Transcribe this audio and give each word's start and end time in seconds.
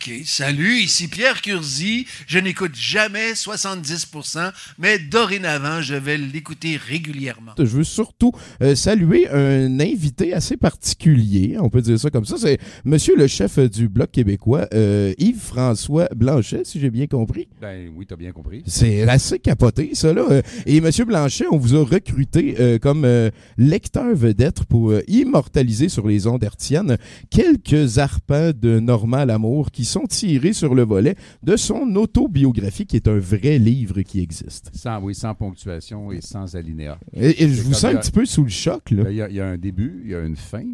OK, 0.00 0.12
salut, 0.24 0.78
ici 0.78 1.08
Pierre 1.08 1.42
Curzi. 1.42 2.06
Je 2.28 2.38
n'écoute 2.38 2.76
jamais 2.76 3.32
70%, 3.32 4.52
mais 4.78 5.00
dorénavant, 5.00 5.82
je 5.82 5.94
vais 5.94 6.16
l'écouter 6.16 6.76
régulièrement. 6.76 7.52
Je 7.58 7.64
veux 7.64 7.82
surtout 7.82 8.30
euh, 8.62 8.76
saluer 8.76 9.28
un 9.28 9.80
invité 9.80 10.32
assez 10.34 10.56
particulier, 10.56 11.56
on 11.58 11.68
peut 11.68 11.80
dire 11.82 11.98
ça 11.98 12.10
comme 12.10 12.24
ça. 12.26 12.36
C'est 12.38 12.58
monsieur 12.84 13.16
le 13.16 13.26
chef 13.26 13.58
du 13.58 13.88
Bloc 13.88 14.12
québécois, 14.12 14.68
euh, 14.72 15.14
Yves-François 15.18 16.08
Blanchet, 16.14 16.62
si 16.64 16.78
j'ai 16.78 16.90
bien 16.90 17.08
compris. 17.08 17.48
Ben 17.60 17.90
oui, 17.96 18.06
t'as 18.06 18.14
bien 18.16 18.30
compris. 18.30 18.62
C'est 18.66 19.02
assez 19.08 19.40
capoté, 19.40 19.90
ça, 19.94 20.12
là. 20.12 20.24
Euh, 20.30 20.42
Et 20.66 20.80
monsieur 20.80 21.06
Blanchet, 21.06 21.46
on 21.50 21.56
vous 21.56 21.74
a 21.74 21.84
recruté 21.84 22.54
euh, 22.60 22.78
comme 22.78 23.04
euh, 23.04 23.30
lecteur 23.56 24.14
vedette 24.14 24.62
pour 24.64 24.90
euh, 24.92 25.02
immortaliser 25.08 25.88
sur 25.88 26.06
les 26.06 26.28
ondes 26.28 26.44
hertziennes 26.44 26.98
quelques 27.30 27.98
arpents 27.98 28.52
de 28.54 28.78
Normal 28.78 29.30
Amour 29.30 29.72
qui 29.72 29.87
sont 29.88 30.04
tirés 30.06 30.52
sur 30.52 30.74
le 30.74 30.84
volet 30.84 31.16
de 31.42 31.56
son 31.56 31.94
autobiographie, 31.96 32.86
qui 32.86 32.96
est 32.96 33.08
un 33.08 33.18
vrai 33.18 33.58
livre 33.58 34.02
qui 34.02 34.20
existe. 34.20 34.70
Sans, 34.74 35.00
oui, 35.00 35.14
sans 35.14 35.34
ponctuation 35.34 36.12
et 36.12 36.20
sans 36.20 36.54
alinéa. 36.54 36.98
Et, 37.14 37.42
et 37.44 37.48
je 37.48 37.62
vous 37.62 37.74
sens 37.74 37.84
un 37.86 37.96
petit 37.96 38.12
peu 38.12 38.24
sous 38.26 38.44
le 38.44 38.50
choc, 38.50 38.90
là. 38.90 39.04
Ben, 39.04 39.10
Il 39.10 39.16
y, 39.16 39.22
a- 39.22 39.28
il 39.28 39.34
y 39.36 39.40
a 39.40 39.46
un 39.46 39.58
début, 39.58 40.02
il 40.04 40.10
y 40.10 40.14
a 40.14 40.20
une 40.20 40.36
fin. 40.36 40.64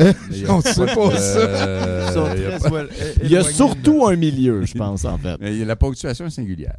Euh, 0.00 0.12
Mais 0.28 0.36
il 0.38 0.42
y 0.42 0.46
a- 0.46 0.52
on 0.52 0.60
sait 0.60 0.84
pas 0.86 1.16
ça. 1.16 1.38
Euh, 1.38 2.34
il 2.36 2.42
y 2.42 2.44
a 2.46 2.58
très 2.58 2.70
pas- 2.70 2.80
éloignés 2.80 2.90
Il 3.22 3.30
y 3.30 3.36
a 3.36 3.42
de 3.44 3.48
surtout 3.48 4.04
un 4.06 4.16
milieu, 4.16 4.64
je 4.66 4.74
pense, 4.74 5.04
en 5.04 5.16
fait. 5.16 5.36
la 5.38 5.76
ponctuation 5.76 6.26
est 6.26 6.30
singulière. 6.30 6.76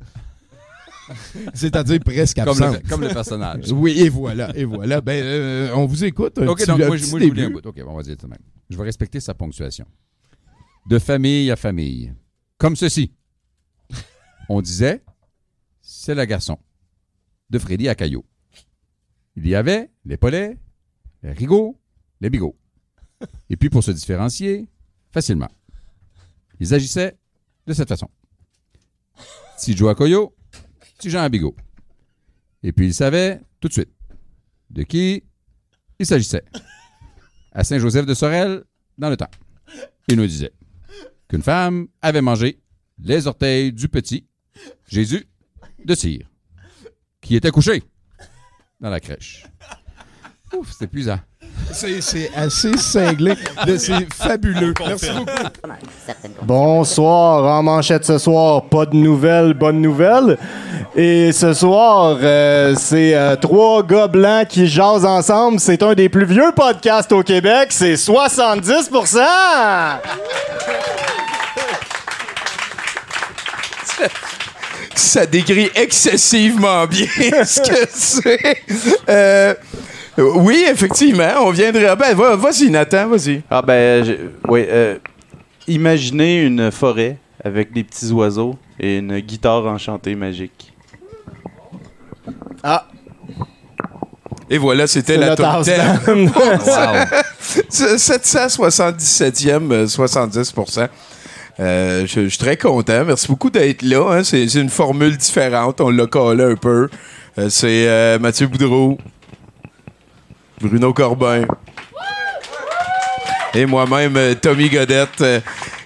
C'est-à-dire 1.53 1.99
presque 2.03 2.35
Comme 2.37 2.49
absent. 2.49 2.71
le, 2.73 2.89
comme 2.89 3.01
le 3.01 3.07
personnage. 3.07 3.71
Oui, 3.71 3.93
et 3.97 4.09
voilà, 4.09 4.51
et 4.57 4.65
voilà. 4.65 4.99
Ben, 4.99 5.23
euh, 5.23 5.69
on 5.73 5.85
vous 5.85 6.03
écoute. 6.03 6.37
Un 6.37 6.47
Ok, 6.47 6.57
petit, 6.57 6.67
donc 6.67 6.81
un 6.81 6.87
moi, 6.87 6.97
je- 6.97 7.03
petit 7.03 7.11
moi, 7.11 7.19
je 7.21 7.25
vous 7.27 7.33
lis 7.33 7.41
un 7.41 7.47
début. 7.47 7.61
bout. 7.61 7.67
Ok, 7.69 7.75
bon, 7.81 7.91
on 7.91 7.95
va 7.97 8.03
dire 8.03 8.15
ça 8.19 8.27
même. 8.27 8.37
Je 8.69 8.75
vais 8.77 8.83
respecter 8.83 9.21
sa 9.21 9.33
ponctuation. 9.33 9.85
De 10.87 10.99
famille 10.99 11.51
à 11.51 11.57
famille. 11.57 12.13
Comme 12.57 12.77
ceci. 12.77 13.11
On 14.47 14.61
disait, 14.61 15.03
c'est 15.81 16.15
le 16.15 16.23
garçon. 16.23 16.57
De 17.49 17.59
Freddy 17.59 17.89
à 17.89 17.95
Caillot. 17.95 18.25
Il 19.35 19.45
y 19.45 19.53
avait 19.53 19.91
les 20.05 20.15
Polets, 20.15 20.57
les 21.23 21.33
Rigaud, 21.33 21.77
les 22.21 22.29
Bigots. 22.29 22.57
Et 23.49 23.57
puis 23.57 23.69
pour 23.69 23.83
se 23.83 23.91
différencier, 23.91 24.69
facilement. 25.11 25.49
Ils 26.61 26.73
agissaient 26.73 27.17
de 27.65 27.73
cette 27.73 27.89
façon. 27.89 28.09
Petit 29.57 29.75
Joe 29.75 29.91
à 29.91 29.95
Coyo, 29.95 30.33
petit 30.97 31.09
Jean 31.09 31.23
à 31.23 31.27
Bigot. 31.27 31.55
Et 32.63 32.71
puis 32.71 32.87
ils 32.87 32.93
savaient 32.93 33.41
tout 33.59 33.67
de 33.67 33.73
suite 33.73 33.91
de 34.69 34.83
qui 34.83 35.23
il 35.99 36.05
s'agissait. 36.05 36.45
À 37.51 37.65
Saint-Joseph 37.65 38.05
de 38.05 38.13
Sorel, 38.13 38.63
dans 38.97 39.09
le 39.09 39.17
temps. 39.17 39.29
Il 40.07 40.15
nous 40.15 40.27
disait 40.27 40.53
qu'une 41.29 41.43
femme 41.43 41.87
avait 42.01 42.21
mangé 42.21 42.59
les 43.03 43.27
orteils 43.27 43.71
du 43.71 43.89
petit 43.89 44.25
Jésus 44.87 45.27
de 45.83 45.93
cire, 45.95 46.25
qui 47.21 47.35
était 47.35 47.51
couché 47.51 47.83
dans 48.79 48.89
la 48.89 48.99
crèche. 48.99 49.45
Ouf, 50.55 50.71
c'est 50.77 50.85
épuisant. 50.85 51.19
C'est 51.73 52.31
assez 52.35 52.77
cinglé. 52.77 53.33
de- 53.65 53.77
C'est 53.77 54.11
fabuleux. 54.13 54.73
Merci 54.79 55.09
beaucoup. 55.11 55.31
Bonsoir, 56.43 57.43
en 57.59 57.63
manchette 57.63 58.05
ce 58.05 58.17
soir, 58.17 58.63
pas 58.69 58.85
de 58.85 58.95
nouvelles, 58.95 59.53
bonne 59.53 59.81
nouvelle. 59.81 60.37
Et 60.95 61.31
ce 61.33 61.53
soir, 61.53 62.17
euh, 62.21 62.73
c'est 62.75 63.13
euh, 63.13 63.35
trois 63.35 63.83
gars 63.85 64.07
blancs 64.07 64.47
qui 64.47 64.67
jasent 64.67 65.05
ensemble. 65.05 65.59
C'est 65.59 65.83
un 65.83 65.93
des 65.93 66.07
plus 66.09 66.25
vieux 66.25 66.51
podcasts 66.55 67.11
au 67.11 67.23
Québec, 67.23 67.67
c'est 67.71 67.95
70%! 67.95 69.19
ça 74.95 75.25
décrit 75.25 75.69
excessivement 75.75 76.85
bien 76.87 77.07
ce 77.45 77.61
que 77.61 77.87
c'est. 77.91 78.57
Euh, 79.09 79.53
oui, 80.17 80.65
effectivement, 80.69 81.29
on 81.41 81.51
viendrait. 81.51 81.95
Ben, 81.95 82.15
va- 82.15 82.35
vas-y, 82.35 82.69
Nathan, 82.69 83.07
vas-y. 83.07 83.41
Ah 83.49 83.61
ben, 83.61 84.03
je- 84.03 84.13
oui. 84.47 84.65
euh, 84.67 84.97
imaginez 85.67 86.43
une 86.43 86.71
forêt 86.71 87.17
avec 87.43 87.71
des 87.71 87.83
petits 87.83 88.11
oiseaux 88.11 88.55
et 88.79 88.97
une 88.97 89.19
guitare 89.19 89.65
enchantée 89.67 90.15
magique. 90.15 90.73
Ah, 92.63 92.87
Et 94.49 94.57
voilà, 94.57 94.87
c'était 94.87 95.13
c'est 95.13 95.19
la 95.19 95.35
top 95.35 95.61
10. 95.63 95.73
touchdown. 95.73 96.31
767e, 97.69 99.71
euh, 99.71 99.85
70%. 99.87 100.87
Euh, 101.59 102.05
je, 102.05 102.27
suis 102.27 102.37
très 102.37 102.57
content. 102.57 103.03
Merci 103.05 103.27
beaucoup 103.27 103.49
d'être 103.49 103.81
là. 103.81 104.11
hein. 104.11 104.23
C'est 104.23 104.45
une 104.55 104.69
formule 104.69 105.17
différente. 105.17 105.81
On 105.81 105.89
l'a 105.89 106.05
collé 106.05 106.43
un 106.43 106.55
peu. 106.55 106.89
Euh, 107.37 107.49
c'est 107.49 107.87
euh, 107.87 108.19
Mathieu 108.19 108.47
Boudreau, 108.47 108.97
Bruno 110.61 110.93
Corbin 110.93 111.43
et 113.53 113.65
moi-même, 113.65 114.35
Tommy 114.35 114.69
Godette, 114.69 115.23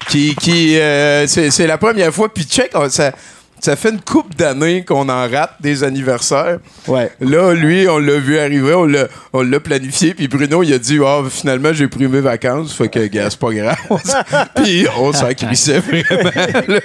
qui, 0.10 0.36
qui 0.36 0.74
c'est 1.28 1.68
la 1.68 1.78
première 1.78 2.14
fois. 2.14 2.34
Puis 2.34 2.44
check, 2.44 2.72
ça, 2.90 3.14
ça 3.62 3.76
fait 3.76 3.92
une 3.92 4.02
coupe 4.02 4.36
d'années 4.36 4.84
qu'on 4.84 5.08
en 5.08 5.30
rate 5.30 5.54
des 5.62 5.84
anniversaires. 5.84 6.58
Ouais. 6.88 7.12
Là, 7.20 7.54
lui, 7.54 7.88
on 7.88 8.00
l'a 8.00 8.18
vu 8.18 8.38
arriver, 8.40 8.74
on 8.74 8.86
l'a, 8.86 9.08
on 9.34 9.42
l'a 9.44 9.60
planifié, 9.60 10.14
puis 10.16 10.28
Bruno, 10.28 10.64
il 10.64 10.74
a 10.74 10.80
dit 10.80 10.98
Ah, 11.06 11.22
finalement, 11.30 11.72
j'ai 11.72 11.88
pris 11.88 12.08
mes 12.08 12.22
vacances, 12.22 12.74
fait 12.74 12.90
que, 12.90 13.06
gars, 13.08 13.30
c'est 13.30 13.40
pas 13.40 13.54
grave. 13.54 13.78
Puis 14.56 14.86
on 14.98 15.14
s'en 15.14 15.32
crissait 15.34 15.80
vraiment, 15.80 16.32
là, 16.68 16.80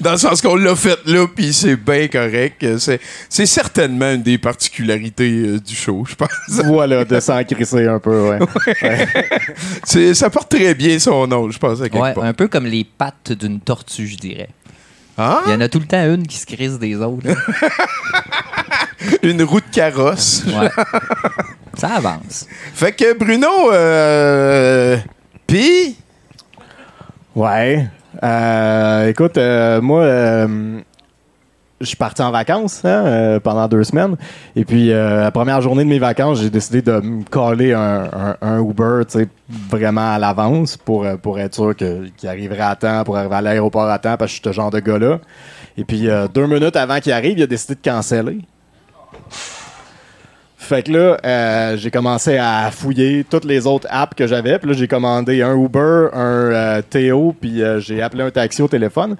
dans 0.00 0.12
le 0.12 0.18
sens 0.18 0.40
qu'on 0.40 0.56
l'a 0.56 0.76
fait 0.76 0.98
là, 1.06 1.26
puis 1.34 1.52
c'est 1.52 1.76
bien 1.76 2.06
correct. 2.08 2.64
C'est, 2.78 3.00
c'est 3.28 3.46
certainement 3.46 4.12
une 4.12 4.22
des 4.22 4.38
particularités 4.38 5.30
euh, 5.46 5.58
du 5.60 5.74
show, 5.74 6.04
je 6.08 6.14
pense. 6.14 6.30
voilà, 6.64 7.04
de 7.04 7.18
s'en 7.20 7.42
crisser 7.44 7.86
un 7.86 7.98
peu, 7.98 8.28
ouais. 8.30 8.38
C'est, 9.84 10.14
ça 10.14 10.30
porte 10.30 10.50
très 10.50 10.74
bien 10.74 10.98
son 10.98 11.26
nom, 11.26 11.50
je 11.50 11.58
pense, 11.58 11.80
à 11.80 11.88
quelque 11.88 12.02
Ouais, 12.02 12.14
part. 12.14 12.24
un 12.24 12.32
peu 12.32 12.48
comme 12.48 12.66
les 12.66 12.84
pattes 12.84 13.32
d'une 13.32 13.60
tortue, 13.60 14.06
je 14.06 14.16
dirais. 14.16 14.48
Ah? 15.18 15.42
Il 15.46 15.52
y 15.52 15.54
en 15.54 15.60
a 15.60 15.68
tout 15.68 15.78
le 15.78 15.86
temps 15.86 16.04
une 16.04 16.26
qui 16.26 16.36
se 16.38 16.46
crisse 16.46 16.78
des 16.78 16.96
autres. 16.96 17.26
Une 19.22 19.42
roue 19.42 19.60
de 19.60 19.66
carrosse. 19.72 20.44
Ouais. 20.46 20.70
Ça 21.76 21.88
avance. 21.96 22.46
Fait 22.74 22.92
que 22.92 23.16
Bruno, 23.18 23.72
euh, 23.72 24.96
puis 25.46 25.96
Ouais. 27.34 27.86
Euh, 28.22 29.08
écoute, 29.08 29.38
euh, 29.38 29.80
moi, 29.80 30.02
euh, 30.02 30.80
je 31.82 31.88
suis 31.88 31.96
parti 31.96 32.22
en 32.22 32.30
vacances 32.30 32.84
hein, 32.84 33.04
euh, 33.04 33.40
pendant 33.40 33.68
deux 33.68 33.84
semaines. 33.84 34.16
Et 34.56 34.64
puis, 34.64 34.92
euh, 34.92 35.20
la 35.20 35.30
première 35.30 35.60
journée 35.60 35.84
de 35.84 35.88
mes 35.88 35.98
vacances, 35.98 36.40
j'ai 36.40 36.50
décidé 36.50 36.80
de 36.80 37.00
me 37.00 37.24
coller 37.24 37.72
un, 37.72 38.60
Uber, 38.60 39.02
tu 39.08 39.18
sais, 39.18 39.28
vraiment 39.48 40.14
à 40.14 40.18
l'avance 40.18 40.76
pour, 40.76 41.04
euh, 41.04 41.16
pour 41.16 41.38
être 41.38 41.54
sûr 41.54 41.76
qu'il 41.76 42.28
arriverait 42.28 42.60
à 42.60 42.76
temps, 42.76 43.04
pour 43.04 43.16
arriver 43.16 43.34
à 43.34 43.42
l'aéroport 43.42 43.88
à 43.88 43.98
temps, 43.98 44.16
parce 44.16 44.30
que 44.32 44.36
je 44.36 44.42
suis 44.42 44.42
ce 44.44 44.52
genre 44.52 44.70
de 44.70 44.80
gars-là. 44.80 45.18
Et 45.76 45.84
puis, 45.84 46.08
euh, 46.08 46.28
deux 46.28 46.46
minutes 46.46 46.76
avant 46.76 47.00
qu'il 47.00 47.12
arrive, 47.12 47.38
il 47.38 47.42
a 47.42 47.46
décidé 47.46 47.74
de 47.74 47.80
canceller. 47.90 48.38
Fait 50.72 50.82
que 50.82 50.90
là, 50.90 51.18
euh, 51.22 51.76
j'ai 51.76 51.90
commencé 51.90 52.38
à 52.38 52.70
fouiller 52.70 53.26
toutes 53.28 53.44
les 53.44 53.66
autres 53.66 53.86
apps 53.90 54.14
que 54.16 54.26
j'avais. 54.26 54.58
Puis 54.58 54.70
là, 54.70 54.74
j'ai 54.74 54.88
commandé 54.88 55.42
un 55.42 55.54
Uber, 55.54 56.06
un 56.14 56.50
euh, 56.50 56.80
Théo, 56.88 57.34
puis 57.38 57.62
euh, 57.62 57.78
j'ai 57.78 58.00
appelé 58.00 58.22
un 58.22 58.30
taxi 58.30 58.62
au 58.62 58.68
téléphone. 58.68 59.16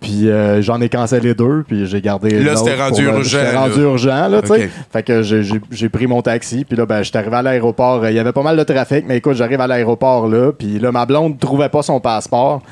Puis 0.00 0.28
j'en 0.58 0.80
ai 0.80 0.88
cancellé 0.88 1.34
deux, 1.34 1.62
puis 1.64 1.86
j'ai 1.86 2.00
gardé 2.00 2.42
Là, 2.42 2.56
c'était 2.56 2.74
rendu 2.74 3.04
pour, 3.04 3.14
urgent, 3.18 3.38
C'était 3.38 3.52
là. 3.52 3.60
rendu 3.60 3.80
urgent, 3.82 4.28
là, 4.28 4.42
tu 4.42 4.48
sais. 4.48 4.68
Fait 4.92 5.04
que 5.04 5.22
j'ai- 5.22 5.88
pris 5.88 6.08
mon 6.08 6.22
taxi, 6.22 6.64
puis 6.64 6.76
là, 6.76 6.86
ben, 6.86 7.04
j'étais 7.04 7.18
arrivé 7.18 7.36
à 7.36 7.42
l'aéroport. 7.42 8.04
Il 8.08 8.16
y 8.16 8.18
avait 8.18 8.32
pas 8.32 8.42
mal 8.42 8.56
de 8.56 8.64
trafic, 8.64 9.04
mais 9.06 9.18
écoute, 9.18 9.34
j'arrive 9.34 9.60
à 9.60 9.68
l'aéroport, 9.68 10.26
là, 10.26 10.50
puis 10.50 10.80
là, 10.80 10.90
ma 10.90 11.06
blonde 11.06 11.38
trouvait 11.38 11.68
pas 11.68 11.82
son 11.82 12.00
passeport. 12.00 12.62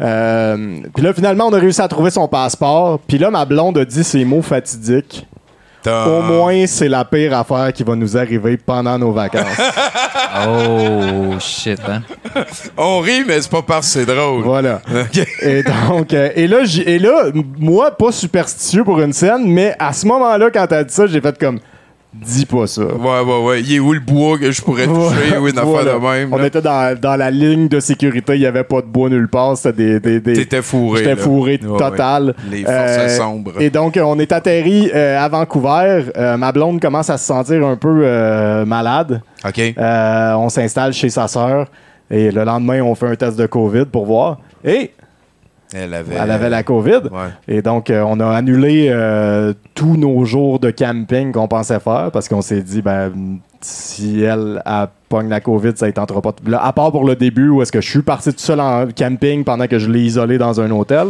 Euh, 0.00 0.78
puis 0.92 1.04
là, 1.04 1.12
finalement, 1.12 1.46
on 1.46 1.52
a 1.52 1.58
réussi 1.58 1.80
à 1.80 1.86
trouver 1.86 2.10
son 2.10 2.26
passeport. 2.26 2.98
Puis 3.06 3.18
là, 3.18 3.30
ma 3.30 3.44
blonde 3.44 3.78
a 3.78 3.84
dit 3.84 4.02
ces 4.02 4.24
mots 4.24 4.42
fatidiques. 4.42 5.28
Au 5.86 6.22
moins, 6.22 6.66
c'est 6.66 6.88
la 6.88 7.04
pire 7.04 7.36
affaire 7.36 7.72
qui 7.72 7.82
va 7.82 7.94
nous 7.94 8.16
arriver 8.16 8.56
pendant 8.56 8.98
nos 8.98 9.12
vacances. 9.12 9.44
Oh, 10.46 11.38
shit, 11.38 11.78
hein? 11.88 12.02
On 12.76 12.98
rit, 12.98 13.22
mais 13.24 13.40
c'est 13.40 13.50
pas 13.50 13.62
parce 13.62 13.86
que 13.86 14.00
c'est 14.00 14.04
drôle. 14.06 14.42
voilà. 14.42 14.80
Et 15.40 15.62
donc, 15.62 16.12
euh, 16.12 16.30
et 16.34 16.48
là, 16.48 16.58
et 16.84 16.98
là, 16.98 17.26
moi, 17.56 17.92
pas 17.92 18.10
superstitieux 18.10 18.82
pour 18.82 19.00
une 19.00 19.12
scène, 19.12 19.44
mais 19.46 19.76
à 19.78 19.92
ce 19.92 20.04
moment-là, 20.08 20.50
quand 20.52 20.66
t'as 20.66 20.82
dit 20.82 20.92
ça, 20.92 21.06
j'ai 21.06 21.20
fait 21.20 21.38
comme, 21.38 21.60
dis 22.22 22.46
pas 22.46 22.66
ça. 22.66 22.82
Ouais, 22.84 23.20
ouais, 23.20 23.42
ouais. 23.44 23.60
Il 23.62 23.74
est 23.74 23.78
où 23.78 23.92
le 23.92 24.00
bois 24.00 24.38
que 24.38 24.50
je 24.50 24.62
pourrais 24.62 24.86
toucher? 24.86 25.38
Oui, 25.40 25.50
une 25.50 25.58
affaire 25.58 25.84
de 25.84 26.00
même. 26.00 26.32
On 26.32 26.36
là? 26.36 26.46
était 26.46 26.60
dans, 26.62 26.98
dans 26.98 27.16
la 27.16 27.30
ligne 27.30 27.68
de 27.68 27.80
sécurité, 27.80 28.34
il 28.34 28.40
y 28.42 28.46
avait 28.46 28.64
pas 28.64 28.80
de 28.80 28.86
bois 28.86 29.08
nulle 29.08 29.28
part, 29.28 29.56
c'était 29.56 29.98
des, 29.98 30.00
des, 30.00 30.20
des- 30.20 30.32
T'étais 30.34 30.62
fourré. 30.62 31.02
J'étais 31.04 31.16
fourré 31.16 31.60
Ouais, 31.62 31.78
total. 31.78 32.26
ouais. 32.26 32.34
Les 32.50 32.62
forces 32.64 32.74
Euh, 32.78 33.08
sombres. 33.08 33.52
Et 33.60 33.70
donc, 33.70 33.98
on 34.02 34.18
est 34.18 34.32
atterri 34.32 34.90
euh, 34.94 35.18
à 35.18 35.28
Vancouver. 35.28 36.04
Euh, 36.16 36.36
ma 36.36 36.52
blonde 36.52 36.80
commence 36.80 37.10
à 37.10 37.18
se 37.18 37.26
sentir 37.26 37.66
un 37.66 37.76
peu 37.76 38.64
malade. 38.64 39.20
OK. 39.46 39.74
On 39.78 40.48
s'installe 40.48 40.92
chez 40.92 41.10
sa 41.10 41.28
sœur. 41.28 41.66
Et 42.10 42.30
le 42.30 42.44
lendemain, 42.44 42.80
on 42.82 42.94
fait 42.94 43.06
un 43.08 43.14
test 43.16 43.38
de 43.38 43.46
COVID 43.46 43.86
pour 43.86 44.04
voir. 44.06 44.38
Et 44.64 44.90
Elle 45.74 45.92
avait, 45.92 46.14
elle 46.14 46.30
avait 46.30 46.50
la 46.50 46.62
COVID. 46.62 47.02
Ouais. 47.10 47.30
Et 47.48 47.60
donc, 47.60 47.90
euh, 47.90 48.04
on 48.06 48.20
a 48.20 48.28
annulé 48.28 48.86
euh, 48.90 49.52
tous 49.74 49.96
nos 49.96 50.24
jours 50.24 50.60
de 50.60 50.70
camping 50.70 51.32
qu'on 51.32 51.48
pensait 51.48 51.80
faire 51.80 52.10
parce 52.12 52.28
qu'on 52.28 52.42
s'est 52.42 52.62
dit, 52.62 52.80
ben, 52.80 53.12
si 53.60 54.22
elle, 54.22 54.62
elle 54.64 54.88
pogne 55.08 55.28
la 55.28 55.40
COVID, 55.40 55.72
ça 55.74 55.86
ne 55.86 55.90
tentera 55.90 56.22
pas. 56.22 56.34
Là, 56.46 56.64
à 56.64 56.72
part 56.72 56.92
pour 56.92 57.04
le 57.04 57.16
début 57.16 57.48
où 57.48 57.60
est-ce 57.60 57.72
que 57.72 57.80
je 57.80 57.90
suis 57.90 58.02
parti 58.02 58.32
tout 58.32 58.38
seul 58.38 58.60
en 58.60 58.86
camping 58.96 59.42
pendant 59.42 59.66
que 59.66 59.78
je 59.78 59.90
l'ai 59.90 60.02
isolé 60.02 60.38
dans 60.38 60.60
un 60.60 60.70
hôtel. 60.70 61.08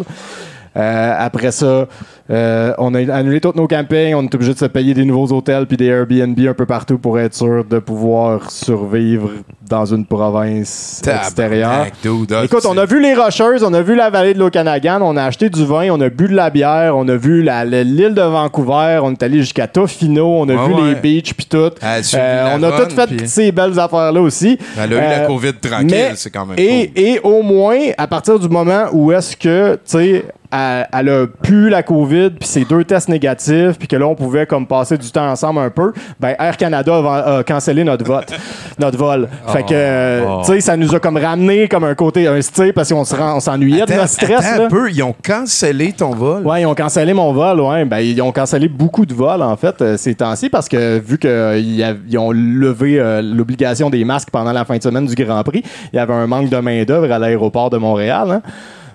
Euh, 0.77 1.15
après 1.19 1.53
ça, 1.53 1.87
euh, 2.31 2.73
on 2.79 2.95
a 2.95 3.01
annulé 3.15 3.41
tous 3.41 3.53
nos 3.55 3.67
campings. 3.67 4.15
On 4.15 4.23
est 4.23 4.35
obligé 4.35 4.55
de 4.55 4.59
se 4.59 4.65
payer 4.65 4.95
des 4.95 5.05
nouveaux 5.05 5.35
hôtels 5.37 5.67
puis 5.67 5.77
des 5.77 5.87
Airbnb 5.87 6.39
un 6.41 6.55
peu 6.55 6.65
partout 6.67 6.97
pour 6.99 7.19
être 7.19 7.35
sûr 7.35 7.65
de 7.65 7.79
pouvoir 7.79 8.51
survivre 8.51 9.31
dans 9.69 9.85
une 9.85 10.07
province 10.07 11.03
extérieure. 11.07 11.87
Dude, 12.03 12.33
ah, 12.35 12.45
Écoute, 12.45 12.65
on 12.69 12.77
a 12.79 12.85
vu 12.87 13.01
les 13.01 13.15
Rocheuses, 13.15 13.63
on 13.63 13.73
a 13.75 13.83
vu 13.83 13.95
la 13.95 14.11
vallée 14.11 14.35
de 14.35 14.39
l'Okanagan, 14.39 15.01
on 15.03 15.17
a 15.17 15.25
acheté 15.25 15.49
du 15.51 15.65
vin, 15.65 15.89
on 15.91 16.01
a 16.01 16.09
bu 16.09 16.29
de 16.29 16.35
la 16.35 16.51
bière, 16.51 16.97
on 16.97 17.07
a 17.09 17.17
vu 17.17 17.43
l'île 17.43 18.15
de 18.15 18.23
Vancouver, 18.23 19.01
on 19.03 19.13
est 19.13 19.23
allé 19.23 19.39
jusqu'à 19.39 19.67
Tofino, 19.67 20.27
on 20.27 20.49
a 20.49 20.55
Ouais, 20.55 20.67
vu 20.69 20.75
ouais. 20.75 20.89
les 20.89 20.95
beaches 20.97 21.35
puis 21.35 21.47
tout. 21.47 21.71
Elle 21.81 21.89
a 21.89 22.03
suivi 22.03 22.23
Euh, 22.25 22.57
on 22.59 22.63
a 22.63 22.71
bonne, 22.71 22.89
toutes 22.89 22.93
fait 22.93 23.27
ces 23.27 23.53
belles 23.53 23.79
affaires-là 23.79 24.21
aussi. 24.21 24.59
Elle 24.79 24.93
a 24.93 24.97
eu 24.97 25.01
la 25.01 25.19
Euh, 25.25 25.27
COVID 25.27 25.55
tranquille, 25.55 25.89
mais- 25.91 26.13
c'est 26.17 26.31
quand 26.31 26.47
même 26.47 26.59
Et, 26.59 26.89
cool. 26.95 27.03
et 27.03 27.21
au 27.23 27.43
moins, 27.43 27.79
à 27.99 28.07
partir 28.07 28.39
du 28.39 28.49
moment 28.49 28.85
où 28.93 29.13
est-ce 29.13 29.37
que, 29.37 29.75
tu 29.75 29.81
sais, 29.85 30.25
elle, 30.53 30.87
elle 30.93 31.09
a 31.09 31.27
pu 31.27 31.69
la 31.69 31.83
COVID, 31.83 32.14
puis 32.39 32.49
ses 32.49 32.65
deux 32.65 32.85
tests 32.85 33.09
négatifs, 33.09 33.79
puis 33.79 33.89
que 33.89 33.97
là, 33.97 34.07
on 34.07 34.15
pouvait 34.15 34.47
comme 34.47 34.67
passer 34.67 34.97
du 34.99 35.11
temps 35.11 35.29
ensemble 35.31 35.61
un 35.61 35.71
peu, 35.71 35.93
ben 36.21 36.35
Air 36.39 36.57
Canada 36.57 36.95
a, 36.95 37.37
a 37.39 37.43
cancellé 37.45 37.85
notre 37.85 38.05
vote, 38.05 38.33
notre 38.79 38.99
vol. 38.99 39.29
Fait 39.49 39.63
que, 39.63 39.69
euh, 39.73 40.25
Oh. 40.27 40.41
tu 40.45 40.53
sais, 40.53 40.61
ça 40.61 40.77
nous 40.77 40.95
a 40.95 41.01
comme 41.01 41.17
ramené 41.17 41.69
comme 41.69 41.85
un 41.85 41.95
côté, 41.95 42.27
un 42.27 42.41
style, 42.41 42.73
parce 42.73 42.93
qu'on 42.93 43.05
s'ennuyait 43.05 43.85
de 43.87 43.93
notre 43.95 44.09
stress. 44.09 44.45
attends 44.45 44.59
là. 44.59 44.65
un 44.67 44.69
peu, 44.69 44.91
ils 44.91 45.03
ont 45.03 45.15
cancellé 45.25 45.93
ton 45.93 46.11
vol. 46.11 46.47
Ouais, 46.47 46.63
ils 46.63 46.67
ont 46.67 46.75
cancellé 46.75 47.13
mon 47.13 47.33
vol, 47.33 47.61
ouais. 47.61 47.85
Ben, 47.85 47.99
ils 47.99 48.21
ont 48.23 48.33
cancellé 48.33 48.69
beaucoup 48.69 49.05
de 49.07 49.15
vols, 49.15 49.43
en 49.43 49.57
fait, 49.57 49.81
euh, 49.83 49.97
ces 49.97 50.15
temps-ci, 50.15 50.49
parce 50.51 50.69
que 50.69 50.99
vu 50.99 51.19
qu'ils 51.19 52.19
ont 52.19 52.31
levé 52.33 52.99
euh, 53.01 53.21
l'obligation 53.23 53.91
des 53.91 54.05
masques 54.05 54.31
pendant 54.31 54.53
la 54.53 54.65
fin 54.65 54.77
de 54.77 54.83
semaine 54.83 55.07
du 55.07 55.15
Grand 55.15 55.43
Prix, 55.43 55.63
il 55.93 55.97
y 55.97 55.99
avait 55.99 56.15
un 56.15 56.27
manque 56.27 56.49
de 56.49 56.57
main-d'œuvre 56.59 57.11
à 57.13 57.19
l'aéroport 57.19 57.71
de 57.71 57.77
Montréal. 57.79 58.31
hein. 58.31 58.43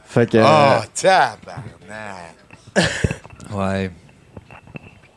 Fait 0.06 0.30
que. 0.30 0.38
Ah, 0.44 0.81
tabarnak. 0.95 2.29
Ouais. 3.54 3.90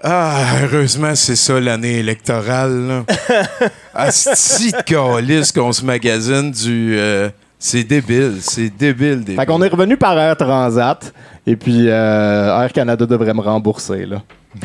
Ah, 0.02 0.54
heureusement, 0.62 1.14
c'est 1.14 1.36
ça 1.36 1.60
l'année 1.60 1.98
électorale. 1.98 3.04
Asti 3.94 4.72
de 4.72 4.80
calice 4.82 5.52
qu'on 5.52 5.70
se 5.70 5.84
magasine 5.84 6.50
du. 6.50 6.96
euh, 6.98 7.28
c'est 7.58 7.84
débile, 7.84 8.38
c'est 8.40 8.70
débile, 8.70 9.20
débile. 9.20 9.36
Fait 9.36 9.46
qu'on 9.46 9.62
est 9.62 9.68
revenu 9.68 9.96
par 9.96 10.18
Air 10.18 10.36
Transat, 10.36 11.12
et 11.46 11.54
puis 11.54 11.88
euh, 11.88 12.62
Air 12.62 12.72
Canada 12.72 13.06
devrait 13.06 13.34
me 13.34 13.40
rembourser, 13.42 14.06
là. 14.06 14.22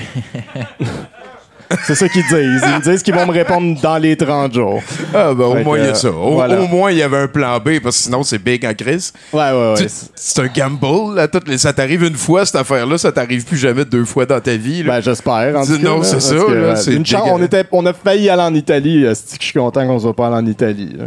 C'est 1.86 1.96
ça 1.96 2.08
qu'ils 2.08 2.24
disent. 2.24 2.31
Ils 2.66 2.75
me 2.75 2.81
disent 2.81 3.04
qu'ils 3.04 3.14
vont 3.14 3.25
me 3.25 3.31
répondre 3.34 3.80
dans 3.81 3.98
les 3.98 4.16
30 4.16 4.54
jours. 4.54 4.81
Ah, 5.14 5.34
ben, 5.34 5.46
au 5.46 5.54
Fait 5.56 5.64
moins, 5.64 5.78
il 5.78 5.86
y 5.86 5.88
a 5.90 5.94
ça. 5.96 6.10
Au, 6.12 6.34
voilà. 6.36 6.62
au 6.62 6.68
moins, 6.68 6.92
il 6.92 6.98
y 6.98 7.02
avait 7.04 7.18
un 7.18 7.28
plan 7.28 7.58
B, 7.60 7.80
parce 7.84 7.98
que 7.98 8.04
sinon, 8.04 8.24
c'est 8.24 8.38
big 8.42 8.66
en 8.66 8.74
crise. 8.74 9.12
Ouais, 9.34 9.52
ouais, 9.52 9.74
ouais. 9.78 9.88
C'est 10.16 10.42
un 10.42 10.48
gamble, 10.48 11.16
là. 11.16 11.28
Toutes 11.28 11.48
les, 11.48 11.58
ça 11.58 11.74
t'arrive 11.74 12.04
une 12.04 12.16
fois, 12.16 12.46
cette 12.46 12.56
affaire-là, 12.56 12.98
ça 12.98 13.12
t'arrive 13.12 13.44
plus 13.46 13.58
jamais 13.58 13.84
deux 13.86 14.06
fois 14.06 14.25
dans 14.25 14.40
ta 14.40 14.56
vie. 14.56 14.84
là. 14.84 14.96
Ben, 14.96 15.02
j'espère. 15.02 15.56
en 15.58 15.66
tout 15.66 15.75
Dis- 15.78 15.84
cas, 15.84 15.90
non, 15.90 16.04
c'est 16.04 16.19
ça, 16.22 16.36
que, 16.36 16.52
là, 16.54 16.78
euh, 16.78 16.92
une 16.92 17.06
chance, 17.06 17.30
on, 17.31 17.42
était, 17.44 17.66
on 17.72 17.86
a 17.86 17.94
failli 17.94 18.30
aller 18.30 18.44
en 18.44 18.54
Italie. 18.56 19.06
euh, 19.06 19.14
Je 19.14 19.44
suis 19.46 19.54
content 19.60 19.86
qu'on 19.86 20.00
soit 20.00 20.16
pas 20.16 20.28
allé 20.28 20.36
en 20.36 20.46
Italie. 20.46 20.96
là. 20.98 21.06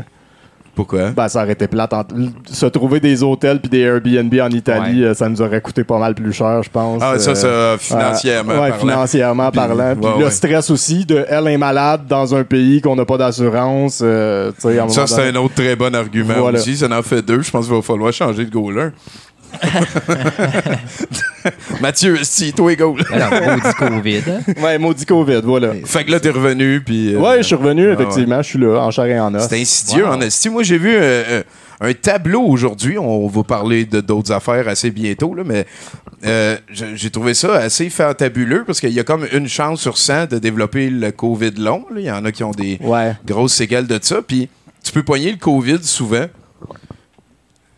Pourquoi? 0.75 1.11
Ben, 1.11 1.29
ça 1.29 1.43
aurait 1.43 1.53
été 1.53 1.67
plate. 1.67 1.93
en- 1.93 2.05
Se 2.47 2.67
trouver 2.67 3.01
des 3.01 3.23
hôtels 3.23 3.61
puis 3.61 3.69
des 3.69 3.81
Airbnb 3.81 4.33
en 4.41 4.49
Italie, 4.51 5.05
euh, 5.05 5.15
ça 5.15 5.29
nous 5.29 5.43
aurait 5.43 5.61
coûté 5.61 5.85
pas 5.85 5.99
mal 5.99 6.15
plus 6.15 6.33
cher, 6.33 6.63
je 6.63 6.71
pense. 6.71 7.03
Ah, 7.05 7.19
ça, 7.19 7.31
Euh, 7.33 7.77
ça, 7.77 7.79
financièrement 7.79 8.53
ouais, 8.53 8.71
parlant. 8.71 8.79
financièrement 8.79 9.51
parlant. 9.51 9.95
Puis 10.01 10.09
ouais, 10.11 10.19
le 10.19 10.25
ouais. 10.27 10.31
stress 10.31 10.71
aussi 10.71 11.05
de 11.05 11.25
elle 11.29 11.49
est 11.49 11.59
malade 11.59 12.03
dans 12.09 12.35
un 12.35 12.45
pays 12.45 12.81
qu'on 12.81 12.97
n'a 12.97 13.05
pas 13.05 13.19
d'assurance. 13.19 14.01
euh, 14.03 14.53
Ça, 14.89 15.07
c'est 15.07 15.29
un 15.29 15.35
autre 15.37 15.55
très 15.55 15.77
bon 15.77 15.95
argument 15.95 16.35
Voilà. 16.39 16.59
aussi. 16.59 16.77
Ça 16.77 16.87
en 16.91 17.03
fait 17.03 17.21
deux. 17.23 17.43
Je 17.43 17.51
pense 17.51 17.67
qu'il 17.67 17.75
va 17.75 17.83
falloir 17.83 18.13
changer 18.13 18.45
de 18.45 18.51
goaler. 18.51 18.91
Mathieu, 21.81 22.19
si 22.23 22.52
toi, 22.52 22.75
goal. 22.75 23.02
Alors, 23.11 23.31
maudit 23.31 23.75
COVID. 23.79 24.23
hein? 24.29 24.41
Ouais, 24.62 24.79
maudit 24.79 25.06
COVID, 25.06 25.41
voilà. 25.44 25.73
Fait 25.85 26.05
que 26.05 26.11
là, 26.11 26.20
t'es 26.20 26.31
revenu, 26.31 26.81
puis... 26.81 27.14
euh, 27.14 27.19
Ouais, 27.19 27.38
je 27.38 27.43
suis 27.44 27.55
revenu, 27.55 27.87
ouais. 27.87 27.94
effectivement. 27.94 28.43
Je 28.43 28.49
suis 28.49 28.58
là, 28.58 28.79
en 28.81 28.91
chair 28.91 29.06
et 29.06 29.20
en 29.20 29.35
os. 29.35 29.47
C'est 29.49 29.61
insidieux 29.61 30.06
en 30.06 30.20
esti. 30.20 30.49
Moi, 30.50 30.62
j'ai 30.62 30.79
vu 30.79 30.94
euh, 30.94 31.00
euh, 31.29 31.43
un 31.81 31.93
tableau 31.94 32.43
aujourd'hui. 32.43 32.99
On 32.99 33.26
va 33.29 33.43
parler 33.43 33.85
de 33.87 34.00
d'autres 34.00 34.32
affaires 34.32 34.69
assez 34.69 34.91
bientôt, 34.91 35.35
là, 35.35 35.43
mais 35.47 35.67
euh, 36.26 36.56
j'ai 36.94 37.11
trouvé 37.11 37.32
ça 37.35 37.55
assez 37.55 37.88
fantabuleux 37.88 38.64
parce 38.67 38.81
qu'il 38.81 38.93
y 38.93 39.00
a 39.00 39.05
comme 39.05 39.26
une 39.32 39.49
chance 39.49 39.81
sur 39.81 39.97
100 39.97 40.26
de 40.31 40.38
développer 40.38 40.91
le 40.91 41.11
COVID 41.11 41.52
long. 41.56 41.85
là. 41.91 42.00
Il 42.00 42.05
y 42.05 42.11
en 42.11 42.25
a 42.25 42.32
qui 42.32 42.44
ont 42.44 42.50
des 42.50 42.79
Ouais. 42.82 43.14
grosses 43.26 43.55
séquelles 43.55 43.87
de 43.87 43.99
ça. 44.02 44.20
Puis 44.26 44.49
tu 44.85 44.93
peux 44.93 45.02
pogner 45.02 45.31
le 45.31 45.38
COVID 45.38 45.79
souvent. 45.82 46.26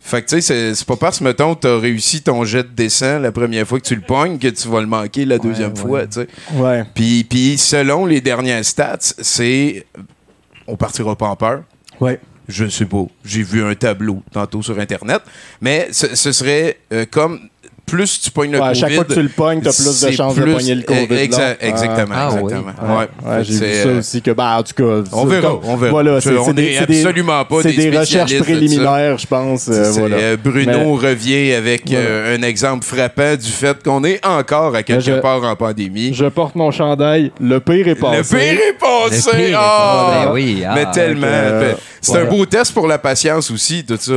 Fait 0.05 0.21
que 0.21 0.27
tu 0.27 0.41
sais, 0.41 0.73
c'est- 0.75 0.85
pas 0.85 0.97
parce, 0.97 1.21
mettons, 1.21 1.55
t'as 1.55 1.79
réussi 1.79 2.21
ton 2.21 2.43
jet 2.43 2.63
de 2.63 2.67
descent 2.67 3.19
la 3.19 3.31
première 3.31 3.65
fois 3.65 3.79
que 3.79 3.85
tu 3.85 3.95
le 3.95 4.01
pognes 4.01 4.37
que 4.37 4.49
tu 4.49 4.67
vas 4.67 4.81
le 4.81 4.87
manquer 4.87 5.23
la 5.25 5.37
deuxième 5.37 5.75
fois, 5.77 6.05
tu 6.05 6.21
sais. 6.21 6.27
Ouais. 6.55 6.83
Puis, 6.93 7.23
puis 7.23 7.57
selon 7.57 8.05
les 8.05 8.19
dernières 8.19 8.65
stats, 8.65 8.97
c'est. 8.99 9.85
On 10.67 10.75
partira 10.75 11.15
pas 11.15 11.27
en 11.27 11.35
peur. 11.37 11.63
Ouais. 12.01 12.19
Je 12.49 12.67
sais 12.67 12.85
pas. 12.85 13.05
J'ai 13.23 13.43
vu 13.43 13.63
un 13.63 13.73
tableau 13.75 14.21
tantôt 14.33 14.61
sur 14.61 14.77
Internet. 14.77 15.21
Mais 15.61 15.87
ce, 15.91 16.15
ce 16.15 16.31
serait 16.33 16.77
euh, 16.91 17.05
comme. 17.09 17.39
Plus 17.85 18.21
tu 18.21 18.31
pognes 18.31 18.51
le 18.51 18.59
Ouais, 18.59 18.63
à 18.63 18.67
COVID. 18.69 18.79
chaque 18.79 18.93
fois 18.93 19.03
que 19.03 19.13
tu 19.13 19.21
le 19.21 19.29
pognes, 19.29 19.61
t'as 19.61 19.71
plus 19.73 19.85
de 19.85 19.91
c'est 19.91 20.11
chances 20.13 20.35
de 20.35 20.41
plus- 20.41 20.53
pogner 20.53 20.73
le 20.75 20.81
COVID 20.83 21.13
exa- 21.15 21.57
exactement, 21.59 22.15
Ah, 22.17 22.29
oui. 22.33 22.41
exactement. 22.43 22.97
Ouais. 22.97 23.07
Ouais, 23.23 23.43
j'ai 23.43 23.53
vu 23.53 23.59
C'est, 23.59 23.83
ça 23.83 23.89
euh, 23.89 23.99
aussi 23.99 24.21
que, 24.21 24.31
ben, 24.31 24.57
en 24.57 24.63
tout 24.63 24.73
cas. 24.73 24.83
On 25.11 25.23
c'est 25.23 25.29
verra, 25.35 25.47
comme- 25.49 25.59
on 25.65 25.75
verra. 25.75 25.91
Voilà, 25.91 26.21
c'est 26.21 26.29
absolument 26.37 27.45
pas 27.45 27.61
c'est 27.61 27.73
des 27.73 27.89
des 27.91 27.97
recherches 27.99 28.39
préliminaires, 28.39 29.17
je 29.19 29.27
pense. 29.27 29.67
euh, 29.69 29.91
voilà. 29.91 30.15
euh, 30.15 30.37
Bruno 30.43 30.71
Mais- 31.01 31.07
revient 31.09 31.51
avec 31.53 31.83
Voilà. 31.87 32.03
euh, 32.05 32.37
un 32.37 32.41
exemple 32.41 32.85
frappant 32.85 33.35
du 33.35 33.51
fait 33.51 33.83
qu'on 33.83 34.03
est 34.05 34.25
encore 34.25 34.73
à 34.75 34.81
quelque 34.81 35.01
je- 35.03 35.19
part 35.19 35.43
en 35.43 35.55
pandémie. 35.55 36.13
Je 36.13 36.25
porte 36.25 36.55
mon 36.55 36.71
chandail. 36.71 37.31
Le 37.39 37.59
pire 37.59 37.87
est 37.89 37.95
passé. 37.95 38.17
Le 38.17 38.39
pire 38.39 38.59
est 38.69 38.79
passé! 38.79 39.27
Le 39.27 39.31
pire 39.37 39.49
est 39.49 39.53
Ah! 39.55 40.07
passé. 40.15 40.25
Ben 40.27 40.33
oui, 40.33 40.63
ah. 40.67 40.71
Mais 40.75 40.85
tellement. 40.91 41.27
c'est 42.01 42.17
un 42.17 42.25
beau 42.25 42.45
test 42.45 42.73
pour 42.73 42.87
la 42.87 42.97
patience 42.97 43.51
aussi, 43.51 43.83
tout 43.85 43.97
ça. 43.99 44.13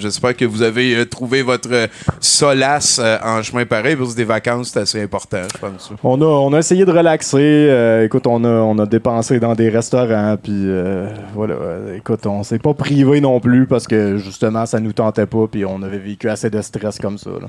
J'espère 0.00 0.36
que 0.36 0.44
vous 0.44 0.62
avez 0.62 1.04
trouvé 1.06 1.42
votre 1.42 1.88
solace 2.20 3.00
euh, 3.02 3.18
en 3.24 3.42
chemin 3.42 3.64
pareil, 3.64 3.96
parce 3.96 4.12
que 4.12 4.16
des 4.16 4.24
vacances, 4.24 4.70
c'est 4.72 4.80
assez 4.80 5.02
important, 5.02 5.42
je 5.52 5.58
pense. 5.58 5.92
On 6.02 6.20
a, 6.20 6.24
on 6.24 6.52
a 6.52 6.58
essayé 6.58 6.84
de 6.84 6.92
relaxer. 6.92 7.38
euh, 7.38 8.04
écoute, 8.04 8.26
on 8.26 8.44
a, 8.44 8.48
on 8.48 8.78
a 8.78 8.86
dépensé 8.86 9.40
dans 9.40 9.54
des 9.54 9.68
restaurants. 9.68 10.36
Puis 10.42 10.52
euh, 10.52 11.08
voilà. 11.34 11.54
écoute, 11.96 12.26
on 12.26 12.42
s'est 12.42 12.58
pas 12.58 12.74
privé 12.74 13.20
non 13.20 13.40
plus 13.40 13.66
parce 13.66 13.86
que 13.86 14.16
justement, 14.18 14.66
ça 14.66 14.80
nous 14.80 14.92
tentait 14.92 15.26
pas. 15.26 15.46
Puis 15.50 15.64
on 15.64 15.82
avait 15.82 15.98
vécu 15.98 16.28
assez 16.28 16.50
de 16.50 16.60
stress 16.60 16.98
comme 16.98 17.18
ça. 17.18 17.30
là. 17.30 17.48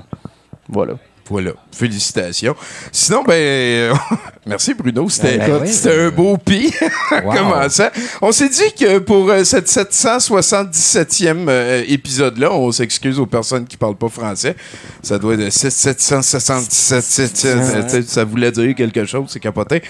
Voilà. 0.68 0.94
Voilà, 1.30 1.52
félicitations. 1.72 2.54
Sinon, 2.92 3.24
ben, 3.24 3.32
euh, 3.32 3.94
merci 4.46 4.74
Bruno, 4.74 5.08
c'était 5.08 5.38
Ben 5.38 5.58
oui. 5.62 5.72
c'était 5.72 5.98
un 5.98 6.10
beau 6.10 6.36
pi. 6.36 6.70
Wow. 7.24 7.32
Comment 7.32 7.68
ça? 7.68 7.92
On 8.20 8.32
s'est 8.32 8.48
dit 8.48 8.72
que 8.78 8.98
pour 8.98 9.30
euh, 9.30 9.44
cette 9.44 9.68
777e 9.68 11.46
euh, 11.48 11.84
épisode-là, 11.86 12.52
on 12.52 12.72
s'excuse 12.72 13.20
aux 13.20 13.26
personnes 13.26 13.66
qui 13.66 13.76
parlent 13.76 13.94
pas 13.96 14.08
français. 14.08 14.56
Ça 15.02 15.16
doit 15.18 15.34
être 15.34 15.50
777, 15.50 18.08
ça 18.08 18.24
voulait 18.24 18.50
dire 18.50 18.74
quelque 18.74 19.04
chose, 19.04 19.26
c'est 19.28 19.38
capoté. 19.38 19.80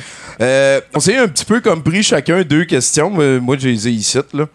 Euh, 0.41 0.81
on 0.95 1.01
s'est 1.01 1.17
un 1.17 1.29
petit 1.29 1.47
peu 1.47 1.61
comme 1.61 1.83
pris 1.83 2.03
chacun 2.03 2.43
deux 2.43 2.65
questions. 2.67 3.09
Moi, 3.11 3.41
moi, 3.41 3.57
je 3.59 3.69
les 3.69 3.89
ai 3.89 3.93
ici, 3.93 4.19
là. 4.35 4.47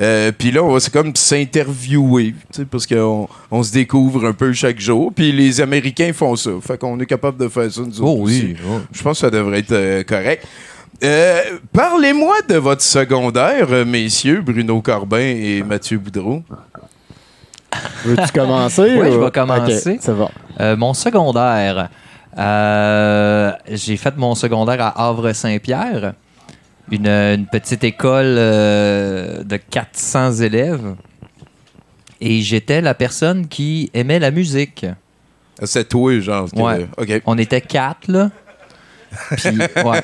Euh, 0.00 0.32
puis 0.36 0.50
là, 0.50 0.62
on 0.64 0.72
va 0.72 0.80
c'est 0.80 0.92
comme 0.92 1.14
s'interviewer, 1.14 2.34
tu 2.52 2.60
sais, 2.60 2.64
parce 2.64 2.86
qu'on 2.86 3.28
on 3.50 3.62
se 3.62 3.70
découvre 3.72 4.26
un 4.26 4.32
peu 4.32 4.52
chaque 4.54 4.80
jour. 4.80 5.12
Puis 5.14 5.30
les 5.32 5.60
Américains 5.60 6.12
font 6.14 6.36
ça. 6.36 6.50
Fait 6.62 6.78
qu'on 6.78 6.98
est 7.00 7.06
capable 7.06 7.36
de 7.36 7.48
faire 7.48 7.70
ça, 7.70 7.82
nous 7.82 8.00
autres 8.00 8.20
aussi. 8.22 8.56
Je 8.92 9.02
pense 9.02 9.18
que 9.18 9.26
ça 9.26 9.30
devrait 9.30 9.58
être 9.58 9.72
euh, 9.72 10.02
correct. 10.02 10.46
Euh, 11.02 11.40
Parlez-moi 11.72 12.36
de 12.48 12.56
votre 12.56 12.82
secondaire, 12.82 13.68
messieurs, 13.86 14.40
Bruno 14.42 14.80
Corbin 14.80 15.18
et 15.18 15.62
Mathieu 15.62 15.98
Boudreau. 15.98 16.42
Veux-tu 18.04 18.32
commencer? 18.32 18.82
Oui, 19.00 19.12
je 19.12 19.18
vais 19.18 19.30
commencer. 19.30 19.92
Ok, 19.94 20.02
ça 20.02 20.12
va. 20.12 20.30
Euh, 20.60 20.76
mon 20.76 20.92
secondaire. 20.94 21.88
euh, 22.38 23.52
j'ai 23.70 23.96
fait 23.96 24.16
mon 24.16 24.34
secondaire 24.34 24.80
à 24.82 25.08
Havre-Saint-Pierre, 25.08 26.14
une, 26.90 27.06
une 27.08 27.46
petite 27.46 27.84
école 27.84 28.34
euh, 28.38 29.42
de 29.44 29.56
400 29.56 30.34
élèves. 30.42 30.94
Et 32.20 32.42
j'étais 32.42 32.80
la 32.80 32.94
personne 32.94 33.48
qui 33.48 33.90
aimait 33.94 34.18
la 34.18 34.30
musique. 34.30 34.84
Ah, 35.60 35.66
C'est 35.66 35.88
toi, 35.88 36.18
genre. 36.20 36.48
Ouais. 36.54 36.86
On 37.26 37.38
était 37.38 37.60
quatre, 37.62 38.08
là. 38.08 38.30
Puis, 39.36 39.58
ouais. 39.58 40.02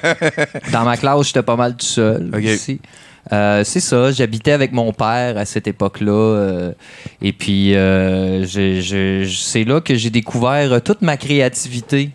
Dans 0.72 0.84
ma 0.84 0.96
classe, 0.96 1.26
j'étais 1.26 1.42
pas 1.42 1.56
mal 1.56 1.76
tout 1.76 1.84
seul. 1.86 2.30
Euh, 3.32 3.64
c'est 3.64 3.80
ça, 3.80 4.12
j'habitais 4.12 4.52
avec 4.52 4.70
mon 4.72 4.92
père 4.92 5.36
à 5.36 5.44
cette 5.44 5.66
époque-là. 5.66 6.12
euh, 6.12 6.72
et 7.20 7.32
puis, 7.32 7.74
euh, 7.74 8.46
c'est 8.46 9.64
là 9.64 9.80
que 9.80 9.94
j'ai 9.96 10.10
découvert 10.10 10.80
toute 10.82 11.02
ma 11.02 11.16
créativité. 11.16 12.10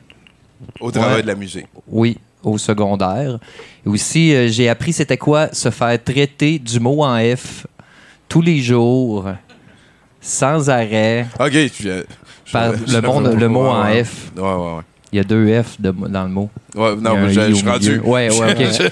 Au 0.79 0.89
travail 0.91 1.15
Ouais. 1.15 1.21
de 1.23 1.27
la 1.27 1.35
musique. 1.35 1.65
Oui, 1.87 2.17
au 2.43 2.57
secondaire. 2.57 3.39
Et 3.85 3.89
aussi, 3.89 4.33
euh, 4.33 4.47
j'ai 4.47 4.69
appris 4.69 4.93
c'était 4.93 5.17
quoi 5.17 5.53
se 5.53 5.69
faire 5.69 6.01
traiter 6.03 6.59
du 6.59 6.79
mot 6.79 7.03
en 7.03 7.17
F 7.35 7.65
tous 8.29 8.41
les 8.41 8.59
jours, 8.59 9.25
sans 10.19 10.69
arrêt, 10.69 11.27
OK. 11.39 11.51
par 12.51 12.73
je- 12.85 12.93
le, 12.95 13.01
monde- 13.01 13.33
le 13.39 13.47
mot 13.49 13.67
en 13.67 13.83
F. 14.03 14.31
Ouais, 14.35 14.41
ouais, 14.41 14.47
ouais. 14.55 14.81
Il 15.13 15.17
y 15.17 15.19
a 15.19 15.23
deux 15.25 15.61
F 15.61 15.75
de- 15.81 15.91
dans 15.91 16.23
le 16.23 16.29
mot. 16.29 16.49
Ouais, 16.73 16.95
non, 16.95 17.15
mais 17.17 17.33
je 17.33 17.53
suis 17.53 17.67
rendu. 17.67 17.99
Ouais, 17.99 18.29
ouais, 18.31 18.51
ok. 18.53 18.91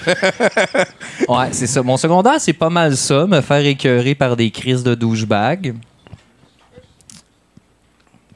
ouais, 1.30 1.48
c'est 1.52 1.66
ça. 1.66 1.82
Mon 1.82 1.96
secondaire, 1.96 2.38
c'est 2.38 2.52
pas 2.52 2.68
mal 2.68 2.94
ça, 2.94 3.26
me 3.26 3.40
faire 3.40 3.64
écœurer 3.64 4.14
par 4.14 4.36
des 4.36 4.50
crises 4.50 4.82
de 4.82 4.94
douchebag. 4.94 5.74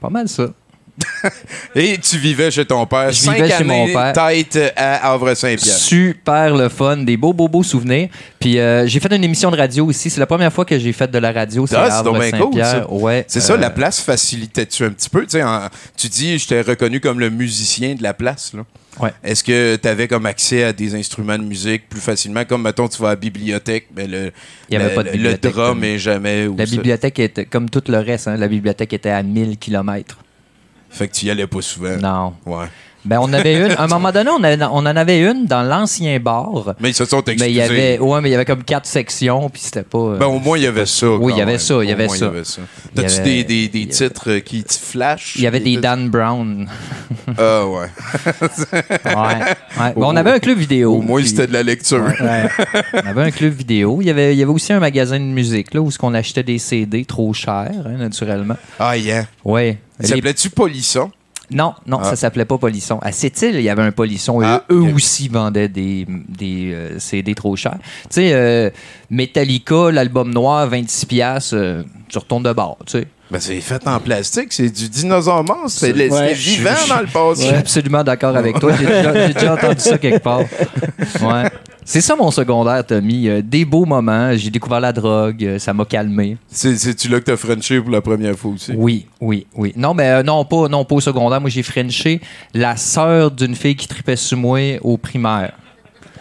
Pas 0.00 0.08
mal 0.10 0.28
ça. 0.28 0.46
Et 1.74 1.98
tu 1.98 2.18
vivais 2.18 2.50
chez 2.50 2.64
ton 2.64 2.86
père. 2.86 3.10
Je 3.10 3.16
Cinq 3.20 3.34
vivais 3.36 3.48
chez 3.48 3.54
années, 3.54 3.64
mon 3.64 3.86
père. 3.92 4.12
Tête 4.12 4.72
à 4.76 5.10
Havre-Saint-Pierre. 5.12 5.76
Super 5.76 6.56
le 6.56 6.68
fun, 6.68 6.98
des 6.98 7.16
beaux, 7.16 7.32
beaux, 7.32 7.48
beaux 7.48 7.62
souvenirs. 7.62 8.08
Puis 8.38 8.58
euh, 8.58 8.86
j'ai 8.86 9.00
fait 9.00 9.12
une 9.14 9.24
émission 9.24 9.50
de 9.50 9.56
radio 9.56 9.86
aussi. 9.86 10.10
C'est 10.10 10.20
la 10.20 10.26
première 10.26 10.52
fois 10.52 10.64
que 10.64 10.78
j'ai 10.78 10.92
fait 10.92 11.10
de 11.10 11.18
la 11.18 11.32
radio. 11.32 11.66
C'est 11.66 11.76
Ah, 11.76 12.02
cool, 12.04 12.16
Havre-Saint-Pierre. 12.16 12.92
ouais, 12.92 13.24
C'est 13.28 13.40
ça, 13.40 13.54
euh, 13.54 13.56
la 13.58 13.70
place 13.70 14.00
facilitait-tu 14.00 14.84
un 14.84 14.90
petit 14.90 15.10
peu? 15.10 15.22
Tu 15.22 15.30
sais, 15.30 15.42
en- 15.42 15.68
tu 15.96 16.08
dis, 16.08 16.38
je 16.38 16.46
t'ai 16.48 16.60
reconnu 16.60 17.00
comme 17.00 17.20
le 17.20 17.30
musicien 17.30 17.94
de 17.94 18.02
la 18.02 18.14
place. 18.14 18.52
Là. 18.54 18.62
Ouais. 19.00 19.12
Est-ce 19.24 19.42
que 19.42 19.74
tu 19.74 19.88
avais 19.88 20.06
comme 20.06 20.24
accès 20.26 20.62
à 20.62 20.72
des 20.72 20.94
instruments 20.94 21.36
de 21.36 21.42
musique 21.42 21.88
plus 21.88 22.00
facilement? 22.00 22.44
Comme, 22.44 22.62
mettons, 22.62 22.86
tu 22.86 23.02
vas 23.02 23.08
à 23.08 23.10
la 23.12 23.16
bibliothèque, 23.16 23.88
mais 23.96 24.06
le, 24.06 24.30
Il 24.70 24.74
y 24.74 24.76
avait 24.76 24.90
le- 24.90 24.94
pas 24.94 25.02
de 25.02 25.08
le 25.08 25.12
bibliothèque, 25.14 25.52
drum 25.52 25.68
comme- 25.74 25.84
est 25.84 25.98
jamais... 25.98 26.46
La 26.56 26.64
bibliothèque 26.64 27.18
était, 27.18 27.44
comme 27.44 27.68
tout 27.70 27.82
le 27.88 27.98
reste, 27.98 28.28
hein, 28.28 28.36
la 28.36 28.46
bibliothèque 28.46 28.92
était 28.92 29.10
à 29.10 29.22
1000 29.24 29.58
km. 29.58 30.18
Fait 30.94 31.08
que 31.08 31.12
tu 31.12 31.26
y 31.26 31.30
allais 31.30 31.48
pas 31.48 31.60
souvent. 31.60 31.96
Non. 31.96 32.34
Ouais. 32.46 32.66
Ben, 33.04 33.18
on 33.20 33.32
avait 33.32 33.54
une. 33.66 33.72
À 33.72 33.82
un 33.82 33.86
moment 33.86 34.10
donné, 34.12 34.30
on, 34.30 34.42
avait- 34.42 34.64
on 34.64 34.76
en 34.78 34.86
avait 34.86 35.20
une 35.20 35.44
dans 35.46 35.62
l'ancien 35.62 36.18
bar. 36.20 36.74
Mais 36.80 36.90
ils 36.90 36.94
se 36.94 37.04
sont 37.04 37.22
Mais 37.26 37.32
excusés. 37.34 37.50
il 37.50 37.56
y 37.56 37.60
avait, 37.60 37.98
ouais, 37.98 38.20
mais 38.22 38.30
il 38.30 38.32
y 38.32 38.34
avait 38.34 38.44
comme 38.46 38.64
quatre 38.64 38.86
sections, 38.86 39.50
puis 39.50 39.60
c'était 39.62 39.82
pas. 39.82 39.98
euh, 39.98 40.16
Ben, 40.18 40.26
au 40.26 40.38
moins, 40.38 40.56
il 40.56 40.64
y 40.64 40.66
avait 40.66 40.86
ça. 40.86 41.10
Oui, 41.10 41.32
il 41.34 41.38
y 41.38 41.42
avait 41.42 41.58
ça, 41.58 41.74
il 41.82 41.88
y 41.88 41.90
Au 41.90 41.94
avait 41.94 42.06
moins, 42.06 42.16
ça. 42.16 42.30
T'as-tu 42.32 42.62
Il 42.94 43.02
y 43.02 43.04
avait- 43.04 43.22
des, 43.24 43.44
des, 43.44 43.68
des 43.68 43.82
avait- 43.82 44.08
titres 44.08 44.30
euh, 44.30 44.40
qui 44.40 44.64
te 44.64 44.72
flashent? 44.74 45.34
il 45.36 45.42
y 45.42 45.46
avait 45.46 45.60
des 45.60 45.76
Dan 45.76 46.08
Brown. 46.08 46.68
Ah, 47.38 47.66
ouais. 47.66 47.86
Ouais. 49.04 49.92
on 49.96 50.14
avait 50.16 50.30
un 50.30 50.38
club 50.38 50.58
vidéo. 50.58 50.94
Au 50.94 51.00
moins, 51.02 51.20
puis- 51.20 51.28
c'était 51.30 51.46
de 51.46 51.52
la 51.52 51.62
lecture. 51.62 52.02
Ouais. 52.04 52.48
On 52.94 53.06
avait 53.08 53.22
un 53.22 53.30
club 53.30 53.52
vidéo. 53.52 53.98
Il 54.00 54.06
y 54.06 54.10
avait, 54.10 54.34
il 54.34 54.38
y 54.38 54.42
avait 54.42 54.52
aussi 54.52 54.72
un 54.72 54.80
magasin 54.80 55.18
de 55.18 55.24
musique 55.24 55.74
là, 55.74 55.80
où 55.80 55.90
on 56.02 56.14
achetait 56.14 56.42
des 56.42 56.58
CD 56.58 57.04
trop 57.04 57.32
chers, 57.32 57.70
hein, 57.86 57.96
naturellement. 57.98 58.56
Ah, 58.78 58.96
yeah. 58.96 59.24
Ouais. 59.44 59.78
Il 59.98 60.02
Les- 60.02 60.08
s'appelait-tu 60.08 60.50
Polisson? 60.50 61.10
Non, 61.50 61.74
non, 61.86 61.98
Ah. 62.00 62.04
ça 62.04 62.16
s'appelait 62.16 62.44
pas 62.46 62.56
Polisson. 62.58 62.98
À 63.02 63.12
Sept-Îles, 63.12 63.56
il 63.56 63.62
y 63.62 63.68
avait 63.68 63.82
un 63.82 63.92
Polisson. 63.92 64.40
et 64.40 64.46
Ah, 64.46 64.64
eux, 64.70 64.80
aussi 64.94 65.28
vendaient 65.28 65.68
des, 65.68 66.06
des 66.08 66.72
euh, 66.72 66.98
CD 66.98 67.34
trop 67.34 67.54
chers. 67.54 67.76
Tu 68.04 68.06
sais, 68.10 68.30
euh, 68.32 68.70
Metallica, 69.10 69.90
l'album 69.92 70.32
noir, 70.32 70.66
26$, 70.68 71.06
piastres, 71.06 71.54
euh, 71.56 71.82
tu 72.08 72.18
retournes 72.18 72.42
de 72.44 72.52
bord, 72.52 72.78
tu 72.86 72.98
sais. 72.98 73.06
Ben, 73.30 73.40
c'est 73.40 73.60
fait 73.60 73.86
en 73.88 74.00
plastique, 74.00 74.52
c'est 74.52 74.68
du 74.70 74.88
dinosaure 74.88 75.42
monstre. 75.44 75.80
C'est 75.80 75.92
Ouais. 76.10 76.34
vivant 76.34 76.70
Je- 76.84 76.88
dans 76.88 77.00
le 77.00 77.06
Je 77.06 77.12
passé. 77.12 77.42
suis 77.46 77.54
absolument 77.54 78.04
d'accord 78.04 78.36
avec 78.36 78.58
toi. 78.60 78.72
J'ai 78.78 78.86
déjà, 78.86 79.26
j'ai 79.26 79.34
déjà 79.34 79.54
entendu 79.54 79.80
ça 79.80 79.98
quelque 79.98 80.22
part. 80.22 80.40
Ouais. 81.22 81.50
C'est 81.84 82.00
ça 82.00 82.16
mon 82.16 82.30
secondaire, 82.30 82.84
Tommy. 82.86 83.28
Euh, 83.28 83.42
des 83.42 83.64
beaux 83.64 83.84
moments. 83.84 84.34
J'ai 84.34 84.50
découvert 84.50 84.80
la 84.80 84.92
drogue. 84.92 85.44
euh, 85.44 85.58
Ça 85.58 85.72
m'a 85.74 85.84
calmé. 85.84 86.36
C'est- 86.48 86.76
C'est-tu 86.76 87.08
là 87.08 87.20
que 87.20 87.24
t'as 87.26 87.36
Frenché 87.36 87.80
pour 87.80 87.90
la 87.90 88.00
première 88.00 88.34
fois 88.36 88.52
aussi? 88.52 88.72
Oui, 88.74 89.06
oui, 89.20 89.46
oui. 89.54 89.72
Non, 89.76 89.92
mais 89.94 90.08
euh, 90.08 90.22
non, 90.22 90.44
pas, 90.44 90.68
non, 90.68 90.84
pas 90.84 90.94
au 90.94 91.00
secondaire. 91.00 91.40
Moi, 91.40 91.50
j'ai 91.50 91.62
frenché 91.62 92.20
la 92.54 92.76
sœur 92.76 93.30
d'une 93.30 93.54
fille 93.54 93.76
qui 93.76 93.86
tripait 93.86 94.16
sur 94.16 94.38
moi 94.38 94.58
au 94.82 94.96
primaire. 94.96 95.52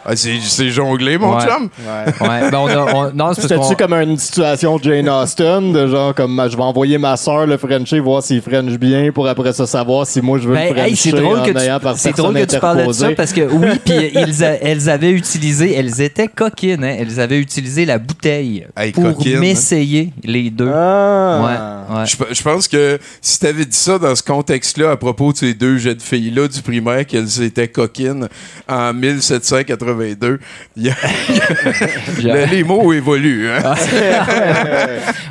Ah, 0.05 0.15
c'est 0.15 0.69
jonglé, 0.69 1.17
mon 1.17 1.35
Ouais. 1.37 1.43
chum? 1.45 1.69
Ouais. 1.79 2.27
Ouais, 2.27 2.51
ben 2.51 2.57
on 2.59 2.67
a, 2.67 2.93
on- 2.93 3.11
non, 3.13 3.31
c'est 3.33 3.77
comme 3.77 3.93
une 3.93 4.17
situation 4.17 4.77
Jane 4.81 5.07
Austen, 5.09 5.71
de 5.71 5.87
genre 5.87 6.13
comme 6.13 6.41
je 6.49 6.57
vais 6.57 6.63
envoyer 6.63 6.97
ma 6.97 7.15
soeur 7.15 7.45
le 7.45 7.57
Frencher, 7.57 7.99
voir 7.99 8.21
s'il 8.21 8.41
French 8.41 8.71
bien, 8.77 9.11
pour 9.13 9.27
après 9.27 9.53
ça 9.53 9.65
savoir 9.65 10.05
si 10.05 10.21
moi 10.21 10.39
je 10.39 10.47
veux 10.49 10.55
Ben, 10.55 10.69
le 10.69 10.73
Frencher 10.75 10.89
hey, 10.89 10.95
c'est 10.95 11.11
drôle 11.11 11.39
en 11.39 11.43
que 11.45 11.51
tu, 11.51 11.57
c'est 11.59 11.67
drôle 12.17 12.33
personne 12.33 12.33
que 12.45 12.53
tu 12.53 12.59
parles 12.59 12.87
de 12.87 12.91
ça 12.93 13.11
parce 13.11 13.31
que 13.33 13.41
oui, 13.41 13.67
puis 13.85 14.11
ils 14.13 14.43
a- 14.43 14.61
elles 14.61 14.89
avaient 14.89 15.11
utilisé, 15.11 15.73
elles 15.73 16.01
étaient 16.01 16.27
coquines, 16.27 16.83
hein, 16.83 16.95
elles 16.99 17.19
avaient 17.19 17.39
utilisé 17.39 17.85
la 17.85 17.97
bouteille 17.97 18.65
Hey, 18.75 18.91
pour 18.91 19.05
hein. 19.05 19.13
m'essayer 19.39 20.11
les 20.23 20.49
deux. 20.49 20.71
Ah. 20.73 21.85
Ouais, 21.89 21.97
ouais. 21.99 22.05
Je, 22.05 22.15
je 22.35 22.43
pense 22.43 22.67
que 22.67 22.99
si 23.21 23.39
t'avais 23.39 23.65
dit 23.65 23.77
ça 23.77 23.97
dans 23.99 24.15
ce 24.15 24.23
contexte-là 24.23 24.91
à 24.91 24.97
propos 24.97 25.31
de 25.31 25.37
ces 25.37 25.53
deux 25.53 25.77
jeunes 25.77 25.99
filles-là 25.99 26.47
du 26.47 26.61
primaire, 26.61 27.05
qu'elles 27.05 27.41
étaient 27.41 27.67
coquines 27.67 28.27
en 28.67 28.93
1782, 29.95 30.39
il 30.77 30.83
y 30.83 30.89
a- 30.89 30.95
le- 32.45 32.51
les 32.51 32.63
mots 32.63 32.91
évoluent. 32.93 33.49
Hein? 33.49 33.73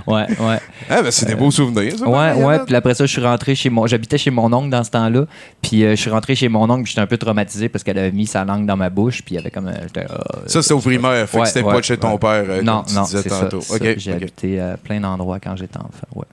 Ouais, 0.06 0.26
ouais. 0.40 0.58
Ah, 0.90 1.00
ben, 1.00 1.10
c'est 1.12 1.26
des 1.26 1.36
beaux 1.36 1.50
souvenirs, 1.52 1.96
ça. 1.96 2.08
Ouais, 2.08 2.32
ouais. 2.44 2.58
Puis 2.66 2.74
après 2.74 2.92
ça, 2.94 3.06
je 3.06 3.12
suis 3.12 3.22
rentré 3.22 3.54
chez 3.54 3.70
mon. 3.70 3.86
J'habitais 3.86 4.18
chez 4.18 4.32
mon 4.32 4.52
oncle 4.52 4.68
dans 4.68 4.82
ce 4.82 4.90
temps-là. 4.90 5.26
Puis 5.62 5.84
euh, 5.84 5.90
je 5.90 6.00
suis 6.00 6.10
rentré 6.10 6.34
chez 6.34 6.48
mon 6.48 6.68
oncle, 6.68 6.82
puis 6.82 6.90
j'étais 6.90 7.00
un 7.02 7.06
peu 7.06 7.16
traumatisé 7.18 7.68
parce 7.68 7.84
qu'elle 7.84 7.98
avait 7.98 8.10
mis 8.10 8.26
sa 8.26 8.44
langue 8.44 8.66
dans 8.66 8.76
ma 8.76 8.90
bouche, 8.90 9.22
puis 9.24 9.34
il 9.34 9.38
y 9.38 9.40
avait 9.40 9.50
comme. 9.52 9.68
un- 9.68 9.80
j'étais, 9.82 10.06
ah, 10.10 10.38
Ça, 10.46 10.60
c'était 10.60 10.74
au 10.74 10.80
primaire. 10.80 11.28
Fait 11.28 11.36
Ouais, 11.38 11.42
que 11.44 11.48
c'était 11.48 11.62
ouais, 11.62 11.72
pas 11.74 11.82
chez 11.82 11.96
ton 11.96 12.12
ouais. 12.12 12.18
père, 12.18 12.44
euh, 12.48 12.62
non, 12.62 12.78
comme 12.78 12.86
tu 12.86 12.94
non, 12.94 13.02
disais 13.04 13.22
c'est 13.22 13.28
ça. 13.28 13.40
tantôt. 13.42 13.60
ça. 13.60 13.74
OK, 13.76 13.94
J'ai 13.96 14.12
habité 14.12 14.60
à 14.60 14.76
plein 14.76 14.98
d'endroits 15.00 15.38
quand 15.38 15.54
j'étais 15.56 15.78
enfant. 15.78 15.88
Ouais. 16.16 16.24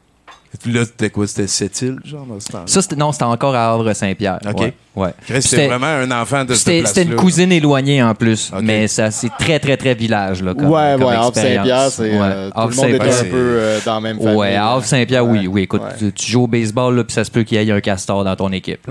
Puis 0.63 0.71
là, 0.73 0.83
c'était 0.83 1.11
quoi? 1.11 1.27
C'était 1.27 1.45
Sept-Îles, 1.47 1.99
genre, 2.03 2.25
dans 2.25 2.39
ce 2.39 2.47
temps 2.47 2.63
Ça, 2.65 2.81
non, 2.97 3.11
c'était 3.11 3.23
encore 3.25 3.53
à 3.53 3.69
Havre-Saint-Pierre. 3.71 4.39
OK. 4.49 4.59
Ouais. 4.61 4.73
Ouais. 4.99 5.39
C'était 5.41 5.67
vraiment 5.67 5.87
un 5.87 6.11
enfant 6.11 6.43
de 6.45 6.53
cette 6.53 6.59
C'était, 6.59 6.79
place-là. 6.79 6.93
c'était 7.03 7.09
une 7.11 7.15
cousine 7.15 7.51
éloignée 7.51 8.01
en 8.03 8.13
plus, 8.15 8.51
mais 8.61 8.87
ça, 8.87 9.11
c'est 9.11 9.29
très, 9.39 9.59
très, 9.59 9.77
très 9.77 9.93
village. 9.95 10.41
Là, 10.43 10.53
comme, 10.53 10.69
ouais, 10.69 10.95
comme 10.97 11.07
ouais, 11.07 11.15
Havre. 11.15 11.33
Saint-Pierre, 11.35 11.89
c'est. 11.89 12.11
euh, 12.13 12.49
tout 12.49 12.67
le 12.69 12.75
monde 12.75 12.89
était 12.89 13.03
un 13.19 13.23
peu 13.23 13.29
euh, 13.33 13.79
dans 13.85 13.95
la 13.95 14.01
même 14.01 14.17
famille. 14.19 14.35
Ouais, 14.35 14.55
à 14.55 14.71
Havre 14.71 14.83
Saint-Pierre, 14.85 15.25
oui, 15.25 15.39
Ouais. 15.39 15.47
oui. 15.47 15.61
Écoute, 15.63 15.81
Ouais. 15.81 15.95
tu, 15.97 16.11
tu 16.13 16.31
joues 16.31 16.43
au 16.43 16.47
baseball, 16.47 16.95
là, 16.95 17.03
puis 17.03 17.13
ça 17.13 17.23
se 17.23 17.31
peut 17.31 17.43
qu'il 17.43 17.61
y 17.61 17.69
ait 17.69 17.71
un 17.71 17.81
castor 17.81 18.23
dans 18.23 18.35
ton 18.35 18.51
équipe. 18.51 18.81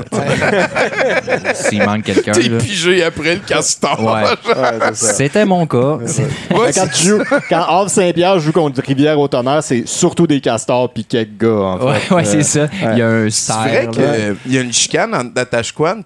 S'il 1.55 1.83
manque 1.85 2.05
quelqu'un. 2.05 2.33
T'es 2.33 2.49
là. 2.49 2.59
pigé 2.59 3.03
après 3.05 3.35
le 3.35 3.41
castor. 3.41 3.99
Ouais. 4.01 4.09
Ouais, 4.55 4.79
c'est 4.93 5.07
ça. 5.07 5.13
C'était 5.15 5.45
mon 5.45 5.67
cas. 5.67 5.99
Quand 6.51 6.87
tu 6.95 7.07
joues, 7.09 7.23
quand 7.49 7.63
Havre 7.69 7.91
Saint-Pierre 7.91 8.39
joue 8.41 8.53
contre 8.53 8.81
Rivière 8.83 9.19
au 9.19 9.29
Tonnerre, 9.29 9.63
c'est 9.63 9.87
surtout 9.87 10.27
des 10.27 10.41
castors 10.41 10.93
pis 10.93 11.05
quelques 11.05 11.39
gars, 11.41 11.49
en 11.49 11.79
Ouais, 11.87 11.95
fait. 11.99 12.15
ouais, 12.15 12.23
Euh, 12.23 12.25
c'est 12.31 12.43
ça. 12.43 12.67
Il 12.93 12.99
y 12.99 13.03
a 13.03 13.09
un 13.09 13.31
C'est 13.31 13.53
vrai 13.53 13.89
cerf. 13.93 14.37
qu'il 14.45 14.53
y 14.53 14.59
a 14.59 14.61
une 14.61 14.73
chicane 14.73 15.15
entre 15.15 15.33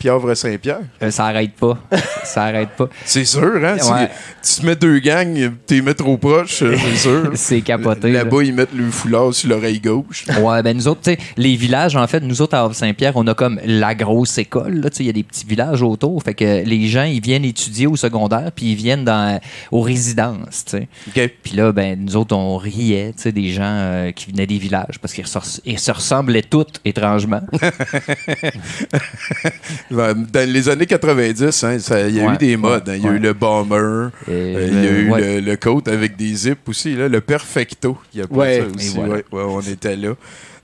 Et 0.04 0.08
Havre-Saint-Pierre. 0.08 0.80
Euh, 1.02 1.10
Ça 1.10 1.26
arrête 1.26 1.54
pas. 1.54 1.78
Ça 2.24 2.44
arrête 2.44 2.70
pas. 2.70 2.88
C'est 3.04 3.24
sûr, 3.24 3.56
hein? 3.64 3.76
Ouais. 3.76 4.08
tu 4.42 4.60
te 4.60 4.66
mets 4.66 4.76
deux 4.76 4.98
gangs, 4.98 5.52
t'es 5.66 5.80
mets 5.80 5.94
trop 5.94 6.16
proche, 6.16 6.62
euh, 6.62 6.76
c'est 6.76 6.96
sûr. 6.96 7.30
C'est 7.34 7.60
capoté. 7.60 8.10
là. 8.10 8.24
Là-bas, 8.24 8.42
ils 8.42 8.54
mettent 8.54 8.74
le 8.74 8.90
foulard 8.90 9.32
sur 9.34 9.50
l'oreille 9.50 9.80
gauche. 9.80 10.24
Ouais, 10.40 10.62
ben 10.62 10.76
nous 10.76 10.88
autres, 10.88 11.02
tu 11.02 11.12
sais, 11.12 11.18
les 11.36 11.56
villages, 11.56 11.96
en 11.96 12.06
fait, 12.06 12.20
nous 12.20 12.42
autres 12.42 12.56
à 12.56 12.60
Havre-Saint-Pierre, 12.62 13.12
on 13.16 13.26
a 13.26 13.34
comme 13.34 13.60
la 13.64 13.94
grosse 13.94 14.38
école, 14.38 14.80
là, 14.80 14.90
tu 14.90 14.96
sais, 14.98 15.04
il 15.04 15.06
y 15.06 15.10
a 15.10 15.12
des 15.12 15.22
petits 15.22 15.46
villages 15.46 15.82
autour, 15.82 16.22
fait 16.22 16.34
que 16.34 16.64
les 16.64 16.88
gens, 16.88 17.04
ils 17.04 17.20
viennent 17.20 17.44
étudier 17.44 17.86
au 17.86 17.96
secondaire, 17.96 18.50
puis 18.54 18.72
ils 18.72 18.76
viennent 18.76 19.04
dans, 19.04 19.40
aux 19.70 19.80
résidences, 19.82 20.64
tu 20.64 20.78
sais. 20.78 20.88
OK. 21.08 21.30
Puis 21.42 21.56
là, 21.56 21.72
ben, 21.72 21.98
nous 22.04 22.16
autres, 22.16 22.34
on 22.36 22.56
riait, 22.56 23.12
tu 23.16 23.22
sais, 23.22 23.32
des 23.32 23.52
gens 23.52 23.62
euh, 23.64 24.10
qui 24.12 24.30
venaient 24.30 24.46
des 24.46 24.58
villages, 24.58 24.98
parce 25.00 25.12
qu'ils 25.14 25.26
se 25.26 25.90
ressemblaient 25.92 26.42
toutes, 26.42 26.80
étrangement. 26.84 27.40
Ben, 29.90 30.14
Dans 30.32 30.48
les 30.50 30.68
années 30.68 30.86
90, 30.86 31.64
hein, 31.64 31.78
ça- 31.78 32.08
il 32.08 32.16
y 32.16 32.20
a 32.20 32.26
Ouais, 32.26 32.34
eu 32.34 32.38
des 32.38 32.56
modes. 32.56 32.88
hein. 32.88 32.94
Il 32.96 33.02
y 33.02 33.06
a 33.06 33.10
ouais. 33.10 33.16
eu 33.16 33.20
le 33.20 33.32
bomber, 33.32 34.08
Et 34.28 34.30
euh, 34.30 34.68
il 34.72 34.84
y 34.84 34.86
a 34.86 34.90
eu 34.90 35.10
ouais. 35.10 35.20
le, 35.20 35.40
le 35.40 35.56
coat 35.56 35.82
avec 35.86 36.16
des 36.16 36.34
zips 36.34 36.68
aussi, 36.68 36.94
là, 36.94 37.08
le 37.08 37.20
perfecto. 37.20 37.98
Il 38.14 38.20
y 38.20 38.22
a 38.22 38.26
Ouais. 38.30 38.60
ça 38.60 38.76
aussi. 38.76 38.86
Et 38.88 38.94
voilà. 38.94 39.14
ouais, 39.14 39.24
ouais, 39.32 39.42
on 39.46 39.60
était 39.60 39.96
là. 39.96 40.14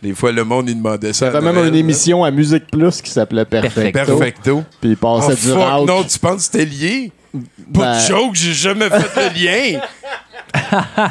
Des 0.02 0.14
fois, 0.14 0.30
le 0.30 0.44
monde, 0.44 0.68
il 0.70 0.76
demandait 0.76 1.12
ça. 1.12 1.26
Il 1.26 1.32
y 1.32 1.37
avait 1.37 1.44
même 1.46 1.54
Noël, 1.56 1.68
une 1.68 1.75
là. 1.75 1.80
émission 1.80 2.22
à 2.25 2.30
Musique 2.30 2.70
Plus 2.70 3.02
qui 3.02 3.10
s'appelait 3.10 3.44
Perfecto. 3.44 3.92
Perfecto. 3.92 4.64
Puis 4.80 4.90
il 4.90 4.96
passait 4.96 5.32
Oh, 5.32 5.34
du 5.34 5.48
fuck, 5.52 5.58
rock. 5.58 5.88
non, 5.88 6.04
tu 6.04 6.18
penses 6.20 6.37
que 6.48 6.58
c'était 6.58 6.64
lié? 6.64 7.12
Pas 7.75 7.80
Ben- 7.80 7.94
de 8.00 8.06
joke, 8.06 8.34
j'ai 8.34 8.52
jamais 8.54 8.88
fait 8.88 9.30
le 9.34 9.44
lien. 9.44 9.80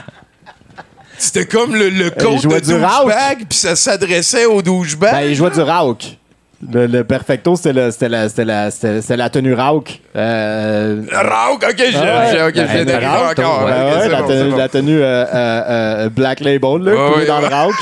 C'était 1.18 1.46
comme 1.48 1.76
le, 1.76 1.90
le 1.90 2.12
code 2.12 2.40
jouait 2.42 2.62
de 2.62 2.66
douchebag, 2.68 3.46
puis 3.50 3.58
ça 3.58 3.76
s'adressait 3.76 4.46
aux 4.46 4.62
douchebags. 4.62 5.12
Ben, 5.14 5.22
il 5.30 5.36
jouait 5.36 5.50
du 5.50 5.62
rock. 5.62 6.18
Le, 6.72 6.88
le 6.88 7.04
Perfecto, 7.04 7.56
c'était 7.56 7.74
la, 7.74 7.92
c'était 7.92 8.10
la, 8.10 8.30
c'était- 8.72 9.02
c'était 9.02 9.18
la 9.18 9.30
tenue 9.30 9.54
rock. 9.54 10.00
Euh, 10.16 11.04
ok, 11.04 11.76
j'ai 11.78 11.96
Ah 11.96 12.02
ouais. 12.02 12.32
j'ai- 12.32 12.42
ok, 12.62 12.68
j'ai 12.72 12.80
le 12.80 12.86
des 12.86 12.96
rock, 12.98 13.38
encore. 13.38 13.66
ouais, 13.66 13.74
c'est 14.02 14.10
la, 14.10 14.22
bon, 14.24 14.28
tenue, 14.28 14.40
c'est 14.40 14.50
bon. 14.50 14.58
la 14.58 14.70
tenue, 14.70 15.00
euh, 15.00 15.04
euh, 15.04 15.26
euh, 15.36 16.10
Black 16.10 16.40
Label, 16.40 16.82
là, 16.82 16.92
Ouais, 16.92 17.12
coulée 17.12 17.22
ouais, 17.22 17.26
dans 17.28 17.42
ouais. 17.44 17.50
le 17.50 17.56
rock. 17.56 17.76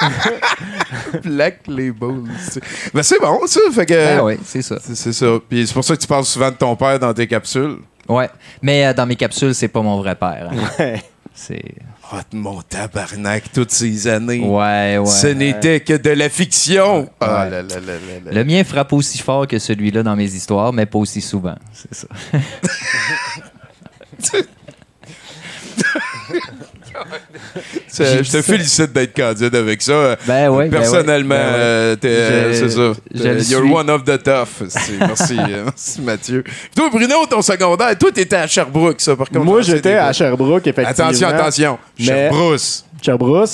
Black 1.24 1.60
Label. 1.66 2.14
c'est- 2.38 2.60
Ben, 2.94 3.02
c'est 3.02 3.20
bon, 3.20 3.40
ça. 3.46 3.60
Fait 3.72 3.86
que. 3.86 3.94
Ben 3.94 4.22
oui, 4.22 4.38
c'est 4.44 4.62
ça. 4.62 4.76
C'est 4.82 4.94
c'est 4.96 5.12
ça. 5.12 5.26
Puis 5.48 5.66
c'est 5.66 5.74
pour 5.74 5.84
ça 5.84 5.96
que 5.96 6.00
tu 6.00 6.06
parles 6.06 6.24
souvent 6.24 6.50
de 6.50 6.56
ton 6.56 6.76
père 6.76 6.98
dans 6.98 7.14
tes 7.14 7.26
capsules. 7.26 7.76
Ouais. 8.08 8.28
Mais 8.62 8.86
euh, 8.86 8.92
dans 8.92 9.06
mes 9.06 9.16
capsules, 9.16 9.54
c'est 9.54 9.68
pas 9.68 9.82
mon 9.82 9.98
vrai 9.98 10.14
père. 10.14 10.50
hein. 10.52 10.56
Ouais. 10.78 11.02
C'est. 11.34 11.62
Oh, 12.12 12.16
mon 12.32 12.60
tabarnak, 12.62 13.52
toutes 13.52 13.70
ces 13.70 14.08
années. 14.08 14.40
Ouais, 14.40 14.98
ouais. 14.98 15.06
Ce 15.06 15.28
n'était 15.28 15.78
que 15.80 15.96
de 15.96 16.10
la 16.10 16.28
fiction. 16.28 17.08
Ah 17.20 17.44
Ouais. 17.44 17.50
là 17.50 17.62
là 17.62 17.64
là 17.68 17.80
là 17.80 17.92
là. 18.24 18.32
Le 18.32 18.44
mien 18.44 18.64
frappe 18.64 18.92
aussi 18.92 19.18
fort 19.18 19.46
que 19.46 19.60
celui-là 19.60 20.02
dans 20.02 20.16
mes 20.16 20.34
histoires, 20.34 20.72
mais 20.72 20.86
pas 20.86 20.98
aussi 20.98 21.20
souvent. 21.20 21.54
C'est 21.72 21.94
ça. 21.94 22.08
Je 27.92 28.30
te 28.30 28.42
félicite 28.42 28.92
d'être 28.92 29.14
candide 29.14 29.54
avec 29.54 29.82
ça. 29.82 30.16
Ben 30.26 30.48
ouais, 30.50 30.68
ben 30.68 30.78
Personnellement, 30.78 31.34
ben 31.34 31.40
ouais. 31.40 31.58
euh, 31.58 31.96
euh, 32.04 32.52
c'est 32.54 32.70
ça. 32.70 32.92
You're 33.12 33.62
suis. 33.64 33.72
one 33.72 33.90
of 33.90 34.04
the 34.04 34.22
tough. 34.22 34.62
Merci, 34.98 35.38
euh, 35.38 35.64
merci 35.64 36.00
Mathieu. 36.00 36.42
Puis 36.42 36.70
toi, 36.74 36.88
Bruno, 36.90 37.26
ton 37.28 37.42
secondaire, 37.42 37.96
toi, 37.98 38.10
t'étais 38.12 38.36
à 38.36 38.46
Sherbrooke, 38.46 39.00
ça, 39.00 39.16
par 39.16 39.28
contre. 39.28 39.44
Moi, 39.44 39.62
j'étais 39.62 39.94
à. 39.94 40.12
Sherbrooke, 40.12 40.66
effectivement. 40.66 41.08
Attention, 41.08 41.28
attention. 41.28 41.78
Sherbrooke. 41.98 42.60
Sherbrooke. 43.02 43.48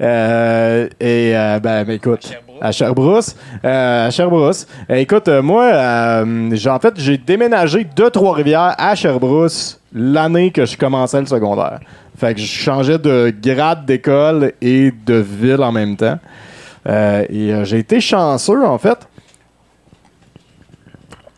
Euh, 0.00 0.88
et 1.00 1.32
euh, 1.36 1.58
ben, 1.58 1.84
ben, 1.84 1.94
écoute, 1.94 2.32
à 2.60 2.72
Sherbrooke, 2.72 3.24
à 3.62 4.10
Sherbrooke. 4.10 4.56
Euh, 4.90 4.94
écoute, 4.96 5.28
euh, 5.28 5.42
moi, 5.42 5.64
euh, 5.64 6.50
j'ai 6.52 6.70
en 6.70 6.78
fait, 6.78 6.94
j'ai 6.98 7.18
déménagé 7.18 7.84
de 7.84 8.08
Trois-Rivières 8.08 8.74
à 8.78 8.94
Sherbrooke 8.94 9.52
l'année 9.92 10.50
que 10.50 10.66
je 10.66 10.76
commençais 10.76 11.20
le 11.20 11.26
secondaire. 11.26 11.80
Fait 12.18 12.34
que 12.34 12.40
je 12.40 12.46
changeais 12.46 12.98
de 12.98 13.32
grade 13.40 13.86
d'école 13.86 14.52
et 14.60 14.92
de 15.06 15.14
ville 15.14 15.62
en 15.62 15.70
même 15.70 15.96
temps. 15.96 16.18
Euh, 16.88 17.24
et 17.28 17.52
euh, 17.52 17.64
j'ai 17.64 17.78
été 17.78 18.00
chanceux, 18.00 18.64
en 18.66 18.76
fait. 18.78 19.08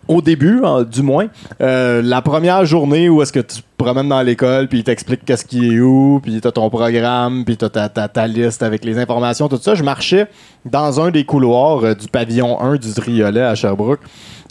Au 0.08 0.22
début, 0.22 0.62
du 0.90 1.02
moins, 1.02 1.26
euh, 1.60 2.00
la 2.02 2.22
première 2.22 2.64
journée 2.64 3.10
où 3.10 3.20
est-ce 3.20 3.32
que 3.32 3.40
tu 3.40 3.60
te 3.60 3.66
promènes 3.76 4.08
dans 4.08 4.22
l'école, 4.22 4.66
puis 4.68 4.78
ils 4.78 4.84
t'expliquent 4.84 5.25
qu'est-ce 5.25 5.44
qui 5.44 5.75
est 5.75 5.80
où, 5.80 6.18
puis 6.20 6.40
t'as 6.40 6.50
ton 6.50 6.68
programme, 6.70 7.44
puis 7.44 7.56
t'as 7.56 7.68
ta, 7.68 7.88
ta, 7.88 8.08
ta 8.08 8.26
liste 8.26 8.62
avec 8.62 8.84
les 8.84 8.99
informations, 8.99 9.49
tout 9.49 9.58
ça. 9.58 9.75
Je 9.75 9.84
marchais 9.84 10.26
dans 10.64 11.00
un 11.00 11.10
des 11.10 11.25
couloirs 11.25 11.94
du 11.94 12.08
pavillon 12.08 12.60
1 12.60 12.76
du 12.76 12.92
Triolet 12.92 13.42
à 13.42 13.54
Sherbrooke. 13.54 14.00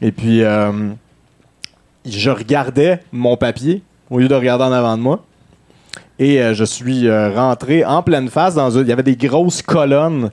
Et 0.02 0.14
puis, 0.14 0.44
je 2.06 2.30
regardais 2.30 3.02
mon 3.12 3.36
papier 3.36 3.82
au 4.10 4.20
lieu 4.20 4.30
de 4.30 4.36
regarder 4.36 4.64
en 4.64 4.72
avant 4.72 4.96
de 4.96 5.02
moi. 5.02 5.26
Et 6.20 6.42
euh, 6.42 6.54
je 6.54 6.66
suis 6.66 7.08
euh, 7.08 7.32
rentré 7.32 7.86
en 7.86 8.04
pleine 8.04 8.28
face 8.28 8.56
dans 8.56 8.70
une... 8.72 8.82
Il 8.82 8.90
y 8.90 8.92
avait 8.92 9.04
des 9.04 9.16
grosses 9.16 9.62
colonnes 9.62 10.30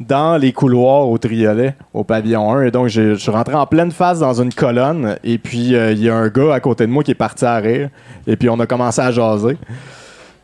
dans 0.00 0.36
les 0.36 0.52
couloirs 0.52 1.08
au 1.08 1.16
Triolet, 1.18 1.76
au 1.92 2.02
pavillon 2.02 2.52
1. 2.52 2.62
Et 2.62 2.70
donc, 2.72 2.88
je 2.88 3.14
suis 3.14 3.30
rentré 3.30 3.54
en 3.54 3.66
pleine 3.66 3.92
face 3.92 4.18
dans 4.18 4.42
une 4.42 4.52
colonne. 4.52 5.16
Et 5.22 5.38
puis, 5.38 5.74
euh, 5.74 5.92
il 5.92 6.02
y 6.02 6.08
a 6.08 6.16
un 6.16 6.28
gars 6.28 6.54
à 6.54 6.60
côté 6.60 6.86
de 6.86 6.90
moi 6.90 7.04
qui 7.04 7.12
est 7.12 7.16
parti 7.16 7.44
à 7.44 7.56
rire. 7.56 7.90
Et 8.26 8.36
puis, 8.36 8.48
on 8.48 8.58
a 8.58 8.66
commencé 8.66 9.00
à 9.00 9.12
jaser. 9.12 9.56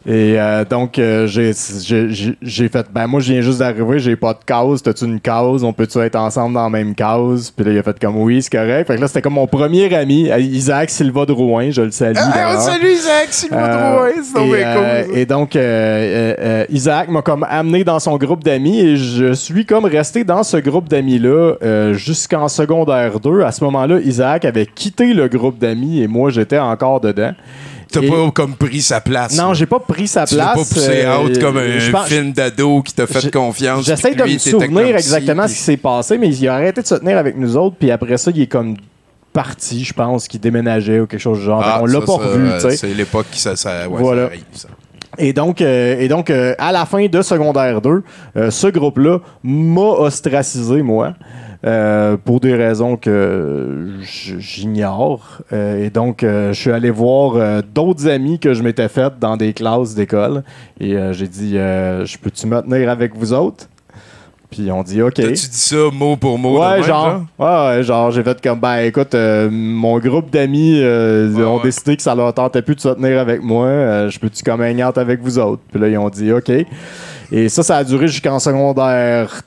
Et 0.07 0.41
euh, 0.41 0.65
donc, 0.65 0.99
euh, 0.99 1.27
j'ai- 1.27 1.53
fait, 1.53 2.87
ben 2.91 3.07
moi, 3.07 3.21
je 3.21 3.33
viens 3.35 3.43
juste 3.43 3.59
d'arriver, 3.59 3.99
j'ai 3.99 4.17
pas 4.17 4.33
de 4.33 4.39
cause. 4.51 4.83
T'as-tu 4.83 5.05
une 5.05 5.21
cause? 5.21 5.63
On 5.63 5.75
peut-tu 5.75 5.99
être 5.99 6.17
ensemble 6.17 6.55
dans 6.55 6.63
la 6.63 6.71
même 6.71 6.95
cause? 6.95 7.51
Puis 7.51 7.67
là, 7.67 7.73
il 7.73 7.79
a 7.79 7.83
fait 7.83 7.99
comme 8.01 8.17
oui, 8.17 8.41
c'est 8.41 8.51
correct. 8.51 8.87
Fait 8.87 8.97
que 8.97 9.01
là, 9.03 9.09
c'était 9.09 9.21
comme 9.21 9.35
mon 9.35 9.47
premier 9.47 9.95
ami, 9.95 10.31
Isaac 10.39 10.89
Silva 10.89 11.27
de 11.27 11.33
Rouen. 11.33 11.71
Je 11.71 11.83
le 11.83 11.91
salue. 11.91 12.17
Ah, 12.19 12.57
salut 12.59 12.93
Isaac, 12.93 13.27
Sylvain 13.31 13.59
Euh, 13.59 13.93
Drouin, 13.93 14.09
et, 14.09 14.43
cool. 14.49 14.57
euh, 14.57 15.03
et 15.17 15.27
donc, 15.27 15.55
euh, 15.55 15.61
euh, 15.61 16.35
euh, 16.39 16.65
Isaac 16.71 17.09
m'a 17.11 17.21
comme 17.21 17.45
amené 17.49 17.85
dans 17.85 17.99
son 18.01 18.17
groupe 18.17 18.43
d'amis 18.43 18.81
et 18.81 18.97
je 18.97 19.35
suis 19.35 19.67
comme 19.67 19.85
resté 19.85 20.25
dans 20.25 20.43
ce 20.45 20.57
groupe 20.57 20.89
d'amis-là 20.89 21.57
euh, 21.63 21.93
jusqu'en 21.93 22.49
secondaire 22.49 23.21
2. 23.21 23.43
À 23.43 23.53
ce 23.53 23.63
moment-là, 23.65 23.99
Isaac 24.03 24.47
avait 24.47 24.65
quitté 24.67 25.13
le 25.13 25.29
groupe 25.29 25.59
d'amis 25.59 26.01
et 26.01 26.07
moi, 26.07 26.31
j'étais 26.31 26.59
encore 26.59 27.03
dedans. 27.03 27.33
T'as 27.93 28.01
et- 28.03 28.09
pas 28.09 28.31
comme 28.33 28.55
pris 28.55 28.81
sa 28.83 29.01
place. 29.01 29.37
Non, 29.37 29.53
j'ai 29.55 29.67
pas 29.67 29.81
pris 29.81 30.07
sa 30.09 30.27
Tu 30.27 30.35
place. 30.37 30.47
pas 30.49 30.55
poussé 30.55 31.03
euh, 31.05 31.19
out 31.19 31.39
comme 31.41 31.57
un 31.57 31.91
pense- 31.93 32.07
film 32.09 32.33
d'ado 32.33 32.83
qui 32.83 32.93
t'a 32.95 33.07
fait 33.07 33.31
confiance. 33.31 33.85
J'essaie 33.85 34.15
de 34.15 34.23
lui, 34.25 34.35
me 34.35 34.39
souvenir 34.39 34.97
exactement 34.97 35.47
ce 35.49 35.55
qui 35.55 35.59
s'est 35.61 35.77
passé, 35.77 36.17
mais 36.19 36.29
il 36.35 36.49
a 36.49 36.55
arrêté 36.55 36.83
de 36.83 36.87
se 36.87 36.95
tenir 36.95 37.19
avec 37.19 37.37
nous 37.37 37.57
autres, 37.57 37.77
puis 37.79 37.91
après 37.91 38.17
ça, 38.17 38.31
il 38.35 38.43
est 38.43 38.47
comme 38.47 38.77
parti, 39.33 39.85
je 39.85 39.93
pense, 39.93 40.27
qu'il 40.29 40.41
déménageait 40.41 41.01
ou 41.01 41.07
quelque 41.07 41.21
chose 41.21 41.39
du 41.39 41.45
genre. 41.45 41.63
Ah, 41.65 41.79
on 41.83 41.87
l'a 41.87 42.01
pas 42.01 42.15
revu, 42.15 42.51
tu 42.55 42.61
sais. 42.61 42.77
C'est 42.77 42.95
l'époque 42.95 43.27
qui 43.31 43.41
ça, 43.41 43.55
ça, 43.57 43.89
ouais, 43.89 44.01
Voilà. 44.01 44.23
ça 44.23 44.27
arrive, 44.29 44.45
ça. 44.53 44.69
Et 45.19 45.33
donc, 45.33 45.61
euh, 45.61 45.97
et 45.99 46.07
donc 46.09 46.31
euh, 46.31 46.55
à 46.59 46.71
la 46.73 46.87
fin 46.87 47.05
de 47.07 47.23
secondaire 47.23 47.81
2, 47.81 48.03
euh, 48.37 48.51
ce 48.51 48.69
groupe-là 48.69 49.19
m'a 49.43 49.81
ostracisé, 49.81 50.83
moi, 50.83 51.15
euh, 51.65 52.17
pour 52.17 52.41
des 52.41 52.55
raisons 52.55 52.97
que 52.97 53.89
j'ignore. 54.39 55.43
Euh, 55.53 55.85
et 55.85 55.91
donc, 55.91 56.23
euh, 56.23 56.53
je 56.53 56.61
suis 56.61 56.71
allé 56.73 56.91
voir 56.91 57.63
d'autres 57.75 58.09
amis 58.09 58.39
que 58.39 58.55
je 58.55 58.63
m'étais 58.63 58.89
fait 58.89 59.13
dans 59.21 59.37
des 59.37 59.53
classes 59.53 59.95
d'école. 59.95 60.43
Et 60.81 60.97
j'ai 61.13 61.29
dit, 61.29 61.53
je 61.55 62.19
peux-tu 62.19 62.47
me 62.47 62.61
tenir 62.63 62.89
avec 62.91 63.15
vous 63.17 63.33
autres? 63.33 63.67
Puis 64.51 64.71
on 64.73 64.83
dit, 64.83 65.01
OK. 65.01 65.15
T'as-tu 65.15 65.33
dit 65.33 65.49
ça 65.53 65.77
mot 65.93 66.17
pour 66.17 66.37
mot? 66.37 66.61
Ouais, 66.61 66.77
même, 66.79 66.83
genre. 66.83 67.23
Ouais, 67.39 67.47
ouais, 67.77 67.83
genre, 67.85 68.11
j'ai 68.11 68.25
fait 68.25 68.43
comme, 68.43 68.59
ben 68.59 68.79
écoute, 68.79 69.15
euh, 69.15 69.49
mon 69.49 69.99
groupe 70.01 70.31
d'amis 70.31 70.81
euh, 70.83 71.31
Ouais, 71.33 71.45
ont 71.45 71.57
ouais. 71.59 71.63
décidé 71.63 71.97
que 71.97 72.03
ça 72.03 72.17
leur 72.17 72.35
tentait 72.35 72.61
plus 72.61 72.75
de 72.75 72.81
se 72.81 72.89
tenir 72.89 73.21
avec 73.21 73.43
moi. 73.43 73.67
euh, 73.67 74.11
je 74.11 74.19
peux-tu 74.19 74.43
comme 74.43 74.61
avec 74.61 75.21
vous 75.23 75.39
autres? 75.39 75.63
Puis 75.71 75.81
là, 75.81 75.89
ils 75.89 75.99
ont 75.99 76.09
dit, 76.09 76.33
OK. 76.33 76.51
Et 77.31 77.49
ça, 77.49 77.63
ça 77.63 77.77
a 77.77 77.85
duré 77.85 78.09
jusqu'en 78.09 78.41
secondaire 78.41 79.43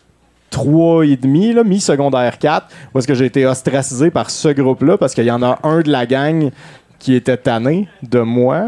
3 0.53 1.07
et 1.07 1.17
demi, 1.17 1.51
là, 1.51 1.63
mi-secondaire 1.63 2.37
4, 2.37 2.67
où 2.93 2.99
est-ce 2.99 3.07
que 3.07 3.15
j'ai 3.15 3.25
été 3.25 3.45
ostracisé 3.47 4.11
par 4.11 4.29
ce 4.29 4.49
groupe-là, 4.49 4.99
parce 4.99 5.15
qu'il 5.15 5.25
y 5.25 5.31
en 5.31 5.41
a 5.41 5.57
un 5.63 5.81
de 5.81 5.91
la 5.91 6.05
gang 6.05 6.51
qui 6.99 7.15
était 7.15 7.37
tanné 7.37 7.87
de 8.03 8.19
moi. 8.19 8.67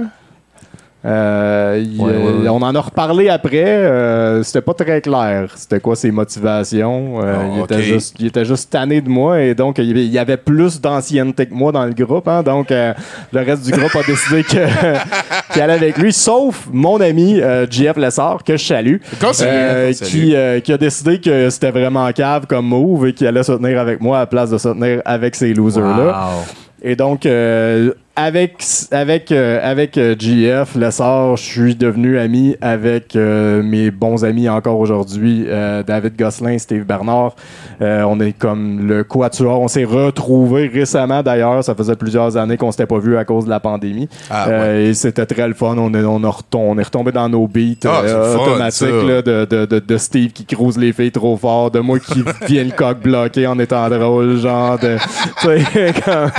Euh, 1.05 1.83
il- 1.85 2.01
Ouais, 2.01 2.11
ouais, 2.11 2.31
ouais. 2.41 2.49
On 2.49 2.55
en 2.61 2.73
a 2.73 2.79
reparlé 2.81 3.29
après. 3.29 3.63
euh, 3.63 4.41
C'était 4.43 4.61
pas 4.61 4.73
très 4.73 5.01
clair. 5.01 5.49
C'était 5.55 5.79
quoi 5.79 5.95
ses 5.95 6.09
motivations? 6.09 7.21
Euh, 7.21 7.35
Ah, 7.37 7.43
il, 7.55 7.63
était 7.63 7.81
juste, 7.83 8.15
il 8.19 8.25
était 8.27 8.45
juste 8.45 8.71
tanné 8.71 9.01
de 9.01 9.09
moi 9.09 9.39
et 9.41 9.53
donc 9.53 9.77
il 9.77 9.97
y 9.99 10.17
avait, 10.17 10.37
plus 10.37 10.81
d'ancienneté 10.81 11.45
que 11.45 11.53
moi 11.53 11.71
dans 11.71 11.85
le 11.85 11.93
groupe. 11.93 12.27
hein. 12.27 12.41
donc 12.43 12.71
euh, 12.71 12.93
le 13.31 13.39
reste 13.41 13.65
du 13.65 13.71
groupe 13.71 13.95
a 13.95 14.03
décidé 14.07 14.43
qu'il 14.43 15.61
allait 15.61 15.73
avec 15.73 15.97
lui, 15.97 16.11
sauf 16.11 16.67
mon 16.71 16.99
ami 16.99 17.39
JF 17.69 17.97
Lessard, 17.97 18.43
que 18.43 18.57
je 18.57 18.65
salue, 18.65 18.95
salue. 19.21 19.93
qui, 20.03 20.35
qui 20.63 20.73
a 20.73 20.77
décidé 20.77 21.19
que 21.21 21.49
c'était 21.49 21.71
vraiment 21.71 22.11
cave 22.11 22.45
comme 22.47 22.65
move 22.67 23.07
et 23.07 23.13
qu'il 23.13 23.27
allait 23.27 23.43
se 23.43 23.51
tenir 23.51 23.79
avec 23.79 24.01
moi 24.01 24.17
à 24.17 24.19
la 24.21 24.25
place 24.25 24.49
de 24.49 24.57
se 24.57 24.69
tenir 24.69 25.01
avec 25.05 25.35
ces 25.35 25.53
losers-là. 25.53 26.05
Wow. 26.07 26.43
Et 26.83 26.95
donc, 26.95 27.25
euh, 27.25 27.91
avec, 28.17 28.63
avec, 28.91 29.31
euh, 29.31 29.59
avec 29.61 29.97
euh, 29.97 30.15
GF, 30.17 30.75
Lessard, 30.75 31.35
je 31.35 31.43
suis 31.43 31.75
devenu 31.75 32.17
ami 32.17 32.55
avec 32.61 33.15
euh, 33.15 33.61
mes 33.61 33.91
bons 33.91 34.23
amis 34.23 34.47
encore 34.47 34.79
aujourd'hui, 34.79 35.45
euh, 35.47 35.83
David 35.83 36.15
Gosselin, 36.17 36.57
Steve 36.57 36.83
Bernard. 36.85 37.35
Euh, 37.81 38.03
on 38.03 38.19
est 38.21 38.31
comme 38.31 38.87
le 38.87 39.03
quatuor. 39.03 39.59
On 39.59 39.67
s'est 39.67 39.83
retrouvés 39.83 40.67
récemment 40.73 41.21
d'ailleurs. 41.23 41.61
Ça 41.63 41.75
faisait 41.75 41.97
plusieurs 41.97 42.37
années 42.37 42.55
qu'on 42.55 42.71
s'était 42.71 42.85
pas 42.85 42.99
vus 42.99 43.17
à 43.17 43.25
cause 43.25 43.45
de 43.45 43.49
la 43.49 43.59
pandémie. 43.59 44.07
Ah, 44.29 44.45
Euh, 44.47 44.89
Et 44.89 44.93
c'était 44.93 45.25
très 45.25 45.47
le 45.47 45.53
fun. 45.53 45.75
On 45.77 45.93
est, 45.93 46.03
on, 46.05 46.23
a 46.23 46.29
retom- 46.29 46.41
on 46.55 46.77
est 46.77 46.83
retombé 46.83 47.11
dans 47.11 47.27
nos 47.27 47.47
beats 47.47 47.75
Ah, 47.85 48.01
euh, 48.05 48.33
le 48.33 48.39
automatiques 48.39 48.87
là, 49.09 49.21
de, 49.21 49.45
de, 49.45 49.65
de, 49.65 49.79
de 49.79 49.97
Steve 49.97 50.31
qui 50.31 50.45
crouse 50.45 50.77
les 50.77 50.93
filles 50.93 51.11
trop 51.11 51.35
fort, 51.35 51.69
de 51.69 51.79
moi 51.81 51.99
qui 51.99 52.23
viens 52.47 52.63
le 52.63 52.71
coq 52.71 52.99
bloqué 53.01 53.45
en 53.45 53.59
étant 53.59 53.89
drôle, 53.89 54.37
genre 54.37 54.79
de. 54.79 54.95
tu 55.41 55.47
sais, 55.47 55.93
comme- 56.05 56.31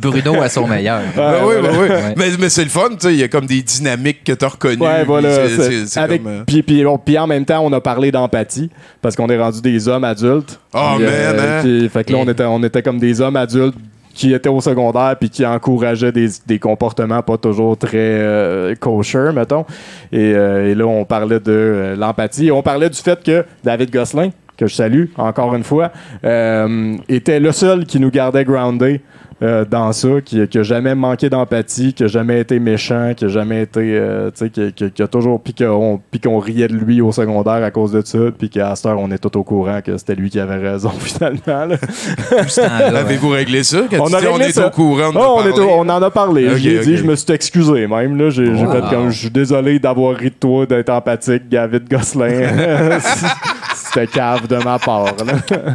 Bruno 0.00 0.42
à 0.42 0.48
sont 0.62 0.66
meilleurs. 0.68 1.00
Ben 1.16 1.34
oui, 1.44 1.54
ben 1.62 1.70
oui. 1.80 1.88
Ouais. 1.88 2.14
Mais, 2.16 2.26
mais 2.38 2.48
c'est 2.48 2.64
le 2.64 2.70
fun, 2.70 2.88
tu 2.90 2.96
sais, 3.00 3.12
il 3.14 3.18
y 3.20 3.22
a 3.22 3.28
comme 3.28 3.46
des 3.46 3.62
dynamiques 3.62 4.24
que 4.24 4.32
tu 4.32 4.44
as 4.44 4.48
reconnues. 4.48 4.82
Ouais, 4.82 5.04
voilà. 5.04 5.28
puis 5.38 5.48
c'est- 5.48 5.56
c'est- 5.62 5.70
c'est- 5.70 5.86
c'est 5.86 6.00
avec- 6.00 6.22
comme, 6.22 6.32
euh, 6.32 6.42
puis, 6.46 6.62
puis, 6.62 6.84
bon, 6.84 6.98
puis 6.98 7.18
en 7.18 7.26
même 7.26 7.44
temps, 7.44 7.60
on 7.64 7.72
a 7.72 7.80
parlé 7.80 8.10
d'empathie 8.10 8.70
parce 9.02 9.16
qu'on 9.16 9.28
est 9.28 9.38
rendu 9.38 9.60
des 9.60 9.88
hommes 9.88 10.04
adultes. 10.04 10.58
Oh, 10.74 10.78
Puis, 10.96 11.04
man, 11.06 11.36
hein? 11.38 11.60
puis- 11.62 11.88
fait 11.88 12.04
que 12.04 12.12
là, 12.12 12.18
Et- 12.18 12.22
on 12.22 12.28
était, 12.30 12.44
on 12.44 12.62
était 12.62 12.82
comme 12.82 12.98
des 12.98 13.20
hommes 13.20 13.36
adultes 13.36 13.76
qui 14.14 14.34
étaient 14.34 14.48
au 14.48 14.60
secondaire 14.60 15.14
puis 15.20 15.30
qui 15.30 15.46
encourageaient 15.46 16.10
des, 16.10 16.26
des 16.44 16.58
comportements 16.58 17.22
pas 17.22 17.36
toujours 17.36 17.76
très 17.78 17.90
euh, 17.94 18.74
kosher, 18.74 19.30
mettons. 19.32 19.64
Et, 20.10 20.32
euh, 20.34 20.70
et 20.70 20.74
là, 20.74 20.86
on 20.86 21.04
parlait 21.04 21.38
de 21.38 21.52
euh, 21.52 21.96
l'empathie. 21.96 22.48
Et 22.48 22.50
on 22.50 22.60
parlait 22.62 22.90
du 22.90 22.98
fait 22.98 23.22
que 23.22 23.44
David 23.62 23.92
Gosselin, 23.92 24.30
que 24.56 24.66
je 24.66 24.74
salue 24.74 25.04
encore 25.16 25.54
une 25.54 25.62
fois, 25.62 25.92
euh, 26.24 26.96
était 27.08 27.38
le 27.38 27.52
seul 27.52 27.84
qui 27.86 28.00
nous 28.00 28.10
gardait 28.10 28.44
grounded 28.44 29.00
euh, 29.42 29.64
dans 29.64 29.92
ça, 29.92 30.08
qui, 30.24 30.46
qui 30.48 30.58
a 30.58 30.62
jamais 30.64 30.94
manqué 30.94 31.30
d'empathie, 31.30 31.92
qui 31.94 32.04
a 32.04 32.06
jamais 32.08 32.40
été 32.40 32.58
méchant, 32.58 33.12
qui 33.16 33.24
a 33.26 33.28
jamais 33.28 33.62
été, 33.62 33.80
euh, 33.96 34.30
tu 34.30 34.46
sais, 34.46 34.50
qui, 34.50 34.72
qui- 34.72 34.90
qui 34.90 35.02
a 35.02 35.06
toujours, 35.06 35.40
puis 35.40 35.54
qu'on, 35.54 36.00
puis 36.10 36.20
qu'on 36.20 36.38
riait 36.38 36.66
de 36.68 36.74
lui 36.74 37.00
au 37.00 37.12
secondaire 37.12 37.62
à 37.62 37.70
cause 37.70 37.92
de 37.92 38.02
ça, 38.04 38.18
puis 38.36 38.50
qu'à 38.50 38.74
cette 38.74 38.86
heure, 38.86 38.98
on 38.98 39.10
est 39.12 39.18
tout 39.18 39.36
au 39.38 39.44
courant 39.44 39.80
que 39.80 39.96
c'était 39.96 40.16
lui 40.16 40.28
qui 40.30 40.40
avait 40.40 40.56
raison 40.56 40.90
finalement. 40.98 41.68
ouais. 41.68 42.96
Avez-vous 42.96 43.28
réglé 43.28 43.62
ça? 43.62 43.82
Quand 43.90 43.98
On 44.00 44.12
a 44.12 44.20
dis 44.20 44.26
on 44.26 44.32
réglé 44.32 44.48
est 44.48 44.52
ça. 44.52 44.66
au 44.66 44.70
courant 44.70 45.12
de 45.12 45.16
Oh, 45.18 45.36
on, 45.38 45.46
est 45.46 45.60
on 45.60 45.80
en 45.82 46.02
a 46.02 46.10
parlé. 46.10 46.48
Ok, 46.48 46.56
je 46.56 46.68
l'ai 46.68 46.78
ok. 46.78 46.84
dit, 46.84 46.96
je 46.96 47.04
me 47.04 47.14
suis 47.14 47.32
excusé 47.32 47.86
même. 47.86 48.16
Là, 48.18 48.30
j'ai, 48.30 48.56
j'ai 48.56 48.64
Wow. 48.66 48.72
fait 48.72 48.82
comme, 48.90 49.10
je 49.10 49.18
suis 49.18 49.30
désolé 49.30 49.78
d'avoir 49.78 50.16
ri 50.16 50.30
de 50.30 50.34
toi, 50.34 50.66
d'être 50.66 50.88
empathique, 50.90 51.48
David 51.48 51.88
Gosselin. 51.88 52.28
C'était 53.92 54.06
cave 54.06 54.46
de 54.46 54.56
ma 54.56 54.78
part. 54.78 55.04
là. 55.06 55.12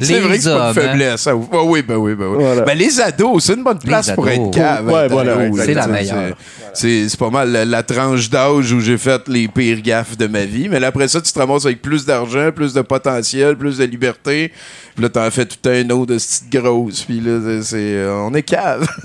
C'est 0.00 0.20
vrai 0.20 0.36
que 0.36 0.42
c'est 0.42 0.50
pas 0.50 0.72
de 0.72 0.78
hein. 0.78 0.82
faiblesse. 0.82 1.26
hein. 1.26 1.40
Oui, 1.64 1.82
ben 1.82 1.96
oui, 1.96 2.14
ben 2.14 2.26
oui. 2.26 2.36
Voilà. 2.44 2.62
Ben, 2.62 2.76
les 2.76 3.00
ados, 3.00 3.44
c'est 3.44 3.54
une 3.54 3.62
bonne 3.64 3.78
place 3.78 4.10
pour 4.10 4.28
être 4.28 4.50
cave. 4.50 4.86
Ouais, 4.88 5.08
voilà, 5.08 5.36
là, 5.36 5.50
C'est 5.64 5.74
la 5.74 5.86
meilleure. 5.86 6.36
C'est 6.74 7.08
c'est 7.08 7.18
pas 7.18 7.30
mal 7.30 7.50
la, 7.50 7.64
la 7.64 7.82
tranche 7.82 8.28
d'âge 8.28 8.70
où 8.72 8.80
j'ai 8.80 8.98
fait 8.98 9.26
les 9.28 9.48
pires 9.48 9.80
gaffes 9.80 10.16
de 10.16 10.26
ma 10.26 10.44
vie. 10.44 10.68
Mais 10.68 10.78
là, 10.80 10.88
après 10.88 11.08
ça, 11.08 11.20
tu 11.20 11.32
te 11.32 11.38
ramasses 11.38 11.64
avec 11.64 11.80
plus 11.80 12.04
d'argent, 12.04 12.50
plus 12.54 12.74
de 12.74 12.82
potentiel, 12.82 13.56
plus 13.56 13.78
de 13.78 13.84
liberté. 13.84 14.52
Puis 14.94 15.02
là, 15.02 15.08
t'en 15.08 15.30
fais 15.30 15.44
tout 15.46 15.56
un 15.68 15.88
autre 15.90 16.12
de 16.12 16.18
petite 16.18 16.50
grosse. 16.50 17.02
Puis 17.04 17.20
là, 17.20 17.60
c'est- 17.62 17.76
euh, 17.78 18.26
on 18.28 18.34
est 18.34 18.42
cave. 18.42 18.86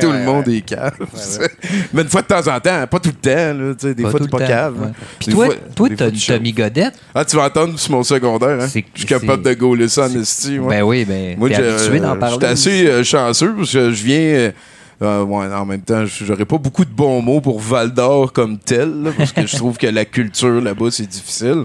Tout 0.00 0.06
ouais, 0.08 0.18
le 0.18 0.24
monde 0.24 0.48
est 0.48 0.62
cave. 0.62 0.94
Mais 1.92 2.02
une 2.02 2.08
fois 2.08 2.22
de 2.22 2.26
temps 2.26 2.46
en 2.54 2.58
temps, 2.60 2.86
pas 2.86 2.98
tout 3.00 3.10
le 3.10 3.14
temps. 3.14 3.30
Là, 3.58 3.94
des 3.94 4.02
Pas 4.02 4.10
fois, 4.10 4.18
tout 4.20 4.26
t'es 4.26 4.32
le 4.32 4.38
pas 4.38 4.38
temps, 4.40 4.46
cave. 4.46 4.80
ouais. 4.80 4.88
Puis 5.18 5.28
toi, 5.32 5.46
fois- 5.46 5.54
toi, 5.74 5.88
t'as 5.96 6.08
une. 6.08 6.16
Tommy 6.18 6.52
Godette? 6.52 6.94
Ah, 7.14 7.24
tu 7.24 7.36
vas 7.36 7.44
entendre 7.46 7.78
sur 7.86 7.96
mon 7.96 8.02
secondaire. 8.02 8.60
Hein? 8.60 8.66
Je 8.66 8.98
suis 8.98 9.06
capable 9.06 9.42
de 9.42 9.54
gauler 9.54 9.88
ça 9.88 10.06
en 10.06 10.20
esti. 10.20 10.58
moi. 10.58 10.70
Ben 10.74 10.82
oui, 10.82 11.04
ben, 11.04 11.36
Moi. 11.38 11.48
J'étais 11.50 12.46
assez 12.46 12.86
euh, 12.86 13.02
chanceux 13.04 13.54
parce 13.56 13.72
que 13.72 13.90
je 13.92 14.04
viens. 14.04 14.18
euh, 14.18 14.50
euh, 15.02 15.22
ouais, 15.24 15.46
en 15.54 15.66
même 15.66 15.82
temps, 15.82 16.04
j'aurais 16.06 16.46
pas 16.46 16.56
beaucoup 16.58 16.84
de 16.84 16.90
bons 16.90 17.20
mots 17.20 17.40
pour 17.42 17.60
Val 17.60 17.92
d'Or 17.92 18.32
comme 18.32 18.56
tel, 18.58 19.02
là, 19.02 19.10
parce 19.16 19.32
que 19.32 19.46
je 19.46 19.56
trouve 19.56 19.76
que 19.76 19.86
la 19.86 20.04
culture 20.06 20.60
là-bas, 20.60 20.90
c'est 20.90 21.06
difficile. 21.06 21.64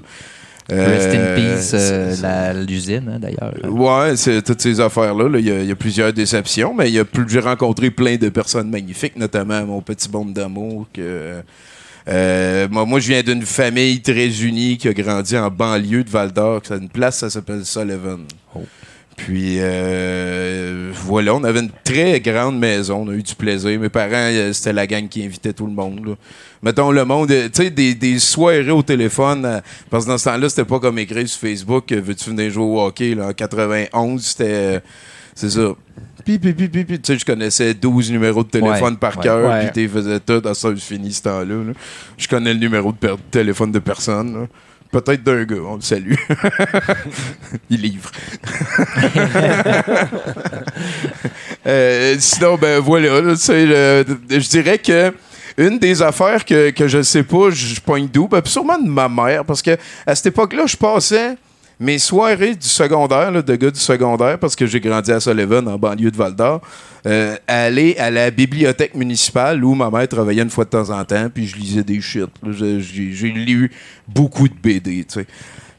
Rest 0.69 1.09
in 1.15 1.35
peace, 1.35 1.71
euh, 1.73 2.63
l'usine, 2.65 3.09
hein, 3.13 3.19
d'ailleurs. 3.19 3.53
Ouais, 3.69 4.15
c'est 4.15 4.41
toutes 4.41 4.61
ces 4.61 4.79
affaires-là. 4.79 5.27
là, 5.27 5.39
Il 5.39 5.45
y, 5.45 5.51
a- 5.51 5.61
il 5.61 5.67
y 5.67 5.71
a 5.71 5.75
plusieurs 5.75 6.13
déceptions, 6.13 6.73
mais 6.73 6.89
j'ai 7.27 7.39
rencontré 7.39 7.89
plein 7.91 8.15
de 8.15 8.29
personnes 8.29 8.69
magnifiques, 8.69 9.17
notamment 9.17 9.65
mon 9.65 9.81
petit 9.81 10.07
bombe 10.07 10.31
d'amour. 10.33 10.87
Que, 10.93 11.41
euh, 12.07 12.67
moi, 12.69 12.85
moi, 12.85 12.99
je 12.99 13.07
viens 13.07 13.23
d'une 13.23 13.43
famille 13.43 14.01
très 14.01 14.43
unie 14.43 14.77
qui 14.77 14.87
a 14.87 14.93
grandi 14.93 15.37
en 15.37 15.49
banlieue 15.49 16.03
de 16.03 16.09
Val 16.09 16.31
d'Or. 16.31 16.61
C'est 16.63 16.77
une 16.77 16.89
place, 16.89 17.19
ça 17.19 17.29
s'appelle 17.29 17.65
Sullivan. 17.65 18.21
Oh. 18.55 18.63
Puis 19.17 19.57
euh, 19.59 20.91
voilà, 21.05 21.35
on 21.35 21.43
avait 21.43 21.59
une 21.59 21.69
très 21.83 22.19
grande 22.21 22.57
maison, 22.57 23.03
on 23.05 23.09
a 23.09 23.13
eu 23.13 23.21
du 23.21 23.35
plaisir. 23.35 23.79
Mes 23.79 23.89
parents, 23.89 24.13
euh, 24.15 24.51
c'était 24.51 24.73
la 24.73 24.87
gang 24.87 25.07
qui 25.07 25.23
invitait 25.23 25.53
tout 25.53 25.67
le 25.67 25.73
monde. 25.73 26.05
là. 26.05 26.15
Mettons 26.63 26.91
le 26.91 27.05
monde, 27.05 27.27
tu 27.27 27.49
sais, 27.53 27.69
des, 27.69 27.93
des 27.93 28.17
soirées 28.17 28.71
au 28.71 28.81
téléphone, 28.81 29.61
parce 29.89 30.05
que 30.05 30.09
dans 30.11 30.17
ce 30.17 30.25
temps-là, 30.25 30.49
c'était 30.49 30.65
pas 30.65 30.79
comme 30.79 30.97
écrire 30.97 31.27
sur 31.27 31.39
Facebook, 31.39 31.91
veux-tu 31.91 32.29
venir 32.31 32.51
jouer 32.51 32.63
au 32.63 32.81
hockey, 32.81 33.15
là, 33.15 33.27
en 33.27 33.33
91, 33.33 34.23
c'était, 34.23 34.81
c'est 35.35 35.49
ça. 35.49 35.75
Puis, 36.23 36.39
puis, 36.39 36.53
puis, 36.53 36.67
puis, 36.69 36.83
puis, 36.85 36.99
tu 36.99 37.13
sais, 37.13 37.19
je 37.19 37.25
connaissais 37.25 37.73
12 37.73 38.11
numéros 38.11 38.43
de 38.43 38.49
téléphone 38.49 38.93
Ouais, 38.93 38.99
par 38.99 39.17
ouais. 39.17 39.23
cœur, 39.23 39.49
Ouais. 39.49 39.69
puis 39.71 39.83
tu 39.83 39.89
faisais 39.89 40.19
tout, 40.19 40.41
à 40.47 40.53
ça, 40.53 40.69
je 40.69 40.79
finis 40.79 41.13
ce 41.13 41.23
temps-là. 41.23 41.55
là. 41.63 41.73
Je 42.17 42.27
connais 42.27 42.53
le 42.53 42.59
numéro 42.59 42.91
de 42.91 42.97
per- 42.97 43.15
téléphone 43.29 43.71
de 43.71 43.79
personne. 43.79 44.33
là. 44.41 44.47
Peut-être 44.91 45.23
d'un 45.23 45.45
gars, 45.45 45.55
on 45.65 45.75
le 45.75 45.81
salue. 45.81 46.15
Il 47.69 47.81
livre. 47.81 48.11
Euh, 51.67 52.15
sinon, 52.19 52.55
ben 52.57 52.79
voilà, 52.79 53.21
là, 53.21 53.33
le- 53.33 54.05
je 54.29 54.49
dirais 54.49 54.79
que 54.79 55.13
une 55.57 55.77
des 55.77 56.01
affaires 56.01 56.43
que, 56.43 56.71
que 56.71 56.87
je 56.87 57.01
sais 57.03 57.21
pas, 57.23 57.51
je 57.51 57.75
je 57.75 57.79
pogne 57.81 58.07
d'où, 58.11 58.27
ben, 58.27 58.41
sûrement 58.45 58.79
de 58.79 58.87
ma 58.89 59.07
mère, 59.07 59.45
parce 59.45 59.61
que 59.61 59.77
à 60.07 60.15
cette 60.15 60.27
époque-là, 60.27 60.65
je 60.65 60.75
passais 60.75 61.35
mes 61.81 61.97
soirées 61.97 62.55
du 62.55 62.67
secondaire, 62.67 63.31
de 63.43 63.55
gars 63.55 63.71
du 63.71 63.79
secondaire, 63.79 64.37
parce 64.37 64.55
que 64.55 64.67
j'ai 64.67 64.79
grandi 64.79 65.11
à 65.11 65.19
Sullivan, 65.19 65.67
en 65.67 65.79
banlieue 65.79 66.11
de 66.11 66.15
Val-d'Or, 66.15 66.61
euh, 67.07 67.35
aller 67.47 67.95
à 67.97 68.11
la 68.11 68.29
bibliothèque 68.29 68.93
municipale 68.93 69.65
où 69.65 69.73
ma 69.73 69.89
mère 69.89 70.07
travaillait 70.07 70.43
une 70.43 70.51
fois 70.51 70.63
de 70.63 70.69
temps 70.69 70.91
en 70.91 71.03
temps, 71.03 71.27
puis 71.33 71.47
je 71.47 71.55
lisais 71.55 71.83
des 71.83 71.99
shit. 71.99 72.29
J'ai 72.51 73.29
lu 73.29 73.71
beaucoup 74.07 74.47
de 74.47 74.53
BD, 74.53 75.05
tu 75.05 75.21
sais. 75.21 75.25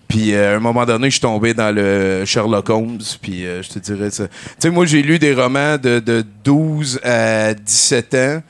Puis 0.09 0.35
euh, 0.35 0.55
à 0.55 0.57
un 0.57 0.61
moment 0.61 0.85
donné, 0.85 1.07
je 1.07 1.13
suis 1.13 1.21
tombé 1.21 1.55
dans 1.55 1.73
le 1.73 2.25
Sherlock 2.27 2.69
Holmes, 2.69 2.99
puis 3.23 3.47
euh, 3.47 3.63
je 3.63 3.69
te 3.71 3.79
dirais 3.79 4.11
ça. 4.11 4.27
Tu 4.27 4.35
sais, 4.59 4.71
moi, 4.71 4.85
j'ai 4.87 5.03
lu 5.03 5.21
des 5.21 5.33
romans 5.35 5.79
de 5.79 6.25
12 6.43 6.99
à 7.05 7.55
17 7.55 8.15
ans, 8.15 8.43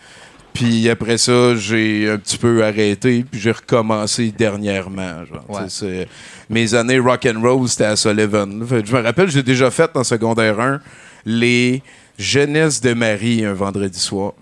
puis 0.52 0.88
après 0.90 1.18
ça, 1.18 1.54
j'ai 1.56 2.10
un 2.10 2.18
petit 2.18 2.38
peu 2.38 2.64
arrêté, 2.64 3.24
puis 3.30 3.40
j'ai 3.40 3.52
recommencé 3.52 4.32
dernièrement. 4.36 5.24
Genre, 5.24 5.44
Ouais. 5.48 5.60
C'est- 5.68 6.08
Mes 6.50 6.74
années 6.74 6.98
rock 6.98 7.26
and 7.26 7.40
roll, 7.40 7.66
c'était 7.68 7.84
à 7.84 7.96
Sullivan. 7.96 8.64
Fait 8.66 8.84
Je 8.86 8.94
me 8.94 9.00
rappelle, 9.02 9.28
j'ai 9.30 9.42
déjà 9.42 9.70
fait 9.70 9.90
en 9.94 10.04
secondaire 10.04 10.60
1 10.60 10.80
les 11.24 11.82
Jeunesses 12.18 12.80
de 12.80 12.92
Marie 12.92 13.44
un 13.44 13.54
vendredi 13.54 13.98
soir. 13.98 14.32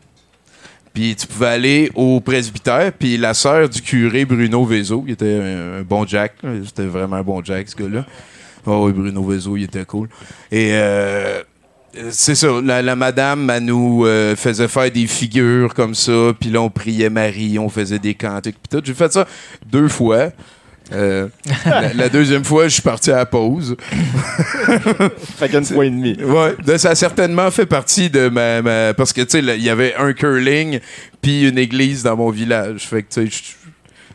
Puis 0.92 1.14
tu 1.14 1.26
pouvais 1.28 1.46
aller 1.46 1.90
au 1.94 2.20
presbytère, 2.20 2.92
puis 2.92 3.16
la 3.16 3.32
sœur 3.32 3.68
du 3.68 3.80
curé 3.80 4.24
Bruno 4.24 4.64
Vézo, 4.64 5.02
qui 5.02 5.12
était 5.12 5.38
un, 5.40 5.78
un 5.78 5.82
bon 5.82 6.04
Jack, 6.04 6.34
c'était 6.66 6.86
vraiment 6.86 7.16
un 7.16 7.22
bon 7.22 7.44
Jack 7.44 7.68
ce 7.68 7.76
gars-là. 7.76 8.04
Oh 8.66 8.86
oui, 8.86 8.92
Bruno 8.92 9.22
Vézo, 9.24 9.56
il 9.56 9.62
était 9.64 9.84
cool. 9.84 10.08
Et 10.50 10.70
euh, 10.72 11.42
c'est 12.10 12.34
ça, 12.34 12.48
la, 12.62 12.82
la 12.82 12.96
madame, 12.96 13.50
elle 13.50 13.64
nous 13.64 14.04
euh, 14.06 14.36
faisait 14.36 14.68
faire 14.68 14.90
des 14.90 15.06
figures 15.06 15.74
comme 15.74 15.94
ça, 15.94 16.32
puis 16.38 16.50
là 16.50 16.60
on 16.62 16.70
priait 16.70 17.10
Marie, 17.10 17.58
on 17.58 17.68
faisait 17.68 17.98
des 17.98 18.14
cantiques, 18.14 18.56
puis 18.62 18.78
tout. 18.78 18.84
J'ai 18.84 18.94
fait 18.94 19.12
ça 19.12 19.26
deux 19.66 19.88
fois. 19.88 20.30
Euh, 20.92 21.28
la, 21.66 21.94
la 21.94 22.08
deuxième 22.08 22.44
fois, 22.44 22.64
je 22.64 22.74
suis 22.74 22.82
parti 22.82 23.12
à 23.12 23.16
la 23.16 23.26
pause. 23.26 23.76
fait 25.38 25.48
qu'une 25.48 25.64
fois 25.64 25.86
et 25.86 25.90
demie. 25.90 26.16
Ouais, 26.22 26.54
là, 26.66 26.78
ça 26.78 26.90
a 26.90 26.94
certainement 26.94 27.50
fait 27.50 27.66
partie 27.66 28.10
de 28.10 28.28
ma. 28.28 28.60
ma- 28.62 28.94
parce 28.94 29.12
que, 29.12 29.20
tu 29.22 29.40
sais, 29.40 29.56
il 29.56 29.62
y 29.62 29.70
avait 29.70 29.94
un 29.96 30.12
curling 30.12 30.80
puis 31.22 31.48
une 31.48 31.58
église 31.58 32.02
dans 32.02 32.16
mon 32.16 32.30
village. 32.30 32.88
Fait 32.88 33.02
que, 33.02 33.08
tu 33.12 33.26
sais, 33.30 33.36
je- 33.36 33.59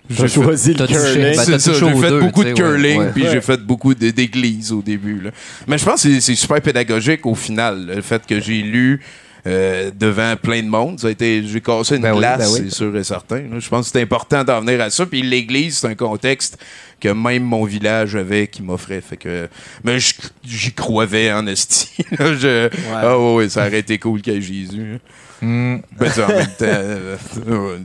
J'ai 0.10 0.28
choisi 0.28 0.74
le 0.74 0.86
curling. 0.88 1.36
ben, 1.36 1.58
touché 1.58 1.74
j'ai 1.80 1.96
fait 2.02 2.10
deux, 2.10 2.20
beaucoup 2.20 2.44
de 2.44 2.52
curling, 2.54 3.00
Ouais. 3.00 3.12
puis 3.13 3.24
Ouais. 3.24 3.30
j'ai 3.32 3.41
fait 3.41 3.58
beaucoup 3.62 3.94
d'églises 3.94 4.72
au 4.72 4.82
début. 4.82 5.20
là. 5.22 5.32
Mais 5.68 5.78
je 5.78 5.86
pense 5.86 6.04
que 6.04 6.20
c'est- 6.20 6.36
super 6.36 6.62
pédagogique 6.62 7.26
au 7.26 7.36
final, 7.36 7.88
le 7.96 8.02
fait 8.02 8.26
que 8.26 8.39
j'ai 8.39 8.62
lu 8.62 9.02
euh, 9.48 9.91
devant 9.96 10.36
plein 10.41 10.63
de 10.63 10.68
monde. 10.68 11.00
Ça 11.00 11.06
a 11.06 11.12
été, 11.12 11.44
j'ai 11.46 11.62
cassé 11.62 11.98
une 11.98 12.02
Ben 12.02 12.13
oui, 12.13 12.18
glace, 12.18 12.39
ben 12.39 12.48
oui. 12.63 12.68
c'est 12.70 12.76
sûr 12.76 12.98
et 12.98 13.04
certain. 13.04 13.44
Je 13.60 13.70
pense 13.70 13.86
que 13.86 13.91
c'est 13.91 14.02
important 14.02 14.44
d'en 14.44 14.60
venir 14.62 14.82
à 14.82 14.89
ça. 14.89 15.06
Puis 15.06 15.22
l'église, 15.22 15.78
c'est 15.78 15.88
un 15.88 15.94
contexte 15.94 16.58
que 17.00 17.10
même 17.10 17.44
mon 17.44 17.63
village 17.63 18.15
avait 18.15 18.48
qui 18.48 18.63
m'offrait. 18.63 19.02
Fait 19.08 19.18
que, 19.18 19.48
mais 19.84 20.00
j'y 20.44 20.72
croyais 20.74 21.32
en 21.32 21.46
esti. 21.46 21.89
Je- 22.20 22.70
Ah 22.91 23.20
ouais, 23.20 23.36
ouais, 23.36 23.50
ça 23.50 23.68
aurait 23.68 23.78
été 23.82 24.00
cool 24.00 24.20
qu'il 24.24 24.34
y 24.34 24.38
ait 24.38 24.41
Jésus. 24.41 24.98
Hmm. 25.41 25.78
Ben, 26.00 26.12
en 26.24 26.28
même 26.28 26.45
temps, 26.58 26.65
euh, 26.65 27.17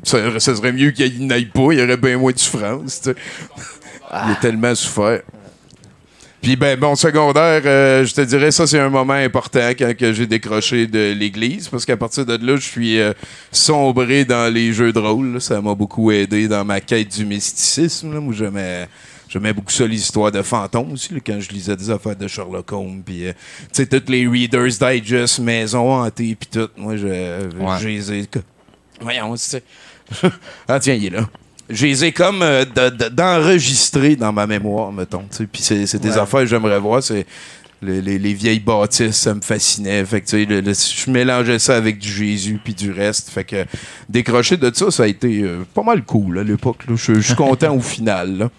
ça, 0.04 0.38
ça 0.38 0.54
serait 0.54 0.72
mieux 0.72 0.92
qu'il 0.92 1.26
n'aille 1.26 1.46
pas, 1.46 1.72
il 1.72 1.80
y 1.80 1.82
aurait 1.82 1.96
bien 1.96 2.16
moins 2.16 2.32
de 2.32 2.38
souffrance. 2.38 3.02
Il 3.06 4.32
a 4.32 4.36
tellement 4.40 4.74
souffert. 4.74 5.20
Puis, 6.42 6.56
ben, 6.56 6.78
bon, 6.78 6.94
secondaire, 6.94 7.60
euh, 7.66 8.04
je 8.04 8.14
te 8.14 8.22
dirais, 8.22 8.50
ça, 8.50 8.66
c'est 8.66 8.78
un 8.78 8.88
moment 8.88 9.12
important 9.12 9.68
quand 9.78 9.94
que 9.94 10.12
j'ai 10.14 10.26
décroché 10.26 10.86
de 10.86 11.12
l'église, 11.12 11.68
parce 11.68 11.84
qu'à 11.84 11.98
partir 11.98 12.24
de 12.24 12.34
là, 12.34 12.56
je 12.56 12.66
suis 12.66 12.98
euh, 12.98 13.12
sombré 13.52 14.24
dans 14.24 14.52
les 14.52 14.72
jeux 14.72 14.92
de 14.92 14.98
rôle. 14.98 15.34
là. 15.34 15.40
Ça 15.40 15.60
m'a 15.60 15.74
beaucoup 15.74 16.10
aidé 16.10 16.48
dans 16.48 16.64
ma 16.64 16.80
quête 16.80 17.14
du 17.14 17.26
mysticisme. 17.26 18.14
Là. 18.14 18.20
Moi, 18.20 18.32
j'aimais. 18.34 18.88
J'aimais 19.32 19.52
beaucoup 19.52 19.70
ça, 19.70 19.86
les 19.86 19.94
histoires 19.96 20.32
de 20.32 20.42
fantômes 20.42 20.92
aussi, 20.92 21.14
là, 21.14 21.20
quand 21.24 21.38
je 21.38 21.50
lisais 21.50 21.76
des 21.76 21.88
affaires 21.88 22.16
de 22.16 22.26
Sherlock 22.26 22.72
Holmes. 22.72 23.00
Puis, 23.06 23.28
euh, 23.28 23.32
tu 23.32 23.68
sais, 23.72 23.86
toutes 23.86 24.08
les 24.08 24.26
Reader's 24.26 24.78
Digest, 24.78 25.38
Maison 25.38 25.92
hantée, 26.02 26.34
puis 26.38 26.48
tout. 26.50 26.68
Moi, 26.76 26.96
je, 26.96 27.48
je 27.80 27.88
les 27.88 28.12
ai- 28.12 28.28
Voyons, 29.00 29.36
c'est. 29.36 29.62
ah, 30.68 30.80
tiens, 30.80 30.94
il 30.94 31.06
est 31.06 31.10
là. 31.10 31.28
Je 31.68 31.86
les 31.86 32.04
ai 32.06 32.10
comme 32.12 32.42
euh, 32.42 32.64
de- 32.64 32.90
de- 32.90 33.08
d'enregistrer 33.08 34.16
dans 34.16 34.32
ma 34.32 34.44
mémoire, 34.48 34.90
mettons. 34.90 35.22
tu 35.30 35.36
sais. 35.36 35.46
Puis 35.46 35.62
c'est 35.62 35.86
c'est 35.86 36.00
des 36.00 36.18
affaires 36.18 36.40
que 36.40 36.46
j'aimerais 36.46 36.80
voir. 36.80 37.00
C'est 37.00 37.24
Le- 37.82 38.00
les, 38.00 38.18
les 38.18 38.34
vieilles 38.34 38.60
bâtisses, 38.60 39.16
ça 39.16 39.34
me 39.34 39.40
fascinait. 39.40 40.04
Fait 40.04 40.20
que, 40.20 40.26
tu 40.26 40.74
sais, 40.74 41.02
je 41.06 41.10
mélangeais 41.10 41.58
ça 41.58 41.76
avec 41.76 41.98
du 41.98 42.08
Jésus 42.10 42.60
puis 42.62 42.74
du 42.74 42.90
reste. 42.90 43.30
Fait 43.30 43.44
que 43.44 43.64
décrocher 44.08 44.56
de 44.58 44.70
ça, 44.74 44.90
ça 44.90 45.04
a 45.04 45.06
été 45.06 45.42
euh, 45.42 45.60
pas 45.74 45.82
mal 45.82 46.02
cool 46.04 46.38
à 46.38 46.44
l'époque. 46.44 46.84
Je 46.94 47.20
suis 47.20 47.34
content 47.34 47.74
au 47.74 47.80
final. 47.80 48.50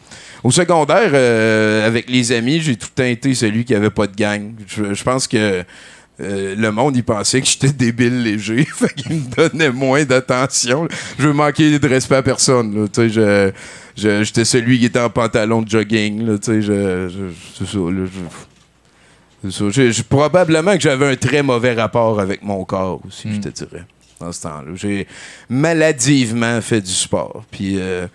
Au 0.43 0.49
secondaire, 0.49 1.11
euh, 1.13 1.85
avec 1.85 2.09
les 2.09 2.31
amis, 2.31 2.61
j'ai 2.61 2.75
tout 2.75 2.87
le 2.97 3.03
temps 3.03 3.07
été 3.09 3.35
celui 3.35 3.63
qui 3.63 3.75
avait 3.75 3.91
pas 3.91 4.07
de 4.07 4.15
gang. 4.15 4.53
Je, 4.67 5.03
pense 5.03 5.27
que 5.27 5.63
euh, 6.19 6.55
le 6.57 6.71
monde, 6.71 6.97
il 6.97 7.03
pensait 7.03 7.41
que 7.41 7.47
j'étais 7.47 7.71
débile 7.71 8.23
léger. 8.23 8.65
fait 8.75 8.91
qu'il 8.95 9.13
me 9.17 9.35
donnait 9.35 9.69
moins 9.71 10.03
d'attention. 10.03 10.87
Je 11.19 11.27
veux 11.27 11.33
manquer 11.33 11.77
de 11.77 11.87
respect 11.87 12.15
à 12.15 12.23
personne. 12.23 12.89
Tu 12.91 13.09
sais, 13.09 13.51
je- 13.95 14.23
j'étais 14.23 14.45
celui 14.45 14.79
qui 14.79 14.85
était 14.85 14.99
en 14.99 15.11
pantalon 15.11 15.61
de 15.61 15.69
jogging. 15.69 16.39
Tu 16.39 16.63
sais, 16.63 17.07
je- 19.43 20.01
probablement 20.03 20.75
que 20.75 20.81
j'avais 20.81 21.07
un 21.07 21.15
très 21.15 21.41
mauvais 21.43 21.73
rapport 21.73 22.19
avec 22.19 22.43
mon 22.43 22.63
corps 22.65 23.01
aussi, 23.07 23.29
je 23.33 23.39
te 23.39 23.49
dirais, 23.49 23.83
dans 24.19 24.31
ce 24.31 24.41
temps-là. 24.43 24.71
J'ai 24.75 25.07
maladivement 25.49 26.59
fait 26.61 26.81
du 26.81 26.91
sport. 26.91 27.43
Puis 27.51 27.75
euh, 27.79 28.07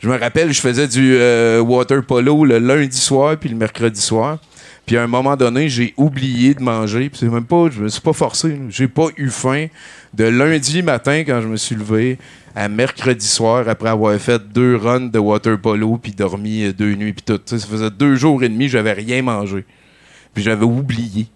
je 0.00 0.08
me 0.08 0.18
rappelle, 0.18 0.52
je 0.52 0.60
faisais 0.60 0.88
du 0.88 1.14
euh, 1.16 1.60
water 1.60 2.02
polo 2.04 2.44
le 2.44 2.58
lundi 2.58 2.96
soir 2.98 3.36
puis 3.36 3.48
le 3.50 3.56
mercredi 3.56 4.00
soir. 4.00 4.38
Puis 4.86 4.96
à 4.96 5.02
un 5.04 5.06
moment 5.06 5.36
donné, 5.36 5.68
j'ai 5.68 5.94
oublié 5.96 6.54
de 6.54 6.62
manger. 6.62 7.08
Puis 7.08 7.20
c'est 7.20 7.28
même 7.28 7.44
pas, 7.44 7.68
je 7.70 7.82
me 7.82 7.88
suis 7.88 8.00
pas 8.00 8.12
forcé. 8.12 8.58
J'ai 8.70 8.88
pas 8.88 9.06
eu 9.16 9.28
faim 9.30 9.66
de 10.14 10.24
lundi 10.24 10.82
matin 10.82 11.22
quand 11.24 11.40
je 11.40 11.46
me 11.46 11.56
suis 11.56 11.76
levé 11.76 12.18
à 12.56 12.68
mercredi 12.68 13.26
soir 13.26 13.68
après 13.68 13.88
avoir 13.90 14.18
fait 14.18 14.42
deux 14.52 14.76
runs 14.76 15.00
de 15.08 15.18
water 15.18 15.56
polo 15.58 15.98
puis 16.02 16.12
dormi 16.12 16.64
euh, 16.64 16.72
deux 16.72 16.94
nuits 16.94 17.12
puis 17.12 17.22
tout. 17.24 17.40
Ça 17.46 17.58
faisait 17.58 17.90
deux 17.90 18.16
jours 18.16 18.42
et 18.42 18.48
demi, 18.48 18.68
j'avais 18.68 18.92
rien 18.92 19.22
mangé. 19.22 19.64
Puis 20.34 20.42
j'avais 20.42 20.64
oublié. 20.64 21.26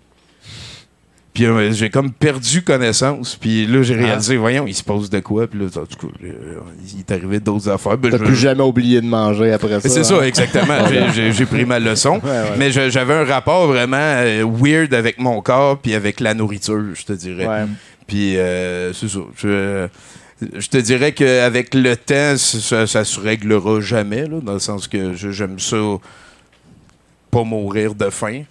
Puis 1.34 1.44
euh, 1.44 1.70
j'ai 1.72 1.90
comme 1.90 2.12
perdu 2.12 2.62
connaissance. 2.62 3.36
Puis 3.36 3.66
là, 3.66 3.82
j'ai 3.82 3.94
réalisé, 3.94 4.38
voyons, 4.38 4.66
il 4.66 4.74
se 4.74 4.82
pose 4.82 5.10
de 5.10 5.20
quoi? 5.20 5.46
Puis 5.46 5.58
là, 5.60 5.66
en 5.66 5.84
tout 5.84 6.06
cas, 6.06 6.12
euh, 6.24 6.60
il 6.94 7.00
est 7.00 7.10
arrivé 7.12 7.40
d'autres 7.40 7.68
affaires. 7.68 7.98
Ben, 7.98 8.10
T'as 8.10 8.16
je- 8.18 8.24
plus 8.24 8.36
jamais 8.36 8.62
oublié 8.62 9.02
de 9.02 9.06
manger 9.06 9.52
après 9.52 9.78
ça. 9.80 9.88
c'est 9.88 9.98
hein? 10.00 10.04
ça, 10.04 10.26
exactement. 10.26 10.78
J'ai- 11.14 11.44
pris 11.46 11.66
ma 11.66 11.78
leçon. 11.78 12.20
ouais. 12.24 12.56
Mais 12.56 12.70
j'avais 12.70 13.12
un 13.12 13.24
rapport 13.26 13.66
vraiment 13.66 13.96
euh, 14.00 14.44
weird 14.50 14.94
avec 14.94 15.18
mon 15.18 15.42
corps 15.42 15.78
puis 15.78 15.92
avec 15.94 16.20
la 16.20 16.32
nourriture, 16.32 16.82
je 16.94 17.04
te 17.04 17.12
dirais. 17.12 17.46
Ouais. 17.46 17.66
Puis 18.06 18.38
euh, 18.38 18.94
c'est 18.94 19.08
ça. 19.08 19.18
Je, 19.36 19.88
je 20.58 20.68
te 20.68 20.78
dirais 20.78 21.12
qu'avec 21.12 21.74
le 21.74 21.96
temps, 21.96 22.36
ça, 22.38 22.86
ça 22.86 23.04
se 23.04 23.20
réglera 23.20 23.80
jamais, 23.82 24.26
là, 24.26 24.38
dans 24.42 24.54
le 24.54 24.58
sens 24.58 24.88
que 24.88 25.12
je- 25.12 25.32
j'aime 25.32 25.58
ça 25.58 25.76
pas 27.30 27.44
mourir 27.44 27.94
de 27.94 28.08
faim. 28.08 28.44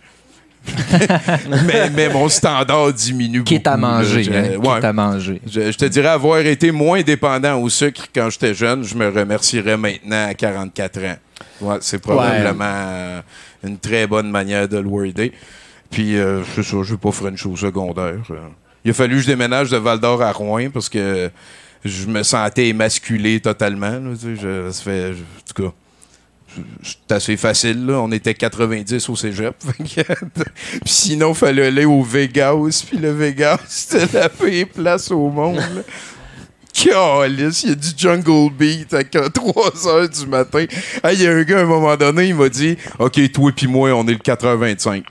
Mais, 1.66 1.90
mais 1.90 2.10
mon 2.10 2.28
standard 2.30 2.94
diminue 2.94 3.44
Quitte 3.44 3.68
à 3.68 3.72
beaucoup, 3.78 3.82
là. 3.92 3.98
manger. 4.00 4.24
Je- 4.24 4.32
hein, 4.32 4.56
ouais. 4.58 4.76
Quitte 4.76 4.84
à 4.84 4.94
manger. 4.94 5.42
Je, 5.46 5.72
je 5.72 5.78
te 5.78 5.86
dirais 5.86 6.08
avoir 6.10 6.40
été 6.40 6.72
moins 6.72 7.02
dépendant 7.02 7.60
au 7.62 7.70
sucre 7.70 8.04
quand 8.14 8.30
j'étais 8.30 8.54
jeune, 8.54 8.84
je 8.84 8.96
me 8.96 9.08
remercierais 9.10 9.78
maintenant 9.78 10.28
à 10.30 10.34
44 10.34 11.00
ans. 11.04 11.16
Ouais, 11.62 11.78
c'est 11.82 12.00
probablement 12.02 12.64
euh, 12.66 13.22
une 13.66 13.78
très 13.78 14.08
bonne 14.08 14.30
manière 14.30 14.68
de 14.68 14.78
le 14.78 14.88
worder. 14.88 15.32
Puis, 15.92 16.18
euh, 16.18 16.44
c'est 16.56 16.64
ça, 16.64 16.78
je 16.84 16.92
vais 16.94 16.98
pas 16.98 17.12
French 17.12 17.46
au 17.46 17.56
secondaire. 17.56 18.16
euh. 18.32 18.36
Il 18.84 18.92
a 18.92 18.94
fallu 18.94 19.16
que 19.16 19.22
je 19.22 19.28
déménage 19.28 19.72
de 19.72 19.78
Val 19.78 20.00
d'Or 20.00 20.22
à 20.22 20.32
Rouen 20.32 20.70
parce 20.74 20.90
que 20.90 21.30
je 21.84 22.06
me 22.08 22.24
sentais 22.24 22.68
émasculé 22.68 23.40
totalement. 23.40 23.90
là, 23.92 24.12
tu 24.20 24.36
sais, 24.36 24.42
je- 24.42 24.72
ça 24.72 24.84
fait, 24.84 25.10
en 25.12 25.54
tout 25.54 25.64
cas, 25.64 25.74
c'est 26.84 27.12
assez 27.14 27.38
facile. 27.38 27.86
Là. 27.86 28.02
On 28.02 28.12
était 28.12 28.34
90 28.34 29.10
au 29.10 29.16
cégep. 29.16 29.56
Puis 29.78 30.00
sinon, 30.86 31.30
il 31.30 31.36
fallait 31.36 31.68
aller 31.68 31.86
au 31.86 32.02
Vegas. 32.04 32.84
Puis 32.88 32.98
le 32.98 33.12
Vegas, 33.12 33.60
c'était 33.68 34.18
la 34.20 34.30
pire 34.30 34.68
place 34.74 35.12
au 35.12 35.30
monde. 35.30 35.58
là. 35.58 35.82
Calice, 36.74 37.64
il 37.64 37.70
y 37.70 37.72
a 37.72 37.76
du 37.76 37.88
jungle 37.96 38.52
beat 38.54 38.94
à 38.94 39.04
3 39.04 39.88
heures 39.88 40.10
du 40.10 40.28
matin. 40.28 40.66
Il 41.12 41.22
y 41.22 41.26
a 41.28 41.32
un 41.32 41.44
gars, 41.44 41.60
à 41.60 41.62
un 41.62 41.66
moment 41.66 41.96
donné, 41.96 42.28
il 42.28 42.36
m'a 42.36 42.50
dit 42.50 42.76
Ok, 43.00 43.32
toi 43.32 43.52
puis 43.56 43.68
moi, 43.68 43.92
on 43.94 44.06
est 44.08 44.12
le 44.12 44.18
4h25. 44.18 45.04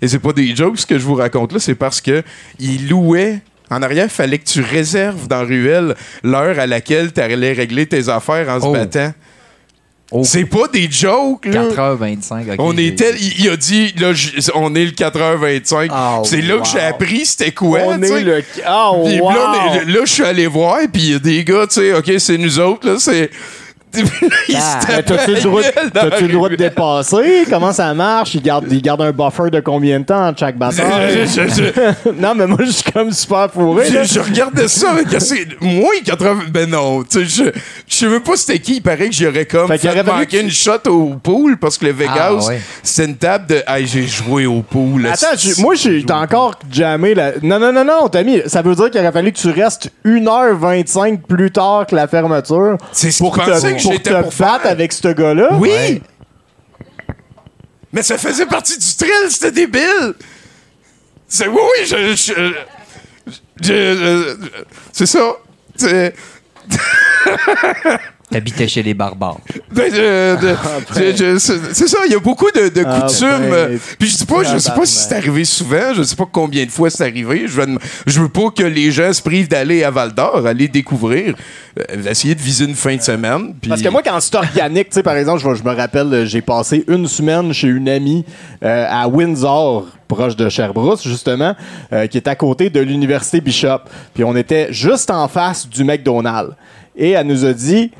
Et 0.00 0.08
c'est 0.08 0.18
pas 0.18 0.32
des 0.32 0.56
jokes 0.56 0.78
ce 0.78 0.86
que 0.86 0.98
je 0.98 1.04
vous 1.04 1.14
raconte 1.14 1.52
là, 1.52 1.58
c'est 1.58 1.74
parce 1.74 2.00
que 2.00 2.22
il 2.58 2.88
louait. 2.88 3.40
En 3.70 3.82
arrière, 3.82 4.04
il 4.04 4.10
fallait 4.10 4.38
que 4.38 4.44
tu 4.46 4.60
réserves 4.60 5.26
dans 5.28 5.44
Ruelle 5.44 5.94
l'heure 6.22 6.58
à 6.58 6.66
laquelle 6.66 7.12
tu 7.12 7.20
allais 7.20 7.52
régler 7.52 7.86
tes 7.86 8.08
affaires 8.08 8.48
en 8.48 8.60
se 8.60 8.66
Oh. 8.66 8.72
battant. 8.72 9.12
C'est 10.22 10.44
pas 10.44 10.68
des 10.72 10.88
jokes, 10.90 11.46
là. 11.46 11.64
4h25. 11.70 12.52
ok, 12.52 12.56
On 12.58 12.76
était, 12.76 13.14
il, 13.18 13.44
il 13.44 13.48
a 13.50 13.56
dit, 13.56 13.92
là, 13.98 14.12
j- 14.12 14.32
on 14.54 14.74
est 14.74 14.84
le 14.84 14.90
4h25. 14.92 15.88
Oh, 15.92 16.22
c'est 16.24 16.42
là 16.42 16.56
wow. 16.56 16.62
que 16.62 16.68
j'ai 16.68 16.80
appris 16.80 17.26
c'était 17.26 17.52
quoi. 17.52 17.80
On 17.84 17.98
tu 17.98 18.06
sais. 18.06 18.20
est 18.20 18.24
le. 18.24 18.42
Oh, 18.68 19.08
wow! 19.20 19.30
là, 19.30 19.84
là, 19.86 20.00
je 20.04 20.12
suis 20.12 20.24
allé 20.24 20.46
voir, 20.46 20.78
puis 20.92 21.02
il 21.02 21.12
y 21.12 21.14
a 21.14 21.18
des 21.18 21.42
gars, 21.44 21.66
tu 21.66 21.80
sais, 21.80 21.94
OK, 21.94 22.12
c'est 22.18 22.38
nous 22.38 22.58
autres, 22.60 22.86
là, 22.88 22.96
c'est... 22.98 23.30
Ah, 24.56 24.78
mais 24.88 25.02
T'as-tu 25.02 25.34
le, 25.34 25.40
droit 25.42 25.62
t'as-tu 25.92 26.22
le 26.22 26.26
la 26.28 26.32
droit 26.34 26.48
de 26.48 26.56
dépasser? 26.56 27.44
Comment 27.50 27.72
ça 27.72 27.92
marche? 27.94 28.34
Ils 28.34 28.42
gardent 28.42 29.02
un 29.02 29.12
buffer 29.12 29.50
de 29.50 29.60
combien 29.60 30.00
de 30.00 30.04
temps 30.04 30.28
entre 30.28 30.38
chaque 30.40 30.56
bataille? 30.56 30.84
Je, 31.26 31.42
je- 31.42 31.48
je- 31.48 32.10
non, 32.20 32.34
mais 32.34 32.46
moi, 32.46 32.58
je 32.64 32.70
suis 32.70 32.90
comme 32.92 33.10
super 33.12 33.50
fourré. 33.52 33.86
je- 33.88 33.94
là. 33.94 34.04
je 34.04 34.20
regardais 34.20 34.68
ça, 34.68 34.92
mais 34.96 35.04
qu'est-ce 35.04 35.34
que- 35.34 35.64
moi, 35.64 35.90
80... 36.04 36.36
Ben 36.50 36.68
non, 36.68 37.02
tu 37.02 37.24
sais, 37.26 37.44
je, 37.44 37.58
je 37.88 37.94
sais 37.94 38.06
même 38.08 38.20
pas 38.20 38.36
c'était 38.36 38.58
qui. 38.58 38.76
Il 38.76 38.80
paraît 38.82 39.08
que 39.08 39.14
j'aurais 39.14 39.44
comme 39.46 39.68
Fait 39.68 39.78
qu'il 39.78 39.88
fait 39.90 39.94
aurait 39.96 40.04
fallu 40.04 40.18
manquer 40.18 40.26
que 40.26 40.36
tu- 40.38 40.44
une 40.44 40.50
shot 40.50 40.88
au 40.90 41.14
pool, 41.22 41.56
parce 41.58 41.78
que 41.78 41.86
le 41.86 41.92
Vegas, 41.92 42.14
Ah, 42.40 42.46
ouais. 42.46 42.60
c'est 42.82 43.04
une 43.04 43.16
table 43.16 43.46
de... 43.46 43.62
Hey, 43.66 43.86
j'ai 43.86 44.06
joué 44.06 44.46
au 44.46 44.62
pool. 44.62 45.06
Attends, 45.06 45.26
moi, 45.58 45.74
j'ai 45.74 46.04
t'as 46.04 46.18
encore 46.18 46.54
jamais 46.70 47.14
la. 47.14 47.32
Non, 47.42 47.58
non, 47.58 47.72
non, 47.72 47.84
non, 47.84 48.08
Tommy, 48.08 48.40
ça 48.46 48.62
veut 48.62 48.74
dire 48.74 48.90
qu'il 48.90 49.00
aurait 49.00 49.12
fallu 49.12 49.32
que 49.32 49.38
tu 49.38 49.48
restes 49.50 49.90
1h25 50.04 51.18
plus 51.28 51.50
tard 51.50 51.86
que 51.86 51.94
la 51.94 52.06
fermeture 52.06 52.76
C'est 52.92 53.10
ce 53.10 53.18
pour 53.18 53.32
que 53.36 53.40
pour 53.84 53.92
j'étais 53.92 54.10
te 54.10 54.14
pour 54.22 54.32
battre 54.32 54.62
faire. 54.62 54.70
avec 54.72 54.92
ce 54.92 55.08
gars-là. 55.08 55.48
Oui! 55.54 55.68
Ouais. 55.70 56.02
Mais 57.92 58.02
ça 58.02 58.18
faisait 58.18 58.46
partie 58.46 58.76
du 58.76 58.94
thrill, 58.96 59.30
c'était 59.30 59.52
débile! 59.52 60.14
C'est 61.28 61.46
oui, 61.48 61.56
oui, 61.58 61.86
je. 61.86 62.16
je- 62.16 62.52
je- 63.62 63.62
je- 63.62 64.36
c'est 64.92 65.06
ça. 65.06 65.32
C'est. 65.76 66.14
T'habitais 68.34 68.66
chez 68.66 68.82
les 68.82 68.94
barbares. 68.94 69.38
ben, 69.72 69.84
je- 69.94 70.40
de- 70.40 70.56
je- 70.96 71.16
je- 71.16 71.38
c'est 71.38 71.72
c'est 71.72 71.86
ça, 71.86 71.98
il 72.04 72.10
y 72.12 72.16
a 72.16 72.18
beaucoup 72.18 72.50
de, 72.50 72.68
de 72.68 72.82
Ah, 72.84 73.02
coutumes. 73.06 73.28
ben, 73.48 73.52
euh, 73.54 73.78
Puis 73.96 74.08
je 74.08 74.16
dis 74.16 74.26
pas, 74.26 74.42
je 74.42 74.58
sais 74.58 74.72
pas 74.72 74.84
si 74.84 74.96
c'est 74.96 75.14
arrivé 75.14 75.44
souvent, 75.44 75.94
je 75.94 76.02
sais 76.02 76.16
pas 76.16 76.26
combien 76.30 76.64
de 76.64 76.70
fois 76.72 76.90
c'est 76.90 77.04
arrivé. 77.04 77.44
Je 77.46 77.60
veux, 77.60 77.78
je 78.08 78.20
veux 78.20 78.28
pas 78.28 78.50
que 78.50 78.64
les 78.64 78.90
gens 78.90 79.12
se 79.12 79.22
privent 79.22 79.46
d'aller 79.48 79.84
à 79.84 79.92
Val 79.92 80.12
d'Or, 80.12 80.44
aller 80.48 80.66
découvrir, 80.66 81.36
euh, 81.78 82.10
essayer 82.10 82.34
de 82.34 82.40
viser 82.40 82.64
une 82.64 82.74
fin 82.74 82.96
de 82.96 83.02
semaine. 83.02 83.54
puis- 83.60 83.68
Parce 83.68 83.82
que 83.82 83.88
moi, 83.88 84.02
quand 84.04 84.18
c'est 84.18 84.34
organique, 84.34 84.88
tu 84.88 84.94
sais, 84.94 85.04
par 85.04 85.14
exemple, 85.16 85.40
je, 85.40 85.54
je 85.54 85.62
me 85.62 85.72
rappelle, 85.72 86.12
euh, 86.12 86.26
j'ai 86.26 86.42
passé 86.42 86.84
une 86.88 87.06
semaine 87.06 87.52
chez 87.52 87.68
une 87.68 87.88
amie 87.88 88.24
euh, 88.64 88.86
à 88.90 89.06
Windsor, 89.06 89.86
proche 90.08 90.34
de 90.34 90.48
Sherbrooke, 90.48 91.02
justement, 91.04 91.54
euh, 91.92 92.08
qui 92.08 92.16
est 92.16 92.26
à 92.26 92.34
côté 92.34 92.68
de 92.68 92.80
l'université 92.80 93.40
Bishop. 93.40 93.78
Puis 94.12 94.24
on 94.24 94.34
était 94.34 94.72
juste 94.72 95.08
en 95.12 95.28
face 95.28 95.68
du 95.68 95.84
McDonald's. 95.84 96.52
Et 96.96 97.10
elle 97.10 97.26
nous 97.26 97.44
a 97.44 97.52
dit, 97.52 97.90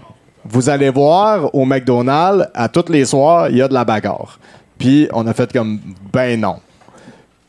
vous 0.46 0.68
allez 0.68 0.90
voir 0.90 1.54
au 1.54 1.64
McDonald's, 1.64 2.48
à 2.54 2.68
tous 2.68 2.90
les 2.90 3.04
soirs, 3.04 3.48
il 3.50 3.56
y 3.58 3.62
a 3.62 3.68
de 3.68 3.74
la 3.74 3.84
bagarre. 3.84 4.38
Puis 4.78 5.08
on 5.12 5.26
a 5.26 5.32
fait 5.34 5.52
comme, 5.52 5.80
ben 6.12 6.38
non. 6.40 6.56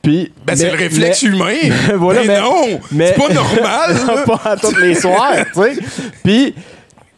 Puis, 0.02 0.32
Ben, 0.46 0.56
c'est 0.56 0.66
mais- 0.66 0.72
le 0.72 0.78
réflexe 0.78 1.24
mais- 1.24 1.30
humain. 1.30 1.76
Voilà, 1.96 2.22
Ben 2.22 2.28
mais- 2.28 2.42
non, 2.42 2.80
mais- 2.92 3.08
c'est 3.08 3.28
pas 3.28 3.34
normal. 3.34 3.96
pas 4.28 4.42
à 4.52 4.56
tous 4.56 4.78
les 4.78 4.94
soirs, 4.96 5.34
tu 5.54 5.62
sais. 5.62 5.76
Puis, 6.24 6.54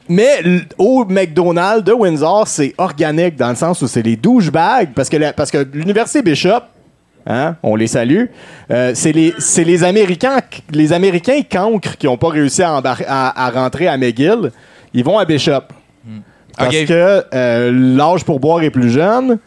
mais 0.08 0.40
au 0.78 1.04
McDonald's 1.04 1.84
de 1.84 1.92
Windsor, 1.92 2.48
c'est 2.48 2.74
organique 2.78 3.36
dans 3.36 3.50
le 3.50 3.56
sens 3.56 3.82
où 3.82 3.88
c'est 3.88 4.02
les 4.04 4.16
douchebags, 4.16 4.90
parce 4.96 5.10
que, 5.10 5.18
la- 5.18 5.34
parce 5.34 5.52
que 5.52 5.68
l'Université 5.74 6.22
Bishop, 6.22 6.62
hein, 7.26 7.58
on 7.62 7.76
les 7.76 7.88
salue, 7.88 8.28
euh, 8.72 8.92
c'est 8.96 9.12
les, 9.12 9.34
c'est 9.38 9.66
les 9.66 9.84
Américains, 9.84 10.40
les 10.72 10.94
Américains 10.94 11.42
cancres 11.50 11.98
qui 11.98 12.06
n'ont 12.06 12.16
pas 12.18 12.30
réussi 12.30 12.64
à, 12.64 12.78
à- 12.78 13.46
à 13.46 13.50
rentrer 13.52 13.90
à 13.90 13.98
McGill, 13.98 14.52
ils 14.94 15.04
vont 15.04 15.18
à 15.18 15.26
Bishop. 15.26 15.62
Parce 16.58 16.76
Ok. 16.76 16.86
que 16.88 17.24
euh, 17.34 17.72
l'âge 17.96 18.24
pour 18.26 18.40
boire 18.40 18.64
est 18.64 18.72
plus 18.72 18.90
jeune. 18.90 19.38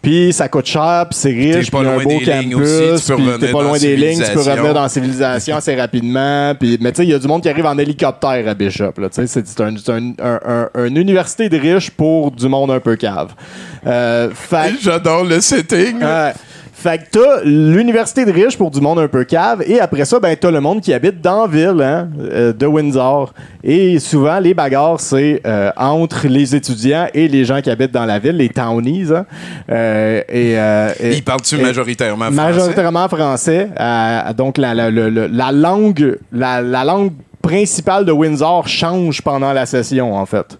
Puis 0.00 0.32
ça 0.32 0.48
coûte 0.48 0.66
cher, 0.66 1.06
puis 1.08 1.16
c'est 1.16 1.28
riche, 1.30 1.70
puis 1.70 1.78
un 1.86 1.96
beau 2.02 2.18
campus, 2.24 3.08
puis 3.12 3.24
t'es 3.38 3.52
pas 3.52 3.62
loin 3.62 3.78
des 3.78 3.96
lignes, 3.96 4.20
tu 4.20 4.32
peux 4.32 4.40
revenir 4.40 4.74
dans 4.74 4.82
la 4.82 4.88
civilisation 4.88 5.54
assez 5.56 5.76
rapidement. 5.76 6.54
Puis, 6.58 6.76
mais 6.80 6.90
tu 6.90 6.96
sais, 6.96 7.04
il 7.04 7.10
y 7.10 7.14
a 7.14 7.20
du 7.20 7.28
monde 7.28 7.40
qui 7.40 7.48
arrive 7.48 7.66
en 7.66 7.78
hélicoptère 7.78 8.48
à 8.48 8.54
Bishop. 8.54 8.94
C'est 9.12 9.60
un- 9.60 9.76
un- 9.76 10.12
un- 10.44 10.68
un- 10.74 10.84
une 10.86 10.96
université 10.96 11.48
de 11.48 11.56
riches 11.56 11.90
pour 11.92 12.32
du 12.32 12.48
monde 12.48 12.72
un 12.72 12.80
peu 12.80 12.96
cave. 12.96 13.28
Euh, 13.86 14.30
J'adore 14.80 15.22
le 15.22 15.40
setting. 15.40 16.02
Fait 16.82 16.98
que 16.98 17.04
t'as 17.12 17.44
l'université 17.44 18.24
de 18.24 18.32
riches 18.32 18.58
pour 18.58 18.70
du 18.72 18.80
monde 18.80 18.98
un 18.98 19.06
peu 19.06 19.22
cave, 19.22 19.62
et 19.66 19.78
après 19.78 20.04
ça, 20.04 20.18
ben 20.18 20.36
t'as 20.36 20.50
le 20.50 20.60
monde 20.60 20.80
qui 20.80 20.92
habite 20.92 21.20
dans 21.20 21.42
la 21.42 21.46
ville 21.46 21.80
hein, 21.82 22.08
euh, 22.20 22.52
de 22.52 22.66
Windsor. 22.66 23.32
Et 23.62 24.00
souvent, 24.00 24.40
les 24.40 24.52
bagarres, 24.52 24.98
c'est 24.98 25.40
euh, 25.46 25.70
entre 25.76 26.26
les 26.26 26.56
étudiants 26.56 27.06
et 27.14 27.28
les 27.28 27.44
gens 27.44 27.60
qui 27.62 27.70
habitent 27.70 27.92
dans 27.92 28.04
la 28.04 28.18
ville, 28.18 28.36
les 28.36 28.48
townies. 28.48 29.12
hein. 29.14 29.24
Euh, 29.70 30.22
et, 30.28 30.52
et- 31.06 31.14
Il 31.16 31.22
parle-tu 31.22 31.54
et- 31.56 31.62
majoritairement 31.62 32.24
français? 32.32 32.36
Majoritairement 32.42 33.08
français. 33.08 33.68
Donc, 34.36 34.58
la 34.58 35.52
langue, 35.52 36.18
la, 36.32 36.60
la 36.62 36.84
langue 36.84 37.12
principale 37.40 38.04
de 38.04 38.12
Windsor 38.12 38.66
change 38.66 39.22
pendant 39.22 39.52
la 39.52 39.66
session, 39.66 40.14
en 40.16 40.26
fait. 40.26 40.58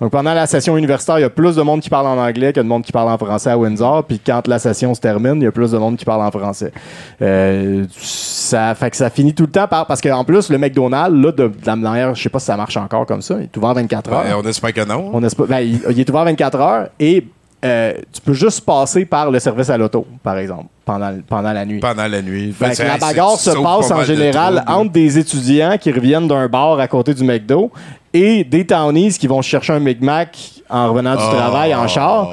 Donc, 0.00 0.10
pendant 0.12 0.32
la 0.32 0.46
session 0.46 0.76
universitaire, 0.78 1.18
il 1.18 1.22
y 1.22 1.24
a 1.24 1.30
plus 1.30 1.56
de 1.56 1.62
monde 1.62 1.80
qui 1.80 1.90
parle 1.90 2.06
en 2.06 2.16
anglais 2.18 2.52
que 2.52 2.60
de 2.60 2.66
monde 2.66 2.82
qui 2.82 2.92
parle 2.92 3.10
en 3.10 3.18
français 3.18 3.50
à 3.50 3.58
Windsor. 3.58 4.04
Puis, 4.04 4.18
quand 4.24 4.48
la 4.48 4.58
session 4.58 4.94
se 4.94 5.00
termine, 5.00 5.34
il 5.36 5.42
y 5.44 5.46
a 5.46 5.52
plus 5.52 5.72
de 5.72 5.78
monde 5.78 5.96
qui 5.96 6.04
parle 6.06 6.22
en 6.22 6.30
français. 6.30 6.72
Euh, 7.20 7.84
ça 7.90 8.74
fait 8.74 8.90
que 8.90 8.96
ça 8.96 9.10
finit 9.10 9.34
tout 9.34 9.44
le 9.44 9.50
temps 9.50 9.68
par. 9.68 9.86
Parce 9.86 10.00
qu'en 10.00 10.24
plus, 10.24 10.48
le 10.50 10.58
McDonald's, 10.58 11.14
là, 11.22 11.32
de, 11.32 11.48
de 11.48 11.66
la 11.66 11.76
manière, 11.76 12.14
je 12.14 12.22
sais 12.22 12.28
pas 12.28 12.38
si 12.38 12.46
ça 12.46 12.56
marche 12.56 12.76
encore 12.76 13.04
comme 13.06 13.22
ça, 13.22 13.36
il 13.38 13.44
est 13.44 13.56
ouvert 13.56 13.74
24 13.74 14.12
heures. 14.12 14.24
Ouais, 14.24 14.32
on 14.42 14.48
espère 14.48 14.72
que 14.72 14.84
non. 14.86 15.10
On 15.12 15.22
espère- 15.22 15.46
ben, 15.46 15.58
il, 15.60 15.80
il 15.90 16.00
est 16.00 16.08
ouvert 16.10 16.24
24 16.24 16.60
heures 16.60 16.88
et 16.98 17.26
euh, 17.62 17.92
tu 18.10 18.22
peux 18.22 18.32
juste 18.32 18.62
passer 18.64 19.04
par 19.04 19.30
le 19.30 19.38
service 19.38 19.68
à 19.68 19.76
l'auto, 19.76 20.06
par 20.22 20.38
exemple, 20.38 20.64
pendant, 20.86 21.12
pendant 21.28 21.52
la 21.52 21.66
nuit. 21.66 21.78
Pendant 21.80 22.06
la 22.08 22.22
nuit. 22.22 22.52
Fait 22.52 22.70
que 22.70 22.74
C'est- 22.76 22.86
la 22.88 22.96
bagarre 22.96 23.38
se 23.38 23.50
passe 23.50 23.88
pas 23.88 23.94
en 23.96 23.98
de 24.00 24.04
général 24.04 24.64
entre 24.66 24.92
des 24.92 25.18
étudiants 25.18 25.76
qui 25.78 25.92
reviennent 25.92 26.26
d'un 26.26 26.48
bar 26.48 26.80
à 26.80 26.88
côté 26.88 27.12
du 27.12 27.22
McDo 27.22 27.70
et 28.12 28.44
des 28.44 28.66
townies 28.66 29.10
qui 29.18 29.26
vont 29.26 29.42
chercher 29.42 29.72
un 29.74 29.80
Micmac 29.80 30.36
en 30.68 30.90
revenant 30.92 31.16
du 31.16 31.22
Oh. 31.26 31.34
travail 31.34 31.74
en 31.74 31.86
char. 31.88 32.28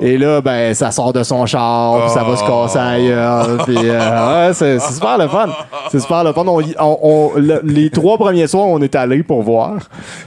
Et 0.00 0.18
là, 0.18 0.40
ben, 0.40 0.74
ça 0.74 0.90
sort 0.90 1.12
de 1.12 1.22
son 1.22 1.46
char, 1.46 2.00
puis 2.06 2.10
ça 2.10 2.24
va 2.24 2.36
se 2.36 2.42
casser 2.44 2.78
ailleurs. 2.78 3.64
puis, 3.64 3.76
euh, 3.78 4.48
ouais, 4.48 4.52
c'est 4.52 4.80
super 4.80 5.16
le 5.18 5.28
fun. 5.28 5.48
C'est 5.92 6.00
super 6.00 6.24
le 6.24 6.32
fun. 6.32 6.42
On 6.48 6.60
y- 6.60 6.74
on- 6.80 6.98
on- 7.00 7.32
le- 7.38 7.60
les 7.62 7.90
trois 7.90 8.18
premiers 8.18 8.48
soirs, 8.48 8.66
on 8.66 8.82
est 8.82 8.96
allés 8.96 9.22
pour 9.22 9.42
voir. 9.44 9.74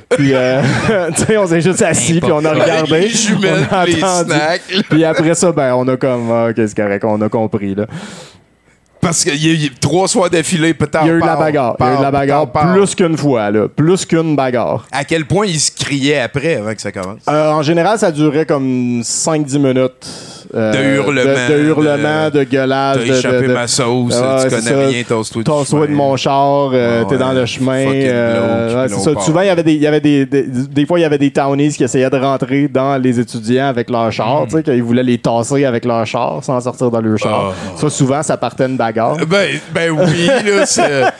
Puis, 0.07 0.31
euh, 0.33 0.61
tu 1.17 1.25
sais, 1.25 1.37
on 1.37 1.47
s'est 1.47 1.59
juste 1.59 1.81
assis, 1.81 2.21
puis 2.21 2.31
on 2.31 2.45
a 2.45 2.53
regardé. 2.53 3.01
Les 3.01 3.09
jumelles, 3.09 3.67
on 3.69 3.75
a. 3.75 4.83
Puis 4.89 5.03
après 5.03 5.35
ça, 5.35 5.51
ben, 5.51 5.73
on 5.75 5.85
a 5.89 5.97
comme, 5.97 6.31
ah, 6.31 6.53
qu'est-ce 6.55 6.73
correct, 6.73 7.03
on 7.03 7.19
a 7.21 7.27
compris, 7.27 7.75
là. 7.75 7.87
Parce 9.01 9.23
qu'il 9.23 9.45
y 9.45 9.49
a 9.49 9.65
eu 9.65 9.71
trois 9.79 10.07
soirs 10.07 10.29
d'affilée, 10.29 10.73
peut-être. 10.73 11.03
Il 11.03 11.07
y 11.07 11.11
a 11.11 11.13
eu 11.15 11.21
de 11.21 11.25
la 11.25 11.35
bagarre. 11.35 11.75
Il 11.79 11.85
y 11.85 11.89
a 11.89 11.93
eu 11.93 11.97
de 11.97 12.01
la 12.01 12.11
bagarre 12.11 12.51
plus 12.51 12.95
qu'une 12.95 13.17
fois, 13.17 13.51
là. 13.51 13.67
Plus 13.67 14.05
qu'une 14.05 14.35
bagarre. 14.35 14.85
À 14.91 15.03
quel 15.03 15.25
point 15.25 15.45
ils 15.45 15.59
se 15.59 15.71
criaient 15.71 16.19
après 16.19 16.55
avant 16.55 16.73
que 16.73 16.81
ça 16.81 16.91
commence? 16.91 17.21
Euh, 17.29 17.51
en 17.51 17.61
général, 17.61 17.97
ça 17.99 18.11
durait 18.11 18.45
comme 18.45 19.01
5-10 19.01 19.59
minutes. 19.59 20.36
Euh, 20.55 20.71
De 20.71 20.95
hurlements, 20.95 21.47
De, 21.49 21.53
de 21.53 21.63
hurlements, 21.67 22.29
de, 22.29 22.43
gueulage. 22.43 22.97
T'as 22.99 23.03
de- 23.13 23.17
échappé 23.19 23.41
de- 23.41 23.47
de- 23.47 23.53
ma 23.53 23.67
sauce, 23.67 24.15
Ah, 24.21 24.39
tu 24.43 24.49
connais 24.49 24.61
ça. 24.61 24.79
rien, 24.79 24.99
du 25.01 25.43
Tasse-toi 25.43 25.87
de 25.87 25.91
mon 25.91 26.15
char, 26.15 26.71
euh, 26.73 27.03
t'es 27.05 27.17
dans 27.17 27.33
le 27.33 27.45
chemin. 27.45 27.85
euh, 27.85 28.87
c'est 28.87 28.95
ça. 28.99 29.13
part. 29.13 29.23
Souvent, 29.23 29.41
il 29.41 29.47
y 29.47 29.49
avait 29.49 29.63
des, 29.63 29.73
y 29.75 29.87
avait 29.87 29.99
des, 29.99 30.25
des, 30.25 30.43
des 30.43 30.85
fois, 30.85 30.99
il 30.99 31.01
y 31.01 31.05
avait 31.05 31.17
des 31.17 31.31
townies 31.31 31.69
qui 31.73 31.83
essayaient 31.83 32.09
de 32.09 32.17
rentrer 32.17 32.67
dans 32.67 32.97
les 33.01 33.19
étudiants 33.19 33.67
avec 33.67 33.89
leur 33.89 34.11
char, 34.11 34.43
Mm. 34.43 34.47
tu 34.47 34.55
sais, 34.57 34.63
qu'ils 34.63 34.83
voulaient 34.83 35.03
les 35.03 35.17
tasser 35.17 35.65
avec 35.65 35.83
leur 35.85 36.05
char 36.05 36.39
sans 36.43 36.59
sortir 36.61 36.89
de 36.91 36.99
leur 36.99 37.17
char. 37.17 37.53
Ah. 37.53 37.77
Ça, 37.77 37.89
souvent, 37.89 38.23
ça 38.23 38.37
partait 38.37 38.65
une 38.67 38.77
bagarre. 38.77 39.17
Ben, 39.27 39.49
ben 39.73 39.91
oui, 39.91 40.27
là, 40.27 40.65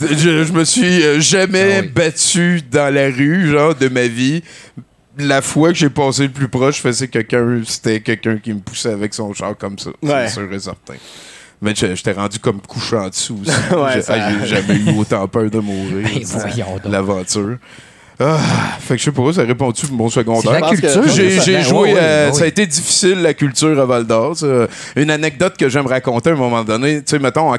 je, 0.00 0.44
je 0.44 0.52
me 0.52 0.64
suis 0.64 1.02
euh, 1.02 1.20
jamais 1.20 1.76
Ah 1.78 1.80
oui. 1.82 1.90
battu 1.94 2.60
dans 2.70 2.92
la 2.92 3.06
rue, 3.06 3.50
genre, 3.50 3.74
de 3.74 3.88
ma 3.88 4.02
vie. 4.06 4.42
La 5.18 5.40
fois 5.42 5.70
que 5.70 5.74
j'ai 5.78 5.88
passé 5.90 6.24
le 6.24 6.28
plus 6.30 6.48
proche, 6.48 6.76
je 6.76 6.80
faisais 6.82 7.08
quelqu'un, 7.08 7.62
c'était 7.66 8.00
quelqu'un 8.00 8.36
qui 8.38 8.52
me 8.52 8.58
poussait 8.60 8.90
avec 8.92 9.14
son 9.14 9.32
char 9.32 9.56
comme 9.56 9.78
ça. 9.78 9.90
Ouais. 10.02 10.28
C'est 10.28 10.34
sûr 10.34 10.52
et 10.52 10.58
certain. 10.58 10.94
Mais 11.62 11.74
je- 11.74 11.94
j'étais 11.94 12.12
rendu 12.12 12.38
comme 12.38 12.60
couché 12.60 12.96
en 12.96 13.08
dessous 13.08 13.38
aussi. 13.40 13.50
Ouais, 13.74 14.02
J'ai 14.40 14.46
jamais 14.46 14.74
eu 14.78 14.98
autant 14.98 15.26
peur 15.26 15.48
de 15.50 15.58
mourir. 15.58 16.06
C'est. 16.24 16.88
L'aventure. 16.88 17.56
Ah, 18.18 18.38
fait 18.80 18.94
que 18.94 19.00
je 19.00 19.04
sais 19.04 19.12
pas, 19.12 19.30
ça 19.32 19.42
répond-tu 19.42 19.86
mon 19.92 20.08
C'est 20.08 20.20
secondaire? 20.20 20.52
la 20.60 20.70
culture. 20.70 21.02
J'ai 21.08 21.36
ça. 21.38 21.42
j'ai 21.42 21.62
joué, 21.62 21.78
ouais, 21.80 21.92
ouais, 21.94 22.00
euh, 22.00 22.26
ouais. 22.28 22.32
ça 22.32 22.44
a 22.44 22.46
été 22.46 22.66
difficile 22.66 23.20
la 23.20 23.34
culture 23.34 23.78
à 23.78 23.84
Val 23.84 24.06
d'Or. 24.06 24.34
Une 24.96 25.10
anecdote 25.10 25.54
que 25.58 25.68
j'aime 25.68 25.86
raconter 25.86 26.30
à 26.30 26.32
un 26.32 26.36
moment 26.36 26.64
donné, 26.64 26.98
tu 26.98 27.10
sais, 27.10 27.18
mettons 27.18 27.52
en 27.52 27.58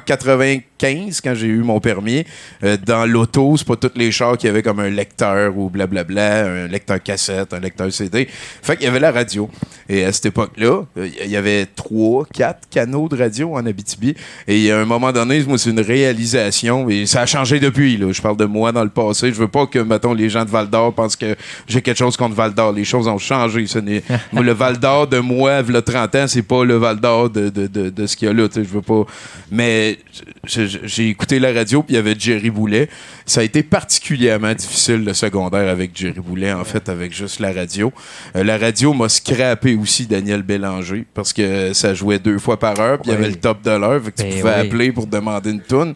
95, 0.78 1.22
quand 1.22 1.34
j'ai 1.36 1.48
eu 1.48 1.64
mon 1.64 1.80
permis, 1.80 2.24
euh, 2.64 2.78
dans 2.86 3.06
l'auto, 3.06 3.56
c'est 3.58 3.68
pas 3.68 3.76
tous 3.76 3.92
les 3.96 4.12
chars 4.12 4.38
qui 4.38 4.48
avaient 4.48 4.62
comme 4.64 4.80
un 4.80 4.90
lecteur 4.90 5.58
ou 5.58 5.70
blablabla, 5.70 6.46
un 6.46 6.68
lecteur 6.68 7.02
cassette, 7.02 7.54
un 7.54 7.60
lecteur 7.60 7.92
CD. 7.92 8.28
Fait 8.62 8.76
qu'il 8.76 8.86
y 8.86 8.90
avait 8.90 9.00
la 9.00 9.12
radio. 9.12 9.50
Et 9.90 10.04
à 10.04 10.12
cette 10.12 10.28
époque-là, 10.28 10.84
euh, 10.98 11.10
il 11.24 11.32
y 11.32 11.36
avait 11.38 11.66
trois, 11.66 12.26
quatre 12.32 12.68
canaux 12.70 13.08
de 13.10 13.18
radio 13.18 13.56
en 13.56 13.66
Abitibi. 13.66 14.16
Et 14.48 14.72
à 14.72 14.80
un 14.80 14.86
moment 14.86 15.12
donné, 15.12 15.44
moi, 15.44 15.58
c'est 15.58 15.70
une 15.72 15.80
réalisation. 15.80 16.90
Et 16.90 17.06
ça 17.06 17.22
a 17.22 17.26
changé 17.26 17.60
depuis. 17.60 17.98
Là. 17.98 18.12
Je 18.12 18.22
parle 18.22 18.38
de 18.38 18.46
moi 18.46 18.72
dans 18.72 18.84
le 18.84 18.90
passé. 18.90 19.30
Je 19.34 19.40
veux 19.40 19.48
pas 19.48 19.66
que, 19.66 19.80
mettons, 19.80 20.14
les 20.14 20.30
gens 20.30 20.46
de 20.46 20.50
Val 20.50 20.70
d'Or 20.70 20.94
pensent 20.94 21.16
que 21.16 21.36
j'ai 21.68 21.82
quelque 21.82 21.98
chose 21.98 22.18
contre 22.18 22.36
Val 22.36 22.54
d'Or. 22.54 22.72
Les 22.74 22.84
choses 22.86 23.08
ont 23.08 23.18
changé. 23.18 23.66
Ce 23.68 23.80
le 24.34 24.52
Val 24.54 24.78
d'Or 24.78 25.08
de 25.08 25.20
moi, 25.20 25.62
il 25.68 25.82
30 25.82 26.16
ans, 26.16 26.28
c'est 26.28 26.42
pas 26.44 26.64
le 26.66 26.76
Val 26.76 27.00
d'Or 27.00 27.30
de, 27.30 27.50
de, 27.50 27.68
de, 27.68 27.90
de 27.90 28.06
ce 28.08 28.16
qu'il 28.16 28.28
y 28.28 28.32
a 28.32 28.34
là. 28.34 28.48
Je 28.54 28.62
veux 28.62 28.82
pas. 28.82 29.06
Mais 29.50 29.98
je- 30.46 30.67
j'ai 30.68 31.10
écouté 31.10 31.40
la 31.40 31.52
radio, 31.54 31.82
puis 31.84 31.94
il 31.94 31.96
y 31.96 32.00
avait 32.00 32.16
Jerry 32.18 32.50
Boulet. 32.50 32.90
Ça 33.26 33.42
a 33.42 33.44
été 33.44 33.64
particulièrement 33.64 34.54
difficile 34.54 35.04
le 35.04 35.14
secondaire 35.14 35.70
avec 35.70 35.92
Jerry 35.96 36.20
Boulet, 36.20 36.52
en 36.54 36.64
fait, 36.64 36.90
avec 36.90 37.14
juste 37.14 37.40
la 37.40 37.52
radio. 37.52 37.92
Euh, 38.36 38.44
la 38.44 38.58
radio 38.58 38.94
m'a 38.94 39.10
scrappé 39.10 39.76
aussi 39.76 40.06
Daniel 40.06 40.44
Bélanger 40.44 41.06
parce 41.14 41.34
que 41.34 41.74
ça 41.74 41.94
jouait 41.94 42.20
deux 42.20 42.40
fois 42.40 42.60
par 42.60 42.80
heure, 42.80 43.00
puis 43.00 43.12
il 43.12 43.14
y 43.14 43.18
avait 43.18 43.30
le 43.30 43.36
top 43.36 43.62
de 43.64 43.72
l'heure, 43.72 44.02
fait 44.04 44.12
que 44.12 44.18
tu 44.18 44.24
Ben 44.24 44.40
pouvais 44.40 44.54
oui. 44.62 44.68
appeler 44.68 44.92
pour 44.92 45.08
demander 45.08 45.52
une 45.52 45.62
toune. 45.62 45.96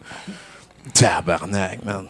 Tabarnak, 0.94 1.84
man. 1.84 2.06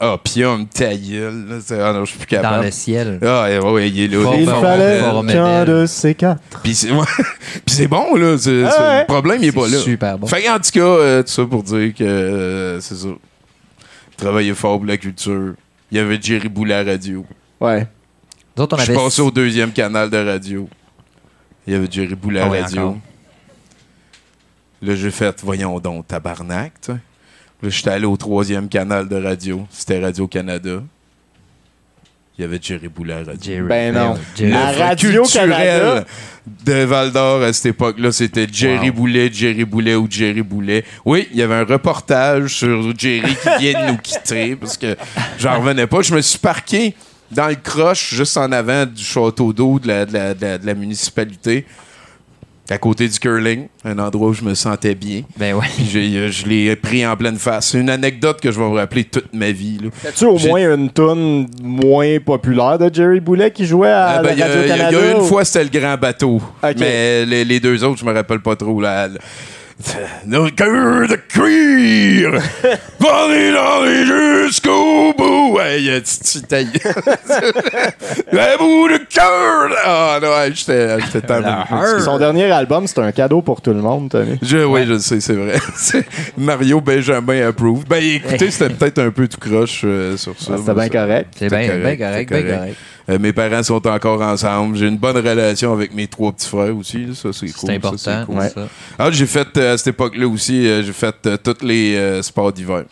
Ah, 0.00 0.16
Pium, 0.22 0.66
ta 0.68 0.94
gueule. 0.94 1.60
Ah 1.72 1.92
non, 1.92 2.04
je 2.04 2.10
suis 2.10 2.18
plus 2.18 2.36
Dans 2.36 2.42
capable. 2.42 2.64
le 2.66 2.70
ciel. 2.70 3.18
Ah, 3.20 3.48
ouais, 3.48 3.58
ouais, 3.58 3.88
il 3.90 4.00
est 4.00 4.06
là. 4.08 4.32
Il 4.38 4.46
fallait 4.46 5.32
qu'un 5.32 5.64
de 5.64 5.86
ces 5.86 6.14
quatre. 6.14 6.40
Puis 6.62 6.74
c'est 6.74 6.88
bon, 7.88 8.14
là. 8.14 8.36
Ah 8.38 8.48
ouais. 8.48 9.00
Le 9.00 9.06
problème, 9.06 9.42
il 9.42 9.48
est 9.48 9.52
pas 9.52 9.66
là. 9.68 9.78
Super 9.78 10.16
bon. 10.18 10.26
Fait 10.28 10.42
qu'en 10.44 10.56
tout 10.58 10.70
cas, 10.72 10.80
euh, 10.80 11.22
tout 11.22 11.28
ça 11.30 11.44
pour 11.46 11.62
dire 11.64 11.92
que 11.94 12.04
euh, 12.04 12.80
c'est 12.80 12.94
ça. 12.94 13.08
Travailler 14.16 14.54
fort 14.54 14.78
pour 14.78 14.86
la 14.86 14.96
culture. 14.96 15.54
Il 15.90 15.96
y 15.96 16.00
avait 16.00 16.20
Jerry 16.20 16.48
Boulet 16.48 16.74
à 16.74 16.84
la 16.84 16.92
radio. 16.92 17.24
Ouais. 17.60 17.86
Nous 18.56 18.62
autres, 18.64 18.76
on 18.76 18.78
Je 18.78 18.84
suis 18.84 18.92
avait 18.92 19.02
passé 19.04 19.22
au 19.22 19.30
deuxième 19.30 19.72
canal 19.72 20.10
de 20.10 20.16
radio. 20.16 20.68
Il 21.66 21.72
y 21.72 21.76
avait 21.76 21.88
Jerry 21.90 22.14
Boulet 22.14 22.40
à 22.40 22.44
Ah 22.46 22.54
la 22.54 22.62
radio. 22.62 22.80
encore. 22.82 22.96
Là, 24.82 24.94
j'ai 24.94 25.10
fait, 25.10 25.40
voyons 25.42 25.80
donc, 25.80 26.06
tabarnak, 26.06 26.72
tu 26.80 26.92
Là, 27.62 27.68
j'étais 27.70 27.90
allé 27.90 28.06
au 28.06 28.16
troisième 28.16 28.68
canal 28.68 29.08
de 29.08 29.16
radio. 29.16 29.66
C'était 29.70 30.00
Radio-Canada. 30.00 30.82
Il 32.38 32.42
y 32.42 32.44
avait 32.44 32.60
Jerry 32.62 32.86
Boulet 32.86 33.14
à 33.14 33.20
la 33.22 33.24
radio. 33.32 33.40
Jerry. 33.52 33.66
Ben 33.68 33.92
non. 33.94 34.16
Jerry. 34.36 34.52
L'œuvre 34.52 34.78
Radio-Canada. 34.78 35.24
culturelle 35.24 36.04
de 36.64 36.72
Val 36.84 37.10
d'Or 37.12 37.42
à 37.42 37.52
cette 37.52 37.66
époque-là, 37.66 38.12
c'était 38.12 38.46
Jerry 38.50 38.90
Wow. 38.90 38.96
Boulet, 38.96 39.30
Jerry 39.32 39.64
Boulet 39.64 39.96
ou 39.96 40.06
Jerry 40.08 40.42
Boulet. 40.42 40.84
Oui, 41.04 41.26
il 41.32 41.36
y 41.38 41.42
avait 41.42 41.56
un 41.56 41.64
reportage 41.64 42.54
sur 42.54 42.96
Jerry 42.96 43.34
qui 43.34 43.48
vient 43.58 43.86
de 43.86 43.90
nous 43.92 43.98
quitter 43.98 44.54
parce 44.54 44.76
que 44.78 44.96
j'en 45.38 45.58
revenais 45.58 45.86
pas. 45.88 46.00
Je 46.00 46.14
me 46.14 46.20
suis 46.22 46.38
parqué 46.38 46.94
dans 47.32 47.48
le 47.48 47.56
croche 47.56 48.14
juste 48.14 48.36
en 48.36 48.50
avant 48.52 48.86
du 48.86 49.02
château 49.04 49.52
d'eau 49.52 49.78
de 49.80 49.88
la, 49.88 50.06
de 50.06 50.12
la- 50.12 50.34
de 50.34 50.40
la- 50.46 50.58
de 50.58 50.66
la 50.66 50.74
municipalité, 50.74 51.66
à 52.70 52.78
côté 52.78 53.08
du 53.08 53.18
curling, 53.18 53.68
un 53.84 53.98
endroit 53.98 54.28
où 54.28 54.32
je 54.34 54.42
me 54.44 54.54
sentais 54.54 54.94
bien. 54.94 55.22
Ben 55.38 55.54
ouais. 55.54 55.66
Puis 55.76 56.16
euh, 56.18 56.30
je 56.30 56.46
l'ai 56.46 56.76
pris 56.76 57.06
en 57.06 57.16
pleine 57.16 57.36
face. 57.36 57.68
C'est 57.70 57.80
une 57.80 57.88
anecdote 57.90 58.40
que 58.40 58.50
je 58.50 58.58
vais 58.60 58.68
me 58.68 58.74
rappeler 58.76 59.04
toute 59.04 59.32
ma 59.32 59.50
vie. 59.50 59.78
là. 59.82 59.88
As-tu 60.08 60.24
au 60.26 60.38
moins 60.38 60.74
une 60.74 60.90
toune 60.90 61.46
moins 61.62 62.18
populaire 62.24 62.78
de 62.78 62.94
Jerry 62.94 63.20
Boulet 63.20 63.50
qui 63.50 63.64
jouait 63.66 63.88
à 63.90 64.06
Ah, 64.18 64.22
ben, 64.22 64.32
Il 64.34 64.38
y, 64.38 64.42
a- 64.42 64.46
il 64.46 64.50
y 64.50 64.52
a- 64.52 64.56
Radio-Canada? 64.56 64.88
il 64.90 65.06
y 65.06 65.08
a 65.08 65.12
une 65.12 65.22
ou- 65.22 65.24
fois, 65.24 65.44
c'était 65.44 65.64
le 65.64 65.80
grand 65.80 65.96
bateau. 65.96 66.42
Mais 66.78 67.24
les, 67.24 67.44
les 67.44 67.60
deux 67.60 67.82
autres, 67.84 67.98
je 68.00 68.04
me 68.04 68.12
rappelle 68.12 68.40
pas 68.40 68.54
trop. 68.56 68.80
Là, 68.80 69.08
Nos 70.26 70.50
cœurs 70.50 71.06
de 71.08 71.14
cuir, 71.14 72.32
vendés 72.98 73.52
dans 73.52 73.84
les 73.84 74.04
jusqu'au 74.48 75.14
bout. 75.16 75.54
Ouais, 75.56 75.80
il 75.80 75.86
y 75.86 75.90
a 75.90 76.00
tu 76.00 76.42
taille. 76.42 76.66
Le 78.32 78.58
bout 78.58 78.88
de 78.88 78.98
cœur. 79.08 79.70
Ah 79.84 80.18
non, 80.20 80.30
j'étais. 80.52 80.98
Son 82.00 82.18
dernier 82.18 82.50
album, 82.50 82.88
c'est 82.88 82.98
un 82.98 83.12
cadeau 83.12 83.40
pour 83.40 83.60
tout 83.62 83.72
le 83.72 83.80
monde, 83.80 84.10
Tommy. 84.10 84.38
Je, 84.42 84.58
oui, 84.58 84.84
je 84.86 84.98
sais, 84.98 85.20
c'est 85.20 85.34
vrai. 85.34 85.58
Mario 86.36 86.80
Benjamin 86.80 87.46
approved. 87.46 87.86
Ben 87.88 88.02
écoutez, 88.02 88.50
c'était 88.50 88.74
peut-être 88.74 88.98
un 88.98 89.10
peu 89.10 89.28
tout 89.28 89.38
croche 89.38 89.82
euh, 89.84 90.16
sur 90.16 90.34
ça. 90.40 90.54
Ah, 90.54 90.58
C'était 90.58 90.74
bien 90.74 90.88
correct. 90.88 91.28
C'est 91.38 91.48
C'était 91.48 91.78
bien 91.78 91.96
correct, 91.96 92.28
bien 92.30 92.42
correct, 92.42 92.76
Euh, 93.10 93.18
mes 93.18 93.32
parents 93.32 93.62
sont 93.62 93.86
encore 93.86 94.20
ensemble. 94.20 94.76
J'ai 94.76 94.86
une 94.88 94.98
bonne 94.98 95.16
relation 95.16 95.72
avec 95.72 95.94
mes 95.94 96.06
trois 96.06 96.30
petits 96.32 96.48
frères 96.48 96.76
aussi. 96.76 97.06
là. 97.06 97.14
Ça, 97.14 97.32
c'est 97.32 97.46
cool. 97.52 97.68
C'est 97.70 97.74
important. 97.76 98.24
cool. 98.26 98.36
Ouais. 98.36 98.48
ça. 98.50 98.68
Ah, 98.98 99.10
j'ai 99.10 99.26
fait, 99.26 99.48
euh, 99.56 99.74
à 99.74 99.78
cette 99.78 99.88
époque-là 99.88 100.28
aussi, 100.28 100.66
euh, 100.66 100.82
j'ai 100.82 100.92
fait 100.92 101.16
tous 101.42 101.64
les 101.64 102.20
sports 102.22 102.52
d'hiver. 102.52 102.84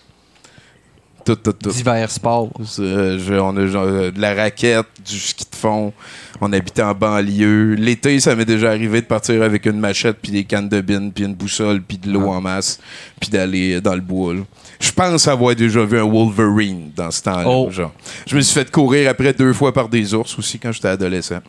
Tout, 1.25 1.35
tout, 1.35 1.53
tout. 1.55 1.71
Divers 1.71 2.09
sports. 2.11 2.51
Je- 2.61 3.39
on 3.41 3.57
a 3.57 3.67
genre, 3.67 3.87
de 3.87 4.13
la 4.21 4.33
raquette, 4.33 4.87
du 5.05 5.19
ski 5.19 5.45
de 5.51 5.57
fond. 5.57 5.93
On 6.41 6.53
habitait 6.53 6.83
en 6.83 6.95
banlieue. 6.95 7.75
L'été, 7.75 8.21
ça 8.21 8.37
m'est 8.37 8.45
déjà 8.45 8.69
arrivé 8.71 9.01
de 9.01 9.07
partir 9.07 9.43
avec 9.43 9.67
une 9.67 9.81
machette, 9.81 10.19
puis 10.23 10.31
des 10.31 10.45
cannes 10.45 10.69
de 10.69 10.81
bine, 10.81 11.11
puis 11.13 11.25
une 11.25 11.35
boussole, 11.35 11.83
puis 11.83 11.99
de 11.99 12.13
l'eau 12.13 12.29
en 12.29 12.41
masse, 12.41 12.79
puis 13.21 13.29
d'aller 13.29 13.81
dans 13.81 13.97
le 13.97 14.03
bois. 14.03 14.35
là. 14.35 14.41
Je 14.81 14.91
pense 14.93 15.27
avoir 15.29 15.55
déjà 15.55 15.85
vu 15.85 15.99
un 15.99 16.05
Wolverine 16.05 16.91
dans 16.95 17.11
ce 17.11 17.23
temps-là. 17.23 17.45
Oh. 17.49 17.71
genre. 17.71 17.93
Je 18.27 18.37
me 18.37 18.41
suis 18.41 18.55
fait 18.55 18.71
courir 18.71 19.11
après 19.11 19.33
deux 19.33 19.53
fois 19.53 19.73
par 19.73 19.89
des 19.89 20.13
ours 20.15 20.39
aussi 20.39 20.59
quand 20.59 20.73
j'étais 20.73 20.89
adolescent. 20.89 21.41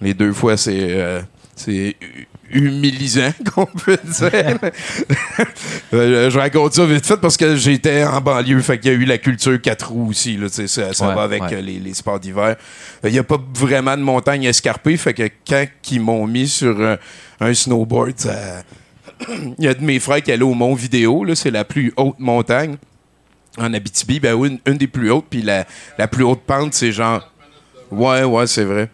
Les 0.00 0.14
deux 0.14 0.32
fois, 0.32 0.56
c'est 0.56 0.76
euh, 0.78 1.20
c'est 1.56 1.96
hu- 2.00 2.26
humilisant, 2.50 3.32
qu'on 3.54 3.66
peut 3.66 3.98
dire. 4.04 4.58
Euh, 5.94 6.28
je 6.28 6.38
raconte 6.38 6.74
ça 6.74 6.84
vite 6.84 7.06
fait 7.06 7.16
parce 7.16 7.36
que 7.38 7.56
j'étais 7.56 8.04
en 8.04 8.20
banlieue, 8.20 8.60
fait 8.60 8.78
qu'il 8.78 8.92
y 8.92 8.94
a 8.94 8.98
eu 8.98 9.04
la 9.06 9.16
culture 9.16 9.58
quatre 9.60 9.90
roues 9.90 10.10
aussi. 10.10 10.36
Là, 10.36 10.48
ça 10.50 10.66
ça 10.68 11.08
Ouais, 11.08 11.14
va 11.14 11.22
avec 11.22 11.42
ouais. 11.42 11.54
euh, 11.54 11.60
les, 11.62 11.78
les 11.78 11.94
sports 11.94 12.20
d'hiver. 12.20 12.56
Il 13.04 13.10
n'y 13.12 13.18
a 13.18 13.22
pas 13.24 13.38
vraiment 13.54 13.96
de 13.96 14.02
montagne 14.02 14.44
escarpée, 14.44 14.96
fait 14.98 15.14
que 15.14 15.28
quand 15.48 15.64
ils 15.90 16.00
m'ont 16.00 16.26
mis 16.26 16.46
sur 16.46 16.78
euh, 16.78 16.96
un 17.40 17.54
snowboard, 17.54 18.12
ça- 18.18 18.62
il 19.58 19.64
y 19.64 19.68
a 19.68 19.74
de 19.74 19.82
mes 19.82 19.98
frères 19.98 20.22
qui 20.22 20.32
allaient 20.32 20.42
au 20.42 20.54
Mont 20.54 20.74
Vidéo, 20.74 21.24
c'est 21.34 21.50
la 21.50 21.64
plus 21.64 21.92
haute 21.96 22.18
montagne 22.18 22.76
en 23.58 23.74
Abitibi, 23.74 24.20
ben 24.20 24.58
une 24.66 24.78
des 24.78 24.86
plus 24.86 25.10
hautes, 25.10 25.26
puis 25.28 25.42
la, 25.42 25.66
la 25.98 26.06
plus 26.08 26.24
haute 26.24 26.42
pente, 26.46 26.74
c'est 26.74 26.92
genre. 26.92 27.28
Ouais, 27.90 28.22
ouais, 28.22 28.46
c'est 28.46 28.64
vrai. 28.64 28.88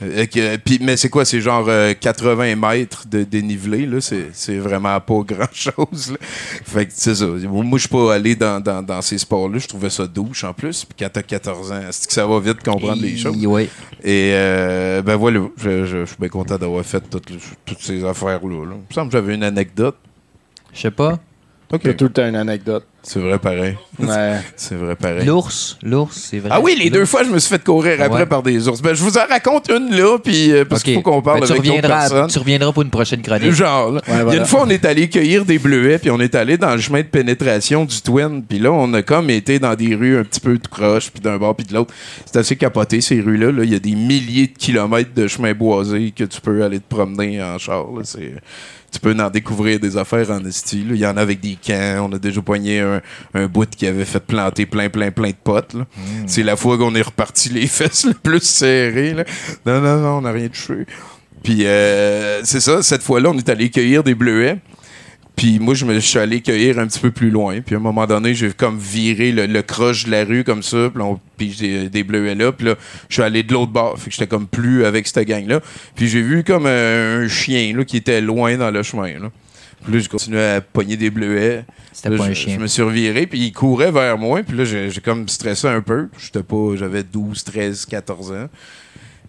Euh, 0.00 0.26
puis- 0.64 0.78
mais 0.80 0.96
c'est 0.96 1.08
quoi? 1.08 1.24
C'est 1.24 1.40
genre 1.40 1.64
euh, 1.68 1.92
80 1.92 2.54
mètres 2.54 3.04
de 3.08 3.24
dénivelé, 3.24 3.84
là? 3.86 3.98
C'est, 4.00 4.58
vraiment 4.58 5.00
pas 5.00 5.20
grand-chose. 5.26 6.16
Fait 6.64 6.86
que 6.86 6.92
c'est 6.94 7.16
ça. 7.16 7.26
Moi, 7.26 7.78
je 7.78 7.80
suis 7.80 7.88
pas 7.88 8.14
allé 8.14 8.36
dans, 8.36 8.60
dans, 8.62 8.82
dans 8.82 9.02
ces 9.02 9.18
sports-là. 9.18 9.58
Je 9.58 9.66
trouvais 9.66 9.90
ça 9.90 10.06
douche, 10.06 10.44
en 10.44 10.52
plus. 10.52 10.84
Puis 10.84 10.96
quand 10.98 11.08
t'as 11.12 11.22
14 11.22 11.72
ans, 11.72 11.80
c'est 11.90 12.06
que 12.06 12.12
ça 12.12 12.26
va 12.26 12.38
vite 12.38 12.62
comprendre 12.62 13.02
les 13.02 13.16
choses? 13.16 13.36
Et 14.04 14.30
euh, 14.34 15.02
ben 15.02 15.16
voilà, 15.16 15.40
je, 15.56 15.84
je- 15.84 16.00
je 16.00 16.04
suis 16.06 16.16
bien 16.20 16.28
content 16.28 16.56
d'avoir 16.58 16.84
fait 16.84 17.02
toutes 17.10 17.80
ces 17.80 18.04
affaires-là. 18.04 18.64
là. 18.66 18.72
Il 18.74 18.88
me 18.88 18.94
semble 18.94 19.10
que 19.10 19.18
j'avais 19.18 19.34
une 19.34 19.42
anecdote. 19.42 19.96
Je 20.72 20.80
sais 20.82 20.90
pas. 20.92 21.18
OK. 21.70 21.82
T'as 21.82 21.92
tout 21.92 22.04
le 22.04 22.10
temps 22.10 22.26
une 22.26 22.36
anecdote. 22.36 22.84
C'est 23.02 23.20
vrai 23.20 23.38
pareil. 23.38 23.76
Ouais. 23.98 24.36
C'est 24.56 24.74
vrai 24.74 24.96
pareil. 24.96 25.24
L'ours. 25.26 25.78
L'ours, 25.82 26.16
c'est 26.16 26.38
vrai. 26.40 26.50
Ah 26.52 26.60
oui, 26.60 26.76
les 26.78 26.90
deux 26.90 27.04
fois, 27.06 27.24
je 27.24 27.30
me 27.30 27.38
suis 27.38 27.48
fait 27.48 27.62
courir 27.62 28.00
après 28.02 28.20
Ouais. 28.20 28.26
par 28.26 28.42
des 28.42 28.68
ours. 28.68 28.82
Ben, 28.82 28.92
je 28.94 29.02
vous 29.02 29.16
en 29.16 29.26
raconte 29.26 29.70
une 29.70 29.94
là, 29.96 30.18
puis 30.18 30.50
euh, 30.52 30.64
parce 30.64 30.80
Ok. 30.80 30.86
qu'il 30.86 30.94
faut 30.96 31.02
qu'on 31.02 31.22
parle 31.22 31.40
Ben, 31.40 31.46
tu 31.46 31.52
avec 31.52 31.62
d'autres 31.62 31.76
reviendras, 31.76 32.00
personnes. 32.08 32.26
tu 32.30 32.38
reviendras 32.38 32.72
pour 32.72 32.82
une 32.82 32.90
prochaine 32.90 33.22
chronique. 33.22 33.52
Genre, 33.52 33.92
là. 33.92 34.00
Il 34.08 34.12
y 34.12 34.16
a 34.16 34.24
voilà. 34.24 34.40
une 34.40 34.46
fois, 34.46 34.62
on 34.64 34.68
est 34.70 34.84
allé 34.84 35.08
cueillir 35.08 35.44
des 35.44 35.58
bleuets, 35.58 35.98
puis 35.98 36.10
on 36.10 36.20
est 36.20 36.34
allé 36.34 36.56
dans 36.58 36.74
le 36.74 36.80
chemin 36.80 37.00
de 37.00 37.06
pénétration 37.06 37.84
du 37.84 38.00
Twin, 38.02 38.42
puis 38.42 38.58
là, 38.58 38.72
on 38.72 38.92
a 38.94 39.02
comme 39.02 39.30
été 39.30 39.58
dans 39.58 39.74
des 39.74 39.94
rues 39.94 40.18
un 40.18 40.24
petit 40.24 40.40
peu 40.40 40.58
de 40.58 40.66
croche, 40.68 41.10
puis 41.10 41.20
d'un 41.22 41.36
bord 41.38 41.54
puis 41.54 41.66
de 41.66 41.74
l'autre. 41.74 41.94
C'est 42.26 42.38
assez 42.38 42.56
capoté, 42.56 43.00
ces 43.00 43.20
rues-là. 43.20 43.52
là. 43.52 43.64
Il 43.64 43.72
y 43.72 43.76
a 43.76 43.78
des 43.78 43.94
milliers 43.94 44.48
de 44.48 44.58
kilomètres 44.58 45.14
de 45.14 45.26
chemins 45.28 45.54
boisés 45.54 46.12
que 46.16 46.24
tu 46.24 46.40
peux 46.40 46.62
aller 46.64 46.80
te 46.80 46.88
promener 46.94 47.42
en 47.42 47.58
char. 47.58 47.84
là. 47.94 48.02
C'est... 48.04 48.34
Tu 48.90 49.00
peux 49.00 49.14
en 49.18 49.28
découvrir 49.30 49.78
des 49.78 49.96
affaires 49.98 50.30
en 50.30 50.42
esti. 50.46 50.78
là. 50.82 50.94
Il 50.94 51.00
y 51.00 51.06
en 51.06 51.16
a 51.16 51.20
avec 51.20 51.40
des 51.40 51.56
camps. 51.62 52.08
On 52.08 52.12
a 52.14 52.18
déjà 52.18 52.40
poigné 52.40 52.80
un, 52.80 53.02
un 53.34 53.46
bout 53.46 53.68
qui 53.68 53.86
avait 53.86 54.04
fait 54.06 54.20
planter 54.20 54.64
plein, 54.66 54.88
plein, 54.88 55.10
plein 55.10 55.28
de 55.30 55.36
potes. 55.42 55.74
là. 55.74 55.86
C'est 56.26 56.42
la 56.42 56.56
fois 56.56 56.78
qu'on 56.78 56.94
est 56.94 57.02
reparti 57.02 57.50
les 57.50 57.66
fesses 57.68 58.06
le 58.06 58.14
plus 58.14 58.42
serrées. 58.42 59.12
là. 59.14 59.24
Non, 59.66 59.80
non, 59.80 59.98
non, 60.00 60.08
on 60.18 60.20
n'a 60.22 60.32
rien 60.32 60.48
touché. 60.48 60.86
Puis 61.42 61.66
euh, 61.66 62.40
c'est 62.44 62.60
ça, 62.60 62.82
cette 62.82 63.02
fois-là, 63.02 63.30
on 63.30 63.38
est 63.38 63.48
allé 63.48 63.70
cueillir 63.70 64.02
des 64.02 64.14
bleuets. 64.14 64.58
Puis 65.38 65.60
moi, 65.60 65.72
je 65.74 65.84
me 65.84 65.94
je 65.94 66.00
suis 66.00 66.18
allé 66.18 66.40
cueillir 66.40 66.80
un 66.80 66.86
petit 66.88 66.98
peu 66.98 67.12
plus 67.12 67.30
loin. 67.30 67.60
Puis 67.60 67.76
à 67.76 67.78
un 67.78 67.80
moment 67.80 68.06
donné, 68.06 68.34
j'ai 68.34 68.50
comme 68.50 68.76
viré 68.76 69.30
le, 69.30 69.46
le 69.46 69.62
croche 69.62 70.04
de 70.04 70.10
la 70.10 70.24
rue 70.24 70.42
comme 70.42 70.64
ça. 70.64 70.90
Puis 70.92 71.00
on 71.00 71.20
pige 71.36 71.58
des, 71.58 71.88
des 71.88 72.02
bleuets 72.02 72.34
là. 72.34 72.50
Puis 72.50 72.66
là, 72.66 72.74
je 73.08 73.14
suis 73.14 73.22
allé 73.22 73.44
de 73.44 73.52
l'autre 73.52 73.70
bord. 73.70 73.96
Fait 73.98 74.10
que 74.10 74.16
j'étais 74.16 74.26
comme 74.26 74.48
plus 74.48 74.84
avec 74.84 75.06
cette 75.06 75.26
gang-là. 75.28 75.60
Puis 75.94 76.08
j'ai 76.08 76.22
vu 76.22 76.42
comme 76.42 76.66
un, 76.66 77.22
un 77.22 77.28
chien 77.28 77.72
là, 77.76 77.84
qui 77.84 77.96
était 77.96 78.20
loin 78.20 78.56
dans 78.56 78.72
le 78.72 78.82
chemin. 78.82 79.18
Là. 79.20 79.30
Puis 79.84 79.92
là, 79.92 79.98
je 80.00 80.08
continuais 80.08 80.56
à 80.56 80.60
pogner 80.60 80.96
des 80.96 81.10
bleuets. 81.10 81.64
C'était 81.92 82.16
pas 82.16 82.26
je, 82.26 82.30
un 82.30 82.34
chien. 82.34 82.54
je 82.56 82.60
me 82.60 82.66
suis 82.66 82.82
reviré, 82.82 83.26
puis 83.28 83.38
il 83.38 83.52
courait 83.52 83.92
vers 83.92 84.18
moi, 84.18 84.42
puis 84.42 84.56
là, 84.56 84.64
j'ai 84.64 84.90
j'ai 84.90 85.00
comme 85.00 85.28
stressé 85.28 85.68
un 85.68 85.80
peu. 85.80 86.08
J'étais 86.18 86.42
pas, 86.42 86.74
j'avais 86.76 87.04
12, 87.04 87.44
13, 87.44 87.86
14 87.86 88.32
ans. 88.32 88.48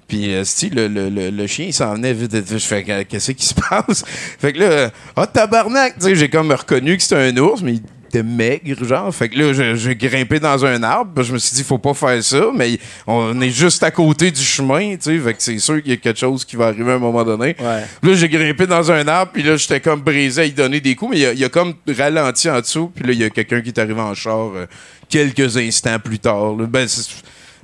Puis, 0.10 0.34
euh, 0.34 0.44
si, 0.44 0.70
le, 0.70 0.88
le, 0.90 1.08
le, 1.10 1.30
le 1.30 1.48
chien, 1.48 1.68
il 1.68 1.74
s'en 1.74 1.94
venait 1.94 2.14
vite. 2.14 2.36
Je 2.52 2.58
fais, 2.58 2.84
qu'est-ce 3.08 3.32
qui 3.32 3.46
se 3.46 3.54
passe? 3.70 4.04
Fait 4.06 4.52
que 4.52 4.60
là, 4.60 4.92
ah, 5.16 5.26
tabarnak! 5.28 5.96
Tu 6.00 6.06
sais, 6.08 6.16
j'ai 6.16 6.30
comme 6.30 6.52
reconnu 6.52 6.98
que 6.98 7.04
c'était 7.04 7.16
un 7.32 7.38
ours, 7.38 7.62
mais 7.62 7.74
il 7.76 7.82
était 8.08 8.24
maigre, 8.24 8.84
genre. 8.84 9.14
Fait 9.14 9.30
que 9.30 9.38
là, 9.38 9.76
j'ai- 9.76 9.96
grimpé 9.96 10.40
dans 10.40 10.66
un 10.66 10.82
arbre. 10.82 11.22
Je 11.22 11.32
me 11.32 11.38
suis 11.38 11.56
dit, 11.56 11.64
faut 11.64 11.78
pas 11.78 11.94
faire 11.94 12.24
ça, 12.24 12.46
mais 12.56 12.80
on 13.06 13.40
est 13.40 13.52
juste 13.52 13.84
à 13.84 13.92
côté 13.92 14.32
du 14.32 14.42
chemin, 14.42 14.96
tu 14.96 15.02
sais. 15.02 15.20
Fait 15.20 15.36
que 15.36 15.44
c'est 15.44 15.60
sûr 15.60 15.80
qu'il 15.84 15.92
y 15.92 15.94
a 15.94 15.98
quelque 15.98 16.20
chose 16.20 16.44
qui 16.44 16.56
va 16.56 16.66
arriver 16.70 16.92
à 16.92 16.96
un 16.96 17.00
moment 17.00 17.24
donné. 17.24 17.56
Ouais. 17.60 17.84
Là, 18.02 18.14
j'ai 18.16 18.28
grimpé 18.30 18.66
dans 18.66 18.92
un 18.92 19.08
arbre, 19.08 19.32
puis 19.32 19.44
là, 19.44 19.58
j'étais 19.58 19.80
comme 19.80 20.02
brisé 20.02 20.42
à 20.42 20.46
y 20.46 20.52
donner 20.52 20.82
des 20.82 20.96
coups, 20.96 21.12
mais 21.12 21.20
il 21.20 21.26
a, 21.28 21.34
il 21.34 21.44
a 21.46 21.50
comme 21.50 21.76
ralenti 21.88 22.50
en 22.50 22.60
dessous, 22.62 22.92
puis 22.96 23.06
là, 23.06 23.14
il 23.14 23.20
y 23.20 23.24
a 23.24 23.30
quelqu'un 23.30 23.62
qui 23.62 23.70
est 23.70 23.78
arrivé 23.80 24.02
en 24.02 24.16
char 24.16 24.54
euh, 24.56 24.66
quelques 25.08 25.56
instants 25.58 26.00
plus 26.00 26.18
tard. 26.18 26.56
là. 26.58 26.66
Ben, 26.68 26.88
c'est- 26.88 27.12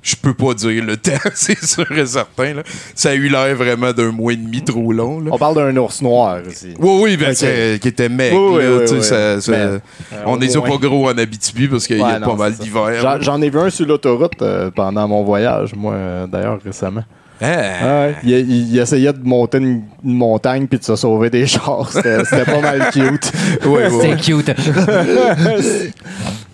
je 0.05 0.15
peux 0.15 0.33
pas 0.35 0.53
dire 0.53 0.83
le 0.85 0.95
temps, 0.97 1.11
c'est 1.33 1.61
sûr 1.65 1.91
et 1.97 2.05
certain. 2.05 2.53
Là. 2.53 2.63
Ça 2.93 3.09
a 3.09 3.13
eu 3.15 3.27
l'air 3.27 3.55
vraiment 3.55 3.91
d'un 3.91 4.11
mois 4.11 4.33
et 4.33 4.35
demi 4.37 4.63
trop 4.63 4.93
long. 4.93 5.19
Là. 5.19 5.31
On 5.33 5.37
parle 5.37 5.55
d'un 5.55 5.75
ours 5.77 6.01
noir 6.01 6.37
aussi. 6.47 6.75
Oui, 6.79 6.99
oui, 7.01 7.17
ben, 7.17 7.31
Ok. 7.31 7.35
c'est- 7.37 7.79
qui 7.81 7.87
était 7.87 8.07
mec. 8.07 8.31
Oui, 8.33 8.39
oui, 8.57 8.63
là, 8.63 8.69
oui, 8.81 8.85
oui. 8.91 9.03
ça- 9.03 9.41
ça- 9.41 9.51
Mais, 9.51 9.57
euh, 9.57 9.79
on 10.27 10.33
au 10.37 10.39
est 10.41 10.55
moins. 10.57 10.69
pas 10.69 10.77
gros 10.77 11.09
en 11.09 11.17
Abitibi 11.17 11.67
parce 11.67 11.87
qu'il 11.87 11.97
y 11.97 12.01
a 12.01 12.19
pas 12.19 12.35
mal 12.35 12.53
d'hiver. 12.53 13.19
J'en- 13.21 13.41
ai 13.41 13.49
vu 13.49 13.59
un 13.59 13.69
sur 13.71 13.85
l'autoroute 13.87 14.41
euh, 14.41 14.69
pendant 14.71 15.07
mon 15.07 15.23
voyage, 15.23 15.73
moi, 15.75 15.93
euh, 15.93 16.27
d'ailleurs, 16.27 16.59
récemment. 16.63 17.03
Ah. 17.41 17.45
Ouais, 17.47 18.15
il, 18.23 18.29
il- 18.31 18.71
il 18.73 18.79
essayait 18.79 19.11
de 19.11 19.19
monter 19.27 19.57
une, 19.57 19.81
une 20.05 20.13
montagne 20.15 20.67
puis 20.67 20.79
de 20.79 20.83
se 20.85 20.95
sauver 20.95 21.29
des 21.29 21.45
chars. 21.47 21.89
C'était 21.91 22.23
c'était 22.23 22.45
pas 22.45 22.61
mal 22.61 22.89
cute. 22.93 23.29
Oui, 23.65 23.81
oui, 23.91 23.97
C'est 24.01 24.33
oui. 24.33 24.43
cute. 24.43 24.51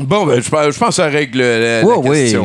Bon, 0.00 0.26
ben, 0.26 0.40
je 0.40 0.48
pense, 0.50 0.74
je 0.74 0.78
pense 0.78 0.88
que 0.88 0.94
ça 0.94 1.06
règle 1.06 1.38
la, 1.38 1.80
la 1.80 1.86
Ouais, 1.86 1.96
oui, 2.04 2.36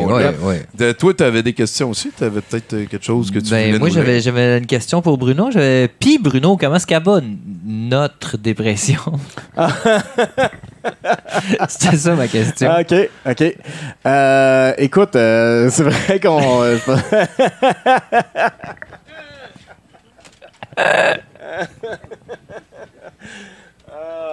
ouais. 0.42 0.62
De- 0.74 0.92
toi, 0.92 1.12
tu 1.14 1.22
avais 1.24 1.42
des 1.42 1.52
questions 1.52 1.90
aussi? 1.90 2.10
Tu 2.16 2.22
avais 2.24 2.40
peut-être 2.40 2.72
euh, 2.74 2.86
quelque 2.86 3.04
chose 3.04 3.30
que 3.30 3.38
tu 3.38 3.50
Ben, 3.50 3.66
voulais 3.66 3.78
moi, 3.78 3.88
j'avais, 3.88 4.20
j'avais 4.20 4.58
une 4.58 4.66
question 4.66 5.02
pour 5.02 5.18
Bruno. 5.18 5.50
J'avais... 5.50 5.88
Puis, 5.88 6.18
Bruno, 6.18 6.56
comment 6.56 6.76
est-ce 6.76 6.86
qu'elle 6.86 7.02
va 7.02 7.20
notre 7.64 8.36
dépression? 8.38 9.00
C'était 11.68 11.96
ça 11.96 12.14
ma 12.14 12.28
question. 12.28 12.70
OK, 12.80 12.94
OK. 13.28 13.54
Euh, 14.06 14.72
écoute, 14.78 15.16
euh, 15.16 15.68
c'est 15.70 15.82
vrai 15.82 16.20
qu'on... 16.20 16.62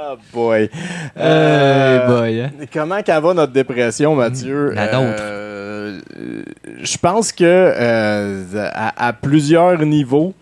euh, 0.03 0.15
Ah, 0.15 0.17
boy. 0.33 0.69
Euh, 1.17 2.07
boy, 2.07 2.41
hein. 2.41 2.51
Comment 2.71 3.01
qu'elle 3.01 3.21
va 3.21 3.33
notre 3.33 3.53
dépression, 3.53 4.15
Mathieu? 4.15 4.71
La 4.71 4.85
nôtre. 4.91 5.21
Euh, 5.21 5.99
je 6.81 6.97
pense 6.97 7.31
que 7.31 7.43
euh, 7.43 8.43
à, 8.73 9.07
à 9.07 9.13
plusieurs 9.13 9.77
niveaux, 9.85 10.33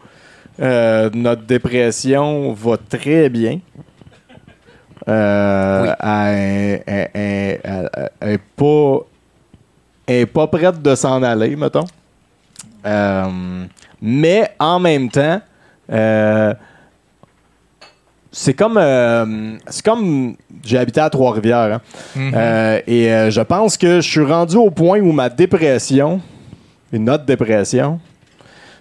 euh, 0.59 1.09
notre 1.14 1.43
dépression 1.43 2.53
va 2.53 2.78
très 2.78 3.30
bien. 3.30 3.59
Euh, 5.07 5.82
Oui. 5.84 5.89
Elle, 5.99 6.84
elle- 6.86 7.09
elle- 7.14 7.59
elle- 7.64 8.09
elle 8.20 8.30
est 8.30 8.41
pas, 8.55 8.99
est 10.07 10.26
pas 10.28 10.47
prête 10.47 10.82
de 10.82 10.95
s'en 10.95 11.24
aller, 11.24 11.55
mettons. 11.55 11.86
Euh, 12.86 13.26
mais 14.01 14.51
en 14.59 14.80
même 14.80 15.09
temps, 15.09 15.41
euh, 15.91 16.53
c'est 18.32 18.54
comme, 18.54 18.78
euh, 18.78 19.58
c'est 19.68 19.84
comme 19.84 20.36
j'ai 20.64 20.78
habité 20.78 21.02
à 21.02 21.10
Trois-Rivières. 21.10 21.74
hein. 21.76 21.82
Mhm. 22.16 22.34
Euh, 22.36 22.80
et 22.88 23.12
euh, 23.12 23.30
je 23.32 23.42
pense 23.42 23.78
que 23.78 24.00
je 24.00 24.10
suis 24.10 24.24
rendu 24.24 24.56
au 24.56 24.72
point 24.72 25.00
où 25.00 25.12
ma 25.12 25.30
dépression, 25.30 26.22
et 26.94 27.00
notre 27.00 27.26
dépression, 27.26 28.00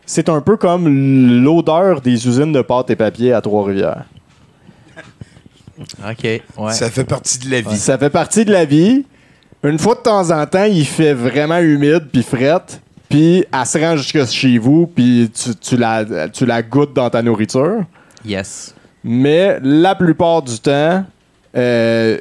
c'est 0.07 0.29
un 0.29 0.41
peu 0.41 0.57
comme 0.57 1.43
l'odeur 1.45 2.01
des 2.01 2.27
usines 2.27 2.53
de 2.53 2.63
pâte 2.63 2.91
et 2.91 2.97
papier 2.97 3.33
à 3.33 3.41
Trois-Rivières. 3.41 4.05
OK, 6.09 6.25
ouais. 6.25 6.43
Ça 6.73 6.91
fait 6.91 7.05
partie 7.05 7.39
de 7.39 7.51
la 7.51 7.61
vie. 7.63 7.77
Ça 7.77 7.97
fait 7.97 8.11
partie 8.11 8.45
de 8.45 8.53
la 8.53 8.65
vie. 8.65 9.05
Une 9.63 9.79
fois 9.79 9.95
de 9.95 10.01
temps 10.01 10.31
en 10.31 10.47
temps, 10.47 10.65
il 10.65 10.87
fait 10.87 11.15
vraiment 11.15 11.59
humide 11.59 12.09
puis 12.13 12.23
frette. 12.23 12.81
Puis 13.09 13.45
elle 13.53 13.67
se 13.67 13.79
rend 13.79 13.97
jusque 13.97 14.25
chez 14.27 14.59
vous, 14.59 14.87
puis 14.87 15.31
tu, 15.35 15.55
tu 15.57 15.77
la, 15.77 16.29
tu 16.29 16.47
la 16.47 16.63
goûtes 16.63 16.95
dans 16.95 17.11
ta 17.11 17.23
nourriture. 17.23 17.83
Yes. 18.25 18.75
Mais 19.05 19.59
la 19.63 19.95
plupart 19.95 20.43
du 20.43 20.59
temps, 20.59 21.05
euh, 21.57 22.19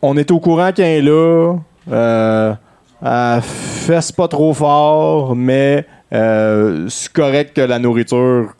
on 0.00 0.16
est 0.16 0.30
au 0.30 0.40
courant 0.40 0.72
qu'elle 0.72 0.86
est 0.86 1.02
là. 1.02 1.56
Euh, 1.90 2.54
elle 3.02 3.42
fesse 3.42 4.12
pas 4.12 4.28
trop 4.28 4.52
fort, 4.54 5.34
mais 5.36 5.86
euh, 6.12 6.86
c'est 6.88 7.12
correct 7.12 7.54
que 7.54 7.60
la 7.60 7.78
nourriture 7.78 8.54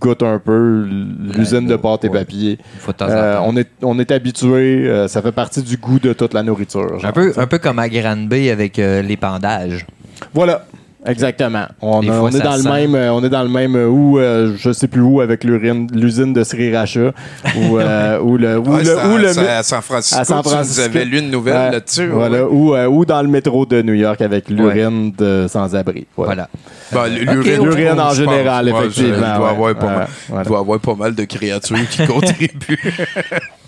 goûtes 0.00 0.22
un 0.22 0.38
peu 0.38 0.86
l'usine 1.34 1.66
de 1.66 1.76
pâte 1.76 2.04
et 2.04 2.10
papier. 2.10 2.58
Euh, 3.00 3.38
on 3.42 3.56
est, 3.56 3.70
on 3.82 3.98
est 3.98 4.10
habitué, 4.10 4.86
euh, 4.86 5.08
ça 5.08 5.22
fait 5.22 5.32
partie 5.32 5.62
du 5.62 5.76
goût 5.78 5.98
de 5.98 6.12
toute 6.12 6.34
la 6.34 6.42
nourriture. 6.42 6.98
genre. 6.98 7.04
Un 7.06 7.12
peu, 7.12 7.32
un 7.36 7.46
peu 7.46 7.58
comme 7.58 7.78
à 7.78 7.88
Granby 7.88 8.50
avec 8.50 8.76
les 8.76 9.16
pendages. 9.16 9.86
Voilà. 10.32 10.66
Exactement. 11.06 11.66
On, 11.82 12.00
a- 12.00 12.12
fois, 12.12 12.22
on 12.22 12.28
est 12.30 12.40
dans 12.40 12.56
le 12.56 12.62
sent. 12.62 12.70
même, 12.70 12.94
euh, 12.94 13.12
on 13.12 13.22
est 13.24 13.28
dans 13.28 13.42
le 13.42 13.48
même 13.48 13.76
euh, 13.76 13.88
où 13.88 14.18
euh, 14.18 14.54
je 14.56 14.72
sais 14.72 14.88
plus 14.88 15.00
où 15.02 15.20
avec 15.20 15.44
l'urine- 15.44 15.88
l'usine 15.92 16.32
de 16.32 16.42
Sriracha 16.44 17.12
ou 17.56 17.78
euh, 17.78 18.18
ou 18.20 18.36
le 18.36 18.58
ou 18.58 18.74
Ouais, 18.74 18.82
le 18.84 18.98
à, 18.98 19.18
le 19.18 19.48
à 19.48 19.62
San 19.62 19.82
Francisco. 19.82 20.20
à 20.20 20.24
San 20.24 20.42
tu 20.42 20.48
Francisco. 20.48 20.80
nous 20.82 20.86
avais 20.96 21.04
lu 21.04 21.18
une 21.18 21.30
nouvelle 21.30 21.54
Ouais. 21.56 21.70
là-dessus. 21.72 22.06
Voilà, 22.08 22.44
ouais. 22.44 22.48
ou, 22.50 22.74
euh, 22.74 22.86
ou 22.86 23.04
dans 23.04 23.20
le 23.22 23.28
métro 23.28 23.66
de 23.66 23.82
New 23.82 23.94
York 23.94 24.20
avec 24.22 24.48
l'urine 24.48 25.12
de 25.16 25.46
sans-abri. 25.48 26.06
Voilà. 26.16 26.48
Ben, 26.94 27.08
l'urine, 27.08 27.64
L'urine 27.64 27.90
en 27.92 27.96
pense. 27.96 28.16
général, 28.16 28.64
Ouais, 28.72 28.80
effectivement. 28.80 29.14
Il 29.14 29.20
doit, 29.20 29.38
ouais. 29.44 29.50
avoir 29.50 29.74
pas 29.74 29.86
Ouais, 29.86 29.92
mal, 29.96 30.08
voilà. 30.28 30.42
il 30.44 30.48
doit 30.48 30.58
avoir 30.60 30.80
pas 30.80 30.94
mal 30.94 31.14
de 31.14 31.24
créatures 31.24 31.88
qui 31.90 32.06
contribuent. 32.06 32.78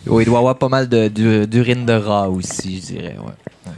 Oui, 0.09 0.23
il 0.23 0.27
doit 0.27 0.37
y 0.37 0.39
avoir 0.39 0.57
pas 0.57 0.69
mal 0.69 0.89
de- 0.89 1.09
du- 1.09 1.49
d'urine 1.49 1.85
de 1.85 1.93
rat 1.95 2.29
aussi, 2.29 2.81
je 2.81 2.95
dirais. 2.95 3.17
Ouais. 3.19 3.33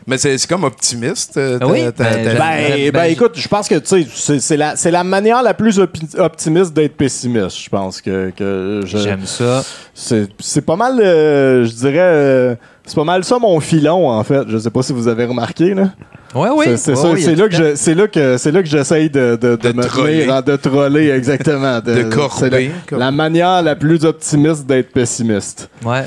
Mais 0.07 0.18
c'est 0.18 0.36
c'est 0.36 0.46
comme 0.46 0.64
optimiste. 0.64 1.38
euh, 1.38 1.59
ta- 1.59 1.66
Oui, 1.66 1.80
ben, 1.84 1.92
Ben, 1.96 2.36
Ben, 2.38 2.90
ben, 2.92 3.05
écoute, 3.05 3.32
je 3.36 3.49
pense 3.49 3.66
que 3.66 3.76
tu 3.76 3.86
sais, 3.86 4.07
c'est- 4.14 4.38
c'est 4.40 4.57
la, 4.59 4.76
c'est 4.76 4.90
la 4.90 5.05
manière 5.05 5.42
la 5.42 5.55
plus 5.55 5.80
optimiste 6.18 6.74
d'être 6.74 6.99
pessimiste. 6.99 7.59
Je 7.59 7.70
pense 7.70 8.03
que, 8.03 8.30
que 8.36 8.82
je- 8.84 8.99
J'aime 8.99 9.24
ça. 9.24 9.64
c'est 9.94 10.28
c'est 10.38 10.61
pas 10.61 10.76
mal, 10.76 11.01
euh, 11.01 11.64
je 11.64 11.72
dirais, 11.72 11.94
euh, 11.99 12.55
c'est 12.89 12.95
pas 12.97 13.05
mal 13.05 13.22
ça 13.24 13.39
mon 13.39 13.61
filon 13.61 14.09
en 14.11 14.24
fait. 14.24 14.43
Je 14.49 14.59
sais 14.59 14.70
pas 14.70 14.82
si 14.82 14.93
vous 14.93 15.07
avez 15.09 15.24
remarqué 15.24 15.74
là. 15.74 15.91
Ouais, 16.34 16.49
oui. 16.55 16.66
C'est- 16.76 16.93
Ouais, 16.93 17.11
oui, 17.14 17.34
là 17.36 17.49
que 17.49 17.55
je- 17.55 17.74
c'est 17.74 17.95
là 17.95 18.07
que 18.09 18.36
c'est 18.36 18.53
là 18.53 18.62
que 18.62 18.68
j'essaye 18.68 19.09
de 19.09 19.39
de, 19.41 19.57
de, 19.57 19.57
De 19.57 19.72
me 19.72 19.82
troller. 19.82 20.20
tenir, 20.26 20.43
de 20.43 20.57
troller 20.57 21.11
exactement, 21.11 21.80
de 21.80 22.03
corber. 22.05 22.70
la, 22.91 23.11
manière 23.11 23.62
la 23.62 23.76
plus 23.76 24.05
optimiste 24.05 24.66
d'être 24.66 24.93
pessimiste. 24.93 25.70
Ouais. 25.84 26.05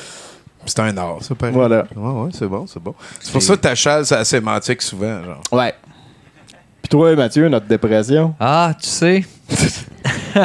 C'est 0.65 0.79
un 0.79 0.95
art, 0.95 1.17
ça, 1.21 1.33
pareil. 1.33 1.55
Voilà. 1.55 1.85
Ouais, 1.95 2.21
ouais, 2.23 2.29
c'est 2.37 2.45
bon, 2.47 2.65
c'est 2.67 2.81
bon. 2.81 2.93
C'est 3.19 3.31
pour 3.31 3.41
ça 3.41 3.55
que 3.55 3.61
ta 3.61 3.73
chasse, 3.73 4.09
c'est 4.09 4.15
la 4.15 4.23
sémantique 4.25 4.81
souvent. 4.83 5.23
Genre. 5.23 5.41
Ouais. 5.51 5.73
Puis 6.81 6.89
toi, 6.89 7.15
Mathieu, 7.15 7.47
notre 7.49 7.67
dépression? 7.67 8.33
Ah, 8.39 8.73
tu 8.81 8.87
sais. 8.87 9.23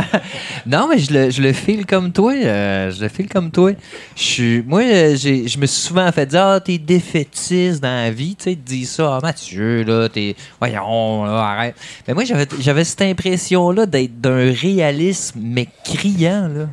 non, 0.67 0.89
mais 0.89 0.99
je 0.99 1.13
le, 1.13 1.31
je 1.31 1.41
le 1.41 1.53
file 1.53 1.87
comme 1.87 2.13
toi. 2.13 2.33
euh, 2.35 2.91
je 2.91 3.01
le 3.03 3.09
file 3.09 3.29
comme 3.29 3.51
toi. 3.51 3.73
Je 4.17 4.23
suis, 4.23 4.63
moi, 4.63 4.83
euh, 4.83 5.17
je 5.17 5.59
me 5.59 5.67
suis 5.67 5.87
souvent 5.87 6.11
fait 6.13 6.27
dire 6.27 6.43
Ah, 6.43 6.61
t'es 6.61 6.79
défaitiste 6.79 7.83
dans 7.83 7.89
la 7.89 8.11
vie. 8.11 8.37
Tu 8.37 8.45
sais, 8.45 8.57
te 8.57 8.61
dis 8.69 8.85
ça. 8.85 9.17
Ah, 9.17 9.21
Mathieu, 9.23 9.83
là, 9.85 10.09
t'es. 10.09 10.35
Voyons, 10.61 11.25
là, 11.25 11.39
arrête. 11.39 11.77
Mais 12.07 12.15
moi, 12.15 12.25
j'avais, 12.25 12.47
j'avais 12.61 12.85
cette 12.85 13.03
impression-là 13.03 13.87
d'être 13.87 14.21
d'un 14.21 14.53
réalisme, 14.53 15.41
mais 15.43 15.69
criant, 15.85 16.49
là. 16.49 16.67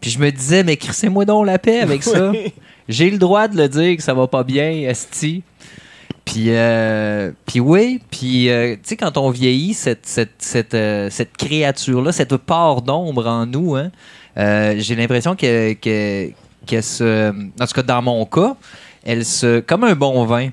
Puis 0.00 0.10
je 0.10 0.18
me 0.18 0.30
disais, 0.30 0.62
mais 0.62 0.76
crissez-moi 0.76 1.24
donc 1.24 1.46
la 1.46 1.58
paix 1.58 1.80
avec 1.80 2.02
ça. 2.02 2.30
J'ai 2.88 3.10
le 3.10 3.16
droit 3.16 3.48
de 3.48 3.56
le 3.56 3.66
dire 3.68 3.96
que 3.96 4.02
ça 4.02 4.12
va 4.12 4.26
pas 4.26 4.44
bien, 4.44 4.70
Esti. 4.70 5.42
Puis, 6.24 6.46
euh, 6.48 7.32
puis 7.46 7.60
oui, 7.60 8.00
euh, 8.48 8.74
tu 8.76 8.80
sais, 8.82 8.96
quand 8.96 9.16
on 9.18 9.30
vieillit, 9.30 9.74
cette, 9.74 10.06
cette, 10.06 10.34
cette, 10.38 10.74
euh, 10.74 11.08
cette 11.10 11.36
créature-là, 11.36 12.12
cette 12.12 12.36
part 12.38 12.82
d'ombre 12.82 13.26
en 13.26 13.46
nous, 13.46 13.76
hein, 13.76 13.90
euh, 14.38 14.74
j'ai 14.78 14.96
l'impression 14.96 15.36
que, 15.36 15.74
que, 15.74 16.30
qu'elle 16.66 16.82
se. 16.82 17.30
En 17.30 17.66
tout 17.66 17.74
cas, 17.74 17.82
dans 17.82 18.02
mon 18.02 18.24
cas, 18.24 18.56
elle 19.04 19.24
se. 19.24 19.60
Comme 19.60 19.84
un 19.84 19.94
bon 19.94 20.24
vin. 20.24 20.48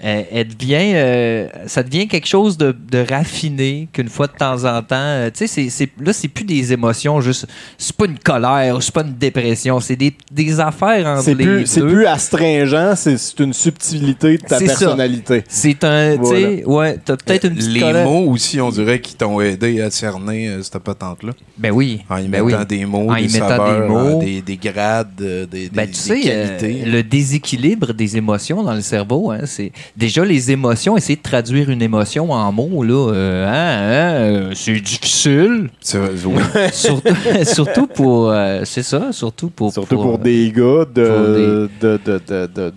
Elle 0.00 0.46
devient, 0.48 0.92
euh, 0.94 1.48
ça 1.66 1.82
devient 1.82 2.06
quelque 2.06 2.28
chose 2.28 2.56
de, 2.56 2.70
de 2.90 3.04
raffiné 3.08 3.88
qu'une 3.92 4.08
fois 4.08 4.28
de 4.28 4.32
temps 4.32 4.64
en 4.64 4.80
temps. 4.82 4.94
euh, 4.96 5.30
tu 5.30 5.38
sais, 5.38 5.46
c'est, 5.48 5.68
c'est- 5.70 5.90
là, 6.00 6.12
c'est 6.12 6.28
plus 6.28 6.44
des 6.44 6.72
émotions, 6.72 7.20
juste. 7.20 7.46
C'est 7.76 7.96
pas 7.96 8.06
une 8.06 8.18
colère, 8.18 8.80
c'est 8.80 8.94
pas 8.94 9.02
une 9.02 9.14
dépression, 9.14 9.80
c'est 9.80 9.96
des, 9.96 10.14
des 10.30 10.60
affaires 10.60 11.04
entre 11.06 11.22
C'est 11.24 11.34
les 11.34 11.44
plus, 11.44 11.66
c'est 11.66 11.80
plus 11.80 12.06
astringent, 12.06 12.94
c'est 12.94 13.18
c'est 13.18 13.40
une 13.40 13.52
subtilité 13.52 14.38
de 14.38 14.42
ta 14.42 14.58
C'est 14.58 14.68
ça. 14.68 14.78
personnalité. 14.78 15.42
C'est 15.48 15.82
un. 15.82 16.16
Tu 16.18 16.26
sais, 16.26 16.64
ouais, 16.64 16.98
t'as 17.04 17.16
peut-être 17.16 17.44
une 17.48 17.54
petite 17.56 17.70
Les 17.72 17.80
colère. 17.80 18.04
mots 18.08 18.30
aussi, 18.30 18.60
on 18.60 18.70
dirait, 18.70 19.00
qui 19.00 19.14
t'ont 19.16 19.40
aidé 19.40 19.80
à 19.80 19.90
cerner 19.90 20.48
euh, 20.48 20.62
cette 20.62 20.78
patente-là. 20.78 21.32
Ben 21.56 21.72
oui. 21.72 22.02
En 22.08 22.18
y 22.18 22.28
ben 22.28 22.44
mettant 22.44 22.60
oui. 22.60 22.66
des 22.66 22.86
mots, 22.86 23.10
En 23.10 23.16
des 23.16 23.24
y 23.24 23.30
saveurs, 23.30 23.82
des 23.82 23.88
mots. 23.88 24.20
euh, 24.20 24.24
des, 24.24 24.42
des 24.42 24.56
grades, 24.56 25.08
euh, 25.20 25.46
des, 25.46 25.68
Ben, 25.70 25.86
des- 25.86 25.92
tu 25.92 26.08
des 26.14 26.22
sais, 26.22 26.30
euh, 26.32 26.58
qualités. 26.58 26.84
le 26.88 27.02
déséquilibre 27.02 27.92
des 27.92 28.16
émotions 28.16 28.62
dans 28.62 28.74
le 28.74 28.80
cerveau, 28.80 29.30
hein, 29.32 29.40
c'est 29.44 29.72
déjà 29.96 30.24
les 30.24 30.50
émotions, 30.50 30.96
essayer 30.96 31.16
de 31.16 31.22
traduire 31.22 31.70
une 31.70 31.82
émotion 31.82 32.30
en 32.32 32.52
mots, 32.52 32.82
là, 32.82 32.94
euh, 33.12 33.46
hein, 33.46 33.52
hein, 33.52 34.12
euh, 34.50 34.52
c'est 34.54 34.80
difficile. 34.80 35.70
Oui. 35.94 36.42
surtout, 36.72 37.14
surtout 37.44 37.86
pour, 37.86 38.30
euh, 38.30 38.62
c'est 38.64 38.82
ça, 38.82 39.12
surtout 39.12 39.50
pour, 39.50 39.72
Surtout 39.72 39.96
pour, 39.96 40.18
des 40.18 40.50
gars 40.50 40.84
de, 40.94 41.68
de, 41.80 42.00
de, 42.04 42.20
de, 42.28 42.72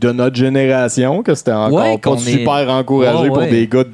de, 0.00 0.12
notre 0.12 0.36
génération, 0.36 1.22
que 1.22 1.34
c'était 1.34 1.52
encore 1.52 1.72
Ouais, 1.72 1.98
pas 1.98 2.12
est- 2.12 2.18
super 2.18 2.70
encouragé 2.70 3.28
pour 3.28 3.38
ouais. 3.38 3.50
des 3.50 3.66
gars 3.66 3.84
de- 3.84 3.90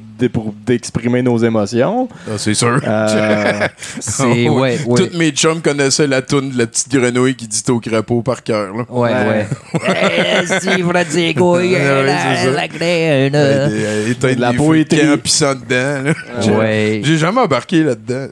d'exprimer 0.67 1.23
nos 1.23 1.39
émotions. 1.39 2.09
Ah, 2.29 2.33
c'est 2.39 2.55
sûr. 2.55 2.81
Euh, 2.87 3.67
C'est 4.01 4.49
Oh, 4.49 4.61
ouais, 4.61 4.79
ouais. 4.87 5.09
Tous 5.09 5.17
mes 5.17 5.31
chums 5.31 5.61
connaissaient 5.61 6.07
la 6.07 6.23
toune 6.23 6.51
de 6.51 6.59
la 6.59 6.67
petite 6.67 6.89
grenouille 6.93 7.35
qui 7.35 7.47
dit 7.47 7.63
au 7.69 7.81
crapaud 7.81 8.23
par 8.23 8.43
cœur. 8.43 8.75
là. 8.77 8.85
Ouais, 8.89 9.11
ouais. 9.11 9.47
Eh, 9.75 10.61
si, 10.61 10.83
vous 10.83 10.93
la 10.93 11.05
dites, 11.05 11.39
Ouais, 11.41 11.59
ouais, 11.73 12.05
la- 12.07 12.51
la 12.51 12.69
graine. 12.69 13.33
Euh, 13.35 14.09
éteindre 14.11 14.37
de 14.37 14.41
la 14.41 14.53
poétrie. 14.53 14.99
camp 14.99 15.19
pissant 15.23 15.55
dedans. 15.55 16.13
Ouais. 16.59 17.01
J'ai 17.05 17.19
jamais 17.19 17.41
embarqué 17.41 17.83
là-dedans. 17.85 18.27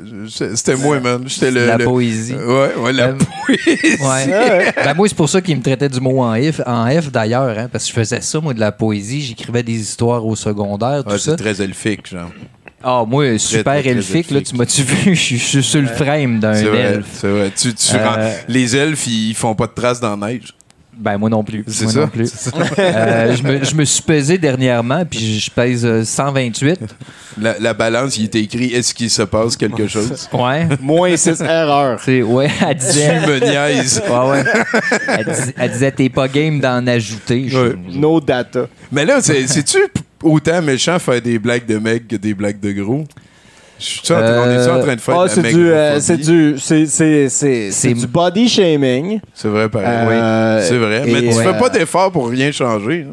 C'était 0.54 0.76
moi, 0.76 1.00
man. 1.00 1.22
J'étais 1.26 1.50
le. 1.50 1.66
La 1.66 1.76
le- 1.76 1.84
poésie. 1.84 2.34
Ouais, 2.34 2.70
ouais, 2.78 2.92
la 2.92 3.08
Euh, 3.08 3.14
poésie. 3.46 3.96
Ouais. 4.02 4.72
ben 4.84 4.94
moi, 4.94 5.08
c'est 5.08 5.16
pour 5.16 5.28
ça 5.28 5.40
qu'il 5.40 5.56
me 5.56 5.62
traitait 5.62 5.88
du 5.88 6.00
mot 6.00 6.20
en 6.22 6.34
F, 6.34 6.60
en 6.66 6.88
F 6.90 7.10
d'ailleurs, 7.10 7.56
hein, 7.58 7.68
parce 7.70 7.84
que 7.84 7.90
je 7.90 7.94
faisais 7.94 8.20
ça, 8.20 8.40
moi, 8.40 8.54
de 8.54 8.60
la 8.60 8.72
poésie. 8.72 9.20
J'écrivais 9.22 9.62
des 9.62 9.74
histoires 9.80 10.24
au 10.26 10.36
secondaire, 10.36 11.02
tout 11.04 11.10
Ouais, 11.12 11.18
ça. 11.18 11.32
c'est 11.32 11.42
très 11.42 11.60
elfique, 11.84 12.08
genre. 12.08 12.30
Ah, 12.82 13.04
moi, 13.06 13.38
super 13.38 13.64
très, 13.74 13.82
très 13.82 13.90
elfique, 13.90 14.30
là, 14.30 14.40
tu 14.40 14.56
m'as-tu 14.56 14.82
vu? 14.82 15.14
Je 15.14 15.36
suis- 15.36 15.62
sur 15.62 15.82
le 15.82 15.86
frame 15.88 16.40
d'un 16.40 16.54
elfe. 16.54 17.06
C'est 17.12 17.28
vrai. 17.28 17.52
Tu, 17.56 17.74
tu 17.74 17.94
Euh, 17.96 18.08
rends- 18.08 18.32
Les 18.48 18.74
elfes, 18.76 19.06
ils 19.06 19.34
font 19.34 19.54
pas 19.54 19.66
de 19.66 19.72
traces 19.74 20.00
dans 20.00 20.16
la 20.16 20.28
neige. 20.28 20.54
Ben, 20.96 21.16
moi 21.16 21.30
non 21.30 21.42
plus. 21.42 21.64
C'est 21.66 21.84
Moi 21.84 21.92
ça? 21.92 22.10
Euh, 22.78 23.34
je, 23.34 23.42
me, 23.42 23.64
je 23.64 23.74
me 23.74 23.84
suis 23.84 24.02
pesé 24.02 24.36
dernièrement, 24.36 25.04
puis 25.06 25.40
je 25.40 25.50
pèse 25.50 25.84
euh, 25.86 26.04
128. 26.04 26.78
La, 27.40 27.58
la 27.58 27.72
balance, 27.74 28.18
il 28.18 28.24
était 28.26 28.40
écrit 28.40 28.66
est-ce 28.74 28.92
qu'il 28.92 29.08
se 29.08 29.22
passe 29.22 29.56
quelque 29.56 29.86
chose? 29.86 30.28
Ouais. 30.32 30.66
moins 30.80 31.16
6 31.16 31.40
erreurs. 31.42 32.00
C'est, 32.04 32.22
ouais, 32.22 32.50
elle 32.66 32.76
Tu 32.78 32.86
disait. 32.86 33.20
me 33.26 33.38
niaises. 33.40 34.02
Ouais, 34.10 34.30
ouais. 34.30 34.44
Elle, 35.08 35.24
dis- 35.24 35.52
elle 35.56 35.70
disait, 35.70 35.92
t'es 35.92 36.08
pas 36.10 36.28
game 36.28 36.60
d'en 36.60 36.86
ajouter. 36.86 37.48
Ouais. 37.52 37.74
No 37.94 38.20
data. 38.20 38.66
Mais 38.92 39.04
là, 39.06 39.20
c'est- 39.22 39.46
c'est-tu 39.46 39.78
autant 40.22 40.62
méchant 40.62 40.98
faire 40.98 41.20
des 41.20 41.38
blagues 41.38 41.66
de 41.66 41.78
mecs 41.78 42.08
que 42.08 42.16
des 42.16 42.34
blagues 42.34 42.60
de 42.60 42.72
gros 42.72 43.04
Je 43.78 43.84
suis 43.84 44.00
on 44.12 44.18
est 44.18 44.68
en 44.68 44.80
train 44.80 44.94
de 44.96 45.00
faire 45.00 45.18
Ah, 45.18 45.24
de 45.24 45.28
la 45.28 45.34
c'est 45.34 45.42
du, 45.54 45.70
euh, 45.70 46.00
c'est 46.00 46.16
du, 46.18 46.58
c'est, 46.58 46.86
c'est, 46.86 47.28
c'est, 47.28 47.28
c'est 47.28 47.70
C'est- 47.70 47.94
du 47.94 48.06
body 48.06 48.48
shaming. 48.48 49.20
C'est 49.34 49.48
vrai, 49.48 49.68
pareil. 49.68 49.88
Euh, 49.88 50.58
oui. 50.60 50.66
C'est 50.68 50.78
vrai. 50.78 51.02
Mais 51.06 51.20
tu 51.22 51.26
ouais. 51.28 51.44
fais 51.44 51.58
pas 51.58 51.70
d'effort 51.70 52.12
pour 52.12 52.28
rien 52.28 52.52
changer. 52.52 53.06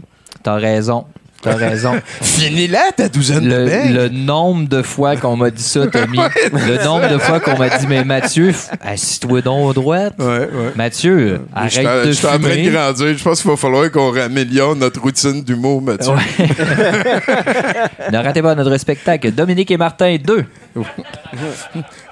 T'as 0.44 0.56
raison. 0.56 1.06
T'as 1.42 1.56
raison. 1.56 1.94
Finis-la, 2.22 2.92
ta 2.96 3.10
douzaine 3.10 3.48
de 3.48 3.58
mecs. 3.66 3.92
le 3.92 4.10
nombre 4.10 4.68
de 4.68 4.82
fois 4.82 5.16
qu'on 5.18 5.36
m'a 5.38 5.52
dit 5.52 5.62
ça, 5.64 5.86
Tommy. 5.88 6.18
le 6.52 6.84
nombre 6.84 7.08
de 7.10 7.18
fois 7.20 7.40
qu'on 7.40 7.58
m'a 7.58 7.70
dit, 7.78 7.86
mais 7.88 8.04
Mathieu, 8.04 8.54
assis-toi 8.82 9.42
donc 9.42 9.70
à 9.72 9.74
droite. 9.74 10.14
Ouais, 10.18 10.26
ouais. 10.26 10.72
Mathieu, 10.76 11.42
Je 11.70 11.80
arrête 11.80 12.04
je 12.04 12.08
de 12.08 12.12
suis 12.14 12.26
en 12.26 12.30
train 12.30 12.40
de 12.40 12.48
fumer. 12.48 12.70
grandir. 12.72 13.18
Je 13.18 13.24
pense 13.24 13.42
qu'il 13.42 13.52
va 13.52 13.58
falloir 13.58 13.92
qu'on 13.92 14.16
améliore 14.16 14.76
notre 14.76 15.00
routine 15.02 15.44
d'humour, 15.44 15.82
Mathieu. 15.82 16.12
Ouais. 16.14 16.48
ne 18.12 18.18
ratez 18.18 18.42
pas 18.42 18.56
notre 18.56 18.76
spectacle. 18.78 19.32
Dominique 19.32 19.72
et 19.72 19.78
Martin 19.78 20.18
2. 20.24 20.46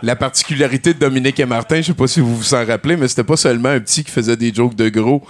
La 0.01 0.15
particularité 0.15 0.93
de 0.93 0.99
Dominique 0.99 1.39
et 1.39 1.45
Martin, 1.45 1.78
je 1.78 1.88
sais 1.88 1.93
pas 1.93 2.07
si 2.07 2.19
vous 2.19 2.36
vous 2.36 2.53
en 2.53 2.65
rappelez, 2.65 2.95
mais 2.97 3.07
c'était 3.07 3.23
pas 3.23 3.38
seulement 3.38 3.69
un 3.69 3.80
petit 3.80 4.03
qui 4.03 4.11
faisait 4.11 4.38
des 4.38 4.53
jokes 4.53 4.76
de 4.76 4.89
gros. 4.89 5.23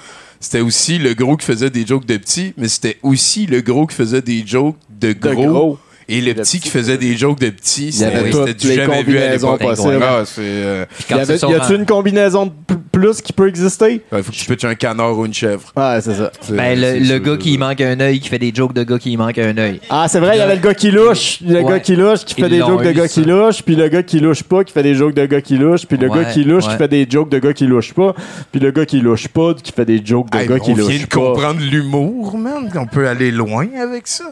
C'était 0.46 0.62
aussi 0.62 1.00
le 1.00 1.16
gros 1.16 1.38
qui 1.38 1.46
faisait 1.48 1.72
des 1.72 1.88
jokes 1.88 2.06
de 2.06 2.18
petits, 2.18 2.54
mais 2.56 2.68
c'était 2.68 3.00
aussi 3.02 3.48
le 3.48 3.62
gros 3.62 3.88
qui 3.88 3.96
faisait 3.96 4.22
des 4.22 4.46
jokes 4.46 4.76
de 4.92 5.12
De 5.12 5.34
gros. 5.34 5.80
Et 6.08 6.22
le 6.22 6.28
Le 6.28 6.34
petit 6.36 6.42
petit 6.58 6.60
qui 6.60 6.70
faisait 6.70 6.98
des 6.98 7.18
jokes 7.18 7.40
de 7.40 7.48
avait 7.48 8.32
c'était 8.32 8.54
du 8.54 8.68
les 8.68 8.76
jamais 8.76 9.04
vu 9.04 9.18
à 9.18 9.32
l'époque. 9.32 9.62
Ah, 9.64 10.24
euh, 10.40 10.86
Puis 10.98 11.06
Y, 11.10 11.14
avait, 11.20 11.34
a-tu 11.56 11.76
une 11.76 11.86
combinaison 11.86 12.46
de 12.46 12.52
plus 12.92 13.22
qui 13.22 13.34
peut 13.34 13.48
exister? 13.48 14.02
il 14.12 14.24
faut 14.24 14.32
que 14.32 14.36
tu 14.38 14.46
pitches 14.46 14.66
un 14.66 14.76
canard 14.76 15.18
ou 15.18 15.26
une 15.26 15.34
chèvre. 15.34 15.72
Ouais, 15.76 16.00
c'est 16.02 16.14
ça. 16.14 16.32
Ben, 16.50 16.80
le, 16.80 17.18
gars 17.20 17.38
qui 17.38 17.58
manque 17.58 17.82
un 17.82 18.00
œil, 18.00 18.20
qui 18.20 18.30
fait 18.30 18.40
des 18.40 18.54
jokes 18.54 18.74
de 18.74 18.84
gars 18.84 19.00
qui 19.00 19.18
manque 19.18 19.38
un 19.40 19.58
œil. 19.58 19.82
Ah, 19.90 20.06
c'est 20.08 20.20
vrai, 20.20 20.36
il 20.36 20.40
y 20.40 20.42
avait 20.42 20.56
le 20.56 20.62
gars 20.62 20.74
qui 20.74 20.92
louche, 20.92 21.40
le 21.42 21.56
Ouais. 21.62 21.64
gars 21.72 21.80
qui 21.80 21.96
louche 21.96 22.24
qui 22.26 22.36
fait 22.36 22.42
Ils 22.48 22.50
des 22.50 22.60
jokes 22.60 22.84
de 22.84 22.92
gars 22.92 23.08
ça. 23.08 23.14
qui 23.22 23.24
louche, 23.28 23.62
puis 23.64 23.76
le 23.76 23.88
gars 23.88 24.04
qui 24.04 24.20
louche 24.20 24.44
pas 24.44 24.64
qui 24.64 24.74
fait 24.74 24.84
des 24.84 24.96
jokes 24.96 25.14
de 25.16 25.26
gars 25.26 25.42
qui 25.42 25.58
louche, 25.58 25.86
puis 25.88 25.98
le 25.98 26.08
Ouais, 26.08 26.24
gars 26.24 26.32
qui 26.32 26.44
louche 26.44 26.68
qui 26.68 26.76
fait 26.78 26.88
des 26.88 27.08
jokes 27.10 27.30
de 27.30 27.40
gars 27.40 27.54
qui 27.54 27.66
louche 27.66 27.94
pas, 27.94 28.14
puis 28.52 28.62
le 28.62 28.72
gars 28.72 28.86
qui 28.86 29.00
louche 29.00 29.28
pas 29.28 29.54
qui 29.56 29.72
fait 29.72 29.86
des 29.86 30.02
jokes 30.06 30.30
de 30.32 30.38
Hey, 30.38 30.48
gars 30.48 30.56
on 30.56 30.64
qui 30.64 30.74
vient 30.74 30.84
louche 30.84 31.00
de 31.02 31.06
pas. 31.08 31.16
comprendre 31.18 31.60
l'humour, 31.62 32.38
man. 32.38 32.70
On 32.76 32.86
peut 32.86 33.08
aller 33.08 33.32
loin 33.32 33.68
avec 33.82 34.08
ça. 34.08 34.26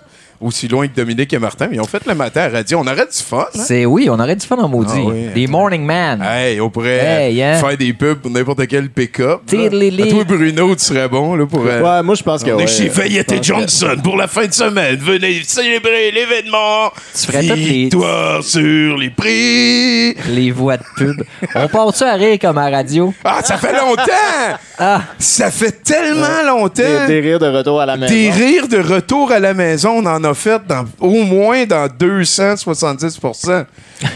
Aussi 0.43 0.67
loin 0.67 0.87
que 0.87 0.95
Dominique 0.95 1.31
et 1.33 1.39
Martin, 1.39 1.67
mais 1.69 1.77
ils 1.77 1.81
ont 1.81 1.85
fait 1.85 2.05
le 2.05 2.13
matin 2.15 2.41
à 2.41 2.49
la 2.49 2.57
radio. 2.59 2.79
On 2.79 2.87
aurait 2.87 3.05
du 3.05 3.23
fun. 3.23 3.45
hein? 3.53 3.59
C'est 3.65 3.85
oui, 3.85 4.07
on 4.09 4.19
aurait 4.19 4.35
du 4.35 4.45
fun 4.45 4.57
en 4.57 4.67
maudit. 4.67 4.93
Ah 4.97 5.09
oui. 5.11 5.27
Des 5.33 5.47
morning 5.47 5.83
man. 5.85 6.21
Hey, 6.21 6.59
on 6.61 6.69
pourrait 6.69 6.99
Hey, 7.29 7.41
hein? 7.41 7.55
faire 7.55 7.77
des 7.77 7.93
pubs 7.93 8.19
pour 8.19 8.31
n'importe 8.31 8.67
quel 8.67 8.89
pick-up. 8.89 9.41
toi, 9.49 10.23
Bruno, 10.25 10.75
tu 10.75 10.83
serais 10.83 11.07
bon 11.07 11.35
là, 11.35 11.45
pour. 11.45 11.65
euh, 11.65 11.81
Ouais, 11.81 12.03
moi, 12.03 12.15
je 12.15 12.23
pense 12.23 12.43
que. 12.43 12.51
on 12.51 12.57
ouais, 12.57 12.63
est 12.63 12.67
chez 12.67 12.89
Fayette 12.89 13.31
et 13.31 13.37
que- 13.39 13.43
Johnson 13.43 13.95
pour 14.03 14.17
la 14.17 14.27
fin 14.27 14.45
de 14.45 14.53
semaine. 14.53 14.95
Venez 14.97 15.41
célébrer 15.43 16.11
l'événement. 16.11 16.91
Tu 17.15 17.27
ferais 17.31 17.47
toutes 17.47 17.57
les- 17.57 17.63
Victoire 17.83 18.43
sur 18.43 18.97
les 18.97 19.09
prix. 19.09 20.13
Les 20.29 20.51
voix 20.51 20.77
de 20.77 20.83
pub. 20.97 21.23
on 21.55 21.67
part-tu 21.67 22.03
à 22.03 22.13
rire 22.13 22.37
comme 22.39 22.57
à 22.57 22.69
la 22.69 22.77
radio? 22.77 23.13
Ah, 23.23 23.39
ça 23.43 23.57
fait 23.57 23.73
longtemps! 23.73 24.03
Ah, 24.77 25.01
Ça 25.19 25.51
fait 25.51 25.83
tellement 25.83 26.43
longtemps! 26.45 26.81
Des, 27.07 27.07
des 27.07 27.19
rires 27.21 27.39
de 27.39 27.47
retour 27.47 27.79
à 27.81 27.85
la 27.85 27.97
maison. 27.97 28.13
Des 28.13 28.29
rires 28.31 28.67
de 28.67 28.77
retour 28.79 29.31
à 29.31 29.39
la 29.39 29.53
maison, 29.53 30.01
on 30.03 30.05
en 30.05 30.23
a 30.23 30.32
fait 30.33 30.61
dans, 30.67 30.85
au 30.99 31.23
moins 31.23 31.65
dans 31.65 31.87
270% 31.87 33.65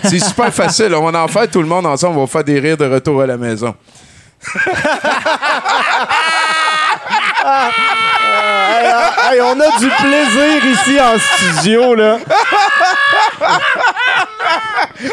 C'est 0.03 0.19
super 0.19 0.53
facile. 0.53 0.93
On 0.95 1.09
va 1.09 1.23
en 1.23 1.27
faire 1.27 1.49
tout 1.49 1.61
le 1.61 1.67
monde 1.67 1.85
ensemble. 1.85 2.17
On 2.17 2.21
va 2.21 2.27
faire 2.27 2.43
des 2.43 2.59
rires 2.59 2.77
de 2.77 2.85
retour 2.85 3.21
à 3.21 3.25
la 3.25 3.37
maison. 3.37 3.75
On 9.39 9.59
a 9.59 9.79
du 9.79 9.89
plaisir 9.89 10.65
ici 10.65 10.99
en 10.99 11.17
studio, 11.19 11.95
là. 11.95 12.17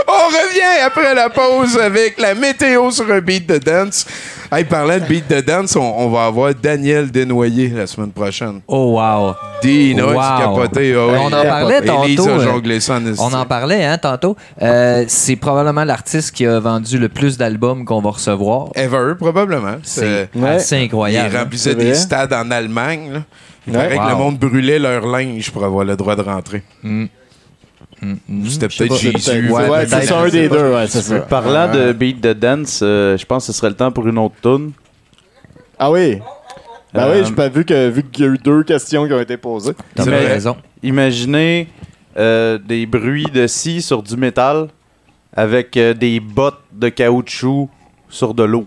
On 0.09 0.27
revient 0.29 0.83
après 0.87 1.15
la 1.15 1.29
pause 1.29 1.77
avec 1.79 2.19
la 2.21 2.35
météo 2.35 2.91
sur 2.91 3.11
un 3.11 3.21
beat 3.21 3.47
de 3.49 3.59
dance. 3.59 4.07
Hey, 4.53 4.65
parlant 4.65 4.95
de 4.99 5.05
beat 5.05 5.29
de 5.29 5.41
dance, 5.41 5.75
on, 5.77 5.81
on 5.83 6.09
va 6.11 6.27
avoir 6.27 6.55
Daniel 6.55 7.11
Desnoyers 7.11 7.69
la 7.71 7.87
semaine 7.87 8.13
prochaine. 8.13 8.61
oh 8.69 8.99
wow. 8.99 9.35
Dino, 9.63 10.13
Wow. 10.13 10.21
capoté. 10.39 10.95
ah 10.97 11.07
oui. 11.07 11.19
On 11.21 11.27
en 11.27 11.31
parlait 11.43 11.79
Élise 11.79 12.17
tantôt, 12.17 12.29
a 12.31 12.33
euh, 12.35 12.45
jonglé 12.45 12.81
ça 12.81 12.95
en 12.97 13.07
esti. 13.07 13.21
On 13.23 13.33
en 13.35 13.45
parlait 13.47 13.85
hein, 13.85 13.99
tantôt. 13.99 14.37
Euh, 14.63 15.05
c'est 15.09 15.37
probablement 15.37 15.85
l'artiste 15.85 16.33
qui 16.35 16.47
a 16.47 16.61
vendu 16.61 16.99
le 16.99 17.09
plus 17.09 17.37
d'albums 17.37 17.85
qu'on 17.85 18.01
va 18.01 18.11
recevoir. 18.11 18.69
Ever, 18.75 19.15
probablement. 19.19 19.77
C'est- 19.83 20.29
C'est 20.33 20.39
Ouais. 20.41 20.49
assez 20.51 20.77
Il 20.79 20.85
incroyable. 20.85 21.37
remplissait 21.37 21.75
des 21.75 21.95
stades 21.95 22.33
en 22.33 22.51
Allemagne. 22.51 23.11
là. 23.13 23.21
Il 23.67 23.73
Ouais. 23.77 23.83
paraît 23.83 23.97
que 23.97 24.03
Wow. 24.03 24.09
le 24.11 24.17
monde 24.17 24.39
brûlait 24.39 24.79
leur 24.79 25.07
linge 25.07 25.51
pour 25.51 25.65
avoir 25.65 25.85
le 25.85 25.97
droit 25.97 26.15
de 26.17 26.23
rentrer. 26.23 26.63
Mm. 26.83 27.07
Mm, 28.01 28.15
mm. 28.29 28.47
C'était 28.49 28.69
peut-être 28.69 28.97
Jésus. 28.97 29.51
Ouais, 29.51 29.87
c'est 29.87 30.13
un 30.13 30.29
des 30.29 30.49
deux, 30.49 30.73
ouais, 30.75 30.87
c'est 30.87 31.03
ça. 31.03 31.21
Parlant 31.21 31.73
de 31.73 31.93
beat 31.93 32.21
de 32.21 32.33
dance, 32.33 32.81
euh, 32.83 33.17
je 33.17 33.25
pense 33.25 33.47
que 33.47 33.53
ce 33.53 33.59
serait 33.59 33.71
le 33.71 33.77
temps 33.77 33.91
pour 33.93 34.07
une 34.07 34.19
autre 34.19 34.35
tune. 34.43 34.73
Ah 35.79 35.91
oui? 35.91 36.19
Ben 36.93 37.03
Euh, 37.09 37.21
oui, 37.21 37.27
j'ai 37.27 37.35
pas 37.35 37.49
vu 37.49 37.65
que 37.65 37.89
vu 37.89 38.05
qu'il 38.05 38.25
y 38.25 38.29
a 38.29 38.31
eu 38.33 38.39
deux 38.39 38.63
questions 38.63 39.07
qui 39.07 39.13
ont 39.13 39.21
été 39.21 39.37
posées. 39.37 39.73
T'as 39.95 40.05
raison. 40.05 40.57
Imaginez 40.83 41.69
euh, 42.17 42.59
des 42.59 42.87
bruits 42.87 43.27
de 43.33 43.47
scie 43.49 43.83
sur 43.83 44.03
du 44.03 44.17
métal 44.17 44.69
avec 45.37 45.77
euh, 45.77 45.93
des 45.95 46.21
bottes 46.21 46.61
de 46.73 46.89
caoutchouc 46.89 47.69
sur 48.09 48.33
de 48.35 48.45
l'eau. 48.45 48.67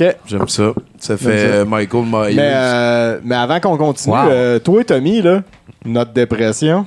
OK. 0.00 0.16
J'aime 0.26 0.48
ça. 0.48 0.72
Ça 0.98 1.16
fait 1.16 1.28
euh, 1.30 1.64
Michael 1.64 2.04
Myers. 2.04 2.34
Mais, 2.34 2.52
euh, 2.54 3.20
mais 3.24 3.34
avant 3.34 3.60
qu'on 3.60 3.76
continue, 3.76 4.14
Wow. 4.14 4.28
euh, 4.30 4.58
toi, 4.58 4.82
Tommy, 4.84 5.20
là, 5.22 5.42
notre 5.84 6.12
dépression. 6.12 6.86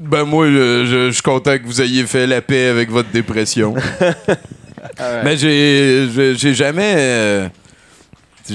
Ben 0.00 0.24
moi, 0.24 0.46
je, 0.48 0.84
je- 0.84 1.06
je 1.08 1.12
suis 1.12 1.22
content 1.22 1.56
que 1.58 1.64
vous 1.64 1.80
ayez 1.80 2.04
fait 2.04 2.26
la 2.26 2.40
paix 2.40 2.66
avec 2.68 2.90
votre 2.90 3.10
dépression. 3.10 3.74
Mais 5.24 5.36
j'ai 5.36 6.08
j'ai- 6.12 6.34
j'ai 6.34 6.54
jamais... 6.54 6.94
euh, 6.96 7.48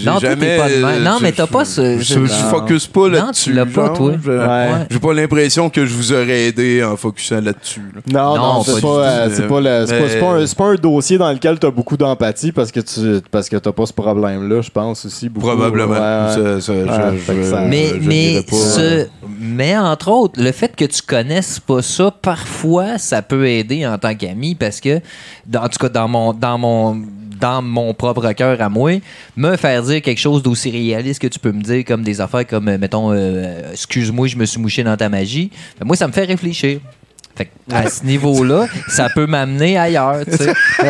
Non, 0.06 0.20
jamais... 0.20 0.58
pas 0.58 0.70
de 0.70 0.76
même. 0.84 1.04
Non, 1.04 1.18
mais 1.22 1.32
t'as 1.32 1.48
pas 1.48 1.64
ce- 1.66 2.00
Je, 2.00 2.20
non. 2.20 2.28
focus 2.28 2.88
pas 2.88 3.02
Non, 3.02 3.08
là-dessus. 3.08 3.52
tu 3.52 3.54
l'as 3.54 3.66
pas, 3.66 3.90
toi. 3.90 4.14
Je- 4.24 4.30
Ouais. 4.30 4.38
Ouais. 4.38 4.70
J'ai 4.90 5.00
pas 5.00 5.14
l'impression 5.14 5.70
que 5.70 5.86
je 5.86 5.94
vous 5.94 6.12
aurais 6.14 6.48
aidé 6.48 6.84
en 6.84 6.98
focusant 6.98 7.40
là-dessus. 7.42 7.82
là. 7.96 8.02
Non, 8.12 8.36
non, 8.36 8.54
Non, 8.56 8.64
c'est 8.64 8.82
pas 8.82 8.88
euh, 8.88 9.30
c'est 9.32 9.48
pas, 9.48 9.60
le- 9.62 10.20
pas, 10.20 10.66
un- 10.66 10.72
pas 10.74 10.78
dossier 10.78 11.18
dans 11.18 11.32
lequel 11.32 11.58
t'as 11.60 11.72
beaucoup 11.72 11.96
d'empathie 11.98 12.52
parce 12.52 12.72
que 12.72 12.80
tu 12.82 13.22
parce 13.32 13.48
que 13.50 13.56
t'as 13.58 13.72
pas 13.72 13.86
ce 13.86 13.94
problème-là, 13.94 14.62
je 14.62 14.70
pense 14.70 15.06
aussi. 15.06 15.30
Beaucoup. 15.30 15.48
Probablement. 15.48 15.94
Ouais, 15.94 16.00
ouais. 16.00 16.60
Ça- 16.60 16.62
ça, 16.62 16.74
je- 16.74 17.12
Ouais, 17.12 17.18
fait 17.18 17.34
que 17.34 17.44
je- 17.44 17.50
ça- 17.50 17.62
Mais, 17.62 17.88
je 17.90 17.94
mais, 18.08 18.30
dirais 18.32 18.44
pas, 18.50 18.56
ce- 18.58 18.80
euh, 18.82 19.06
mais 19.40 19.78
entre 19.78 20.10
autres, 20.12 20.42
le 20.42 20.52
fait 20.52 20.76
que 20.76 20.86
tu 20.86 21.02
connaisses 21.02 21.60
pas 21.60 21.82
ça, 21.82 22.12
parfois, 22.22 22.98
ça 22.98 23.22
peut 23.22 23.48
aider 23.48 23.86
en 23.88 23.98
tant 23.98 24.14
qu'ami 24.16 24.56
parce 24.56 24.80
que, 24.80 25.00
dans- 25.46 25.64
en 25.64 25.70
tout 25.70 25.80
cas, 25.80 25.90
dans 25.90 26.08
mon, 26.08 26.34
dans 26.34 26.58
mon, 26.58 27.02
dans 27.40 27.62
mon 27.62 27.94
propre 27.94 28.32
cœur 28.34 28.62
à 28.62 28.70
moi, 28.70 29.00
me 29.36 29.56
faire 29.56 29.84
dire 29.84 30.02
quelque 30.02 30.20
chose 30.20 30.44
d'aussi 30.44 30.72
réaliste 30.72 31.22
que 31.22 31.28
tu 31.28 31.40
peux 31.40 31.52
me 31.52 31.62
dire, 31.62 31.84
comme 31.86 32.04
des 32.04 32.22
affaires 32.22 32.46
comme, 32.46 32.68
euh, 32.68 32.78
mettons, 32.78 33.12
euh, 33.12 33.72
excuse-moi, 33.72 34.28
je 34.28 34.38
me 34.38 34.46
suis 34.46 34.60
mouché 34.60 34.84
dans 34.84 34.98
ta 34.98 35.10
magie. 35.10 35.52
Ben, 35.80 35.86
moi, 35.86 35.96
ça 35.96 36.08
me 36.08 36.14
fait 36.14 36.26
réfléchir. 36.26 36.80
Fait 37.38 37.46
que, 37.46 37.52
à 37.74 37.88
ce 37.90 38.04
niveau-là, 38.04 38.68
ça 38.88 39.10
peut 39.14 39.28
m'amener 39.28 39.78
ailleurs, 39.78 40.22
tu 40.26 40.36
sais. 40.38 40.54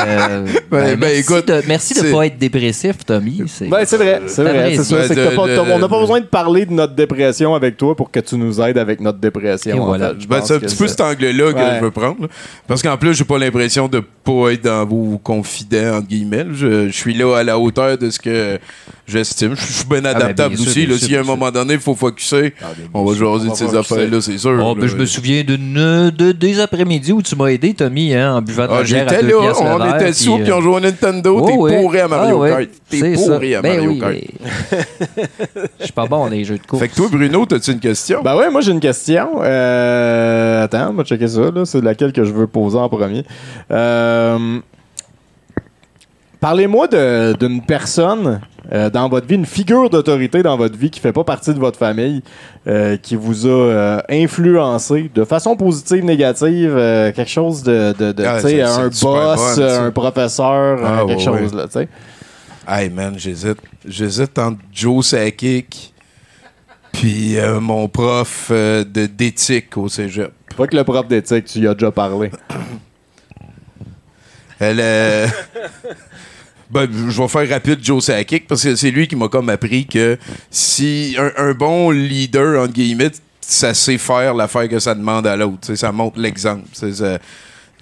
Euh, 0.00 0.46
ben, 0.70 0.96
ben, 0.96 0.98
merci 1.00 1.20
écoute, 1.20 1.48
de, 1.48 1.62
merci 1.66 1.94
de 1.94 2.12
pas 2.12 2.26
être 2.26 2.38
dépressif, 2.38 2.96
Tommy. 3.04 3.42
C'est- 3.46 3.66
Ben, 3.68 3.84
c'est 3.84 3.96
vrai, 3.96 4.22
c'est 4.26 4.44
C'est 4.82 4.82
ça. 4.84 5.14
que 5.14 5.34
pas- 5.36 5.42
on 5.74 5.78
n'a 5.78 5.88
pas 5.88 6.00
besoin 6.00 6.20
de 6.20 6.26
parler 6.26 6.64
de 6.66 6.72
notre 6.72 6.94
dépression 6.94 7.54
avec 7.54 7.76
toi 7.76 7.94
pour 7.96 8.10
que 8.10 8.20
tu 8.20 8.36
nous 8.36 8.60
aides 8.60 8.78
avec 8.78 9.00
notre 9.00 9.18
dépression. 9.18 9.76
Et 9.76 9.78
voilà. 9.78 10.12
Ben, 10.28 10.40
c'est 10.44 10.54
un 10.54 10.58
petit 10.58 10.76
peu 10.76 10.86
cet 10.88 11.00
angle-là 11.00 11.52
que 11.52 11.58
Ouais. 11.58 11.76
je 11.78 11.84
veux 11.84 11.90
prendre. 11.90 12.22
là. 12.22 12.28
Parce 12.66 12.82
qu'en 12.82 12.96
plus, 12.96 13.14
j'ai 13.14 13.24
pas 13.24 13.38
l'impression 13.38 13.88
de 13.88 14.00
pas 14.00 14.52
être 14.52 14.64
dans 14.64 14.84
vos 14.86 15.18
confidents, 15.18 15.96
entre 15.98 16.08
guillemets. 16.08 16.44
là. 16.44 16.50
Je, 16.54 16.86
je 16.88 16.92
suis 16.96 17.14
là 17.14 17.36
à 17.38 17.42
la 17.42 17.58
hauteur 17.58 17.98
de 17.98 18.08
ce 18.10 18.18
que 18.18 18.58
j'estime. 19.06 19.54
Je 19.56 19.72
suis 19.72 19.84
bien 19.86 20.00
ben, 20.02 20.14
adaptable 20.16 20.54
aussi. 20.54 20.86
bien 20.86 20.94
là. 20.94 20.98
sûr, 20.98 21.06
Si 21.08 21.16
à 21.16 21.20
un 21.20 21.24
moment 21.24 21.50
donné, 21.50 21.74
il 21.74 21.80
faut 21.80 21.94
focuser, 21.94 22.54
Ah, 22.62 22.66
bien 22.76 22.86
on 22.94 23.04
va 23.04 23.14
jaser 23.18 23.50
de 23.50 23.54
ces 23.54 23.74
affaires-là, 23.76 24.20
c'est 24.20 24.38
sûr. 24.38 24.58
Oh, 24.64 24.74
ben, 24.74 24.82
là. 24.82 24.86
je 24.88 24.96
me 24.96 25.04
souviens 25.06 25.42
d'une, 25.42 25.72
de, 26.10 26.32
des 26.32 26.60
après-midi 26.60 27.12
où 27.12 27.22
tu 27.22 27.34
m'as 27.36 27.46
aidé, 27.48 27.74
Tommy, 27.74 28.14
hein, 28.14 28.34
en 28.36 28.42
buvant 28.42 28.66
de 28.66 28.70
Ah, 28.72 28.78
la 28.78 28.82
bière 28.84 29.06
à 29.06 29.10
J'étais 29.10 29.22
deux 29.22 29.28
là, 29.40 29.52
on 29.60 29.78
verre, 29.78 29.96
était 29.96 30.04
puis, 30.06 30.14
sous, 30.14 30.38
puis 30.38 30.50
euh, 30.50 30.56
on 30.56 30.60
jouait 30.60 30.76
à 30.76 30.80
Nintendo. 30.80 31.40
T'es 31.46 31.52
ouais. 31.56 31.82
pourri 31.82 31.98
à 32.00 32.08
Mario 32.08 32.36
Ah, 32.36 32.38
ouais. 32.40 32.50
Kart. 32.50 32.68
C'est 32.90 33.00
T'es 33.00 33.16
ça. 33.16 33.32
pourri 33.32 33.54
à 33.54 33.62
Ben 33.62 33.74
Mario 33.76 33.90
oui, 33.90 33.98
Kart. 33.98 34.12
mais- 34.12 35.68
Je 35.78 35.84
suis 35.84 35.92
pas 35.92 36.06
bon 36.06 36.18
dans 36.24 36.28
les 36.28 36.44
jeux 36.44 36.58
de 36.58 36.66
course. 36.66 36.80
Fait 36.82 36.88
que 36.88 36.94
toi, 36.94 37.08
Bruno, 37.10 37.46
t'as-tu 37.46 37.72
une 37.72 37.80
question? 37.80 38.22
Ben 38.22 38.36
ouais, 38.36 38.50
moi 38.50 38.60
j'ai 38.60 38.72
une 38.72 38.80
question. 38.80 39.28
Euh, 39.42 40.64
attends, 40.64 40.90
on 40.90 40.94
va 40.94 41.04
checker 41.04 41.28
ça. 41.28 41.50
là. 41.54 41.64
C'est 41.64 41.82
laquelle 41.82 42.12
que 42.12 42.24
je 42.24 42.32
veux 42.32 42.46
poser 42.46 42.78
en 42.78 42.88
premier. 42.88 43.24
Euh, 43.70 44.58
Parlez-moi 46.40 46.88
d'une 46.88 47.60
personne 47.62 48.40
euh, 48.72 48.88
dans 48.88 49.08
votre 49.10 49.26
vie, 49.26 49.34
une 49.34 49.44
figure 49.46 49.90
d'autorité 49.90 50.42
dans 50.42 50.56
votre 50.56 50.76
vie 50.78 50.88
qui 50.90 50.98
fait 51.00 51.12
pas 51.12 51.24
partie 51.24 51.52
de 51.52 51.58
votre 51.58 51.78
famille, 51.78 52.22
euh, 52.66 52.96
qui 52.96 53.14
vous 53.16 53.46
a 53.46 53.50
euh, 53.50 54.00
influencé 54.08 55.10
de 55.14 55.24
façon 55.24 55.54
positive, 55.56 56.02
négative, 56.04 56.74
quelque 57.14 57.28
chose 57.30 57.62
de, 57.62 57.92
de, 57.98 58.12
de, 58.12 58.24
Ah, 58.24 58.36
tu 58.36 58.42
sais, 58.42 58.48
c'est- 58.48 58.62
un 58.62 58.88
boss, 58.88 59.58
un 59.58 59.90
professeur, 59.90 60.78
Ah, 60.82 61.04
quelque 61.06 61.18
ouais, 61.18 61.40
chose 61.42 61.54
là, 61.54 61.66
tu 61.66 61.72
sais. 61.72 61.88
Hey 62.66 62.88
man, 62.88 63.14
j'hésite. 63.18 63.58
J'hésite 63.86 64.38
entre 64.38 64.58
Joe 64.72 65.04
Sakic 65.06 65.92
puis 66.92 67.36
mon 67.60 67.86
prof 67.88 68.50
de 68.50 69.06
d'éthique 69.06 69.76
au 69.76 69.88
cégep. 69.88 70.30
Pas 70.56 70.66
que 70.66 70.76
le 70.76 70.84
prof 70.84 71.06
d'éthique, 71.08 71.44
tu 71.46 71.58
y 71.60 71.66
as 71.66 71.74
déjà 71.74 71.90
parlé. 71.90 72.30
Elle, 74.60 75.30
ben, 76.70 76.88
je 76.92 77.20
vais 77.22 77.28
faire 77.28 77.48
rapide 77.48 77.80
Joe 77.82 78.04
Sakic 78.04 78.46
parce 78.46 78.62
que 78.62 78.74
c'est 78.76 78.90
lui 78.90 79.08
qui 79.08 79.16
m'a 79.16 79.28
comme 79.28 79.48
appris 79.48 79.86
que 79.86 80.18
si 80.50 81.16
un, 81.18 81.32
un 81.36 81.52
bon 81.54 81.90
leader, 81.90 82.62
entre 82.62 82.72
guillemets, 82.74 83.10
ça 83.40 83.74
sait 83.74 83.98
faire 83.98 84.34
l'affaire 84.34 84.68
que 84.68 84.78
ça 84.78 84.94
demande 84.94 85.26
à 85.26 85.36
l'autre. 85.36 85.58
Tu 85.62 85.66
sais, 85.68 85.76
Ça 85.76 85.90
montre 85.92 86.18
l'exemple. 86.20 86.62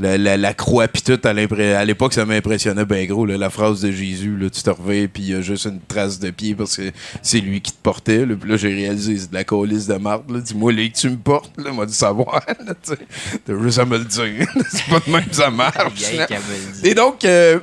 La, 0.01 0.17
la- 0.17 0.37
la 0.37 0.55
croix 0.55 0.87
pis 0.87 1.03
tout, 1.03 1.19
à 1.25 1.33
l'époque, 1.85 2.13
ça 2.13 2.25
m'impressionnait 2.25 2.85
bien 2.85 3.05
gros. 3.07 3.27
là, 3.27 3.37
la 3.37 3.51
phrase 3.51 3.81
de 3.81 3.91
Jésus, 3.91 4.37
là, 4.41 4.49
tu 4.49 4.63
te 4.63 4.71
reviens 4.71 5.09
puis 5.13 5.25
il 5.25 5.29
y 5.31 5.35
a 5.35 5.41
juste 5.41 5.65
une 5.65 5.81
trace 5.81 6.21
de 6.21 6.31
pied 6.31 6.55
parce 6.55 6.77
que 6.77 6.93
c'est 7.21 7.41
lui 7.41 7.61
qui 7.61 7.73
te 7.73 7.79
portait. 7.83 8.25
Là, 8.25 8.37
Puis 8.41 8.49
là, 8.49 8.57
j'ai 8.57 8.73
réalisé, 8.73 9.19
c'est 9.19 9.31
de 9.31 9.35
la 9.35 9.43
colisse 9.43 9.89
de 9.89 9.95
marde. 9.95 10.31
là. 10.31 10.39
Dis-moi, 10.39 10.73
là, 10.73 10.83
tu 10.95 11.11
me 11.11 11.17
portes, 11.17 11.51
là, 11.59 11.73
m'a 11.73 11.85
dit 11.85 11.95
savoir. 11.95 12.41
T'as 13.45 13.61
juste 13.61 13.79
à 13.81 13.85
me 13.87 13.99
le 13.99 14.05
dire. 14.05 14.47
c'est 14.71 14.87
pas 14.89 15.01
de 15.05 15.11
même 15.11 15.33
ça 15.33 15.51
marche. 15.51 16.13
Et 16.85 16.95
donc, 16.95 17.25
euh, 17.25 17.59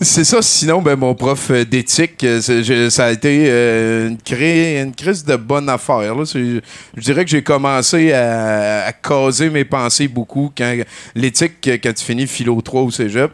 c'est 0.00 0.24
ça. 0.24 0.42
Sinon, 0.42 0.82
ben, 0.82 0.96
mon 0.96 1.14
prof 1.14 1.50
euh, 1.50 1.64
d'éthique, 1.64 2.22
euh, 2.22 2.90
ça 2.90 3.06
a 3.06 3.12
été 3.12 3.46
euh, 3.48 4.08
une, 4.10 4.88
une 4.88 4.94
crise 4.94 5.24
de 5.24 5.36
bonne 5.36 5.68
affaire. 5.70 6.14
là. 6.14 6.24
Je 6.24 6.60
dirais 7.00 7.24
que 7.24 7.30
j'ai 7.30 7.42
commencé 7.42 8.12
à, 8.12 8.92
caser 9.02 9.48
mes 9.48 9.64
pensées 9.64 10.08
beaucoup 10.08 10.52
quand 10.56 10.76
l'éthique, 11.14 11.54
quand 11.82 11.94
tu 11.94 12.04
finis 12.04 12.26
philo 12.26 12.60
3 12.60 12.82
au 12.82 12.90
cégep. 12.90 13.32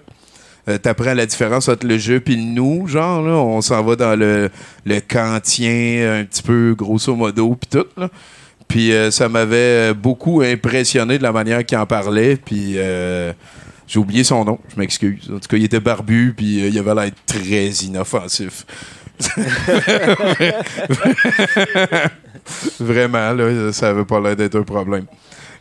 Euh, 0.68 0.78
T'apprends 0.78 1.14
la 1.14 1.26
différence 1.26 1.68
entre 1.68 1.84
le 1.84 1.98
je 1.98 2.12
et 2.12 2.22
le 2.28 2.36
nous, 2.36 2.86
genre, 2.86 3.20
là, 3.22 3.32
on 3.32 3.60
s'en 3.60 3.82
va 3.82 3.96
dans 3.96 4.14
le, 4.14 4.48
le 4.86 5.00
kantien, 5.00 6.20
un 6.20 6.24
petit 6.24 6.42
peu 6.44 6.76
grosso 6.78 7.16
modo, 7.16 7.56
puis 7.56 7.80
tout, 7.80 7.86
là. 7.96 8.08
Puis 8.68 8.90
ça 9.10 9.28
m'avait 9.28 9.92
beaucoup 9.92 10.40
impressionné 10.40 11.18
de 11.18 11.22
la 11.22 11.32
manière 11.32 11.62
qu'il 11.66 11.76
en 11.76 11.84
parlait, 11.84 12.36
puis 12.36 12.78
j'ai 13.92 13.98
oublié 13.98 14.24
son 14.24 14.42
nom, 14.42 14.58
je 14.74 14.80
m'excuse. 14.80 15.30
En 15.30 15.34
tout 15.38 15.48
cas, 15.50 15.58
il 15.58 15.64
était 15.64 15.78
barbu, 15.80 16.32
puis 16.34 16.62
euh, 16.64 16.68
il 16.68 16.78
avait 16.78 16.94
l'air 16.94 17.10
très 17.26 17.68
inoffensif. 17.84 18.64
Vraiment, 22.80 23.32
là, 23.32 23.72
ça 23.72 23.90
avait 23.90 24.04
pas 24.04 24.20
l'air 24.20 24.34
d'être 24.36 24.56
un 24.58 24.62
problème. 24.62 25.04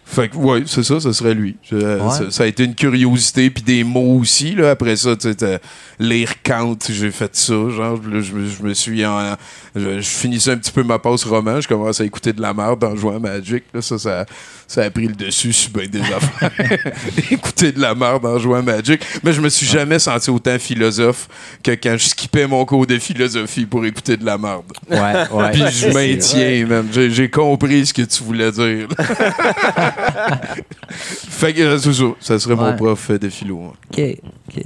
Fait 0.05 0.27
que, 0.29 0.35
ouais, 0.35 0.63
c'est 0.65 0.83
ça, 0.83 0.99
ce 0.99 1.11
serait 1.13 1.33
lui. 1.33 1.55
Je- 1.69 1.99
ça, 2.09 2.31
ça 2.31 2.43
a 2.43 2.45
été 2.47 2.63
une 2.65 2.75
curiosité, 2.75 3.49
puis 3.49 3.63
des 3.63 3.83
mots 3.83 4.17
aussi, 4.19 4.55
là. 4.55 4.71
Après 4.71 4.95
ça, 4.95 5.15
tu 5.15 5.31
sais, 5.37 5.61
lire 5.99 6.41
Kant, 6.43 6.75
j'ai 6.89 7.11
fait 7.11 7.33
ça, 7.35 7.53
genre, 7.53 7.99
là, 8.09 8.19
je, 8.21 8.33
me- 8.33 8.47
je 8.49 8.63
me 8.63 8.73
suis 8.73 9.05
en... 9.05 9.35
Je, 9.75 10.01
je 10.01 10.09
finissais 10.09 10.51
un 10.51 10.57
petit 10.57 10.71
peu 10.71 10.83
ma 10.83 10.99
passe 10.99 11.23
roman, 11.23 11.61
je 11.61 11.67
commençais 11.67 12.03
à 12.03 12.05
écouter 12.05 12.33
de 12.33 12.41
la 12.41 12.53
merde 12.53 12.83
en 12.83 12.95
jouant 12.95 13.15
à 13.15 13.19
Magic, 13.19 13.63
là, 13.73 13.81
ça, 13.81 13.97
ça, 13.97 14.25
ça 14.67 14.83
a 14.83 14.89
pris 14.89 15.07
le 15.07 15.15
dessus 15.15 15.53
sur 15.53 15.71
bien 15.71 15.87
des 15.87 16.01
affaires. 16.01 16.51
Écouter 17.31 17.71
de 17.71 17.79
la 17.81 17.93
merde 17.93 18.25
en 18.25 18.39
jouant 18.39 18.57
à 18.57 18.61
Magic. 18.61 19.01
Mais 19.23 19.33
je 19.33 19.41
me 19.41 19.49
suis 19.49 19.65
jamais 19.65 19.99
senti 19.99 20.29
autant 20.29 20.57
philosophe 20.59 21.27
que 21.61 21.71
quand 21.71 21.97
je 21.97 22.07
skippais 22.07 22.47
mon 22.47 22.63
cours 22.65 22.85
de 22.87 22.97
philosophie 22.97 23.65
pour 23.65 23.85
écouter 23.85 24.15
de 24.17 24.25
la 24.25 24.37
merde. 24.37 24.71
Ouais, 24.89 24.97
ouais. 25.31 25.51
Puis 25.51 25.63
je 25.71 25.87
maintiens, 25.89 26.65
man. 26.67 26.87
J'ai, 26.91 27.29
compris 27.29 27.85
ce 27.85 27.93
que 27.93 28.01
tu 28.03 28.23
voulais 28.23 28.51
dire. 28.51 28.87
fait 30.89 31.53
que 31.53 31.61
euh, 31.61 31.77
ça. 31.77 31.91
Ça 32.19 32.39
serait 32.39 32.55
mon 32.55 32.75
prof 32.75 33.09
euh, 33.09 33.19
de 33.19 33.29
philo. 33.29 33.61
hein. 33.61 33.73
OK, 33.91 34.01
OK. 34.49 34.63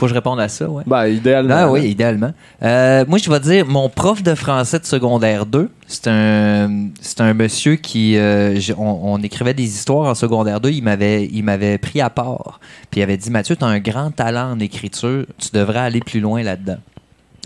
Faut 0.00 0.06
que 0.06 0.10
je 0.10 0.14
réponde 0.14 0.40
à 0.40 0.48
ça, 0.48 0.66
ouais. 0.66 0.82
Ben, 0.86 1.08
idéalement. 1.08 1.54
Ah 1.54 1.70
oui, 1.70 1.82
idéalement. 1.82 2.32
Euh, 2.62 3.04
moi, 3.06 3.18
je 3.18 3.30
vais 3.30 3.38
dire, 3.38 3.66
mon 3.66 3.90
prof 3.90 4.22
de 4.22 4.34
français 4.34 4.78
de 4.78 4.86
secondaire 4.86 5.44
2, 5.44 5.68
c'est 5.86 6.08
un, 6.08 6.86
c'est 7.02 7.20
un 7.20 7.34
monsieur 7.34 7.76
qui... 7.76 8.16
euh, 8.16 8.58
on 8.78 9.22
écrivait 9.22 9.52
des 9.52 9.64
histoires 9.64 10.08
en 10.08 10.14
secondaire 10.14 10.58
2, 10.58 10.70
il 10.70 10.82
m'avait, 10.82 11.26
il 11.30 11.42
m'avait 11.42 11.76
pris 11.76 12.00
à 12.00 12.08
part. 12.08 12.60
Puis 12.90 13.00
il 13.00 13.02
avait 13.02 13.18
dit, 13.18 13.28
Mathieu, 13.28 13.56
tu 13.56 13.62
as 13.62 13.68
un 13.68 13.78
grand 13.78 14.10
talent 14.10 14.52
en 14.52 14.58
écriture, 14.58 15.26
tu 15.36 15.50
devrais 15.52 15.80
aller 15.80 16.00
plus 16.00 16.20
loin 16.20 16.42
là-dedans. 16.42 16.78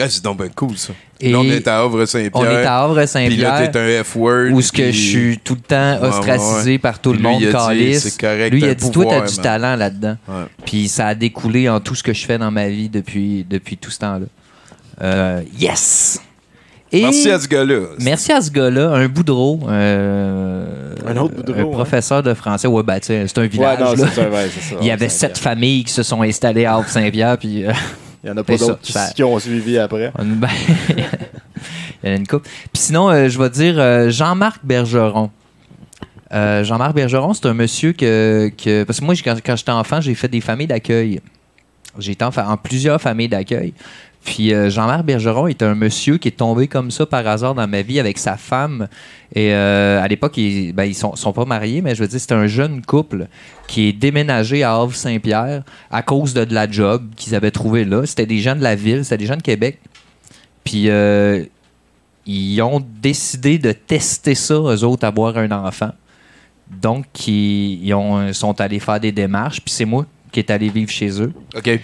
Ah, 0.01 0.09
c'est 0.09 0.25
donc 0.25 0.39
ben 0.39 0.51
cool, 0.55 0.77
ça. 0.77 0.93
Et 1.21 1.31
là, 1.31 1.39
on 1.39 1.45
est 1.45 1.67
à 1.69 1.79
Havre-Saint-Pierre. 1.79 2.31
On 2.35 2.45
est 2.45 2.49
à 2.49 2.55
Puis 2.57 2.65
là, 2.65 2.83
Havre-Saint-Pierre, 2.83 3.71
t'es 3.71 3.99
un 3.99 4.03
F-word. 4.05 4.51
où 4.53 4.61
ce 4.61 4.73
que 4.73 4.91
je 4.91 4.99
suis 4.99 5.39
tout 5.39 5.55
le 5.55 5.61
temps 5.61 6.01
Ouais, 6.03 6.09
ostracisé 6.09 6.73
ouais. 6.73 6.79
par 6.79 6.99
tout 6.99 7.13
le 7.13 7.19
lui, 7.19 7.23
monde, 7.23 7.43
calice. 7.53 8.01
c'est 8.03 8.21
correct, 8.21 8.51
Lui, 8.53 8.61
il 8.61 8.69
a 8.69 8.75
dit, 8.75 8.91
toi, 8.91 9.05
t'as 9.09 9.21
du 9.27 9.37
talent 9.39 9.77
là-dedans. 9.77 10.17
Ouais. 10.29 10.45
Puis 10.67 10.89
ça 10.89 11.07
a 11.09 11.15
découlé 11.15 11.69
en 11.69 11.79
tout 11.81 11.95
ce 11.95 12.03
que 12.03 12.13
je 12.13 12.25
fais 12.27 12.39
dans 12.39 12.51
ma 12.51 12.69
vie 12.69 12.89
depuis, 12.89 13.47
depuis 13.49 13.77
tout 13.77 13.91
ce 13.93 14.01
temps-là. 14.01 14.27
Euh, 15.03 15.43
yes! 15.59 16.21
Et 16.93 17.01
Merci 17.03 17.29
à 17.31 17.41
ce 17.41 17.49
gars-là. 17.49 17.81
merci 18.01 18.31
à 18.33 18.41
ce 18.41 18.51
gars-là, 18.51 18.91
un 18.93 19.09
boudreau. 19.09 19.61
euh, 19.69 20.95
Un 21.07 21.17
autre 21.17 21.35
Boudreau, 21.35 21.59
Un 21.59 21.63
hein. 21.63 21.73
professeur 21.73 22.23
de 22.23 22.35
français. 22.35 22.69
Ouais, 22.69 22.83
ben, 22.85 23.01
tu 23.01 23.07
sais, 23.07 23.25
c'est 23.27 23.39
un 23.39 23.43
Ouais, 23.43 23.49
village. 23.49 23.79
non, 23.81 23.93
là. 23.95 23.97
c'est 24.15 24.21
ça, 24.23 24.29
ouais, 24.29 24.49
c'est 24.55 24.75
ça. 24.75 24.77
Il 24.81 24.87
y 24.87 24.91
avait 24.93 25.09
sept 25.09 25.39
familles 25.39 25.85
qui 25.85 25.93
se 25.93 26.03
sont 26.05 26.23
installées 26.23 26.65
à 26.67 26.75
Havre-Saint-Pierre, 26.75 27.39
puis... 27.39 27.65
euh, 27.65 27.73
Il 28.25 28.29
y 28.29 28.31
en 28.33 28.37
a 28.39 28.43
pas 28.43 28.57
d'autres 28.57 29.13
qui, 29.15 29.23
ont 29.23 29.39
suivi 29.39 29.77
après. 29.79 30.11
on- 30.19 30.25
ben, 30.37 30.49
Il 32.03 32.09
y 32.09 32.09
en 32.09 32.13
a 32.15 32.17
une 32.17 32.27
couple. 32.27 32.49
Puis 32.73 32.83
sinon, 32.83 33.11
euh, 33.11 33.29
je 33.29 33.39
vais 33.39 33.51
dire 33.51 33.75
euh, 33.79 34.09
Jean-Marc 34.11 34.65
Bergeron. 34.65 35.31
Euh, 36.33 36.65
Jean-Marc 36.65 36.95
Bergeron, 36.95 37.35
c'est 37.35 37.47
un 37.47 37.55
monsieur 37.55 37.93
que, 37.93 38.51
que- 38.57 38.85
Parce 38.85 38.99
que 39.01 39.05
moi, 39.05 39.15
quand, 39.23 39.37
quand 39.45 39.57
j'étais 39.57 39.71
enfant, 39.73 40.01
j'ai 40.01 40.15
fait 40.15 40.29
des 40.29 40.41
familles 40.41 40.67
d'accueil. 40.67 41.21
J'ai 41.99 42.13
été 42.13 42.25
en 42.25 42.57
plusieurs 42.57 43.01
familles 43.01 43.29
d'accueil. 43.29 43.73
Puis 44.25 44.55
euh, 44.55 44.71
Jean-Marc 44.71 45.05
Bergeron 45.05 45.49
est 45.49 45.63
un 45.63 45.75
monsieur 45.75 46.17
qui 46.17 46.29
est 46.29 46.39
tombé 46.39 46.67
comme 46.67 46.91
ça 46.91 47.05
par 47.05 47.27
hasard 47.27 47.55
dans 47.55 47.69
ma 47.69 47.83
vie 47.83 48.01
avec 48.01 48.17
sa 48.17 48.37
femme. 48.39 48.89
Et 49.35 49.53
euh, 49.53 50.03
à 50.03 50.09
l'époque, 50.09 50.37
ils, 50.39 50.73
ben, 50.73 50.85
ils 50.85 50.95
sont, 50.95 51.33
pas 51.33 51.45
mariés, 51.45 51.83
mais 51.83 51.95
je 51.95 52.03
veux 52.03 52.09
dire, 52.09 52.19
c'est 52.19 52.33
un 52.33 52.47
jeune 52.47 52.81
couple 52.83 53.27
qui 53.69 53.89
est 53.89 53.93
déménagé 53.93 54.63
à 54.63 54.77
Havre-Saint-Pierre 54.77 55.63
à 55.91 56.03
cause 56.03 56.33
de, 56.33 56.47
la 56.55 56.71
job 56.71 57.11
qu'ils 57.17 57.35
avaient 57.35 57.51
trouvé 57.51 57.85
là. 57.85 58.07
C'était 58.07 58.27
des 58.27 58.39
gens 58.39 58.57
de 58.57 58.63
la 58.63 58.75
ville, 58.75 59.05
c'était 59.05 59.19
des 59.19 59.27
gens 59.27 59.37
de 59.37 59.43
Québec. 59.43 59.79
Puis 60.65 60.89
euh, 60.89 61.45
ils 62.25 62.63
ont 62.63 62.83
décidé 63.03 63.59
de 63.59 63.73
tester 63.73 64.35
ça, 64.35 64.55
eux 64.55 64.85
autres, 64.85 65.07
avoir 65.07 65.37
un 65.37 65.51
enfant. 65.51 65.91
Donc, 66.71 67.29
ils, 67.29 67.85
ils 67.85 67.93
ont, 67.93 68.33
sont 68.33 68.59
allés 68.59 68.81
faire 68.81 69.01
des 69.01 69.13
démarches. 69.13 69.61
Puis 69.61 69.75
c'est 69.75 69.85
moi 69.85 70.07
qui 70.33 70.41
est 70.41 70.51
allé 70.51 70.71
vivre 70.71 70.91
chez 70.91 71.21
eux. 71.21 71.35
OK. 71.55 71.79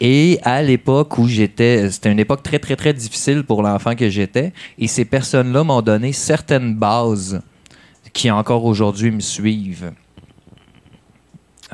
Et 0.00 0.38
à 0.42 0.62
l'époque 0.62 1.18
où 1.18 1.26
j'étais, 1.26 1.90
c'était 1.90 2.12
une 2.12 2.20
époque 2.20 2.42
très, 2.42 2.58
très, 2.58 2.76
très 2.76 2.92
difficile 2.92 3.42
pour 3.42 3.62
l'enfant 3.62 3.96
que 3.96 4.08
j'étais. 4.08 4.52
Et 4.78 4.86
ces 4.86 5.04
personnes-là 5.04 5.64
m'ont 5.64 5.82
donné 5.82 6.12
certaines 6.12 6.74
bases 6.74 7.40
qui 8.12 8.30
encore 8.30 8.64
aujourd'hui 8.64 9.10
me 9.10 9.20
suivent. 9.20 9.92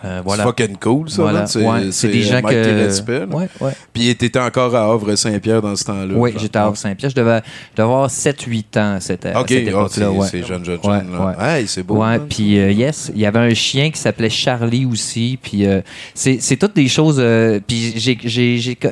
Euh, 0.04 0.20
voilà. 0.24 0.42
C'est 0.42 0.48
fucking 0.48 0.76
cool, 0.78 1.08
ça. 1.08 1.22
Voilà. 1.22 1.46
C'est, 1.46 1.60
Ouais, 1.64 1.82
des 2.10 2.22
gens 2.22 2.40
Mike 2.42 2.46
que. 2.48 3.10
là. 3.10 3.26
Ouais, 3.36 3.48
ouais. 3.60 3.72
Puis 3.92 4.14
t'étais 4.16 4.40
encore 4.40 4.74
à 4.74 4.84
Havre-Saint-Pierre 4.92 5.62
dans 5.62 5.76
ce 5.76 5.84
temps-là. 5.84 6.14
Oui, 6.16 6.34
j'étais 6.36 6.58
à 6.58 6.64
Havre-Saint-Pierre. 6.64 7.10
Je 7.10 7.14
devais, 7.14 7.40
je 7.70 7.76
devais 7.76 7.82
avoir 7.84 8.08
7-8 8.08 8.78
ans 8.78 8.96
cette, 9.00 9.24
à 9.26 9.40
OK, 9.40 9.48
cette 9.48 9.66
ah, 9.66 9.70
époque-là. 9.70 9.88
c'est, 9.90 10.06
ouais. 10.06 10.28
c'est 10.30 10.42
jeune, 10.44 10.64
jeune, 10.64 10.80
Ouais, 10.82 10.98
jeune. 10.98 11.12
là. 11.12 11.58
Hey, 11.58 11.68
c'est 11.68 11.82
beau. 11.84 12.02
Ouais, 12.02 12.18
puis 12.18 12.58
euh, 12.58 12.72
yes, 12.72 13.12
il 13.14 13.20
y 13.20 13.26
avait 13.26 13.38
un 13.38 13.54
chien 13.54 13.90
qui 13.90 13.98
s'appelait 14.00 14.30
Charlie 14.30 14.84
aussi, 14.84 15.38
puis 15.40 15.64
euh, 15.66 15.80
c'est 16.14 16.56
toutes 16.58 16.74
des 16.74 16.88
choses. 16.88 17.18
euh, 17.20 17.60
puis 17.66 17.94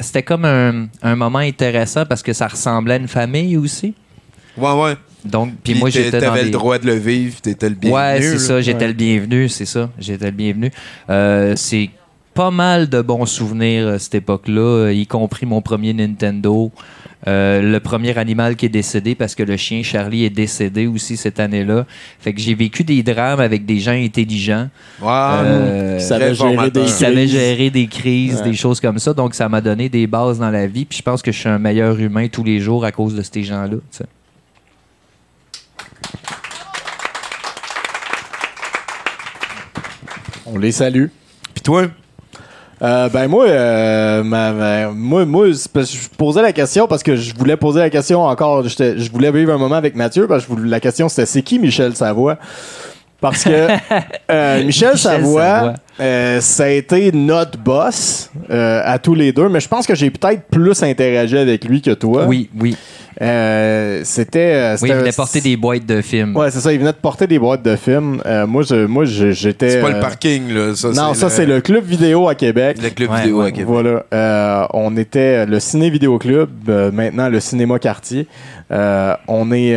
c'était 0.02 0.22
comme 0.22 0.44
un, 0.44 0.86
un 1.02 1.16
moment 1.16 1.40
intéressant 1.40 2.06
parce 2.06 2.22
que 2.22 2.32
ça 2.32 2.46
ressemblait 2.46 2.94
à 2.94 2.98
une 2.98 3.08
famille 3.08 3.56
aussi. 3.56 3.94
Ouais, 4.56 4.72
ouais. 4.72 4.94
Donc, 5.24 5.52
puis 5.62 5.74
moi 5.74 5.88
j'étais 5.90 6.10
dans 6.20 6.26
T'avais 6.26 6.40
des... 6.40 6.44
le 6.46 6.50
droit 6.50 6.78
de 6.78 6.86
le 6.86 6.94
vivre, 6.96 7.40
t'étais 7.40 7.68
le 7.68 7.74
bienvenu. 7.76 7.96
Ouais, 8.00 8.20
c'est 8.22 8.38
ça, 8.38 8.60
j'étais 8.60 8.80
Ouais. 8.80 8.88
le 8.88 8.92
bienvenu, 8.94 9.48
c'est 9.48 9.66
ça, 9.66 9.88
j'étais 9.98 10.26
le 10.26 10.30
bienvenu. 10.32 10.70
Euh, 11.10 11.54
c'est 11.56 11.90
pas 12.34 12.50
mal 12.50 12.88
de 12.88 13.00
bons 13.02 13.26
souvenirs 13.26 13.88
à 13.88 13.98
cette 13.98 14.14
époque-là, 14.16 14.60
euh, 14.86 14.92
y 14.92 15.06
compris 15.06 15.46
mon 15.46 15.60
premier 15.60 15.92
Nintendo. 15.92 16.72
Euh, 17.28 17.62
le 17.62 17.78
premier 17.78 18.18
animal 18.18 18.56
qui 18.56 18.66
est 18.66 18.68
décédé 18.68 19.14
parce 19.14 19.36
que 19.36 19.44
le 19.44 19.56
chien 19.56 19.84
Charlie 19.84 20.24
est 20.24 20.30
décédé 20.30 20.88
aussi 20.88 21.16
cette 21.16 21.38
année-là. 21.38 21.86
Fait 22.18 22.32
que 22.32 22.40
j'ai 22.40 22.54
vécu 22.56 22.82
des 22.82 23.04
drames 23.04 23.38
avec 23.38 23.64
des 23.64 23.78
gens 23.78 23.92
intelligents 23.92 24.68
Ouais, 25.00 25.06
euh, 25.08 25.98
Qui 25.98 26.04
savaient 26.04 26.34
gérer 26.34 26.70
des 26.72 26.88
savaient 26.88 27.14
crises. 27.14 27.30
gérer 27.30 27.70
des 27.70 27.86
crises, 27.86 28.38
Ouais. 28.40 28.50
des 28.50 28.54
choses 28.56 28.80
comme 28.80 28.98
ça. 28.98 29.12
Donc 29.14 29.36
ça 29.36 29.48
m'a 29.48 29.60
donné 29.60 29.88
des 29.88 30.08
bases 30.08 30.40
dans 30.40 30.50
la 30.50 30.66
vie. 30.66 30.84
Puis 30.84 30.98
je 30.98 31.02
pense 31.04 31.22
que 31.22 31.30
je 31.30 31.38
suis 31.38 31.48
un 31.48 31.60
meilleur 31.60 31.96
humain 32.00 32.26
tous 32.26 32.42
les 32.42 32.58
jours 32.58 32.84
à 32.84 32.90
cause 32.90 33.14
de 33.14 33.22
ces 33.22 33.44
gens-là. 33.44 33.76
On 40.46 40.58
les 40.58 40.72
salue. 40.72 41.06
Puis 41.54 41.62
toi? 41.62 41.84
Euh, 42.82 43.08
ben 43.08 43.28
moi, 43.28 43.46
euh, 43.46 44.24
ma- 44.24 44.52
ma- 44.52 44.88
moi, 44.88 45.24
moi 45.24 45.46
je 45.52 46.08
posais 46.18 46.42
la 46.42 46.52
question 46.52 46.88
parce 46.88 47.02
que 47.04 47.14
je 47.14 47.32
voulais 47.36 47.56
poser 47.56 47.78
la 47.78 47.90
question 47.90 48.22
encore. 48.22 48.66
Je 48.66 49.10
voulais 49.12 49.30
vivre 49.30 49.52
un 49.52 49.58
moment 49.58 49.76
avec 49.76 49.94
Mathieu 49.94 50.26
parce 50.26 50.44
que 50.44 50.50
je 50.52 50.56
voulais- 50.56 50.68
la 50.70 50.80
question 50.80 51.08
c'était 51.08 51.26
c'est 51.26 51.42
qui 51.42 51.60
Michel 51.60 51.94
Savoie? 51.94 52.38
Parce 53.20 53.44
que 53.44 53.50
euh, 54.32 54.64
Michel, 54.64 54.66
Michel 54.94 54.98
Savoie, 54.98 55.74
Savoie. 55.96 56.40
ça 56.40 56.64
a 56.64 56.68
été 56.70 57.12
notre 57.12 57.56
boss 57.56 58.30
à 58.50 58.98
tous 58.98 59.14
les 59.14 59.30
deux, 59.32 59.48
mais 59.48 59.60
je 59.60 59.68
pense 59.68 59.86
que 59.86 59.94
j'ai 59.94 60.10
peut-être 60.10 60.42
plus 60.50 60.82
interagi 60.82 61.38
avec 61.38 61.64
lui 61.64 61.80
que 61.80 61.92
toi. 61.92 62.24
Oui, 62.26 62.50
oui. 62.60 62.76
Euh, 63.20 64.00
c'était. 64.04 64.54
euh, 64.54 64.76
Oui, 64.80 64.88
il 64.90 64.94
voulait 64.96 65.12
porter 65.12 65.40
des 65.40 65.56
boîtes 65.56 65.86
de 65.86 66.00
films. 66.00 66.36
Ouais, 66.36 66.50
c'est 66.50 66.60
ça. 66.60 66.72
Il 66.72 66.78
venait 66.78 66.92
de 66.92 66.96
porter 66.96 67.26
des 67.26 67.38
boîtes 67.38 67.62
de 67.62 67.76
films. 67.76 68.22
Euh, 68.26 68.46
moi, 68.46 68.62
je, 68.62 68.86
moi, 68.86 69.04
je- 69.04 69.32
j'étais. 69.32 69.70
C'est 69.70 69.80
pas 69.80 69.88
euh, 69.88 69.94
le 69.94 70.00
parking, 70.00 70.48
là. 70.52 70.74
Ça, 70.74 70.88
non, 70.88 71.14
ça 71.14 71.28
c'est 71.28 71.46
le 71.46 71.60
club 71.60 71.84
vidéo 71.84 72.28
à 72.28 72.34
Québec. 72.34 72.78
Le 72.82 72.90
club 72.90 73.10
Ouais, 73.10 73.20
vidéo 73.20 73.40
ouais, 73.40 73.46
à 73.48 73.50
Québec. 73.50 73.66
Voilà. 73.66 74.04
Euh, 74.14 74.66
on 74.72 74.96
était 74.96 75.44
le 75.46 75.60
Ciné 75.60 75.90
Vidéo 75.90 76.18
Club, 76.18 76.48
euh, 76.68 76.90
maintenant 76.92 77.28
le 77.28 77.40
Cinéma 77.40 77.78
Quartier. 77.78 78.26
Euh, 78.70 79.14
on 79.28 79.52
est. 79.52 79.74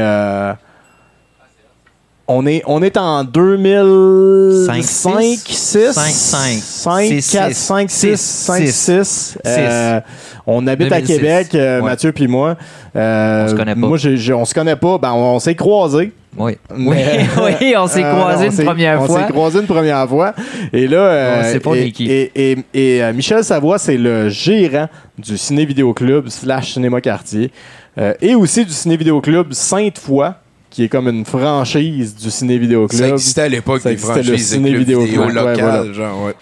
euh, 2.27 2.33
on 2.33 2.45
est, 2.47 2.61
on 2.65 2.81
est 2.81 2.97
en 2.97 3.23
2005, 3.23 4.83
Cinq, 4.83 5.37
6, 5.45 5.45
six? 5.45 5.93
5, 5.93 6.11
Cinq, 6.11 6.59
5, 6.61 7.05
six. 7.21 7.31
4, 7.31 7.47
Six. 7.53 7.57
5, 7.65 7.89
6, 7.89 8.17
5, 8.21 8.67
Six. 8.67 8.71
6. 8.73 9.37
Euh, 9.45 9.99
on 10.47 10.65
habite 10.67 10.91
à 10.91 11.01
2006. 11.01 11.13
Québec, 11.15 11.47
euh, 11.55 11.79
Ouais. 11.81 11.85
Mathieu 11.85 12.11
puis 12.11 12.27
moi. 12.27 12.55
Euh, 12.95 13.45
On 13.45 13.49
se 13.49 13.55
connaît 13.55 13.73
pas. 13.75 13.79
Moi, 13.87 13.97
on 14.35 14.45
se 14.45 14.53
connaît 14.53 14.75
pas. 14.75 14.97
Ben, 14.97 15.11
on, 15.13 15.35
on 15.35 15.39
s'est 15.39 15.55
croisés. 15.55 16.11
Oui. 16.37 16.57
Mais- 16.75 17.25
Oui, 17.37 17.51
oui, 17.61 17.73
on 17.77 17.87
s'est 17.87 18.03
Euh, 18.03 18.11
croisés 18.11 18.47
on 18.49 18.51
une 18.59 18.65
première 18.65 19.01
on 19.01 19.05
fois. 19.05 19.19
s'est 19.25 19.31
croisés 19.31 19.59
une 19.59 19.67
première 19.67 20.07
fois. 20.09 20.33
Et 20.73 20.87
là, 20.87 20.97
euh, 20.97 21.39
On 21.39 21.51
sait 21.53 21.59
pas 21.59 21.75
et, 21.75 21.85
on 21.87 21.91
qui. 21.91 22.11
et, 22.11 22.31
et- 22.35 22.57
et, 22.73 23.03
euh, 23.03 23.13
Michel 23.13 23.43
Savoie, 23.43 23.77
c'est 23.77 23.97
le 23.97 24.27
gérant 24.29 24.87
du 25.17 25.37
Ciné 25.37 25.65
Vidéo 25.65 25.93
Club 25.93 26.27
slash 26.29 26.73
Cinéma 26.73 26.99
Quartier 27.01 27.51
euh, 27.97 28.13
et 28.21 28.35
aussi 28.35 28.65
du 28.65 28.71
Ciné 28.73 28.97
Vidéo 28.97 29.21
Club 29.21 29.53
Sainte-Foy, 29.53 30.31
qui 30.75 30.83
est 30.83 30.89
comme 30.89 31.07
une 31.07 31.23
franchise 31.23 32.17
du 32.17 32.29
Ciné 32.29 32.57
Vidéo 32.57 32.89
Ça 32.91 32.97
Club. 32.97 33.13
existait 33.13 33.43
à 33.43 33.47
l'époque, 33.47 33.81
Ça 33.81 33.87
des 33.91 33.95
le 33.95 34.01
franchises 34.01 34.31
de 34.31 34.35
ciné 34.35 34.73
vidéo. 34.73 35.03
Ouais, 35.03 35.07
voilà. 35.15 35.93
genre, 35.93 36.25
ouais. 36.25 36.35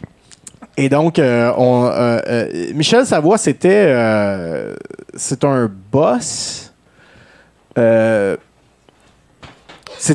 Et 0.75 0.89
donc, 0.89 1.19
euh, 1.19 1.53
on, 1.55 1.85
euh, 1.85 2.19
euh, 2.27 2.71
Michel 2.73 3.05
Savoie, 3.05 3.37
c'était. 3.37 3.93
c'est 5.13 5.43
un 5.43 5.69
boss. 5.91 6.73
C'est 7.75 8.39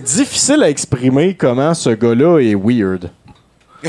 difficile 0.02 0.64
à 0.64 0.68
exprimer 0.68 1.36
comment 1.36 1.72
ce 1.72 1.90
gars-là 1.90 2.40
est 2.40 2.56
weird. 2.56 3.12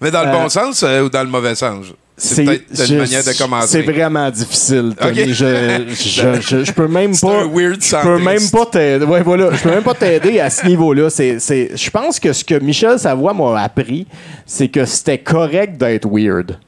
Mais 0.00 0.10
dans 0.10 0.24
le 0.24 0.32
bon 0.32 0.48
sens 0.48 0.82
ou 0.82 1.10
dans 1.10 1.24
le 1.24 1.28
mauvais 1.28 1.54
sens? 1.54 1.88
C'est 2.22 2.44
peut-être 2.44 2.90
une 2.90 2.98
manière 2.98 3.24
de 3.24 3.38
commencer. 3.38 3.68
C'est 3.68 3.82
vraiment 3.92 4.30
difficile, 4.30 4.92
Tommy. 5.00 5.22
Ok. 5.22 5.28
Je, 5.28 5.84
je, 5.88 6.40
je, 6.40 6.64
je 6.64 6.72
peux 6.72 6.86
même 6.86 7.16
pas. 7.20 7.40
un 7.42 7.48
weird 7.48 7.82
Je 7.82 7.96
peux 8.02 8.18
même 8.18 8.50
pas 8.50 8.66
t'aider. 8.66 9.04
Ouais, 9.06 9.22
voilà. 9.22 9.50
Je 9.54 9.62
peux 9.62 9.70
même 9.70 9.82
pas 9.82 9.94
t'aider 9.94 10.38
à 10.38 10.50
ce 10.50 10.66
niveau-là. 10.66 11.08
C'est, 11.08 11.38
c'est, 11.38 11.70
je 11.74 11.90
pense 11.90 12.20
que 12.20 12.32
ce 12.34 12.44
que 12.44 12.56
Michel 12.58 12.98
Savoie 12.98 13.32
m'a 13.32 13.62
appris, 13.62 14.06
c'est 14.44 14.68
que 14.68 14.84
c'était 14.84 15.16
correct 15.18 15.78
d'être 15.78 16.06
weird. 16.10 16.58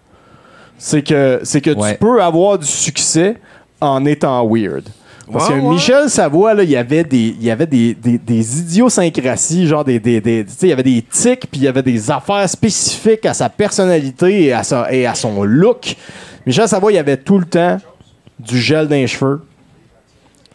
C'est 0.79 1.03
que, 1.03 1.41
c'est 1.43 1.61
que 1.61 1.71
Ouais. 1.71 1.93
tu 1.93 1.99
peux 1.99 2.23
avoir 2.23 2.59
du 2.59 2.67
succès 2.67 3.37
en 3.81 4.05
étant 4.07 4.49
weird. 4.49 4.85
Parce 5.33 5.49
Ouais, 5.49 5.57
que 5.57 5.61
ouais. 5.61 5.69
Michel 5.71 6.09
Savoie, 6.11 6.55
là, 6.55 6.63
il 6.63 6.71
y 6.71 6.77
avait 6.77 7.05
des, 7.05 7.35
il 7.39 7.43
y 7.43 7.51
avait 7.51 7.67
des, 7.67 7.95
des, 7.95 8.19
des 8.19 8.61
idiosyncrasies, 8.61 9.67
genre 9.67 9.85
des, 9.85 9.97
il 10.05 10.69
y 10.69 10.73
avait 10.73 10.83
des 10.83 11.03
tics, 11.03 11.47
puis 11.51 11.61
il 11.61 11.63
y 11.65 11.69
avait 11.69 11.83
des 11.83 12.11
affaires 12.11 12.49
spécifiques 12.49 13.25
à 13.27 13.35
sa 13.35 13.49
personnalité 13.49 14.45
et 14.45 14.53
à, 14.53 14.63
sa, 14.63 14.93
et 14.93 15.07
à 15.07 15.15
son 15.15 15.43
look. 15.45 15.97
Michel 16.47 16.69
Savoie, 16.69 16.93
il 16.93 16.97
y 16.97 16.99
avait 16.99 17.17
tout 17.17 17.39
le 17.39 17.47
temps 17.47 17.79
du 18.39 18.59
gel 18.59 18.89
dans 18.89 18.95
les 18.97 19.07
cheveux, 19.07 19.43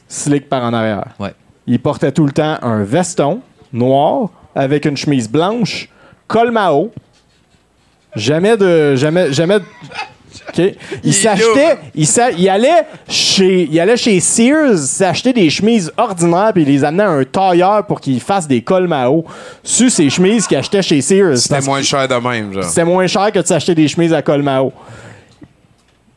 slick 0.08 0.48
par 0.50 0.64
en 0.64 0.74
arrière. 0.74 1.06
Ouais. 1.20 1.34
Il 1.66 1.80
portait 1.80 2.12
tout 2.12 2.26
le 2.26 2.32
temps 2.32 2.58
un 2.62 2.84
veston 2.84 3.42
noir 3.74 4.30
avec 4.56 4.86
une 4.86 4.96
chemise 4.98 5.30
blanche, 5.30 5.90
col 6.28 6.52
Mao. 6.52 6.92
Jamais 8.16 8.58
de. 8.58 8.96
Jamais. 8.96 9.32
Jamais. 9.34 9.60
de- 9.60 9.66
Il 11.04 11.14
s'achetait. 11.14 11.56
là. 11.56 11.78
Il, 11.96 12.08
s'a- 12.08 12.32
il 12.32 12.48
allait 12.50 12.84
chez. 13.10 13.68
Il 13.72 13.80
allait 13.80 13.98
chez 13.98 14.20
Sears 14.20 14.78
s'acheter 14.78 15.34
des 15.34 15.50
chemises 15.50 15.92
ordinaires 15.98 16.52
puis 16.54 16.64
il 16.64 16.70
les 16.70 16.84
amenait 16.84 17.04
à 17.04 17.10
un 17.10 17.24
tailleur 17.24 17.86
pour 17.86 18.00
qu'il 18.02 18.20
fasse 18.22 18.48
des 18.48 18.62
cols 18.62 18.88
Mao 18.88 19.26
sur 19.64 19.92
ses 19.92 20.10
chemises 20.10 20.48
qu'il 20.48 20.58
achetait 20.58 20.82
chez 20.82 21.02
Sears. 21.02 21.38
C'était 21.38 21.62
moins 21.62 21.82
cher 21.82 22.08
de 22.08 22.16
même, 22.16 22.54
genre. 22.54 22.64
C'était 22.64 22.86
moins 22.86 23.08
cher 23.08 23.32
que 23.32 23.40
de 23.40 23.46
s'acheter 23.48 23.76
des 23.76 23.88
chemises 23.88 24.14
à 24.14 24.22
col 24.22 24.42
Mao. 24.42 24.72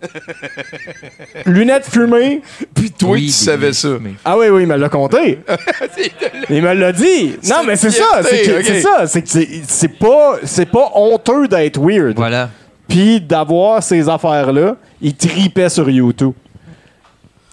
Lunettes 1.46 1.86
fumées. 1.90 2.40
Puis 2.74 2.90
toi, 2.90 3.10
Oui, 3.10 3.26
tu 3.26 3.32
savais 3.32 3.72
ça. 3.72 3.88
Ah 4.24 4.38
oui, 4.38 4.48
oui, 4.48 4.62
il 4.62 4.66
me 4.68 4.76
l'a 4.76 4.88
compté. 4.88 5.40
il 6.50 6.62
me 6.62 6.72
l'a 6.72 6.92
dit. 6.92 7.36
Non, 7.44 7.56
C'est 7.60 7.66
mais 7.66 7.76
c'est 7.76 7.90
ça. 7.90 8.04
C'est 8.22 8.80
ça. 8.80 9.06
C'est 9.06 9.22
que 9.22 9.28
c'est- 9.28 9.62
c'est 9.68 9.98
pas, 9.98 10.36
c'est 10.44 10.66
pas 10.70 10.90
honteux 10.94 11.48
d'être 11.48 11.78
weird. 11.80 12.16
Voilà. 12.16 12.48
Puis 12.90 13.20
d'avoir 13.20 13.82
ces 13.82 14.06
affaires-là, 14.08 14.76
il 15.00 15.14
tripait 15.14 15.68
sur 15.70 15.88
YouTube. 15.88 16.32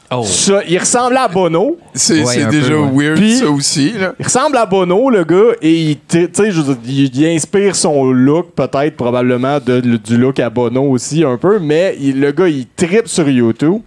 Oh. 0.10 0.24
Ça, 0.24 0.62
il 0.68 0.78
ressemblait 0.80 1.18
à 1.20 1.28
Bono. 1.28 1.78
C'est 1.94 2.24
Ouais, 2.24 2.46
déjà 2.46 2.70
peu, 2.70 2.80
ouais. 2.80 3.10
weird, 3.10 3.30
ça 3.30 3.50
aussi. 3.50 3.92
Là. 3.92 4.14
Il 4.18 4.24
ressemble 4.26 4.56
à 4.58 4.66
Bono, 4.66 5.10
le 5.10 5.24
gars, 5.26 5.56
et 5.62 5.92
il, 5.92 5.98
je 6.10 6.74
il, 6.86 7.16
il 7.18 7.26
inspire 7.36 7.76
son 7.76 8.12
look, 8.12 8.52
peut-être, 8.56 8.96
probablement, 8.96 9.60
de- 9.60 9.82
du 9.82 10.18
look 10.18 10.40
à 10.40 10.50
Bono 10.50 10.84
aussi, 10.84 11.26
un 11.26 11.36
peu, 11.38 11.60
mais 11.60 11.98
il- 12.00 12.20
le 12.22 12.32
gars, 12.32 12.48
il 12.48 12.66
tripe 12.68 13.08
sur 13.10 13.28
YouTube. 13.28 13.82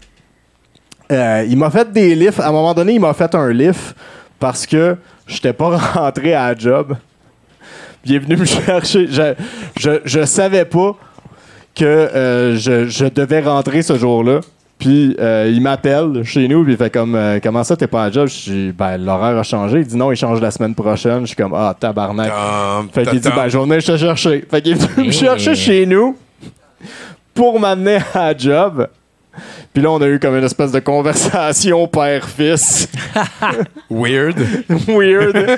Euh, 1.11 1.45
il 1.49 1.57
m'a 1.57 1.71
fait 1.71 1.91
des 1.91 2.15
lifts. 2.15 2.39
À 2.39 2.49
un 2.49 2.53
moment 2.53 2.75
donné, 2.75 2.93
il 2.93 3.01
m'a 3.01 3.15
fait 3.15 3.35
un 3.35 3.51
lift 3.51 3.97
parce 4.39 4.67
que 4.67 4.97
j'étais 5.27 5.55
pas 5.55 5.77
rentré 5.95 6.35
à 6.35 6.53
la 6.53 6.59
job. 6.59 6.97
Il 8.05 8.15
est 8.15 8.19
venu 8.19 8.37
me 8.37 8.45
chercher. 8.45 9.07
Je, 9.11 9.35
je, 9.79 9.91
je 10.05 10.25
savais 10.25 10.65
pas 10.67 10.97
que 11.75 11.85
euh, 11.85 12.57
je, 12.57 12.87
je 12.89 13.07
devais 13.07 13.41
rentrer 13.41 13.83
ce 13.83 13.97
jour-là. 13.97 14.41
Puis 14.79 15.15
euh, 15.21 15.51
il 15.53 15.61
m'appelle 15.61 16.23
chez 16.25 16.49
nous, 16.49 16.65
puis 16.65 16.73
il 16.73 16.79
fait 16.79 16.89
comme 16.89 17.15
euh, 17.15 17.39
Comment 17.43 17.63
ça, 17.65 17.77
t'es 17.77 17.87
pas 17.87 18.05
à 18.05 18.11
job? 18.11 18.29
Je 18.29 18.51
dis 18.51 18.73
Ben, 18.73 18.97
l'horaire 18.97 19.37
a 19.37 19.43
changé. 19.43 19.81
Il 19.81 19.87
dit 19.87 19.97
Non, 19.97 20.11
il 20.11 20.17
change 20.17 20.41
la 20.41 20.51
semaine 20.51 20.75
prochaine. 20.75 21.21
Je 21.21 21.27
suis 21.27 21.37
comme 21.37 21.53
Ah, 21.55 21.77
tabarnak. 21.79 22.33
Fait 22.95 23.05
qu'il 23.07 23.21
dit, 23.21 23.29
ben, 23.29 23.47
je 23.49 23.59
vais 23.59 23.65
venir 23.65 23.85
te 23.85 23.97
chercher. 23.97 24.45
Fait 24.51 24.63
qu'il 24.63 24.73
est 24.73 24.75
venu 24.77 25.09
me 25.09 25.13
Hey. 25.13 25.13
chercher 25.13 25.55
chez 25.55 25.85
nous 25.85 26.17
pour 27.35 27.61
m'amener 27.61 27.99
à 28.15 28.33
la 28.33 28.39
job. 28.39 28.89
Puis 29.73 29.83
là, 29.85 29.91
on 29.93 30.01
a 30.03 30.09
eu 30.09 30.19
comme 30.19 30.37
une 30.37 30.43
espèce 30.45 30.73
de 30.73 30.81
conversation 30.81 31.87
père-fils. 31.89 32.89
Weird. 33.91 34.37
Weird. 34.89 35.57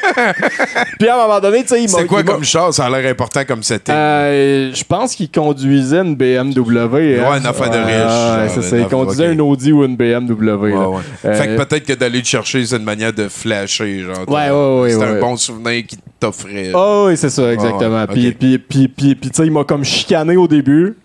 Puis 0.98 1.08
à 1.08 1.14
un 1.16 1.26
moment 1.26 1.40
donné, 1.40 1.62
tu 1.62 1.68
sais, 1.68 1.82
il 1.82 1.90
m'a... 1.90 1.98
C'est 1.98 2.06
quoi 2.06 2.22
comme 2.22 2.44
char? 2.44 2.74
Ça 2.74 2.84
a 2.86 2.90
l'air 2.90 3.10
important 3.10 3.42
comme 3.46 3.62
c'était. 3.62 3.92
Euh, 3.92 4.74
je 4.74 4.84
pense 4.84 5.14
qu'il 5.14 5.30
conduisait 5.30 6.00
une 6.00 6.14
BMW. 6.14 6.92
Ouais, 6.94 7.18
hein. 7.20 7.38
une 7.38 7.46
affaire 7.46 7.70
de 7.70 7.76
riche, 7.78 7.86
ouais, 7.88 8.48
genre, 8.48 8.50
c'est 8.54 8.62
ça. 8.62 8.78
Il 8.78 8.86
conduisait 8.86 9.22
affaire- 9.24 9.32
une 9.32 9.40
Audi 9.40 9.72
ou 9.72 9.82
une 9.84 9.96
BMW. 9.96 10.56
Ouais, 10.56 10.70
là. 10.72 10.88
ouais. 10.90 11.00
Euh, 11.24 11.34
Fait 11.34 11.46
que 11.48 11.62
peut-être 11.64 11.86
que 11.86 11.92
d'aller 11.94 12.20
te 12.22 12.28
chercher, 12.28 12.66
c'est 12.66 12.76
une 12.76 12.84
manière 12.84 13.12
de 13.14 13.28
flasher. 13.28 14.00
Genre, 14.00 14.28
Ouais, 14.28 14.50
ouais, 14.50 14.80
ouais, 14.82 14.90
C'est 14.90 15.02
un 15.04 15.20
bon 15.20 15.36
souvenir 15.36 15.86
qui 15.86 15.96
t'offrait. 16.20 16.70
Ah 16.74 17.04
oui, 17.06 17.16
c'est 17.16 17.30
ça, 17.30 17.50
exactement. 17.52 18.06
puis, 18.06 18.32
puis, 18.32 18.58
puis, 18.58 19.16
tu 19.16 19.28
sais, 19.32 19.46
il 19.46 19.52
m'a 19.52 19.64
comme 19.64 19.84
chicané 19.84 20.36
au 20.36 20.46
début. 20.46 20.96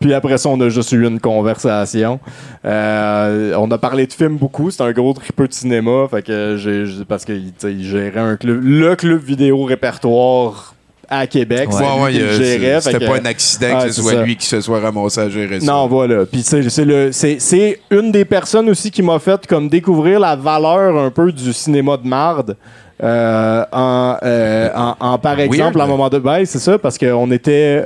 Puis 0.00 0.12
après 0.12 0.36
ça, 0.38 0.48
on 0.50 0.60
a 0.60 0.68
juste 0.68 0.92
eu 0.92 1.06
une 1.06 1.20
conversation. 1.20 2.20
Euh, 2.64 3.54
on 3.58 3.70
a 3.70 3.78
parlé 3.78 4.06
de 4.06 4.12
films 4.12 4.36
beaucoup. 4.36 4.70
C'est 4.70 4.82
un 4.82 4.92
gros 4.92 5.12
tripeux 5.14 5.48
de 5.48 5.52
cinéma. 5.54 6.06
Fait 6.10 6.22
que 6.22 6.56
j'ai, 6.58 6.84
parce 7.08 7.24
que 7.24 7.32
tu 7.32 7.52
sais, 7.58 7.72
il 7.72 7.84
gérait 7.84 8.20
un 8.20 8.36
club, 8.36 8.60
le 8.62 8.94
club 8.96 9.22
vidéo 9.22 9.64
répertoire 9.64 10.74
à 11.08 11.26
Québec. 11.26 11.68
Ouais, 11.72 12.02
ouais, 12.02 12.12
gérait. 12.12 12.80
C'était 12.80 12.98
que- 12.98 13.06
pas 13.06 13.18
un 13.18 13.24
accident 13.24 13.78
que 13.78 13.88
ce 13.88 13.92
c'est 13.92 14.02
soit 14.02 14.12
ça. 14.12 14.22
lui 14.22 14.36
qui 14.36 14.46
se 14.46 14.60
soit 14.60 14.80
ramassé 14.80 15.20
à 15.20 15.28
gérer 15.30 15.60
ça. 15.60 15.72
non, 15.72 15.86
voilà. 15.86 16.26
Puis 16.26 16.42
c'est 16.42 16.60
le 16.84 17.10
une 17.90 18.12
des 18.12 18.24
personnes 18.24 18.68
aussi 18.68 18.90
qui 18.90 19.02
m'a 19.02 19.18
fait 19.18 19.46
comme 19.46 19.68
découvrir 19.68 20.20
la 20.20 20.36
valeur 20.36 20.96
un 20.98 21.10
peu 21.10 21.30
du 21.32 21.52
cinéma 21.52 21.96
de 21.96 22.06
marde. 22.06 22.56
Euh, 23.02 23.62
en, 23.72 24.16
euh, 24.22 24.70
en, 24.74 24.94
en, 24.98 25.18
par 25.18 25.38
exemple, 25.38 25.80
à 25.80 25.84
un 25.84 25.86
moment 25.86 26.08
de 26.08 26.18
ben, 26.18 26.44
c'est 26.44 26.58
ça, 26.58 26.78
parce 26.78 26.96
qu'on 26.98 27.30
était. 27.30 27.82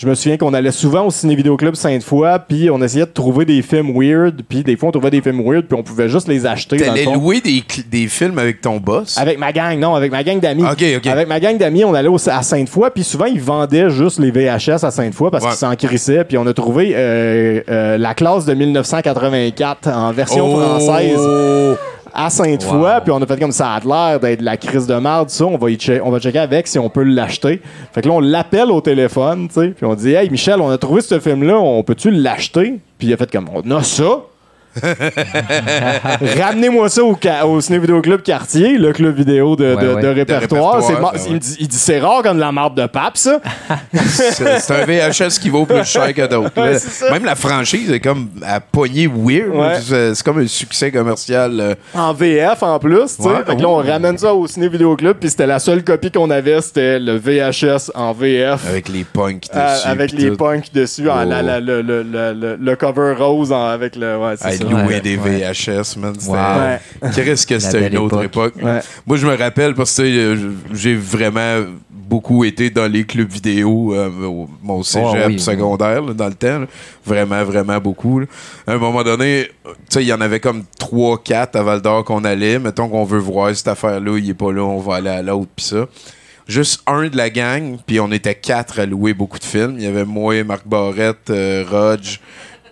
Je 0.00 0.08
me 0.08 0.14
souviens 0.14 0.38
qu'on 0.38 0.54
allait 0.54 0.70
souvent 0.70 1.04
au 1.04 1.10
Ciné 1.10 1.34
Vidéo 1.34 1.58
Club 1.58 1.74
Sainte-Foy, 1.74 2.26
puis 2.48 2.70
on 2.70 2.80
essayait 2.80 3.04
de 3.04 3.10
trouver 3.10 3.44
des 3.44 3.60
films 3.60 3.92
weird, 3.94 4.40
puis 4.48 4.62
des 4.62 4.74
fois 4.74 4.88
on 4.88 4.92
trouvait 4.92 5.10
des 5.10 5.20
films 5.20 5.42
weird, 5.46 5.66
puis 5.66 5.78
on 5.78 5.82
pouvait 5.82 6.08
juste 6.08 6.26
les 6.26 6.46
acheter. 6.46 6.78
T'allais 6.78 7.04
louer 7.04 7.42
des, 7.42 8.08
films 8.08 8.38
avec 8.38 8.62
ton 8.62 8.78
boss? 8.78 9.18
Avec 9.18 9.38
ma 9.38 9.52
gang, 9.52 9.78
non, 9.78 9.94
avec 9.94 10.10
ma 10.10 10.22
gang 10.24 10.40
d'amis. 10.40 10.62
Ok, 10.64 10.82
ok. 10.96 11.06
Avec 11.06 11.28
ma 11.28 11.38
gang 11.38 11.58
d'amis, 11.58 11.84
on 11.84 11.92
allait 11.92 12.08
au- 12.08 12.28
à 12.30 12.42
Sainte-Foy, 12.42 12.88
puis 12.94 13.04
souvent, 13.04 13.26
ils 13.26 13.42
vendaient 13.42 13.90
juste 13.90 14.18
les 14.20 14.30
VHS 14.30 14.84
à 14.84 14.90
Sainte-Foy 14.90 15.30
parce 15.30 15.44
Ouais. 15.44 15.50
qu'ils 15.50 15.58
s'en 15.58 15.76
crissaient. 15.76 16.24
Puis 16.24 16.38
on 16.38 16.46
a 16.46 16.54
trouvé 16.54 16.92
euh, 16.94 17.60
euh, 17.68 17.98
la 17.98 18.14
classe 18.14 18.46
de 18.46 18.54
1984 18.54 19.86
en 19.88 20.12
version 20.12 20.46
Oh! 20.54 20.58
française 20.58 21.20
à 22.14 22.30
Sainte-Foy, 22.30 22.76
Wow. 22.78 23.00
puis 23.02 23.12
on 23.12 23.20
a 23.22 23.26
fait 23.26 23.38
comme 23.38 23.52
ça 23.52 23.72
a 23.74 23.80
l'air 23.80 24.20
d'être 24.20 24.42
la 24.42 24.56
crise 24.56 24.86
de 24.86 24.94
merde, 24.94 25.30
ça, 25.30 25.44
on 25.46 25.56
va, 25.56 25.70
y 25.70 25.76
che- 25.76 26.00
on 26.02 26.10
va 26.10 26.18
checker 26.20 26.38
avec 26.38 26.66
si 26.66 26.78
on 26.78 26.88
peut 26.88 27.02
l'acheter. 27.04 27.60
Fait 27.92 28.02
que 28.02 28.08
là, 28.08 28.14
on 28.14 28.20
l'appelle 28.20 28.70
au 28.70 28.80
téléphone, 28.80 29.48
tu 29.48 29.54
sais, 29.54 29.68
puis 29.68 29.84
on 29.86 29.94
dit 29.94 30.12
«Hey, 30.14 30.28
Michel, 30.30 30.60
on 30.60 30.70
a 30.70 30.78
trouvé 30.78 31.00
ce 31.00 31.18
film-là, 31.20 31.58
on 31.58 31.82
peut-tu 31.82 32.10
l'acheter?» 32.10 32.80
Puis 32.98 33.08
il 33.08 33.12
a 33.14 33.16
fait 33.16 33.30
comme 33.30 33.48
«On 33.54 33.70
a 33.70 33.82
ça?» 33.82 34.20
Ramenez-moi 36.40 36.88
ça 36.88 37.02
au, 37.04 37.16
au 37.46 37.60
Ciné 37.60 37.78
Vidéo 37.78 38.00
Club 38.00 38.22
Quartier, 38.22 38.78
le 38.78 38.92
club 38.92 39.16
vidéo 39.16 39.56
de, 39.56 39.74
Ouais, 39.74 39.82
de- 39.82 39.88
ouais. 39.94 39.96
de 39.96 40.00
De 40.00 40.08
répertoire. 40.08 40.80
il, 41.28 41.38
dit, 41.38 41.56
il 41.60 41.68
dit, 41.68 41.76
c'est 41.76 41.98
rare 42.00 42.22
comme 42.22 42.36
de 42.36 42.40
la 42.40 42.52
marde 42.52 42.76
de 42.76 42.86
pape, 42.86 43.16
ça. 43.16 43.40
C'est 44.10 44.70
un 44.70 44.84
VHS 44.84 45.38
qui 45.40 45.50
vaut 45.50 45.66
plus 45.66 45.84
cher 45.84 46.12
que 46.14 46.26
d'autres. 46.26 47.10
Même 47.12 47.24
la 47.24 47.34
franchise 47.34 47.90
est 47.90 48.00
comme 48.00 48.28
à 48.42 48.60
poignée 48.60 49.08
weird. 49.12 49.80
C'est 49.82 50.22
comme 50.22 50.38
un 50.40 50.46
succès 50.46 50.90
commercial. 50.90 51.58
euh, 51.60 51.74
En 51.94 52.12
VF 52.12 52.62
en 52.62 52.78
plus, 52.78 53.16
tu 53.16 53.22
fait 53.22 53.56
que 53.56 53.60
là, 53.62 53.68
on 53.68 53.76
ramène 53.76 54.18
ça 54.18 54.34
au 54.34 54.46
Ciné 54.46 54.68
Vidéo 54.68 54.96
Club, 54.96 55.16
puis 55.18 55.30
c'était 55.30 55.46
la 55.46 55.58
seule 55.58 55.82
copie 55.84 56.10
qu'on 56.10 56.30
avait, 56.30 56.60
c'était 56.60 56.98
le 56.98 57.16
VHS 57.16 57.90
en 57.94 58.12
VF. 58.12 58.66
avec 58.68 58.88
les 58.88 59.04
punks 59.04 59.42
dessus. 59.42 59.50
euh, 59.56 59.76
avec 59.84 60.10
pis 60.10 60.16
les 60.16 60.30
tout. 60.30 60.36
punks 60.36 60.72
dessus, 60.72 61.08
en 61.08 61.22
Oh. 61.22 61.28
la- 61.28 61.42
la- 61.42 61.60
le, 61.60 61.82
le- 61.82 62.02
le- 62.02 62.32
le- 62.32 62.56
le 62.60 62.76
cover 62.76 63.14
rose 63.18 63.52
en- 63.52 63.66
avec 63.66 63.96
le. 63.96 64.16
Ouais. 64.16 64.34
Louer 64.64 64.84
Ouais, 64.84 65.00
des 65.00 65.16
ouais. 65.16 65.52
VHS, 65.52 65.96
man. 65.98 66.14
Qu'est-ce 67.14 67.46
que 67.46 67.58
c'était 67.58 67.88
une 67.88 67.98
autre 67.98 68.22
époque. 68.22 68.54
époque? 68.56 68.64
Ouais. 68.64 68.80
Moi, 69.06 69.16
je 69.16 69.26
me 69.26 69.36
rappelle 69.36 69.74
parce 69.74 69.96
que 69.96 70.02
euh, 70.02 70.52
j'ai 70.72 70.94
vraiment 70.94 71.64
beaucoup 71.90 72.44
été 72.44 72.70
dans 72.70 72.90
les 72.90 73.04
clubs 73.04 73.30
vidéo, 73.30 73.94
euh, 73.94 74.08
au- 74.24 74.48
mon 74.62 74.82
cégep 74.82 75.06
Oh, 75.24 75.28
oui, 75.28 75.38
secondaire, 75.38 76.02
là, 76.02 76.12
dans 76.12 76.26
le 76.26 76.34
temps. 76.34 76.58
là. 76.60 76.66
Vraiment, 77.06 77.44
vraiment 77.44 77.78
beaucoup. 77.78 78.18
là. 78.20 78.26
À 78.66 78.72
un 78.72 78.78
moment 78.78 79.02
donné, 79.04 79.48
euh, 79.66 79.70
tu 79.72 79.74
sais, 79.90 80.02
il 80.02 80.08
y 80.08 80.12
en 80.12 80.20
avait 80.20 80.40
comme 80.40 80.64
3-4 80.78 81.56
à 81.56 81.62
Val 81.62 81.80
d'Or 81.80 82.04
qu'on 82.04 82.24
allait. 82.24 82.58
Mettons 82.58 82.88
qu'on 82.88 83.04
veut 83.04 83.18
voir 83.20 83.54
cette 83.54 83.68
affaire-là, 83.68 84.18
il 84.18 84.28
est 84.28 84.34
pas 84.34 84.52
là, 84.52 84.62
on 84.62 84.78
va 84.78 84.96
aller 84.96 85.08
à 85.10 85.22
l'autre, 85.22 85.50
puis 85.54 85.66
ça. 85.66 85.86
Juste 86.48 86.80
un 86.88 87.06
de 87.06 87.16
la 87.16 87.30
gang, 87.30 87.76
puis 87.86 88.00
on 88.00 88.10
était 88.10 88.34
quatre 88.34 88.80
à 88.80 88.86
louer 88.86 89.14
beaucoup 89.14 89.38
de 89.38 89.44
films. 89.44 89.76
Il 89.78 89.84
y 89.84 89.86
avait 89.86 90.04
moi, 90.04 90.42
Marc 90.42 90.66
Barrette, 90.66 91.30
euh, 91.30 91.64
Rodge, 91.70 92.18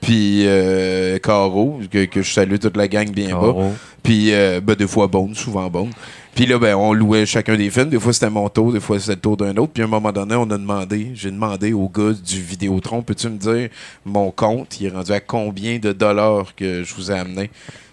puis 0.00 0.46
euh, 0.46 1.18
Caro, 1.18 1.80
que, 1.90 2.04
que 2.04 2.22
je 2.22 2.32
salue 2.32 2.56
toute 2.56 2.76
la 2.76 2.88
gang 2.88 3.10
bien 3.10 3.38
bas. 3.38 3.54
Puis, 4.02 4.32
euh, 4.32 4.60
ben, 4.60 4.74
des 4.74 4.86
fois 4.86 5.06
Bone, 5.06 5.34
souvent 5.34 5.68
Bone. 5.68 5.90
Puis 6.34 6.46
là, 6.46 6.58
ben, 6.58 6.76
on 6.76 6.92
louait 6.92 7.26
chacun 7.26 7.56
des 7.56 7.68
films. 7.68 7.90
Des 7.90 7.98
fois, 7.98 8.12
c'était 8.12 8.30
mon 8.30 8.48
tour, 8.48 8.72
des 8.72 8.80
fois, 8.80 8.98
c'était 9.00 9.14
le 9.14 9.20
tour 9.20 9.36
d'un 9.36 9.56
autre. 9.56 9.72
Puis 9.72 9.82
à 9.82 9.86
un 9.86 9.88
moment 9.88 10.12
donné, 10.12 10.34
on 10.36 10.44
a 10.44 10.56
demandé, 10.56 11.10
j'ai 11.14 11.30
demandé 11.30 11.72
au 11.72 11.88
gars 11.88 12.12
du 12.12 12.40
Vidéotron, 12.40 13.02
peux-tu 13.02 13.28
me 13.28 13.38
dire 13.38 13.68
mon 14.04 14.30
compte, 14.30 14.80
il 14.80 14.86
est 14.86 14.90
rendu 14.90 15.12
à 15.12 15.20
combien 15.20 15.78
de 15.78 15.92
dollars 15.92 16.54
que 16.54 16.84
je 16.84 16.94
vous 16.94 17.10
ai 17.10 17.18
amené? 17.18 17.50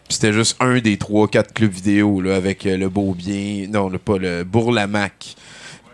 Puis 0.08 0.16
c'était 0.16 0.34
juste 0.34 0.58
un 0.60 0.78
des 0.80 0.98
trois, 0.98 1.28
quatre 1.28 1.54
clubs 1.54 1.72
vidéo, 1.72 2.22
là, 2.22 2.36
avec 2.36 2.68
euh, 2.68 2.78
le 2.78 2.90
Beau 2.90 3.16
Bien, 3.16 3.66
non, 3.68 3.90
le, 3.90 3.98
pas 3.98 4.20
le 4.20 4.44
Bourlamac. 4.44 5.36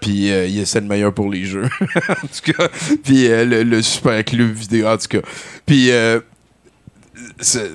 Puis 0.02 0.32
euh, 0.32 0.48
il 0.48 0.66
c'est 0.68 0.82
le 0.82 0.88
meilleur 0.88 1.14
pour 1.14 1.30
les 1.30 1.46
jeux. 1.46 1.70
en 2.10 2.28
tout 2.28 2.52
cas. 2.54 2.68
Puis 3.04 3.28
euh, 3.28 3.46
le, 3.46 3.64
le 3.64 3.82
super 3.82 4.26
club 4.26 4.52
vidéo, 4.52 4.88
en 4.88 4.98
tout 4.98 5.08
cas. 5.08 5.22
Puis, 5.66 5.92
euh, 5.92 6.20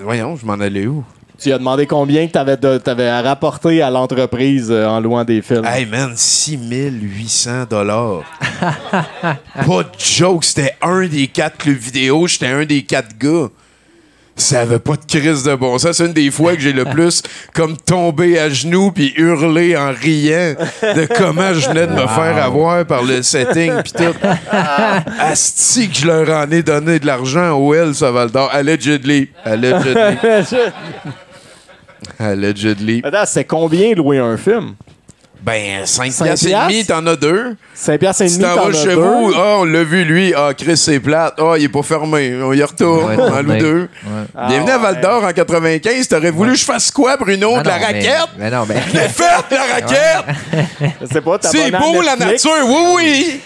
voyons, 0.03 0.37
je 0.37 0.45
m'en 0.45 0.55
allais 0.55 0.87
où? 0.87 1.05
Tu 1.39 1.53
as 1.53 1.59
demandé 1.59 1.87
combien 1.87 2.27
que 2.27 2.33
t'avais, 2.33 2.57
de- 2.57 2.79
t'avais 2.79 3.09
à 3.09 3.20
rapporter 3.20 3.83
à 3.83 3.91
l'entreprise 3.91 4.68
euh, 4.70 4.87
en 4.89 5.01
louant 5.01 5.22
des 5.22 5.43
films. 5.43 5.66
Hey 5.66 5.85
man, 5.85 6.14
6800 6.16 7.66
dollars. 7.68 8.22
Pas 9.20 9.83
de 9.83 9.89
joke, 9.99 10.45
c'était 10.45 10.74
un 10.81 11.07
des 11.07 11.29
quatre 11.29 11.59
clubs 11.59 11.77
vidéo, 11.77 12.27
j'étais 12.27 12.47
un 12.47 12.64
des 12.64 12.83
quatre 12.85 13.16
gars. 13.18 13.49
Ça 14.39 14.61
avait 14.61 14.78
pas 14.78 14.97
de 14.97 15.05
crise 15.07 15.45
de 15.45 15.55
bon 15.55 15.78
sens. 15.78 15.97
C'est 15.97 16.05
une 16.05 16.12
des 16.12 16.30
fois 16.30 16.55
que 16.55 16.61
j'ai 16.61 16.74
le 16.74 16.84
plus 16.93 17.22
comme 17.55 17.76
tombé 17.76 18.39
à 18.39 18.51
genoux 18.51 18.93
puis 18.93 19.14
hurlé 19.16 19.76
en 19.76 19.93
riant 19.93 20.55
de 20.82 21.07
comment 21.16 21.55
je 21.55 21.68
venais 21.68 21.87
de 21.87 21.93
me 21.93 22.07
faire 22.07 22.45
avoir 22.45 22.84
par 22.84 23.03
le 23.03 23.22
setting 23.22 23.72
puis 23.82 23.93
tout. 23.93 24.14
Asti 25.18 25.89
que 25.89 25.97
je 25.97 26.07
leur 26.07 26.28
en 26.28 26.51
ai 26.51 26.62
donné 26.62 26.99
de 26.99 27.07
l'argent 27.07 27.53
au 27.59 27.72
L, 27.72 27.95
ça 27.95 28.11
Val 28.11 28.30
d'Or. 28.30 28.51
Allegedly. 28.53 29.30
Allegedly. 29.45 30.18
Allegedly. 32.18 33.01
Attends, 33.05 33.26
c'est 33.26 33.45
combien 33.45 33.95
louer 33.95 34.18
un 34.18 34.37
film? 34.37 34.74
Ben, 35.43 35.87
5 35.87 36.11
Cinq 36.12 36.24
piastres 36.24 36.47
et 36.49 36.51
demi, 36.53 36.84
t'en 36.87 37.07
as 37.07 37.14
deux. 37.14 37.55
5 37.74 38.01
piastres 38.01 38.22
et 38.22 38.26
demi, 38.28 38.39
t'en 38.41 38.55
t'en 38.57 38.68
vas 38.68 38.68
as 38.78 38.82
chez 38.82 38.89
deux. 38.89 38.95
vous, 38.95 39.32
ah, 39.37 39.57
on 39.59 39.64
l'a 39.64 39.84
vu 39.84 40.05
lui, 40.05 40.32
ah, 40.34 40.51
Chris, 40.57 40.76
c'est 40.76 40.99
plate, 40.99 41.34
ah, 41.39 41.55
il 41.57 41.64
est 41.64 41.68
pas 41.68 41.82
fermé, 41.82 42.37
on 42.43 42.53
y 42.53 42.62
retourne, 42.62 43.05
Ouais, 43.11 43.16
on 43.18 43.32
en 43.32 43.43
loue 43.43 43.57
deux. 43.59 43.80
Ouais. 43.82 43.89
Ah, 44.34 44.49
Bienvenue 44.49 44.70
à 44.70 44.76
ouais. 44.76 44.82
Val 44.82 45.01
d'Or 45.01 45.22
en 45.24 45.32
95, 45.32 46.09
t'aurais 46.09 46.30
voulu 46.32 46.53
que 46.53 46.59
je 46.59 46.64
fasse 46.64 46.91
quoi, 46.91 47.16
Bruno? 47.16 47.55
Ah 47.59 47.62
de 47.62 47.68
la 47.68 47.78
mais- 47.78 47.84
raquette? 47.84 48.28
Mais 48.39 48.51
non, 48.51 48.64
mais. 48.68 48.82
Mais 48.93 49.09
faites 49.09 49.45
la 49.51 49.74
raquette! 49.74 50.37
Je 51.03 51.07
sais 51.12 51.20
pas, 51.20 51.39
C'est 51.43 51.70
beau 51.70 52.03
la 52.03 52.16
nature, 52.16 52.51
oui, 52.64 52.82
oui! 52.97 53.41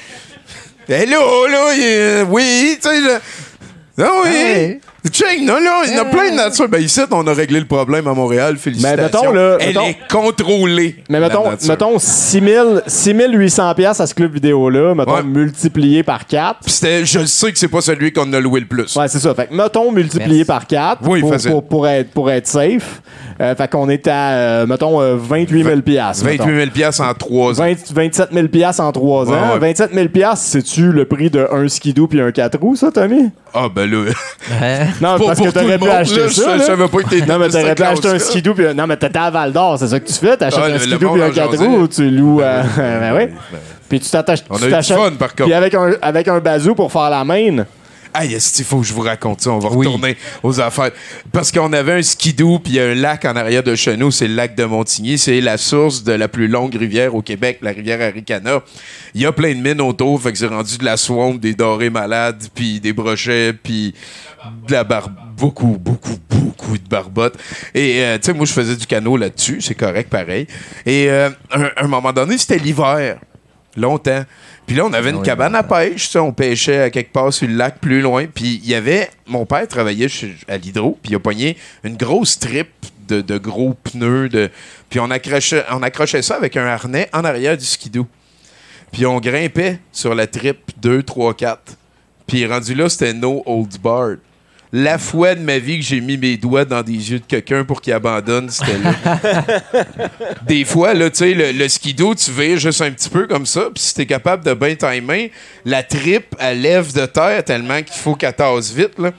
Et 0.88 1.06
là, 1.06 1.18
là, 1.50 1.74
il 1.76 1.82
est- 1.82 2.22
oui, 2.22 2.78
tu 2.82 2.88
sais, 2.88 2.96
je- 2.96 4.02
Ah 4.02 4.10
oui! 4.24 4.80
Check, 5.10 5.40
non, 5.42 5.54
là, 5.54 5.82
il 5.86 5.94
y 5.94 5.98
en 5.98 6.02
a 6.02 6.04
plein 6.04 6.30
de 6.30 6.36
nature. 6.36 6.68
Ben 6.68 6.82
ici, 6.82 7.00
on 7.10 7.26
a 7.26 7.32
réglé 7.32 7.58
le 7.58 7.64
problème 7.66 8.06
à 8.06 8.12
Montréal, 8.12 8.56
félicitations. 8.58 9.02
mettons, 9.02 9.32
là, 9.32 9.56
Elle 9.60 9.68
mettons- 9.68 9.86
est 9.86 9.96
contrôlée. 10.10 10.96
Mais 11.08 11.20
mettons, 11.20 11.44
mettons 11.66 11.98
6000 11.98 12.82
6800 12.86 13.74
piastres 13.74 14.02
à 14.02 14.06
ce 14.06 14.14
club 14.14 14.34
vidéo-là, 14.34 14.94
mettons 14.94 15.14
Ouais. 15.14 15.22
multiplié 15.22 16.02
par 16.02 16.26
4. 16.26 16.60
Puis 16.64 16.72
c'était- 16.72 17.06
je 17.06 17.24
sais 17.24 17.50
que 17.50 17.58
c'est 17.58 17.68
pas 17.68 17.80
celui 17.80 18.12
qu'on 18.12 18.30
a 18.34 18.40
loué 18.40 18.60
le 18.60 18.66
plus. 18.66 18.94
Ouais, 18.96 19.08
c'est 19.08 19.20
ça. 19.20 19.34
Fait 19.34 19.46
que 19.46 19.54
mettons 19.54 19.90
multiplié 19.90 20.28
Merci. 20.28 20.44
par 20.44 20.66
4 20.66 21.00
Oui, 21.08 21.20
pour, 21.20 21.32
facile. 21.32 21.50
pour, 21.50 21.64
pour 21.66 21.88
être, 21.88 22.10
pour 22.10 22.30
être 22.30 22.46
safe. 22.46 23.00
Euh, 23.40 23.54
fait 23.54 23.68
qu'on 23.70 23.88
est 23.88 24.06
à, 24.06 24.32
euh, 24.32 24.66
mettons, 24.66 25.00
euh, 25.00 25.16
28 25.18 25.64
000 25.64 25.80
piastres. 25.80 26.24
28 26.26 26.44
mettons. 26.44 26.56
000 26.58 26.70
piastres 26.72 27.02
en 27.02 27.14
3 27.14 27.58
ans. 27.58 27.64
20 27.64 27.92
27 27.94 28.28
000 28.34 28.48
piastres 28.48 28.82
en 28.82 28.92
3 28.92 29.24
Ouais, 29.24 29.34
ans. 29.34 29.52
ouais. 29.54 29.58
27 29.58 29.94
000 29.94 30.08
piastres, 30.08 30.44
c'est-tu 30.46 30.92
le 30.92 31.06
prix 31.06 31.30
d'un 31.30 31.66
skidoo 31.68 32.06
puis 32.06 32.20
un 32.20 32.32
4 32.32 32.58
roues, 32.60 32.76
ça, 32.76 32.90
Tommy? 32.92 33.30
Ah, 33.54 33.68
ben 33.74 33.90
là. 33.90 34.10
Non, 35.00 35.18
parce 35.18 35.40
que 35.40 35.50
t'aurais 35.50 35.78
pu 35.78 35.88
acheter 35.88 36.28
ça. 36.28 36.58
je- 36.58 36.62
savais 36.62 36.88
pas 36.88 36.98
que 36.98 37.08
t'étais 37.08 37.26
Non, 37.26 37.38
mais 37.38 37.48
t'aurais 37.48 37.74
pu 37.74 37.82
acheter 37.82 38.08
un 38.08 38.18
skidoo 38.18 38.54
puis... 38.54 38.64
Non, 38.74 38.86
mais 38.86 38.96
t'étais 38.96 39.18
à 39.18 39.30
Val 39.30 39.52
d'Or, 39.52 39.78
c'est 39.78 39.88
ça 39.88 40.00
que 40.00 40.06
tu 40.06 40.12
fais? 40.14 40.36
T'achètes 40.36 40.58
un 40.62 40.78
skidoo 40.78 41.10
puis 41.12 41.22
un 41.22 41.28
en 41.28 41.30
4 41.30 41.52
jasait. 41.52 41.66
roues 41.66 41.76
ou 41.82 41.88
tu 41.88 42.10
loues... 42.10 42.40
euh, 42.40 42.62
ben 42.76 43.16
oui. 43.16 43.58
Puis 43.88 44.00
tu 44.00 44.10
t'attaches... 44.10 44.40
On 44.50 44.56
a 44.56 44.66
eu 44.68 44.72
du 44.72 44.82
fun, 44.82 45.10
par 45.18 45.28
contre. 45.30 45.44
Puis 45.44 45.52
avec 45.54 45.74
un, 45.74 45.92
avec 46.00 46.28
un 46.28 46.38
bazou 46.40 46.74
pour 46.74 46.90
faire 46.92 47.10
la 47.10 47.24
main... 47.24 47.64
Aïe, 48.12 48.36
il 48.58 48.64
faut 48.64 48.80
que 48.80 48.86
je 48.86 48.92
vous 48.92 49.02
raconte 49.02 49.40
ça? 49.40 49.50
On 49.50 49.58
va 49.60 49.68
Oui. 49.70 49.86
retourner 49.86 50.16
aux 50.42 50.60
affaires. 50.60 50.90
Parce 51.32 51.52
qu'on 51.52 51.72
avait 51.72 51.92
un 51.92 52.02
skidoo, 52.02 52.58
puis 52.58 52.72
il 52.72 52.76
y 52.76 52.80
a 52.80 52.86
un 52.86 52.94
lac 52.94 53.24
en 53.24 53.36
arrière 53.36 53.62
de 53.62 53.74
chez 53.76 53.96
nous, 53.96 54.10
c'est 54.10 54.26
le 54.26 54.34
lac 54.34 54.56
de 54.56 54.64
Montigny. 54.64 55.16
C'est 55.16 55.40
la 55.40 55.56
source 55.58 56.02
de 56.02 56.12
la 56.12 56.26
plus 56.28 56.48
longue 56.48 56.74
rivière 56.74 57.14
au 57.14 57.22
Québec, 57.22 57.58
la 57.62 57.70
rivière 57.70 58.00
Aricana. 58.00 58.62
Il 59.14 59.20
y 59.22 59.26
a 59.26 59.32
plein 59.32 59.54
de 59.54 59.60
mines 59.60 59.80
autour, 59.80 60.20
fait 60.20 60.32
que 60.32 60.38
c'est 60.38 60.46
rendu 60.48 60.76
de 60.78 60.84
la 60.84 60.96
swamp, 60.96 61.34
des 61.34 61.54
dorés 61.54 61.90
malades, 61.90 62.42
puis 62.54 62.80
des 62.80 62.92
brochets, 62.92 63.52
puis 63.52 63.94
de 64.66 64.72
la 64.72 64.84
barbe. 64.84 65.12
Beaucoup, 65.36 65.78
beaucoup, 65.80 66.18
beaucoup 66.28 66.76
de 66.76 66.86
barbottes. 66.88 67.38
Et, 67.74 68.00
euh, 68.02 68.18
tu 68.18 68.26
sais, 68.26 68.32
moi, 68.34 68.44
je 68.44 68.52
faisais 68.52 68.76
du 68.76 68.86
canot 68.86 69.16
là-dessus. 69.16 69.60
C'est 69.60 69.74
correct, 69.74 70.10
pareil. 70.10 70.46
Et 70.84 71.08
euh, 71.08 71.30
un, 71.52 71.70
un 71.76 71.86
moment 71.86 72.12
donné, 72.12 72.36
c'était 72.36 72.58
l'hiver. 72.58 73.18
Longtemps. 73.76 74.24
Puis 74.66 74.76
là, 74.76 74.84
on 74.86 74.92
avait 74.92 75.10
une 75.10 75.16
oui, 75.16 75.22
cabane 75.24 75.54
à 75.56 75.62
pêche, 75.64 76.08
ça, 76.08 76.22
on 76.22 76.32
pêchait 76.32 76.80
à 76.82 76.90
quelque 76.90 77.12
part 77.12 77.32
sur 77.32 77.48
le 77.48 77.54
lac 77.54 77.78
plus 77.80 78.00
loin. 78.00 78.26
Puis 78.32 78.60
il 78.62 78.68
y 78.70 78.74
avait. 78.74 79.10
Mon 79.26 79.44
père 79.44 79.66
travaillait 79.66 80.08
chez- 80.08 80.36
à 80.48 80.56
l'hydro, 80.58 80.96
puis 81.02 81.12
il 81.12 81.14
a 81.16 81.18
pogné 81.18 81.56
une 81.82 81.96
grosse 81.96 82.38
trip 82.38 82.68
de, 83.08 83.20
de 83.20 83.38
gros 83.38 83.74
pneus. 83.74 84.28
De, 84.28 84.48
puis 84.88 85.00
on 85.00 85.10
accrochait, 85.10 85.64
on 85.72 85.82
accrochait 85.82 86.22
ça 86.22 86.36
avec 86.36 86.56
un 86.56 86.66
harnais 86.66 87.08
en 87.12 87.24
arrière 87.24 87.56
du 87.56 87.64
skidoo. 87.64 88.06
Puis 88.92 89.06
on 89.06 89.18
grimpait 89.20 89.78
sur 89.92 90.14
la 90.14 90.26
trip 90.26 90.58
2, 90.80 91.02
3, 91.02 91.34
4. 91.34 91.60
Puis 92.26 92.46
rendu 92.46 92.74
là, 92.74 92.88
c'était 92.88 93.12
no 93.12 93.42
holds 93.46 93.78
barred. 93.82 94.18
La 94.72 94.98
fois 94.98 95.34
de 95.34 95.40
ma 95.40 95.58
vie 95.58 95.78
que 95.80 95.84
j'ai 95.84 96.00
mis 96.00 96.16
mes 96.16 96.36
doigts 96.36 96.64
dans 96.64 96.82
des 96.82 96.92
yeux 97.10 97.18
de 97.18 97.24
quelqu'un 97.26 97.64
pour 97.64 97.80
qu'il 97.80 97.92
abandonne, 97.92 98.48
c'était 98.50 98.78
là. 98.78 98.94
des 100.46 100.64
fois, 100.64 100.94
là, 100.94 101.10
tu 101.10 101.16
sais, 101.18 101.34
le, 101.34 101.50
le 101.50 101.68
skido, 101.68 102.14
tu 102.14 102.30
vires 102.30 102.58
juste 102.58 102.80
un 102.80 102.90
petit 102.92 103.08
peu 103.08 103.26
comme 103.26 103.46
ça, 103.46 103.62
puis 103.74 103.82
si 103.82 103.94
t'es 103.94 104.06
capable 104.06 104.44
de 104.44 104.54
bien 104.54 104.76
timer, 104.76 105.32
la 105.64 105.82
tripe, 105.82 106.36
elle 106.38 106.60
lève 106.60 106.92
de 106.92 107.04
terre 107.06 107.44
tellement 107.44 107.82
qu'il 107.82 108.00
faut 108.00 108.14
qu'elle 108.14 108.32
tasse 108.34 108.72
vite, 108.72 108.96
là. 108.98 109.10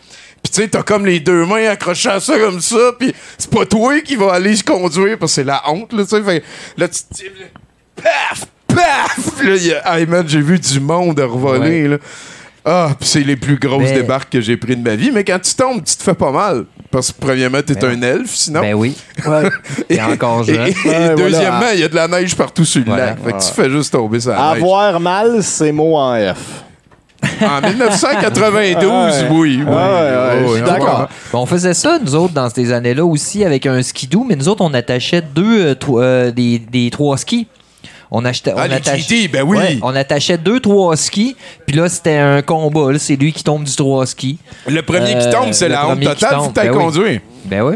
Puis 0.43 0.51
tu 0.53 0.61
sais, 0.61 0.67
t'as 0.69 0.83
comme 0.83 1.05
les 1.05 1.19
deux 1.19 1.45
mains 1.45 1.67
accrochées 1.69 2.09
à 2.09 2.19
ça 2.21 2.37
comme 2.39 2.61
ça, 2.61 2.93
puis 2.97 3.13
c'est 3.37 3.51
pas 3.51 3.65
toi 3.65 3.99
qui 3.99 4.15
va 4.15 4.33
aller 4.33 4.55
se 4.55 4.63
conduire, 4.63 5.17
parce 5.19 5.33
que 5.33 5.35
c'est 5.35 5.43
la 5.43 5.61
honte, 5.69 5.91
là, 5.93 6.03
tu 6.03 6.23
sais. 6.23 6.43
Là, 6.77 6.87
tu 6.87 6.99
te 7.03 7.13
dis, 7.13 7.23
là, 7.25 7.45
paf, 8.01 8.45
paf! 8.67 9.43
Là, 9.43 9.55
il 9.55 9.67
y 9.67 9.73
a- 9.73 9.99
hey, 9.99 10.05
man, 10.05 10.23
j'ai 10.27 10.41
vu 10.41 10.57
du 10.57 10.79
monde 10.79 11.19
revoler, 11.19 11.89
là. 11.89 11.97
Ah, 12.63 12.89
puis 12.99 13.07
c'est 13.09 13.23
les 13.23 13.35
plus 13.35 13.57
grosses 13.57 13.81
Mais- 13.83 13.93
débarques 13.93 14.29
que 14.31 14.39
j'ai 14.41 14.55
pris 14.55 14.75
de 14.75 14.83
ma 14.87 14.95
vie. 14.95 15.11
Mais 15.11 15.23
quand 15.23 15.39
tu 15.41 15.55
tombes, 15.55 15.83
tu 15.83 15.95
te 15.95 16.03
fais 16.03 16.13
pas 16.13 16.31
mal. 16.31 16.65
Parce 16.91 17.11
que, 17.11 17.19
premièrement, 17.19 17.59
t'es 17.65 17.73
Ben 17.73 17.97
un 17.97 18.01
elfe, 18.01 18.35
sinon. 18.35 18.61
Ben 18.61 18.73
oui. 18.75 18.95
Et- 19.89 19.95
T'es 19.95 20.01
encore 20.01 20.41
et- 20.47 20.53
jeune. 20.53 20.67
et 20.67 20.87
Ouais, 20.87 21.15
deuxièmement, 21.15 21.57
voilà. 21.59 21.73
il 21.73 21.79
y 21.79 21.83
a 21.83 21.87
de 21.87 21.95
la 21.95 22.07
neige 22.07 22.35
partout 22.35 22.65
sur 22.65 22.81
le 22.81 22.85
Voilà. 22.87 23.05
lac. 23.07 23.23
Fait 23.23 23.31
que 23.31 23.37
tu 23.39 23.51
fais 23.53 23.69
juste 23.69 23.91
tomber 23.93 24.19
ça. 24.19 24.37
Avoir 24.51 24.99
mal, 24.99 25.41
c'est 25.41 25.71
mot 25.71 25.95
en 25.95 26.13
F. 26.35 26.63
En 27.41 27.61
1992, 27.67 28.89
Ouais. 29.23 29.27
oui. 29.31 29.59
oui. 29.59 29.63
Ouais, 29.63 29.73
ouais, 29.73 30.43
je 30.47 30.53
suis 30.53 30.61
on 30.63 30.65
d'accord. 30.65 31.09
on 31.33 31.45
faisait 31.45 31.73
ça, 31.73 31.99
nous 32.03 32.15
autres, 32.15 32.33
dans 32.33 32.49
ces 32.49 32.71
années-là 32.71 33.05
aussi, 33.05 33.43
avec 33.45 33.65
un 33.67 33.81
skidoo, 33.81 34.25
mais 34.27 34.35
nous 34.35 34.49
autres, 34.49 34.63
on 34.63 34.73
attachait 34.73 35.21
deux, 35.21 35.67
euh, 35.67 35.75
euh, 35.97 36.31
des, 36.31 36.59
des 36.59 36.89
trois 36.91 37.17
skis. 37.17 37.47
On 38.13 38.25
achetait. 38.25 38.51
Ah, 38.55 38.65
on 38.67 38.71
attachait- 38.71 38.97
GT, 38.97 39.27
ben 39.29 39.43
oui. 39.43 39.57
Ouais, 39.57 39.79
on 39.81 39.95
attachait 39.95 40.37
deux, 40.37 40.59
trois 40.59 40.97
skis, 40.97 41.35
puis 41.65 41.77
là, 41.77 41.87
c'était 41.87 42.17
un 42.17 42.41
combat. 42.41 42.91
là. 42.91 42.99
C'est 42.99 43.15
lui 43.15 43.31
qui 43.31 43.43
tombe 43.43 43.63
du 43.63 43.73
trois 43.75 44.05
ski. 44.05 44.37
Le 44.67 44.81
premier 44.81 45.11
qui 45.17 45.27
Euh, 45.27 45.31
tombe, 45.31 45.53
c'est 45.53 45.69
le 45.69 45.75
la 45.75 45.87
honte 45.87 46.01
totale. 46.01 46.37
Que 46.49 46.53
t'ailles 46.53 46.67
ben 46.69 46.75
oui. 46.75 46.83
conduire. 46.83 47.21
Ben 47.45 47.61
oui. 47.61 47.75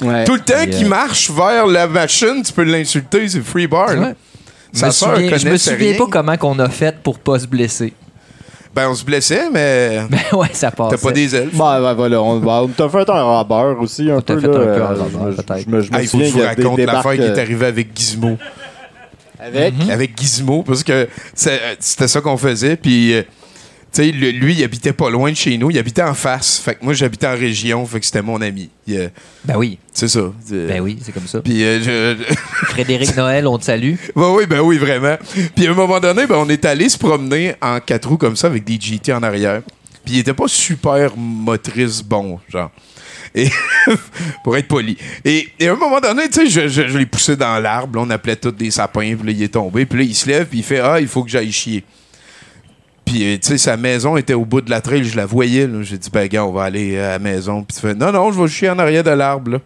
Ouais. 0.00 0.24
Tout 0.24 0.34
le 0.34 0.40
temps 0.40 0.64
qu'il 0.64 0.86
euh, 0.86 0.88
marche 0.88 1.30
vers 1.30 1.66
la 1.66 1.86
machine, 1.86 2.42
tu 2.44 2.52
peux 2.52 2.64
l'insulter. 2.64 3.28
C'est 3.28 3.40
free 3.44 3.66
bar. 3.68 3.94
là. 3.94 4.00
Ouais. 4.08 4.14
Sa 4.72 4.86
me 4.88 4.90
souviens, 4.92 5.36
je 5.38 5.48
me 5.48 5.56
souviens 5.56 5.90
rien. 5.90 5.98
pas 5.98 6.06
comment 6.10 6.36
qu'on 6.36 6.58
a 6.58 6.68
fait 6.68 6.96
pour 7.02 7.18
pas 7.20 7.38
se 7.38 7.46
blesser. 7.46 7.94
Ben, 8.74 8.88
on 8.90 8.94
se 8.94 9.04
blessait, 9.04 9.48
mais 9.50 10.00
Ben 10.10 10.36
ouais, 10.38 10.48
ça 10.52 10.70
passe. 10.70 10.90
t'as 10.90 10.98
pas 10.98 11.12
des 11.12 11.34
elfes. 11.34 11.54
Ben, 11.56 11.80
ben, 11.80 11.94
voilà, 11.94 12.20
on, 12.20 12.38
ben, 12.40 12.60
on 12.64 12.68
t'a 12.68 12.88
fait 12.90 13.08
un 13.08 13.24
rabeur 13.24 13.80
aussi, 13.80 14.10
un 14.10 14.20
t'a 14.20 14.34
peu. 14.34 14.40
fait 14.40 14.48
là, 14.48 14.52
un 14.52 14.56
peu 14.58 14.66
euh, 14.68 14.76
je 14.76 14.82
rabeur. 14.82 15.58
Je 15.64 15.70
me, 15.70 15.80
je 15.80 15.90
me 15.90 15.96
Ah, 15.96 16.02
il 16.02 16.08
faut 16.08 16.18
que 16.18 16.24
je 16.24 16.30
vous 16.32 16.42
raconte 16.42 16.78
l'affaire 16.80 17.12
qui 17.14 17.20
est 17.22 17.38
euh, 17.38 17.40
arrivée 17.40 17.66
avec 17.66 17.88
Gizmo. 17.96 18.36
Avec? 19.38 19.74
avec 19.90 20.18
Gizmo 20.20 20.62
parce 20.62 20.82
que 20.82 20.92
euh, 20.92 21.74
c'était 21.78 22.08
ça 22.08 22.20
qu'on 22.20 22.36
faisait 22.36 22.76
puis 22.76 23.12
euh, 23.14 23.22
tu 23.92 24.02
sais 24.04 24.10
lui 24.12 24.54
il 24.54 24.64
habitait 24.64 24.92
pas 24.92 25.08
loin 25.10 25.30
de 25.30 25.36
chez 25.36 25.56
nous 25.58 25.70
il 25.70 25.78
habitait 25.78 26.02
en 26.02 26.14
face 26.14 26.58
fait 26.58 26.74
que 26.76 26.84
moi 26.84 26.92
j'habitais 26.94 27.26
en 27.26 27.36
région 27.36 27.84
fait 27.86 28.00
que 28.00 28.06
c'était 28.06 28.22
mon 28.22 28.40
ami 28.40 28.70
Il, 28.86 28.96
euh, 28.98 29.08
Ben 29.44 29.56
oui. 29.56 29.78
c'est 29.92 30.08
ça 30.08 30.20
Ben 30.50 30.80
oui, 30.80 30.98
c'est 31.02 31.12
comme 31.12 31.26
ça. 31.26 31.40
puis 31.40 31.62
euh, 31.64 31.80
je- 32.16 32.34
Frédéric 32.66 33.16
Noël, 33.16 33.46
on 33.46 33.58
te 33.58 33.64
salue. 33.64 33.94
Ben 34.16 34.30
oui, 34.30 34.46
ben 34.46 34.60
oui, 34.60 34.78
vraiment. 34.78 35.16
Puis 35.54 35.66
à 35.66 35.70
un 35.70 35.74
moment 35.74 36.00
donné, 36.00 36.26
ben, 36.26 36.36
on 36.36 36.48
est 36.48 36.64
allé 36.64 36.88
se 36.88 36.98
promener 36.98 37.54
en 37.62 37.80
quatre 37.80 38.08
roues 38.08 38.16
comme 38.18 38.36
ça 38.36 38.46
avec 38.48 38.64
des 38.64 38.78
GT 38.80 39.12
en 39.12 39.22
arrière. 39.22 39.62
Puis 40.04 40.14
il 40.14 40.18
était 40.20 40.34
pas 40.34 40.48
super 40.48 41.16
motrice 41.16 42.02
bon, 42.02 42.38
genre. 42.48 42.70
Et 43.36 43.50
pour 44.42 44.56
être 44.56 44.66
poli. 44.66 44.96
Et, 45.24 45.48
et 45.60 45.68
à 45.68 45.72
un 45.72 45.76
moment 45.76 46.00
donné, 46.00 46.28
tu 46.28 46.40
sais, 46.40 46.46
je, 46.48 46.68
je- 46.68 46.88
je 46.88 46.98
l'ai 46.98 47.04
poussé 47.06 47.36
dans 47.36 47.58
l'arbre. 47.60 48.00
On 48.02 48.08
appelait 48.10 48.34
tous 48.36 48.50
des 48.50 48.70
sapins. 48.70 49.14
Puis 49.14 49.26
là, 49.26 49.32
il 49.32 49.42
est 49.42 49.48
tombé. 49.52 49.84
Puis 49.86 49.98
là, 49.98 50.04
il 50.06 50.14
se 50.14 50.26
lève. 50.26 50.46
Puis 50.46 50.58
il 50.60 50.64
fait 50.64 50.80
Ah, 50.80 50.98
il 51.00 51.06
faut 51.06 51.22
que 51.22 51.30
j'aille 51.30 51.52
chier. 51.52 51.84
Puis, 53.04 53.22
euh, 53.24 53.36
tu 53.38 53.46
sais, 53.48 53.58
sa 53.58 53.76
maison 53.76 54.16
était 54.16 54.34
au 54.34 54.44
bout 54.44 54.62
de 54.62 54.70
la 54.70 54.80
trail. 54.80 55.04
Je 55.04 55.16
la 55.16 55.26
voyais. 55.26 55.68
J'ai 55.82 55.98
dit 55.98 56.10
Ben, 56.10 56.26
gars, 56.28 56.44
on 56.46 56.52
va 56.52 56.64
aller 56.64 56.98
à 56.98 57.10
la 57.10 57.18
maison. 57.18 57.62
Puis 57.62 57.74
tu 57.76 57.80
fais 57.86 57.94
Non, 57.94 58.10
non, 58.10 58.32
je 58.32 58.40
vais 58.40 58.48
chier 58.48 58.70
en 58.70 58.78
arrière 58.78 59.04
de 59.04 59.10
l'arbre. 59.10 59.50
là. 59.52 59.58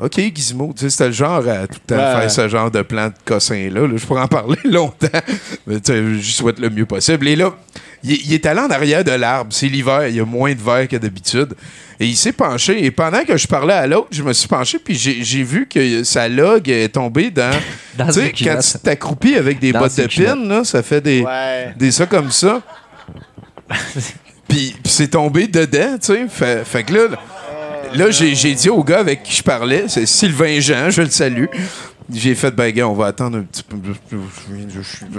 OK, 0.00 0.20
Gizmo, 0.34 0.72
tu 0.76 0.80
sais, 0.82 0.90
c'était 0.90 1.06
le 1.06 1.12
genre 1.12 1.46
à 1.48 1.68
tout 1.68 1.78
le 1.88 1.94
temps 1.94 1.94
Ouais. 1.94 2.20
faire 2.22 2.30
ce 2.30 2.48
genre 2.48 2.68
de 2.70 2.82
plan 2.82 3.06
de 3.08 3.14
cossin-là. 3.24 3.86
là. 3.86 3.96
Je 3.96 4.04
pourrais 4.04 4.22
en 4.22 4.26
parler 4.28 4.58
longtemps, 4.64 5.06
mais 5.68 5.80
tu 5.80 5.92
sais, 5.92 6.14
je 6.20 6.30
souhaite 6.32 6.58
le 6.58 6.68
mieux 6.68 6.84
possible. 6.84 7.28
Et 7.28 7.36
là, 7.36 7.54
il, 8.04 8.26
il 8.26 8.32
est 8.34 8.46
allé 8.46 8.60
en 8.60 8.70
arrière 8.70 9.02
de 9.02 9.12
l'arbre. 9.12 9.52
C'est 9.52 9.68
l'hiver, 9.68 10.06
il 10.08 10.16
y 10.16 10.20
a 10.20 10.24
moins 10.24 10.52
de 10.52 10.60
verre 10.60 10.86
que 10.86 10.96
d'habitude. 10.96 11.54
Et 12.00 12.06
il 12.06 12.16
s'est 12.16 12.32
penché. 12.32 12.84
Et 12.84 12.90
pendant 12.90 13.24
que 13.24 13.36
je 13.36 13.46
parlais 13.46 13.74
à 13.74 13.86
l'autre, 13.86 14.08
je 14.10 14.22
me 14.22 14.32
suis 14.32 14.48
penché, 14.48 14.78
puis 14.78 14.94
j'ai 14.96 15.42
vu 15.42 15.66
que 15.66 16.02
sa 16.02 16.28
log 16.28 16.68
est 16.68 16.88
tombée 16.88 17.30
dans. 17.30 17.50
Dans 17.96 18.06
tu 18.06 18.14
sais, 18.14 18.32
quand 18.32 18.58
tu 18.58 18.78
t'accroupis 18.80 19.36
avec 19.36 19.60
des 19.60 19.70
Dans 19.70 19.78
bottes 19.78 19.96
de 19.96 20.06
pin, 20.08 20.34
là, 20.34 20.64
ça 20.64 20.82
fait 20.82 21.00
des, 21.00 21.22
Ouais. 21.22 21.72
des 21.76 21.92
ça 21.92 22.06
comme 22.06 22.32
ça. 22.32 22.60
Puis, 24.48 24.74
puis 24.82 24.92
c'est 24.92 25.08
tombé 25.08 25.46
dedans, 25.46 25.96
tu 26.00 26.06
sais. 26.06 26.26
Fait, 26.28 26.64
fait 26.64 26.82
que 26.82 26.92
là, 26.92 27.02
là 27.94 28.10
j'ai 28.10 28.54
dit 28.54 28.68
au 28.68 28.82
gars 28.82 28.98
avec 28.98 29.22
qui 29.22 29.36
je 29.36 29.42
parlais, 29.44 29.84
c'est 29.86 30.06
Sylvain 30.06 30.58
Jean, 30.58 30.90
je 30.90 31.02
le 31.02 31.10
salue. 31.10 31.46
J'ai 32.12 32.34
fait, 32.34 32.50
ben, 32.50 32.70
gars, 32.70 32.86
on 32.88 32.92
va 32.94 33.06
attendre 33.06 33.38
un 33.38 33.42
petit 33.42 33.62
peu. 33.62 33.76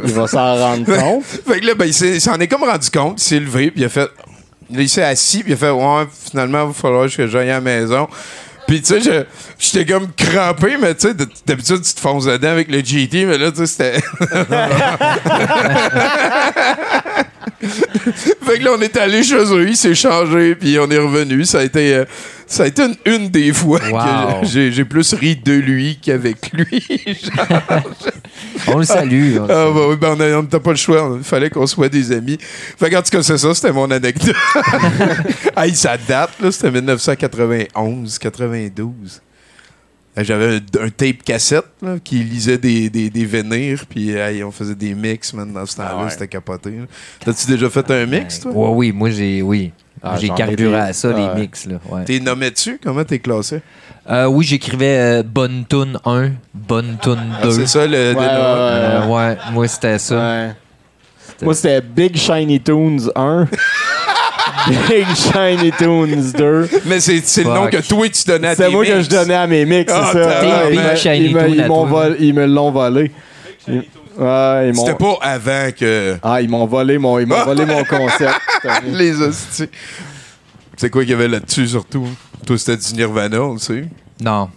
Il 0.05 0.13
va 0.13 0.27
s'en 0.27 0.55
rendre 0.55 0.86
compte. 0.99 1.23
Fait 1.25 1.59
que 1.59 1.65
là, 1.65 1.73
ben, 1.73 1.86
il 1.86 2.21
s'en 2.21 2.39
est 2.39 2.47
comme 2.47 2.63
rendu 2.63 2.89
compte, 2.91 3.19
il 3.19 3.23
s'est 3.23 3.39
levé, 3.39 3.71
puis 3.71 3.81
il 3.81 3.86
a 3.86 3.89
fait. 3.89 4.09
Là, 4.71 4.81
il 4.81 4.89
s'est 4.89 5.03
assis, 5.03 5.39
puis 5.43 5.51
il 5.51 5.55
a 5.55 5.57
fait, 5.57 5.69
ouais, 5.71 6.05
finalement, 6.29 6.63
il 6.63 6.67
va 6.67 6.73
falloir 6.73 7.09
que 7.09 7.27
j'aille 7.27 7.49
à 7.49 7.55
la 7.55 7.61
maison. 7.61 8.07
Puis, 8.67 8.81
tu 8.81 8.88
sais, 8.88 8.99
je- 9.01 9.25
j'étais 9.59 9.86
comme 9.91 10.07
crampé, 10.17 10.75
mais 10.81 10.95
tu 10.95 11.07
sais, 11.07 11.13
d'habitude, 11.45 11.81
tu 11.83 11.93
te 11.93 11.99
fonces 11.99 12.25
dedans 12.25 12.49
avec 12.49 12.67
le 12.71 12.79
GT, 12.83 13.25
mais 13.25 13.38
là, 13.38 13.51
tu 13.51 13.65
sais, 13.65 13.67
c'était. 13.67 14.01
fait 17.61 18.59
que 18.59 18.63
là, 18.63 18.71
on 18.77 18.81
est 18.81 18.97
allé 18.97 19.23
chez 19.23 19.36
eux, 19.36 19.67
il 19.69 19.75
s'est 19.77 19.95
changé, 19.95 20.55
puis 20.55 20.77
on 20.79 20.89
est 20.89 20.97
revenu. 20.97 21.45
Ça 21.45 21.59
a 21.59 21.63
été, 21.63 21.95
euh, 21.95 22.05
ça 22.47 22.63
a 22.63 22.67
été 22.67 22.83
une, 22.83 22.95
une 23.05 23.29
des 23.29 23.51
fois 23.53 23.79
Wow. 23.91 24.41
que 24.41 24.47
j'ai 24.47 24.85
plus 24.85 25.13
ri 25.13 25.35
de 25.35 25.53
lui 25.53 25.97
qu'avec 26.01 26.51
lui. 26.53 26.85
On 28.67 28.77
le 28.79 28.83
salue. 28.85 29.37
on 29.39 29.43
Ah, 29.43 29.47
bah 29.47 29.81
oui, 29.89 29.95
ben 29.99 30.15
on 30.17 30.19
a- 30.19 30.37
on 30.39 30.43
n'avait 30.43 30.59
pas 30.59 30.71
le 30.71 30.75
choix. 30.75 31.13
Il 31.17 31.23
fallait 31.23 31.49
qu'on 31.49 31.67
soit 31.67 31.89
des 31.89 32.11
amis. 32.11 32.37
Fait 32.39 32.89
qu'en 32.89 33.01
tout 33.01 33.09
cas, 33.11 33.21
c'est 33.23 33.37
ça, 33.37 33.53
c'était 33.53 33.71
mon 33.71 33.89
anecdote. 33.91 34.35
hey, 35.57 35.75
ça 35.75 35.97
date, 35.97 36.31
là. 36.41 36.51
C'était 36.51 36.71
1991, 36.71 38.17
92. 38.19 39.21
Euh, 40.17 40.23
J'avais 40.23 40.55
un, 40.55 40.85
un 40.85 40.89
tape 40.89 41.23
cassette 41.23 41.65
là, 41.81 41.97
qui 42.03 42.19
lisait 42.23 42.57
des, 42.57 42.89
des, 42.89 43.09
des 43.09 43.25
vénires, 43.25 43.85
puis 43.89 44.11
hey, 44.11 44.43
on 44.43 44.51
faisait 44.51 44.75
des 44.75 44.93
mix, 44.93 45.33
man, 45.33 45.51
dans 45.51 45.65
ce 45.65 45.75
temps-là. 45.77 46.09
C'était 46.09 46.27
capoté. 46.27 46.71
T'as-tu 47.23 47.47
déjà 47.47 47.69
fait 47.69 47.89
un 47.91 48.05
mix, 48.05 48.39
toi? 48.39 48.51
Ouais, 48.51 48.69
oui, 48.73 48.91
moi, 48.91 49.09
j'ai. 49.11 49.41
Oui. 49.41 49.71
Ah, 50.05 50.17
j'ai 50.19 50.29
carburé 50.29 50.75
à 50.77 50.93
ça, 50.93 51.09
Ah, 51.15 51.33
les 51.35 51.41
mix. 51.41 51.65
Là. 51.65 51.75
Ouais. 51.89 52.03
T'es 52.05 52.19
nommé 52.19 52.51
dessus? 52.51 52.79
Comment 52.83 53.03
t'es 53.03 53.19
classé? 53.19 53.61
Euh, 54.09 54.25
oui, 54.25 54.45
j'écrivais 54.45 54.97
euh, 55.19 55.23
Bonne 55.25 55.65
Tune 55.67 55.97
1, 56.05 56.29
Bonne 56.53 56.97
Tune 57.01 57.15
2. 57.41 57.49
Ah, 57.49 57.51
c'est 57.51 57.67
ça, 57.67 57.87
le... 57.87 58.13
Ouais, 58.13 58.27
Euh, 58.29 59.05
ouais, 59.07 59.37
moi, 59.51 59.67
c'était 59.67 59.97
ça. 59.97 60.15
Ouais. 60.15 60.49
Moi, 61.41 61.53
c'était 61.55 61.81
Big 61.81 62.15
Shiny 62.15 62.59
Toons 62.61 63.09
1. 63.15 63.47
Big 64.89 65.05
Shiny 65.15 65.71
Toons 65.71 66.31
2. 66.37 66.69
Mais 66.85 66.99
c'est 66.99 67.15
le 67.37 67.43
nom 67.49 67.67
que 67.67 67.77
toi, 67.87 68.07
tu 68.09 68.23
donnais 68.27 68.47
à 68.49 68.55
tes 68.55 68.63
C'est 68.63 68.69
moi 68.69 68.85
que 68.85 68.91
mix. 68.93 69.05
je 69.05 69.09
donnais 69.09 69.33
à 69.35 69.47
mes 69.47 69.65
mix, 69.65 69.91
Ah, 69.93 70.09
c'est 70.13 70.23
ça. 70.23 70.39
t'es 70.41 70.45
Ouais, 70.47 70.69
Big 70.71 70.79
ils 70.79 70.89
me- 70.91 70.95
Shiny 70.95 71.33
Toon 71.33 72.15
ils 72.19 72.33
me 72.33 72.45
l'ont 72.45 72.71
volé. 72.71 73.11
Ils- 73.67 73.83
Ouais, 74.18 74.70
ils 74.70 74.74
m'ont. 74.76 74.86
C'était 74.86 74.97
pas 74.97 75.18
avant 75.22 75.70
que... 75.78 76.18
Ah, 76.24 76.41
ils 76.41 76.49
m'ont 76.49 76.66
volé 76.66 76.97
mon, 76.97 77.20
ils 77.20 77.28
m'ont 77.28 77.43
volé 77.43 77.66
mon 77.66 77.84
concept. 77.89 78.39
Les 78.86 79.22
hosties. 79.22 79.70
C'est 80.78 80.89
quoi 80.89 81.01
qu'il 81.01 81.11
y 81.11 81.13
avait 81.13 81.28
là-dessus, 81.28 81.68
surtout? 81.68 82.07
Toi, 82.45 82.57
c'était 82.57 82.78
du 82.78 82.93
Nirvana, 82.93 83.41
on 83.41 83.53
le 83.53 83.59
sait. 83.59 83.86
Non. 84.22 84.49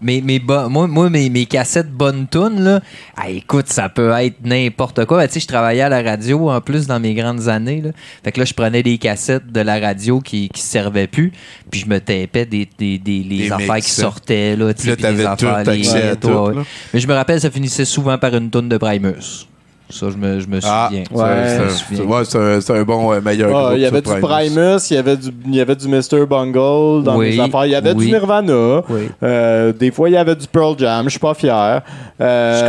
Mais, 0.00 0.20
mais 0.24 0.38
bo- 0.38 0.68
moi, 0.68 0.86
moi 0.86 1.10
mes, 1.10 1.28
mes 1.30 1.46
cassettes 1.46 1.90
bonne 1.90 2.26
tune 2.30 2.60
là, 2.62 2.80
ah, 3.16 3.28
écoute, 3.30 3.68
ça 3.68 3.88
peut 3.88 4.10
être 4.12 4.36
n'importe 4.44 5.04
quoi. 5.06 5.18
Ben, 5.18 5.26
tu 5.26 5.34
sais, 5.34 5.40
je 5.40 5.46
travaillais 5.48 5.82
à 5.82 5.88
la 5.88 6.02
radio 6.02 6.50
en 6.50 6.60
plus 6.60 6.86
dans 6.86 7.00
mes 7.00 7.14
grandes 7.14 7.48
années. 7.48 7.80
Là. 7.80 7.90
Fait 8.22 8.32
que 8.32 8.38
là, 8.40 8.44
je 8.44 8.54
prenais 8.54 8.82
des 8.82 8.98
cassettes 8.98 9.50
de 9.50 9.60
la 9.60 9.78
radio 9.80 10.20
qui, 10.20 10.48
qui 10.50 10.60
servaient 10.62 11.06
plus, 11.08 11.32
puis 11.70 11.80
je 11.80 11.86
me 11.86 11.98
tapais 11.98 12.46
des, 12.46 12.68
des, 12.78 12.98
des- 12.98 13.22
les 13.24 13.38
Des 13.38 13.52
affaires 13.52 13.74
mix, 13.74 13.86
qui 13.86 13.92
ça. 13.92 14.02
sortaient. 14.02 14.56
Là, 14.56 14.72
tu 14.74 14.82
Puis 14.82 14.90
là, 14.90 14.96
t'avais 14.96 15.22
tout 15.24 15.46
affaires, 15.46 15.72
les 15.74 15.88
accès 15.88 16.08
à 16.10 16.16
tout, 16.16 16.28
là. 16.28 16.62
Mais 16.94 17.00
je 17.00 17.06
me 17.08 17.14
rappelle, 17.14 17.40
ça 17.40 17.50
finissait 17.50 17.84
souvent 17.84 18.18
par 18.18 18.34
une 18.34 18.50
tonne 18.50 18.68
de 18.68 18.76
Primus. 18.76 19.46
Ça, 19.90 20.06
je 20.10 20.16
me, 20.18 20.38
je 20.38 20.46
me 20.46 20.58
Ah, 20.64 20.88
souviens. 20.90 21.04
Ouais. 21.10 21.34
c'est- 21.70 22.02
ouais, 22.02 22.78
un, 22.78 22.82
bon 22.84 23.10
euh, 23.10 23.20
meilleur 23.22 23.48
Ah, 23.48 23.60
groupe. 23.68 23.72
il 23.76 23.80
y 23.80 23.86
avait 23.86 24.02
du 24.02 24.10
Primus, 24.20 24.90
il 24.90 24.94
y 24.94 24.98
avait 24.98 25.16
du, 25.16 25.28
il 25.46 25.54
y 25.54 25.60
avait 25.62 25.76
du 25.76 25.88
Mr. 25.88 26.26
Bungle 26.28 27.02
dans 27.04 27.16
Oui, 27.16 27.36
mes 27.36 27.40
affaires. 27.42 27.64
Il 27.64 27.70
y 27.72 27.74
avait 27.74 27.92
oui. 27.94 28.04
du 28.06 28.12
Nirvana. 28.12 28.82
Oui. 28.90 29.08
Euh, 29.22 29.72
des 29.72 29.90
fois, 29.90 30.10
il 30.10 30.12
y 30.12 30.16
avait 30.18 30.36
du 30.36 30.46
Pearl 30.46 30.74
Jam. 30.78 31.04
Je 31.04 31.10
suis 31.10 31.18
pas 31.18 31.32
fier. 31.32 31.80
Euh, 32.20 32.68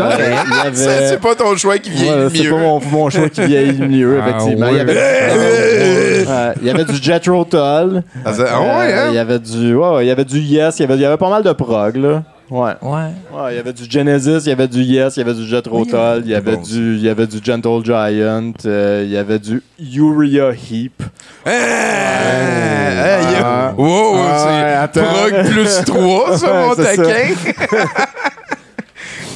avait- 0.64 0.76
C'est 0.76 1.20
pas 1.20 1.36
ton 1.36 1.56
choix 1.58 1.78
qui 1.78 1.90
vieillit 1.90 2.10
Ouais, 2.10 2.18
le 2.24 2.30
c'est 2.30 2.44
mieux. 2.44 2.50
pas 2.52 2.58
mon, 2.58 2.80
mon 2.90 3.10
choix 3.10 3.28
qui 3.30 3.42
vieillit 3.42 3.82
mieux, 3.82 4.20
Ah, 4.24 4.30
effectivement. 4.30 4.68
Il, 4.70 4.78
y 4.78 4.80
avait, 4.80 4.94
ouais. 4.94 6.26
Ouais, 6.26 6.54
il 6.62 6.68
y 6.68 6.70
avait 6.70 6.86
du 6.86 6.96
Jethro 7.02 7.44
Tull. 7.44 8.04
Ah, 8.24 8.34
c'est- 8.34 8.44
ah 8.50 8.62
ouais, 8.62 8.68
Euh, 8.94 9.06
hein? 9.06 9.08
Il 9.10 9.16
y 9.16 9.18
avait 9.20 9.40
du, 9.40 9.76
ouais, 9.76 9.90
ouais, 9.96 10.06
il 10.06 10.08
y 10.08 10.12
avait 10.12 10.24
du 10.26 10.40
Yes. 10.40 10.80
Il 10.80 10.84
y 10.84 10.86
avait, 10.86 10.96
il 10.96 11.02
y 11.02 11.06
avait 11.06 11.18
pas 11.18 11.30
mal 11.30 11.44
de 11.44 11.52
prog, 11.52 11.96
là. 11.98 12.24
Ouais. 12.50 12.72
Ouais. 12.82 13.00
Ouais, 13.32 13.54
il 13.54 13.56
y 13.58 13.60
avait 13.60 13.74
du 13.74 13.84
Genesis, 13.90 14.40
il 14.46 14.50
y 14.50 14.52
avait 14.52 14.68
du 14.68 14.82
Yes, 14.82 15.18
il 15.18 15.20
y 15.20 15.24
avait 15.24 15.34
du 15.36 15.46
Jethro 15.46 15.86
Tull, 15.86 16.22
il 16.26 16.32
y 16.32 16.36
avait 16.36 16.56
bon, 16.56 16.62
du, 16.64 16.96
il 16.96 17.02
y 17.04 17.10
avait 17.10 17.28
du 17.28 17.38
Gentle 17.44 17.84
Giant, 17.86 18.54
euh, 18.66 19.04
il 19.06 19.12
y 19.12 19.18
avait 19.18 19.38
du 19.40 19.62
Urea 19.80 20.52
Heap. 20.54 21.04
Il 21.46 21.52
y 21.52 21.56
a- 23.36 23.40
Ah. 23.42 23.74
Wow, 23.78 24.16
Ah, 24.18 24.38
c'est 24.92 25.00
attends. 25.00 25.14
prog 25.14 25.46
plus 25.52 25.82
3, 25.86 26.38
ça, 26.38 26.54
mon 26.54 26.76
C'est 26.76 26.96
ça. 26.96 27.04
taquin. 27.04 27.34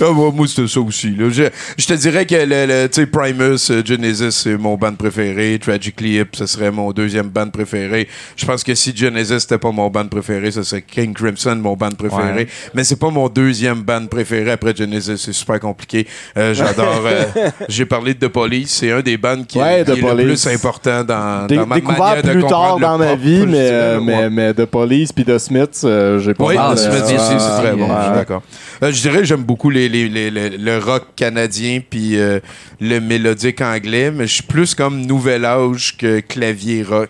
Ah, 0.02 0.12
moi, 0.12 0.32
moi, 0.36 0.48
c'était 0.48 0.68
ça 0.68 0.80
aussi. 0.82 1.12
là. 1.16 1.30
Je, 1.30 1.44
je 1.78 1.86
te 1.86 1.94
dirais 1.94 2.26
que 2.26 2.36
le, 2.36 2.66
le- 2.66 2.90
sais, 2.92 3.06
Primus, 3.06 3.70
euh, 3.70 3.82
Genesis, 3.86 4.32
c'est 4.32 4.58
mon 4.58 4.76
band 4.76 4.96
préféré. 4.96 5.58
Tragically 5.62 6.20
Hip, 6.20 6.30
ce 6.36 6.46
serait 6.46 6.72
mon 6.72 6.92
deuxième 6.92 7.30
band 7.30 7.50
préféré. 7.50 8.10
Je 8.36 8.46
pense 8.46 8.64
que 8.64 8.74
si 8.76 8.94
Genesis 8.96 9.42
c'était 9.42 9.60
pas 9.60 9.72
mon 9.72 9.90
band 9.90 10.08
préféré, 10.08 10.52
ce 10.52 10.64
serait 10.64 10.82
King 10.82 11.14
Crimson, 11.14 11.56
mon 11.56 11.76
band 11.76 11.92
préféré. 11.92 12.34
Ouais. 12.34 12.48
Mais 12.74 12.84
c'est 12.84 12.98
pas 13.00 13.12
mon 13.12 13.30
deuxième 13.30 13.82
band 13.82 14.08
préféré 14.08 14.52
après 14.52 14.76
Genesis. 14.76 15.18
C'est 15.18 15.32
super 15.34 15.60
compliqué. 15.60 16.06
Euh, 16.38 16.54
J'adore. 16.54 17.02
euh, 17.06 17.24
J'ai 17.70 17.86
parlé 17.86 18.14
de 18.14 18.26
The 18.28 18.30
Police. 18.32 18.72
C'est 18.72 18.92
un 18.92 19.02
des 19.02 19.16
bands 19.18 19.44
qui, 19.48 19.60
Ouais, 19.60 19.84
qui 19.86 19.92
The 19.92 19.98
est 19.98 20.02
le 20.16 20.24
plus 20.24 20.48
important 20.48 21.04
dans, 21.04 21.46
Dé- 21.48 21.56
dans 21.56 21.68
ma 21.68 21.76
découvert 21.76 22.00
manière 22.00 22.24
de 22.24 22.32
plus 22.32 22.44
tard 22.46 22.80
dans 22.80 22.98
ma 22.98 23.16
vie, 23.16 23.46
mais, 23.48 24.00
mais, 24.02 24.30
mais 24.30 24.54
de 24.54 24.66
Police 24.66 25.14
puis 25.14 25.24
de 25.24 25.38
Smiths, 25.38 25.86
j'ai 26.20 26.34
pas 26.34 26.46
Oui, 26.46 26.56
Ah, 26.58 26.70
mal, 26.70 26.78
Smith 26.78 26.94
euh, 27.04 27.16
aussi, 27.16 27.34
c'est 27.40 27.62
très 27.62 27.72
bon, 27.74 27.88
je 27.88 28.04
suis 28.06 28.14
d'accord. 28.16 28.42
Euh, 28.84 28.92
je 28.92 29.02
dirais 29.02 29.20
que 29.20 29.24
j'aime 29.26 29.44
beaucoup 29.44 29.70
les, 29.70 29.88
les- 29.90 30.10
le 30.10 30.78
rock 30.78 31.08
canadien 31.16 31.80
puis 31.88 32.18
euh, 32.18 32.40
le 32.82 33.00
mélodique 33.00 33.62
anglais, 33.62 34.12
mais 34.12 34.28
je 34.28 34.34
suis 34.36 34.44
plus 34.44 34.76
comme 34.76 35.06
nouvel 35.06 35.46
âge 35.46 35.96
que 35.98 36.20
clavier 36.20 36.84
rock. 36.84 37.10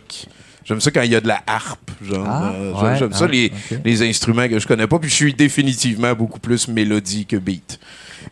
J'aime 0.65 0.79
ça 0.79 0.91
quand 0.91 1.01
il 1.01 1.11
y 1.11 1.15
a 1.15 1.19
de 1.21 1.27
la 1.27 1.41
harpe, 1.45 1.91
genre. 2.01 2.25
Ah, 2.27 2.53
euh, 2.55 2.73
j'aime- 2.75 2.83
ouais, 2.85 2.97
j'aime 2.99 3.13
ça 3.13 3.25
ah, 3.25 3.27
les, 3.31 3.51
les 3.83 4.01
instruments 4.09 4.47
que 4.47 4.59
je 4.59 4.67
connais 4.67 4.87
pas, 4.87 4.97
puis 4.99 5.09
je 5.09 5.15
suis 5.15 5.33
définitivement 5.33 6.13
beaucoup 6.13 6.39
plus 6.39 6.67
mélodie 6.69 7.25
que 7.25 7.35
beat. 7.35 7.79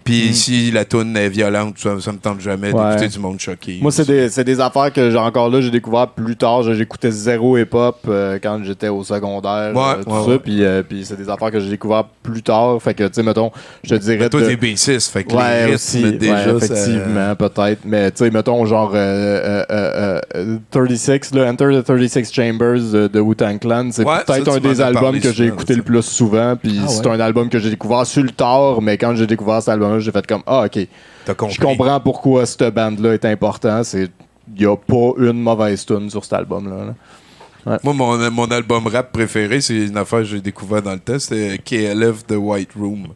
Puis 0.04 0.34
si 0.34 0.72
la 0.72 0.86
tune 0.86 1.16
est 1.18 1.30
violente, 1.30 1.76
ça, 1.78 1.92
ça 2.00 2.12
me 2.12 2.18
tente 2.18 2.39
jamais 2.42 2.72
Ouais. 2.74 2.89
d'écouter 2.89 3.08
du 3.10 3.20
monde 3.20 3.39
choqué. 3.39 3.80
Moi, 3.82 3.92
c'est 3.92 4.06
des, 4.08 4.30
c'est 4.30 4.44
des 4.44 4.60
affaires 4.60 4.92
que 4.94 5.10
j'ai 5.12 5.18
encore 5.18 5.50
là, 5.50 5.62
j'ai 5.62 5.72
découvert 5.72 6.08
plus 6.08 6.36
tard. 6.36 6.64
J'écoutais 6.64 7.12
zéro 7.12 7.58
hip-hop 7.58 7.98
euh, 8.08 8.39
quand 8.42 8.60
j'étais 8.64 8.88
au 8.88 9.04
secondaire, 9.04 9.76
Ouais, 9.76 9.82
euh, 10.00 10.04
tout 10.04 10.10
ouais, 10.10 10.24
ça. 10.24 10.30
ouais. 10.30 10.39
Puis, 10.39 10.64
euh, 10.64 10.84
puis 10.84 11.06
c'est 11.06 11.18
des 11.18 11.30
affaires 11.30 11.52
que 11.52 11.60
j'ai 11.60 11.70
découvert 11.70 12.06
plus 12.24 12.42
tard. 12.42 12.82
Fait 12.82 12.94
que, 12.94 13.04
tu 13.04 13.14
sais, 13.14 13.24
mettons, 13.24 13.52
je 13.84 13.96
te 13.96 14.00
dirais. 14.02 14.18
Mais 14.20 14.30
toi, 14.30 14.42
t'es 14.42 14.56
bassiste, 14.56 15.12
fait 15.12 15.24
que 15.24 15.36
Ouais, 15.36 15.42
les 15.58 15.62
rythmes, 15.64 15.76
aussi, 15.76 16.18
déjà, 16.18 16.54
ouais, 16.54 16.60
ça- 16.60 16.74
effectivement, 16.74 17.36
peut-être. 17.36 17.80
Mais, 17.86 18.12
tu 18.12 18.18
sais, 18.26 18.32
mettons, 18.32 18.66
genre, 18.66 18.92
euh, 18.94 18.98
euh, 18.98 19.66
euh, 19.72 20.20
euh, 20.36 20.58
36, 20.72 21.34
là, 21.34 21.50
Enter 21.52 21.70
the 21.74 21.84
36 21.84 22.32
Chambers 22.34 22.94
euh, 22.94 23.08
de 23.10 23.20
Wu-Tang 23.20 23.60
Clan, 23.60 23.89
c'est 23.92 24.06
Ouais, 24.06 24.24
peut-être 24.26 24.56
un 24.56 24.60
des 24.60 24.82
albums 24.82 25.20
que 25.20 25.32
j'ai 25.32 25.46
écouté 25.48 25.76
le 25.76 25.82
plus 25.84 26.02
souvent. 26.02 26.56
Puis 26.56 26.80
Ah 26.84 26.88
c'est 26.88 27.06
ouais? 27.06 27.14
un 27.16 27.20
album 27.20 27.50
que 27.50 27.60
j'ai 27.60 27.70
découvert 27.70 28.06
sur 28.06 28.24
le 28.24 28.30
tard, 28.32 28.82
mais 28.82 28.98
quand 28.98 29.16
j'ai 29.16 29.28
découvert 29.28 29.62
cet 29.62 29.70
album-là, 29.84 30.00
j'ai 30.00 30.12
fait 30.12 30.26
comme, 30.28 30.44
ah, 30.46 30.66
OK. 30.66 30.88
T'as 31.26 31.34
compris. 31.34 31.56
Je 31.56 31.62
comprends 31.62 32.00
pourquoi 32.00 32.46
cette 32.46 32.74
bande-là 32.74 33.14
est 33.14 33.26
important. 33.26 33.84
C'est 33.84 34.10
il 34.54 34.60
n'y 34.60 34.66
a 34.66 34.76
pas 34.76 35.14
une 35.18 35.42
mauvaise 35.42 35.86
tune 35.86 36.10
sur 36.10 36.24
cet 36.24 36.34
album-là. 36.34 36.86
là. 37.66 37.78
Moi, 37.84 37.94
mon, 37.94 38.32
mon 38.32 38.46
album 38.52 38.88
rap 38.88 39.12
préféré, 39.12 39.62
c'est 39.62 39.86
une 39.86 39.98
affaire 39.98 40.20
que 40.20 40.26
j'ai 40.26 40.42
découvert 40.42 40.82
dans 40.82 40.94
le 40.94 41.00
temps, 41.00 41.20
c'était 41.20 41.58
KLF 41.60 42.26
The 42.26 42.34
White 42.38 42.72
Room. 42.76 43.08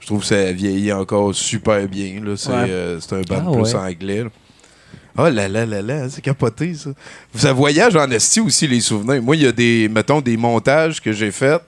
Je 0.00 0.06
trouve 0.06 0.20
que 0.20 0.26
ça 0.26 0.52
vieillit 0.52 0.92
encore 0.92 1.34
super 1.34 1.86
bien. 1.88 2.20
là. 2.24 2.36
C'est 2.36 2.50
Ouais. 2.50 2.66
euh, 2.68 3.00
c'est 3.00 3.14
un 3.16 3.20
band 3.22 3.44
Ah 3.48 3.52
plus 3.52 3.74
ouais. 3.74 3.74
anglais. 3.74 4.22
là. 4.24 4.30
Oh 5.16 5.28
là 5.28 5.48
là 5.48 5.64
là 5.66 5.80
là, 5.82 6.08
c'est 6.08 6.20
capoté 6.20 6.74
ça. 6.74 6.90
Ça 7.34 7.52
voyage 7.52 7.94
en 7.96 8.10
esti 8.10 8.40
aussi 8.40 8.66
les 8.66 8.80
souvenirs. 8.80 9.22
Moi, 9.22 9.36
il 9.36 9.42
y 9.42 9.46
a 9.46 9.52
des, 9.52 9.88
mettons, 9.88 10.20
des 10.20 10.36
montages 10.36 11.00
que 11.00 11.12
j'ai 11.12 11.30
faits 11.30 11.62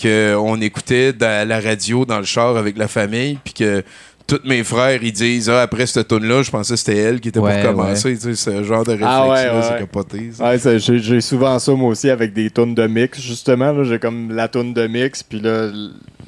qu'on 0.00 0.60
écoutait 0.60 1.12
dans- 1.12 1.26
à 1.42 1.44
la 1.44 1.60
radio 1.60 2.04
dans 2.04 2.18
le 2.18 2.24
char 2.24 2.56
avec 2.56 2.76
la 2.78 2.88
famille, 2.88 3.38
puis 3.44 3.52
que 3.54 3.82
tous 4.26 4.40
mes 4.44 4.62
frères, 4.62 5.02
ils 5.02 5.12
disent 5.12 5.50
ah, 5.50 5.62
après 5.62 5.86
cette 5.86 6.06
tune 6.06 6.24
là 6.24 6.42
je 6.42 6.50
pensais 6.52 6.74
que 6.74 6.78
c'était 6.78 6.96
elle 6.98 7.18
qui 7.20 7.30
était 7.30 7.40
Ouais, 7.40 7.62
pour 7.62 7.72
commencer. 7.72 8.16
Tu 8.16 8.34
sais, 8.36 8.50
ce 8.52 8.62
genre 8.62 8.84
de 8.84 8.96
Ah 9.02 9.28
ouais, 9.28 9.44
là, 9.46 9.56
ouais, 9.56 9.62
c'est 9.62 9.72
ouais. 9.72 9.78
capoté. 9.80 10.30
ça. 10.32 10.50
Ouais, 10.50 10.78
j'ai, 10.78 11.20
souvent 11.20 11.58
ça 11.58 11.72
moi 11.72 11.88
aussi 11.90 12.08
avec 12.08 12.32
des 12.32 12.48
tunes 12.50 12.74
de 12.74 12.86
mix 12.86 13.20
justement. 13.20 13.72
Là, 13.72 13.82
j'ai 13.84 13.98
comme 13.98 14.32
la 14.32 14.46
tune 14.46 14.72
de 14.72 14.86
mix, 14.86 15.24
puis 15.24 15.40
là, 15.40 15.70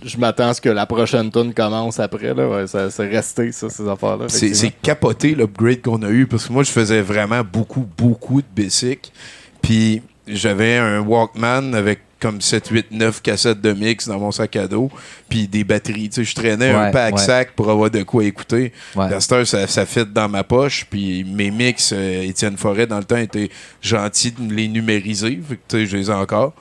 je 0.05 0.17
m'attends 0.19 0.49
à 0.49 0.55
ce 0.55 0.61
que 0.61 0.69
la 0.69 0.85
prochaine 0.85 1.31
tune 1.31 1.55
commence 1.55 2.01
après. 2.01 2.35
Là, 2.35 2.49
ouais, 2.49 2.67
ça, 2.67 2.91
c'est 2.91 3.07
resté 3.07 3.53
ça, 3.53 3.71
ces 3.71 3.89
affaires-là. 3.89 4.25
C'est 4.29 4.73
capoté 4.83 5.37
l'upgrade 5.37 5.81
qu'on 5.81 6.03
a 6.03 6.11
eu 6.11 6.27
parce 6.27 6.49
que 6.49 6.53
moi, 6.53 6.65
je 6.65 6.73
faisais 6.73 7.03
vraiment 7.03 7.43
beaucoup, 7.45 7.87
beaucoup 7.97 8.43
de 8.43 8.63
basic. 8.63 9.13
Puis 9.63 10.03
j'avais 10.27 10.77
un 10.77 10.99
Walkman 11.01 11.73
avec 11.75 12.01
comme 12.23 12.41
7, 12.41 12.69
8, 12.69 12.87
9 12.93 13.21
cassettes 13.21 13.61
de 13.61 13.73
mix 13.73 14.07
dans 14.07 14.21
mon 14.21 14.31
sac 14.31 14.55
à 14.55 14.69
dos. 14.69 14.91
Puis 15.29 15.49
des 15.49 15.65
batteries. 15.65 16.09
Tu 16.09 16.15
sais, 16.15 16.25
je 16.25 16.35
traînais 16.35 16.71
un 16.71 16.85
Ouais, 16.85 16.91
pack-sac 16.93 17.53
pour 17.57 17.69
avoir 17.69 17.91
de 17.91 18.05
quoi 18.05 18.25
écouter. 18.25 18.73
Ouais. 18.95 19.11
La 19.11 19.21
star, 19.21 19.45
ça, 19.47 19.67
ça 19.67 19.85
fit 19.85 20.07
dans 20.07 20.29
ma 20.29 20.45
poche. 20.45 20.87
Puis 20.89 21.25
mes 21.25 21.51
mix, 21.51 21.93
euh, 21.93 22.23
Étienne 22.23 22.57
Forêt, 22.57 22.87
dans 22.87 22.99
le 22.99 23.05
temps, 23.05 23.17
était 23.17 23.51
gentil 23.81 24.31
de 24.31 24.41
me 24.41 24.53
les 24.55 24.69
numériser. 24.69 25.37
Que, 25.37 25.55
tu 25.55 25.61
sais, 25.71 25.87
je 25.87 25.97
les 25.97 26.11
ai 26.11 26.15
encore. 26.15 26.55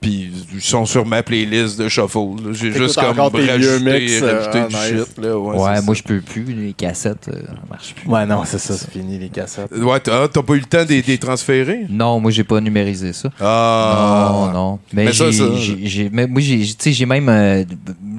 Puis 0.00 0.30
ils 0.54 0.60
sont 0.62 0.86
sur 0.86 1.04
ma 1.04 1.24
playlist 1.24 1.76
de 1.76 1.88
shuffle. 1.88 2.52
J'ai 2.52 2.70
juste 2.70 2.94
comme 3.00 3.18
rajouté, 3.18 3.80
mix, 3.80 4.22
euh, 4.22 4.38
rajouté 4.38 4.58
ah, 4.62 4.68
du 4.68 4.74
nice. 4.74 5.04
shit. 5.08 5.18
Là. 5.24 5.36
Ouais, 5.36 5.56
Ouais, 5.58 5.82
moi, 5.82 5.94
ça. 5.94 5.94
je 5.94 6.02
peux 6.04 6.20
plus. 6.20 6.44
Les 6.44 6.72
cassettes, 6.72 7.28
euh, 7.28 7.40
ça 7.46 7.54
marche 7.68 7.94
plus. 7.96 8.08
Ouais, 8.08 8.24
non, 8.24 8.42
c'est 8.44 8.58
ça, 8.58 8.74
c'est 8.76 8.90
fini 8.92 9.18
les 9.18 9.28
cassettes. 9.28 9.72
Ouais, 9.72 9.98
t'as 9.98 10.28
pas 10.28 10.54
eu 10.54 10.60
le 10.60 10.66
temps 10.66 10.84
de 10.84 11.02
les 11.04 11.18
transférer? 11.18 11.80
Non, 11.90 12.20
moi, 12.20 12.30
j'ai 12.30 12.44
pas 12.44 12.60
numérisé 12.60 13.12
ça. 13.12 13.28
Ah! 13.40 14.28
Non, 14.30 14.52
non. 14.52 14.78
Mais, 14.92 15.06
Mais 15.06 15.12
ça, 15.12 15.32
j'ai, 15.32 15.38
ça- 15.38 15.54
j'ai- 15.56 15.86
j'ai- 15.86 16.10
mais 16.12 16.28
moi, 16.28 16.40
j'ai, 16.40 16.60
tu 16.60 16.74
sais, 16.78 16.92
j'ai 16.92 17.06
même. 17.06 17.28
euh, 17.28 17.64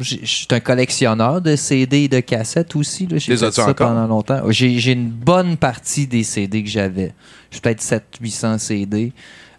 Je 0.01 0.17
suis 0.25 0.47
un 0.51 0.59
collectionneur 0.59 1.39
de 1.41 1.55
CD 1.55 2.03
et 2.03 2.07
de 2.09 2.19
cassettes 2.19 2.75
aussi. 2.75 3.07
Là. 3.07 3.17
J'ai 3.19 3.31
Les 3.33 3.37
fait 3.37 3.51
ça 3.53 3.63
encore? 3.63 3.75
pendant 3.87 4.05
longtemps. 4.07 4.41
J'ai, 4.49 4.79
j'ai 4.79 4.91
une 4.93 5.09
bonne 5.09 5.55
partie 5.55 6.07
des 6.07 6.23
CD 6.23 6.61
que 6.63 6.69
j'avais. 6.69 7.13
J'ai 7.51 7.59
peut-être 7.61 7.81
700-800 7.81 8.57
CD 8.59 9.11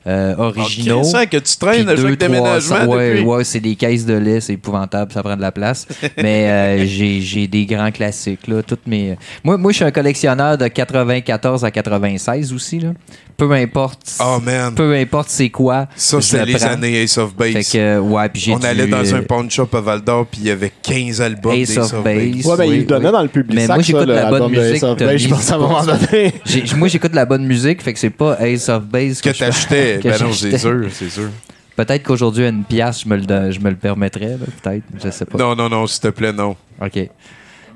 euh, 0.07 0.35
originaux. 0.39 1.05
ça 1.05 1.27
que 1.27 1.37
tu 1.37 1.57
traînes 1.57 1.85
deux, 1.85 2.17
déménagement 2.17 2.77
300 2.77 2.87
ouais, 2.87 3.11
depuis. 3.11 3.25
ouais, 3.25 3.45
c'est 3.45 3.61
des 3.61 3.77
caisses 3.77 4.07
de 4.07 4.15
lait, 4.15 4.41
c'est 4.41 4.55
épouvantable, 4.55 5.13
ça 5.13 5.23
prend 5.23 5.37
de 5.37 5.43
la 5.43 5.53
place. 5.53 5.87
Mais 6.17 6.49
euh, 6.49 6.87
j'ai, 6.87 7.21
j'ai 7.21 7.47
des 7.47 7.67
grands 7.67 7.91
classiques. 7.91 8.47
Là, 8.49 8.63
toutes 8.63 8.87
mes... 8.87 9.19
moi, 9.45 9.59
moi, 9.59 9.73
je 9.73 9.77
suis 9.77 9.85
un 9.85 9.91
collectionneur 9.91 10.57
de 10.57 10.69
94 10.69 11.65
à 11.65 11.71
96 11.71 12.53
aussi. 12.53 12.81
Là. 12.81 12.93
Peu 13.41 13.51
importe. 13.53 14.19
Oh 14.21 14.39
man! 14.45 14.75
Peu 14.75 14.95
importe 14.95 15.31
c'est 15.31 15.49
quoi. 15.49 15.87
Ça, 15.97 16.21
c'était 16.21 16.45
le 16.45 16.53
les 16.53 16.59
prends. 16.59 16.67
années 16.69 17.03
Ace 17.03 17.17
of 17.17 17.35
Base. 17.35 17.53
Fait 17.55 17.65
que, 17.65 17.79
euh, 17.79 17.99
ouais, 18.01 18.29
puis 18.29 18.43
j'ai 18.43 18.53
On 18.53 18.59
dû, 18.59 18.67
allait 18.67 18.87
dans 18.87 18.99
euh, 18.99 19.15
un 19.17 19.23
pawn 19.23 19.51
shop 19.51 19.69
à 19.73 19.81
Val 19.81 20.03
d'Or, 20.03 20.27
puis 20.27 20.43
il 20.43 20.49
y 20.49 20.51
avait 20.51 20.71
15 20.83 21.23
albums 21.23 21.55
Ace 21.55 21.75
of 21.79 21.95
of 21.95 22.05
Base. 22.05 22.17
Base. 22.17 22.47
Ouais, 22.47 22.57
ben, 22.59 22.69
Oui, 22.69 22.75
il 22.75 22.81
le 22.81 22.85
donnait 22.85 23.07
oui. 23.07 23.13
dans 23.13 23.23
le 23.23 23.29
public. 23.29 23.55
Mais 23.57 23.67
sac, 23.67 23.77
moi, 23.77 23.83
j'écoute 23.83 24.09
la 24.09 24.31
bonne 24.31 24.51
musique, 24.51 24.85
Je 24.85 25.29
pense 25.29 25.51
à 25.51 25.55
un 25.55 25.59
moment 25.59 25.83
donné. 25.85 26.35
moi, 26.77 26.89
j'écoute 26.89 27.11
de 27.13 27.17
la 27.17 27.25
bonne 27.25 27.47
musique, 27.47 27.81
fait 27.81 27.95
que 27.95 27.99
c'est 27.99 28.11
pas 28.11 28.37
Ace 28.47 28.69
of 28.69 28.85
Base 28.85 29.23
que, 29.23 29.31
Que 29.31 29.39
t'achetais. 29.39 30.01
Ben 30.05 30.21
non, 30.21 30.33
c'est 30.35 30.59
sûr, 30.59 30.83
c'est 30.93 31.09
sûr. 31.11 31.31
Peut-être 31.77 32.03
qu'aujourd'hui, 32.03 32.45
à 32.45 32.49
une 32.49 32.65
pièce, 32.65 33.05
je 33.05 33.09
me 33.09 33.17
le, 33.17 33.51
je 33.51 33.59
me 33.61 33.71
le 33.71 33.77
permettrais, 33.77 34.37
peut-être. 34.63 34.85
Je 35.03 35.09
sais 35.11 35.25
pas. 35.25 35.39
Non, 35.39 35.57
non, 35.57 35.71
non, 35.71 35.87
s'il 35.87 36.01
te 36.03 36.09
plaît, 36.09 36.33
non. 36.33 36.57
OK. 36.83 37.09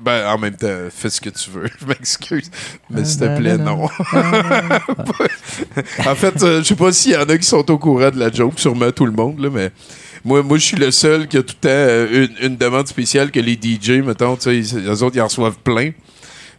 Ben, 0.05 0.27
en 0.27 0.37
même 0.37 0.55
temps, 0.55 0.67
fais 0.91 1.09
ce 1.09 1.19
que 1.19 1.31
tu 1.31 1.49
veux. 1.49 1.67
Je 1.81 1.85
m'excuse. 1.87 2.51
Mais 2.91 3.03
s'il 3.03 3.19
te 3.21 3.25
Ah, 3.25 3.35
plaît, 3.37 3.57
non, 3.57 3.77
non. 3.77 3.89
en 6.05 6.15
fait, 6.15 6.43
euh, 6.43 6.59
je 6.59 6.63
sais 6.67 6.75
pas 6.75 6.91
s'il 6.91 7.13
y 7.13 7.17
en 7.17 7.23
a 7.23 7.37
qui 7.37 7.45
sont 7.47 7.69
au 7.71 7.77
courant 7.79 8.11
de 8.11 8.19
la 8.19 8.31
joke, 8.31 8.59
sûrement 8.59 8.91
tout 8.91 9.05
le 9.07 9.11
monde, 9.11 9.39
là, 9.39 9.49
mais 9.51 9.71
moi, 10.23 10.43
moi 10.43 10.57
je 10.59 10.63
suis 10.65 10.77
le 10.77 10.91
seul 10.91 11.27
qui 11.27 11.37
a 11.37 11.41
tout 11.43 11.55
le 11.61 11.67
temps 11.67 11.69
euh, 11.69 12.27
une, 12.39 12.51
une 12.51 12.57
demande 12.57 12.87
spéciale 12.87 13.31
que 13.31 13.39
les 13.39 13.53
DJ, 13.59 14.03
mettons, 14.05 14.35
tu 14.35 14.63
sais, 14.63 14.77
les 14.79 15.03
autres, 15.03 15.15
ils 15.15 15.21
en 15.21 15.25
reçoivent 15.25 15.57
plein. 15.63 15.91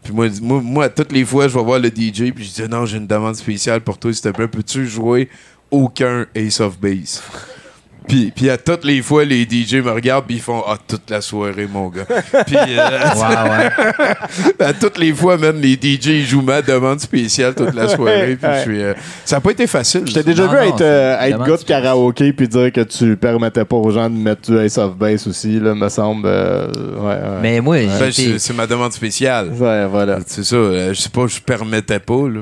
Puis 0.02 0.12
moi, 0.12 0.26
moi, 0.42 0.60
moi, 0.62 0.88
toutes 0.88 1.12
les 1.12 1.24
fois, 1.24 1.48
je 1.48 1.56
vais 1.56 1.64
voir 1.64 1.78
le 1.78 1.88
DJ, 1.88 2.32
puis 2.34 2.44
je 2.44 2.62
dis 2.62 2.68
non, 2.68 2.84
j'ai 2.84 2.96
une 2.98 3.06
demande 3.06 3.36
spéciale 3.36 3.80
pour 3.80 3.98
toi, 3.98 4.12
s'il 4.12 4.22
te 4.22 4.28
plaît, 4.30 4.48
peux-tu 4.48 4.86
jouer 4.86 5.28
aucun 5.70 6.26
Ace 6.34 6.60
of 6.60 6.78
Base? 6.80 7.22
Puis, 8.08 8.32
puis 8.34 8.50
à 8.50 8.56
toutes 8.58 8.84
les 8.84 9.02
fois, 9.02 9.24
les 9.24 9.42
DJ 9.42 9.76
me 9.76 9.90
regardent 9.90 10.26
puis 10.26 10.36
ils 10.36 10.40
font 10.42 10.62
Ah, 10.66 10.76
toute 10.86 11.08
la 11.10 11.20
soirée, 11.20 11.68
mon 11.72 11.88
gars. 11.88 12.04
puis 12.46 12.56
euh, 12.56 12.88
Ouais, 13.16 13.50
ouais. 13.50 14.64
à 14.66 14.72
toutes 14.80 14.98
les 14.98 15.12
fois, 15.12 15.36
même 15.38 15.60
les 15.60 15.74
DJ 15.74 16.06
ils 16.06 16.26
jouent 16.26 16.42
ma 16.42 16.62
demande 16.62 17.00
spéciale 17.00 17.54
toute 17.54 17.74
la 17.74 17.88
soirée. 17.88 18.36
puis 18.40 18.46
Ouais. 18.48 18.56
je 18.58 18.62
suis, 18.62 18.82
euh, 18.82 18.94
ça 19.24 19.36
n'a 19.36 19.40
pas 19.40 19.50
été 19.50 19.66
facile. 19.66 20.02
Je 20.06 20.14
t'ai 20.14 20.22
déjà 20.22 20.44
Non, 20.46 20.50
vu 20.52 20.56
non, 20.56 20.62
être, 20.62 20.80
euh, 20.82 21.20
être 21.20 21.44
gars 21.44 21.56
de 21.56 21.62
karaoké 21.64 22.32
puis 22.32 22.48
dire 22.48 22.72
que 22.72 22.80
tu 22.82 23.16
permettais 23.16 23.64
pas 23.64 23.76
aux 23.76 23.90
gens 23.90 24.08
de 24.08 24.16
mettre 24.16 24.50
du 24.50 24.58
Ace 24.58 24.78
of 24.78 24.96
Base 24.96 25.26
aussi, 25.26 25.58
là, 25.58 25.74
me 25.74 25.88
semble. 25.88 26.26
euh, 26.26 26.68
ouais, 26.98 27.06
ouais. 27.14 27.38
Mais 27.42 27.60
moi, 27.60 27.76
Ben, 27.98 28.10
c'est 28.12 28.54
ma 28.54 28.66
demande 28.66 28.92
spéciale. 28.92 29.48
Ouais, 29.52 29.86
voilà. 29.86 30.18
C'est 30.26 30.44
ça. 30.44 30.56
je 30.56 30.94
sais 30.94 31.08
pas, 31.10 31.26
je 31.26 31.40
permettais 31.40 31.98
pas. 31.98 32.28
Là. 32.28 32.40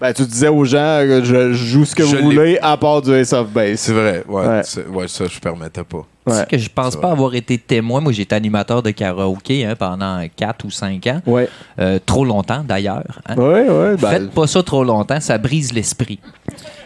Ben, 0.00 0.12
tu 0.12 0.24
disais 0.24 0.48
aux 0.48 0.64
gens 0.64 0.98
que 1.02 1.22
je 1.24 1.52
joue 1.54 1.84
ce 1.86 1.94
que 1.94 2.04
Je 2.04 2.16
vous 2.16 2.22
voulez 2.24 2.58
à 2.60 2.76
part 2.76 3.00
du 3.00 3.12
Ace 3.14 3.32
of 3.32 3.48
Base. 3.48 3.80
C'est 3.80 3.92
vrai. 3.92 4.24
Ouais, 4.28 4.46
Ouais. 4.46 4.62
ouais, 4.92 5.08
ça, 5.08 5.24
je 5.26 5.38
permettais 5.40 5.84
pas. 5.84 6.04
Ouais. 6.26 6.44
que 6.48 6.58
je 6.58 6.68
pense 6.68 6.96
pas 6.96 7.10
avoir 7.12 7.34
été 7.34 7.56
témoin. 7.56 8.00
Moi, 8.00 8.12
j'étais 8.12 8.34
animateur 8.34 8.82
de 8.82 8.90
karaoké 8.90 9.64
hein, 9.64 9.74
pendant 9.78 10.20
4 10.34 10.64
ou 10.64 10.70
5 10.70 11.06
ans. 11.06 11.20
Ouais. 11.26 11.48
Euh, 11.78 11.98
trop 12.04 12.24
longtemps, 12.24 12.64
d'ailleurs. 12.66 13.04
hein. 13.28 13.36
Ouais, 13.36 13.68
ouais. 13.68 13.96
Ben, 13.96 14.10
Faites 14.10 14.30
pas 14.32 14.46
ça 14.46 14.62
trop 14.62 14.82
longtemps, 14.82 15.20
ça 15.20 15.38
brise 15.38 15.72
l'esprit. 15.72 16.18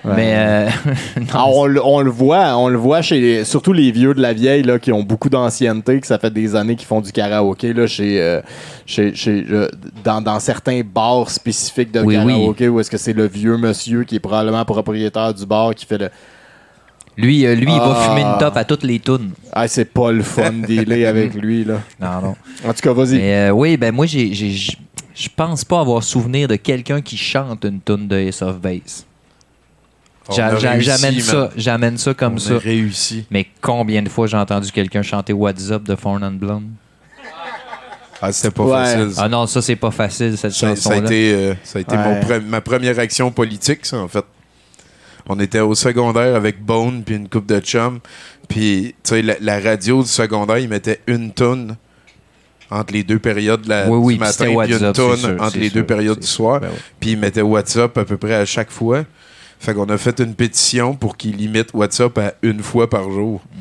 Ouais. 0.05 0.13
Mais 0.17 0.33
euh, 0.37 0.69
non, 1.21 1.25
Ah, 1.33 1.45
on, 1.49 1.67
le- 1.67 1.85
on 1.85 2.01
le 2.01 2.11
voit, 2.11 2.57
on 2.57 2.69
le 2.69 2.77
voit 2.79 3.01
chez 3.03 3.21
les- 3.21 3.45
surtout 3.45 3.73
les 3.73 3.91
vieux 3.93 4.13
de 4.15 4.21
la 4.21 4.33
vieille 4.33 4.63
là, 4.63 4.79
qui 4.79 4.93
ont 4.93 5.03
beaucoup 5.03 5.29
d'ancienneté, 5.31 6.01
que 6.01 6.07
ça 6.07 6.19
fait 6.19 6.31
des 6.31 6.55
années 6.57 6.77
qu'ils 6.77 6.87
font 6.89 7.01
du 7.01 7.13
karaoké 7.13 7.73
là, 7.73 7.87
chez, 7.87 8.21
euh, 8.21 8.41
chez, 8.87 9.15
chez, 9.15 9.45
euh, 9.51 9.69
dans, 10.05 10.21
dans 10.21 10.41
certains 10.41 10.83
bars 10.83 11.31
spécifiques 11.31 11.93
de 11.93 12.01
Oui, 12.01 12.17
oui. 12.19 12.33
karaoké 12.35 12.69
où 12.69 12.81
est-ce 12.81 12.91
que 12.91 12.97
c'est 12.99 13.13
le 13.15 13.27
vieux 13.27 13.57
monsieur 13.57 14.05
qui 14.05 14.17
est 14.17 14.21
probablement 14.21 14.65
propriétaire 14.65 15.33
du 15.35 15.45
bar 15.47 15.75
qui 15.75 15.85
fait 15.87 15.99
le 15.99 16.11
lui, 17.17 17.45
euh, 17.47 17.55
lui 17.55 17.73
il 17.73 17.79
va 17.79 17.95
Ah. 17.97 18.09
fumer 18.09 18.23
une 18.23 18.39
top 18.39 18.57
à 18.57 18.65
toutes 18.65 18.83
les 18.85 18.99
tunes. 18.99 19.31
ah 19.53 19.69
c'est 19.69 19.85
pas 19.85 20.11
le 20.13 20.23
fun 20.23 20.53
dealer 20.67 21.07
avec 21.07 21.35
lui 21.35 21.65
là. 21.65 21.81
Non, 22.01 22.21
non. 22.23 22.37
En 22.67 22.73
tout 22.73 22.81
cas 22.83 22.93
vas-y. 22.93 23.19
Mais 23.19 23.49
euh, 23.49 23.51
oui, 23.51 23.77
ben 23.77 23.95
moi, 23.95 24.07
j'ai, 24.07 24.33
j'ai- 24.33 24.51
j'- 24.51 24.79
je 25.15 25.29
pense 25.35 25.65
pas 25.65 25.81
avoir 25.81 26.03
souvenir 26.03 26.49
de 26.49 26.57
quelqu'un 26.57 27.01
qui 27.03 27.17
chante 27.17 27.65
une 27.65 27.81
tune 27.81 28.09
de 28.09 28.17
Ace 28.17 28.41
of 28.43 28.59
Base. 28.61 29.05
On 30.29 30.33
J'a- 30.33 30.47
a 30.47 30.57
j'a- 30.57 30.71
réussi, 30.73 30.91
j'amène 30.91 31.15
man. 31.17 31.23
ça, 31.25 31.51
j'amène 31.57 31.99
ça 31.99 32.15
comme 32.15 32.35
On 32.35 32.39
ça. 32.39 32.55
a 32.55 32.59
réussi. 32.59 33.25
Mais 33.31 33.47
combien 33.61 34.01
de 34.03 34.09
fois 34.09 34.27
j'ai 34.29 34.37
entendu 34.37 34.71
quelqu'un 34.71 35.03
chanter 35.03 35.33
What's 35.33 35.71
Up 35.71 35.83
de 35.83 35.97
Foreign 35.97 36.23
and 36.25 36.33
Blonde? 36.33 36.69
Ah, 38.23 38.33
c'était 38.33 38.51
pas 38.55 38.65
Ouais. 38.65 38.73
facile. 38.85 39.11
ça. 39.15 39.23
Ah 39.25 39.29
non, 39.29 39.47
ça 39.47 39.63
c'est 39.63 39.77
pas 39.77 39.91
facile 39.91 40.37
cette 40.37 40.53
Ça, 40.53 40.59
ça 40.59 40.67
a 40.67 40.75
chanson-là. 40.77 40.97
été, 41.07 41.35
euh, 41.35 41.55
ça 41.65 41.79
a 41.79 41.83
été 41.83 41.97
Ouais. 41.97 42.05
mon 42.05 42.21
pre- 42.21 42.45
ma 42.45 42.61
première 42.61 42.99
action 42.99 43.31
politique, 43.33 43.87
ça, 43.87 43.97
en 43.99 44.09
fait. 44.09 44.25
On 45.33 45.39
était 45.39 45.61
au 45.61 45.77
secondaire 45.77 46.35
avec 46.35 46.61
Bone 46.61 47.05
puis 47.05 47.15
une 47.15 47.29
coupe 47.29 47.47
de 47.47 47.61
chum. 47.61 48.01
Puis, 48.49 48.97
tu 49.05 49.11
sais, 49.11 49.23
la, 49.23 49.37
la 49.41 49.61
radio 49.61 50.03
du 50.03 50.09
secondaire, 50.09 50.59
ils 50.59 50.69
mettaient 50.69 50.99
une 51.07 51.31
tonne 51.33 51.77
entre 52.69 52.93
les 52.93 53.05
deux 53.05 53.21
périodes 53.21 53.63
de 53.63 53.69
la, 53.69 53.89
Oui, 53.89 53.99
oui, 53.99 54.15
du 54.15 54.21
matin, 54.21 54.53
puis 54.65 54.73
une 54.73 54.93
tonne 54.93 55.41
entre 55.41 55.57
les 55.57 55.69
sûr, 55.69 55.75
deux 55.75 55.87
périodes 55.87 56.19
du 56.19 56.27
soir. 56.27 56.59
Ben. 56.59 56.71
Puis 56.99 57.11
ils 57.13 57.17
mettaient 57.17 57.43
WhatsApp 57.43 57.97
à 57.97 58.05
peu 58.05 58.17
près 58.17 58.35
à 58.35 58.45
chaque 58.45 58.73
fois. 58.73 59.05
Fait 59.61 59.75
qu'on 59.75 59.85
a 59.91 59.99
fait 59.99 60.19
une 60.21 60.35
pétition 60.35 60.95
pour 60.95 61.17
qu'ils 61.19 61.37
limitent 61.37 61.75
WhatsApp 61.75 62.17
à 62.19 62.33
une 62.43 62.63
fois 62.63 62.89
par 62.91 63.11
jour. 63.11 63.41
Mm. 63.55 63.59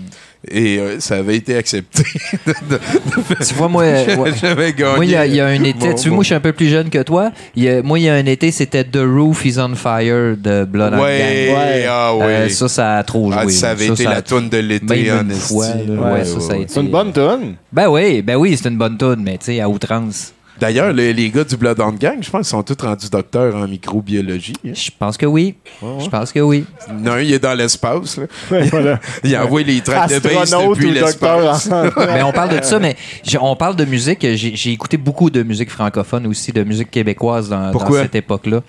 Et 0.52 0.80
euh, 0.80 1.00
ça 1.02 1.18
avait 1.18 1.36
été 1.36 1.58
accepté. 1.58 2.04
Tu 3.46 3.54
vois, 3.56 3.68
moi, 3.68 3.84
euh, 3.86 4.16
ouais. 4.16 4.32
J'avais 4.40 4.72
gagné. 4.72 4.96
Moi, 4.96 5.06
il 5.06 5.12
y, 5.12 5.16
a- 5.16 5.26
il 5.26 5.36
y 5.36 5.42
a 5.42 5.48
un 5.48 5.62
été. 5.64 5.74
Bon, 5.74 5.94
tu 5.96 6.02
vois, 6.04 6.10
bon. 6.10 6.16
moi, 6.16 6.24
je 6.24 6.28
suis 6.28 6.36
un 6.36 6.40
peu 6.40 6.54
plus 6.54 6.68
jeune 6.70 6.90
que 6.90 7.04
toi. 7.04 7.32
Il 7.56 7.64
y 7.64 7.70
a- 7.70 7.82
moi, 7.84 8.00
il 8.00 8.04
y 8.06 8.10
a 8.10 8.14
un 8.16 8.26
été, 8.26 8.50
c'était 8.52 8.86
The 8.86 9.00
Roof 9.04 9.44
is 9.46 9.60
on 9.60 9.76
Fire 9.76 10.38
de 10.38 10.64
Blood 10.64 10.94
and 10.94 10.98
Gang. 10.98 11.02
Ouais, 11.06 11.54
Ouais. 11.54 11.86
ah 11.90 12.16
ouais. 12.16 12.24
Euh, 12.26 12.50
ça, 12.50 12.70
ça 12.70 12.98
a 12.98 13.04
trop 13.04 13.32
joué. 13.32 13.42
Ah, 13.46 13.50
ça 13.50 13.72
avait 13.72 13.88
Ça, 13.88 13.94
été 13.94 14.04
ça 14.06 14.10
la 14.12 14.22
toune 14.22 14.48
de 14.50 14.58
l'été 14.60 15.12
en 15.12 15.28
fois. 15.32 15.68
Ouais, 15.68 16.24
ça, 16.24 16.40
ça 16.40 16.54
a 16.54 16.56
été- 16.56 16.68
C'est 16.70 16.80
une 16.80 16.90
bonne 16.90 17.12
tonne. 17.12 17.56
Ben 17.74 17.90
oui, 17.90 18.22
ben 18.22 18.38
oui, 18.38 18.56
c'est 18.58 18.70
une 18.70 18.78
bonne 18.78 18.98
tune, 18.98 19.22
mais 19.22 19.38
tu 19.38 19.46
sais, 19.48 19.60
à 19.60 19.68
outrance. 19.68 20.34
D'ailleurs, 20.60 20.92
les, 20.94 21.14
les 21.14 21.30
gars 21.30 21.44
du 21.44 21.56
Blood 21.58 21.80
on 21.80 21.92
Gang, 21.94 22.18
je 22.22 22.30
pense 22.30 22.42
qu'ils 22.48 22.58
sont 22.58 22.64
tous 22.64 22.78
rendus 22.86 23.10
docteurs 23.10 23.56
en 23.56 23.68
microbiologie. 23.68 24.54
hein. 24.66 24.72
Je 24.74 24.90
pense 24.98 25.18
que 25.18 25.26
oui. 25.26 25.56
Je 25.82 26.08
pense 26.10 26.32
que 26.32 26.40
oui. 26.40 26.66
Il 26.90 27.06
y 27.06 27.10
en 27.10 27.12
a 27.12 27.16
un, 27.16 27.22
il 27.22 27.34
est 27.34 27.40
dans 27.40 27.54
l'espace. 27.54 28.18
là. 28.18 28.26
voilà. 28.72 29.00
Il 29.24 29.36
envoie 29.38 29.62
les 29.64 29.82
tracts 29.82 30.14
de 30.14 30.20
base 30.20 30.52
depuis 30.52 30.92
l'espace. 30.92 31.70
Mais 31.98 32.24
on 32.24 32.32
parle 32.32 32.58
de 32.60 32.64
ça, 32.64 32.80
mais 32.80 32.96
j'ai- 33.24 33.38
on 33.40 33.56
parle 33.56 33.76
de 33.76 33.86
musique. 33.86 34.22
J'ai 34.22 34.56
j'ai 34.56 34.72
écouté 34.72 34.98
beaucoup 34.98 35.30
de 35.30 35.44
musique 35.44 35.70
francophone 35.72 36.28
aussi, 36.28 36.52
de 36.52 36.64
musique 36.64 36.92
québécoise 36.92 37.50
dans, 37.50 37.72
dans 37.72 37.80
cette 38.04 38.16
époque-là. 38.16 38.62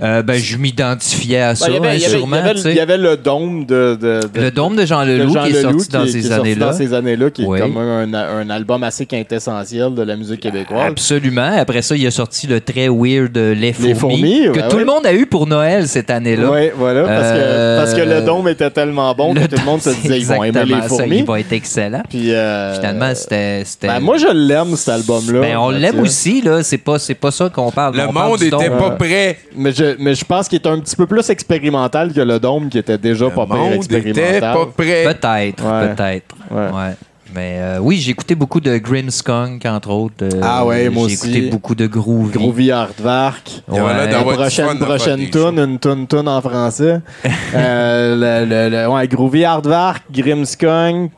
Euh, 0.00 0.22
ben, 0.22 0.36
je 0.40 0.56
m'identifiais 0.56 1.40
à 1.40 1.54
ça, 1.56 1.66
Ben, 1.66 1.72
il 1.72 1.74
y 1.74 1.78
avait- 1.78 1.88
hein, 1.88 1.92
il 1.94 2.00
y 2.00 2.04
avait- 2.04 2.14
sûrement. 2.18 2.36
il 2.36 2.46
y 2.46 2.48
avait- 2.50 2.70
il 2.70 2.76
y 2.76 2.80
avait 2.80 2.98
le 2.98 3.16
dôme 3.16 3.66
de. 3.66 3.98
de- 4.00 4.20
de- 4.32 4.40
Le 4.40 4.50
dôme 4.52 4.76
de 4.76 4.86
Jean 4.86 5.04
de 5.04 5.10
Leloup 5.10 5.34
Jean 5.34 5.44
qui 5.44 5.50
est 5.56 5.62
sorti 5.62 5.88
dans 5.88 6.06
ces 6.06 6.30
années-là. 6.32 6.66
dans 6.66 6.72
ces 6.72 6.94
années-là, 6.94 7.30
qui 7.30 7.44
Oui. 7.44 7.58
est 7.58 7.62
comme 7.62 7.76
un, 7.78 8.14
un 8.14 8.50
album 8.50 8.82
assez 8.84 9.06
quintessentiel 9.06 9.94
de 9.94 10.02
la 10.02 10.14
musique 10.16 10.38
québécoise. 10.40 10.86
Absolument. 10.88 11.50
Après 11.58 11.82
ça, 11.82 11.96
il 11.96 12.06
a 12.06 12.10
sorti 12.12 12.46
le 12.46 12.60
très 12.60 12.88
weird 12.88 13.36
euh, 13.36 13.54
Les 13.54 13.72
Fourmis, 13.72 13.94
Fourmis, 13.94 14.40
que 14.52 14.68
tout 14.68 14.76
ouais. 14.76 14.80
le 14.82 14.86
monde 14.86 15.04
a 15.06 15.12
eu 15.12 15.26
pour 15.26 15.46
Noël 15.48 15.88
cette 15.88 16.10
année-là. 16.10 16.48
Oui, 16.50 16.70
voilà, 16.76 17.02
parce, 17.02 17.26
Euh, 17.32 17.76
que, 17.76 17.84
parce 17.84 17.94
que 17.94 18.08
le 18.08 18.20
dôme 18.24 18.48
était 18.48 18.70
tellement 18.70 19.12
bon 19.14 19.34
que 19.34 19.46
tout 19.46 19.56
le 19.58 19.64
monde 19.64 19.82
se 19.82 19.90
disait 20.02 20.18
ils 20.20 20.26
vont 20.26 20.44
aimer 20.44 20.64
les 20.64 20.74
ça, 20.74 20.82
fourmis. 20.82 21.18
il 21.18 21.24
va 21.24 21.40
être 21.40 21.52
excellent. 21.52 22.02
Puis, 22.08 22.32
euh, 22.32 22.74
Finalement, 22.76 23.12
c'était. 23.16 23.62
c'était- 23.64 23.88
ben, 23.88 23.98
moi, 24.00 24.16
je 24.16 24.28
l'aime, 24.32 24.76
cet 24.76 24.90
album-là. 24.90 25.40
Ben, 25.40 25.56
on 25.56 25.70
l'aime 25.70 25.98
aussi, 26.00 26.40
là. 26.40 26.62
C'est 26.62 26.78
pas, 26.78 26.98
c'est 27.00 27.14
pas 27.14 27.32
ça 27.32 27.48
qu'on 27.48 27.72
parle. 27.72 27.96
Le 27.96 28.06
monde 28.12 28.40
était 28.42 28.70
pas 28.70 28.90
prêt. 28.90 29.38
Mais 29.56 29.72
je, 29.72 29.87
mais 29.98 30.14
je 30.14 30.24
pense 30.24 30.48
qu'il 30.48 30.60
est 30.60 30.66
un 30.66 30.78
petit 30.80 30.96
peu 30.96 31.06
plus 31.06 31.28
expérimental 31.30 32.12
que 32.12 32.20
le 32.20 32.38
dôme, 32.38 32.68
qui 32.68 32.78
était 32.78 32.98
déjà 32.98 33.26
Le 33.26 33.30
pas 33.32 33.46
monde 33.46 33.72
était 33.72 33.96
expérimental. 33.96 34.40
pas 34.40 34.66
prêt. 34.76 35.04
Peut-être, 35.04 35.64
Ouais. 35.64 35.94
peut-être. 35.94 36.36
Ouais. 36.50 36.70
Ouais. 36.72 36.94
Mais 37.34 37.58
euh, 37.60 37.78
oui, 37.78 37.98
j'ai 37.98 38.12
écouté 38.12 38.34
beaucoup 38.34 38.58
de 38.58 38.78
Grimmskunk, 38.78 39.66
entre 39.66 39.90
autres. 39.90 40.14
Euh, 40.24 40.40
Ah 40.42 40.64
ouais, 40.64 40.88
moi 40.88 41.08
J'ai 41.08 41.14
aussi. 41.14 41.28
écouté 41.30 41.50
beaucoup 41.50 41.74
de 41.74 41.86
Groovy. 41.86 42.32
Groovy 42.38 42.70
Hardvark. 42.70 43.62
Ouais. 43.68 43.78
du 44.08 44.14
prochaine 44.34 44.78
prochaine 44.78 45.28
tune, 45.30 45.58
une 45.58 45.78
tune 45.78 46.06
tune 46.06 46.26
en 46.26 46.40
français. 46.40 47.00
euh, 47.54 48.44
le, 48.44 48.46
le, 48.48 48.70
le- 48.70 48.88
ouais, 48.88 49.06
Groovy 49.08 49.44
Hardvark, 49.44 50.04
Grimmskong. 50.10 51.10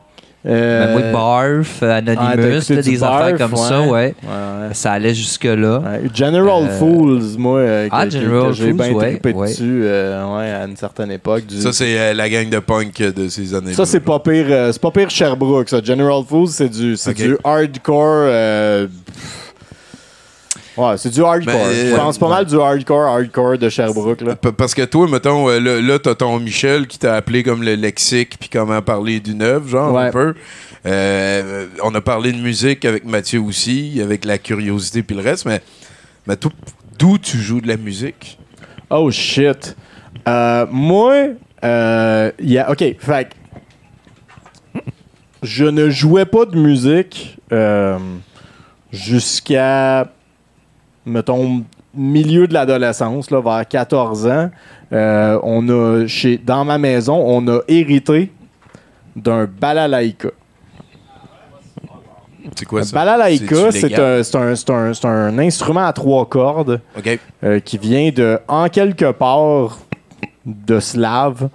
Euh, 0.43 0.85
Ben, 0.87 0.91
moi, 0.93 1.11
Barf, 1.11 1.83
ah, 1.83 2.01
t'as 2.01 2.13
Anonymous, 2.13 2.61
là, 2.69 2.81
des 2.81 3.03
affaires 3.03 3.37
comme 3.37 3.53
ouais. 3.53 3.59
ça, 3.59 3.81
ouais. 3.81 3.87
ouais, 3.87 4.13
ouais. 4.23 4.73
Ça 4.73 4.93
allait 4.93 5.13
jusque-là. 5.13 5.79
Ouais, 5.79 6.09
General 6.13 6.63
Euh, 6.63 6.79
Fools, 6.79 7.21
moi, 7.37 7.59
euh, 7.59 7.87
ah, 7.91 8.09
j'ai 8.09 8.21
Fools, 8.21 8.73
bien 8.73 8.91
ouais, 8.93 9.09
trippé 9.11 9.33
ouais. 9.33 9.47
dessus 9.49 9.81
euh, 9.83 10.35
ouais, 10.35 10.49
à 10.51 10.65
une 10.65 10.75
certaine 10.75 11.11
époque. 11.11 11.45
Du... 11.45 11.61
Ça, 11.61 11.71
c'est 11.71 11.99
euh, 11.99 12.13
la 12.15 12.27
gang 12.27 12.49
de 12.49 12.57
punk 12.57 12.97
de 12.97 13.27
ces 13.29 13.53
années-là. 13.53 13.75
Ça, 13.75 13.85
c'est 13.85 13.99
pas 13.99 14.17
pire. 14.17 14.45
euh, 14.49 14.71
c'est 14.71 14.81
pas 14.81 14.89
pire 14.91 15.11
Sherbrooke, 15.11 15.69
ça. 15.69 15.79
General 15.83 16.23
Fools, 16.27 16.47
c'est 16.47 16.69
du, 16.69 16.97
c'est 16.97 17.11
Ok. 17.11 17.17
du 17.17 17.37
hardcore. 17.43 18.23
euh, 18.27 18.87
Ouais, 20.77 20.97
c'est 20.97 21.09
du 21.09 21.21
hardcore. 21.23 21.53
Ben, 21.53 21.89
Je 21.91 21.95
pense 21.95 22.17
pas 22.17 22.29
mal 22.29 22.45
du 22.45 22.55
hardcore, 22.59 23.05
hardcore 23.07 23.57
de 23.57 23.69
Sherbrooke. 23.69 24.21
Là. 24.21 24.35
Parce 24.35 24.73
que 24.73 24.83
toi, 24.83 25.07
mettons, 25.09 25.49
euh, 25.49 25.59
là, 25.59 25.81
là, 25.81 25.99
t'as 25.99 26.15
ton 26.15 26.39
Michel 26.39 26.87
qui 26.87 26.97
t'a 26.97 27.15
appelé 27.15 27.43
comme 27.43 27.61
le 27.63 27.75
lexique, 27.75 28.37
puis 28.39 28.47
comment 28.49 28.81
parler 28.81 29.19
d'une 29.19 29.41
œuvre, 29.41 29.67
genre, 29.67 29.93
Ouais. 29.93 30.03
un 30.03 30.11
peu. 30.11 30.33
Euh, 30.85 31.67
on 31.83 31.93
a 31.93 32.01
parlé 32.01 32.31
de 32.31 32.39
musique 32.41 32.85
avec 32.85 33.05
Mathieu 33.05 33.39
aussi, 33.41 33.99
avec 34.01 34.25
la 34.25 34.37
curiosité 34.37 35.03
puis 35.03 35.15
le 35.15 35.21
reste, 35.21 35.45
mais, 35.45 35.61
mais 36.25 36.35
d'où 36.97 37.17
tu 37.17 37.37
joues 37.37 37.61
de 37.61 37.67
la 37.67 37.77
musique? 37.77 38.39
Oh 38.89 39.11
shit. 39.11 39.75
Euh, 40.27 40.65
moi, 40.71 41.15
euh, 41.63 42.31
y 42.39 42.57
a, 42.57 42.71
ok, 42.71 42.83
fait 42.99 43.27
je 45.43 45.65
ne 45.65 45.89
jouais 45.89 46.25
pas 46.25 46.45
de 46.45 46.55
musique 46.57 47.37
euh, 47.51 47.97
jusqu'à, 48.91 50.11
mettons, 51.05 51.63
milieu 51.93 52.47
de 52.47 52.53
l'adolescence, 52.53 53.29
là, 53.31 53.41
vers 53.41 53.67
14 53.67 54.27
ans. 54.27 54.49
Euh, 54.93 55.39
on 55.43 55.67
a, 55.69 56.07
chez, 56.07 56.37
dans 56.37 56.65
ma 56.65 56.77
maison, 56.77 57.15
on 57.25 57.47
a 57.47 57.59
hérité 57.67 58.31
d'un 59.15 59.45
balalaïka. 59.45 60.29
C'est 62.55 62.65
quoi 62.65 62.83
ça? 62.83 62.95
balalaïka, 62.95 63.71
c'est 63.71 63.99
un, 63.99 64.19
un- 64.41 64.55
c'est 64.55 65.05
un- 65.05 65.09
un 65.09 65.39
instrument 65.39 65.85
à 65.85 65.93
trois 65.93 66.25
cordes 66.27 66.81
euh, 67.43 67.59
qui 67.59 67.77
vient 67.77 68.09
de, 68.11 68.39
en 68.47 68.67
quelque 68.67 69.11
part, 69.11 69.79
de 70.45 70.79
slave. 70.79 71.49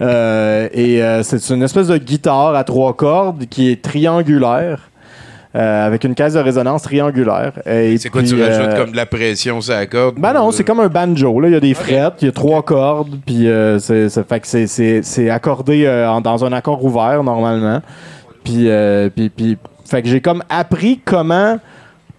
Euh, 0.00 0.68
et 0.72 1.02
c'est 1.22 1.50
une 1.50 1.62
espèce 1.62 1.88
de 1.88 1.98
guitare 1.98 2.54
à 2.54 2.64
trois 2.64 2.94
cordes 2.94 3.46
qui 3.46 3.70
est 3.70 3.82
triangulaire. 3.82 4.89
Euh, 5.56 5.86
avec 5.86 6.04
une 6.04 6.14
caisse 6.14 6.34
de 6.34 6.38
résonance 6.38 6.82
triangulaire. 6.82 7.52
C'est 7.64 8.08
quoi, 8.10 8.22
tu 8.22 8.40
rajoutes 8.40 8.60
euh, 8.68 8.76
comme 8.80 8.92
de 8.92 8.96
la 8.96 9.06
pression 9.06 9.60
sur 9.60 9.72
la 9.74 9.86
corde? 9.86 10.16
Ben 10.18 10.32
non, 10.32 10.50
c'est 10.52 10.64
comme 10.64 10.80
un 10.80 10.88
banjo. 10.88 11.40
Là. 11.40 11.48
Il 11.48 11.54
y 11.54 11.56
a 11.56 11.60
des 11.60 11.74
frettes, 11.74 12.14
il 12.22 12.26
y 12.26 12.28
a 12.28 12.32
trois 12.32 12.62
cordes, 12.62 13.16
puis 13.26 13.48
euh, 13.48 13.78
c'est, 13.78 14.08
c'est- 14.08 14.28
fait 14.28 14.40
que 14.40 15.02
c'est, 15.02 15.30
accordé 15.30 15.86
euh, 15.86 16.08
en- 16.08 16.20
dans 16.20 16.44
un 16.44 16.52
accord 16.52 16.84
ouvert 16.84 17.22
normalement. 17.24 17.80
Puis, 18.44 18.68
euh, 18.70 19.10
puis, 19.14 19.28
puis- 19.28 19.58
fait 19.84 20.02
que 20.02 20.08
j'ai 20.08 20.20
comme 20.20 20.42
appris 20.48 21.00
comment 21.04 21.58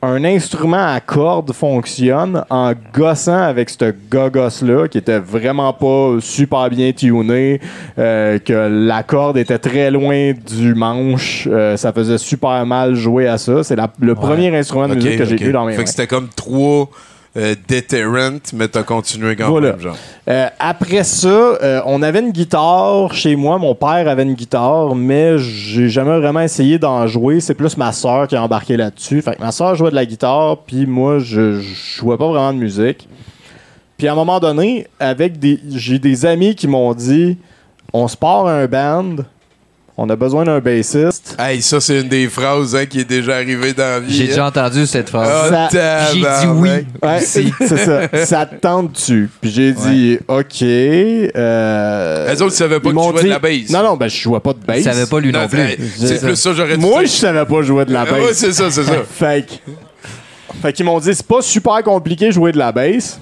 un 0.02 0.24
instrument 0.24 0.94
à 0.94 1.00
cordes 1.00 1.54
fonctionne 1.54 2.44
en 2.50 2.74
gossant 2.94 3.44
avec 3.44 3.70
ce 3.70 3.94
gogos-là 4.10 4.88
qui 4.88 4.98
était 4.98 5.20
vraiment 5.20 5.74
pas 5.74 6.16
super 6.20 6.70
bien 6.70 6.92
tuné, 6.92 7.60
euh, 8.00 8.40
que 8.40 8.88
la 8.88 9.04
corde 9.04 9.38
était 9.38 9.60
très 9.60 9.92
loin 9.92 10.34
du 10.34 10.74
manche, 10.74 11.48
euh, 11.52 11.78
ça 11.78 11.94
faisait 11.94 12.18
super 12.18 12.66
mal 12.66 12.96
jouer 12.96 13.28
à 13.28 13.38
ça. 13.38 13.64
C'est 13.64 13.78
le 14.00 14.16
premier 14.16 14.56
instrument 14.56 14.88
de 14.88 14.96
musique 14.96 15.18
que 15.18 15.26
j'ai 15.26 15.42
eu 15.42 15.52
dans 15.52 15.66
mes 15.66 15.74
Fait 15.74 15.80
mains. 15.80 15.84
que 15.84 15.90
c'était 15.90 16.08
comme 16.08 16.30
trois 16.36 16.90
euh, 17.38 17.56
deterrent, 17.68 18.42
mais 18.54 18.68
t'as 18.68 18.84
continué 18.84 19.36
quand 19.36 19.50
Voilà. 19.50 19.72
même, 19.72 19.80
genre. 19.80 19.96
Euh, 20.28 20.48
après 20.60 21.04
ça, 21.06 21.28
euh, 21.30 21.82
on 21.86 22.02
avait 22.02 22.20
une 22.20 22.32
guitare 22.32 23.14
chez 23.14 23.36
moi. 23.36 23.58
Mon 23.58 23.74
père 23.74 24.08
avait 24.08 24.24
une 24.24 24.34
guitare, 24.34 24.96
mais 24.96 25.38
j'ai 25.38 25.88
jamais 25.90 26.18
vraiment 26.20 26.42
essayé 26.42 26.78
d'en 26.78 27.08
jouer. 27.08 27.40
C'est 27.40 27.54
plus 27.56 27.78
ma 27.78 27.92
soeur 27.94 28.28
qui 28.28 28.36
a 28.36 28.44
embarqué 28.44 28.76
là-dessus. 28.76 29.22
Fait 29.22 29.36
que 29.36 29.42
ma 29.42 29.52
soeur 29.52 29.76
jouait 29.76 29.92
de 29.92 29.96
la 29.96 30.06
guitare, 30.06 30.58
puis 30.66 30.86
moi, 30.86 31.20
je, 31.20 31.60
je 31.62 31.74
jouais 32.00 32.18
pas 32.18 32.28
vraiment 32.28 32.54
de 32.54 32.60
musique. 32.60 33.08
Puis 33.98 34.08
à 34.08 34.12
un 34.14 34.16
moment 34.16 34.40
donné, 34.40 34.88
avec 35.00 35.40
des, 35.40 35.60
j'ai 35.70 36.00
des 36.00 36.26
amis 36.26 36.56
qui 36.56 36.68
m'ont 36.68 36.94
dit, 36.94 37.38
on 37.94 38.08
se 38.08 38.18
part 38.18 38.48
un 38.48 38.66
band, 38.66 39.18
on 39.98 40.10
a 40.10 40.16
besoin 40.16 40.46
d'un 40.46 40.60
bassiste. 40.60 41.36
Hey, 41.38 41.62
ça, 41.62 41.80
c'est 41.82 42.02
une 42.02 42.08
des 42.08 42.28
phrases 42.28 42.76
hein, 42.76 42.86
qui 42.86 43.02
est 43.02 43.06
déjà 43.06 43.36
arrivée 43.36 43.74
dans 43.74 43.84
la 43.84 44.00
vie. 44.00 44.14
J'ai 44.16 44.24
hein. 44.24 44.28
déjà 44.28 44.46
entendu 44.48 44.86
cette 44.88 45.10
phrase. 45.10 45.52
Ah, 45.54 45.70
Ça- 45.72 46.14
J'ai 46.14 46.20
dit 46.22 46.52
oui. 46.56 46.70
Ouais, 47.04 47.20
c'est 47.22 47.52
ça. 47.78 48.26
Ça 48.26 48.46
te 48.46 48.56
tente-tu? 48.56 49.30
Puis 49.42 49.52
j'ai 49.52 49.74
dit, 49.74 50.18
OK. 50.28 50.62
Euh, 50.64 52.28
Elles 52.30 52.42
autres, 52.44 52.54
ils 52.54 52.58
savaient 52.58 52.80
pas 52.80 52.90
ils 52.90 52.96
que 52.96 53.00
tu 53.00 53.04
jouais 53.10 53.14
de 53.18 53.24
dit- 53.24 53.30
la 53.30 53.40
bass. 53.40 53.70
Non, 53.70 53.84
non, 53.84 53.98
ben 53.98 54.08
je 54.08 54.18
jouais 54.22 54.40
pas 54.40 54.54
de 54.54 54.60
bass. 54.66 54.78
Il 54.78 54.84
savait 54.84 55.06
pas 55.06 55.20
lui 55.20 55.32
non, 55.32 55.42
Non, 55.42 55.48
plus. 55.48 55.60
hey, 55.60 55.78
C'est 55.98 56.22
plus 56.22 56.36
ça, 56.36 56.54
j'aurais 56.54 56.78
dû 56.78 56.82
Moi, 56.86 57.04
je 57.04 57.10
savais 57.10 57.46
pas 57.46 57.62
jouer 57.62 57.86
de 57.86 57.94
la 57.94 58.02
Ah 58.08 58.14
ouais, 58.14 58.28
bass. 58.28 58.38
c'est 58.38 58.54
ça, 58.54 58.72
c'est 58.72 58.84
ça. 58.84 58.94
fait 60.62 60.74
qu'ils 60.74 60.86
m'ont 60.86 61.00
dit, 61.00 61.14
c'est 61.14 61.26
pas 61.28 61.42
super 61.42 61.82
compliqué 61.84 62.28
de 62.28 62.32
jouer 62.32 62.52
de 62.52 62.58
la 62.58 62.72
bass. 62.72 63.20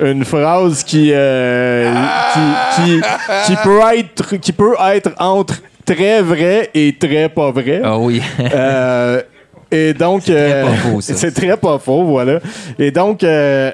Une 0.00 0.24
phrase 0.24 0.82
qui, 0.84 1.10
euh, 1.12 1.92
qui, 2.32 2.40
qui, 2.82 3.00
qui 3.46 3.56
peut 3.62 3.80
être, 3.94 4.36
qui 4.36 4.52
peut 4.52 4.74
être 4.80 5.10
entre 5.18 5.54
très 5.84 6.22
vrai 6.22 6.70
et 6.74 6.96
très 6.98 7.28
pas 7.28 7.50
vrai. 7.50 7.80
Ah 7.84 7.98
oui. 7.98 8.22
Euh, 8.40 9.22
et 9.70 9.94
donc, 9.94 10.24
très 10.24 10.34
euh, 10.34 10.66
pas 10.66 10.74
faux, 10.74 11.00
ça. 11.00 11.14
c'est 11.16 11.32
très 11.32 11.56
pas 11.56 11.78
faux, 11.78 12.04
voilà. 12.04 12.40
Et 12.78 12.90
donc, 12.90 13.24
euh, 13.24 13.72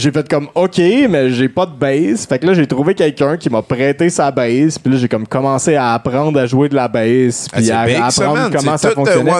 j'ai 0.00 0.10
fait 0.10 0.28
comme 0.28 0.48
OK, 0.54 0.78
mais 1.08 1.30
j'ai 1.30 1.48
pas 1.48 1.66
de 1.66 1.72
bass. 1.78 2.26
Fait 2.26 2.38
que 2.38 2.46
là, 2.46 2.54
j'ai 2.54 2.66
trouvé 2.66 2.94
quelqu'un 2.94 3.36
qui 3.36 3.48
m'a 3.50 3.62
prêté 3.62 4.10
sa 4.10 4.30
bass. 4.30 4.78
Puis 4.78 4.92
là, 4.92 4.98
j'ai 4.98 5.08
comme 5.08 5.26
commencé 5.26 5.76
à 5.76 5.92
apprendre 5.94 6.38
à 6.40 6.46
jouer 6.46 6.68
de 6.68 6.74
la 6.74 6.88
bass. 6.88 7.46
Ah, 7.52 7.56
Puis 7.56 7.66
c'est 7.66 7.72
à, 7.72 7.80
à 7.80 8.06
apprendre 8.08 8.50
comment 8.56 8.76
ça 8.76 8.90
fonctionnait. 8.90 9.30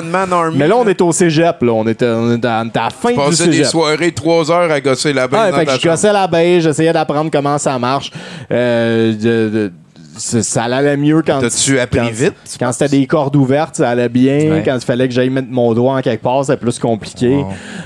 Mais 0.55 0.69
là, 0.69 0.77
on 0.77 0.87
est 0.87 1.01
au 1.01 1.11
cégep, 1.13 1.63
là. 1.63 1.73
On 1.73 1.87
était, 1.89 2.07
on 2.07 2.35
était 2.37 2.47
à, 2.49 2.63
était 2.65 2.79
la 2.79 2.91
fin 2.91 3.09
Tu 3.09 3.15
du 3.15 3.21
passais 3.21 3.47
des 3.47 3.53
cégep. 3.53 3.67
soirées, 3.67 4.13
trois 4.13 4.51
heures 4.51 4.71
à 4.71 4.81
gosser 4.81 5.13
la 5.13 5.25
Ouais, 5.25 5.29
baisse 5.29 5.55
fait 5.55 5.67
que 5.67 5.73
je 5.83 5.89
gossais 5.89 6.13
la 6.13 6.27
baisse, 6.27 6.63
j'essayais 6.65 6.93
d'apprendre 6.93 7.31
comment 7.33 7.59
ça 7.59 7.79
marche. 7.79 8.11
Euh, 8.53 9.13
de- 9.13 9.49
de- 9.49 9.73
ça 10.21 10.65
allait 10.65 10.97
mieux 10.97 11.23
quand. 11.27 11.41
T'as-tu 11.41 11.79
appris 11.81 11.99
quand- 12.01 12.11
vite? 12.13 12.35
Quand 12.59 12.73
c'était 12.73 12.99
des 12.99 13.07
cordes 13.07 13.35
ouvertes, 13.37 13.77
ça 13.77 13.91
allait 13.91 14.09
bien. 14.09 14.51
Ouais. 14.51 14.63
Quand 14.65 14.75
il 14.75 14.85
fallait 14.85 15.09
que 15.09 15.15
j'aille 15.15 15.31
mettre 15.31 15.49
mon 15.51 15.73
doigt 15.75 15.95
en 15.95 16.01
quelque 16.03 16.23
part, 16.23 16.45
c'était 16.45 16.59
plus 16.59 16.79
compliqué. 16.79 17.45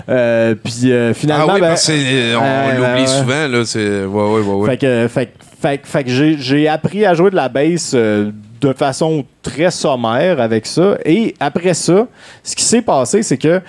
Euh, 0.08 0.54
puis 0.62 0.92
euh, 0.92 1.14
finalement, 1.14 1.46
Ah 1.50 1.54
oui, 1.54 1.60
ben, 1.60 1.68
parce 1.68 1.86
que 1.86 1.92
c'est- 1.92 2.34
on, 2.34 2.42
euh, 2.42 2.72
on 2.76 2.80
l'oublie 2.80 3.08
souvent, 3.08 3.48
là. 3.48 3.64
C'est... 3.64 4.04
Ouais, 4.04 4.22
ouais, 4.22 4.40
ouais, 4.40 4.54
ouais. 4.54 4.70
fait 4.70 4.76
que, 4.78 5.08
fait, 5.08 5.26
que- 5.26 5.32
fait, 5.62 5.78
que- 5.78 5.86
fait 5.86 6.04
que 6.04 6.10
j'ai, 6.10 6.36
j'ai 6.38 6.68
appris 6.68 7.04
à 7.06 7.14
jouer 7.14 7.30
de 7.30 7.36
la 7.36 7.48
bass 7.48 7.92
euh, 7.94 8.30
de 8.60 8.72
façon 8.72 9.24
très 9.42 9.70
sommaire 9.70 10.40
avec 10.40 10.66
ça. 10.66 10.96
Et 11.04 11.34
après 11.40 11.74
ça, 11.74 12.06
ce 12.42 12.56
qui 12.56 12.64
s'est 12.64 12.82
passé, 12.82 13.22
c'est 13.22 13.36
que 13.38 13.60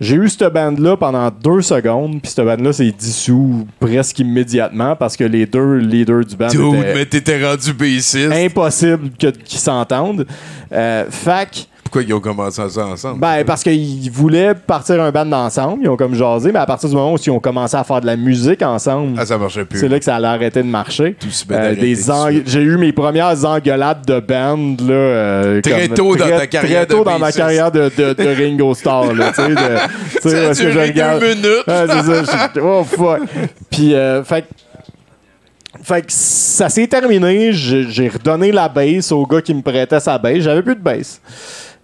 j'ai 0.00 0.16
eu 0.16 0.28
cette 0.28 0.52
band-là 0.52 0.96
pendant 0.96 1.30
deux 1.30 1.62
secondes, 1.62 2.20
puis 2.20 2.30
cette 2.30 2.44
band-là 2.44 2.72
s'est 2.72 2.92
dissous 2.96 3.66
presque 3.80 4.18
immédiatement 4.18 4.94
parce 4.96 5.16
que 5.16 5.24
les 5.24 5.46
deux 5.46 5.76
leaders 5.76 6.24
du 6.24 6.36
band 6.36 6.48
Dude, 6.48 6.60
étaient 6.74 6.94
mais 6.94 7.06
t'étais 7.06 7.44
rendu 7.46 7.72
impossible 8.32 9.10
que- 9.18 9.28
qu'ils 9.30 9.58
s'entendent. 9.60 10.26
Euh, 10.72 11.04
que 11.10 11.66
Pourquoi 11.86 12.02
ils 12.02 12.12
ont 12.14 12.20
commencé 12.20 12.60
ça 12.68 12.84
ensemble? 12.84 13.20
Ben, 13.20 13.44
parce 13.44 13.62
qu'ils 13.62 14.10
voulaient 14.10 14.54
partir 14.56 15.00
un 15.00 15.12
band 15.12 15.30
ensemble, 15.30 15.84
ils 15.84 15.88
ont 15.88 15.96
comme 15.96 16.16
jasé, 16.16 16.50
mais 16.50 16.58
à 16.58 16.66
partir 16.66 16.88
du 16.88 16.96
moment 16.96 17.12
où 17.12 17.16
ils 17.24 17.30
ont 17.30 17.38
commencé 17.38 17.76
à 17.76 17.84
faire 17.84 18.00
de 18.00 18.06
la 18.06 18.16
musique 18.16 18.60
ensemble, 18.62 19.16
Ah, 19.16 19.24
ça 19.24 19.38
marchait 19.38 19.64
plus. 19.64 19.78
c'est 19.78 19.88
là 19.88 19.96
que 20.00 20.04
ça 20.04 20.16
allait 20.16 20.26
arrêter 20.26 20.64
de 20.64 20.68
marcher. 20.68 21.14
Tout 21.20 21.28
Euh, 21.52 21.76
des 21.76 22.10
en-. 22.10 22.28
J'ai 22.44 22.60
eu 22.62 22.76
mes 22.76 22.92
premières 22.92 23.44
engueulades 23.44 24.04
de 24.04 24.18
band 24.18 24.56
là, 24.84 24.92
euh, 24.94 25.60
Très 25.60 25.86
comme- 25.86 25.96
tôt 25.96 26.16
dans 26.16 26.26
ta 26.28 26.46
carrière 26.48 26.86
Très 26.86 26.86
tôt 26.86 27.04
de 27.04 27.04
dans 27.04 27.18
ma 27.20 27.30
carrière 27.30 27.70
de, 27.70 27.88
de, 27.96 28.12
de 28.14 28.28
Ringo 28.42 28.74
Starr. 28.74 29.14
Là, 29.14 29.28
tu 29.28 29.42
sais, 29.42 29.48
de- 29.50 30.30
Ça 30.30 30.50
a 30.50 30.54
que 30.54 30.70
je 30.72 30.78
regarde- 30.80 31.20
deux 31.20 31.34
minutes. 31.36 31.66
Ouais, 31.68 31.86
c'est 31.88 32.26
ça. 32.26 32.50
Oh, 32.62 32.82
fuck. 32.82 33.20
Puis, 33.70 33.94
euh, 33.94 34.24
fait, 34.24 34.42
que- 34.42 35.82
fait 35.84 36.00
que 36.02 36.06
ça 36.08 36.68
s'est 36.68 36.88
terminé. 36.88 37.52
J'ai 37.52 38.08
redonné 38.08 38.50
la 38.50 38.68
bass 38.68 39.12
au 39.12 39.24
gars 39.24 39.40
qui 39.40 39.54
me 39.54 39.62
prêtait 39.62 40.00
sa 40.00 40.18
bass. 40.18 40.38
J'avais 40.40 40.62
plus 40.62 40.74
de 40.74 40.80
bass. 40.80 41.20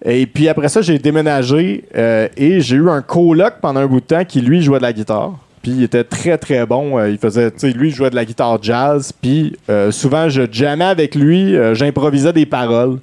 Et 0.05 0.25
puis 0.25 0.49
après 0.49 0.67
ça, 0.67 0.81
j'ai 0.81 0.99
déménagé 0.99 1.85
euh, 1.95 2.27
et 2.35 2.59
j'ai 2.59 2.75
eu 2.75 2.89
un 2.89 3.01
coloc 3.01 3.55
pendant 3.61 3.79
un 3.79 3.87
bout 3.87 4.01
de 4.01 4.05
temps 4.05 4.25
qui, 4.25 4.41
lui, 4.41 4.61
jouait 4.61 4.79
de 4.79 4.83
la 4.83 4.93
guitare. 4.93 5.37
Puis 5.61 5.71
il 5.71 5.83
était 5.83 6.03
très, 6.03 6.37
très 6.37 6.65
bon. 6.65 6.99
Euh, 6.99 7.09
il 7.09 7.17
faisait, 7.17 7.51
tu 7.51 7.59
sais, 7.59 7.71
lui, 7.71 7.89
jouait 7.89 8.09
de 8.09 8.15
la 8.15 8.25
guitare 8.25 8.61
jazz. 8.61 9.13
Puis 9.21 9.55
euh, 9.69 9.91
souvent, 9.91 10.27
je 10.27 10.43
jammais 10.51 10.83
avec 10.83 11.15
lui. 11.15 11.55
J'improvisais 11.73 12.33
des 12.33 12.45
paroles 12.45 12.99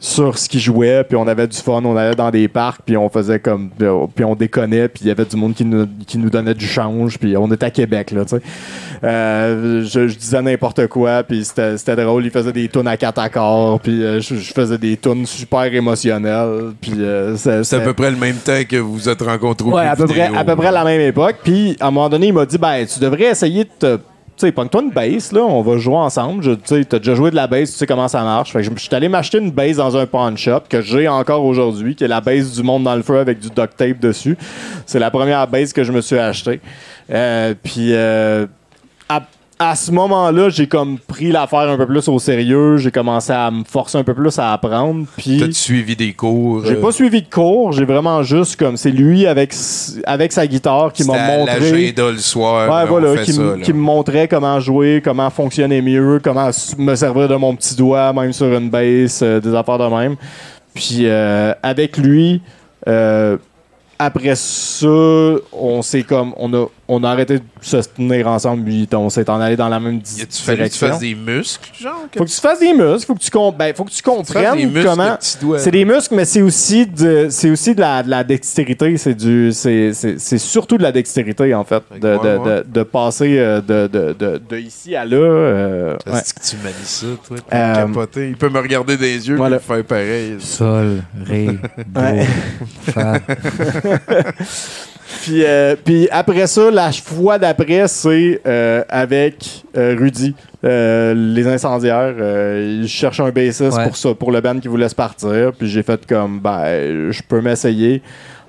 sur 0.00 0.38
ce 0.38 0.48
qu'il 0.48 0.60
jouait, 0.60 1.02
puis 1.02 1.16
on 1.16 1.26
avait 1.26 1.48
du 1.48 1.56
fun, 1.56 1.82
on 1.84 1.96
allait 1.96 2.14
dans 2.14 2.30
des 2.30 2.46
parcs, 2.46 2.82
puis 2.86 2.96
on 2.96 3.08
faisait 3.08 3.40
comme, 3.40 3.68
puis 4.14 4.24
on 4.24 4.34
déconnait, 4.36 4.86
puis 4.88 5.02
il 5.04 5.08
y 5.08 5.10
avait 5.10 5.24
du 5.24 5.34
monde 5.36 5.54
qui 5.54 5.64
nous, 5.64 5.86
qui 6.06 6.18
nous 6.18 6.30
donnait 6.30 6.54
du 6.54 6.66
change, 6.66 7.18
puis 7.18 7.36
on 7.36 7.50
était 7.50 7.66
à 7.66 7.70
Québec, 7.70 8.12
là, 8.12 8.24
tu 8.24 8.36
sais. 8.36 8.42
Euh, 9.02 9.82
je, 9.84 10.08
je 10.08 10.16
disais 10.16 10.40
n'importe 10.42 10.86
quoi, 10.86 11.22
puis 11.22 11.44
c'était 11.44 11.76
c'était 11.78 11.96
drôle, 11.96 12.24
il 12.24 12.30
faisait 12.30 12.52
des 12.52 12.68
tunes 12.68 12.86
à 12.86 12.96
quatre 12.96 13.18
accords, 13.18 13.80
puis 13.80 14.02
euh, 14.04 14.20
je, 14.20 14.36
je 14.36 14.52
faisais 14.52 14.78
des 14.78 14.96
tunes 14.96 15.26
super 15.26 15.64
émotionnelles, 15.64 16.72
puis 16.80 16.92
euh, 16.98 17.36
c'est- 17.36 17.74
à 17.74 17.80
peu 17.80 17.92
près 17.94 18.10
le 18.10 18.16
même 18.16 18.36
temps 18.36 18.60
que 18.68 18.76
vous 18.76 18.92
vous 18.94 19.08
êtes 19.08 19.22
rencontrés 19.22 19.68
au 19.68 19.74
Ouais, 19.74 19.86
à 19.86 19.96
peu, 19.96 20.06
près, 20.06 20.30
à 20.34 20.44
peu 20.44 20.56
près 20.56 20.70
la 20.72 20.84
même 20.84 21.00
époque. 21.00 21.36
Puis, 21.42 21.76
à 21.80 21.88
un 21.88 21.90
moment 21.90 22.08
donné, 22.08 22.28
il 22.28 22.32
m'a 22.32 22.46
dit 22.46 22.58
ben, 22.58 22.84
tu 22.86 23.00
devrais 23.00 23.24
essayer 23.30 23.64
de 23.64 23.70
te. 23.78 23.98
Tu 24.38 24.46
sais, 24.46 24.52
pogne-toi 24.52 24.82
une 24.82 24.90
bass, 24.90 25.32
là, 25.32 25.40
on 25.40 25.62
va 25.62 25.78
jouer 25.78 25.96
ensemble. 25.96 26.44
Tu 26.58 26.62
sais, 26.64 26.84
t'as 26.84 26.98
déjà 26.98 27.16
joué 27.16 27.32
de 27.32 27.36
la 27.36 27.48
bass, 27.48 27.72
tu 27.72 27.76
sais 27.76 27.88
comment 27.88 28.06
ça 28.06 28.22
marche. 28.22 28.52
Fait 28.52 28.62
que 28.62 28.70
je 28.72 28.80
suis 28.80 28.94
allé 28.94 29.08
m'acheter 29.08 29.38
une 29.38 29.50
bass 29.50 29.76
dans 29.78 29.96
un 29.96 30.06
pawn 30.06 30.38
shop 30.38 30.60
que 30.68 30.80
j'ai 30.80 31.08
encore 31.08 31.44
aujourd'hui, 31.44 31.96
qui 31.96 32.04
est 32.04 32.08
la 32.08 32.20
bass 32.20 32.52
du 32.52 32.62
monde 32.62 32.84
dans 32.84 32.94
le 32.94 33.02
feu 33.02 33.18
avec 33.18 33.40
du 33.40 33.48
duct 33.48 33.76
tape 33.76 33.98
dessus. 33.98 34.38
C'est 34.86 35.00
la 35.00 35.10
première 35.10 35.48
bass 35.48 35.72
que 35.72 35.82
je 35.82 35.90
me 35.90 36.00
suis 36.00 36.18
achetée. 36.18 36.60
Euh, 37.10 37.54
puis, 37.60 37.92
euh, 37.92 38.46
à 39.58 39.74
ce 39.74 39.90
moment-là, 39.90 40.50
j'ai 40.50 40.68
comme 40.68 40.98
pris 40.98 41.32
l'affaire 41.32 41.68
un 41.68 41.76
peu 41.76 41.86
plus 41.86 42.06
au 42.08 42.18
sérieux. 42.18 42.76
J'ai 42.76 42.92
commencé 42.92 43.32
à 43.32 43.50
me 43.50 43.64
forcer 43.64 43.98
un 43.98 44.04
peu 44.04 44.14
plus 44.14 44.38
à 44.38 44.52
apprendre. 44.52 45.06
Puis. 45.16 45.38
T'as-tu 45.40 45.54
suivi 45.54 45.96
des 45.96 46.12
cours? 46.12 46.64
J'ai 46.64 46.74
euh, 46.74 46.80
pas 46.80 46.92
suivi 46.92 47.22
de 47.22 47.28
cours, 47.28 47.72
j'ai 47.72 47.84
vraiment 47.84 48.22
juste 48.22 48.56
comme 48.56 48.76
c'est 48.76 48.90
lui 48.90 49.26
avec 49.26 49.52
avec 50.04 50.32
sa 50.32 50.46
guitare 50.46 50.92
qui 50.92 51.04
m'a 51.04 51.36
montré 51.36 51.60
l'agenda 51.60 52.10
le 52.10 52.18
soir. 52.18 52.70
Ouais, 52.70 52.86
voilà, 52.86 53.22
qui, 53.22 53.32
ça, 53.32 53.42
me- 53.42 53.56
là. 53.56 53.64
qui 53.64 53.72
me 53.72 53.80
montrait 53.80 54.28
comment 54.28 54.60
jouer, 54.60 55.02
comment 55.04 55.30
fonctionner 55.30 55.82
mieux, 55.82 56.20
comment 56.22 56.50
me 56.78 56.94
servir 56.94 57.28
de 57.28 57.34
mon 57.34 57.54
petit 57.56 57.74
doigt, 57.74 58.12
même 58.12 58.32
sur 58.32 58.46
une 58.46 58.70
bass, 58.70 59.20
euh, 59.22 59.40
des 59.40 59.54
affaires 59.54 59.78
de 59.78 59.86
même. 59.86 60.16
Puis 60.74 61.00
euh, 61.02 61.52
avec 61.62 61.96
lui, 61.96 62.40
euh, 62.86 63.36
après 63.98 64.36
ça, 64.36 64.86
on 65.52 65.82
s'est 65.82 66.04
comme 66.04 66.32
on 66.36 66.54
a 66.54 66.66
on 66.90 67.04
a 67.04 67.10
arrêté 67.10 67.38
de 67.38 67.44
se 67.60 67.76
tenir 67.76 68.26
ensemble, 68.28 68.64
puis 68.64 68.88
on 68.94 69.10
s'est 69.10 69.28
en 69.28 69.40
allé 69.40 69.56
dans 69.56 69.68
la 69.68 69.78
même 69.78 69.98
di- 69.98 70.20
Y 70.20 70.22
a-tu 70.22 70.42
fallu 70.42 70.58
que 70.58 70.62
tu 70.64 70.68
direction. 70.70 70.88
fasses 70.88 70.98
des 71.00 71.14
muscles, 71.14 71.70
genre? 71.78 72.04
Faut 72.16 72.24
que 72.24 72.30
tu 72.30 72.40
fasses 72.40 72.60
des 72.60 72.72
muscles, 72.72 73.06
faut 73.06 73.14
que 73.14 73.20
tu, 73.20 73.30
com- 73.30 73.54
ben, 73.56 73.74
faut 73.74 73.84
que 73.84 73.90
tu 73.90 74.02
comprennes 74.02 74.56
des 74.56 74.66
muscles 74.66 74.88
comment. 74.88 75.16
C'est 75.58 75.70
des 75.70 75.84
muscles, 75.84 76.14
mais 76.14 76.24
c'est 76.24 76.40
aussi 76.42 76.86
de, 76.86 77.26
c'est 77.30 77.50
aussi 77.50 77.74
de 77.74 77.80
la, 77.80 78.02
de 78.02 78.08
la 78.10 78.24
dextérité. 78.24 78.96
C'est 78.96 79.14
du, 79.14 79.52
c'est, 79.52 79.92
c'est, 79.92 80.18
c'est 80.18 80.38
surtout 80.38 80.78
de 80.78 80.82
la 80.82 80.92
dextérité 80.92 81.54
en 81.54 81.64
fait, 81.64 81.82
de, 82.00 82.08
Ouais, 82.08 82.18
de, 82.18 82.36
ouais. 82.38 82.56
de, 82.62 82.66
de 82.68 82.82
passer 82.82 83.38
euh, 83.38 83.60
de, 83.60 83.86
de, 83.86 84.12
de, 84.18 84.40
de 84.48 84.56
ici 84.58 84.96
à 84.96 85.04
là. 85.04 85.16
euh, 85.16 85.96
ouais. 86.06 86.18
Est-ce 86.18 86.32
que 86.34 86.40
tu 86.40 86.56
manies 86.62 86.74
ça, 86.84 87.06
toi? 87.26 87.36
tu 87.36 87.42
Euh, 87.54 87.74
capoter? 87.74 88.28
Il 88.30 88.36
peut 88.36 88.48
me 88.48 88.60
regarder 88.60 88.96
dans 88.96 89.02
les 89.02 89.28
yeux 89.28 89.36
voilà. 89.36 89.56
et 89.56 89.60
faire 89.60 89.84
pareil. 89.84 90.36
Sol, 90.38 91.02
ré, 91.26 91.58
do, 91.86 92.00
fa. 92.92 93.14
Puis, 95.22 95.42
euh, 95.44 95.74
puis 95.82 96.08
après 96.10 96.46
ça, 96.46 96.70
la 96.70 96.92
fois 96.92 97.38
d'après, 97.38 97.88
c'est 97.88 98.40
euh, 98.46 98.82
avec 98.88 99.62
euh, 99.76 99.96
Rudy, 99.98 100.34
euh, 100.64 101.14
les 101.14 101.46
incendiaires. 101.46 102.14
Euh, 102.18 102.80
il 102.82 102.88
cherche 102.88 103.20
un 103.20 103.30
bassiste 103.30 103.76
Ouais. 103.76 103.84
pour 103.84 103.96
ça, 103.96 104.14
pour 104.14 104.32
le 104.32 104.40
band 104.40 104.58
qui 104.60 104.68
voulait 104.68 104.88
se 104.88 104.94
partir. 104.94 105.52
Puis 105.58 105.68
j'ai 105.68 105.82
fait 105.82 106.06
comme, 106.06 106.40
ben, 106.40 107.10
je 107.10 107.22
peux 107.26 107.40
m'essayer. 107.40 108.02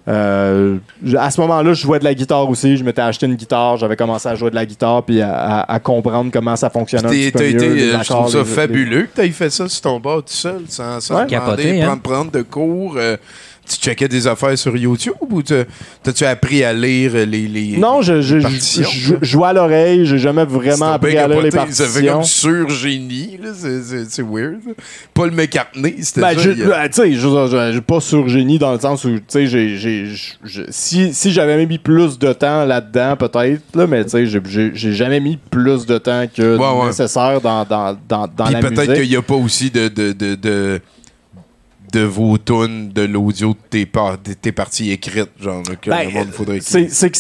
Euh, 0.08 0.78
à 1.20 1.30
ce 1.30 1.40
moment-là, 1.42 1.74
je 1.74 1.82
jouais 1.84 2.00
de 2.00 2.04
la 2.04 2.16
guitare 2.16 2.50
aussi. 2.50 2.78
Je 2.78 2.84
m'étais 2.84 3.02
acheté 3.02 3.28
une 3.28 3.36
guitare. 3.36 3.78
J'avais 3.78 3.96
commencé 3.96 4.28
à 4.28 4.34
jouer 4.36 4.50
de 4.50 4.56
la 4.56 4.66
guitare 4.66 5.04
puis 5.04 5.22
à, 5.22 5.32
à- 5.36 5.74
à 5.76 5.80
comprendre 5.80 6.32
comment 6.34 6.56
ça 6.56 6.70
fonctionnait 6.72 7.08
un 7.08 7.12
T'es- 7.12 7.18
petit 7.18 7.32
peu 7.32 7.40
t'as 7.40 7.46
mieux. 7.46 7.56
été, 7.56 7.70
les 7.76 7.92
je 8.04 8.10
trouve 8.10 8.32
ça 8.32 8.40
les- 8.40 8.44
fabuleux 8.46 9.04
que 9.04 9.22
t'aies 9.22 9.30
fait 9.30 9.52
ça 9.52 9.68
sur 9.70 9.82
ton 9.82 10.00
bord 10.00 10.24
tout 10.24 10.34
seul, 10.34 10.62
sans, 10.68 11.00
sans 11.00 11.16
Ouais. 11.16 11.26
demander, 11.28 11.64
Capoté, 11.64 11.82
hein? 11.84 11.86
prendre, 11.88 12.02
prendre 12.02 12.32
de 12.32 12.42
cours. 12.42 12.96
euh, 12.98 13.18
tu 13.70 13.78
checkais 13.78 14.08
des 14.08 14.28
affaires 14.28 14.58
sur 14.58 14.76
YouTube 14.76 15.14
ou 15.30 15.42
t'as- 15.42 15.66
t'as-tu 16.04 16.26
appris 16.26 16.64
à 16.64 16.74
lire 16.74 17.14
les, 17.14 17.26
les 17.48 17.78
Non, 17.78 18.02
je, 18.02 18.22
je, 18.22 18.40
je, 18.40 18.44
partitions, 18.44 18.90
je- 18.90 19.16
je 19.22 19.26
jouais 19.26 19.48
à 19.48 19.54
l'oreille. 19.54 20.06
J'ai 20.06 20.18
jamais 20.18 20.46
vraiment 20.46 20.94
appris 20.94 21.18
à 21.18 21.28
lire 21.28 21.42
les 21.42 21.50
capoté, 21.50 21.74
Ça 21.74 21.86
fait 21.86 21.90
partitions. 22.08 22.14
comme 22.14 22.24
sur-génie, 22.24 23.40
là. 23.42 23.50
C'est- 23.54 24.22
weird. 24.24 24.60
Paul 25.14 25.32
McCartney, 25.32 25.96
c'était 26.02 26.22
Ben, 26.22 26.34
ça. 26.36 26.42
je- 26.42 26.50
a- 26.64 26.68
ben, 26.68 26.90
tu 26.90 27.02
sais, 27.02 27.14
je 27.14 27.80
pas 27.80 28.00
sur 28.00 28.28
génie 28.28 28.60
dans 28.60 28.74
le 28.74 28.80
sens 28.80 29.06
où, 29.06 29.12
tu 29.20 29.48
sais, 29.48 29.48
si, 30.70 31.14
si 31.14 31.32
j'avais 31.32 31.66
mis 31.66 31.78
plus 31.78 32.18
de 32.20 32.34
temps 32.34 32.66
là-dedans, 32.66 33.16
peut-être, 33.18 33.62
là, 33.76 33.88
mais 33.88 34.04
tu 34.04 34.12
sais, 34.12 34.26
j'ai- 34.26 34.94
jamais 34.94 35.20
mis 35.20 35.38
plus 35.38 35.86
de 35.86 35.98
temps 35.98 36.26
que 36.34 36.58
Ouais, 36.58 36.80
ouais. 36.82 36.88
nécessaire 36.88 37.40
dans, 37.42 37.64
dans, 37.66 37.98
dans, 38.08 38.28
dans 38.36 38.50
la 38.50 38.60
peut-être 38.60 38.80
musique. 38.80 38.94
qu'il 38.96 39.10
n'y 39.10 39.16
a 39.16 39.22
pas 39.22 39.36
aussi 39.36 39.70
de, 39.70 39.88
de, 39.88 40.12
de, 40.14 40.36
de, 40.36 40.82
de 41.94 42.02
vos 42.02 42.38
tunes, 42.38 42.90
de 42.94 43.04
l'audio 43.04 43.50
de 43.50 43.58
tes, 43.70 43.86
par- 43.86 44.18
tes 44.20 44.52
parties 44.52 44.92
écrites, 44.92 45.30
genre, 45.42 45.64
là, 45.70 45.76
que 45.76 45.90
Ben, 45.90 46.06
le 46.08 46.12
monde 46.14 46.30
faudrait 46.32 46.60
C'est, 46.62 46.86
que, 46.88 47.16
tu 47.16 47.20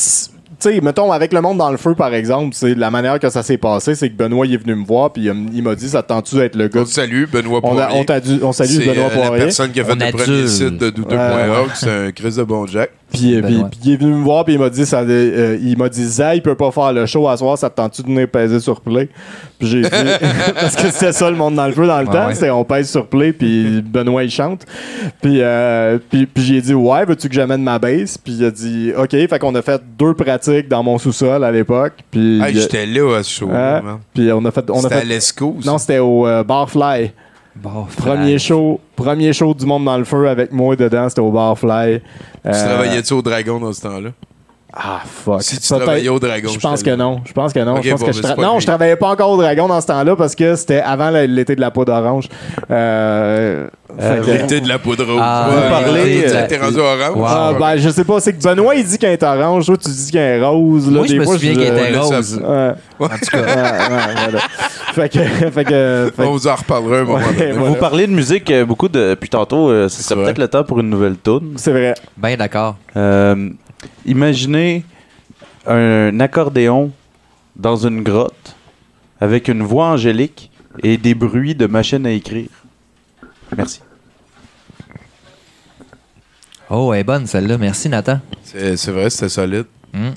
sais, 0.59 0.81
mettons, 0.81 1.11
avec 1.11 1.31
le 1.31 1.41
monde 1.41 1.57
dans 1.57 1.71
le 1.71 1.77
feu, 1.77 1.95
par 1.95 2.13
exemple, 2.13 2.53
c'est 2.53 2.75
la 2.75 2.91
manière 2.91 3.17
que 3.19 3.29
ça 3.29 3.43
s'est 3.43 3.57
passé, 3.57 3.95
c'est 3.95 4.09
que 4.09 4.15
Benoît 4.15 4.45
il 4.45 4.53
est 4.55 4.57
venu 4.57 4.75
me 4.75 4.85
voir, 4.85 5.11
puis 5.13 5.23
il, 5.53 5.63
m'a 5.63 5.73
dit, 5.75 5.87
ça 5.89 6.03
te 6.03 6.09
tente-tu 6.09 6.35
d'être 6.35 6.55
le 6.55 6.67
gars 6.67 6.81
On 6.81 6.83
te 6.83 6.89
salue, 6.89 7.23
Benoît 7.31 7.61
on, 7.63 7.77
a- 7.77 7.85
Poirier. 7.85 7.99
on, 7.99 8.03
t'a 8.03 8.19
dû- 8.19 8.39
on 8.43 8.51
salue 8.51 8.69
C'est 8.69 8.85
Benoît 8.85 9.05
euh, 9.05 9.09
la 9.09 9.15
Poirier. 9.15 9.43
personne 9.45 9.71
qui 9.71 9.79
a 9.79 9.85
fait 9.85 9.91
On 9.93 9.95
le 10.05 10.11
premier 10.11 10.47
site 10.47 10.77
de 10.77 10.89
douteux.org. 10.89 11.67
Ouais. 11.67 11.73
C'est 11.75 11.89
un 11.89 12.11
Chris 12.11 12.33
de 12.37 12.43
bon 12.43 12.67
Jack. 12.67 12.91
Puis, 13.11 13.35
euh, 13.35 13.41
puis- 13.41 13.55
Benoît. 13.55 13.69
puis 13.69 13.79
il 13.85 13.93
est 13.93 13.97
venu 13.97 14.11
me 14.13 14.23
voir 14.23 14.45
puis 14.45 14.53
il 14.53 14.59
m'a 14.59 14.69
dit 14.69 14.85
ça 14.85 14.99
euh, 15.01 15.57
il 15.61 15.77
m'a 15.77 15.89
dit 15.89 16.03
Zay 16.05 16.37
il 16.37 16.41
peut 16.41 16.55
pas 16.55 16.71
faire 16.71 16.93
le 16.93 17.05
show 17.05 17.27
à 17.27 17.35
soir 17.37 17.57
ça 17.57 17.69
te 17.69 17.75
tente-tu 17.75 18.03
de 18.03 18.07
venir 18.07 18.27
peser 18.29 18.59
sur 18.59 18.81
play? 18.81 19.09
Puis 19.57 19.67
j'ai 19.67 19.81
dit 19.81 19.89
parce 20.55 20.75
que 20.75 20.89
c'était 20.91 21.11
ça 21.11 21.29
le 21.29 21.35
monde 21.35 21.55
dans 21.55 21.65
le 21.67 21.73
feu 21.73 21.87
dans 21.87 21.99
le 22.01 22.07
Ouais, 22.07 22.13
temps 22.13 22.27
ouais. 22.27 22.35
c'était 22.35 22.49
on 22.51 22.63
pèse 22.63 22.89
sur 22.89 23.07
play 23.07 23.33
puis 23.33 23.81
Benoît 23.85 24.23
il 24.23 24.29
chante 24.29 24.65
puis 25.21 25.41
euh, 25.41 25.97
puis, 26.09 26.25
puis 26.27 26.43
j'ai 26.43 26.61
dit 26.61 26.73
ouais 26.73 27.05
veux-tu 27.05 27.29
que 27.29 27.35
j'amène 27.35 27.63
ma 27.63 27.79
bass? 27.79 28.17
Puis 28.17 28.33
il 28.39 28.45
a 28.45 28.51
dit 28.51 28.91
ok 28.97 29.09
fait 29.11 29.39
qu'on 29.39 29.55
a 29.55 29.61
fait 29.61 29.81
deux 29.97 30.13
pratiques 30.13 30.67
dans 30.67 30.83
mon 30.83 30.97
sous-sol 30.97 31.43
à 31.43 31.51
l'époque 31.51 31.93
puis 32.11 32.41
Hey, 32.41 32.53
J'étais 32.53 32.85
là 32.85 33.17
à 33.17 33.23
ce 33.23 33.31
show. 33.31 33.49
Hein? 33.51 33.99
puis 34.13 34.31
on 34.31 34.43
a 34.45 34.51
fait 34.51 34.69
on 34.69 34.77
a 34.79 34.81
C'était 34.83 34.95
à 34.95 34.99
fait 34.99 35.05
l'ESCO. 35.05 35.57
ça. 35.61 35.71
non 35.71 35.77
c'était 35.77 35.99
au 35.99 36.27
euh, 36.27 36.43
Barfly 36.43 37.11
Premier 37.97 38.39
show 38.39 38.79
premier 38.95 39.33
show 39.33 39.53
du 39.53 39.65
monde 39.65 39.85
dans 39.85 39.97
le 39.97 40.03
feu 40.05 40.27
avec 40.29 40.51
moi 40.51 40.75
dedans 40.75 41.07
c'était 41.09 41.21
au 41.21 41.31
Barfly 41.31 41.99
Tu 41.99 42.49
Euh, 42.49 42.51
travaillais-tu 42.51 43.13
au 43.13 43.21
Dragon 43.21 43.59
dans 43.59 43.73
ce 43.73 43.81
temps-là? 43.81 44.09
Ah 44.71 45.01
fuck 45.05 45.41
Si 45.41 45.59
tu 45.59 45.67
travaillais 45.67 46.09
au 46.09 46.19
Dragon, 46.19 46.49
Je 46.53 46.59
pense 46.59 46.83
que 46.83 46.95
non. 46.95 47.21
Je 47.25 47.33
pense 47.33 47.51
que 47.53 47.59
non. 47.59 47.81
Je 47.81 47.89
pense 47.91 47.99
bon, 48.01 48.05
que 48.07 48.11
je 48.13 48.21
tra- 48.21 48.39
non, 48.41 48.59
je 48.59 48.65
travaillais 48.67 48.95
pas 48.95 49.09
encore 49.09 49.31
au 49.31 49.37
Dragon 49.37 49.67
dans 49.67 49.81
ce 49.81 49.87
temps-là 49.87 50.15
parce 50.15 50.35
que 50.35 50.55
c'était 50.55 50.79
avant 50.81 51.09
l'été 51.09 51.55
de 51.55 51.61
la 51.61 51.71
peau 51.71 51.85
d'orange. 51.85 52.29
Euh, 52.69 53.67
que- 53.97 54.31
L'été 54.31 54.61
de 54.61 54.67
la 54.67 54.77
poudre 54.77 55.03
rouge. 55.05 55.19
Ah, 55.21 55.49
Ouais, 55.49 55.69
parler, 55.69 56.03
t'es- 56.21 56.35
euh, 56.35 56.47
T'es 56.47 56.57
rendu 56.57 56.77
orange. 56.79 57.15
Wow. 57.17 57.25
Ah, 57.27 57.53
ben, 57.59 57.77
je 57.77 57.89
sais 57.89 58.03
pas, 58.03 58.19
c'est 58.19 58.33
que 58.33 58.41
Benoît 58.43 58.75
il 58.75 58.85
dit 58.85 58.97
qu'elle 58.99 59.13
est 59.13 59.23
orange, 59.23 59.65
toi 59.65 59.75
tu 59.77 59.89
dis 59.89 60.11
qu'elle 60.11 60.39
est 60.39 60.45
rose. 60.45 60.85
Là, 60.85 60.97
Moi, 60.99 61.07
je 61.07 61.13
des 61.13 61.19
me 61.19 61.23
fois, 61.25 61.33
souviens 61.33 61.53
je- 61.53 61.59
qu'elle 61.59 61.77
était 61.87 61.97
rose. 61.97 62.39
Ouais. 62.41 62.71
En 62.99 63.07
tout 63.09 63.31
cas, 63.31 63.41
voilà. 63.41 64.39
Fait 64.93 65.09
que. 65.09 65.19
Fait 65.51 65.63
que. 65.65 66.11
fait 66.15 66.23
On 66.23 66.31
vous 66.31 66.47
en 66.47 66.55
reparlera 66.55 66.97
un 66.99 67.03
moment 67.03 67.17
Ouais, 67.17 67.51
voilà. 67.53 67.69
Vous 67.69 67.75
parlez 67.75 68.05
de 68.07 68.11
musique 68.11 68.49
euh, 68.51 68.65
beaucoup 68.65 68.87
de- 68.87 69.09
depuis 69.09 69.29
tantôt. 69.29 69.69
euh, 69.69 69.89
ce 69.89 70.03
C'est 70.03 70.15
peut-être 70.15 70.37
le 70.37 70.47
temps 70.47 70.63
pour 70.63 70.79
une 70.79 70.89
nouvelle 70.89 71.15
tune. 71.23 71.53
C'est 71.57 71.71
vrai. 71.71 71.95
ben 72.17 72.35
d'accord. 72.37 72.75
Euh, 72.95 73.49
imaginez 74.05 74.83
un 75.65 76.19
accordéon 76.19 76.91
dans 77.55 77.75
une 77.75 78.03
grotte 78.03 78.55
avec 79.19 79.47
une 79.47 79.63
voix 79.63 79.87
angélique 79.87 80.51
et 80.83 80.97
des 80.97 81.13
bruits 81.13 81.55
de 81.55 81.67
machine 81.67 82.05
à 82.05 82.11
écrire. 82.11 82.49
Merci. 83.55 83.81
Oh, 86.69 86.93
elle 86.93 86.99
est 86.99 87.03
bonne 87.03 87.25
celle-là. 87.25 87.57
Merci, 87.57 87.89
Nathan. 87.89 88.19
C'est 88.43 88.77
c'est 88.77 88.91
vrai, 88.91 89.09
c'était 89.09 89.29
solide. 89.29 89.65
Hmm. 89.93 90.11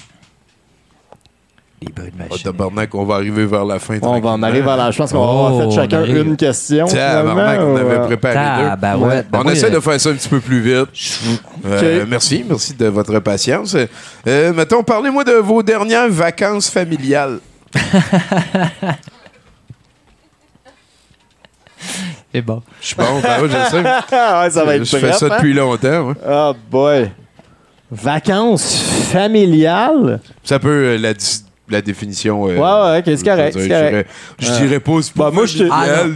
Les 1.84 1.92
bruits 1.92 2.10
de 2.12 2.16
machine. 2.18 2.32
Oh, 2.34 2.38
tabarnak, 2.38 2.94
on 2.94 3.04
va 3.04 3.16
arriver 3.16 3.44
vers 3.46 3.64
la 3.64 3.78
fin. 3.78 3.98
On 4.02 4.20
va 4.20 4.30
en 4.30 4.42
arriver 4.42 4.70
à 4.70 4.76
la. 4.76 4.90
Je 4.90 4.98
pense 4.98 5.12
qu'on 5.12 5.24
va 5.24 5.30
avoir 5.32 5.54
Oh, 5.54 5.70
fait 5.70 5.76
chacun 5.76 6.04
une 6.04 6.36
question. 6.36 6.86
Tabarnak, 6.86 7.60
on 7.60 7.76
avait 7.76 7.94
euh, 7.94 8.06
préparé 8.06 8.62
deux. 8.62 8.68
Tabarouette. 8.68 9.30
Ben 9.30 9.40
on 9.40 9.42
moi, 9.44 9.52
essaie 9.52 9.66
euh, 9.66 9.70
de 9.70 9.80
faire 9.80 10.00
ça 10.00 10.10
un 10.10 10.14
petit 10.14 10.28
peu 10.28 10.40
plus 10.40 10.60
vite. 10.60 10.88
Euh. 11.66 12.04
Merci, 12.08 12.44
merci 12.48 12.74
de 12.74 12.86
votre 12.86 13.18
patience. 13.18 13.76
Euh, 14.26 14.52
mettons, 14.52 14.82
parlez-moi 14.82 15.24
de 15.24 15.32
vos 15.32 15.62
dernières 15.62 16.08
vacances 16.08 16.70
familiales. 16.70 17.40
C'est 22.34 22.42
bon. 22.42 22.62
Je 22.80 22.86
suis 22.86 22.96
bon, 22.96 23.20
ben 23.22 23.42
ouais, 23.42 23.48
je 23.48 23.70
sais. 23.70 23.82
Ah 24.12 24.42
ouais, 24.44 24.50
ça 24.50 24.64
va 24.64 24.76
être 24.76 24.84
je 24.84 24.96
fais 24.96 25.00
bref, 25.02 25.16
ça 25.16 25.26
hein? 25.26 25.36
depuis 25.36 25.52
longtemps. 25.52 26.08
ouais. 26.08 26.14
Oh 26.26 26.52
boy. 26.70 27.10
Vacances 27.90 28.80
familiales? 29.12 30.20
Ça 30.42 30.58
peut 30.58 30.68
euh, 30.94 30.98
la, 30.98 31.12
la 31.72 31.82
définition. 31.82 32.44
euh, 32.48 32.56
Ouais, 32.56 32.58
ouais, 32.58 32.98
ok, 32.98 33.04
c'est 33.18 33.24
correct, 33.24 33.52
je 33.54 33.58
veux 33.58 33.62
c'est 33.64 33.68
dire, 33.68 33.90
correct. 33.90 34.08
Je 34.38 34.44
dirais, 34.46 34.56
je 34.58 34.64
dirais 34.66 34.80
pas. 34.80 34.92
c'est 35.02 35.14
pas 35.14 35.24
Bah, 35.24 35.30
moi, 35.32 35.46
je 35.46 35.64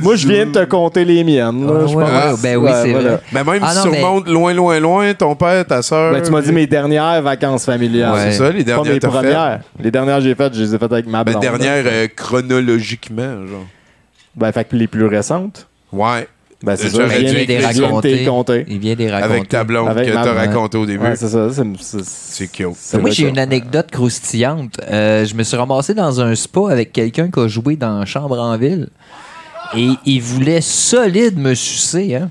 moi, 0.02 0.16
je 0.16 0.28
viens 0.28 0.46
de 0.46 0.52
te 0.52 0.64
compter 0.64 1.04
les 1.04 1.24
miennes. 1.24 1.66
là, 1.66 1.72
Ah, 1.82 1.86
je 1.86 1.94
ouais, 1.96 2.04
pense. 2.04 2.12
ouais, 2.12 2.42
ben 2.42 2.56
oui, 2.56 2.70
c'est 2.82 2.92
vrai. 2.92 3.20
Mais 3.32 3.44
même 3.44 3.62
Ah, 3.62 3.72
si 3.74 3.82
tu 3.82 3.88
mais- 3.90 4.02
remontes 4.02 4.28
loin, 4.28 4.52
loin, 4.54 4.78
loin, 4.80 5.14
ton 5.14 5.34
père, 5.34 5.64
ta 5.66 5.82
soeur. 5.82 6.12
Ben, 6.12 6.22
tu 6.22 6.30
m'as 6.30 6.40
dit 6.42 6.52
mes 6.52 6.66
dernières 6.66 7.22
vacances 7.22 7.64
familiales. 7.64 8.12
Ouais. 8.14 8.20
C'est 8.30 8.38
ça, 8.38 8.50
les 8.50 8.58
Pas 8.58 8.64
dernières 8.64 8.92
mes 8.94 8.98
t'as 9.00 9.08
fait. 9.10 9.14
premières. 9.16 9.60
Les 9.82 9.90
dernières 9.90 10.16
que 10.18 10.22
j'ai 10.24 10.34
faites, 10.34 10.54
je 10.54 10.62
les 10.62 10.74
ai 10.74 10.78
faites 10.78 10.92
avec 10.92 11.06
ma 11.06 11.24
Ben, 11.24 11.32
blonde. 11.32 11.42
dernière 11.42 11.84
euh, 11.86 12.06
chronologiquement, 12.14 13.46
genre. 13.46 13.66
Ben, 14.34 14.52
fait 14.52 14.64
que 14.68 14.76
les 14.76 14.86
plus 14.86 15.06
récentes. 15.06 15.66
Ouais. 15.92 16.28
Ben, 16.62 16.74
c'est 16.74 16.88
ça. 16.88 17.02
J'aurais 17.02 17.16
je 17.16 17.20
viens 17.20 17.32
dû 17.32 17.34
de- 17.34 17.52
les 17.52 17.60
je 17.60 17.68
viens 17.68 17.72
de 17.72 17.82
raconter. 17.84 18.64
Il 18.68 18.78
vient 18.78 18.94
des 18.94 19.10
raconter. 19.10 19.34
Avec 19.34 19.48
ta 19.48 19.64
blonde 19.64 19.88
Avec 19.90 20.06
que 20.08 20.12
t'as 20.14 20.32
raconté 20.32 20.78
au 20.78 20.86
début. 20.86 21.04
Ouais, 21.04 21.14
c'est 21.16 21.28
ça. 21.28 21.48
c'est- 21.52 21.62
c'est- 21.80 22.04
C'est 22.04 22.48
cute. 22.48 22.66
Moi, 23.00 23.10
j'ai 23.10 23.28
une 23.28 23.38
anecdote 23.38 23.90
croustillante. 23.90 24.80
Euh, 24.90 25.24
je 25.26 25.34
me 25.34 25.42
suis 25.42 25.56
ramassé 25.56 25.92
dans 25.94 26.20
un 26.20 26.34
spa 26.34 26.70
avec 26.70 26.92
quelqu'un 26.92 27.30
qui 27.30 27.40
a 27.40 27.46
joué 27.48 27.76
dans 27.76 28.04
Chambre 28.06 28.38
en 28.40 28.56
ville. 28.56 28.88
Et 29.76 29.88
il 30.06 30.20
voulait 30.22 30.60
solide 30.62 31.36
me 31.38 31.54
sucer, 31.54 32.14
hein. 32.14 32.30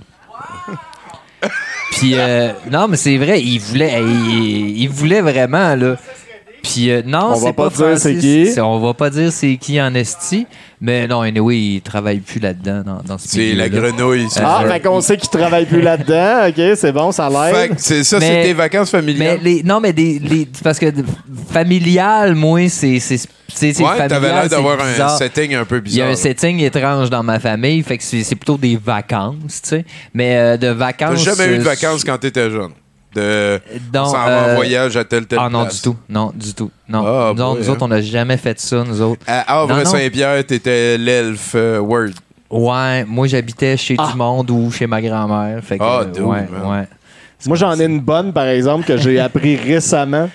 Puis, 1.92 2.14
euh, 2.16 2.52
non, 2.72 2.88
mais 2.88 2.98
c'est 2.98 3.18
vrai, 3.18 3.42
il 3.42 3.60
voulait, 3.60 4.02
il, 4.02 4.82
il 4.82 4.90
voulait 4.90 5.22
vraiment, 5.22 5.76
là. 5.76 5.96
Puis, 6.68 6.90
euh, 6.90 7.02
non, 7.06 7.28
On 7.28 7.30
va 7.40 7.48
c'est 7.48 7.54
pas 7.54 7.70
pas, 7.70 7.76
dire 7.92 8.00
c'est 8.00 8.16
qui. 8.18 8.48
C'est- 8.48 8.60
On 8.62 8.80
va 8.80 8.94
pas 8.96 9.10
dire 9.12 9.32
c'est 9.32 9.56
qui 9.58 9.80
en 9.80 9.94
esti. 9.94 10.48
Mais 10.82 11.08
non, 11.08 11.22
anyway, 11.22 11.58
il 11.58 11.82
travaille 11.82 12.20
plus 12.20 12.40
là-dedans, 12.40 12.82
dans, 12.86 13.02
dans 13.06 13.18
ce 13.18 13.28
C'est 13.30 13.54
la 13.54 13.70
grenouille. 13.70 14.28
c'est 14.30 14.42
Ah, 14.44 14.64
fait 14.68 14.80
qu'on 14.82 15.00
sait 15.00 15.16
qu'ils 15.18 15.30
travaillent 15.30 15.66
plus 15.68 15.82
là-dedans. 15.82 16.48
OK, 16.50 16.76
c'est 16.76 16.92
bon, 16.92 17.12
ça 17.12 17.30
Fait 17.30 17.68
l'aide. 17.68 17.76
que 17.76 17.82
c'est 17.82 18.04
ça, 18.04 18.18
Mais- 18.20 18.42
c'est 18.44 18.48
tes 18.50 18.54
vacances 18.54 18.92
Mais 18.94 19.00
familiales. 19.00 19.40
les, 19.44 19.64
non, 19.64 19.80
mais 19.80 19.94
des, 19.94 20.20
les, 20.20 20.48
parce 20.64 20.80
que 20.80 20.88
familial, 21.52 22.36
moi, 22.36 22.68
c'est. 22.70 23.00
c'est 23.00 23.18
c'est- 23.18 23.74
c'est 23.74 23.84
Ouais, 23.84 24.08
t'avais 24.08 24.28
l'air 24.28 24.50
d'avoir 24.50 24.82
un 24.82 24.92
bizarre. 24.92 25.18
setting 25.18 25.56
un 25.56 25.64
peu 25.66 25.76
Il 25.86 25.94
y 25.94 26.02
a 26.02 26.06
bizarre. 26.06 26.10
un 26.10 26.16
setting 26.16 26.60
étrange 26.62 27.10
dans 27.10 27.24
ma 27.24 27.40
famille, 27.40 27.82
fait 27.84 27.98
que 27.98 28.04
c'est 28.04 28.24
c'est 28.24 28.36
plutôt 28.36 28.58
des 28.58 28.76
vacances, 28.76 29.62
tu 29.62 29.70
sais. 29.70 29.86
Mais 30.14 30.36
euh, 30.36 30.58
de 30.58 30.68
T'as 30.68 30.74
vacances. 30.74 31.24
jamais 31.24 31.54
eu 31.54 31.58
de 31.58 31.62
euh, 31.62 31.64
vacances 31.64 32.04
quand 32.04 32.18
t'étais 32.18 32.50
jeune? 32.50 32.72
De 33.16 33.60
non, 33.94 34.06
s'en 34.06 34.22
euh, 34.22 34.26
va 34.46 34.52
en 34.52 34.56
voyage 34.56 34.98
à 34.98 35.04
telle 35.06 35.26
telle 35.26 35.40
Ah 35.42 35.50
non, 35.50 35.62
place. 35.62 35.76
du 35.78 35.82
tout. 35.82 35.96
Non, 36.10 36.32
du 36.36 36.54
tout. 36.54 36.70
Non. 36.90 37.04
Ah, 37.06 37.34
boy, 37.34 37.58
nous 37.60 37.70
hein. 37.70 37.72
autres, 37.72 37.82
on 37.84 37.88
n'a 37.88 38.02
jamais 38.02 38.38
fait 38.38 38.60
ça, 38.60 38.84
nous 38.84 39.02
autres. 39.02 39.22
À 39.26 39.46
non. 39.48 39.62
Havre-Saint-Pierre, 39.74 40.46
t'étais 40.46 40.98
l'elfe 40.98 41.54
euh, 41.56 41.80
Word. 41.80 42.10
Ouais, 42.50 43.06
moi, 43.06 43.26
j'habitais 43.28 43.78
chez 43.78 43.96
Ah. 43.98 44.10
du 44.12 44.18
monde 44.18 44.52
ou 44.52 44.70
chez 44.72 44.86
ma 44.86 45.02
grand-mère. 45.02 45.64
Fait 45.64 45.78
que, 45.78 45.84
Ah, 45.84 46.02
euh, 46.02 46.06
dude, 46.06 46.22
ouais, 46.24 46.46
man. 46.52 46.72
ouais. 46.82 46.88
Moi, 47.48 47.58
j'en 47.58 47.80
ai 47.80 47.86
une 47.86 48.00
bonne, 48.02 48.34
par 48.34 48.48
exemple, 48.48 48.86
que 48.86 48.98
j'ai 48.98 49.20
appris 49.20 49.56
récemment 49.56 50.30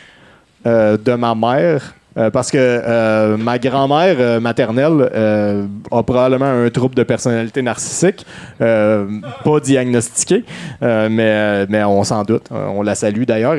euh, 0.67 0.97
de 0.97 1.13
ma 1.15 1.35
mère. 1.35 1.95
Euh, 2.17 2.29
parce 2.29 2.51
que 2.51 2.59
euh, 2.59 3.37
ma 3.37 3.59
grand-mère 3.61 4.17
euh, 4.19 4.41
maternelle 4.41 5.09
euh, 5.15 5.65
a 5.93 6.03
probablement 6.03 6.47
un 6.47 6.69
trouble 6.71 6.97
de 6.97 7.05
personnalité 7.05 7.63
narcissique, 7.63 8.27
euh, 8.61 9.07
pas 9.45 9.61
diagnostiqué, 9.61 10.45
euh, 10.83 11.09
mais, 11.09 11.23
euh, 11.29 11.67
mais 11.69 11.85
on 11.85 12.03
s'en 12.03 12.25
doute. 12.25 12.49
On 12.51 12.83
la 12.83 12.97
salue 12.97 13.23
d'ailleurs. 13.23 13.55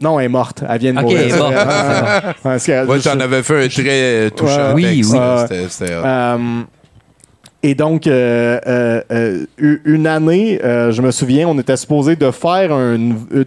Non, 0.00 0.18
elle 0.18 0.26
est 0.26 0.28
morte. 0.28 0.64
Elle 0.68 0.78
vient 0.80 0.92
de 0.94 0.98
Ok, 0.98 1.02
mourir. 1.04 1.18
elle 1.20 1.28
est 1.30 1.36
morte. 1.38 1.52
Ouais, 1.52 1.58
ouais, 1.58 2.28
ouais. 2.28 2.34
Parce 2.42 2.66
que- 2.66 2.86
Ouais, 2.86 2.98
je- 2.98 3.04
t'en 3.08 3.20
avais 3.20 3.42
fait 3.42 3.64
un 3.64 3.68
très 3.68 4.30
touchant. 4.30 4.72
Oui, 4.74 4.82
texte, 4.84 5.12
oui. 5.12 5.18
C'était- 5.42 5.68
c'était. 5.68 5.92
Euh, 5.92 6.62
et 7.62 7.74
donc, 7.74 8.06
euh, 8.06 8.58
euh, 8.66 9.00
euh, 9.12 9.76
une 9.84 10.06
année, 10.06 10.58
euh, 10.64 10.92
je 10.92 11.02
me 11.02 11.10
souviens, 11.10 11.46
on 11.48 11.58
était 11.58 11.76
supposé 11.76 12.16
de 12.16 12.30
faire 12.30 12.72
un, 12.72 12.98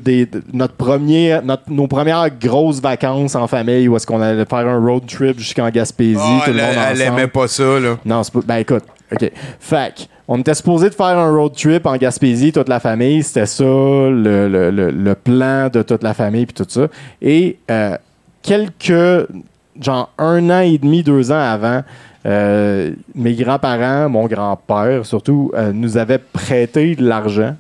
des, 0.04 0.28
notre 0.54 0.76
premier, 0.76 1.40
notre- 1.44 1.70
nos 1.70 1.88
premières 1.88 2.30
grosses 2.30 2.80
vacances 2.80 3.36
en 3.36 3.48
famille, 3.48 3.88
où 3.88 3.96
est-ce 3.96 4.06
qu'on 4.06 4.22
allait 4.22 4.46
faire 4.46 4.68
un 4.68 4.80
road 4.80 5.04
trip 5.08 5.40
jusqu'en 5.40 5.70
Gaspésie, 5.70 6.20
Ah, 6.22 6.42
tout 6.46 6.52
le 6.52 6.60
elle, 6.60 6.66
monde 6.66 6.76
elle 6.92 7.02
ensemble. 7.02 7.20
aimait 7.20 7.28
pas 7.28 7.48
ça, 7.48 7.80
là. 7.80 7.98
Non, 8.06 8.22
c'est 8.24 8.34
pas. 8.34 8.40
Ben 8.46 8.58
écoute, 8.58 8.84
OK. 9.12 9.32
Fait 9.60 9.94
que, 9.96 10.02
on 10.28 10.40
était 10.40 10.54
supposé 10.54 10.90
de 10.90 10.96
faire 10.96 11.18
un 11.18 11.36
road 11.36 11.54
trip 11.56 11.86
en 11.86 11.98
Gaspésie, 11.98 12.52
toute 12.54 12.70
la 12.70 12.80
famille. 12.80 13.24
C'était 13.24 13.46
ça, 13.48 13.64
le, 13.64 14.48
le- 14.48 14.70
le- 14.72 14.92
le 14.92 15.16
plan 15.16 15.70
de 15.74 15.82
toute 15.82 16.04
la 16.04 16.14
famille, 16.14 16.46
puis 16.46 16.54
tout 16.54 16.70
ça. 16.70 16.88
Et 17.22 17.58
quelques. 18.42 19.28
Genre 19.82 20.12
un 20.20 20.52
an 20.52 20.60
et 20.60 20.78
demi, 20.78 21.02
deux 21.02 21.32
ans 21.32 21.40
avant, 21.40 21.82
euh, 22.26 22.92
mes 23.16 23.34
grands-parents, 23.34 24.10
mon 24.10 24.28
grand-père 24.28 25.06
surtout, 25.06 25.52
euh, 25.56 25.72
nous 25.74 25.98
avaient 25.98 26.20
prêté 26.20 26.96
de 26.96 27.06
l'argent. 27.06 27.56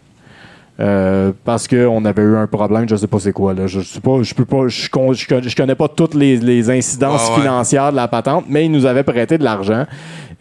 euh, 0.79 1.31
parce 1.45 1.67
qu'on 1.67 2.03
avait 2.05 2.23
eu 2.23 2.35
un 2.35 2.47
problème, 2.47 2.89
je 2.89 2.95
sais 2.95 3.05
pas 3.07 3.19
c'est 3.19 3.31
quoi 3.31 3.53
là. 3.53 3.67
Je 3.67 3.81
sais 3.81 3.99
pas, 3.99 4.23
je 4.23 4.33
peux 4.33 4.45
pas, 4.45 4.67
je, 4.69 4.89
con- 4.89 5.13
je, 5.13 5.27
con- 5.27 5.41
je 5.43 5.55
connais 5.55 5.75
pas 5.75 5.87
toutes 5.87 6.15
les, 6.15 6.37
les 6.37 6.69
incidences 6.71 7.27
Ah 7.29 7.35
ouais. 7.35 7.41
financières 7.41 7.91
de 7.91 7.95
la 7.97 8.07
patente, 8.07 8.45
mais 8.49 8.65
ils 8.65 8.71
nous 8.71 8.85
avaient 8.87 9.03
prêté 9.03 9.37
de 9.37 9.43
l'argent 9.43 9.85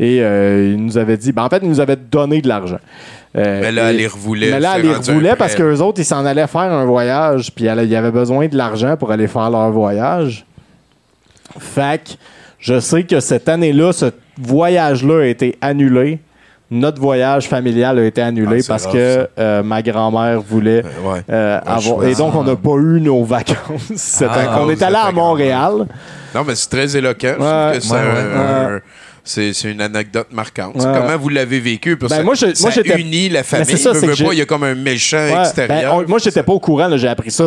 et 0.01 0.23
euh, 0.23 0.73
ils 0.75 0.83
nous 0.83 0.97
avaient 0.97 1.19
dit, 1.19 1.33
ben 1.33 1.45
en 1.45 1.49
fait 1.51 1.61
ils 1.63 1.69
nous 1.69 1.81
avaient 1.81 1.97
donné 1.99 2.41
de 2.41 2.49
l'argent. 2.49 2.79
Euh, 3.37 3.61
Mais 3.61 3.73
là, 3.73 3.87
et- 3.87 3.91
elle 3.91 3.97
les 3.99 4.07
revoulait. 4.07 4.51
mais 4.53 4.61
là, 4.61 4.75
elle 4.77 4.83
les 4.87 4.95
revoulait 4.95 5.37
parce 5.37 5.55
qu'eux 5.55 5.81
autres, 5.81 6.01
ils 6.01 6.05
s'en 6.05 6.25
allaient 6.25 6.47
faire 6.47 6.73
un 6.73 6.87
voyage, 6.87 7.53
puis 7.55 7.65
ils 7.65 7.69
avaient 7.97 8.11
besoin 8.11 8.47
de 8.49 8.57
l'argent 8.57 8.97
pour 8.97 9.11
aller 9.13 9.27
faire 9.29 9.51
leur 9.51 9.71
voyage. 9.71 10.47
Fait 11.59 12.03
que 12.03 12.11
je 12.63 12.81
sais 12.81 13.03
que 13.03 13.21
cette 13.21 13.49
année-là, 13.51 13.93
ce 13.93 14.07
voyage-là 14.41 15.21
a 15.23 15.27
été 15.27 15.59
annulé. 15.61 16.19
Notre 16.71 17.03
voyage 17.03 17.49
familial 17.49 17.99
a 17.99 18.05
été 18.05 18.23
annulé 18.23 18.61
Ah, 18.63 18.65
parce 18.69 18.85
rough, 18.87 18.95
que 18.95 19.29
euh, 19.39 19.63
ma 19.63 19.83
grand-mère 19.83 20.41
voulait 20.41 20.83
Euh, 20.83 21.13
ouais. 21.13 21.21
euh, 21.29 21.61
avoir. 21.67 22.07
Et 22.07 22.15
donc, 22.15 22.35
on 22.35 22.45
n'a 22.45 22.57
pas 22.57 22.77
eu 22.77 22.99
nos 22.99 23.23
vacances. 23.25 24.23
Ah, 24.27 24.59
on 24.63 24.71
est 24.71 24.81
allé 24.81 24.97
à 24.97 25.13
Montréal. 25.13 25.87
Non, 26.35 26.45
mais 26.47 26.55
c'est 26.55 26.71
très 26.71 26.97
éloquent. 26.97 27.35
Ouais. 27.39 27.79
c'est 27.81 27.93
un- 27.95 28.77
un- 29.67 29.71
une 29.75 29.81
anecdote 29.83 30.29
marquante. 30.33 30.77
Ouais. 30.77 30.83
Comment 30.83 31.19
vous 31.19 31.29
l'avez 31.29 31.61
vécu? 31.61 31.97
Parce 31.99 32.11
Ben, 32.11 32.21
que 32.21 32.25
moi, 32.25 32.35
je- 32.35 32.55
ça 32.55 32.63
moi, 32.63 32.71
j'étais- 32.71 32.99
unit 32.99 33.29
la 33.29 33.43
famille. 33.43 33.67
c'est 33.67 33.77
ça, 33.77 33.93
Veux, 33.93 34.01
veux 34.01 34.25
pas, 34.25 34.33
il 34.33 34.39
y 34.39 34.43
a 34.43 34.47
comme 34.47 34.65
un 34.65 34.75
méchant 34.75 35.19
Ouais, 35.19 35.33
ben, 35.35 35.43
extérieur. 35.43 35.95
on- 35.97 36.09
moi, 36.09 36.19
j'étais 36.21 36.43
pas 36.43 36.53
au 36.55 36.59
courant. 36.61 36.89
J'ai 36.97 37.07
appris 37.09 37.31
ça 37.31 37.45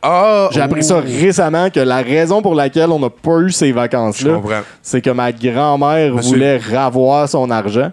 Ah! 0.00 0.48
J'ai 0.52 0.60
appris 0.60 0.80
oh, 0.84 0.86
ça 0.86 1.00
récemment 1.00 1.68
que 1.70 1.80
la 1.80 2.02
raison 2.02 2.40
pour 2.40 2.54
laquelle 2.54 2.90
on 2.90 3.00
n'a 3.00 3.10
pas 3.10 3.38
eu 3.40 3.50
ces 3.50 3.72
vacances-là, 3.72 4.40
c'est 4.80 5.00
que 5.00 5.10
ma 5.10 5.32
grand-mère 5.32 6.14
voulait 6.14 6.58
ravoir 6.58 7.28
son 7.28 7.50
argent. 7.50 7.90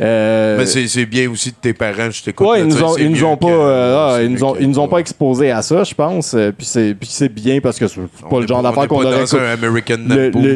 Euh, 0.00 0.56
Mais 0.58 0.66
c'est 0.66 0.86
c'est 0.86 1.06
bien 1.06 1.28
aussi 1.30 1.50
de 1.50 1.56
tes 1.60 1.72
parents, 1.72 2.10
je 2.10 2.22
t'écoute. 2.22 2.46
Ouais, 2.46 2.60
ils 2.60 2.66
nous 2.66 2.82
ont, 2.82 2.96
ils 2.96 3.10
nous 3.10 3.24
ont 3.24 3.36
pas, 3.36 3.48
euh, 3.48 4.16
ah, 4.16 4.22
ils 4.22 4.30
nous 4.30 4.44
ont, 4.44 4.52
que- 4.52 4.60
ils 4.62 4.68
nous 4.68 4.78
ont 4.78 4.86
pas 4.88 4.98
exposés 4.98 5.50
à 5.50 5.60
ça, 5.62 5.82
je 5.82 5.94
pense. 5.94 6.34
Euh, 6.34 6.52
Puis 6.56 6.66
c'est, 6.66 6.94
puis 6.94 7.08
c'est 7.10 7.28
bien 7.28 7.58
parce 7.60 7.78
que 7.78 7.88
c'est 7.88 7.98
On 8.24 8.28
pas 8.28 8.40
le 8.40 8.46
genre 8.46 8.62
d'affaire 8.62 8.86
qu'on 8.86 9.04
aurait. 9.04 9.24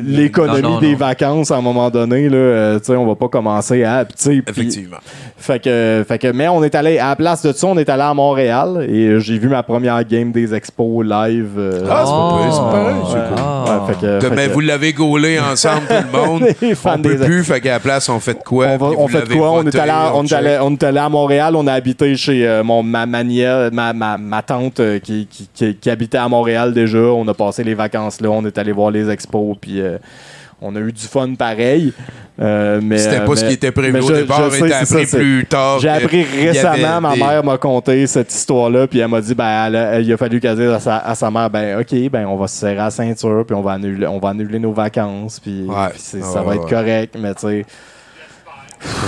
l'économie 0.05 0.79
des 0.81 0.93
non. 0.93 0.97
vacances 0.97 1.51
à 1.51 1.57
un 1.57 1.61
moment 1.61 1.91
donné, 1.91 2.29
là, 2.29 2.37
euh, 2.37 2.79
tu 2.79 2.87
sais, 2.87 2.97
on 2.97 3.07
va 3.07 3.15
pas 3.15 3.29
commencer 3.29 3.85
à. 3.85 4.05
Effectivement. 4.49 4.99
fait 5.37 5.59
que, 5.63 6.05
fait 6.07 6.19
que, 6.19 6.29
mais 6.33 6.49
on 6.49 6.63
est 6.63 6.75
allé 6.75 6.99
à 6.99 7.09
la 7.11 7.17
place 7.17 7.43
de 7.43 7.53
ça, 7.53 7.67
on 7.67 7.77
est 7.79 7.89
allé 7.89 8.03
à 8.03 8.15
Montréal 8.15 8.87
et 8.89 9.19
j'ai 9.21 9.39
vu 9.39 9.49
ma 9.49 9.63
première 9.63 10.03
game 10.05 10.33
des 10.33 10.55
expos 10.55 11.05
live. 11.05 11.51
euh, 11.59 11.85
Ah, 11.91 12.03
c'est 12.05 12.13
pas 12.13 12.51
c'est 12.53 12.59
pareil, 12.61 12.95
c'est 13.09 13.15
ouais. 13.17 14.19
cool. 14.29 14.37
Mais 14.37 14.49
vous 14.49 14.61
l'avez 14.61 14.93
gaulé 14.93 15.39
ensemble, 15.41 15.83
tout 15.89 15.95
le 16.13 16.19
monde. 16.27 16.45
On 16.85 16.99
peut 16.99 17.17
des- 17.17 17.25
plus, 17.25 17.45
fait 17.45 17.61
qu'à 17.61 17.73
la 17.73 17.81
place, 17.81 18.09
on 18.09 18.21
fait 18.21 18.35
de 18.35 18.43
quoi? 18.43 18.67
on, 18.81 19.09
on 19.41 19.63
quoi? 19.63 19.71
Est, 19.73 19.79
allé 19.79 19.91
à, 19.91 20.13
on, 20.15 20.25
est 20.25 20.33
allé, 20.33 20.59
on 20.61 20.73
est 20.73 20.83
allé 20.83 20.99
à 20.99 21.09
Montréal, 21.09 21.57
on 21.57 21.67
a 21.67 21.73
habité 21.73 22.17
chez 22.17 22.47
euh, 22.47 22.63
mon, 22.65 22.83
ma, 22.83 23.07
ma, 23.07 23.23
nièce- 23.25 23.73
ma, 23.73 23.93
ma, 23.93 24.19
ma 24.19 24.43
tante 24.43 24.81
euh, 24.81 24.99
qui, 24.99 25.27
qui, 25.27 25.49
qui, 25.53 25.75
qui 25.77 25.91
habitait 25.91 26.19
à 26.19 26.29
Montréal 26.29 26.73
déjà. 26.73 26.99
On 26.99 27.27
a 27.29 27.35
passé 27.35 27.65
les 27.65 27.75
vacances 27.75 28.21
là, 28.21 28.31
on 28.31 28.45
est 28.45 28.57
allé 28.59 28.73
voir 28.73 28.91
les 28.91 29.09
expos, 29.11 29.57
puis 29.61 29.81
euh, 29.81 29.99
on 30.61 30.77
a 30.77 30.79
eu 30.81 30.93
du 30.93 31.03
fun 31.07 31.35
pareil. 31.35 31.93
Euh, 32.41 32.81
mais, 32.83 32.97
C'était 32.99 33.25
pas 33.25 33.37
ce 33.37 33.45
qui 33.45 33.53
était 33.55 33.73
prévu 33.73 33.99
au 34.01 34.09
je- 34.09 34.15
départ, 34.15 34.49
je 34.51 34.57
sais, 34.57 34.69
et 34.69 34.73
appris 34.73 35.07
ça, 35.07 35.19
plus 35.19 35.45
tard. 35.47 35.79
J'ai 35.81 35.89
appris 35.89 36.23
récemment, 36.25 37.01
ma 37.01 37.13
des- 37.15 37.21
mère 37.21 37.45
m'a 37.45 37.59
conté 37.59 38.07
cette 38.07 38.33
histoire-là, 38.33 38.87
puis 38.87 39.01
elle 39.01 39.09
m'a 39.09 39.21
dit, 39.21 39.35
ben, 39.35 39.67
elle 39.75 40.05
il 40.05 40.13
a 40.13 40.17
fallu 40.17 40.41
qu'elle 40.41 40.57
dise 40.57 40.69
à 40.71 40.81
sa, 40.81 40.97
à 40.99 41.15
sa 41.15 41.31
mère, 41.31 41.51
ben, 41.51 41.79
OK, 41.81 41.95
ben, 42.11 42.27
on 42.27 42.37
va 42.37 42.47
se 42.49 42.57
serrer 42.57 42.79
à 42.79 42.85
la 42.85 42.91
ceinture, 42.91 43.45
puis 43.47 43.55
on 43.55 43.61
va 43.61 43.73
annuler, 43.73 44.07
on 44.07 44.19
va 44.19 44.31
annuler 44.31 44.59
nos 44.59 44.73
vacances, 44.73 45.41
puis 45.41 45.67
Ouais. 45.69 45.75
Ouais, 45.75 45.93
ça 45.97 46.43
va 46.43 46.51
ouais, 46.51 46.57
être 46.57 46.69
correct, 46.69 47.17
mais 47.21 47.35
tu 47.35 47.41
sais. 47.47 47.67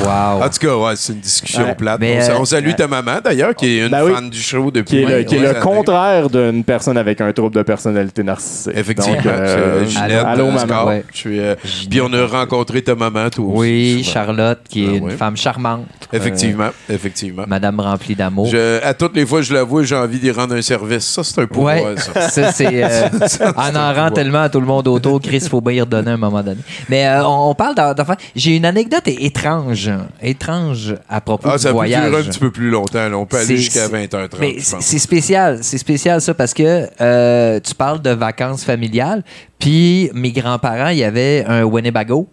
Wow. 0.04 0.42
En 0.42 0.48
tout 0.48 0.58
cas, 0.66 0.76
ouais, 0.76 0.92
c'est 0.96 1.12
une 1.12 1.20
discussion 1.20 1.64
Ouais. 1.64 1.74
plate. 1.74 1.98
Mais, 2.00 2.18
on, 2.22 2.30
euh, 2.30 2.36
on 2.40 2.44
salue 2.44 2.72
ta 2.76 2.86
maman, 2.86 3.16
d'ailleurs, 3.24 3.54
qui 3.54 3.66
est 3.66 3.82
une 3.86 3.88
Ben 3.90 4.04
oui. 4.04 4.12
fan 4.12 4.30
du 4.30 4.40
show 4.40 4.70
depuis 4.70 4.84
Qui 4.98 5.02
est 5.02 5.06
le, 5.18 5.22
qui 5.24 5.36
est 5.36 5.40
le 5.40 5.54
contraire 5.60 6.28
d'une 6.30 6.64
personne 6.64 6.96
avec 6.96 7.20
un 7.20 7.32
trouble 7.32 7.54
de 7.56 7.62
personnalité 7.62 8.22
narcissique. 8.22 8.72
Effectivement. 8.74 9.16
Donc, 9.16 9.26
euh, 9.26 9.84
Ginette, 9.86 10.24
allô, 10.24 10.46
euh, 10.46 10.52
maman. 10.52 10.84
Ouais. 10.86 11.04
Je 11.12 11.18
suis, 11.18 11.40
euh, 11.40 11.54
Puis 11.90 12.00
on 12.00 12.12
a 12.12 12.26
rencontré 12.26 12.82
ta 12.82 12.94
maman, 12.94 13.30
toi 13.30 13.44
aussi. 13.46 13.56
Oui, 13.58 13.98
souvent. 14.04 14.12
Charlotte, 14.14 14.60
qui 14.68 14.84
est 14.84 14.88
Ah 14.92 14.96
une 14.96 15.04
ouais. 15.04 15.16
femme 15.16 15.36
charmante. 15.36 15.86
Effectivement, 16.12 16.68
effectivement. 16.88 17.44
Madame 17.46 17.80
remplie 17.80 18.14
d'amour. 18.14 18.48
À 18.82 18.94
toutes 18.94 19.16
les 19.16 19.26
fois 19.26 19.42
je 19.42 19.52
la 19.54 19.62
vois, 19.64 19.82
j'ai 19.82 19.96
envie 19.96 20.18
d'y 20.18 20.30
rendre 20.30 20.54
un 20.54 20.62
service. 20.62 21.04
Ça, 21.04 21.22
c'est 21.24 21.40
un 21.40 21.46
pouvoir, 21.46 21.76
Ouais, 21.76 21.94
ça. 21.96 22.28
ça 22.30 22.52
c'est. 22.52 22.84
euh, 22.84 23.08
en 23.56 23.74
en 23.74 23.92
rend 23.94 24.10
tellement 24.10 24.42
à 24.42 24.48
tout 24.48 24.60
le 24.60 24.66
monde 24.66 24.86
autour. 24.88 25.20
Chris, 25.20 25.40
faut 25.48 25.60
bien 25.60 25.72
y 25.74 25.80
redonner 25.80 26.10
à 26.12 26.14
un 26.14 26.18
moment 26.18 26.42
donné. 26.42 26.60
Mais 26.88 27.06
euh, 27.06 27.24
on, 27.26 27.50
on 27.50 27.54
parle 27.54 27.74
d'en- 27.74 27.94
d'enfants. 27.94 28.16
J'ai 28.36 28.56
une 28.56 28.64
anecdote 28.64 29.06
é- 29.06 29.24
étrange, 29.72 29.90
étrange 30.22 30.94
à 31.08 31.20
propos 31.20 31.48
Ah, 31.50 31.56
du 31.56 31.62
ça 31.62 31.68
peut 31.70 31.74
voyage. 31.74 32.10
durer 32.10 32.22
un 32.22 32.24
petit 32.24 32.38
peu 32.38 32.50
plus 32.50 32.70
longtemps. 32.70 33.08
là. 33.08 33.16
On 33.16 33.26
peut 33.26 33.38
aller 33.38 33.56
jusqu'à 33.56 33.86
c'est- 33.86 34.06
20h30. 34.06 34.38
Mais 34.40 34.54
je 34.58 34.76
c'est 34.80 34.98
spécial, 34.98 35.58
c'est 35.62 35.78
spécial 35.78 36.20
ça 36.20 36.34
parce 36.34 36.54
que 36.54 36.88
euh, 37.00 37.60
tu 37.60 37.74
parles 37.74 38.02
de 38.02 38.10
vacances 38.10 38.64
familiales, 38.64 39.22
puis 39.58 40.10
mes 40.14 40.32
grands-parents, 40.32 40.88
il 40.88 40.98
y 40.98 41.04
avait 41.04 41.44
un 41.46 41.64
Winnebago, 41.64 42.28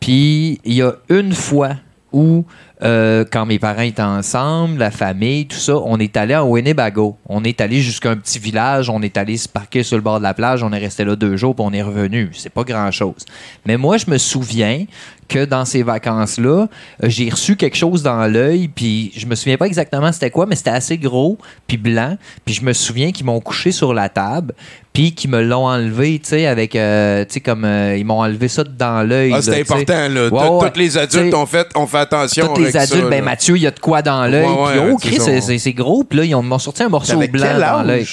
puis 0.00 0.60
il 0.64 0.74
y 0.74 0.82
a 0.82 0.92
une 1.08 1.32
fois 1.32 1.70
où 2.12 2.44
euh, 2.82 3.24
quand 3.30 3.46
mes 3.46 3.58
parents 3.58 3.82
étaient 3.82 4.00
ensemble, 4.02 4.78
la 4.78 4.90
famille, 4.90 5.46
tout 5.46 5.56
ça, 5.56 5.76
on 5.76 5.98
est 5.98 6.14
allé 6.16 6.36
en 6.36 6.46
Winnebago. 6.48 7.16
On 7.26 7.42
est 7.42 7.60
allé 7.60 7.80
jusqu'à 7.80 8.10
un 8.10 8.16
petit 8.16 8.38
village, 8.38 8.88
on 8.90 9.00
est 9.02 9.16
allé 9.16 9.36
se 9.38 9.48
parquer 9.48 9.82
sur 9.82 9.96
le 9.96 10.02
bord 10.02 10.18
de 10.18 10.22
la 10.22 10.34
plage, 10.34 10.62
on 10.62 10.72
est 10.72 10.78
resté 10.78 11.04
là 11.04 11.16
deux 11.16 11.36
jours, 11.36 11.54
puis 11.54 11.64
on 11.66 11.72
est 11.72 11.82
revenu. 11.82 12.30
C'est 12.34 12.52
pas 12.52 12.64
grand-chose. 12.64 13.24
Mais 13.66 13.76
moi, 13.78 13.96
je 13.96 14.10
me 14.10 14.18
souviens 14.18 14.84
que 15.28 15.44
dans 15.44 15.64
ces 15.64 15.82
vacances-là, 15.82 16.66
euh, 17.02 17.08
j'ai 17.08 17.28
reçu 17.30 17.56
quelque 17.56 17.76
chose 17.76 18.02
dans 18.02 18.26
l'œil, 18.30 18.68
puis 18.68 19.12
je 19.16 19.26
me 19.26 19.34
souviens 19.34 19.56
pas 19.56 19.66
exactement 19.66 20.12
c'était 20.12 20.30
quoi, 20.30 20.46
mais 20.46 20.56
c'était 20.56 20.70
assez 20.70 20.98
gros, 20.98 21.38
puis 21.66 21.76
blanc, 21.76 22.16
puis 22.44 22.54
je 22.54 22.62
me 22.64 22.72
souviens 22.72 23.12
qu'ils 23.12 23.26
m'ont 23.26 23.40
couché 23.40 23.72
sur 23.72 23.92
la 23.94 24.08
table, 24.08 24.54
puis 24.92 25.12
qu'ils 25.14 25.30
me 25.30 25.42
l'ont 25.42 25.66
enlevé, 25.66 26.18
tu 26.22 26.30
sais, 26.30 26.46
avec, 26.46 26.74
euh, 26.76 27.24
tu 27.24 27.34
sais, 27.34 27.40
comme, 27.40 27.64
euh, 27.64 27.96
ils 27.96 28.04
m'ont 28.04 28.20
enlevé 28.20 28.48
ça 28.48 28.64
dans 28.64 29.06
l'œil. 29.06 29.32
Ah, 29.34 29.42
c'est 29.42 29.60
important, 29.60 30.08
là. 30.08 30.28
Ouais, 30.28 30.30
Tous- 30.30 30.64
ouais. 30.64 30.70
Tous 30.70 30.78
les 30.78 30.98
adultes 30.98 31.34
ont 31.34 31.46
fait, 31.46 31.66
ont 31.74 31.86
fait 31.86 31.98
attention 31.98 32.54
Tous 32.54 32.60
les 32.62 32.76
adultes, 32.76 33.02
ça, 33.02 33.08
ben 33.10 33.18
là. 33.18 33.22
Mathieu, 33.22 33.56
il 33.56 33.62
y 33.62 33.66
a 33.66 33.70
de 33.72 33.80
quoi 33.80 34.02
dans 34.02 34.26
l'œil, 34.26 34.46
puis 34.46 34.78
oh, 34.92 34.96
Chris, 34.96 35.18
c'est- 35.58 35.72
gros, 35.72 36.04
puis 36.04 36.18
là, 36.18 36.24
ils 36.24 36.34
ont- 36.34 36.42
m'ont 36.42 36.58
sorti 36.58 36.82
un 36.82 36.88
morceau 36.88 37.18
blanc 37.28 37.58
dans 37.58 37.82
l'œil. 37.82 38.06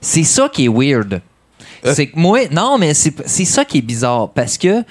C'est 0.00 0.24
ça 0.24 0.48
qui 0.52 0.64
est 0.64 0.68
weird. 0.68 1.20
C'est 1.84 2.06
que 2.06 2.18
moi, 2.18 2.40
non, 2.50 2.78
mais 2.78 2.94
c'est 2.94 3.44
ça 3.44 3.64
qui 3.64 3.78
est 3.78 3.82
bizarre 3.82 4.30
parce 4.30 4.56
que 4.56 4.82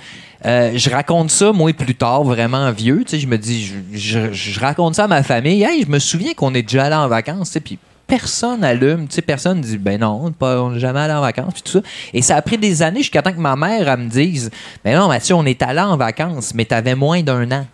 euh, 0.45 0.71
je 0.75 0.89
raconte 0.89 1.31
ça, 1.31 1.51
moi, 1.51 1.73
plus 1.73 1.95
tard, 1.95 2.23
vraiment 2.23 2.71
vieux. 2.71 3.03
Je 3.09 3.27
me 3.27 3.37
dis, 3.37 3.73
je, 3.93 4.59
raconte 4.59 4.95
ça 4.95 5.05
à 5.05 5.07
ma 5.07 5.23
famille. 5.23 5.63
Hey, 5.63 5.83
je 5.83 5.89
me 5.89 5.99
souviens 5.99 6.33
qu'on 6.33 6.53
est 6.53 6.63
déjà 6.63 6.85
allé 6.85 6.95
en 6.95 7.07
vacances, 7.07 7.57
puis 7.63 7.79
personne 8.05 8.63
allume, 8.63 9.07
tu 9.07 9.15
sais, 9.15 9.21
personne 9.21 9.61
dit, 9.61 9.77
ben 9.77 9.99
non, 9.99 10.33
on 10.41 10.71
n'est 10.71 10.79
jamais 10.79 10.99
allé 10.99 11.13
en 11.13 11.21
vacances, 11.21 11.53
puis 11.53 11.63
tout 11.63 11.71
ça. 11.71 11.81
Et 12.13 12.21
ça 12.21 12.35
a 12.35 12.41
pris 12.41 12.57
des 12.57 12.81
années 12.81 12.99
jusqu'à 12.99 13.21
temps 13.21 13.31
que 13.31 13.39
ma 13.39 13.55
mère, 13.55 13.97
me 13.97 14.09
dise, 14.09 14.51
ben 14.83 14.97
non, 14.97 15.07
Mathieu, 15.07 15.35
on 15.35 15.45
est 15.45 15.61
allé 15.61 15.79
en 15.79 15.97
vacances, 15.97 16.53
mais 16.53 16.65
t'avais 16.65 16.95
moins 16.95 17.23
d'un 17.23 17.49
an. 17.51 17.65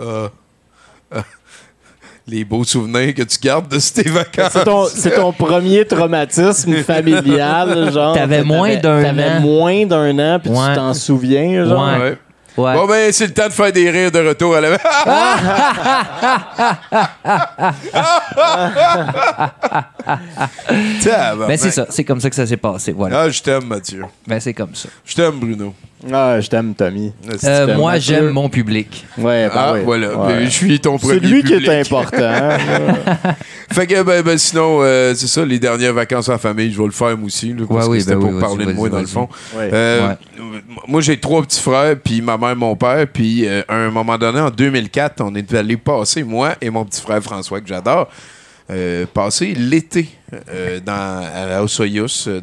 Euh, 0.00 0.28
euh, 1.12 1.22
les 2.28 2.44
beaux 2.44 2.64
souvenirs 2.64 3.14
que 3.14 3.22
tu 3.22 3.38
gardes 3.40 3.68
de 3.68 3.78
tes 3.78 4.08
vacances. 4.10 4.50
C'est 4.52 4.64
ton, 4.64 4.84
c'est 4.86 5.14
ton 5.14 5.32
premier 5.32 5.84
traumatisme 5.84 6.74
familial, 6.84 7.92
genre. 7.92 8.14
T'avais 8.14 8.42
moins 8.42 8.74
d'un 8.76 9.02
T'avais 9.02 9.28
an. 9.30 9.40
moins 9.40 9.86
d'un 9.86 10.18
an, 10.18 10.40
puis 10.40 10.50
Ouais. 10.50 10.68
tu 10.70 10.74
t'en 10.74 10.92
souviens, 10.94 11.64
genre. 11.64 11.86
Ouais. 11.86 11.98
Ouais. 12.00 12.18
Ouais. 12.58 12.72
Bon, 12.74 12.86
ben, 12.86 13.12
c'est 13.12 13.26
le 13.26 13.34
temps 13.34 13.48
de 13.48 13.52
faire 13.52 13.70
des 13.70 13.90
rires 13.90 14.10
de 14.10 14.28
retour 14.28 14.56
à 14.56 14.62
la. 14.62 14.70
Ben 21.48 21.56
c'est 21.56 21.70
ça, 21.70 21.86
c'est 21.90 22.04
comme 22.04 22.20
ça 22.20 22.30
que 22.30 22.36
ça 22.36 22.46
s'est 22.46 22.56
passé, 22.56 22.92
voilà. 22.92 23.22
Ah, 23.22 23.30
je 23.30 23.42
t'aime, 23.42 23.64
Mathieu. 23.64 24.04
Ben 24.26 24.40
c'est 24.40 24.54
comme 24.54 24.74
ça. 24.74 24.88
Je 25.04 25.14
t'aime, 25.14 25.38
Bruno. 25.38 25.74
Ah, 26.12 26.40
je 26.40 26.48
t'aime, 26.48 26.74
Tommy. 26.74 27.12
Euh, 27.44 27.76
moi, 27.76 27.98
j'aime 27.98 28.28
mon 28.30 28.48
public. 28.48 29.06
Ouais, 29.16 29.48
ben 29.48 29.52
Ah, 29.54 29.72
ouais. 29.72 29.82
voilà. 29.82 30.16
Ouais. 30.16 30.26
Ben, 30.34 30.44
je 30.44 30.50
suis 30.50 30.78
ton 30.78 30.98
premier 30.98 31.14
C'est 31.14 31.26
lui 31.26 31.42
qui 31.42 31.54
est 31.54 31.68
important. 31.80 32.16
hein. 32.20 32.58
Fait 33.72 33.86
que, 33.86 34.02
ben, 34.02 34.22
ben, 34.22 34.36
sinon, 34.38 34.80
euh, 34.82 35.14
c'est 35.14 35.26
ça, 35.26 35.44
les 35.44 35.58
dernières 35.58 35.94
vacances 35.94 36.28
en 36.28 36.38
famille, 36.38 36.70
je 36.70 36.78
vais 36.78 36.84
le 36.86 36.92
faire 36.92 37.16
moi 37.16 37.26
aussi. 37.26 37.52
là, 37.54 37.64
parce 37.66 37.80
Ouais, 37.80 37.86
que 37.86 37.90
oui, 37.92 38.00
c'était 38.00 38.14
ben 38.14 38.20
pour 38.20 38.30
oui, 38.30 38.40
parler 38.40 38.66
de 38.66 38.72
moi, 38.72 38.88
dans 38.88 39.00
le 39.00 39.06
fond. 39.06 39.28
Ouais. 39.56 39.70
Euh, 39.72 40.08
Ouais. 40.08 40.14
Moi, 40.86 41.00
j'ai 41.00 41.18
trois 41.18 41.42
petits 41.42 41.60
frères, 41.60 41.96
puis 42.02 42.20
ma 42.20 42.36
mère, 42.36 42.54
mon 42.56 42.76
père. 42.76 43.06
Puis, 43.12 43.46
euh, 43.46 43.62
à 43.66 43.76
un 43.76 43.90
moment 43.90 44.16
donné, 44.18 44.40
en 44.40 44.50
2004, 44.50 45.20
on 45.22 45.34
est 45.34 45.52
allé 45.54 45.76
passer, 45.76 46.22
moi 46.22 46.54
et 46.60 46.70
mon 46.70 46.84
petit 46.84 47.00
frère 47.00 47.22
François, 47.22 47.60
que 47.60 47.68
j'adore, 47.68 48.08
euh, 48.70 49.06
passer 49.12 49.54
l'été 49.54 50.08
euh, 50.50 50.78
dans, 50.84 50.92
à 51.24 51.60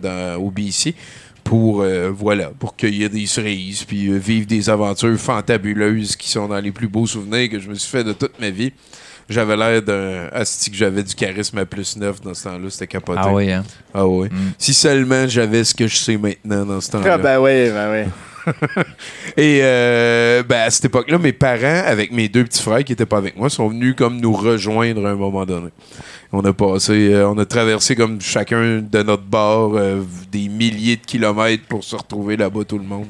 dans, 0.02 0.36
au 0.42 0.50
BC, 0.50 0.96
pour, 1.44 1.82
euh, 1.82 2.10
voilà, 2.10 2.52
pour 2.58 2.76
cueillir 2.76 3.10
des 3.10 3.26
cerises, 3.26 3.84
puis 3.84 4.08
euh, 4.08 4.18
vivre 4.18 4.48
des 4.48 4.70
aventures 4.70 5.18
fantabuleuses 5.18 6.16
qui 6.16 6.30
sont 6.30 6.48
dans 6.48 6.60
les 6.60 6.72
plus 6.72 6.88
beaux 6.88 7.06
souvenirs 7.06 7.50
que 7.50 7.60
je 7.60 7.70
me 7.70 7.76
suis 7.76 7.90
fait 7.90 8.04
de 8.04 8.14
toute 8.14 8.40
ma 8.40 8.50
vie. 8.50 8.72
J'avais 9.30 9.56
l'air 9.56 9.82
d'un 9.82 10.28
asti 10.34 10.70
que 10.70 10.78
j'avais 10.78 11.04
du 11.04 11.16
charisme 11.16 11.58
à 11.58 11.66
plus 11.66 11.96
neuf 11.98 12.22
dans 12.22 12.34
ce 12.34 12.44
temps-là, 12.44 12.70
c'était 12.70 12.88
capoté. 12.88 13.22
Ah 13.24 13.34
oui, 13.34 13.52
hein? 13.52 13.64
Ah 13.94 14.06
ouais. 14.06 14.30
Mm. 14.30 14.54
Si 14.58 14.74
seulement 14.74 15.28
j'avais 15.28 15.64
ce 15.64 15.74
que 15.74 15.88
je 15.88 15.96
sais 15.96 16.18
maintenant 16.18 16.66
dans 16.66 16.82
ce 16.82 16.92
temps-là. 16.92 17.14
Ah, 17.14 17.18
ben 17.18 17.40
oui, 17.40 17.70
ben 17.70 17.92
oui. 17.92 18.12
Et 19.38 19.60
euh, 19.64 20.44
ben, 20.44 20.62
à 20.62 20.70
cette 20.70 20.86
époque-là, 20.86 21.18
mes 21.18 21.34
parents, 21.34 21.84
avec 21.86 22.12
mes 22.12 22.28
deux 22.28 22.44
petits 22.44 22.62
frères 22.62 22.84
qui 22.84 22.92
n'étaient 22.92 23.06
pas 23.06 23.18
avec 23.18 23.38
moi, 23.38 23.50
sont 23.50 23.70
venus 23.70 23.96
comme 23.98 24.20
nous 24.20 24.34
rejoindre 24.34 25.06
à 25.06 25.12
un 25.12 25.16
moment 25.16 25.46
donné. 25.46 25.70
On 26.36 26.44
a 26.46 26.52
passé, 26.52 27.14
euh, 27.14 27.30
on 27.30 27.38
a 27.38 27.46
traversé 27.46 27.96
comme 27.96 28.20
chacun 28.20 28.82
de 28.82 29.04
notre 29.04 29.22
bord 29.24 29.74
euh, 29.76 30.02
des 30.32 30.50
milliers 30.50 30.96
de 30.96 31.06
kilomètres 31.06 31.64
pour 31.70 31.84
se 31.84 31.96
retrouver 31.96 32.36
là-bas 32.38 32.62
tout 32.68 32.80
le 32.80 32.84
monde. 32.86 33.06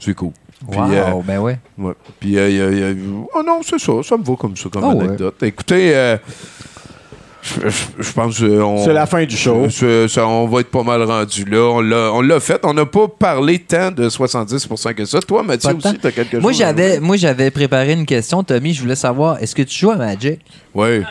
C'est 0.00 0.14
cool. 0.14 0.32
Puis, 0.70 0.80
Wow, 0.80 0.90
euh, 0.92 1.04
ben 1.24 1.38
ouais. 1.40 1.58
ouais. 1.78 1.92
Puis, 2.18 2.36
euh, 2.38 2.50
y 2.50 2.60
a- 2.60 2.70
y 2.70 2.82
a- 2.92 2.94
oh 3.34 3.42
non, 3.46 3.60
c'est 3.62 3.78
ça, 3.78 3.92
ça 4.02 4.16
me 4.16 4.24
va 4.24 4.34
comme 4.34 4.56
ça, 4.56 4.68
comme 4.72 4.82
Ah 4.84 4.88
ouais. 4.88 5.04
anecdote. 5.04 5.40
Écoutez, 5.42 5.94
euh, 5.94 6.16
je 7.42 7.68
je- 7.68 8.02
je 8.02 8.12
pense 8.12 8.40
que 8.40 8.60
on- 8.62 8.82
C'est 8.84 8.92
la 8.94 9.06
fin 9.06 9.24
du 9.24 9.36
show. 9.36 9.68
ça- 9.70 10.08
ça- 10.08 10.26
on 10.26 10.46
va 10.48 10.60
être 10.60 10.70
pas 10.70 10.82
mal 10.82 11.02
rendu 11.02 11.44
là. 11.44 11.58
On 11.74 11.80
l'a, 11.80 12.10
on 12.12 12.22
l'a 12.22 12.40
fait. 12.40 12.60
On 12.64 12.72
n'a 12.74 12.86
pas 12.86 13.06
parlé 13.06 13.58
tant 13.60 13.90
de 13.92 14.08
70% 14.08 14.94
que 14.94 15.04
ça. 15.04 15.20
Toi, 15.20 15.42
Mathieu, 15.42 15.74
Pas 15.76 15.88
aussi, 15.90 15.98
t'as 15.98 16.10
quelque 16.10 16.32
chose 16.32 16.42
Moi, 16.42 16.50
à 16.52 16.54
j'avais, 16.54 16.98
moi, 16.98 17.16
j'avais 17.18 17.50
préparé 17.50 17.92
une 17.92 18.06
question, 18.06 18.42
Tommy. 18.42 18.72
Je 18.72 18.80
voulais 18.80 18.96
savoir, 18.96 19.40
est-ce 19.42 19.54
que 19.54 19.62
tu 19.62 19.78
joues 19.78 19.90
à 19.90 19.96
Magic? 19.96 20.40
Oui. 20.74 21.02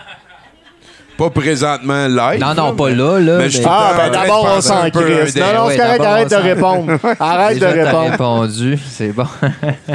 Pas 1.17 1.29
présentement 1.29 2.07
live. 2.07 2.39
Non, 2.41 2.53
non, 2.55 2.67
là, 2.69 2.73
pas 2.75 2.89
mais- 2.89 2.95
là, 2.95 3.19
là. 3.19 3.37
mais 3.37 3.49
je 3.49 3.57
mais- 3.57 3.63
suis 3.63 3.65
Ah, 3.67 3.91
en 3.93 3.97
ben 3.97 4.09
d'abord, 4.11 4.53
on 4.57 4.61
s'en 4.61 4.89
crisse. 4.89 5.35
Non, 5.35 5.45
non, 5.53 5.69
c'est 5.69 5.77
correct, 5.77 6.01
arrête 6.03 6.29
de 6.29 6.35
répondre. 6.35 6.99
Arrête 7.19 7.59
de 7.59 7.65
répondre. 7.65 8.11
répondu, 8.11 8.79
c'est 8.89 9.13
bon. 9.13 9.25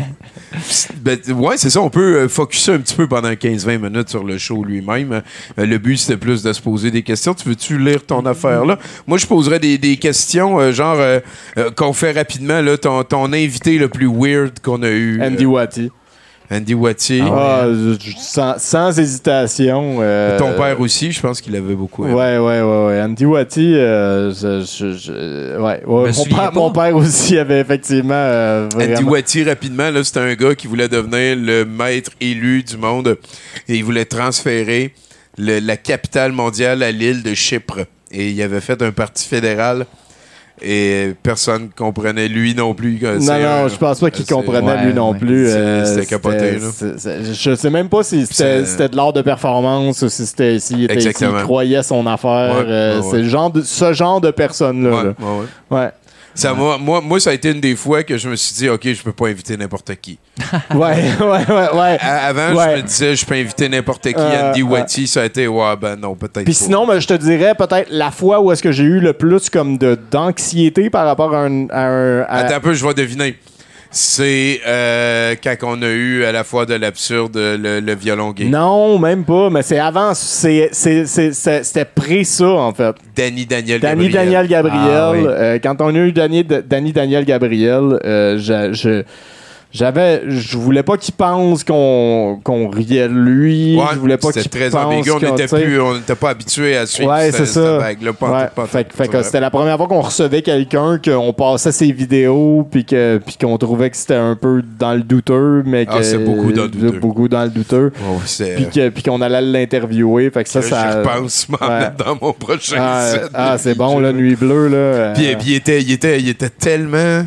Ben, 1.03 1.19
ouais, 1.37 1.57
c'est 1.59 1.69
ça. 1.71 1.81
On 1.83 1.91
peut 1.91 2.17
euh, 2.23 2.29
focuser 2.29 2.73
un 2.73 2.79
petit 2.79 2.95
peu 2.95 3.07
pendant 3.07 3.29
15-20 3.31 3.79
minutes 3.79 4.09
sur 4.09 4.25
le 4.25 4.39
show 4.39 4.65
lui-même. 4.65 5.23
Euh, 5.59 5.67
le 5.67 5.79
but, 5.79 5.99
c'était 5.99 6.17
plus 6.17 6.43
de 6.43 6.53
se 6.53 6.61
poser 6.63 6.91
des 6.91 7.03
questions. 7.03 7.35
Tu 7.35 7.49
veux-tu 7.49 7.79
lire 7.79 8.05
ton 8.05 8.25
affaire 8.25 8.65
là? 8.65 8.79
Moi, 9.07 9.19
je 9.19 9.27
poserais 9.27 9.59
des, 9.59 9.77
des 9.79 9.99
questions, 9.99 10.59
euh, 10.59 10.73
genre, 10.73 10.97
euh, 10.99 11.21
euh, 11.59 11.71
qu'on 11.71 11.93
fait 11.93 12.13
rapidement. 12.13 12.61
Là, 12.63 12.79
ton, 12.79 13.05
ton 13.05 13.33
invité 13.35 13.79
le 13.79 13.89
plus 13.89 14.09
weird 14.11 14.59
qu'on 14.61 14.83
a 14.83 14.89
eu. 14.89 15.21
Andy 15.23 15.45
euh, 15.45 15.49
Watty. 15.49 15.91
Andy 16.51 16.73
Wattier. 16.75 17.23
Ah, 17.25 17.67
je- 17.67 18.11
sans, 18.19 18.55
sans 18.59 18.99
hésitation. 18.99 19.99
euh, 20.01 20.39
Ton 20.39 20.55
père 20.55 20.81
aussi, 20.81 21.13
je 21.13 21.21
pense 21.21 21.41
qu'il 21.43 21.55
avait 21.57 21.75
beaucoup 21.75 22.05
aimé. 22.07 22.15
Ouais, 22.15 22.39
ouais, 22.39 22.63
ouais, 22.63 22.87
ouais. 22.87 23.03
Andy 23.03 23.27
Watty, 23.27 23.75
euh, 23.75 24.33
je, 24.33 24.61
je- 24.65 24.97
je- 24.97 25.61
ouais, 25.61 25.83
Mon, 25.87 26.05
père, 26.25 26.37
pas. 26.37 26.51
mon 26.53 26.71
père 26.73 26.97
aussi 26.97 27.39
avait 27.39 27.61
effectivement. 27.61 28.15
euh, 28.15 28.69
Andy 28.75 29.05
Wattier, 29.05 29.45
rapidement, 29.45 29.91
là, 29.91 30.03
c'était 30.03 30.21
un 30.21 30.35
gars 30.35 30.55
qui 30.55 30.67
voulait 30.69 30.89
devenir 30.89 31.37
le 31.37 31.65
maître 31.65 32.13
élu 32.21 32.63
du 32.63 32.77
monde 32.79 33.19
et 33.69 33.77
il 33.77 33.85
voulait 33.85 34.07
transférer 34.07 34.95
le- 35.37 35.59
la 35.61 35.77
capitale 35.77 36.33
mondiale 36.33 36.83
à 36.83 36.91
l'île 36.91 37.23
de 37.23 37.35
Chypre. 37.35 37.81
Et 38.11 38.31
il 38.31 38.41
avait 38.43 38.63
fait 38.63 38.81
un 38.83 38.91
parti 38.91 39.29
fédéral 39.29 39.85
et 40.63 41.15
personne 41.23 41.65
ne 41.65 41.69
comprenait 41.69 42.29
lui 42.29 42.55
non 42.55 42.75
plus. 42.75 42.99
Non, 43.03 43.13
non, 43.39 43.69
je 43.69 43.77
pense 43.77 44.01
pas 44.01 44.11
qu'il 44.11 44.27
comprenait 44.27 44.67
ouais, 44.67 44.85
lui 44.87 44.95
non 44.95 45.13
ouais. 45.13 45.19
plus. 45.19 45.47
C'est- 45.49 45.57
euh, 45.57 45.85
c'était 45.85 46.07
capoté, 46.07 46.59
là. 46.59 46.69
Je 47.33 47.55
sais 47.55 47.71
même 47.71 47.89
pas 47.89 48.03
si 48.03 48.27
c'était 48.27 48.89
de 48.89 48.97
l'art 48.97 49.13
de 49.13 49.23
performance 49.23 50.03
ou 50.03 50.09
si 50.09 50.27
c'était 50.27 50.59
s'il 50.59 50.85
était- 50.85 51.01
s'il 51.01 51.09
Exactement. 51.11 51.43
croyait 51.43 51.83
son 51.83 52.07
affaire. 52.07 52.55
Ouais, 52.57 52.65
euh. 52.67 53.03
C'est 53.11 53.19
le 53.19 53.29
genre 53.29 53.51
de, 53.51 53.63
ce 53.63 53.93
genre 53.93 54.21
de 54.21 54.31
personne-là. 54.31 54.91
Ouais, 54.91 55.05
là. 55.05 55.15
ouais, 55.19 55.39
ouais. 55.39 55.79
Ouais. 55.79 55.91
Ça 56.41 56.55
m'a- 56.55 56.79
moi, 56.79 57.01
moi, 57.01 57.19
ça 57.19 57.31
a 57.31 57.33
été 57.33 57.51
une 57.51 57.61
des 57.61 57.75
fois 57.75 58.03
que 58.05 58.17
je 58.17 58.29
me 58.29 58.37
suis 58.37 58.55
dit, 58.55 58.69
OK, 58.69 58.83
je 58.85 59.03
peux 59.03 59.13
pas 59.13 59.27
inviter 59.29 59.57
n'importe 59.57 59.91
qui. 60.01 60.19
Ouais, 60.75 61.03
ouais, 61.21 61.27
ouais, 61.27 61.73
ouais. 61.75 61.99
À- 62.01 62.27
Avant, 62.29 62.55
Ouais. 62.57 62.77
je 62.77 62.83
me 62.83 62.87
disais, 62.87 63.17
je 63.17 63.27
peux 63.27 63.35
inviter 63.35 63.69
n'importe 63.69 64.03
qui. 64.03 64.15
Euh, 64.17 64.51
Andy 64.51 64.63
ouais. 64.63 64.79
Wattier, 64.81 65.07
ça 65.07 65.23
a 65.23 65.25
été, 65.25 65.49
ouais, 65.49 65.77
ben 65.81 65.97
non, 65.97 66.15
peut-être 66.15 66.45
Puis 66.45 66.55
sinon, 66.55 66.87
ben, 66.87 67.01
je 67.01 67.09
te 67.09 67.15
dirais 67.15 67.55
peut-être 67.57 67.89
la 67.91 68.11
fois 68.13 68.41
où 68.41 68.53
est-ce 68.53 68.63
que 68.63 68.71
j'ai 68.71 68.85
eu 68.85 69.01
le 69.01 69.13
plus 69.15 69.51
comme 69.51 69.79
de 69.79 69.99
d'anxiété 70.11 70.91
par 70.91 71.07
rapport 71.07 71.35
à 71.35 71.45
un. 71.45 71.69
à 71.71 71.87
un- 71.87 72.21
à- 72.23 72.27
Attends 72.45 72.55
un 72.57 72.61
peu, 72.61 72.75
je 72.75 72.87
vais 72.87 72.95
deviner. 72.95 73.37
C'est 73.91 74.61
euh, 74.67 75.35
quand 75.43 75.55
on 75.63 75.81
a 75.83 75.89
eu 75.89 76.25
à 76.25 76.33
la 76.33 76.45
fois 76.45 76.67
de 76.67 76.75
l'absurde 76.75 77.37
le, 77.37 77.81
le 77.81 77.95
violon 77.95 78.33
gay. 78.33 78.45
Non, 78.45 78.99
même 78.99 79.25
pas, 79.25 79.49
mais 79.49 79.63
c'est 79.63 79.79
avant. 79.79 80.13
c'est- 80.15 80.69
c'est- 80.73 81.07
c'est- 81.07 81.33
c'est- 81.33 81.65
C'était 81.65 81.85
pré 81.87 82.23
ça, 82.25 82.49
en 82.51 82.73
fait. 82.75 82.95
Danny 83.17 83.47
Daniel 83.47 83.81
Danny 83.81 84.09
Gabriel. 84.09 84.13
Daniel 84.13 84.47
Gabriel. 84.49 84.79
Ah 84.95 85.11
oui. 85.13 85.21
euh, 85.27 85.59
quand 85.63 85.77
on 85.81 85.95
a 85.95 85.99
eu 85.99 86.13
Danny, 86.13 86.45
Danny 86.45 86.93
Daniel 86.93 87.25
Gabriel, 87.25 87.99
euh, 88.05 88.39
je- 88.39 88.73
je- 88.75 89.03
j'avais, 89.73 90.23
je 90.29 90.57
voulais 90.57 90.83
pas 90.83 90.97
qu'il 90.97 91.15
pense 91.15 91.63
qu'on 91.63 92.41
qu'on 92.43 92.69
riait 92.69 93.07
de 93.09 93.13
lui. 93.15 93.77
Ouais, 93.77 93.85
je 93.93 93.99
voulais 93.99 94.17
pas 94.17 94.33
qu'il 94.33 94.49
très 94.49 94.71
pense 94.71 94.85
ambigu. 94.85 95.11
On 95.11 95.21
sais, 95.21 95.63
plus, 95.63 95.81
on 95.81 95.95
n'était 95.95 96.15
pas 96.15 96.31
habitué 96.31 96.77
à 96.77 96.87
suivre 96.87 97.11
Ouais, 97.13 97.31
cette, 97.31 97.47
c'est 97.47 97.53
ça. 97.61 97.79
vague-là. 97.79 98.13
Pas 98.15 98.27
en 98.27 98.33
Ouais, 98.39 98.47
pas 98.55 98.67
fait, 98.67 98.85
que 99.09 99.23
c'était 99.23 99.41
la 99.41 99.51
première 99.51 99.77
fois 99.77 99.87
qu'on 99.87 100.01
recevait 100.01 100.43
quelqu'un, 100.43 100.99
qu'on 101.05 101.33
passait 101.33 101.73
ses 101.73 101.93
vidéos, 101.93 102.67
puis 102.71 102.85
que- 102.85 103.19
puis 103.25 103.37
qu'on 103.41 103.59
trouvait 103.59 103.91
que 103.91 103.97
c'était 103.97 104.15
un 104.15 104.37
peu 104.37 104.63
dans 104.79 104.95
le 104.95 105.03
douteux, 105.03 105.63
mais 105.67 105.85
que 105.87 105.93
Ah, 105.95 106.03
c'est 106.03 106.19
beaucoup 106.19 106.53
dans 106.53 106.63
le 106.63 106.69
douteux. 106.69 106.99
beaucoup 106.99 107.29
dans 107.29 107.45
le 107.45 107.51
douteux, 107.51 107.93
puis 108.57 108.67
que- 108.75 108.89
puis 108.89 109.03
qu'on 109.03 109.21
allait 109.21 109.43
l'interviewer. 109.43 110.31
Fait 110.31 110.45
que 110.45 110.49
ça, 110.51 110.61
que 110.61 110.67
ça. 110.67 111.01
Repense 111.03 111.47
dans 111.99 112.19
mon 112.21 112.33
prochain 112.33 112.77
Ah, 112.81 113.07
set. 113.13 113.23
ah, 113.35 113.57
c'est 113.59 113.75
bon, 113.77 113.99
là, 113.99 114.13
Nuit 114.13 114.37
Bleue, 114.37 114.69
là. 114.69 114.77
euh, 114.77 115.15
Puis, 115.15 115.37
puis 115.37 115.51
il, 115.51 115.55
était, 115.57 115.81
il, 115.83 115.93
était, 115.93 116.21
il 116.21 116.29
était 116.29 116.51
tellement. 116.51 117.25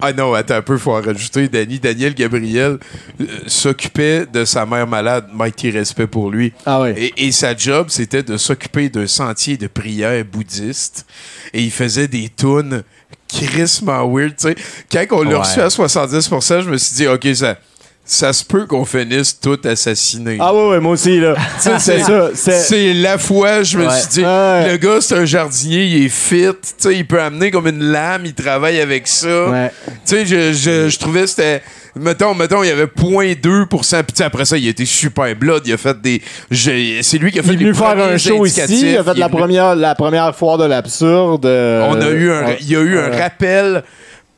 Ah 0.00 0.12
non, 0.12 0.32
attends 0.34 0.54
un 0.56 0.62
peu, 0.62 0.78
faut 0.78 0.92
en 0.92 1.00
rajouter. 1.02 1.48
Danny, 1.48 1.78
Daniel 1.78 2.14
Gabriel 2.14 2.78
euh, 3.20 3.24
s'occupait 3.46 4.26
de 4.26 4.44
sa 4.44 4.64
mère 4.66 4.86
malade. 4.86 5.28
Mighty 5.32 5.70
respect 5.70 6.06
pour 6.06 6.30
lui. 6.30 6.52
Ah 6.66 6.80
ouais. 6.80 6.94
Et, 6.96 7.26
et 7.26 7.32
sa 7.32 7.56
job, 7.56 7.86
c'était 7.90 8.22
de 8.22 8.36
s'occuper 8.36 8.88
d'un 8.88 9.06
sentier 9.06 9.56
de 9.56 9.66
prière 9.66 10.24
bouddhiste. 10.24 11.06
Et 11.52 11.62
il 11.62 11.70
faisait 11.70 12.08
des 12.08 12.28
tunes 12.28 12.82
crissement 13.28 14.08
weird, 14.12 14.36
tu 14.36 14.48
sais. 14.48 14.54
Quand 14.90 15.18
on 15.18 15.22
l'a 15.22 15.30
Ouais. 15.30 15.36
reçu 15.38 15.60
à 15.60 15.68
70%, 15.68 16.62
je 16.62 16.70
me 16.70 16.76
suis 16.78 16.96
dit, 16.96 17.06
OK, 17.06 17.28
ça, 17.34 17.58
ça 18.04 18.32
se 18.32 18.44
peut 18.44 18.66
qu'on 18.66 18.84
finisse 18.84 19.38
tout 19.38 19.58
assassiné. 19.64 20.36
Ah 20.40 20.52
ouais, 20.52 20.68
ouais, 20.70 20.80
moi 20.80 20.92
aussi, 20.92 21.20
là. 21.20 21.34
c'est 21.58 21.78
ça. 22.00 22.30
C'est. 22.34 22.92
La 22.94 23.18
fois, 23.18 23.62
je 23.62 23.78
me 23.78 23.86
Ouais. 23.86 23.94
suis 24.00 24.08
dit, 24.08 24.20
Ouais. 24.24 24.72
le 24.72 24.76
gars, 24.78 25.00
c'est 25.00 25.14
un 25.16 25.24
jardinier, 25.24 25.84
il 25.84 26.06
est 26.06 26.08
fit, 26.08 26.46
il 26.90 27.06
peut 27.06 27.20
amener 27.22 27.50
comme 27.52 27.68
une 27.68 27.84
lame, 27.84 28.22
il 28.24 28.34
travaille 28.34 28.80
avec 28.80 29.06
ça. 29.06 29.48
Ouais. 29.48 29.70
Tu 29.86 30.16
sais, 30.16 30.26
je, 30.26 30.52
je, 30.52 30.88
je 30.88 30.98
trouvais 30.98 31.20
que 31.22 31.26
c'était. 31.28 31.62
Mettons, 31.96 32.34
mettons, 32.34 32.62
il 32.62 32.68
y 32.68 32.72
avait 32.72 32.86
0.2%. 32.86 34.02
Puis 34.04 34.24
après 34.24 34.44
ça, 34.44 34.56
il 34.56 34.66
a 34.66 34.70
été 34.70 34.84
super 34.86 35.34
blood. 35.36 35.62
Il 35.66 35.72
a 35.72 35.76
fait 35.76 36.00
des. 36.00 36.22
C'est 36.50 37.18
lui 37.18 37.32
qui 37.32 37.38
a 37.40 37.42
fait 37.42 37.48
Il 37.54 37.62
est 37.62 37.64
venu 37.64 37.74
faire 37.74 37.98
un 37.98 38.16
show 38.16 38.44
ici. 38.46 38.60
Il 38.90 38.96
a 38.96 39.02
fait 39.04 39.10
Il 39.14 39.18
la 39.20 39.26
venu- 39.28 39.38
première, 39.38 39.74
la 39.76 39.94
première 39.94 40.34
foire 40.36 40.58
de 40.58 40.64
l'absurde. 40.64 41.46
euh, 41.46 41.86
On 41.90 42.00
a 42.00 42.08
eu 42.10 42.30
un, 42.30 42.44
il 42.60 42.70
y 42.70 42.76
a 42.76 42.80
eu 42.80 42.96
un 42.98 43.10
rappel 43.16 43.82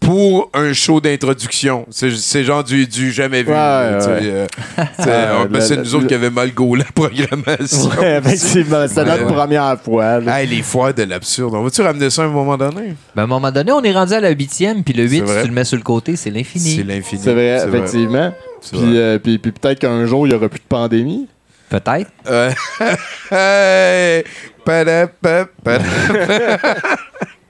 pour 0.03 0.51
un 0.55 0.73
show 0.73 1.01
d'introduction. 1.01 1.87
C'est 1.91 2.11
c'est 2.11 2.45
genre 2.45 2.65
du, 2.65 2.87
du 2.87 3.13
jamais 3.13 3.43
vu. 3.43 3.51
Ouais, 3.51 3.57
euh, 3.59 4.47
Euh, 5.07 5.47
ben, 5.49 5.61
c'est 5.61 5.77
le- 5.77 5.83
nous 5.83 5.95
autres 5.95 6.03
le- 6.05 6.09
qui 6.09 6.15
avions 6.15 6.31
mal 6.31 6.51
gaulé 6.53 6.85
la 6.85 6.93
programmation. 6.93 7.91
Ouais, 8.01 8.19
effectivement. 8.19 8.87
C'était 8.89 9.05
notre 9.05 9.27
première 9.27 9.79
fois. 9.81 10.21
là. 10.21 10.41
Hey, 10.41 10.49
les 10.49 10.63
foires 10.63 10.95
de 10.95 11.03
l'absurde. 11.05 11.55
On 11.55 11.63
va-tu 11.63 11.83
ramener 11.83 12.11
ça 12.11 12.23
à 12.23 12.25
un 12.27 12.29
moment 12.29 12.57
donné? 12.57 12.95
Ben, 13.15 13.23
à 13.23 13.25
un 13.25 13.29
moment 13.29 13.51
donné, 13.53 13.71
on 13.73 13.83
est 13.83 13.93
rendu 13.93 14.13
à 14.15 14.21
la 14.21 14.31
huitième, 14.31 14.83
puis 14.83 14.95
le 14.95 15.05
8, 15.05 15.21
vrai. 15.21 15.37
si 15.37 15.43
tu 15.43 15.49
le 15.49 15.55
mets 15.55 15.65
sur 15.65 15.77
le 15.77 15.83
côté, 15.83 16.17
c'est 16.17 16.25
C'est 16.25 16.31
l'infini. 16.31 16.83
l'infini. 16.83 17.21
C'est 17.23 17.33
vrai, 17.33 17.65
effectivement. 17.69 18.33
C'est 18.61 18.77
Puis, 18.77 18.99
euh, 18.99 19.19
puis, 19.19 19.39
puis 19.39 19.53
peut-être 19.53 19.81
qu'un 19.81 20.07
jour, 20.07 20.27
il 20.27 20.31
n'y 20.31 20.37
aura 20.37 20.49
plus 20.49 20.61
de 20.61 20.65
pandémie. 20.69 21.29
Peut-être. 21.69 22.11
Ouais. 22.29 22.55
hey! 23.31 24.25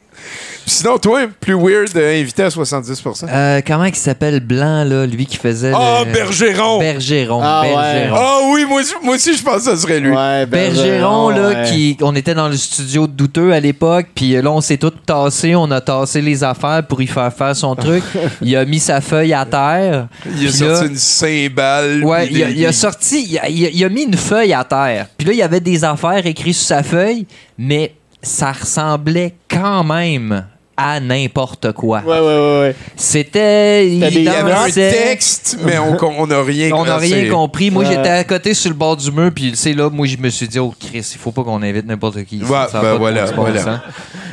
Sinon, 0.66 0.96
toi, 0.98 1.20
plus 1.40 1.54
weird, 1.54 1.88
euh, 1.96 2.20
invité 2.20 2.44
à 2.44 2.48
70%. 2.48 3.26
Euh, 3.28 3.60
comment 3.66 3.84
il 3.84 3.94
s'appelle 3.94 4.40
Blanc, 4.40 4.84
là, 4.84 5.06
lui 5.06 5.26
qui 5.26 5.36
faisait. 5.36 5.72
Ah, 5.74 6.02
le- 6.06 6.12
Bergeron! 6.12 6.78
Bergeron. 6.78 7.40
Ah, 7.42 7.62
ouais. 7.62 7.70
Bergeron. 7.74 8.16
Ah 8.18 8.38
oui, 8.52 8.64
moi, 8.68 8.80
aussi- 8.80 8.94
moi 9.02 9.14
aussi, 9.16 9.36
je 9.36 9.42
pense 9.42 9.56
que 9.56 9.62
ça 9.62 9.76
serait 9.76 10.00
lui. 10.00 10.10
Ouais, 10.10 10.46
Bergeron, 10.46 11.30
là, 11.30 11.48
ouais. 11.48 11.62
qui, 11.68 11.96
on 12.00 12.14
était 12.14 12.34
dans 12.34 12.48
le 12.48 12.56
studio 12.56 13.06
de 13.06 13.12
douteux 13.12 13.52
à 13.52 13.60
l'époque, 13.60 14.06
puis 14.14 14.32
là, 14.40 14.50
on 14.50 14.60
s'est 14.60 14.76
tout 14.78 14.90
tassé, 14.90 15.54
on 15.56 15.70
a 15.70 15.80
tassé 15.80 16.20
les 16.22 16.42
affaires 16.44 16.82
pour 16.86 17.02
y 17.02 17.06
faire 17.06 17.32
faire 17.32 17.56
son 17.56 17.74
truc. 17.74 18.02
il 18.42 18.56
a 18.56 18.64
mis 18.64 18.78
sa 18.80 19.00
feuille 19.00 19.32
à 19.34 19.44
terre. 19.44 20.06
Il 20.26 20.32
a 20.32 20.50
Puis 20.50 20.52
sorti 20.52 20.82
là- 20.84 20.88
une 20.90 20.96
cymbale. 20.96 22.04
Ouais, 22.04 22.26
puis 22.26 22.34
il 22.36 22.42
a, 22.42 22.46
des- 22.46 22.52
il 22.54 22.64
a 22.64 22.68
des- 22.68 22.72
sorti, 22.74 23.26
il 23.30 23.38
a, 23.38 23.48
il 23.48 23.66
a- 23.66 23.70
il 23.72 23.84
a 23.84 23.88
mis 23.88 24.02
une 24.04 24.16
feuille 24.16 24.52
à 24.52 24.64
terre. 24.64 25.06
Puis 25.18 25.26
là, 25.26 25.32
il 25.32 25.38
y 25.38 25.42
avait 25.42 25.60
des 25.60 25.84
affaires 25.84 26.24
écrites 26.26 26.54
sur 26.54 26.66
sa 26.68 26.82
feuille, 26.82 27.26
mais 27.58 27.92
ça 28.22 28.52
ressemblait 28.52 29.34
quand 29.50 29.84
même 29.84 30.46
à 30.76 31.00
n'importe 31.00 31.72
quoi. 31.72 32.00
Ouais, 32.00 32.18
ouais, 32.18 32.20
ouais. 32.20 32.60
ouais. 32.60 32.76
C'était. 32.96 33.86
Il 33.88 33.98
y 34.22 34.28
avait 34.28 34.52
un 34.52 34.70
texte, 34.70 35.58
mais 35.64 35.78
on 35.78 36.26
n'a 36.26 36.42
rien 36.42 36.72
On 36.74 36.84
n'a 36.84 36.96
rien 36.96 37.30
compris. 37.30 37.70
Moi, 37.70 37.84
Ouais. 37.84 37.90
j'étais 37.94 38.08
à 38.08 38.24
côté 38.24 38.54
sur 38.54 38.70
le 38.70 38.76
bord 38.76 38.96
du 38.96 39.10
mur, 39.12 39.30
puis 39.34 39.52
c'est 39.54 39.74
là, 39.74 39.90
moi, 39.90 40.06
je 40.06 40.16
me 40.16 40.28
suis 40.30 40.48
dit, 40.48 40.58
oh 40.58 40.72
Chris, 40.80 41.06
il 41.14 41.18
faut 41.18 41.30
pas 41.30 41.44
qu'on 41.44 41.62
invite 41.62 41.86
n'importe 41.86 42.24
qui. 42.24 42.38
ici. 42.38 42.44
Ouais, 42.50 42.66
Ça 42.70 42.80
ben 42.80 42.94
voilà, 42.94 43.26
voilà. 43.26 43.82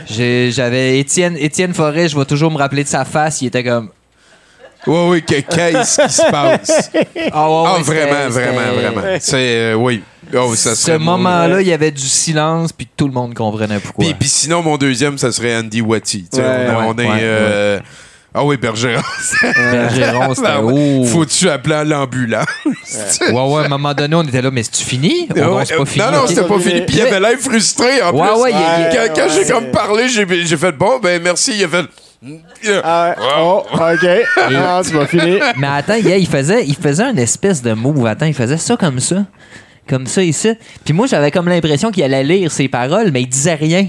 J'avais 0.07 0.99
Étienne, 0.99 1.35
Étienne 1.37 1.73
Forêt, 1.73 2.07
je 2.07 2.17
vais 2.17 2.25
toujours 2.25 2.51
me 2.51 2.57
rappeler 2.57 2.83
de 2.83 2.89
sa 2.89 3.05
face. 3.05 3.41
Il 3.41 3.47
était 3.47 3.63
comme. 3.63 3.89
Oui, 4.87 4.97
oui, 5.09 5.21
que- 5.21 5.41
qu'est-ce 5.41 6.01
qui 6.01 6.09
se 6.13 6.31
passe? 6.31 6.89
Ah, 7.33 7.49
ouais, 7.51 7.67
Ah, 7.67 7.77
vraiment, 7.81 8.29
vraiment, 8.29 8.73
vraiment. 8.75 9.01
C'est, 9.19 9.35
euh, 9.35 9.73
oui. 9.75 10.01
Oh, 10.37 10.55
ça 10.55 10.75
Ce 10.75 10.91
moment-là, 10.91 11.61
il 11.61 11.67
y 11.67 11.73
avait 11.73 11.91
du 11.91 12.05
silence, 12.07 12.71
puis 12.73 12.87
tout 12.95 13.07
le 13.07 13.13
monde 13.13 13.33
comprenait 13.33 13.79
pourquoi. 13.79 14.05
Puis, 14.05 14.13
puis 14.13 14.29
sinon, 14.29 14.61
mon 14.61 14.77
deuxième, 14.77 15.17
ça 15.17 15.31
serait 15.31 15.55
Andy 15.57 15.81
Watty. 15.81 16.25
Ouais, 16.33 16.41
on, 16.41 16.93
ouais, 16.93 17.03
est. 17.03 17.07
ouais, 17.09 17.19
euh, 17.21 17.79
Ah 18.33 18.43
oui, 18.45 18.57
Bergeron. 18.57 19.01
Bergeron, 19.41 20.35
c'était. 20.35 20.47
Oh. 20.61 21.03
Faut-tu 21.05 21.49
appeler 21.49 21.83
l'ambulance? 21.85 22.45
Ouais, 23.21 23.31
ouais, 23.31 23.61
à 23.61 23.65
un 23.65 23.67
moment 23.69 23.93
donné, 23.93 24.15
on 24.15 24.23
était 24.23 24.41
là, 24.41 24.51
mais 24.51 24.63
c'est-tu 24.63 24.83
fini? 24.83 25.27
Oh, 25.31 25.39
non, 25.39 25.55
Ouais, 25.57 25.65
c'est 25.65 25.75
pas 25.75 25.81
euh, 25.81 25.85
fini. 25.85 26.05
Non, 26.05 26.11
non, 26.11 26.27
c'était 26.27 26.43
pas 26.47 26.59
fini. 26.59 26.81
Puis 26.81 26.97
il 26.97 27.01
avait 27.01 27.19
l'air 27.19 27.37
frustré 27.39 28.01
en 28.03 28.11
Ouais, 28.13 28.27
plus. 28.31 28.41
ouais, 28.41 28.51
il- 28.51 28.55
il- 28.57 28.95
Quand, 28.95 29.13
quand 29.15 29.27
ouais, 29.27 29.43
j'ai 29.45 29.51
comme 29.51 29.63
ouais. 29.65 29.71
parlé, 29.71 30.09
j'ai 30.09 30.45
j'ai 30.45 30.57
fait 30.57 30.71
bon, 30.71 30.99
ben 31.01 31.21
merci. 31.23 31.53
Il 31.57 31.63
a 31.63 31.67
fait. 31.67 31.85
Ah, 32.83 33.15
ouais. 33.17 33.25
oh, 33.39 33.63
OK. 33.73 34.09
Ah, 34.55 34.81
tu 34.85 34.91
vas 34.93 35.05
finir. 35.07 35.41
Mais 35.57 35.67
attends, 35.67 35.95
il 35.95 36.27
faisait, 36.27 36.65
il 36.65 36.75
faisait 36.75 37.05
une 37.09 37.17
espèce 37.19 37.61
de 37.61 37.71
move. 37.73 38.05
Attends, 38.05 38.25
il 38.25 38.33
faisait 38.33 38.57
ça 38.57 38.75
comme 38.77 38.99
ça. 38.99 39.23
Comme 39.89 40.05
ça, 40.07 40.23
ici. 40.23 40.53
Puis 40.85 40.93
moi, 40.93 41.07
j'avais 41.07 41.31
comme 41.31 41.47
l'impression 41.49 41.89
qu'il 41.91 42.03
allait 42.03 42.23
lire 42.23 42.51
ses 42.51 42.67
paroles, 42.67 43.09
mais 43.11 43.21
il 43.23 43.27
disait 43.27 43.55
rien. 43.55 43.87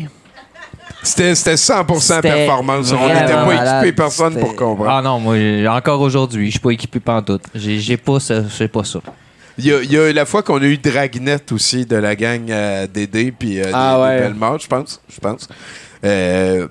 C'était 1.02 1.34
c'était 1.34 1.54
100% 1.54 2.00
C'était 2.00 2.20
performance. 2.22 2.92
On 2.92 3.08
n'était 3.08 3.26
pas 3.32 3.44
malade. 3.46 3.84
équipé 3.84 3.96
personne 3.96 4.38
pour 4.38 4.54
comprendre. 4.56 4.90
Ah 4.90 5.00
non, 5.02 5.18
moi, 5.18 5.36
encore 5.74 6.00
aujourd'hui, 6.00 6.46
je 6.46 6.50
suis 6.52 6.58
pas 6.60 6.70
équipé 6.70 7.00
pantoute. 7.00 7.42
J'ai 7.54 7.78
j'ai 7.78 7.96
pas 7.96 8.18
ça. 8.20 8.42
J'ai 8.58 8.68
pas 8.68 8.84
ça. 8.84 9.00
Il 9.58 9.66
y, 9.66 9.72
a, 9.72 9.82
il 9.82 9.92
y 9.92 9.98
a 9.98 10.10
la 10.12 10.24
fois 10.24 10.42
qu'on 10.42 10.60
a 10.60 10.64
eu 10.64 10.78
Dragnet 10.78 11.52
aussi 11.52 11.84
de 11.84 11.96
la 11.96 12.16
gang 12.16 12.50
à 12.50 12.86
Dédé 12.86 13.30
puis 13.32 13.60
euh, 13.60 13.64
des- 13.64 13.70
Ah 13.74 13.96
des, 13.96 14.24
ouais. 14.24 14.58
Je 14.60 14.66
pense. 14.66 15.00
Je 15.12 15.20
pense. 15.20 15.48
Euh, 16.04 16.66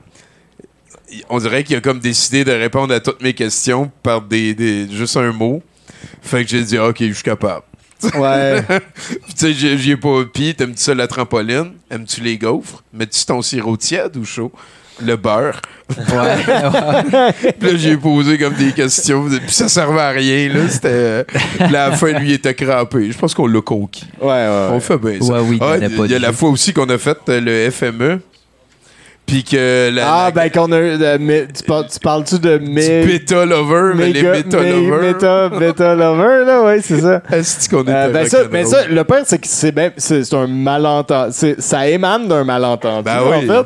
on 1.30 1.38
dirait 1.40 1.64
qu'il 1.64 1.76
a 1.76 1.82
comme 1.82 2.00
décidé 2.00 2.44
de 2.44 2.52
répondre 2.52 2.94
à 2.94 3.00
toutes 3.00 3.22
mes 3.22 3.34
questions 3.34 3.92
par 4.04 4.22
des, 4.22 4.54
des- 4.56 4.88
juste 4.92 5.18
un 5.18 5.32
mot. 5.32 5.62
Fait 6.22 6.44
que 6.44 6.50
j'ai 6.50 6.64
dit 6.64 6.78
OK, 6.80 6.98
je 7.00 7.14
suis 7.14 7.24
capable. 7.24 7.64
Ouais. 8.16 8.62
Puis, 8.68 9.34
tu 9.38 9.54
sais, 9.54 9.78
j'y 9.78 9.92
ai 9.92 9.98
pas. 9.98 10.24
Puis, 10.34 10.56
t'aimes-tu 10.56 10.82
ça 10.82 10.94
la 10.94 11.08
trampoline? 11.08 11.72
Aimes-tu 11.92 12.22
les 12.22 12.38
gaufres? 12.38 12.84
Mets-tu 12.94 13.26
ton 13.26 13.42
sirop 13.42 13.78
tiède 13.78 14.16
ou 14.18 14.26
chaud? 14.26 14.52
Le 15.02 15.16
beurre? 15.16 15.62
Ouais. 15.98 17.54
Puis 17.60 17.72
là, 17.72 17.78
j'ai 17.78 17.98
posé 17.98 18.38
comme 18.38 18.54
des 18.54 18.72
questions. 18.74 19.26
Puis 19.28 19.40
ça 19.52 19.68
servait 19.68 20.02
à 20.02 20.10
rien, 20.10 20.50
là. 20.50 20.68
C'était. 20.70 20.88
euh, 20.90 21.24
la 21.72 21.92
fin, 21.94 22.12
lui, 22.20 22.34
était 22.34 22.54
crampé. 22.54 23.12
Je 23.12 23.18
pense 23.18 23.34
qu'on 23.34 23.48
l'a 23.48 23.62
conquis. 23.62 24.06
Ouais, 24.22 24.28
ouais. 24.28 24.68
On 24.72 24.80
fait 24.80 24.98
bien 24.98 25.20
ça. 25.20 25.34
Ouais, 25.34 25.40
oui, 25.42 25.58
il 25.60 25.64
Ah, 26.00 26.06
y 26.06 26.14
a 26.14 26.20
la 26.20 26.32
fois 26.32 26.50
aussi 26.50 26.74
qu'on 26.74 26.88
a 26.90 26.98
fait 27.00 27.18
euh, 27.30 27.42
le 27.42 27.72
FME. 27.72 28.20
Puis 29.30 29.44
que 29.44 29.90
la. 29.94 30.12
Ah, 30.12 30.26
la- 30.26 30.32
ben 30.32 30.50
qu'on 30.50 30.72
a 30.72 30.80
eu. 30.80 30.98
de- 30.98 31.18
mais 31.20 31.48
tu, 31.56 31.62
parles, 31.64 31.86
tu 31.92 32.00
parles-tu 32.00 32.40
de 32.40 32.58
du 32.58 32.72
mes. 32.72 33.06
beta 33.06 33.46
lover, 33.46 33.94
mais 33.96 34.10
les 34.10 34.24
beta 34.24 34.58
lovers. 34.60 35.02
Méta, 35.02 35.50
bêta 35.50 35.94
lover, 35.96 36.46
là, 36.46 36.64
ouais, 36.64 36.82
c'est 36.82 37.00
ça. 37.00 37.22
Est-ce 37.32 37.70
qu'on 37.70 37.84
était 37.84 37.92
Euh, 37.94 38.10
ben 38.10 38.28
ça, 38.28 38.38
rock'n'roll? 38.40 38.52
mais 38.52 38.66
ça, 38.66 38.88
le 38.88 39.04
pire, 39.04 39.22
c'est 39.26 39.38
que 39.40 39.48
c'est 39.48 39.72
ben, 39.72 39.92
c'est 39.98 40.24
c'est 40.24 40.36
un 40.36 40.48
malentendu. 40.48 41.32
c'est- 41.34 41.62
Ça 41.62 41.88
émane 41.88 42.28
d'un 42.28 42.44
malentendu, 42.44 43.04
Ben 43.04 43.20
en 43.22 43.30
oui. 43.40 43.48
fait. 43.48 43.66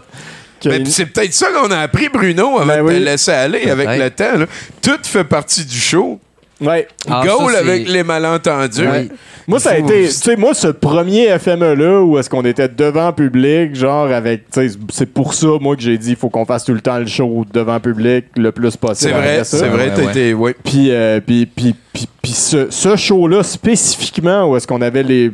que- 0.62 0.70
Ben, 0.70 0.84
pis 0.84 0.92
c'est 0.92 1.06
peut-être 1.06 1.34
ça 1.34 1.48
qu'on 1.52 1.72
a 1.72 1.78
appris, 1.80 2.10
Bruno, 2.10 2.60
avant 2.60 2.66
Ben 2.68 2.86
de 2.86 2.90
te 3.00 3.04
laisser 3.06 3.32
aller 3.32 3.70
avec 3.70 3.88
Ouais. 3.88 3.98
le 4.00 4.10
temps. 4.10 4.38
là. 4.38 4.46
Tout 4.82 5.00
fait 5.04 5.24
partie 5.24 5.64
du 5.66 5.78
show. 5.80 6.20
Ouais. 6.66 6.88
Ah, 7.10 7.24
Goal 7.26 7.52
ça, 7.52 7.60
avec 7.60 7.88
les 7.88 8.04
malentendus. 8.04 8.88
Oui. 8.92 9.10
Moi, 9.48 9.60
ça 9.60 9.72
a 9.72 9.78
été, 9.78 10.06
tu 10.06 10.12
sais, 10.12 10.36
moi, 10.38 10.54
ce 10.54 10.68
premier 10.70 11.38
FME-là, 11.38 12.02
où 12.02 12.18
est-ce 12.18 12.30
qu'on 12.30 12.46
était 12.46 12.70
devant 12.70 13.12
public, 13.12 13.76
genre 13.76 14.10
avec, 14.10 14.50
tu 14.50 14.70
sais, 14.70 14.78
c'est 14.90 15.06
pour 15.14 15.34
ça, 15.34 15.48
moi, 15.60 15.76
que 15.76 15.82
j'ai 15.82 15.98
dit, 15.98 16.12
il 16.12 16.16
faut 16.16 16.30
qu'on 16.30 16.46
fasse 16.46 16.64
tout 16.64 16.74
le 16.74 16.80
temps 16.80 16.98
le 16.98 17.08
show 17.08 17.46
devant 17.54 17.80
public 17.82 18.26
le 18.38 18.52
plus 18.54 18.78
possible. 18.78 19.12
C'est 19.12 19.18
vrai, 19.20 19.44
c'est 19.44 19.68
vrai, 19.68 19.88
Ouais, 19.90 19.94
t'as 19.94 20.04
ouais. 20.04 20.10
été. 20.12 20.34
Ouais. 20.34 20.56
Puis, 20.64 20.92
euh, 20.92 21.20
puis, 21.20 21.46
puis, 21.46 21.76
puis, 21.92 22.08
puis 22.22 22.32
ce, 22.32 22.72
ce 22.72 22.96
show-là, 22.96 23.44
spécifiquement, 23.44 24.50
où 24.50 24.56
est-ce 24.56 24.66
qu'on 24.68 24.82
avait 24.82 25.04
les. 25.04 25.32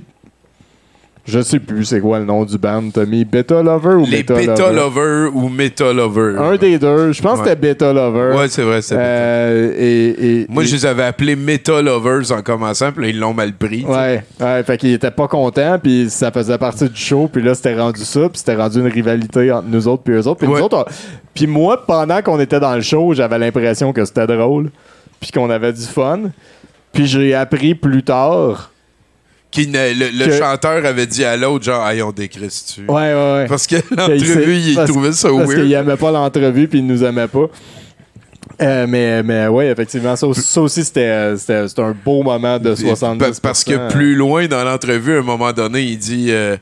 Je 1.29 1.41
sais 1.41 1.59
plus 1.59 1.85
c'est 1.85 1.99
quoi 2.01 2.17
le 2.19 2.25
nom 2.25 2.43
du 2.43 2.57
band, 2.57 2.89
Tommy. 2.91 3.23
Beta 3.23 3.61
Lover 3.61 3.95
ou 3.95 4.05
Les 4.05 4.17
Beta, 4.23 4.33
Beta 4.35 4.71
Lover? 4.71 4.75
Lover 4.75 5.29
ou 5.33 5.47
Meta 5.49 5.93
Lover. 5.93 6.35
Un 6.39 6.55
des 6.57 6.79
deux. 6.79 7.11
Je 7.11 7.21
pense 7.21 7.39
que 7.39 7.45
c'était 7.47 7.55
Beta 7.55 7.93
Lover. 7.93 8.35
Ouais, 8.37 8.47
c'est 8.47 8.63
vrai, 8.63 8.81
c'est 8.81 8.95
Euh, 8.97 9.71
et, 9.77 10.41
et- 10.41 10.45
Moi, 10.49 10.63
et- 10.63 10.65
je 10.65 10.75
les 10.75 10.85
avais 10.85 11.03
appelés 11.03 11.35
Meta 11.35 11.81
Lovers 11.81 12.31
en 12.31 12.41
commençant, 12.41 12.91
puis 12.91 13.03
là, 13.03 13.09
ils 13.09 13.19
l'ont 13.19 13.33
mal 13.33 13.53
pris. 13.53 13.85
Ouais, 13.85 14.23
ouais, 14.39 14.63
fait 14.63 14.77
qu'il 14.77 14.91
était 14.93 15.11
pas 15.11 15.27
content, 15.27 15.77
puis 15.81 16.09
ça 16.09 16.31
faisait 16.31 16.57
partie 16.57 16.89
du 16.89 16.99
show, 16.99 17.29
puis 17.31 17.43
là, 17.43 17.53
c'était 17.53 17.75
rendu 17.79 18.01
ça, 18.01 18.21
puis 18.29 18.39
c'était 18.39 18.55
rendu 18.55 18.79
une 18.79 18.87
rivalité 18.87 19.51
entre 19.51 19.67
nous 19.67 19.87
autres 19.87 20.03
puis 20.03 20.13
eux 20.15 20.27
autres. 20.27 20.39
Puis 20.39 20.47
nous 20.47 20.59
autres, 20.59 20.77
on- 20.77 20.91
puis 21.33 21.45
moi, 21.47 21.85
pendant 21.85 22.21
qu'on 22.21 22.39
était 22.39 22.59
dans 22.59 22.75
le 22.75 22.81
show, 22.81 23.13
j'avais 23.13 23.37
l'impression 23.37 23.93
que 23.93 24.03
c'était 24.03 24.25
drôle, 24.27 24.71
puis 25.19 25.31
qu'on 25.31 25.49
avait 25.49 25.73
du 25.73 25.83
fun. 25.83 26.19
Puis 26.91 27.05
j'ai 27.05 27.35
appris 27.35 27.75
plus 27.75 28.01
tard. 28.03 28.71
Qui 29.51 29.65
le 29.65 29.93
le 30.11 30.25
Que- 30.27 30.37
chanteur 30.37 30.85
avait 30.85 31.07
dit 31.07 31.23
à 31.25 31.35
l'autre, 31.35 31.65
genre, 31.65 31.83
aïe, 31.83 32.03
on 32.03 32.11
décrit 32.11 32.45
dessus. 32.47 32.81
Ouais, 32.87 33.13
ouais, 33.13 33.13
ouais. 33.13 33.45
Parce 33.47 33.65
que 33.65 33.77
Qu'il 33.77 33.97
l'entrevue, 33.97 34.55
il 34.57 34.75
parce- 34.75 34.89
trouvait 34.91 35.11
ça 35.11 35.29
Parce 35.29 35.53
qu'il 35.55 35.69
weird. 35.71 35.87
aimait 35.87 35.97
pas 35.97 36.11
l'entrevue, 36.11 36.67
puis 36.67 36.79
il 36.79 36.85
nous 36.85 37.03
aimait 37.03 37.27
pas. 37.27 37.45
Euh, 38.61 38.85
mais, 38.87 39.23
mais 39.23 39.47
ouais, 39.47 39.67
effectivement, 39.67 40.15
ça, 40.15 40.27
aussi- 40.27 40.41
ça 40.41 40.61
aussi, 40.61 40.83
c'était 40.83 41.35
c'était- 41.37 41.67
c'était 41.67 41.81
un 41.81 41.95
beau 42.05 42.21
moment 42.23 42.59
de 42.59 42.75
70 42.75 43.17
Pa- 43.19 43.39
Parce 43.41 43.63
que 43.63 43.89
plus 43.89 44.15
loin 44.15 44.47
dans 44.47 44.63
l'entrevue, 44.63 45.15
à 45.15 45.19
un 45.19 45.23
moment 45.23 45.51
donné, 45.53 45.81
il 45.81 45.97
dit. 45.97 46.27
euh, 46.29 46.57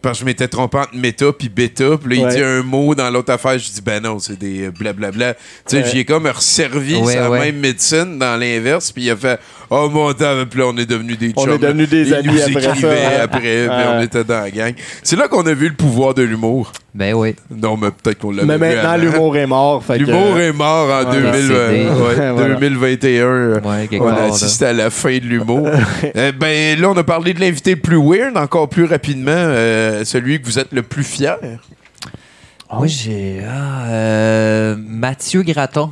parce 0.00 0.18
que 0.18 0.20
je 0.20 0.24
m'étais 0.26 0.48
trompé 0.48 0.78
entre 0.78 0.94
méta 0.94 1.26
puis 1.32 1.48
bêta. 1.48 1.96
Puis 2.02 2.18
là, 2.18 2.28
il 2.30 2.36
dit 2.36 2.42
un 2.42 2.62
mot 2.62 2.94
dans 2.94 3.10
l'autre 3.10 3.32
affaire. 3.32 3.58
Je 3.58 3.70
dis, 3.70 3.80
ben 3.84 4.02
non, 4.02 4.18
c'est 4.18 4.38
des 4.38 4.66
euh, 4.66 4.70
blablabla. 4.70 5.34
Tu 5.34 5.40
sais, 5.66 5.76
Ouais. 5.78 5.84
j'y 5.90 5.98
ai 6.00 6.04
comme 6.04 6.26
resservi 6.26 6.96
Ouais, 6.96 7.14
sa 7.14 7.30
ouais. 7.30 7.38
même 7.40 7.56
médecine 7.56 8.18
dans 8.18 8.36
l'inverse. 8.38 8.92
Puis 8.92 9.04
il 9.04 9.10
a 9.10 9.16
fait, 9.16 9.38
oh 9.70 9.88
mon 9.90 10.12
temps, 10.12 10.34
puis 10.48 10.60
là, 10.60 10.66
on 10.68 10.76
est 10.76 10.86
devenus 10.86 11.18
des 11.18 11.32
On 11.36 11.44
chums. 11.44 11.54
est 11.54 11.58
devenus 11.58 11.88
des 11.88 12.12
amis 12.12 12.28
nous 12.28 12.40
après 12.42 12.60
ça, 12.62 12.70
écrivait 12.70 13.04
hein. 13.04 13.20
après, 13.22 13.40
puis 13.68 13.86
on 13.96 14.00
était 14.02 14.24
dans 14.24 14.40
la 14.40 14.50
gang. 14.50 14.74
C'est 15.02 15.16
là 15.16 15.28
qu'on 15.28 15.46
a 15.46 15.52
vu 15.54 15.68
le 15.68 15.74
pouvoir 15.74 16.14
de 16.14 16.22
l'humour. 16.22 16.72
Ben 16.94 17.14
oui. 17.14 17.36
Non, 17.50 17.76
mais 17.76 17.88
peut-être 17.90 18.18
qu'on 18.18 18.32
l'avait 18.32 18.46
Mais 18.46 18.58
maintenant, 18.58 18.96
l'humour 18.96 19.36
est 19.36 19.46
mort. 19.46 19.84
fait 19.84 19.98
que- 19.98 20.04
L'humour 20.04 20.38
est 20.40 20.52
mort 20.52 20.88
en 20.90 21.08
Ouais, 21.10 21.20
2000, 21.20 21.52
euh, 21.52 21.70
décédé. 21.70 21.88
ouais, 21.90 22.32
Voilà. 22.34 22.54
2021. 22.54 23.24
euh, 23.26 23.60
Ouais, 23.60 23.86
quelque 23.88 24.02
on 24.02 24.08
a 24.08 24.22
assisté 24.22 24.64
à 24.66 24.72
la 24.72 24.90
fin 24.90 25.16
de 25.18 25.24
l'humour. 25.24 25.68
Euh, 26.16 26.32
ben 26.32 26.80
là, 26.80 26.90
on 26.90 26.96
a 26.96 27.04
parlé 27.04 27.34
de 27.34 27.40
l'invité 27.40 27.72
le 27.74 27.80
plus 27.80 27.98
weird, 28.00 28.36
encore 28.36 28.68
plus 28.68 28.84
rapidement, 28.84 29.30
euh, 29.34 29.87
celui 30.04 30.40
que 30.40 30.46
vous 30.46 30.58
êtes 30.58 30.72
le 30.72 30.82
plus 30.82 31.04
fier? 31.04 31.38
Moi, 32.72 32.86
j'ai. 32.86 33.42
Ah, 33.48 33.86
euh, 33.88 34.76
Mathieu 34.78 35.42
Graton. 35.42 35.90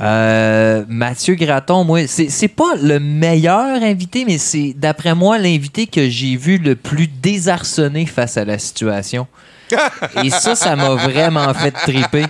Euh, 0.00 0.84
Mathieu 0.88 1.34
Graton, 1.34 1.84
moi, 1.84 2.06
c'est 2.08 2.30
c'est 2.30 2.48
pas 2.48 2.74
le 2.80 2.98
meilleur 2.98 3.82
invité, 3.82 4.24
mais 4.24 4.38
c'est, 4.38 4.74
d'après 4.76 5.14
moi, 5.14 5.38
l'invité 5.38 5.86
que 5.86 6.08
j'ai 6.08 6.36
vu 6.36 6.58
le 6.58 6.74
plus 6.74 7.06
désarçonné 7.06 8.06
face 8.06 8.36
à 8.36 8.44
la 8.44 8.58
situation. 8.58 9.28
Et 10.24 10.30
ça, 10.30 10.54
ça 10.56 10.74
m'a 10.74 10.94
vraiment 10.94 11.52
fait 11.54 11.70
triper. 11.70 12.24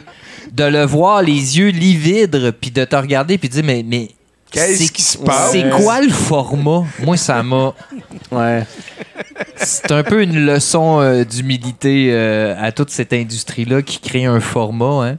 De 0.52 0.64
le 0.64 0.84
voir 0.84 1.22
les 1.22 1.58
yeux 1.58 1.70
livides, 1.70 2.52
puis 2.60 2.70
de 2.70 2.84
te 2.84 2.96
regarder, 2.96 3.38
puis 3.38 3.48
de 3.48 3.54
dire, 3.54 3.64
mais. 3.64 3.82
mais 3.86 4.10
Qu'est-ce 4.52 4.84
c'est- 4.84 4.92
qui 4.92 5.02
se 5.02 5.18
passe? 5.18 5.52
C'est 5.52 5.68
quoi 5.70 6.00
le 6.00 6.10
format? 6.10 6.84
Moi, 7.00 7.16
ça 7.16 7.42
m'a. 7.42 7.74
Ouais. 8.30 8.64
C'est 9.56 9.90
un 9.92 10.02
peu 10.02 10.22
une 10.22 10.44
leçon 10.44 11.00
euh, 11.00 11.24
d'humilité 11.24 12.08
euh, 12.12 12.54
à 12.60 12.70
toute 12.72 12.90
cette 12.90 13.12
industrie-là 13.12 13.82
qui 13.82 13.98
crée 13.98 14.24
un 14.26 14.40
format. 14.40 15.06
hein. 15.08 15.18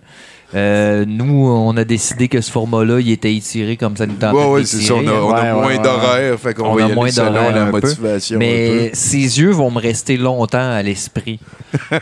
Euh, 0.55 1.03
nous, 1.07 1.47
on 1.47 1.75
a 1.77 1.83
décidé 1.83 2.27
que 2.27 2.39
ce 2.41 2.51
format-là, 2.51 2.99
il 2.99 3.09
était 3.11 3.33
étiré 3.33 3.75
comme 3.75 3.97
ça 3.97 4.05
nous 4.05 4.13
tentait 4.13 4.37
Ouais, 4.37 4.45
ouais, 4.51 4.65
c'est 4.65 4.81
ça. 4.81 4.93
On 4.93 4.97
a, 4.97 5.01
l'étirer, 5.01 5.19
on 5.19 5.29
a 5.31 5.43
Ouais, 5.43 5.51
moins 5.53 5.65
ouais, 5.67 5.79
d'horaire, 5.79 6.39
fait 6.39 6.53
qu'on 6.53 6.63
On 6.65 6.75
va 6.75 6.81
a 6.81 6.81
y 6.81 6.85
aller 6.85 6.95
moins 6.95 7.09
selon 7.11 7.33
d'horaire 7.33 7.55
la 7.55 7.61
un 7.63 7.71
peu. 7.71 7.81
motivation. 7.87 8.37
Mais 8.37 8.91
ses 8.93 9.39
yeux 9.39 9.49
vont 9.51 9.71
me 9.71 9.79
rester 9.79 10.17
longtemps 10.17 10.71
à 10.71 10.81
l'esprit. 10.81 11.39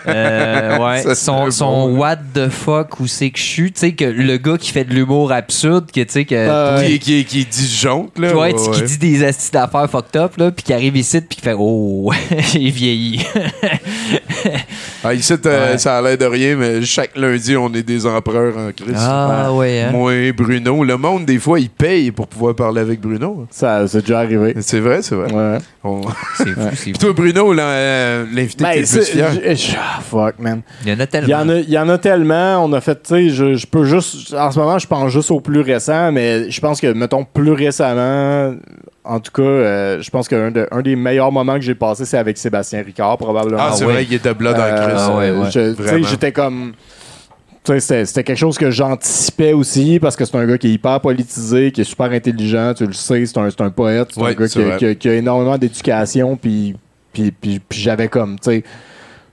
Euh, 0.07 0.77
ouais, 0.79 1.15
son, 1.15 1.49
son 1.51 1.87
bon, 1.93 1.97
what 1.97 2.17
the 2.33 2.49
fuck, 2.49 2.99
où 2.99 3.07
c'est 3.07 3.29
que 3.29 3.39
je 3.39 3.43
suis. 3.43 3.71
Tu 3.71 3.79
sais, 3.79 3.91
que 3.93 4.03
le 4.03 4.35
gars 4.37 4.57
qui 4.57 4.71
fait 4.71 4.83
de 4.83 4.93
l'humour 4.93 5.31
absurde, 5.31 5.89
que, 5.93 6.01
tu 6.01 6.11
sais, 6.11 6.25
que. 6.25 6.85
Qui, 6.85 6.99
qui, 6.99 7.23
qui 7.25 7.45
disjoncte, 7.45 8.19
là. 8.19 8.35
Ouais, 8.35 8.53
ouais, 8.53 8.71
qui 8.73 8.81
dit 8.83 8.97
des 8.97 9.23
astuces 9.23 9.51
d'affaires 9.51 9.89
fucked 9.89 10.19
up, 10.19 10.35
là, 10.37 10.51
puis 10.51 10.63
qui 10.63 10.73
arrive 10.73 10.97
ici, 10.97 11.21
puis 11.21 11.37
qui 11.37 11.41
fait 11.41 11.55
Oh, 11.57 12.11
j'ai 12.51 12.59
vieilli. 12.69 13.25
Ah, 15.03 15.13
ici, 15.13 15.33
ça 15.77 15.97
a 15.97 16.01
l'air 16.01 16.17
de 16.17 16.25
rien, 16.25 16.55
mais 16.55 16.81
chaque 16.83 17.15
lundi, 17.15 17.55
on 17.55 17.73
est 17.73 17.83
des 17.83 18.05
en 18.49 18.71
crise. 18.71 18.95
ah, 18.97 19.51
ouais, 19.53 19.81
hein. 19.81 19.91
Moi, 19.91 20.31
Bruno. 20.35 20.83
Le 20.83 20.97
monde, 20.97 21.25
des 21.25 21.39
fois, 21.39 21.59
il 21.59 21.69
paye 21.69 22.11
pour 22.11 22.27
pouvoir 22.27 22.55
parler 22.55 22.81
avec 22.81 22.99
Bruno. 22.99 23.45
Ça, 23.49 23.87
c'est 23.87 24.01
déjà 24.01 24.19
arrivé. 24.19 24.55
C'est 24.61 24.79
vrai, 24.79 25.01
c'est 25.01 25.15
vrai. 25.15 25.31
Ouais. 25.31 25.57
On- 25.83 26.01
C'est 26.37 26.45
fou, 26.49 26.61
c'est 26.73 26.83
Puis 26.83 26.93
fou. 26.93 26.97
toi, 26.99 27.13
Bruno, 27.13 27.53
là, 27.53 27.63
euh, 27.63 28.25
l'invité 28.33 28.63
Ben, 28.63 28.71
qui 28.73 28.77
est 28.79 28.95
le 28.95 28.97
plus 28.99 29.57
fier. 29.57 29.77
ah, 29.79 29.99
fuck, 30.01 30.35
man. 30.39 30.61
Il 30.85 30.89
y 30.89 30.93
en 30.93 30.99
a 30.99 31.03
Il 31.03 31.07
tellement. 31.07 31.27
y, 31.27 31.33
en 31.35 31.49
a, 31.49 31.55
il 31.57 31.69
y 31.69 31.77
en 31.79 31.89
a 31.89 31.97
tellement. 31.97 32.63
On 32.65 32.73
a 32.73 32.81
fait, 32.81 32.95
tu 33.03 33.09
sais, 33.15 33.29
je, 33.29 33.55
je 33.55 33.67
peux 33.67 33.83
juste. 33.85 34.33
En 34.33 34.51
ce 34.51 34.59
moment, 34.59 34.77
je 34.79 34.87
pense 34.87 35.11
juste 35.11 35.31
au 35.31 35.39
plus 35.39 35.61
récent, 35.61 36.11
mais 36.11 36.49
je 36.49 36.61
pense 36.61 36.79
que, 36.81 36.87
mettons, 36.93 37.23
plus 37.25 37.51
récemment, 37.51 38.53
en 39.03 39.19
tout 39.19 39.31
cas, 39.31 39.41
euh, 39.41 40.01
je 40.01 40.09
pense 40.11 40.27
qu'un 40.27 40.51
de- 40.51 40.67
un 40.71 40.81
des 40.81 40.95
meilleurs 40.95 41.31
moments 41.31 41.55
que 41.55 41.61
j'ai 41.61 41.73
passé, 41.75 42.05
c'est 42.05 42.17
avec 42.17 42.37
Sébastien 42.37 42.83
Ricard, 42.83 43.17
probablement. 43.17 43.57
Ah, 43.59 43.71
c'est 43.73 43.85
ouais. 43.85 43.93
vrai, 43.93 44.03
il 44.07 44.13
est 44.13 44.23
de 44.25 44.33
blood 44.33 44.55
en 44.55 44.59
Euh, 44.61 44.87
crise. 44.87 45.01
Ah 45.07 45.15
ouais, 45.17 45.31
ouais. 45.31 45.45
je- 45.45 45.71
tu 45.71 45.75
sais, 45.77 45.81
Vraiment. 45.83 46.07
J'étais 46.07 46.31
comme. 46.31 46.73
C'était 47.63 48.23
quelque 48.23 48.37
chose 48.37 48.57
que 48.57 48.71
j'anticipais 48.71 49.53
aussi 49.53 49.99
parce 49.99 50.15
que 50.15 50.25
c'est 50.25 50.35
un 50.35 50.45
gars 50.47 50.57
qui 50.57 50.67
est 50.67 50.71
hyper 50.73 50.99
politisé, 50.99 51.71
qui 51.71 51.81
est 51.81 51.85
super 51.85 52.11
intelligent, 52.11 52.73
tu 52.75 52.87
le 52.87 52.93
sais, 52.93 53.23
c'est 53.25 53.37
un, 53.37 53.49
c'est 53.51 53.61
un 53.61 53.69
poète, 53.69 54.09
c'est 54.13 54.19
Ouais, 54.21 54.31
un 54.31 54.33
gars 54.33 54.47
qui 54.47 54.59
a, 54.59 54.61
vrai. 54.65 54.77
qui 54.77 54.85
a- 54.85 54.95
qui 54.95 55.09
a 55.09 55.13
énormément 55.13 55.57
d'éducation, 55.59 56.35
puis, 56.37 56.75
puis, 57.13 57.31
puis, 57.31 57.59
puis 57.59 57.79
j'avais 57.79 58.07
comme, 58.07 58.39
tu 58.39 58.49
sais, 58.49 58.63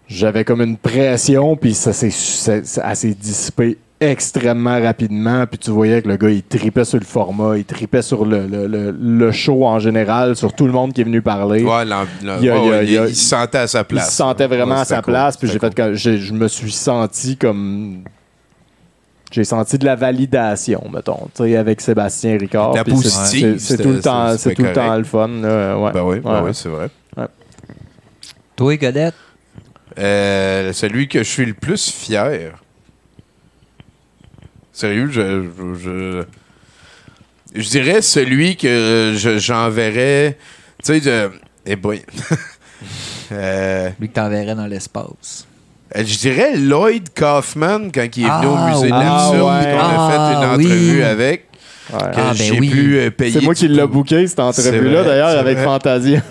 j'avais 0.09 0.45
comme 0.45 0.61
une 0.61 0.77
pression, 0.77 1.57
puis 1.57 1.73
ça 1.75 1.93
s'est 1.95 3.15
dissipée 3.19 3.79
extrêmement 4.01 4.81
rapidement, 4.81 5.45
puis 5.47 5.59
tu 5.59 5.71
voyais 5.71 6.03
que 6.03 6.09
le 6.09 6.17
gars, 6.17 6.31
il 6.31 6.43
tripait 6.43 6.85
sur 6.85 6.99
le 7.01 7.05
format, 7.07 7.57
il 7.57 7.65
tripait 7.65 8.03
sur 8.03 8.25
le, 8.27 8.47
le, 8.47 8.67
le, 8.69 8.91
le 8.93 9.33
show 9.33 9.65
en 9.67 9.79
général, 9.81 10.37
sur 10.37 10.53
tout 10.53 10.67
le 10.67 10.73
monde 10.73 10.93
qui 10.93 11.01
est 11.01 11.05
venu 11.05 11.21
parler. 11.23 11.65
Ouais, 11.65 11.83
Il 11.85 11.95
il 12.43 12.89
il 12.91 13.09
il 13.09 13.17
se 13.17 13.25
sentait 13.29 13.59
à 13.59 13.67
sa 13.67 13.81
Il 13.81 13.85
place. 13.87 14.11
se 14.11 14.17
sentait 14.17 14.47
vraiment 14.47 14.75
Ouais, 14.77 14.81
à 14.83 14.85
sa 14.85 14.97
cool. 15.03 15.15
place, 15.15 15.37
puis 15.37 15.49
j'ai 15.49 15.59
fait 15.59 15.73
je 15.95 16.33
me 16.35 16.47
suis 16.47 16.71
senti 16.71 17.37
comme 17.37 18.03
j'ai 19.31 19.45
senti 19.45 19.79
de 19.79 19.85
la 19.85 19.95
validation, 19.97 20.85
mettons, 20.93 21.29
tu 21.35 21.45
sais, 21.45 21.57
avec 21.57 21.81
Sébastien 21.81 22.39
Ricard. 22.39 22.75
La 22.75 22.85
positive, 22.85 23.59
c'est- 23.59 23.77
tout 23.79 23.91
le 23.91 24.01
temps, 24.01 24.37
c'est 24.39 24.55
tout 24.55 24.63
le 24.63 24.73
temps 24.73 24.97
le 24.97 25.05
fun. 25.05 25.29
là, 25.29 25.79
ouais. 25.79 25.93
Ben 25.93 26.03
oui, 26.03 26.21
ben 26.21 26.35
Ouais. 26.43 26.49
oui, 26.49 26.55
c'est 26.55 26.69
vrai. 26.69 26.89
Toi, 28.57 28.77
Godette? 28.77 29.15
Euh, 29.99 30.73
celui 30.73 31.09
que 31.09 31.19
je 31.21 31.29
suis 31.29 31.45
le 31.47 31.55
plus 31.55 31.91
fier. 31.91 32.53
Sérieux, 34.73 35.09
je. 35.11 35.45
Je, 35.57 35.75
je, 35.75 36.25
je 37.61 37.69
dirais 37.69 38.01
celui 38.03 38.57
que 38.57 39.15
je- 39.17 39.39
j'enverrais. 39.39 40.37
Tu 40.85 41.01
sais, 41.01 41.01
je- 41.01 41.31
eh 41.67 41.77
boy. 41.77 42.03
Euh, 43.33 43.91
Lui 43.99 44.09
que 44.09 44.15
t'enverrais 44.15 44.55
dans 44.55 44.67
l'espace. 44.69 45.48
Je 45.97 46.19
dirais 46.19 46.57
Lloyd 46.57 47.09
Kaufman 47.15 47.91
quand 47.95 48.07
il 48.17 48.25
est 48.25 48.29
venu 48.29 48.29
Ah, 48.29 48.47
au 48.49 48.69
musée 48.69 48.87
de 48.89 48.93
l'absurde 48.93 49.51
Ah, 49.51 49.63
et 49.63 49.73
qu'on 49.73 49.79
a 49.79 50.11
fait 50.11 50.17
une 50.17 50.43
Ah, 50.43 50.53
entrevue 50.53 50.97
oui. 50.99 51.03
avec. 51.03 51.45
Ouais. 51.91 51.99
Ah, 52.03 52.11
ben 52.15 52.33
j'ai 52.35 52.61
oui. 52.61 52.69
pu 52.71 52.99
euh, 52.99 53.11
payer. 53.11 53.33
C'est 53.33 53.45
moi 53.45 53.55
qui 53.55 53.67
l'ai 53.69 53.87
booké, 53.87 54.27
cette 54.27 54.41
entrevue-là, 54.41 55.05
d'ailleurs, 55.05 55.39
avec 55.39 55.57
vrai. 55.57 55.65
Fantasia. 55.65 56.21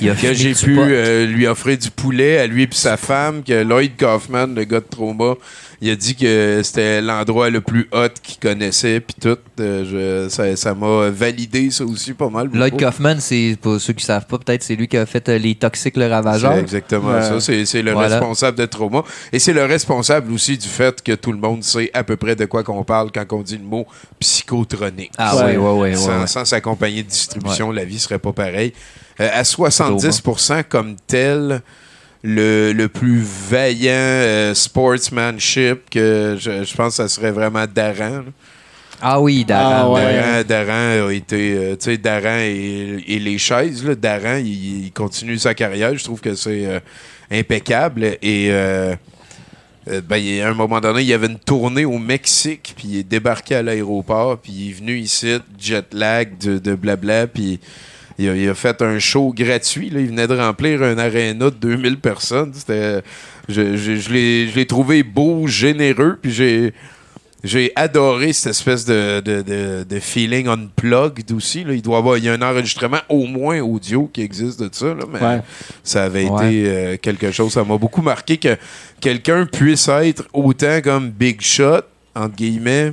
Il 0.00 0.10
a 0.10 0.14
que 0.14 0.32
j'ai 0.34 0.54
pu 0.54 0.76
euh, 0.78 1.26
lui 1.26 1.46
offrir 1.46 1.78
du 1.78 1.90
poulet 1.90 2.38
à 2.38 2.46
lui 2.46 2.64
et 2.64 2.68
sa 2.72 2.96
femme, 2.96 3.42
que 3.42 3.62
Lloyd 3.62 3.92
Kaufman, 3.98 4.48
le 4.54 4.64
gars 4.64 4.80
de 4.80 4.84
Trauma, 4.88 5.34
il 5.80 5.90
a 5.90 5.96
dit 5.96 6.14
que 6.14 6.60
c'était 6.62 7.00
l'endroit 7.02 7.50
le 7.50 7.60
plus 7.60 7.88
hot 7.92 8.08
qu'il 8.22 8.38
connaissait, 8.38 9.00
puis 9.00 9.16
tout. 9.20 9.36
Euh, 9.60 10.24
je- 10.26 10.28
ça 10.30 10.54
ça 10.56 10.74
m'a 10.74 11.10
validé 11.10 11.70
ça 11.70 11.84
aussi 11.84 12.12
pas 12.14 12.28
mal. 12.28 12.48
Lloyd 12.52 12.72
beaucoup. 12.72 12.84
Kaufman, 12.84 13.16
c'est 13.20 13.56
pour 13.60 13.80
ceux 13.80 13.92
qui 13.92 14.04
savent 14.04 14.26
pas, 14.26 14.38
peut-être 14.38 14.62
c'est 14.62 14.76
lui 14.76 14.88
qui 14.88 14.96
a 14.96 15.06
fait 15.06 15.28
euh, 15.28 15.38
les 15.38 15.54
Toxiques 15.54 15.96
le 15.96 16.06
Ravageur. 16.08 16.52
C'est 16.54 16.60
exactement 16.60 17.20
ça. 17.22 17.40
C'est, 17.40 17.64
c'est 17.66 17.82
le 17.82 17.92
Voilà. 17.92 18.18
responsable 18.18 18.58
de 18.58 18.66
Trauma. 18.66 19.02
Et 19.32 19.38
c'est 19.38 19.52
le 19.52 19.64
responsable 19.64 20.32
aussi 20.32 20.56
du 20.58 20.68
fait 20.68 21.02
que 21.02 21.12
tout 21.12 21.32
le 21.32 21.38
monde 21.38 21.62
sait 21.64 21.90
à 21.94 22.02
peu 22.04 22.16
près 22.16 22.36
de 22.36 22.44
quoi 22.44 22.62
qu'on 22.62 22.84
parle 22.84 23.10
quand 23.12 23.24
on 23.32 23.42
dit 23.42 23.56
le 23.58 23.64
mot 23.64 23.86
psychotronique. 24.20 25.12
Ah 25.18 25.34
oui, 25.46 25.56
oui, 25.56 25.90
oui. 25.90 25.96
sans, 25.96 26.26
sans 26.26 26.44
sa 26.44 26.60
compagnie 26.60 27.02
de 27.02 27.08
distribution, 27.08 27.70
la 27.70 27.84
vie 27.84 27.98
serait 27.98 28.18
pas 28.18 28.32
pareille. 28.32 28.72
Euh, 29.20 29.28
à 29.32 29.42
70% 29.42 30.64
comme 30.64 30.96
tel, 31.06 31.62
le, 32.22 32.72
le 32.72 32.88
plus 32.88 33.22
vaillant 33.22 33.90
euh, 33.92 34.54
sportsmanship 34.54 35.90
que 35.90 36.36
je, 36.40 36.64
je 36.64 36.74
pense 36.74 36.96
que 36.96 37.02
ça 37.02 37.08
serait 37.08 37.30
vraiment 37.30 37.66
Daran. 37.72 38.22
là. 38.22 38.24
Ah 39.02 39.20
oui, 39.20 39.44
Darren. 39.44 39.72
Ah 39.82 39.90
ouais. 39.90 40.44
Daran, 40.44 40.66
Daran 40.66 41.08
a 41.08 41.12
été, 41.12 41.54
euh, 41.54 41.76
tu 41.76 41.84
sais, 41.90 41.96
Daran 41.98 42.38
et, 42.38 43.04
et 43.06 43.18
les 43.18 43.36
chaises, 43.38 43.84
là, 43.84 43.94
Daran, 43.94 44.36
il, 44.36 44.86
il 44.86 44.92
continue 44.92 45.36
sa 45.38 45.52
carrière. 45.54 45.94
Je 45.96 46.04
trouve 46.04 46.20
que 46.20 46.34
c'est 46.34 46.64
euh, 46.66 46.80
impeccable. 47.30 48.16
Et 48.22 48.50
ben, 49.86 50.16
il 50.16 50.36
y 50.36 50.40
a 50.40 50.48
un 50.48 50.54
moment 50.54 50.80
donné, 50.80 51.02
il 51.02 51.08
y 51.08 51.12
avait 51.12 51.26
une 51.26 51.38
tournée 51.38 51.84
au 51.84 51.98
Mexique, 51.98 52.72
puis 52.74 52.88
il 52.88 52.98
est 53.00 53.02
débarqué 53.02 53.56
à 53.56 53.62
l'aéroport, 53.62 54.38
puis 54.38 54.52
il 54.52 54.70
est 54.70 54.72
venu 54.72 54.96
ici, 54.96 55.36
jet 55.58 55.92
lag 55.92 56.38
de, 56.38 56.56
de 56.56 56.74
blabla, 56.74 57.26
puis 57.26 57.60
Il 58.18 58.28
a, 58.28 58.36
il 58.36 58.48
a 58.48 58.54
fait 58.54 58.80
un 58.82 58.98
show 58.98 59.32
gratuit. 59.36 59.90
Là. 59.90 60.00
Il 60.00 60.06
venait 60.08 60.26
de 60.28 60.36
remplir 60.36 60.82
un 60.82 60.96
aréna 60.98 61.46
de 61.46 61.56
2000 61.56 61.98
personnes. 61.98 62.52
C'était, 62.54 63.02
je, 63.48 63.76
je, 63.76 63.96
je 63.96 64.10
l'ai, 64.54 64.66
trouvé 64.66 65.02
beau, 65.02 65.46
généreux, 65.48 66.18
puis 66.22 66.30
j'ai, 66.32 66.72
j'ai 67.42 67.72
adoré 67.76 68.32
cette 68.32 68.50
espèce 68.52 68.84
de, 68.84 69.20
de, 69.20 69.42
de, 69.42 69.84
de 69.88 70.00
feeling 70.00 70.46
unplugged 70.48 71.32
aussi. 71.32 71.64
Là. 71.64 71.74
Il 71.74 71.82
doit 71.82 71.96
y 71.96 71.98
avoir, 71.98 72.18
il 72.18 72.24
y 72.24 72.28
a 72.28 72.32
un 72.34 72.42
enregistrement 72.42 73.00
au 73.08 73.26
moins 73.26 73.60
audio 73.60 74.08
qui 74.12 74.22
existe 74.22 74.60
de 74.62 74.68
ça, 74.72 74.86
là, 74.94 75.04
mais 75.12 75.20
Ouais. 75.20 75.40
ça 75.82 76.04
avait 76.04 76.24
Ouais. 76.28 76.46
été 76.46 76.64
euh, 76.68 76.96
quelque 76.96 77.30
chose. 77.32 77.52
Ça 77.52 77.64
m'a 77.64 77.76
beaucoup 77.76 78.00
marqué 78.02 78.36
que 78.38 78.56
quelqu'un 79.00 79.44
puisse 79.46 79.88
être 79.88 80.24
autant 80.32 80.80
comme 80.82 81.10
Big 81.10 81.40
Shot, 81.42 81.80
entre 82.14 82.36
guillemets, 82.36 82.92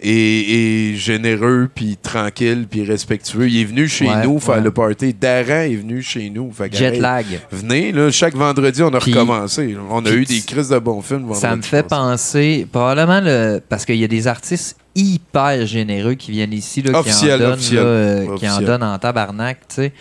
et, 0.00 0.90
et 0.90 0.96
généreux, 0.96 1.68
puis 1.74 1.96
tranquille, 2.00 2.66
puis 2.70 2.84
respectueux. 2.84 3.48
Il 3.48 3.60
est 3.60 3.64
venu 3.64 3.88
chez 3.88 4.06
Ouais, 4.08 4.22
nous 4.24 4.38
faire 4.38 4.56
ouais. 4.56 4.60
le 4.60 4.70
party. 4.70 5.14
Daran 5.14 5.62
est 5.62 5.76
venu 5.76 6.02
chez 6.02 6.28
nous. 6.30 6.50
Fait 6.52 6.68
que, 6.68 6.76
Jet 6.76 6.94
hey, 6.94 7.00
lag. 7.00 7.24
Venez, 7.50 7.92
là, 7.92 8.10
chaque 8.10 8.34
vendredi, 8.34 8.82
on 8.82 8.92
a 8.92 8.98
recommencé. 8.98 9.76
On 9.90 10.04
a 10.04 10.10
eu 10.10 10.24
des 10.24 10.40
crises 10.40 10.68
de 10.68 10.78
bons 10.78 11.00
films. 11.02 11.32
Ça 11.34 11.56
me 11.56 11.62
fait 11.62 11.82
penser, 11.82 12.66
probablement, 12.70 13.20
le, 13.22 13.60
parce 13.68 13.84
qu'il 13.84 13.96
y 13.96 14.04
a 14.04 14.08
des 14.08 14.26
artistes 14.26 14.76
hyper 14.94 15.66
généreux 15.66 16.14
qui 16.14 16.30
viennent 16.30 16.52
ici, 16.52 16.82
là, 16.82 16.98
Officiel, 16.98 17.28
qui, 17.38 17.44
en 17.44 17.48
donnent, 17.48 17.52
officiel. 17.54 17.78
là, 17.82 17.84
euh, 17.84 18.36
qui 18.36 18.48
en 18.48 18.60
donnent 18.60 18.82
en 18.82 18.98
tabarnak, 18.98 19.58
tu 19.68 19.74
sais. 19.76 19.92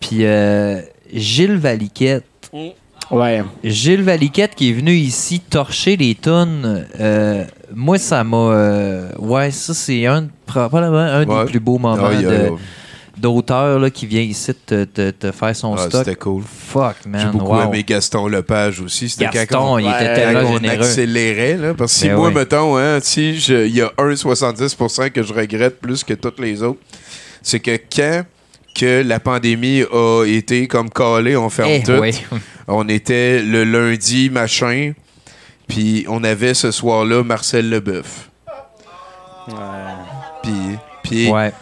Puis 0.00 0.24
euh, 0.24 0.80
Gilles 1.12 1.56
Valiquette, 1.58 2.24
Ouais. 3.10 3.42
Gilles 3.64 4.02
Valiquette 4.02 4.54
qui 4.54 4.70
est 4.70 4.72
venu 4.72 4.92
ici 4.92 5.40
torcher 5.40 5.96
les 5.96 6.14
tunes, 6.14 6.86
euh, 7.00 7.44
moi, 7.74 7.98
ça 7.98 8.24
m'a... 8.24 8.36
euh, 8.36 9.08
ouais, 9.18 9.50
ça, 9.50 9.74
c'est 9.74 10.06
un, 10.06 10.28
probablement 10.46 10.98
un 10.98 11.26
Ouais. 11.26 11.44
des 11.44 11.50
plus 11.50 11.60
beaux 11.60 11.78
moments 11.78 12.10
d'auteur 13.16 13.92
qui 13.92 14.06
vient 14.06 14.22
ici 14.22 14.52
te, 14.66 14.84
te- 14.84 15.10
te 15.10 15.30
faire 15.30 15.54
son 15.54 15.74
Ah, 15.74 15.88
stock. 15.88 16.04
C'était 16.04 16.16
cool. 16.16 16.42
Fuck, 16.46 17.04
man, 17.06 17.20
J'ai 17.32 17.38
beaucoup 17.38 17.52
wow. 17.54 17.64
aimé 17.64 17.84
Gaston 17.86 18.28
Lepage 18.28 18.80
aussi. 18.80 19.10
C'était 19.10 19.28
Gaston, 19.30 19.74
on- 19.74 19.78
il 19.78 19.86
était 19.86 20.14
tellement 20.14 20.48
on 20.50 20.54
généreux. 20.54 20.76
accélérait, 20.84 21.56
là, 21.58 21.74
parce 21.74 21.92
que 21.92 21.98
si 21.98 22.08
Ben 22.08 22.16
moi, 22.16 22.28
oui. 22.28 22.34
mettons, 22.34 22.78
hein, 22.78 22.98
si 23.02 23.34
il 23.36 23.74
y 23.76 23.82
a 23.82 23.92
un 23.98 24.14
70% 24.14 25.10
que 25.10 25.22
je 25.22 25.34
regrette 25.34 25.80
plus 25.80 26.02
que 26.02 26.14
toutes 26.14 26.40
les 26.40 26.62
autres, 26.62 26.80
c'est 27.42 27.60
que 27.60 27.78
quand 27.94 28.24
que 28.74 29.02
la 29.02 29.18
pandémie 29.20 29.82
a 29.92 30.24
été 30.24 30.66
comme 30.68 30.88
calée, 30.88 31.36
on 31.36 31.50
ferme 31.50 31.70
Eh, 31.70 31.82
tout. 31.82 32.00
On 32.68 32.88
était 32.88 33.42
le 33.42 33.64
lundi, 33.64 34.30
machin, 34.30 34.92
puis 35.70 36.04
on 36.08 36.22
avait 36.24 36.52
ce 36.54 36.70
soir-là 36.70 37.22
Marcel 37.24 37.70
Leboeuf. 37.70 38.28
Puis, 40.42 40.52
puis 41.02 41.30
Ouais, 41.30 41.52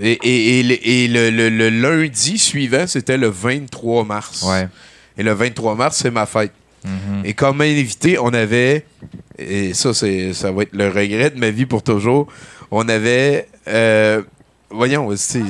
et, 0.00 0.12
et- 0.22 0.58
et 0.60 0.62
le- 0.62 0.88
et 0.88 1.08
le, 1.08 1.30
le- 1.30 1.48
le 1.50 1.68
lundi 1.70 2.38
suivant, 2.38 2.86
c'était 2.86 3.16
le 3.16 3.28
23 3.28 4.04
mars. 4.04 4.42
ouais. 4.42 4.68
Et 5.16 5.22
le 5.22 5.32
23 5.32 5.74
mars, 5.74 5.96
c'est 5.96 6.10
ma 6.10 6.26
fête. 6.26 6.52
Mhm. 6.84 7.22
Et 7.24 7.32
comme 7.34 7.60
invité, 7.60 8.18
on 8.18 8.32
avait, 8.34 8.84
et 9.38 9.72
ça, 9.74 9.94
c'est, 9.94 10.32
ça 10.34 10.50
va 10.52 10.62
être 10.62 10.72
le 10.74 10.88
regret 10.88 11.30
de 11.30 11.38
ma 11.38 11.50
vie 11.50 11.66
pour 11.66 11.82
toujours, 11.82 12.26
on 12.70 12.88
avait, 12.88 13.48
euh, 13.68 14.22
voyons, 14.70 15.08
c'est 15.16 15.42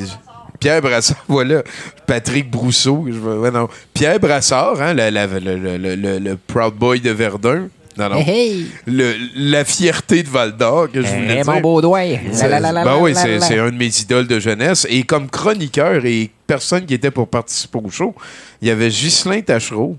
Pierre 0.60 0.80
Brassard, 0.82 1.16
voilà, 1.28 1.62
Patrick 2.06 2.50
Brousseau, 2.50 3.06
je 3.08 3.18
veux- 3.18 3.38
ouais, 3.40 3.50
non, 3.50 3.68
Pierre 3.94 4.20
Brassard, 4.20 4.80
hein, 4.80 4.94
la- 4.94 5.10
la- 5.10 5.26
le- 5.26 6.18
le 6.18 6.36
Proud 6.36 6.74
Boy 6.74 7.00
de 7.00 7.10
Verdun, 7.10 7.68
non, 7.98 8.08
non, 8.10 8.16
Le- 8.86 9.14
la 9.36 9.64
fierté 9.64 10.22
de 10.22 10.28
Val 10.28 10.56
d'Or, 10.56 10.90
que 10.90 11.00
je 11.02 11.06
voulais 11.06 11.36
dire. 11.36 11.44
Ben 12.84 12.96
oui, 13.00 13.12
c'est 13.40 13.58
un 13.58 13.70
de 13.70 13.76
mes 13.76 13.86
idoles 14.00 14.26
de 14.26 14.38
jeunesse. 14.40 14.86
Et 14.90 15.02
comme 15.04 15.28
chroniqueur 15.28 16.04
et 16.04 16.30
personne 16.46 16.84
qui 16.86 16.94
était 16.94 17.10
pour 17.10 17.28
participer 17.28 17.78
au 17.82 17.90
show, 17.90 18.14
il 18.62 18.68
y 18.68 18.70
avait 18.70 18.88
Ghislain 18.90 19.40
Tachereau, 19.40 19.96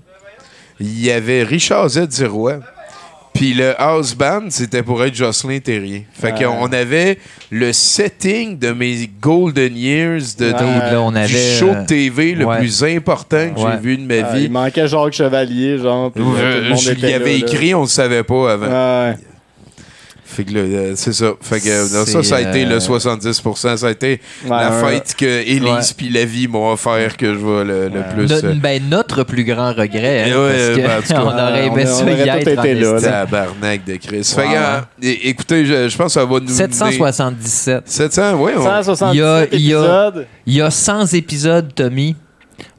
il 0.80 1.00
y 1.04 1.10
avait 1.10 1.42
Richard 1.42 1.88
Z. 1.88 2.06
puis 3.36 3.54
le 3.54 3.80
house 3.80 4.14
band, 4.14 4.44
c'était 4.50 4.82
pour 4.82 5.04
être 5.04 5.14
Jocelyn 5.14 5.60
Terrier. 5.60 6.06
Fait 6.12 6.32
Ouais. 6.32 6.44
qu'on 6.44 6.72
avait 6.72 7.18
le 7.50 7.72
setting 7.72 8.58
de 8.58 8.72
mes 8.72 9.08
golden 9.20 9.76
years 9.76 10.34
de, 10.38 10.46
Ouais. 10.46 10.52
de- 10.52 10.92
Là, 10.92 11.00
on 11.00 11.12
du 11.12 11.18
avait, 11.18 11.56
show 11.58 11.68
euh, 11.68 11.82
de 11.82 11.86
TV 11.86 12.34
le 12.34 12.44
ouais. 12.46 12.58
plus 12.58 12.82
important 12.82 13.50
que 13.54 13.60
Ouais. 13.60 13.70
j'ai 13.74 13.78
vu 13.80 13.96
de 13.98 14.02
ma 14.02 14.26
Ah, 14.28 14.32
vie. 14.34 14.44
il 14.44 14.50
manquait 14.50 14.88
Jacques 14.88 15.12
Chevalier, 15.12 15.78
genre. 15.78 16.12
euh, 16.16 16.72
avais 17.14 17.18
là, 17.18 17.18
là. 17.18 17.28
écrit, 17.46 17.74
on 17.74 17.82
le 17.82 17.86
savait 17.88 18.22
pas 18.24 18.52
avant. 18.52 18.66
Ouais. 20.38 20.44
Fait 20.44 20.44
que 20.44 20.52
là, 20.54 20.60
euh, 20.60 20.92
c'est 20.96 21.12
ça. 21.12 21.32
Fait 21.40 21.60
que 21.60 21.68
euh, 21.68 21.86
ça, 22.04 22.22
ça 22.22 22.36
a 22.36 22.40
été 22.40 22.64
euh, 22.64 22.68
le 22.70 22.78
70%. 22.78 23.76
Ça 23.76 23.86
a 23.86 23.90
été 23.90 24.20
la 24.48 24.70
fête 24.72 25.14
que 25.16 25.24
Élise 25.24 25.92
puis 25.92 26.08
la 26.10 26.24
vie 26.24 26.46
m'ont 26.48 26.70
offert 26.72 27.16
que 27.16 27.32
je 27.32 27.38
vois 27.38 27.64
le, 27.64 27.90
plus. 28.14 28.28
No- 28.28 28.44
euh, 28.44 28.54
ben, 28.60 28.82
notre 28.88 29.22
plus 29.24 29.44
grand 29.44 29.72
regret. 29.72 30.30
hein, 30.30 30.34
ben, 30.76 30.82
parce 30.86 31.02
que 31.08 31.12
cas. 31.12 31.22
on 31.22 31.28
aurait 31.28 31.66
aimé 31.66 31.86
ça 31.86 32.04
y 32.10 32.28
être. 32.28 32.48
été 32.48 32.74
là. 32.74 33.00
Tabarnak 33.00 33.84
de 33.84 33.96
Chris. 33.96 34.24
Fait 34.24 34.42
que, 34.42 34.48
euh, 34.56 34.80
écoutez, 35.24 35.64
je, 35.64 35.88
je 35.88 35.96
pense 35.96 36.06
que 36.14 36.20
ça 36.20 36.24
va 36.24 36.40
nous. 36.40 36.46
mener- 36.46 36.52
777. 36.52 37.82
700, 37.88 38.34
oui. 38.38 38.52
On... 38.56 38.62
177 38.64 39.08
Il 39.14 39.18
y 39.18 39.22
a- 39.22 39.46
il 39.52 39.60
y 39.60 39.74
a- 39.74 39.78
épisodes. 39.78 40.26
Il 40.46 40.54
y 40.54 40.60
a 40.62 40.70
100 40.70 41.06
épisodes, 41.14 41.74
Tommy. 41.74 42.16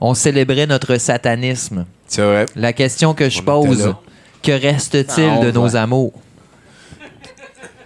On 0.01 0.13
célébrait 0.13 0.67
notre 0.67 0.97
satanisme. 0.97 1.85
C'est 2.07 2.21
vrai. 2.21 2.45
La 2.55 2.73
question 2.73 3.13
que 3.13 3.29
je 3.29 3.39
On 3.41 3.43
pose, 3.43 3.93
que 4.43 4.51
reste-t-il 4.51 5.29
Ah, 5.41 5.45
de 5.45 5.51
nos 5.51 5.75
amours? 5.75 6.13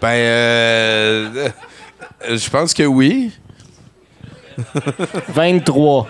Ben, 0.02 0.08
euh, 0.10 1.50
euh, 2.30 2.38
je 2.38 2.50
pense 2.50 2.74
que 2.74 2.84
oui. 2.84 3.32
23. 5.30 6.08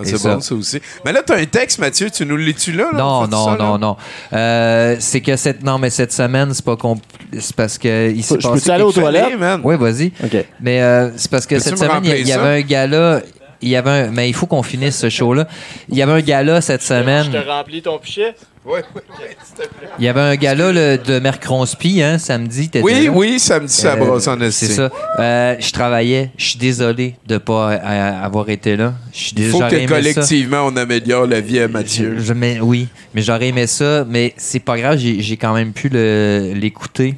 Ah, 0.00 0.02
C'est 0.04 0.22
bon, 0.22 0.40
ça 0.40 0.54
aussi. 0.54 0.80
Mais 1.04 1.12
là, 1.12 1.22
tu 1.26 1.32
as 1.32 1.36
un 1.36 1.44
texte, 1.44 1.78
Mathieu. 1.80 2.08
Tu 2.10 2.24
nous 2.24 2.36
l'es-tu 2.36 2.72
là? 2.72 2.90
là? 2.92 2.98
Non, 2.98 3.26
non, 3.26 3.44
ça, 3.46 3.50
là? 3.52 3.56
non, 3.58 3.78
non. 3.78 3.96
Euh, 4.32 4.96
c'est 5.00 5.20
que 5.20 5.34
cette 5.36 5.64
non, 5.64 5.78
mais 5.78 5.90
cette 5.90 6.12
semaine, 6.12 6.54
c'est 6.54 6.64
pas 6.64 6.74
compl- 6.74 7.00
c'est 7.38 7.54
parce 7.56 7.78
que 7.78 8.10
il 8.10 8.22
s'est 8.22 8.36
Je 8.38 8.46
passé 8.46 8.54
peux-tu 8.60 8.70
aller 8.70 8.84
aux 8.84 8.92
toilettes? 8.92 9.36
Man. 9.38 9.60
Oui, 9.64 9.76
vas-y. 9.76 10.12
OK. 10.22 10.44
Mais 10.60 10.82
euh, 10.82 11.10
c'est 11.16 11.30
parce 11.30 11.46
que 11.46 11.56
Peux-tu 11.56 11.68
cette 11.70 11.78
semaine, 11.78 12.04
il 12.04 12.28
y, 12.28 12.32
avait 12.32 12.60
un 12.60 12.60
gala. 12.60 13.22
Il 13.60 13.68
y 13.70 13.76
avait 13.76 13.90
un, 13.90 14.10
mais 14.12 14.28
il 14.28 14.32
faut 14.34 14.46
qu'on 14.46 14.62
finisse 14.62 14.96
ce 14.98 15.08
show-là. 15.08 15.48
Il 15.88 15.96
y 15.96 16.02
avait 16.02 16.12
un 16.12 16.20
gala 16.20 16.60
cette 16.60 16.82
semaine. 16.82 17.26
remplis 17.48 17.82
ton 17.82 17.98
pichet? 17.98 18.34
S'il 18.64 18.82
te 18.82 19.68
plaît. 19.68 19.88
Il 19.98 20.04
y 20.04 20.08
avait 20.08 20.20
un 20.20 20.36
gala 20.36 20.72
le- 20.72 20.98
de 20.98 21.18
Mercronspi, 21.20 22.02
hein, 22.02 22.18
samedi. 22.18 22.68
t'étais 22.68 22.84
Oui, 22.84 23.06
là? 23.06 23.10
oui, 23.12 23.38
samedi, 23.40 23.72
ça 23.72 23.94
Euh, 23.94 23.96
brosse 23.96 24.28
en 24.28 24.38
esti. 24.42 24.66
C'est 24.66 24.72
ça. 24.74 24.90
Euh, 25.18 25.56
je 25.58 25.72
travaillais. 25.72 26.30
Je 26.36 26.50
suis 26.50 26.58
désolé 26.58 27.14
de 27.26 27.34
ne 27.34 27.38
pas 27.38 27.72
euh, 27.72 28.22
avoir 28.24 28.48
été 28.50 28.76
là. 28.76 28.92
Je 29.12 29.18
suis 29.18 29.34
Il 29.38 29.48
faut 29.48 29.60
que 29.60 29.86
collectivement, 29.88 30.64
on 30.66 30.76
améliore 30.76 31.26
la 31.26 31.40
vie 31.40 31.60
à 31.60 31.68
Mathieu. 31.68 32.16
Je- 32.18 32.24
je- 32.24 32.32
mais- 32.34 32.60
oui, 32.60 32.88
mais 33.14 33.22
j'aurais 33.22 33.48
aimé 33.48 33.66
ça. 33.66 34.04
Mais 34.06 34.34
c'est 34.36 34.60
pas 34.60 34.76
grave, 34.78 34.98
j'ai 34.98 35.20
j'ai 35.22 35.36
quand 35.38 35.54
même 35.54 35.72
pu 35.72 35.88
le- 35.88 36.52
l'écouter 36.54 37.14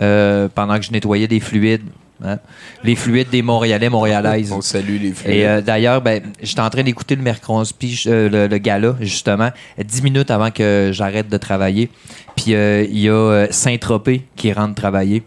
euh, 0.00 0.48
pendant 0.54 0.78
que 0.78 0.84
je 0.86 0.90
nettoyais 0.90 1.28
des 1.28 1.40
fluides. 1.40 1.82
Hein? 2.24 2.38
Les 2.82 2.96
fluides 2.96 3.30
des 3.30 3.42
Montréalais, 3.42 3.88
Montréalaises. 3.88 4.52
On 4.52 4.60
salue 4.60 5.00
les 5.00 5.12
filles. 5.12 5.30
Et 5.32 5.46
euh, 5.46 5.60
d'ailleurs, 5.60 6.00
ben, 6.02 6.22
j'étais 6.42 6.60
en 6.60 6.70
train 6.70 6.82
d'écouter 6.82 7.16
le 7.16 7.22
Mercronspi, 7.22 8.02
euh, 8.06 8.28
le, 8.28 8.46
le 8.48 8.58
gala, 8.58 8.96
justement, 9.00 9.50
dix 9.82 10.02
minutes 10.02 10.30
avant 10.30 10.50
que 10.50 10.90
j'arrête 10.92 11.28
de 11.28 11.36
travailler. 11.36 11.90
Puis 12.36 12.54
euh, 12.54 12.84
il 12.88 12.98
y 12.98 13.08
a 13.08 13.12
euh, 13.12 13.46
Saint-Tropez 13.50 14.24
qui 14.36 14.52
rentre 14.52 14.74
travailler. 14.74 15.22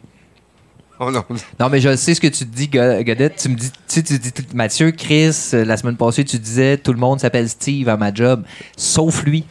Oh 0.99 1.11
non. 1.11 1.24
Non, 1.60 1.69
mais 1.69 1.80
je 1.80 1.95
sais 1.95 2.15
ce 2.15 2.19
que 2.22 2.26
tu 2.28 2.44
te 2.45 2.56
dis, 2.56 2.68
Go- 2.68 3.03
Godette. 3.03 3.36
Tu 3.38 3.49
me 3.49 3.56
dis, 3.56 3.72
tu 3.88 4.03
tu 4.03 4.18
dis, 4.18 4.32
tout- 4.32 4.44
Mathieu, 4.56 4.90
Chris, 4.91 5.32
la 5.53 5.78
semaine 5.78 5.95
passée, 5.95 6.26
tu 6.26 6.40
disais 6.40 6.78
tout 6.78 6.91
le 6.91 6.98
monde 6.99 7.19
s'appelle 7.19 7.48
Steve 7.48 7.88
à 7.88 7.98
ma 7.98 8.11
job, 8.11 8.44
sauf 8.76 9.24
lui. 9.24 9.44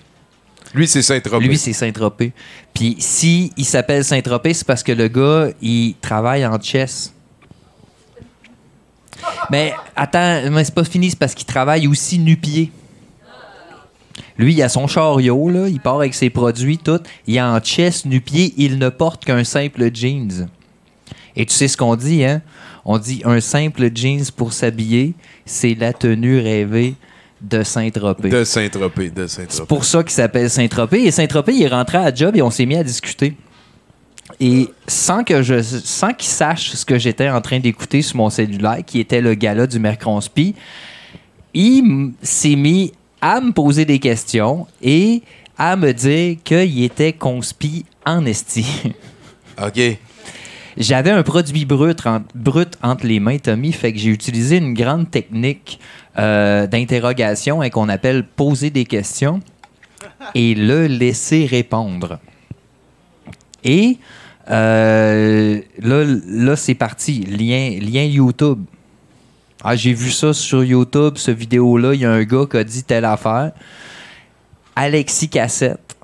Lui, 0.74 0.88
c'est 0.88 1.02
Saint-Tropez. 1.02 1.46
Lui, 1.46 1.56
c'est 1.56 1.72
Saint-Tropez. 1.72 2.32
Puis 2.74 2.96
si 2.98 3.52
il 3.56 3.64
s'appelle 3.64 4.04
Saint-Tropez, 4.04 4.54
c'est 4.54 4.66
parce 4.66 4.82
que 4.82 4.90
le 4.90 5.06
gars, 5.06 5.50
il 5.62 5.94
travaille 6.00 6.44
en 6.44 6.60
chess. 6.60 7.14
Mais 9.50 9.72
attends, 9.94 10.50
mais 10.50 10.64
c'est 10.64 10.74
pas 10.74 10.84
fini, 10.84 11.10
c'est 11.10 11.18
parce 11.18 11.34
qu'il 11.34 11.46
travaille 11.46 11.86
aussi 11.86 12.18
nu-pied. 12.18 12.70
Lui, 14.38 14.52
il 14.54 14.62
a 14.62 14.68
son 14.68 14.86
chariot, 14.86 15.48
là, 15.48 15.68
il 15.68 15.80
part 15.80 15.96
avec 15.96 16.14
ses 16.14 16.28
produits, 16.30 16.78
tout. 16.78 17.00
Il 17.26 17.36
est 17.36 17.40
en 17.40 17.58
chess 17.62 18.04
nu-pied, 18.04 18.52
il 18.58 18.78
ne 18.78 18.88
porte 18.90 19.24
qu'un 19.24 19.44
simple 19.44 19.90
jeans. 19.94 20.48
Et 21.34 21.46
tu 21.46 21.54
sais 21.54 21.68
ce 21.68 21.76
qu'on 21.76 21.96
dit, 21.96 22.24
hein? 22.24 22.42
On 22.84 22.98
dit 22.98 23.22
un 23.24 23.40
simple 23.40 23.90
jeans 23.94 24.24
pour 24.36 24.52
s'habiller, 24.52 25.14
c'est 25.44 25.74
la 25.74 25.92
tenue 25.92 26.38
rêvée 26.38 26.94
de 27.40 27.62
Saint-Tropez. 27.62 28.28
De 28.28 28.44
Saint-Tropez, 28.44 29.10
de 29.10 29.26
C'est 29.26 29.42
Saint-Tropez. 29.50 29.66
pour 29.68 29.84
ça 29.84 30.02
qu'il 30.02 30.12
s'appelle 30.12 30.48
Saint-Tropez. 30.48 31.04
Et 31.04 31.10
Saint-Tropez, 31.10 31.54
il 31.54 31.62
est 31.62 31.68
rentré 31.68 31.98
à 31.98 32.04
la 32.10 32.14
job 32.14 32.36
et 32.36 32.42
on 32.42 32.50
s'est 32.50 32.64
mis 32.66 32.76
à 32.76 32.84
discuter. 32.84 33.34
Et 34.40 34.68
sans 34.88 35.22
que 35.24 35.42
je 35.42 35.62
sans 35.62 36.12
qu'il 36.12 36.28
sache 36.28 36.70
ce 36.70 36.84
que 36.84 36.98
j'étais 36.98 37.28
en 37.30 37.40
train 37.40 37.60
d'écouter 37.60 38.02
sur 38.02 38.16
mon 38.16 38.28
cellulaire, 38.30 38.78
qui 38.84 39.00
était 39.00 39.20
le 39.20 39.34
gala 39.34 39.66
du 39.66 39.78
Mercronspi, 39.78 40.54
il 41.54 42.12
s'est 42.22 42.56
mis 42.56 42.92
à 43.20 43.40
me 43.40 43.52
poser 43.52 43.84
des 43.84 43.98
questions 43.98 44.66
et 44.82 45.22
à 45.56 45.76
me 45.76 45.92
dire 45.92 46.36
qu'il 46.44 46.82
était 46.82 47.12
conspi 47.12 47.84
en 48.04 48.26
esti. 48.26 48.66
OK. 49.64 49.80
J'avais 50.76 51.10
un 51.10 51.22
produit 51.22 51.64
brut, 51.64 52.04
en- 52.06 52.22
brut 52.34 52.76
entre 52.82 53.06
les 53.06 53.18
mains, 53.20 53.38
Tommy, 53.38 53.72
fait 53.72 53.94
que 53.94 53.98
j'ai 53.98 54.10
utilisé 54.10 54.58
une 54.58 54.74
grande 54.74 55.10
technique 55.10 55.80
euh, 56.18 56.66
d'interrogation 56.66 57.62
hein, 57.62 57.70
qu'on 57.70 57.88
appelle 57.88 58.24
poser 58.24 58.68
des 58.68 58.84
questions 58.84 59.40
et 60.34 60.54
le 60.54 60.86
laisser 60.86 61.46
répondre. 61.46 62.18
Et 63.66 63.98
euh, 64.48 65.60
là, 65.80 66.04
là 66.26 66.56
c'est 66.56 66.74
parti. 66.76 67.20
Lien, 67.24 68.04
YouTube. 68.04 68.64
Ah, 69.62 69.74
j'ai 69.74 69.92
vu 69.92 70.10
ça 70.12 70.32
sur 70.32 70.62
YouTube, 70.62 71.14
ce 71.16 71.32
vidéo-là. 71.32 71.94
Il 71.94 72.00
y 72.00 72.04
a 72.04 72.12
un 72.12 72.22
gars 72.22 72.46
qui 72.48 72.56
a 72.56 72.64
dit 72.64 72.84
telle 72.84 73.04
affaire. 73.04 73.50
Alexis 74.76 75.28
Cassette. 75.28 75.96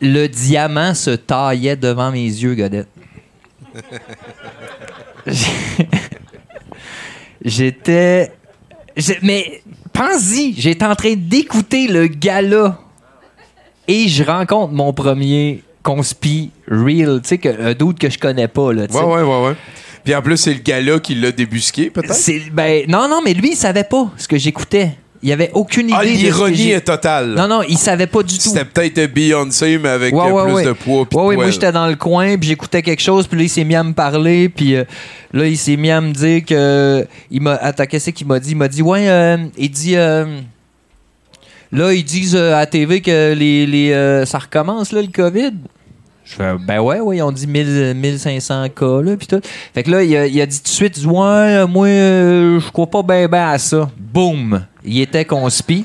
Le 0.00 0.28
diamant 0.28 0.94
se 0.94 1.10
taillait 1.10 1.76
devant 1.76 2.12
mes 2.12 2.24
yeux, 2.24 2.54
Godette. 2.54 2.88
J'étais. 7.44 8.32
Mais 9.22 9.62
pense-y, 9.92 10.54
j'étais 10.56 10.84
en 10.84 10.94
train 10.94 11.14
d'écouter 11.16 11.88
le 11.88 12.06
gala 12.06 12.78
et 13.88 14.08
je 14.08 14.22
rencontre 14.24 14.72
mon 14.72 14.92
premier 14.92 15.62
conspi 15.82 16.50
real, 16.70 17.20
tu 17.22 17.28
sais, 17.30 17.38
que- 17.38 17.62
un 17.70 17.72
doute 17.74 17.98
que 17.98 18.10
je 18.10 18.18
connais 18.18 18.48
pas, 18.48 18.72
là. 18.72 18.82
Ouais, 18.92 19.00
ouais, 19.02 19.22
ouais, 19.22 19.46
ouais. 19.48 19.54
Puis 20.04 20.14
en 20.14 20.22
plus, 20.22 20.36
c'est 20.36 20.54
le 20.54 20.60
gars-là 20.60 20.98
qui 21.00 21.14
l'a 21.14 21.32
débusqué, 21.32 21.90
peut-être? 21.90 22.14
C'est- 22.14 22.50
ben, 22.52 22.84
non, 22.88 23.08
non, 23.08 23.20
mais 23.24 23.34
lui, 23.34 23.50
il 23.52 23.56
savait 23.56 23.84
pas 23.84 24.10
ce 24.16 24.26
que 24.28 24.38
j'écoutais. 24.38 24.92
Il 25.22 25.30
avait 25.32 25.50
aucune 25.52 25.88
idée. 25.88 25.96
Ah, 25.98 26.02
ce 26.02 26.08
que 26.08 26.16
l'ironie 26.16 26.70
est 26.70 26.80
totale. 26.80 27.34
Non, 27.34 27.46
non, 27.46 27.62
il 27.68 27.76
savait 27.76 28.06
pas 28.06 28.22
du 28.22 28.36
tout. 28.38 28.40
C'était 28.48 28.64
peut-être 28.64 29.12
Beyoncé, 29.12 29.76
mais 29.76 29.90
avec 29.90 30.14
Ouais, 30.14 30.28
euh, 30.28 30.32
ouais, 30.32 30.44
plus 30.44 30.52
ouais. 30.54 30.64
de 30.64 30.72
poids. 30.72 31.04
de 31.10 31.16
ouais, 31.16 31.36
moi 31.36 31.50
j'étais 31.50 31.72
dans 31.72 31.86
le 31.86 31.96
coin, 31.96 32.38
puis 32.38 32.48
j'écoutais 32.48 32.80
quelque 32.80 33.02
chose, 33.02 33.26
puis 33.26 33.36
là 33.36 33.44
il 33.44 33.50
s'est 33.50 33.64
mis 33.64 33.74
à 33.74 33.84
me 33.84 33.92
parler, 33.92 34.48
puis 34.48 34.76
euh, 34.76 34.84
là 35.34 35.46
il 35.46 35.58
s'est 35.58 35.76
mis 35.76 35.90
à 35.90 36.00
me 36.00 36.12
dire 36.12 36.42
que 36.46 37.06
il 37.30 37.42
m'a 37.42 37.52
attends, 37.56 37.84
qu'est-ce 37.84 38.08
qu'il 38.10 38.26
m'a 38.28 38.40
dit? 38.40 38.52
Il 38.52 38.56
m'a 38.56 38.68
dit 38.68 38.80
ouais, 38.80 39.10
euh, 39.10 39.36
il 39.58 39.70
dit 39.70 39.94
euh, 39.94 40.24
là 41.72 41.92
ils 41.92 42.04
disent 42.04 42.36
euh, 42.36 42.56
à 42.56 42.66
TV 42.66 43.00
que 43.00 43.32
les, 43.34 43.66
les 43.66 43.92
euh, 43.92 44.24
ça 44.24 44.38
recommence 44.38 44.92
là 44.92 45.02
le 45.02 45.08
Covid. 45.08 45.52
Je 46.24 46.34
fais 46.36 46.52
ben 46.58 46.80
ouais, 46.80 47.00
ouais, 47.00 47.16
ils 47.16 47.22
ont 47.22 47.32
dit 47.32 47.46
1000, 47.46 47.94
1500 47.96 48.68
cas 48.68 49.02
là 49.02 49.16
puis 49.16 49.26
tout. 49.26 49.40
Fait 49.74 49.82
que 49.82 49.90
là 49.90 50.02
il 50.02 50.16
a, 50.16 50.26
il 50.26 50.40
a 50.40 50.46
dit 50.46 50.58
tout 50.58 50.64
de 50.64 50.68
suite 50.68 50.96
ouais, 51.04 51.16
euh, 51.16 51.66
moi 51.66 51.86
euh, 51.88 52.60
je 52.60 52.70
crois 52.70 52.86
pas 52.86 53.02
ben 53.02 53.26
ben 53.28 53.48
à 53.48 53.58
ça. 53.58 53.90
Boum, 53.98 54.64
il 54.84 55.00
était 55.00 55.24
conspi. 55.24 55.84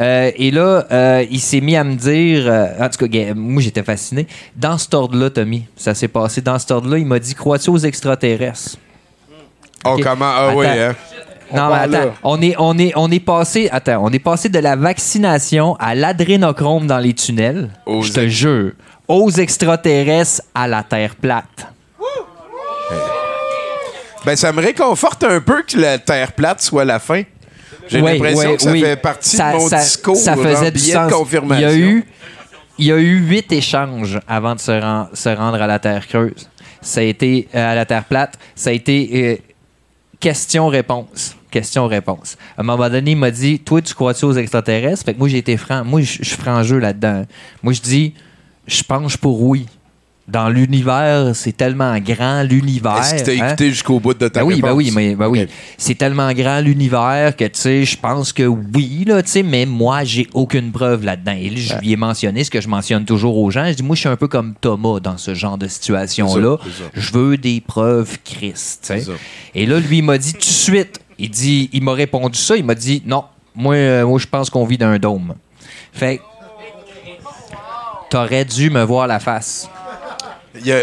Euh, 0.00 0.32
et 0.34 0.50
là, 0.50 0.84
euh, 0.90 1.24
il 1.30 1.38
s'est 1.38 1.60
mis 1.60 1.76
à 1.76 1.84
me 1.84 1.94
dire, 1.94 2.52
en 2.80 2.88
tout 2.88 3.06
cas, 3.06 3.34
moi 3.34 3.62
j'étais 3.62 3.84
fasciné. 3.84 4.26
Dans 4.56 4.76
cet 4.76 4.92
ordre-là, 4.92 5.30
Tommy, 5.30 5.66
ça 5.76 5.94
s'est 5.94 6.08
passé. 6.08 6.40
Dans 6.40 6.58
cet 6.58 6.72
ordre-là, 6.72 6.98
il 6.98 7.06
m'a 7.06 7.20
dit 7.20 7.32
Crois-tu 7.34 7.70
aux 7.70 7.78
extraterrestres? 7.78 8.76
Oh, 9.84 9.96
comment? 10.02 10.24
Ah, 10.24 10.48
Attends. 10.48 10.58
oui, 10.58 10.66
hein? 10.66 10.96
Non, 11.54 11.68
mais 11.68 11.86
là. 11.86 12.00
attends, 12.00 12.14
on 12.22 12.42
est, 12.42 12.54
on, 12.58 12.78
est, 12.78 12.92
on 12.96 13.10
est 13.10 13.20
passé. 13.20 13.68
Attends, 13.72 14.02
on 14.04 14.10
est 14.10 14.18
passé 14.18 14.48
de 14.48 14.58
la 14.58 14.76
vaccination 14.76 15.76
à 15.76 15.94
l'adrénochrome 15.94 16.86
dans 16.86 16.98
les 16.98 17.14
tunnels. 17.14 17.70
Aux 17.86 18.02
Je 18.02 18.12
te 18.12 18.26
jure. 18.28 18.72
Aux 19.08 19.30
extraterrestres 19.30 20.42
à 20.54 20.66
la 20.68 20.82
Terre 20.82 21.14
plate. 21.16 21.68
Ben, 24.24 24.36
ça 24.36 24.52
me 24.52 24.62
réconforte 24.62 25.22
un 25.24 25.40
peu 25.40 25.62
que 25.62 25.76
la 25.78 25.98
Terre 25.98 26.32
plate 26.32 26.62
soit 26.62 26.84
la 26.84 26.98
fin. 26.98 27.22
J'ai 27.88 28.00
l'impression 28.00 28.50
ouais, 28.50 28.56
que 28.56 28.62
ça 28.62 28.70
oui. 28.70 28.80
fait 28.80 28.96
partie 28.96 29.36
Ça- 29.36 29.52
de 29.52 29.58
mon 29.58 29.68
ça- 29.68 29.80
discours. 29.80 30.16
Ça 30.16 30.34
faisait 30.36 30.70
du 30.70 30.78
sens. 30.78 31.08
de 31.08 31.12
confirmation. 31.12 31.68
Il 31.68 31.78
y 31.78 31.82
a 31.82 31.86
eu, 31.86 32.04
il 32.78 32.86
y 32.86 32.92
a 32.92 32.96
eu 32.96 33.18
huit 33.18 33.52
échanges 33.52 34.18
avant 34.26 34.54
de 34.54 34.60
se 34.60 35.36
rendre 35.36 35.60
à 35.60 35.66
la 35.66 35.78
Terre 35.78 36.06
creuse. 36.08 36.48
Ça 36.80 37.00
a 37.00 37.02
été 37.04 37.48
euh, 37.54 37.72
à 37.72 37.74
la 37.74 37.84
Terre 37.84 38.04
plate. 38.04 38.38
Ça 38.54 38.70
a 38.70 38.72
été 38.72 39.10
euh, 39.12 39.36
question-réponse. 40.20 41.36
Question-réponse. 41.54 42.36
À 42.56 42.62
un 42.62 42.64
moment 42.64 42.90
donné, 42.90 43.12
il 43.12 43.16
m'a 43.16 43.30
dit 43.30 43.60
Toi, 43.60 43.80
tu 43.80 43.94
crois-tu 43.94 44.24
aux 44.24 44.32
extraterrestres? 44.32 45.04
Fait 45.04 45.14
que 45.14 45.20
moi, 45.20 45.28
j'ai 45.28 45.38
été 45.38 45.56
franc. 45.56 45.84
Moi, 45.84 46.00
je 46.00 46.24
suis 46.24 46.36
franc 46.36 46.64
jeu 46.64 46.78
là-dedans. 46.78 47.26
Moi, 47.62 47.72
je 47.72 47.80
dis 47.80 48.12
Je 48.66 48.82
penche 48.82 49.16
pour 49.16 49.40
oui. 49.40 49.66
Dans 50.26 50.48
l'univers, 50.48 51.36
c'est 51.36 51.54
tellement 51.54 51.98
grand, 51.98 52.42
l'univers. 52.42 52.96
Est-ce 52.96 53.22
que 53.22 53.26
t'as 53.26 53.44
hein? 53.44 53.48
écouté 53.48 53.68
jusqu'au 53.68 54.00
bout 54.00 54.14
de 54.14 54.26
ta 54.26 54.40
Ben 54.40 54.46
oui, 54.46 54.62
ben 54.62 54.68
réponse? 54.68 54.78
oui, 54.78 54.90
mais 54.94 55.14
ben 55.14 55.28
oui. 55.28 55.46
C'est 55.76 55.96
tellement 55.96 56.32
grand 56.32 56.60
l'univers 56.60 57.36
que 57.36 57.44
tu 57.44 57.60
sais, 57.60 57.84
je 57.84 57.98
pense 57.98 58.32
que 58.32 58.44
oui 58.44 59.04
là, 59.06 59.22
tu 59.22 59.28
sais, 59.28 59.42
mais 59.42 59.66
moi 59.66 60.02
j'ai 60.04 60.26
aucune 60.32 60.72
preuve 60.72 61.04
là-dedans. 61.04 61.36
Et 61.38 61.50
là, 61.50 61.56
je 61.56 61.74
lui 61.74 61.92
ai 61.92 61.96
mentionné 61.96 62.42
ce 62.42 62.50
que 62.50 62.62
je 62.62 62.68
mentionne 62.68 63.04
toujours 63.04 63.36
aux 63.36 63.50
gens. 63.50 63.66
Je 63.68 63.74
dis 63.74 63.82
moi 63.82 63.96
je 63.96 64.00
suis 64.00 64.08
un 64.08 64.16
peu 64.16 64.26
comme 64.26 64.54
Thomas 64.58 64.98
dans 64.98 65.18
ce 65.18 65.34
genre 65.34 65.58
de 65.58 65.68
situation 65.68 66.34
là. 66.36 66.56
C'est 66.62 66.70
ça, 66.70 66.74
c'est 66.78 66.84
ça. 66.84 66.90
Je 66.94 67.12
veux 67.12 67.36
des 67.36 67.60
preuves 67.60 68.16
Christ. 68.24 68.94
Et 69.54 69.66
là 69.66 69.78
lui 69.78 69.98
il 69.98 70.04
m'a 70.04 70.16
dit 70.16 70.32
tout 70.32 70.38
de 70.38 70.44
suite, 70.44 71.00
il 71.18 71.30
dit, 71.30 71.70
il 71.72 71.82
m'a 71.82 71.92
répondu 71.92 72.38
ça, 72.38 72.56
il 72.56 72.64
m'a 72.64 72.74
dit 72.74 73.02
non, 73.06 73.24
moi 73.54 73.74
euh, 73.74 74.06
moi 74.06 74.18
je 74.18 74.26
pense 74.26 74.50
qu'on 74.50 74.64
vit 74.64 74.78
dans 74.78 74.86
un 74.88 74.98
dôme. 74.98 75.34
Fait 75.92 76.18
que 76.18 76.22
t'aurais 78.10 78.44
dû 78.44 78.70
me 78.70 78.82
voir 78.82 79.06
la 79.06 79.18
face. 79.20 79.68
Il 80.58 80.66
y 80.66 80.72
a 80.72 80.76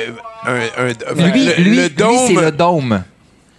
un, 0.45 0.55
un- 0.77 1.13
Lui, 1.31 1.45
le, 1.45 1.53
lui, 1.55 1.75
le 1.75 1.81
lui, 1.83 1.89
dôme 1.89 2.17
c'est 2.27 2.33
le 2.33 2.51
dôme. 2.51 3.03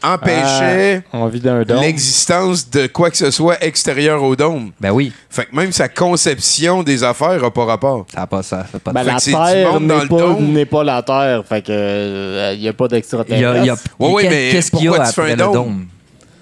empêchait 0.03 1.03
On 1.13 1.27
vit 1.29 1.41
d'un 1.41 1.63
dôme. 1.63 1.81
l'existence 1.81 2.69
de 2.69 2.87
quoi 2.89 3.09
que 3.11 3.17
ce 3.17 3.31
soit 3.31 3.63
extérieur 3.65 4.23
au 4.23 4.35
dôme. 4.37 4.73
Ben 4.81 4.91
oui, 4.91 5.13
Fait 5.31 5.47
que 5.47 5.55
même 5.57 5.73
sa 5.73 5.89
conception 5.89 6.83
des 6.83 7.03
affaires 7.05 7.41
n'a 7.41 7.51
pas 7.51 7.65
rapport. 7.65 8.05
ça 8.13 8.23
a 8.23 8.27
pas 8.27 8.43
ça, 8.43 8.67
ça 8.71 8.77
a 8.77 8.79
pas 8.81 8.91
de 8.91 8.95
Ben, 8.95 9.05
Fait 9.19 9.31
la 9.31 9.53
Terre 9.55 9.81
n'est 9.81 10.01
le 10.03 10.09
pas, 10.09 10.19
dôme. 10.19 10.53
n'est 10.53 10.67
pas 10.67 10.85
la 10.85 11.03
Terre. 11.03 11.43
Fait 11.49 11.63
que 11.63 12.53
il 12.55 12.61
n'y 12.61 12.69
a 12.69 12.73
pas 12.73 12.85
Il 12.87 12.93
y 12.93 12.95
a, 12.95 12.97
d'extraterrestre. 12.97 13.65
y 13.65 13.71
a- 13.71 13.77
Ouais, 13.99 14.13
ouais, 14.13 14.23
qu'est- 14.25 14.29
mais 14.31 14.49
qu'est-ce 14.53 14.71
qu'il 14.71 14.85
y 14.85 14.89
a 14.89 14.91
pourquoi 14.91 15.07
tu 15.07 15.13
fais 15.15 15.21
après 15.21 15.33
un 15.33 15.47
le 15.47 15.53
dôme? 15.53 15.87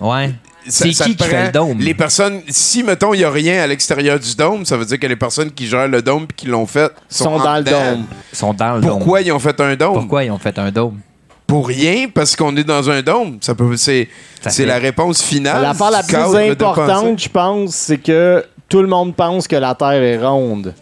Ouais. 0.00 0.32
C'est 0.68 0.90
qui 0.90 1.16
qui 1.16 1.24
fait 1.24 1.46
le 1.46 1.52
dôme? 1.52 1.78
Les 1.78 1.94
personnes, 1.94 2.42
si 2.48 2.82
mettons, 2.82 3.14
il 3.14 3.18
n'y 3.18 3.24
a 3.24 3.30
rien 3.30 3.62
à 3.62 3.66
l'extérieur 3.66 4.18
du 4.18 4.34
dôme, 4.34 4.64
ça 4.66 4.76
veut 4.76 4.84
dire 4.84 4.98
que 4.98 5.06
les 5.06 5.16
personnes 5.16 5.50
qui 5.50 5.66
gèrent 5.66 5.88
le 5.88 6.02
dôme 6.02 6.24
et 6.24 6.32
qui 6.34 6.46
l'ont 6.46 6.66
fait 6.66 6.92
sont, 7.08 7.38
dans 7.38 7.56
le 7.56 7.64
dôme. 7.64 8.04
Ils 8.32 8.36
sont 8.36 8.52
dans 8.52 8.74
le 8.74 8.80
dôme. 8.82 8.90
Pourquoi 8.98 9.22
ils 9.22 9.32
ont 9.32 9.38
fait 9.38 9.58
un 9.60 9.74
dôme? 9.74 9.94
Pourquoi 9.94 10.24
ils 10.24 10.30
ont 10.30 10.38
fait 10.38 10.58
un 10.58 10.70
dôme? 10.70 11.00
Pour 11.46 11.66
rien, 11.66 12.08
parce 12.12 12.36
qu'on 12.36 12.54
est 12.56 12.62
dans 12.64 12.88
un 12.90 13.02
dôme. 13.02 13.38
Ça 13.40 13.54
peut, 13.54 13.76
c'est, 13.76 14.08
Ça 14.40 14.50
c'est 14.50 14.66
la 14.66 14.78
réponse 14.78 15.22
finale. 15.22 15.62
L'affaire 15.62 15.90
la 15.90 16.02
du 16.02 16.08
cadre 16.12 16.30
plus 16.38 16.50
importante, 16.50 17.18
je 17.18 17.28
pense, 17.28 17.74
c'est 17.74 17.98
que 17.98 18.44
tout 18.68 18.82
le 18.82 18.88
monde 18.88 19.16
pense 19.16 19.48
que 19.48 19.56
la 19.56 19.74
Terre 19.74 20.02
est 20.02 20.18
ronde. 20.24 20.74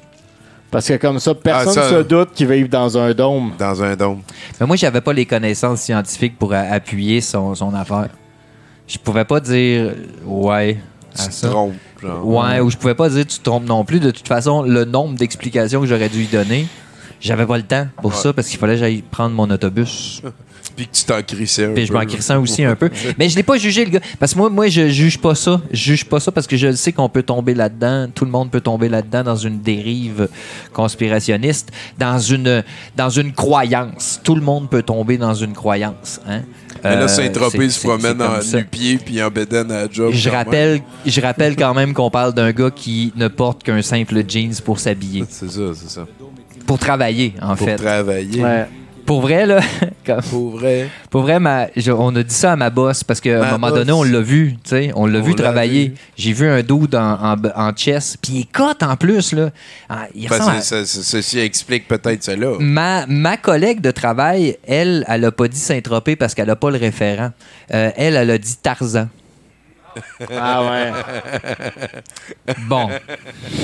Parce 0.70 0.86
que 0.88 0.94
comme 0.98 1.18
ça, 1.20 1.34
personne 1.34 1.72
Ah, 1.78 1.88
ça- 1.88 1.90
se 1.90 2.02
doute 2.02 2.30
qu'ils 2.34 2.48
vivent 2.48 2.68
dans 2.68 2.98
un 2.98 3.14
dôme. 3.14 3.52
Dans 3.58 3.82
un 3.82 3.96
dôme. 3.96 4.20
Mais 4.60 4.66
moi, 4.66 4.76
j'avais 4.76 5.00
pas 5.00 5.14
les 5.14 5.24
connaissances 5.24 5.80
scientifiques 5.80 6.38
pour 6.38 6.52
appuyer 6.52 7.22
son, 7.22 7.54
son 7.54 7.72
affaire. 7.74 8.08
Je 8.88 8.98
pouvais 8.98 9.24
pas 9.24 9.38
dire 9.40 9.94
ouais 10.24 10.78
à 11.18 11.28
Tu 11.28 11.40
te 11.40 11.46
trompes. 11.46 11.74
genre. 12.02 12.26
Ouais, 12.26 12.60
ou 12.60 12.70
je 12.70 12.76
pouvais 12.76 12.94
pas 12.94 13.08
dire 13.08 13.26
tu 13.26 13.38
te 13.38 13.44
trompes 13.44 13.66
non 13.66 13.84
plus. 13.84 14.00
De 14.00 14.10
toute 14.10 14.26
façon, 14.26 14.62
le 14.62 14.84
nombre 14.84 15.16
d'explications 15.16 15.80
que 15.80 15.86
j'aurais 15.86 16.08
dû 16.08 16.18
lui 16.18 16.26
donner, 16.26 16.66
j'avais 17.20 17.46
pas 17.46 17.56
le 17.56 17.64
temps 17.64 17.86
pour 18.00 18.14
ça 18.14 18.32
parce 18.32 18.48
qu'il 18.48 18.58
fallait 18.58 18.74
que 18.74 18.80
j'aille 18.80 19.02
prendre 19.02 19.34
mon 19.34 19.50
autobus. 19.50 20.22
Puis 20.76 20.86
que 20.86 20.92
tu 20.96 21.04
t'en 21.06 21.20
crissais 21.22 21.64
un 21.64 21.72
Puis 21.72 21.86
je 21.86 21.92
m'en 21.92 22.04
crissais 22.04 22.36
aussi 22.36 22.64
un 22.64 22.76
peu. 22.76 22.88
Mais 23.18 23.28
je 23.28 23.34
l'ai 23.34 23.42
pas 23.42 23.58
jugé, 23.58 23.84
le 23.84 23.90
gars. 23.90 24.00
Parce 24.20 24.32
que 24.32 24.38
moi, 24.38 24.48
moi, 24.48 24.68
je 24.68 24.88
juge 24.88 25.18
pas 25.18 25.34
ça. 25.34 25.60
Je 25.72 25.76
juge 25.76 26.04
pas 26.04 26.20
ça 26.20 26.30
parce 26.30 26.46
que 26.46 26.56
je 26.56 26.70
sais 26.72 26.92
qu'on 26.92 27.08
peut 27.08 27.24
tomber 27.24 27.54
là-dedans. 27.54 28.06
Tout 28.14 28.24
le 28.24 28.30
monde 28.30 28.52
peut 28.52 28.60
tomber 28.60 28.88
là-dedans 28.88 29.24
dans 29.24 29.34
une 29.34 29.60
dérive 29.60 30.28
conspirationniste, 30.72 31.72
dans 31.98 32.20
une, 32.20 32.62
dans 32.96 33.10
une 33.10 33.32
croyance. 33.32 34.20
Tout 34.22 34.36
le 34.36 34.40
monde 34.40 34.70
peut 34.70 34.82
tomber 34.84 35.18
dans 35.18 35.34
une 35.34 35.52
croyance. 35.52 36.20
Hein? 36.28 36.42
Mais 36.84 36.94
là, 36.96 37.02
Euh, 37.02 37.08
Saint-Tropez 37.08 37.70
c'est- 37.70 37.80
se 37.80 37.86
promène 37.86 38.20
en 38.22 38.38
nu-pied 38.38 38.98
puis 38.98 39.22
en 39.22 39.28
bédaine 39.30 39.70
à 39.70 39.82
la 39.82 39.88
job. 39.90 40.10
Je 40.12 40.28
même. 40.28 40.38
rappelle, 40.38 40.80
je 41.06 41.20
rappelle 41.20 41.56
quand 41.56 41.74
même 41.74 41.92
qu'on 41.94 42.10
parle 42.10 42.32
d'un 42.34 42.52
gars 42.52 42.70
qui 42.70 43.12
ne 43.16 43.28
porte 43.28 43.62
qu'un 43.62 43.82
simple 43.82 44.22
jeans 44.28 44.54
pour 44.64 44.78
s'habiller. 44.78 45.24
C'est 45.28 45.50
ça, 45.50 45.60
c'est 45.74 45.90
ça. 45.90 46.06
Pour 46.66 46.78
travailler, 46.78 47.34
en 47.40 47.56
Pour 47.56 47.66
fait. 47.66 47.76
travailler. 47.76 48.42
Ouais. 48.42 48.66
Pour 49.08 49.22
vrai, 49.22 49.46
là, 49.46 49.60
comme- 50.06 50.20
Pour 50.20 50.50
vrai. 50.58 50.86
Pour 51.08 51.22
vrai, 51.22 51.40
ma- 51.40 51.68
je- 51.74 51.90
on 51.92 52.14
a 52.14 52.22
dit 52.22 52.34
ça 52.34 52.52
à 52.52 52.56
ma 52.56 52.68
boss 52.68 53.02
parce 53.02 53.20
qu'à 53.22 53.42
un 53.42 53.52
moment 53.52 53.68
boss. 53.70 53.78
donné, 53.78 53.92
on 53.92 54.02
l'a 54.02 54.20
vu, 54.20 54.56
tu 54.62 54.68
sais, 54.68 54.90
on 54.94 55.06
l'a 55.06 55.18
vu 55.20 55.34
travailler. 55.34 55.94
J'ai 56.16 56.34
vu 56.34 56.46
un 56.46 56.62
dude 56.62 56.94
en, 56.94 57.14
en, 57.32 57.36
en 57.56 57.72
chess, 57.74 58.18
puis 58.20 58.32
il 58.34 58.40
est 58.42 58.52
cote 58.52 58.82
en 58.82 58.96
plus, 58.96 59.32
là. 59.32 59.48
Ah, 59.88 60.08
il 60.14 60.28
Ben, 60.28 60.36
à- 60.46 60.60
ceci 60.60 61.38
explique 61.38 61.88
peut-être 61.88 62.22
cela. 62.22 62.52
Ma, 62.60 63.06
ma 63.06 63.38
collègue 63.38 63.80
de 63.80 63.90
travail, 63.90 64.58
elle, 64.66 65.06
elle 65.08 65.24
a 65.24 65.30
pas 65.32 65.48
dit 65.48 65.58
Saint-Tropez 65.58 66.14
parce 66.16 66.34
qu'elle 66.34 66.50
a 66.50 66.56
pas 66.56 66.70
le 66.70 66.76
référent. 66.76 67.30
Euh, 67.72 67.90
elle, 67.96 68.14
elle 68.14 68.30
a 68.30 68.36
dit 68.36 68.56
Tarzan. 68.62 69.08
Ah 70.30 70.62
ouais. 70.62 70.92
Bon. 72.68 72.88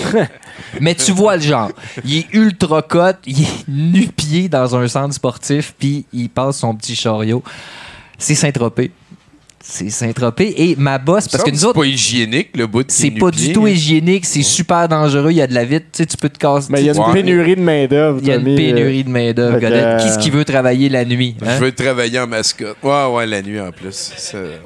Mais 0.81 0.95
tu 0.95 1.13
vois 1.13 1.37
le 1.37 1.43
genre. 1.43 1.71
Il 2.05 2.19
est 2.19 2.27
ultra 2.33 2.83
cote, 2.83 3.19
il 3.27 3.43
est 3.43 3.69
nu-pied 3.69 4.49
dans 4.49 4.77
un 4.77 4.87
centre 4.89 5.15
sportif, 5.15 5.75
puis 5.79 6.07
il 6.13 6.29
passe 6.29 6.59
son 6.59 6.75
petit 6.75 6.95
chariot. 6.97 7.43
C'est 8.19 8.35
Saint-Tropez. 8.35 8.91
C'est 9.67 9.89
Saint-Tropez. 9.89 10.55
Et 10.63 10.77
ma 10.77 10.99
boss, 10.99 11.27
parce 11.27 11.43
que 11.43 11.51
nous 11.51 11.57
C'est 11.57 11.65
autres, 11.65 11.81
pas 11.81 11.87
hygiénique, 11.87 12.51
le 12.55 12.67
bout 12.67 12.83
de 12.83 12.91
c'est 12.91 13.11
pas 13.11 13.31
du 13.31 13.53
tout 13.53 13.65
hein. 13.65 13.71
hygiénique, 13.71 14.27
c'est 14.27 14.43
super 14.43 14.87
dangereux, 14.89 15.31
il 15.31 15.39
y 15.39 15.43
a 15.43 15.47
de 15.47 15.55
la 15.55 15.65
vitre, 15.65 15.87
tu 15.91 16.03
sais, 16.03 16.07
tu 16.07 16.19
peux 16.19 16.29
te 16.29 16.39
casser. 16.39 16.69
Mais 16.71 16.83
il 16.83 16.87
y 16.87 16.91
a 16.91 16.95
une 16.95 17.13
pénurie 17.13 17.57
de 17.57 17.63
main-d'œuvre. 17.63 18.19
il 18.21 18.29
y 18.29 18.31
a 18.31 18.37
une 18.37 18.47
euh, 18.47 18.57
pénurie 18.57 19.05
de 19.05 19.09
main-d'œuvre. 19.09 19.59
Godette. 19.59 20.01
Qui 20.01 20.05
euh, 20.05 20.09
est-ce 20.09 20.19
qui 20.19 20.29
veut 20.29 20.45
travailler 20.45 20.91
la 20.91 21.07
nuit? 21.07 21.35
hein? 21.41 21.57
Je 21.59 21.65
veux 21.65 21.73
travailler 21.73 22.21
en 22.21 22.27
mascotte. 22.27 22.77
Ouais, 22.83 23.07
ouais, 23.07 23.27
la 23.27 23.41
nuit 23.41 23.59
en 23.61 23.73
plus. 23.73 24.13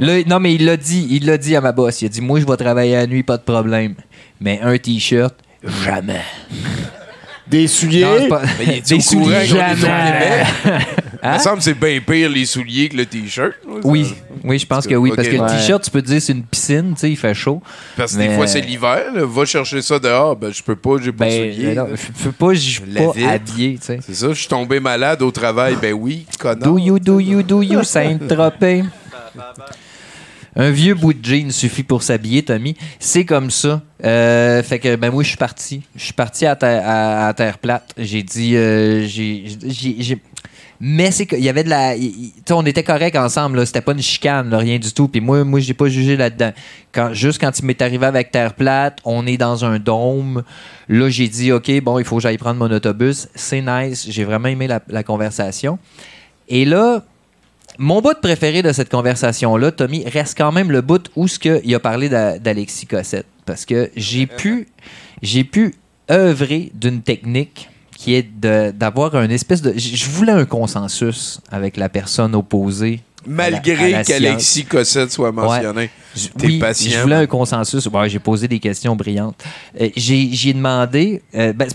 Non, 0.01 0.41
mais 0.41 0.55
il 0.55 0.65
l'a 0.65 0.77
dit, 0.77 1.07
il 1.11 1.27
l'a 1.27 1.39
dit 1.39 1.55
à 1.55 1.61
ma 1.61 1.71
boss. 1.71 2.03
Il 2.03 2.07
a 2.07 2.09
dit, 2.09 2.21
moi, 2.21 2.41
je 2.41 2.45
vais 2.47 2.57
travailler 2.57 2.95
la 2.97 3.07
nuit, 3.07 3.23
pas 3.23 3.37
de 3.37 3.43
problème. 3.43 3.95
Mais 4.41 4.59
un 4.63 4.77
t-shirt, 4.77 5.35
jamais. 5.85 6.23
Des 7.51 7.67
souliers. 7.67 8.05
Non, 8.05 8.29
pas- 8.29 8.43
Des 8.89 9.01
souliers, 9.01 9.47
jamais. 9.47 9.75
Il 11.21 11.31
me 11.31 11.39
semble 11.39 11.57
que 11.59 11.65
c'est 11.65 11.75
bien 11.79 11.99
pire 12.01 12.31
les 12.31 12.47
souliers 12.47 12.89
que 12.89 12.97
le 12.97 13.05
t-shirt. 13.05 13.53
ça. 13.65 13.69
Oui, 13.85 14.15
oui, 14.45 14.59
je 14.59 14.67
pense 14.67 14.87
que 14.87 14.95
oui. 14.95 15.13
Parce 15.17 15.27
que 15.27 15.35
le 15.37 15.47
t-shirt, 15.49 15.83
tu 15.83 15.91
peux 15.91 16.01
te 16.01 16.07
dire, 16.07 16.23
c'est 16.23 16.33
une 16.33 16.45
piscine, 16.45 16.93
tu 16.95 17.01
sais, 17.01 17.11
il 17.11 17.17
fait 17.17 17.35
chaud. 17.35 17.61
Parce 17.97 18.13
que 18.13 18.19
Mais- 18.19 18.29
des 18.29 18.35
fois, 18.37 18.47
c'est 18.47 18.61
l'hiver. 18.61 19.03
là. 19.13 19.23
Va 19.27 19.45
chercher 19.45 19.83
ça 19.83 19.99
dehors. 19.99 20.37
Ben, 20.37 20.53
je 20.53 20.63
peux 20.63 20.77
pas, 20.77 20.93
j'ai 21.03 21.11
pas 21.11 21.25
de 21.25 21.31
Ben, 21.31 21.53
souliers. 21.55 21.75
je 21.75 22.25
peux 22.25 22.33
pas, 22.33 22.55
je 22.55 22.59
suis 22.61 22.81
pas 22.83 23.13
habillé, 23.31 23.79
tu 23.81 23.87
sais. 23.87 23.99
C'est 24.07 24.15
ça, 24.15 24.29
je 24.29 24.35
suis 24.35 24.47
tombé 24.49 24.79
malade 24.79 25.21
au 25.23 25.31
travail. 25.33 25.77
Ben 25.83 25.93
oui, 25.93 26.25
connard. 26.39 26.69
Do 26.73 26.79
you, 26.79 26.99
do 27.01 27.19
you, 27.19 27.43
do 27.43 27.63
you, 27.63 27.83
Saint-Tropez? 27.83 28.85
Un 30.61 30.71
vieux 30.71 30.95
bout 30.95 31.13
de 31.13 31.25
jean 31.25 31.53
suffit 31.53 31.85
pour 31.85 32.03
s'habiller, 32.03 32.43
Tommy. 32.43 32.77
C'est 32.99 33.25
comme 33.25 33.49
ça. 33.49 33.81
Euh, 34.05 34.61
fait 34.65 34.81
que, 34.81 34.97
ben 34.97 35.13
moi, 35.13 35.23
je 35.23 35.29
suis 35.29 35.37
parti. 35.37 35.83
Je 35.95 36.03
suis 36.03 36.13
parti 36.13 36.47
à, 36.47 36.57
terre- 36.57 37.59
plate. 37.59 37.95
J'ai 37.97 38.25
dit, 38.25 38.55
euh, 38.57 39.07
mais 40.81 41.13
c'est 41.13 41.27
qu'il 41.27 41.45
y 41.45 41.49
avait 41.49 41.63
de 41.63 41.69
la, 41.69 41.95
on 42.51 42.67
était 42.67 42.83
correct 42.83 43.17
ensemble. 43.17 43.65
C'était 43.69 43.81
pas 43.81 43.93
une 43.93 44.03
chicane, 44.03 44.53
rien 44.53 44.81
du 44.81 44.93
tout. 44.93 45.07
Puis 45.07 45.21
moi, 45.21 45.45
moi, 45.45 45.61
j'ai 45.61 45.75
pas 45.75 45.89
jugé 45.89 46.17
là-dedans. 46.17 46.53
Juste 47.13 47.41
quand 47.41 47.57
il 47.57 47.65
m'est 47.65 47.81
arrivé 47.81 48.07
avec 48.07 48.33
terre 48.33 48.55
plate, 48.55 48.99
on 49.05 49.29
est 49.29 49.37
dans 49.37 49.65
un 49.65 49.79
dôme. 49.79 50.43
Là, 50.89 51.09
j'ai 51.09 51.29
dit, 51.29 51.53
ok, 51.53 51.71
bon, 51.83 52.01
il 52.01 52.05
faut 52.05 52.17
que 52.17 52.23
j'aille 52.23 52.37
prendre 52.39 52.59
mon 52.59 52.75
autobus. 52.75 53.29
C'est 53.37 53.61
nice. 53.61 54.09
J'ai 54.11 54.25
vraiment 54.25 54.49
aimé 54.49 54.67
la 54.67 55.03
conversation. 55.05 55.79
Et 56.49 56.65
là, 56.65 57.05
mon 57.79 58.01
bout 58.01 58.19
préféré 58.21 58.63
de 58.63 58.73
cette 58.73 58.91
conversation-là, 58.91 59.71
Tommy, 59.73 60.05
reste 60.07 60.37
quand 60.37 60.53
même 60.53 60.71
le 60.71 60.81
bout 60.81 61.09
où 61.17 61.29
ce 61.29 61.39
que 61.39 61.61
il 61.65 61.75
a 61.75 61.81
parlé 61.81 62.09
d'A- 62.09 62.39
d'Alexis 62.39 62.87
Cossette. 62.87 63.27
Parce 63.47 63.65
que 63.65 63.91
j'ai 63.97 64.27
pu, 64.27 64.69
j'ai 65.23 65.45
pu 65.45 65.75
œuvrer 66.11 66.71
d'une 66.75 67.01
technique 67.03 67.71
qui 67.97 68.15
est 68.15 68.29
d'avoir 68.73 69.17
un 69.17 69.29
espèce 69.31 69.61
de... 69.63 69.73
Je 69.77 70.07
voulais 70.11 70.33
un 70.33 70.45
consensus 70.45 71.41
avec 71.51 71.77
la 71.77 71.89
personne 71.89 72.35
opposée. 72.35 73.01
Malgré 73.27 74.03
qu'Alexis 74.05 74.65
Cossette 74.65 75.11
soit 75.11 75.33
mentionné. 75.33 75.91
Je- 76.17 76.29
T'es 76.29 76.47
oui, 76.47 76.59
patient. 76.61 76.93
Je 76.93 76.99
voulais 77.01 77.17
un 77.17 77.27
consensus. 77.27 77.87
Ouais, 77.87 78.09
j'ai 78.09 78.21
posé 78.21 78.47
des 78.49 78.61
questions 78.61 78.95
brillantes. 78.95 79.43
Euh, 79.81 79.89
j'ai 79.97 80.53
demandé. 80.53 81.23
euh, 81.35 81.53
ben, 81.53 81.69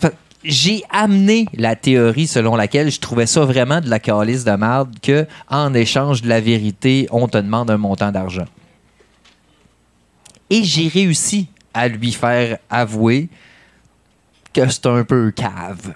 j'ai 0.44 0.84
amené 0.90 1.46
la 1.54 1.76
théorie 1.76 2.28
selon 2.28 2.56
laquelle 2.56 2.92
je 2.92 3.00
trouvais 3.00 3.26
ça 3.26 3.42
vraiment 3.42 3.82
de 3.82 3.90
la 3.90 4.00
calice 4.00 4.44
de 4.44 4.52
merde 4.52 4.94
que 5.02 5.26
en 5.50 5.74
échange 5.74 6.22
de 6.22 6.30
la 6.30 6.42
vérité, 6.42 7.08
on 7.12 7.28
te 7.28 7.38
demande 7.38 7.72
un 7.72 7.78
montant 7.78 8.12
d'argent. 8.12 8.46
Et 10.50 10.64
j'ai 10.64 10.88
réussi 10.88 11.48
à 11.74 11.88
lui 11.88 12.12
faire 12.12 12.58
avouer 12.70 13.30
que 14.54 14.70
c'est 14.70 14.86
un 14.86 15.04
peu 15.04 15.32
cave. 15.32 15.94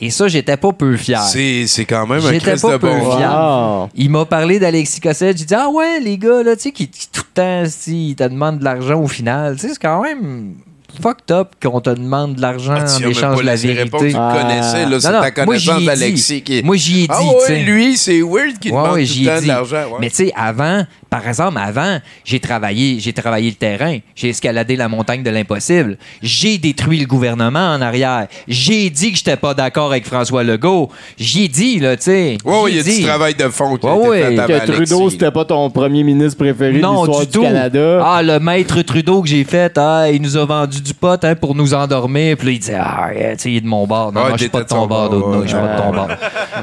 Et 0.00 0.10
ça, 0.10 0.28
j'étais 0.28 0.56
pas 0.56 0.72
peu 0.72 0.96
fier. 0.96 1.22
C'est 1.22 1.66
c'est 1.66 1.84
quand 1.84 2.06
même 2.06 2.18
un 2.18 2.32
J'étais 2.32 2.50
Christ 2.50 2.62
pas 2.62 2.72
de 2.72 2.76
peu 2.78 3.00
fier. 3.00 3.30
Wow. 3.30 3.88
Il 3.94 4.10
m'a 4.10 4.24
parlé 4.24 4.58
d'Alexis 4.58 5.00
Cossette. 5.00 5.38
J'ai 5.38 5.44
dit, 5.44 5.54
ah 5.54 5.70
ouais, 5.70 6.00
les 6.00 6.18
gars, 6.18 6.42
là, 6.42 6.56
tu 6.56 6.64
sais, 6.64 6.72
qui, 6.72 6.88
qui 6.88 7.08
tout 7.08 7.22
le 7.22 7.34
temps, 7.34 7.64
si, 7.70 8.10
ils 8.10 8.16
te 8.16 8.24
demandent 8.24 8.58
de 8.58 8.64
l'argent 8.64 9.00
au 9.00 9.06
final. 9.06 9.54
Tu 9.54 9.62
sais, 9.62 9.68
c'est 9.74 9.80
quand 9.80 10.02
même 10.02 10.56
fucked 11.00 11.30
up 11.30 11.48
qu'on 11.62 11.80
te 11.80 11.90
demande 11.90 12.34
de 12.36 12.40
l'argent 12.42 12.74
Ah, 12.78 12.84
tu 12.84 13.04
en 13.04 13.08
échange 13.10 13.38
de 13.38 13.42
la 13.42 13.56
vérité. 13.56 13.90
Tu 13.98 14.08
le 14.08 14.12
Ah. 14.16 14.38
connaissais, 14.40 14.86
là. 14.86 15.00
C'est 15.00 15.08
Non, 15.12 15.20
non, 15.22 15.30
ta 15.34 15.44
moi, 15.44 15.56
j'y 15.56 15.68
ai 15.68 15.72
connaissance 15.72 15.78
dit. 15.80 15.86
d'Alexis 15.86 16.42
qui 16.42 16.58
est. 16.58 16.62
Moi, 16.62 16.76
j'y 16.76 16.98
ai 16.98 17.02
dit, 17.02 17.08
Ah 17.10 17.20
tu 17.46 17.52
ouais, 17.52 17.62
lui, 17.62 17.96
c'est 17.96 18.20
weird 18.22 18.58
qu'il 18.60 18.72
Ouais, 18.72 18.78
demande 18.82 18.94
ouais, 18.94 19.04
tout 19.06 19.12
le 19.20 19.26
temps 19.26 19.34
de 19.36 19.40
dit. 19.40 19.46
l'argent. 19.46 19.76
ouais. 19.76 19.98
Mais 20.00 20.10
tu 20.10 20.16
sais, 20.16 20.32
avant, 20.36 20.84
par 21.14 21.28
exemple, 21.28 21.58
avant, 21.62 22.00
j'ai 22.24 22.40
travaillé, 22.40 22.98
j'ai 22.98 23.12
travaillé 23.12 23.48
le 23.48 23.54
terrain, 23.54 23.98
j'ai 24.16 24.30
escaladé 24.30 24.74
la 24.74 24.88
montagne 24.88 25.22
de 25.22 25.30
l'impossible, 25.30 25.96
j'ai 26.20 26.58
détruit 26.58 26.98
le 26.98 27.06
gouvernement 27.06 27.72
en 27.72 27.80
arrière, 27.80 28.26
j'ai 28.48 28.90
dit 28.90 29.12
que 29.12 29.18
j'étais 29.18 29.36
pas 29.36 29.54
d'accord 29.54 29.92
avec 29.92 30.06
François 30.06 30.42
Legault, 30.42 30.90
j'y 31.16 31.44
ai 31.44 31.48
dit, 31.48 31.78
là, 31.78 31.96
tu 31.96 32.02
sais. 32.02 32.38
Ouais, 32.44 32.72
J'y 32.72 32.72
il 32.72 32.76
y 32.76 32.80
a 32.80 32.96
du 32.98 33.02
travail 33.04 33.34
de 33.36 33.48
fond 33.48 33.76
qui 33.76 33.86
a 33.86 33.94
Ouais, 33.94 34.02
été 34.32 34.40
ouais, 34.40 34.46
fait 34.46 34.54
avant 34.54 34.66
Que 34.66 34.72
Trudeau, 34.72 35.10
c'était 35.10 35.30
pas 35.30 35.44
ton 35.44 35.70
premier 35.70 36.02
ministre 36.02 36.36
préféré 36.36 36.72
de 36.72 36.78
Non, 36.80 37.04
l'histoire 37.04 37.20
du 37.20 37.26
du, 37.26 37.32
tout. 37.32 37.42
Canada. 37.42 38.02
Ah, 38.04 38.20
le 38.20 38.40
maître 38.40 38.82
Trudeau 38.82 39.22
que 39.22 39.28
j'ai 39.28 39.44
fait, 39.44 39.78
ah, 39.78 40.10
il 40.10 40.20
nous 40.20 40.36
a 40.36 40.44
vendu 40.44 40.80
du 40.80 40.94
pot 40.94 41.24
hein, 41.24 41.36
pour 41.36 41.54
nous 41.54 41.74
endormir. 41.74 42.36
Puis 42.36 42.46
là, 42.48 42.52
il 42.54 42.58
disait, 42.58 42.80
ah, 42.80 43.10
yeah, 43.14 43.36
tu 43.36 43.42
sais, 43.42 43.50
il 43.52 43.56
est 43.58 43.60
de 43.60 43.68
mon 43.68 43.86
bord. 43.86 44.12
Non, 44.12 44.22
non, 44.22 44.32
je 44.32 44.38
suis 44.38 44.48
pas 44.48 44.64
de 44.64 44.68
ton 44.68 44.84
bord, 44.88 45.44
je 45.44 45.46
suis 45.48 45.56
pas 45.56 45.76
de 45.76 45.80
ton 45.80 45.92
bord. 45.92 46.08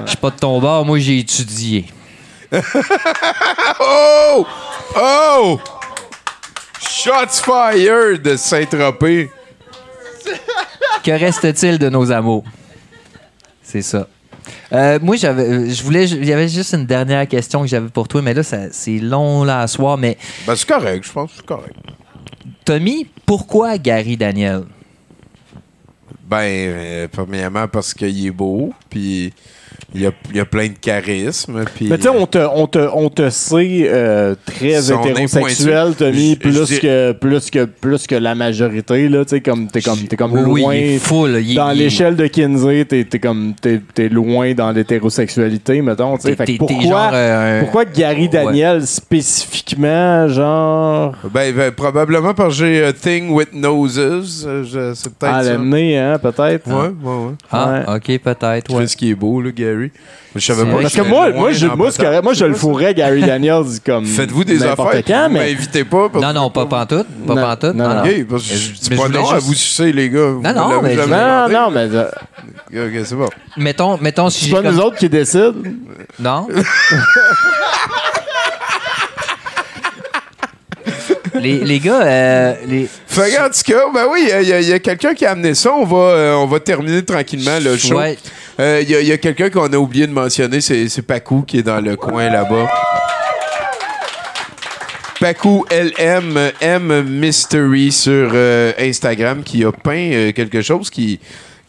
Je 0.03 0.09
suis 0.09 0.17
pas 0.17 0.29
de 0.29 0.35
ton 0.35 0.59
bord. 0.59 0.85
Moi, 0.85 0.99
j'ai 0.99 1.19
étudié. 1.19 1.85
Oh! 3.79 4.45
Oh! 4.95 5.59
Shots 6.89 7.41
fired 7.43 8.21
de 8.21 8.35
Saint-Tropez. 8.35 9.29
Que 11.03 11.11
reste-t-il 11.11 11.79
de 11.79 11.89
nos 11.89 12.11
amours? 12.11 12.43
C'est 13.63 13.81
ça. 13.81 14.07
Euh, 14.73 14.99
moi, 15.01 15.15
j'avais, 15.15 15.43
euh, 15.43 15.69
je 15.69 15.83
voulais, 15.83 16.05
il 16.09 16.25
y 16.25 16.33
avait 16.33 16.47
juste 16.47 16.73
une 16.73 16.85
dernière 16.85 17.27
question 17.27 17.61
que 17.61 17.67
j'avais 17.67 17.89
pour 17.89 18.07
toi, 18.07 18.21
mais 18.21 18.33
là, 18.33 18.43
ça- 18.43 18.71
c'est 18.71 18.99
long 18.99 19.43
là 19.43 19.61
à 19.61 19.67
soir. 19.67 19.97
Mais 19.97 20.17
Ben, 20.45 20.55
c'est 20.55 20.67
correct, 20.67 21.05
je 21.05 21.11
pense 21.11 21.31
c'est 21.35 21.45
correct. 21.45 21.75
Tommy, 22.65 23.07
pourquoi 23.25 23.77
Gary 23.77 24.15
Daniel? 24.17 24.63
Ben, 26.25 26.37
euh, 26.47 27.07
premièrement, 27.11 27.67
parce 27.67 27.93
qu'il 27.93 28.25
est 28.25 28.31
beau, 28.31 28.73
puis 28.89 29.33
il 29.93 30.05
a, 30.05 30.11
il 30.33 30.39
a 30.39 30.45
plein 30.45 30.67
de 30.67 30.77
charisme, 30.79 31.63
puis... 31.75 31.87
Mais 31.89 31.97
tu 31.97 32.03
sais, 32.03 32.09
on 32.09 32.25
te, 32.25 32.37
on, 32.37 32.67
te, 32.67 32.79
on 32.93 33.09
te 33.09 33.29
sait 33.29 33.87
euh, 33.87 34.35
très 34.45 34.91
hétérosexuel, 34.91 35.95
Tommy. 35.97 36.29
Je- 36.29 36.33
je 36.35 36.39
plus, 36.39 36.65
dis- 36.65 36.79
que, 36.79 37.11
plus, 37.13 37.49
que, 37.49 37.65
plus 37.65 38.07
que 38.07 38.15
la 38.15 38.33
majorité. 38.35 39.09
Là, 39.09 39.23
tu 39.25 39.31
sais, 39.31 39.41
comme, 39.41 39.67
t'es 39.67 39.81
comme, 39.81 39.99
t'es 39.99 40.15
comme 40.15 40.33
oui, 40.33 40.61
loin. 40.61 40.75
il 40.75 40.83
est 40.93 40.97
full. 40.99 41.41
il- 41.43 41.55
dans 41.55 41.71
il- 41.71 41.79
l'échelle 41.79 42.15
de 42.15 42.27
Kinsey, 42.27 42.85
t'es, 42.85 43.03
t'es 43.03 43.19
comme, 43.19 43.53
t'es, 43.59 43.81
t'es 43.93 44.07
loin 44.09 44.53
dans 44.53 44.71
l'hétérosexualité, 44.71 45.81
mettons. 45.81 46.15
tu 46.17 46.23
sais. 46.29 46.35
T'es- 46.35 46.45
Fait 46.45 46.57
pourquoi, 46.57 46.81
genre, 46.83 47.11
euh, 47.13 47.59
pourquoi 47.61 47.85
Gary 47.85 48.29
Daniel 48.29 48.85
spécifiquement, 48.87 50.27
genre? 50.27 51.15
Ben, 51.33 51.53
ben, 51.53 51.71
probablement 51.71 52.33
parce 52.33 52.57
que 52.57 52.65
j'ai 52.65 52.83
a 52.83 52.93
thing 52.93 53.29
with 53.29 53.53
noses. 53.53 54.45
euh, 54.47 54.63
je- 54.63 54.93
C'est 54.93 55.13
peut-être 55.13 55.33
Ah, 55.33 55.43
le 55.43 55.57
nez, 55.57 55.97
hein, 55.97 56.17
peut-être. 56.21 56.67
Ouais, 56.67 56.87
ouais, 57.03 57.25
ouais. 57.27 57.33
Ah, 57.51 57.95
ok, 57.95 58.19
peut-être. 58.19 58.67
Tu 58.67 58.73
Ouais. 58.75 58.87
ce 58.87 58.95
qui 58.97 59.11
est 59.11 59.15
beau, 59.15 59.41
là, 59.41 59.51
Gary. 59.61 59.91
Je 60.35 60.39
savais 60.39 60.63
pas 60.69 60.81
Parce 60.81 60.93
que 60.95 61.01
moi, 61.01 61.29
moi, 61.31 61.51
je, 61.51 61.67
moi, 61.67 61.91
correct. 61.91 62.23
moi, 62.23 62.33
je 62.33 62.45
le 62.45 62.53
fourrais, 62.53 62.93
Gary 62.93 63.21
Daniels, 63.21 63.65
comme. 63.85 64.05
Faites-vous 64.05 64.43
des 64.45 64.63
affaires, 64.63 65.03
quand, 65.05 65.29
mais. 65.29 65.53
m'invitez 65.53 65.83
pas. 65.83 66.07
parce 66.09 66.23
Non, 66.23 66.33
non, 66.33 66.49
pas 66.49 66.65
pantoute. 66.65 67.07
Pas 67.27 67.35
Non, 67.35 67.41
pantoute. 67.41 67.75
non, 67.75 67.83
Non, 67.83 67.95
non. 67.95 68.03
non. 68.03 68.09
Ok, 68.09 68.25
parce 68.29 68.43
que 68.47 68.55
je 68.55 68.71
dis 68.71 68.89
pas 68.91 69.09
non 69.09 69.29
à 69.29 69.35
juste- 69.35 69.47
vous 69.47 69.53
sucer, 69.53 69.91
les 69.91 70.09
gars. 70.09 70.27
Vous 70.29 70.41
Non, 70.41 70.53
non, 70.53 70.81
mais 70.81 70.95
Non, 70.95 71.49
non, 71.49 71.71
mais 71.71 71.87
Ok, 72.73 73.05
c'est 73.05 73.15
bon. 73.15 73.29
Mettons, 73.57 73.97
mettons 73.99 74.29
si 74.29 74.45
c'est 74.45 74.51
pas 74.51 74.61
comme- 74.61 74.73
nous 74.75 74.79
autres 74.81 74.95
qui 74.97 75.09
décident. 75.09 75.53
Non. 76.19 76.47
les, 81.35 81.59
les 81.59 81.79
gars, 81.79 82.01
euh, 82.01 82.53
les... 82.67 82.87
Fait 83.07 83.31
que, 83.31 83.41
en 83.45 83.49
tout 83.49 83.61
cas, 83.65 83.81
ben 83.93 84.05
oui, 84.11 84.29
il 84.41 84.47
y 84.47 84.71
a, 84.71 84.75
a 84.75 84.79
quelqu'un 84.79 85.13
qui 85.13 85.25
a 85.25 85.31
amené 85.31 85.53
ça. 85.55 85.71
On 85.73 85.85
va, 85.85 85.97
euh, 85.97 86.33
on 86.35 86.45
va 86.47 86.59
terminer 86.59 87.03
tranquillement 87.03 87.59
le 87.61 87.77
show. 87.77 87.97
Ouais. 87.97 88.17
Euh, 88.59 88.79
Il 88.83 88.89
y 88.89 88.95
a, 88.95 89.01
il 89.01 89.07
y 89.07 89.11
a 89.11 89.17
quelqu'un 89.17 89.49
qu'on 89.49 89.71
a 89.71 89.77
oublié 89.77 90.07
de 90.07 90.11
mentionner, 90.13 90.61
c'est 90.61 90.87
c'est 90.89 91.01
Pacou 91.01 91.41
qui 91.41 91.59
est 91.59 91.63
dans 91.63 91.79
le 91.83 91.95
coin 91.95 92.29
là-bas. 92.29 92.67
Pacou 95.19 95.65
LM 95.69 96.51
M 96.61 97.03
Mystery 97.03 97.91
sur 97.91 98.31
euh, 98.33 98.73
Instagram 98.79 99.43
qui 99.43 99.63
a 99.63 99.71
peint 99.71 100.11
euh, 100.11 100.31
quelque 100.31 100.63
chose 100.63 100.89
qui, 100.89 101.19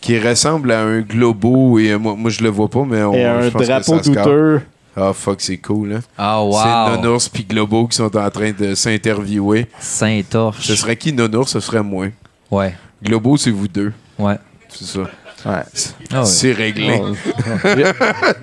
qui 0.01 0.19
ressemble 0.19 0.73
à 0.73 0.81
un 0.81 1.01
globo 1.03 1.79
et 1.79 1.91
euh, 1.91 1.99
moi, 1.99 2.15
moi 2.17 2.31
je 2.31 2.43
le 2.43 2.49
vois 2.49 2.69
pas 2.71 2.85
mais 2.87 3.03
on, 3.03 3.13
Et 3.13 3.23
je 3.23 3.27
un 3.27 3.51
que 3.51 3.65
drapeau 3.65 4.03
ça. 4.03 4.63
Ah 4.97 5.13
fuck 5.13 5.43
c'est 5.43 5.59
cool 5.59 5.93
hein. 5.95 6.01
Ah, 6.17 6.43
C'est 6.51 6.57
wow. 6.57 6.97
Nonours 7.03 7.29
puis 7.29 7.45
Globo 7.45 7.87
qui 7.89 7.97
sont 7.97 8.17
en 8.17 8.31
train 8.31 8.53
de 8.59 8.75
s'interviewer. 8.75 9.67
Saint-Torche. 9.79 10.61
Ce 10.67 10.75
serait 10.75 10.97
qui 10.97 11.13
Nonours? 11.13 11.51
Ce 11.51 11.61
serait 11.61 11.83
moi. 11.83 12.07
Ouais. 12.51 12.75
Globo 13.03 13.37
c'est 13.37 13.51
vous 13.51 13.69
deux. 13.69 13.93
Ouais. 14.19 14.37
C'est 14.71 14.85
ça. 14.87 15.01
Ouais. 15.45 15.63
Ah. 16.13 16.25
C'est 16.25 16.53
réglé. 16.53 17.01
Oh, 17.01 17.15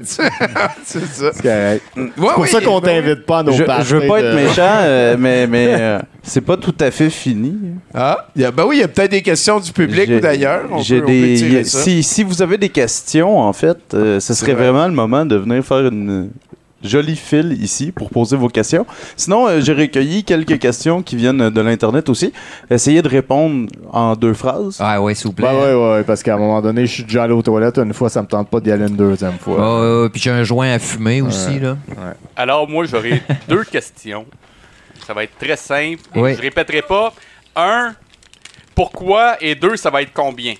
c'est 0.04 1.06
ça. 1.06 1.32
c'est 1.34 1.42
correct. 1.42 1.84
Ouais, 1.96 2.04
C'est 2.06 2.12
pour 2.16 2.40
oui, 2.40 2.48
ça 2.50 2.62
qu'on 2.62 2.80
ben 2.80 3.02
t'invite 3.02 3.26
pas 3.26 3.40
à 3.40 3.44
nos 3.44 3.52
Je, 3.54 3.64
parties 3.64 3.88
je 3.88 3.96
veux 3.96 4.08
pas 4.08 4.20
être 4.20 4.36
méchant, 4.36 4.62
euh, 4.82 5.16
mais, 5.20 5.48
mais 5.48 5.68
euh, 5.80 6.00
c'est 6.24 6.42
pas 6.42 6.58
tout 6.58 6.76
à 6.80 6.92
fait 6.92 7.10
fini. 7.10 7.56
Ah, 7.94 8.28
il 8.36 8.42
y 8.42 8.46
a- 8.46 8.52
ben 8.52 8.66
oui, 8.66 8.78
il 8.78 8.80
y 8.82 8.84
a 8.84 8.88
peut-être 8.88 9.12
des 9.12 9.22
questions 9.22 9.60
du 9.60 9.72
public 9.72 10.10
ou 10.10 10.20
d'ailleurs. 10.20 10.64
Peut. 10.68 11.64
Si, 11.64 12.04
si 12.04 12.24
vous 12.24 12.42
avez 12.42 12.58
des 12.58 12.70
questions, 12.70 13.40
en 13.40 13.54
fait, 13.54 13.78
euh, 13.94 14.20
ce 14.20 14.34
serait 14.34 14.54
vrai. 14.54 14.64
vraiment 14.70 14.88
le 14.88 14.94
moment 14.94 15.26
de 15.26 15.36
venir 15.36 15.64
faire 15.64 15.88
une, 15.88 16.30
joli 16.84 17.16
fil 17.16 17.62
ici 17.62 17.92
pour 17.92 18.10
poser 18.10 18.36
vos 18.38 18.48
questions. 18.48 18.86
Sinon, 19.16 19.48
euh, 19.48 19.62
j'ai 19.62 19.74
recueilli 19.74 20.24
quelques 20.24 20.60
questions 20.60 21.02
qui 21.02 21.16
viennent 21.16 21.50
de 21.50 21.62
l'Internet 21.62 22.10
aussi. 22.10 22.32
Essayez 22.70 23.02
de 23.02 23.10
répondre 23.10 23.70
en 23.92 24.16
deux 24.16 24.34
phrases. 24.34 24.78
Ah 24.80 25.02
ouais, 25.02 25.16
s'il 25.16 25.28
vous 25.28 25.34
plaît. 25.34 25.48
Ben 25.48 25.54
ouais, 25.56 25.94
ouais, 25.98 26.04
parce 26.04 26.24
qu'à 26.24 26.36
un 26.36 26.38
moment 26.38 26.62
donné, 26.62 26.86
je 26.86 26.94
suis 26.94 27.04
déjà 27.04 27.24
allé 27.24 27.34
aux 27.34 27.42
toilettes 27.42 27.78
une 27.78 27.94
fois, 27.94 28.10
ça 28.10 28.22
me 28.22 28.28
tente 28.28 28.50
pas 28.50 28.60
d'y 28.60 28.72
aller 28.72 28.88
une 28.88 28.96
deuxième 28.96 29.38
fois. 29.40 29.58
Ah, 29.60 29.82
ouais, 29.82 30.02
ouais, 30.04 30.10
puis 30.10 30.22
j'ai 30.22 30.32
un 30.32 30.44
joint 30.44 30.72
à 30.72 30.80
fumer 30.80 31.22
aussi, 31.22 31.60
là. 31.60 31.78
Alors, 32.36 32.68
moi, 32.70 32.86
j'aurai 32.86 33.22
deux 33.48 33.64
questions. 33.64 34.26
Ça 35.06 35.14
va 35.14 35.24
être 35.24 35.38
très 35.40 35.56
simple. 35.58 36.02
Et 36.16 36.20
Oui. 36.20 36.36
Je 36.36 36.42
répéterai 36.42 36.82
pas. 36.84 37.14
Un, 37.56 37.94
pourquoi? 38.76 39.36
Et 39.42 39.56
deux, 39.56 39.76
ça 39.76 39.90
va 39.90 40.02
être 40.02 40.14
combien? 40.14 40.54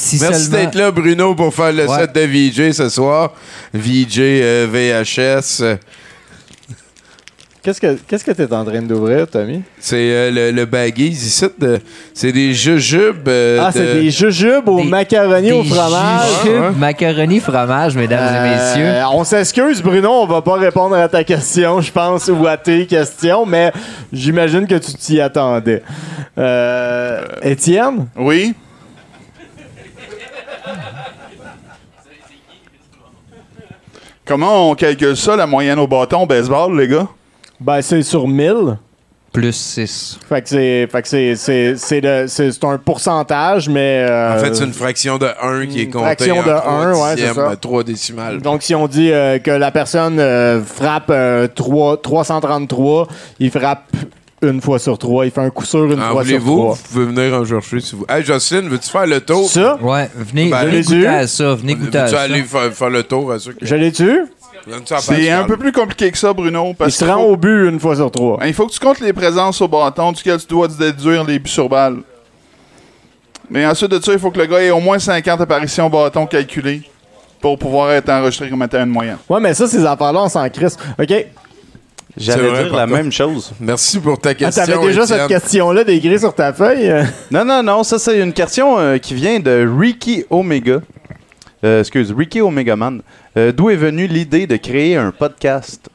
Si 0.00 0.16
Merci 0.20 0.44
seulement- 0.44 0.58
d'être 0.64 0.74
là, 0.76 0.90
Bruno, 0.92 1.34
pour 1.34 1.52
faire 1.52 1.72
le 1.72 1.86
Ouais. 1.88 1.98
set 1.98 2.14
de 2.14 2.20
VJ 2.20 2.72
ce 2.72 2.88
soir. 2.88 3.32
VJ 3.74 4.20
euh, 4.20 4.66
VHS. 4.70 5.60
euh, 5.62 5.76
Qu'est-ce 7.60 7.80
que 7.80 7.98
qu'est-ce 8.06 8.24
que 8.24 8.30
t'es 8.30 8.50
en 8.54 8.64
train 8.64 8.80
d'ouvrir, 8.80 9.26
Tommy? 9.26 9.62
C'est 9.80 9.96
euh, 9.96 10.30
le, 10.30 10.64
le 10.64 10.88
ici. 10.98 11.44
de- 11.58 11.80
C'est 12.14 12.30
des 12.30 12.54
jujubes. 12.54 13.26
euh, 13.28 13.58
ah, 13.60 13.72
de- 13.72 13.78
c'est 13.78 13.94
des 13.94 14.10
jujubes 14.10 14.68
au 14.68 14.80
Des- 14.80 14.88
macaroni 14.88 15.50
au 15.52 15.64
fromage. 15.64 16.28
jujubes, 16.44 16.60
Ouais. 16.60 16.70
macaroni 16.78 17.40
fromage, 17.40 17.96
mesdames 17.96 18.32
et 18.46 18.50
messieurs. 18.50 19.02
on 19.12 19.24
s'excuse, 19.24 19.82
Bruno, 19.82 20.08
on 20.08 20.26
va 20.26 20.40
pas 20.40 20.54
répondre 20.56 20.94
à 20.94 21.08
ta 21.08 21.24
question, 21.24 21.80
je 21.80 21.90
pense, 21.90 22.28
ou 22.28 22.46
à 22.46 22.56
tes 22.56 22.86
questions, 22.86 23.44
mais 23.44 23.72
j'imagine 24.12 24.64
que 24.66 24.76
tu 24.76 24.92
t'y 24.94 25.20
attendais. 25.20 25.82
Euh, 26.38 27.20
Étienne? 27.42 28.06
Oui. 28.16 28.54
Comment 34.24 34.70
on 34.70 34.74
calcule 34.74 35.16
ça, 35.16 35.36
la 35.36 35.46
moyenne 35.46 35.78
au 35.78 35.86
bâton 35.86 36.22
au 36.22 36.26
baseball, 36.26 36.78
les 36.78 36.88
gars? 36.88 37.06
Ben, 37.60 37.80
c'est 37.80 38.02
sur 38.02 38.28
1000. 38.28 38.76
Plus 39.32 39.52
6. 39.54 40.18
Fait 40.28 40.40
que 40.42 40.48
c'est 40.48 40.88
fait 40.90 41.02
que 41.02 41.08
c'est 41.08 41.36
c'est 41.36 41.76
c'est 41.76 42.00
le- 42.00 42.26
c'est 42.28 42.50
c'est 42.50 42.64
un 42.64 42.78
pourcentage 42.78 43.68
mais 43.68 44.06
euh, 44.08 44.34
En 44.34 44.38
fait, 44.42 44.54
c'est 44.56 44.64
une 44.64 44.72
fraction 44.72 45.18
de 45.18 45.28
1 45.42 45.66
qui 45.66 45.80
est 45.80 45.84
une 45.84 45.90
comptée 45.90 46.04
fraction 46.06 46.36
de 46.42 46.48
3 46.48 46.64
un, 46.72 46.92
ouais, 46.94 47.16
c'est 47.16 47.34
ça. 47.34 47.50
euh, 47.50 47.54
3 47.54 47.84
décimales. 47.84 48.40
donc 48.40 48.62
si 48.62 48.74
on 48.74 48.88
dit 48.88 49.12
euh, 49.12 49.38
que 49.38 49.50
la 49.50 49.70
personne 49.70 50.18
euh, 50.18 50.62
frappe 50.62 51.10
euh, 51.10 51.46
3 51.46 51.98
333, 52.00 53.06
il 53.38 53.50
frappe 53.50 53.84
une 54.42 54.60
fois 54.60 54.78
sur 54.78 54.96
trois, 54.98 55.24
il 55.26 55.30
fait 55.32 55.40
un 55.40 55.50
coup 55.50 55.64
sûr 55.64 55.84
une 55.90 56.00
En 56.00 56.10
fois 56.12 56.24
sur 56.24 56.38
voulez-vous? 56.38 56.56
trois. 56.56 56.74
Vous 56.74 56.82
pouvez 56.92 57.04
venir 57.06 57.34
en 57.34 57.44
chercher 57.44 57.80
si 57.80 57.96
vous. 57.96 58.04
Hey, 58.08 58.24
Jocelyne, 58.24 58.68
veux-tu 58.68 58.88
faire 58.88 59.06
le 59.06 59.20
tour? 59.20 59.48
Ça, 59.48 59.76
Ouais, 59.82 60.08
venez, 60.14 60.50
Ben, 60.50 60.64
venez 60.66 60.82
goûter 60.82 61.06
à 61.06 61.26
ça. 61.26 61.54
Venez 61.54 61.74
goûter 61.74 61.98
à 61.98 62.06
ça. 62.08 62.20
aller 62.20 62.42
faire, 62.42 62.72
faire 62.72 62.90
le 62.90 63.02
tour 63.02 63.32
à 63.32 63.38
ceux 63.38 63.52
qui. 63.52 63.66
je 63.66 63.74
l'ai 63.74 63.90
tu 63.92 64.04
Donne-tu 64.68 64.92
à 64.92 64.98
C'est 64.98 65.30
un 65.30 65.44
peu 65.44 65.56
plus 65.56 65.72
compliqué 65.72 66.10
que 66.10 66.18
ça, 66.18 66.32
Bruno. 66.32 66.66
Il 66.70 66.74
Parce 66.76 66.94
se 66.94 66.98
qu'il 67.04 67.12
rend 67.12 67.20
faut- 67.22 67.30
au 67.32 67.36
but 67.36 67.68
une 67.68 67.80
fois 67.80 67.96
sur 67.96 68.10
trois. 68.10 68.36
Ben, 68.38 68.46
il 68.46 68.54
faut 68.54 68.66
que 68.66 68.72
tu 68.72 68.80
comptes 68.80 69.00
les 69.00 69.12
présences 69.12 69.60
au 69.62 69.68
bâton 69.68 70.12
duquel 70.12 70.38
tu 70.38 70.46
dois 70.46 70.68
déduire 70.68 71.24
les 71.24 71.38
buts 71.38 71.48
sur 71.48 71.68
balle. 71.68 71.98
Mais 73.50 73.64
ensuite 73.66 73.90
de 73.90 74.02
ça, 74.02 74.12
il 74.12 74.18
faut 74.18 74.30
que 74.30 74.38
le 74.38 74.46
gars 74.46 74.60
ait 74.62 74.70
au 74.70 74.80
moins 74.80 74.98
50 74.98 75.40
apparitions 75.40 75.86
au 75.86 75.90
bâton 75.90 76.26
calculées 76.26 76.82
pour 77.40 77.58
pouvoir 77.58 77.90
être 77.92 78.10
enregistré 78.10 78.50
comme 78.50 78.62
étant 78.62 78.82
une 78.82 78.90
moyenne. 78.90 79.16
Ouais, 79.28 79.40
mais 79.40 79.54
ça 79.54 79.66
ces 79.66 79.84
affaires-là 79.86 80.22
on 80.24 80.28
s'en 80.28 80.46
crisse. 80.50 80.76
OK. 81.00 81.26
J'allais 82.18 82.64
dire 82.64 82.74
la 82.76 82.86
même 82.86 83.10
chose. 83.12 83.52
Merci 83.60 83.98
pour 84.00 84.18
ta 84.20 84.30
Ah, 84.30 84.34
question. 84.34 84.64
t'avais 84.66 84.86
déjà 84.86 85.02
Étienne. 85.04 85.18
cette 85.18 85.28
question 85.28 85.72
là 85.72 85.84
décrite 85.84 86.18
sur 86.18 86.34
ta 86.34 86.52
feuille. 86.52 86.88
euh? 86.90 87.04
Non, 87.30 87.44
non, 87.44 87.62
non, 87.62 87.82
ça 87.84 87.98
c'est 87.98 88.18
une 88.20 88.32
question 88.32 88.78
euh, 88.78 88.98
qui 88.98 89.14
vient 89.14 89.38
de 89.40 89.66
Ricky 89.78 90.24
Omega. 90.30 90.80
Euh, 91.64 91.80
excuse, 91.80 92.12
Ricky 92.16 92.40
Omega 92.40 92.76
Man. 92.76 93.02
Euh, 93.36 93.52
D'où 93.52 93.70
est 93.70 93.76
venue 93.76 94.06
l'idée 94.06 94.46
de 94.46 94.56
créer 94.56 94.96
un 94.96 95.10
podcast? 95.10 95.88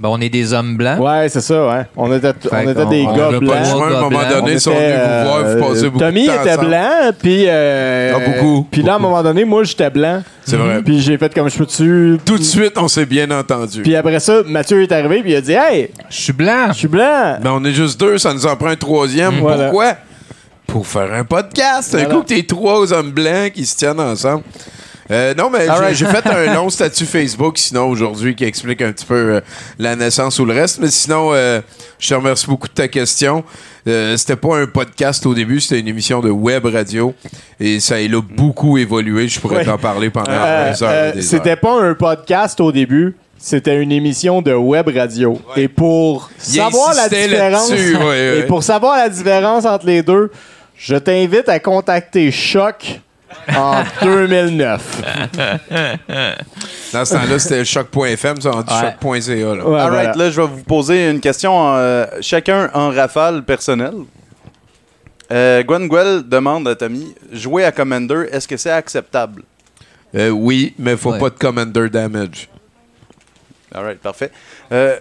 Ben, 0.00 0.08
on 0.10 0.20
est 0.20 0.28
des 0.28 0.52
hommes 0.52 0.76
blancs. 0.76 1.00
Ouais, 1.00 1.28
c'est 1.28 1.40
ça, 1.40 1.66
ouais. 1.66 1.82
On 1.96 2.12
était, 2.16 2.32
on 2.52 2.68
était 2.68 2.86
des 2.86 3.02
on 3.04 3.16
gars 3.16 3.30
blancs. 3.40 3.64
choix, 3.66 3.84
à 3.86 3.88
un 3.88 3.90
moment 4.02 4.08
blancs. 4.10 4.28
donné, 4.28 4.40
On 4.42 4.46
venus 4.46 4.66
était, 4.68 4.70
vous 4.96 5.24
voir, 5.28 5.40
vous 5.40 5.46
euh, 5.48 5.60
passez 5.68 5.84
beaucoup 5.90 5.98
Tommy 5.98 6.22
de 6.22 6.26
temps 6.28 6.40
était 6.42 6.50
ensemble. 6.52 6.66
blanc, 6.68 6.88
puis... 7.20 7.44
euh, 7.48 8.12
Ah, 8.14 8.18
beaucoup, 8.30 8.66
Puis 8.70 8.82
là, 8.82 8.92
à 8.92 8.96
un 8.96 8.98
moment 9.00 9.22
donné, 9.24 9.44
moi, 9.44 9.64
j'étais 9.64 9.90
blanc. 9.90 10.22
C'est 10.44 10.56
vrai. 10.56 10.82
Puis 10.84 11.00
j'ai 11.00 11.18
fait 11.18 11.34
comme 11.34 11.50
je 11.50 11.58
peux-tu... 11.58 12.18
Tout 12.24 12.38
de 12.38 12.44
suite, 12.44 12.74
on 12.76 12.86
s'est 12.86 13.06
bien 13.06 13.28
entendu. 13.32 13.82
Puis 13.82 13.96
après 13.96 14.20
ça, 14.20 14.42
Mathieu 14.46 14.82
est 14.82 14.92
arrivé, 14.92 15.20
puis 15.20 15.32
il 15.32 15.36
a 15.36 15.40
dit 15.40 15.52
«Hey, 15.54 15.90
Je 16.08 16.16
suis 16.16 16.32
blanc. 16.32 16.68
je 16.68 16.74
suis 16.78 16.88
blanc! 16.88 17.38
Mais 17.42 17.50
on 17.50 17.64
est 17.64 17.72
juste 17.72 17.98
deux, 17.98 18.18
ça 18.18 18.32
nous 18.32 18.46
en 18.46 18.54
prend 18.54 18.68
un 18.68 18.76
troisième. 18.76 19.40
Voilà. 19.40 19.64
Pourquoi? 19.64 19.94
Pour 20.66 20.86
faire 20.86 21.12
un 21.12 21.24
podcast. 21.24 21.94
Un 21.94 21.98
Voilà. 21.98 22.14
coup 22.14 22.20
que 22.22 22.26
t'es 22.28 22.42
trois 22.44 22.92
hommes 22.92 23.10
blancs 23.10 23.50
qui 23.52 23.66
se 23.66 23.76
tiennent 23.76 23.98
ensemble. 24.00 24.44
Euh, 25.10 25.34
non, 25.34 25.50
mais 25.50 25.66
j'ai 25.94 26.06
fait 26.06 26.26
un 26.26 26.54
long 26.54 26.68
statut 26.68 27.06
Facebook, 27.06 27.58
sinon, 27.58 27.88
aujourd'hui, 27.88 28.34
qui 28.34 28.44
explique 28.44 28.82
un 28.82 28.92
petit 28.92 29.06
peu 29.06 29.14
euh, 29.14 29.40
la 29.78 29.96
naissance 29.96 30.38
ou 30.38 30.44
le 30.44 30.52
reste. 30.52 30.78
Mais 30.80 30.88
sinon, 30.88 31.30
euh, 31.32 31.60
je 31.98 32.08
te 32.08 32.14
remercie 32.14 32.46
beaucoup 32.46 32.68
de 32.68 32.74
ta 32.74 32.88
question. 32.88 33.44
C'était 33.86 34.36
pas 34.36 34.58
un 34.58 34.66
podcast 34.66 35.24
au 35.24 35.32
début, 35.32 35.60
c'était 35.60 35.80
une 35.80 35.88
émission 35.88 36.20
de 36.20 36.28
web 36.28 36.66
radio. 36.66 37.14
Et 37.58 37.80
ça 37.80 37.94
a 37.94 38.20
beaucoup 38.30 38.76
évolué. 38.76 39.28
Je 39.28 39.40
pourrais 39.40 39.64
t'en 39.64 39.78
parler 39.78 40.10
pendant 40.10 40.30
des 40.30 40.82
heures. 40.82 41.14
C'était 41.22 41.56
pas 41.56 41.80
un 41.80 41.94
podcast 41.94 42.60
au 42.60 42.70
début, 42.70 43.16
c'était 43.38 43.80
une 43.80 43.90
émission 43.90 44.42
de 44.42 44.52
web 44.52 44.90
radio. 44.94 45.40
Et 45.56 45.68
pour 45.68 46.28
Il 46.48 46.56
savoir 46.56 46.94
la 46.94 47.08
différence... 47.08 47.70
là-dessus, 47.70 47.96
ouais, 47.96 48.04
ouais. 48.04 48.38
Et 48.40 48.42
pour 48.42 48.62
savoir 48.62 48.98
la 48.98 49.08
différence 49.08 49.64
entre 49.64 49.86
les 49.86 50.02
deux, 50.02 50.30
je 50.76 50.96
t'invite 50.96 51.48
à 51.48 51.58
contacter 51.58 52.30
Choc 52.30 53.00
en 53.56 53.82
2009. 54.02 55.02
Dans 56.92 57.04
ce 57.04 57.14
temps-là, 57.14 57.38
c'était 57.38 57.64
choc.fm, 57.64 58.40
ça, 58.40 58.50
on 58.54 58.62
dit 58.62 58.72
Ouais. 58.72 58.94
choc.ca. 59.00 59.34
là. 59.34 59.64
Ouais, 59.68 59.80
All 59.80 59.90
right, 59.90 59.90
voilà. 59.90 60.12
là, 60.14 60.30
je 60.30 60.40
vais 60.40 60.46
vous 60.46 60.62
poser 60.64 61.10
une 61.10 61.20
question, 61.20 61.74
euh, 61.76 62.06
chacun 62.20 62.70
en 62.74 62.90
rafale 62.90 63.42
personnelle. 63.44 63.94
Euh, 65.30 65.62
Gwen 65.62 65.88
Guel 65.88 66.22
demande 66.26 66.66
à 66.68 66.74
Tommy 66.74 67.14
jouer 67.32 67.64
à 67.64 67.72
Commander, 67.72 68.28
est-ce 68.32 68.48
que 68.48 68.56
c'est 68.56 68.70
acceptable? 68.70 69.42
Euh, 70.14 70.30
oui, 70.30 70.74
mais 70.78 70.96
faut 70.96 71.12
Ouais. 71.12 71.18
pas 71.18 71.28
de 71.28 71.34
commander 71.38 71.90
damage. 71.90 72.48
All 73.74 73.84
right, 73.84 73.98
parfait. 74.00 74.30
Euh, 74.72 74.98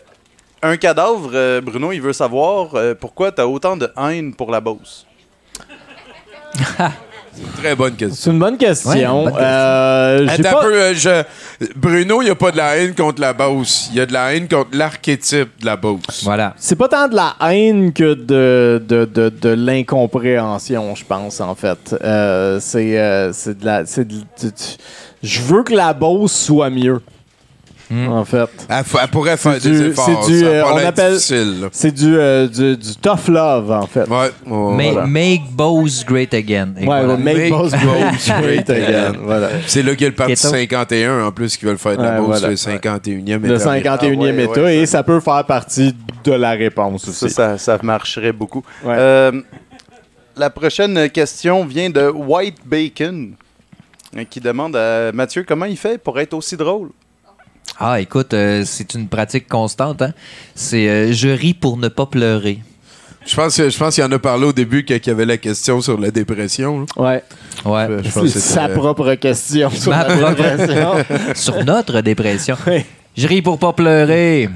un 0.61 0.75
cadavre, 0.75 1.29
euh, 1.33 1.61
Bruno, 1.61 1.93
il 1.93 2.01
veut 2.01 2.11
savoir 2.11 2.71
euh, 2.75 2.93
pourquoi 2.93 3.31
tu 3.31 3.39
as 3.39 3.47
autant 3.47 3.77
de 3.77 3.89
haine 3.97 4.33
pour 4.33 4.51
la 4.51 4.59
Beauce. 4.59 5.05
Très 7.57 7.75
bonne 7.75 7.95
question. 7.95 8.15
C'est 8.19 8.29
une 8.31 8.39
bonne 8.39 8.57
question. 8.57 8.91
Ouais, 8.91 9.05
bonne 9.05 9.33
question. 9.33 9.41
Euh, 9.45 10.27
j'ai 10.27 10.45
Attends 10.45 10.57
pas- 10.57 10.59
un 10.59 10.63
peu, 10.63 10.73
euh, 10.81 10.93
je- 10.93 11.23
Bruno, 11.75 12.21
il 12.21 12.25
n'y 12.25 12.31
a 12.31 12.35
pas 12.35 12.51
de 12.51 12.57
la 12.57 12.77
haine 12.77 12.93
contre 12.95 13.21
la 13.21 13.33
Beauce. 13.33 13.89
Il 13.91 13.97
y 13.97 14.01
a 14.01 14.05
de 14.05 14.13
la 14.13 14.33
haine 14.33 14.47
contre 14.47 14.69
l'archétype 14.73 15.49
de 15.59 15.65
la 15.65 15.75
Beauce. 15.75 16.23
Voilà. 16.23 16.53
C'est 16.57 16.75
pas 16.75 16.87
tant 16.87 17.07
de 17.07 17.15
la 17.15 17.35
haine 17.49 17.93
que 17.93 18.13
de, 18.13 18.81
de, 18.87 19.05
de, 19.05 19.29
de 19.29 19.49
l'incompréhension, 19.49 20.95
je 20.95 21.03
pense, 21.05 21.41
en 21.41 21.55
fait. 21.55 21.95
Euh, 22.03 22.59
c'est 22.61 22.97
euh, 22.99 23.31
c'est 23.33 23.57
de 23.59 23.65
la. 23.65 23.85
c'est 23.85 24.05
de- 24.07 24.15
de- 24.15 24.51
je 25.23 25.41
veux 25.41 25.63
que 25.63 25.73
la 25.73 25.93
Beauce 25.93 26.33
soit 26.33 26.69
mieux. 26.69 27.01
En 27.89 28.25
fait. 28.25 28.49
Elle, 28.69 28.83
pourrait 29.09 29.37
faire 29.37 29.53
C'est 29.61 29.69
des 29.71 29.79
du- 29.79 29.87
efforts. 29.87 30.25
c'est 30.25 30.31
du, 30.33 30.45
euh, 30.45 30.63
on 30.65 30.77
appelle-. 30.77 31.19
C'est 31.19 31.91
du, 31.91 32.17
euh, 32.17 32.47
du, 32.47 32.75
du 32.75 32.95
tough 32.97 33.29
love, 33.29 33.71
en 33.71 33.87
fait. 33.87 34.07
Ouais, 34.09 34.29
Ma- 34.45 34.91
voilà. 34.91 35.05
Make 35.07 35.43
Bose 35.51 36.03
great 36.05 36.33
again. 36.33 36.73
Ouais, 36.77 36.85
voilà. 36.85 37.15
make 37.15 37.37
Make 37.37 37.49
Bose 37.49 37.71
Bose 37.71 38.41
great, 38.41 38.69
again. 38.69 39.13
Voilà. 39.23 39.47
C'est 39.67 39.83
là 39.83 39.91
qu'il 39.93 40.01
y 40.01 40.05
a 40.05 40.09
le 40.09 40.15
parti 40.15 40.33
Keto. 40.33 40.49
51 40.49 41.23
en 41.25 41.31
plus 41.31 41.55
qui 41.55 41.63
veulent 41.65 41.77
faire 41.77 41.97
de 41.97 42.03
la 42.03 42.19
voilà. 42.19 42.49
le 42.49 42.55
51e 42.55 43.41
Le 43.41 43.55
État. 43.55 43.77
51e 43.79 44.17
Ah 44.19 44.21
ouais, 44.35 44.43
État, 44.43 44.61
ouais, 44.63 44.77
et 44.79 44.85
ça- 44.85 44.97
ça 44.97 45.03
peut 45.03 45.19
faire 45.21 45.45
partie 45.45 45.95
de 46.25 46.31
la 46.33 46.51
réponse 46.51 47.07
aussi. 47.07 47.29
ça, 47.29 47.57
ça 47.57 47.77
marcherait 47.81 48.33
beaucoup. 48.33 48.63
Ouais. 48.83 48.95
Euh, 48.97 49.31
la 50.35 50.49
prochaine 50.49 51.09
question 51.09 51.63
vient 51.65 51.89
de 51.89 52.09
White 52.09 52.57
Bacon, 52.65 53.31
euh, 54.17 54.23
qui 54.29 54.41
demande 54.41 54.75
à 54.75 55.11
Mathieu 55.13 55.45
comment 55.47 55.65
il 55.65 55.77
fait 55.77 55.97
pour 55.97 56.19
être 56.19 56.33
aussi 56.33 56.57
drôle. 56.57 56.89
Ah, 57.79 57.99
écoute, 58.01 58.33
euh, 58.33 58.63
c'est 58.65 58.93
une 58.95 59.07
pratique 59.07 59.47
constante. 59.47 60.01
Hein? 60.01 60.13
C'est 60.55 60.87
euh, 60.89 61.11
je 61.13 61.27
ris 61.29 61.53
pour 61.53 61.77
ne 61.77 61.87
pas 61.89 62.05
pleurer. 62.07 62.59
Je 63.25 63.35
pense, 63.35 63.57
que- 63.57 63.69
je 63.69 63.77
pense 63.77 63.93
qu'il 63.95 64.03
en 64.05 64.11
a 64.13 64.19
parlé 64.19 64.45
au 64.45 64.53
début 64.53 64.85
quand 64.85 64.95
il 64.95 65.07
y 65.07 65.09
avait 65.09 65.25
la 65.25 65.37
question 65.37 65.81
sur 65.81 65.99
la 65.99 66.09
dépression. 66.11 66.79
là. 66.79 66.85
Ouais. 66.95 67.23
Ouais. 67.65 67.87
Je 68.03 68.09
pense 68.09 68.23
que 68.23 68.27
C'est 68.29 68.39
c'était- 68.39 68.53
sa 68.53 68.69
propre 68.69 69.13
question 69.15 69.69
sur 69.69 69.91
Ma 69.91 70.07
la 70.07 70.15
propre- 70.15 70.35
dépression. 70.55 70.93
Sur 71.35 71.65
notre 71.65 72.01
dépression. 72.01 72.55
Oui. 72.65 72.85
Je 73.17 73.27
ris 73.27 73.41
pour 73.41 73.59
pas 73.59 73.73
pleurer. 73.73 74.49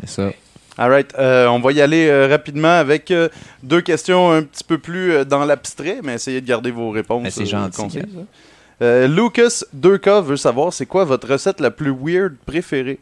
C'est 0.00 0.10
ça. 0.10 0.30
All 0.78 0.90
right, 0.90 1.12
euh, 1.18 1.46
on 1.48 1.60
va 1.60 1.72
y 1.72 1.80
aller 1.82 2.08
euh, 2.08 2.26
rapidement 2.26 2.78
avec 2.78 3.10
euh, 3.10 3.28
deux 3.62 3.82
questions 3.82 4.30
un 4.32 4.42
petit 4.42 4.64
peu 4.64 4.78
plus 4.78 5.12
euh, 5.12 5.24
dans 5.24 5.44
l'abstrait, 5.44 5.98
mais 6.02 6.14
essayez 6.14 6.40
de 6.40 6.46
garder 6.46 6.70
vos 6.70 6.90
réponses. 6.90 7.22
Ben, 7.24 7.30
c'est 7.30 7.42
euh, 7.42 7.46
gentil, 7.46 7.76
concises, 7.76 8.02
hein. 8.18 8.24
Euh, 8.82 9.06
Lucas 9.08 9.62
2K 9.76 10.22
veut 10.22 10.36
savoir 10.36 10.72
c'est 10.72 10.86
quoi 10.86 11.04
votre 11.04 11.28
recette 11.28 11.60
la 11.60 11.70
plus 11.70 11.90
weird 11.92 12.34
préférée? 12.46 12.98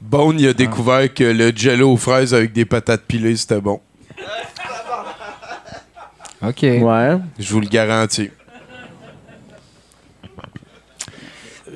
Bone, 0.00 0.40
il 0.40 0.48
a 0.48 0.52
découvert 0.54 1.12
que 1.12 1.24
le 1.24 1.52
jello 1.54 1.92
aux 1.92 1.96
fraises 1.96 2.32
avec 2.34 2.52
des 2.52 2.64
patates 2.64 3.02
pilées, 3.02 3.36
c'était 3.36 3.60
bon. 3.60 3.80
OK. 6.42 6.62
Ouais. 6.62 7.18
Je 7.38 7.52
vous 7.52 7.60
le 7.60 7.68
garantis. 7.68 8.30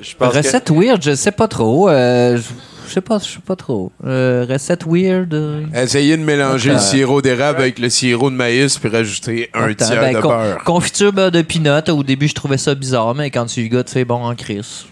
Je 0.01 0.15
pense 0.15 0.31
que- 0.31 0.37
Recette 0.37 0.69
weird, 0.71 1.01
je 1.01 1.15
sais 1.15 1.31
pas 1.31 1.47
trop. 1.47 1.89
Euh, 1.89 2.37
je 2.37 2.43
sais 2.91 3.01
pas, 3.01 3.19
je 3.19 3.25
sais 3.25 3.39
pas 3.45 3.55
trop. 3.55 3.91
Euh, 4.05 4.45
recette 4.49 4.85
weird. 4.85 5.33
euh, 5.33 5.63
Essayez 5.73 6.17
de 6.17 6.23
mélanger 6.23 6.69
le 6.71 6.75
Euh, 6.75 6.79
sirop 6.79 7.21
d'érable 7.21 7.59
avec 7.61 7.79
le 7.79 7.89
sirop 7.89 8.29
de 8.29 8.35
maïs 8.35 8.77
puis 8.77 8.89
rajouter 8.89 9.49
un 9.53 9.69
attends, 9.69 9.85
tiers 9.85 10.01
ben, 10.01 10.13
de 10.15 10.19
con- 10.21 10.29
beurre. 10.29 10.63
Confiture 10.63 11.13
beurre 11.13 11.31
de 11.31 11.41
pinot. 11.41 11.81
Au 11.89 12.03
début, 12.03 12.27
je 12.27 12.35
trouvais 12.35 12.57
ça 12.57 12.73
bizarre, 12.75 13.13
mais 13.15 13.29
quand 13.31 13.45
tu 13.45 13.61
y 13.61 13.69
goûtes, 13.69 13.89
c'est 13.89 14.05
bon 14.05 14.23
en 14.23 14.35
crise. 14.35 14.85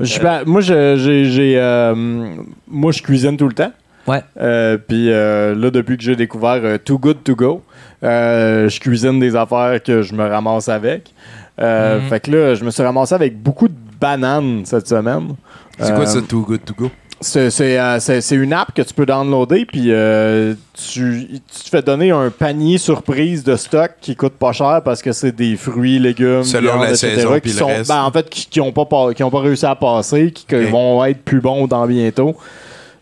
Je 0.00 0.18
pas- 0.20 0.44
moi, 0.44 0.60
je- 0.60 0.96
j'ai, 0.96 1.24
j'ai, 1.24 1.54
euh, 1.58 1.94
moi, 2.68 2.92
je 2.92 3.02
cuisine 3.02 3.36
tout 3.36 3.48
le 3.48 3.54
temps. 3.54 3.72
Ouais. 4.06 4.22
Euh, 4.40 4.78
Puis 4.78 5.10
euh, 5.10 5.54
là, 5.54 5.70
depuis 5.70 5.96
que 5.96 6.02
j'ai 6.02 6.16
découvert 6.16 6.60
euh, 6.62 6.78
Too 6.78 6.98
Good 6.98 7.18
To 7.24 7.34
Go, 7.36 7.62
euh, 8.02 8.68
je 8.68 8.80
cuisine 8.80 9.18
des 9.20 9.36
affaires 9.36 9.82
que 9.82 10.02
je 10.02 10.14
me 10.14 10.26
ramasse 10.26 10.68
avec. 10.68 11.12
Euh, 11.60 12.00
Mhm. 12.00 12.08
Fait 12.08 12.20
que 12.20 12.30
là, 12.30 12.54
je 12.54 12.64
me 12.64 12.70
suis 12.70 12.82
ramassé 12.82 13.14
avec 13.14 13.36
beaucoup 13.42 13.68
de 13.68 13.74
bananes 14.00 14.62
cette 14.64 14.86
semaine. 14.88 15.34
C'est 15.78 15.94
quoi 15.94 16.04
Euh, 16.04 16.06
ça, 16.06 16.20
Too 16.22 16.42
Good 16.42 16.64
To 16.64 16.74
Go? 16.74 16.90
C'est, 17.20 17.50
euh, 17.60 17.98
c'est- 17.98 18.36
une 18.36 18.52
app 18.52 18.72
que 18.72 18.80
tu 18.82 18.94
peux 18.94 19.04
downloader, 19.04 19.64
puis 19.66 19.86
euh, 19.88 20.54
tu, 20.72 21.26
tu 21.52 21.64
te 21.64 21.68
fais 21.68 21.82
donner 21.82 22.12
un 22.12 22.30
panier 22.30 22.78
surprise 22.78 23.42
de 23.42 23.56
stock 23.56 23.90
qui 24.00 24.14
coûte 24.14 24.34
pas 24.34 24.52
cher 24.52 24.82
parce 24.84 25.02
que 25.02 25.10
c'est 25.10 25.34
des 25.34 25.56
fruits, 25.56 25.98
légumes, 25.98 26.44
Selon 26.44 26.74
viande, 26.74 26.82
la 26.82 26.90
etc., 26.90 27.14
saison 27.16 27.40
qui 27.40 27.50
sont, 27.50 27.70
ben, 27.88 28.04
en 28.04 28.12
fait, 28.12 28.30
qui, 28.30 28.46
qui 28.46 28.60
ont 28.60 28.70
pas, 28.70 28.84
pa- 28.84 29.12
qui 29.14 29.24
ont 29.24 29.30
pas 29.32 29.40
réussi 29.40 29.66
à 29.66 29.74
passer, 29.74 30.30
qui, 30.30 30.46
vont 30.70 31.04
être 31.04 31.22
plus 31.24 31.40
bons 31.40 31.66
dans 31.66 31.86
bientôt. 31.88 32.36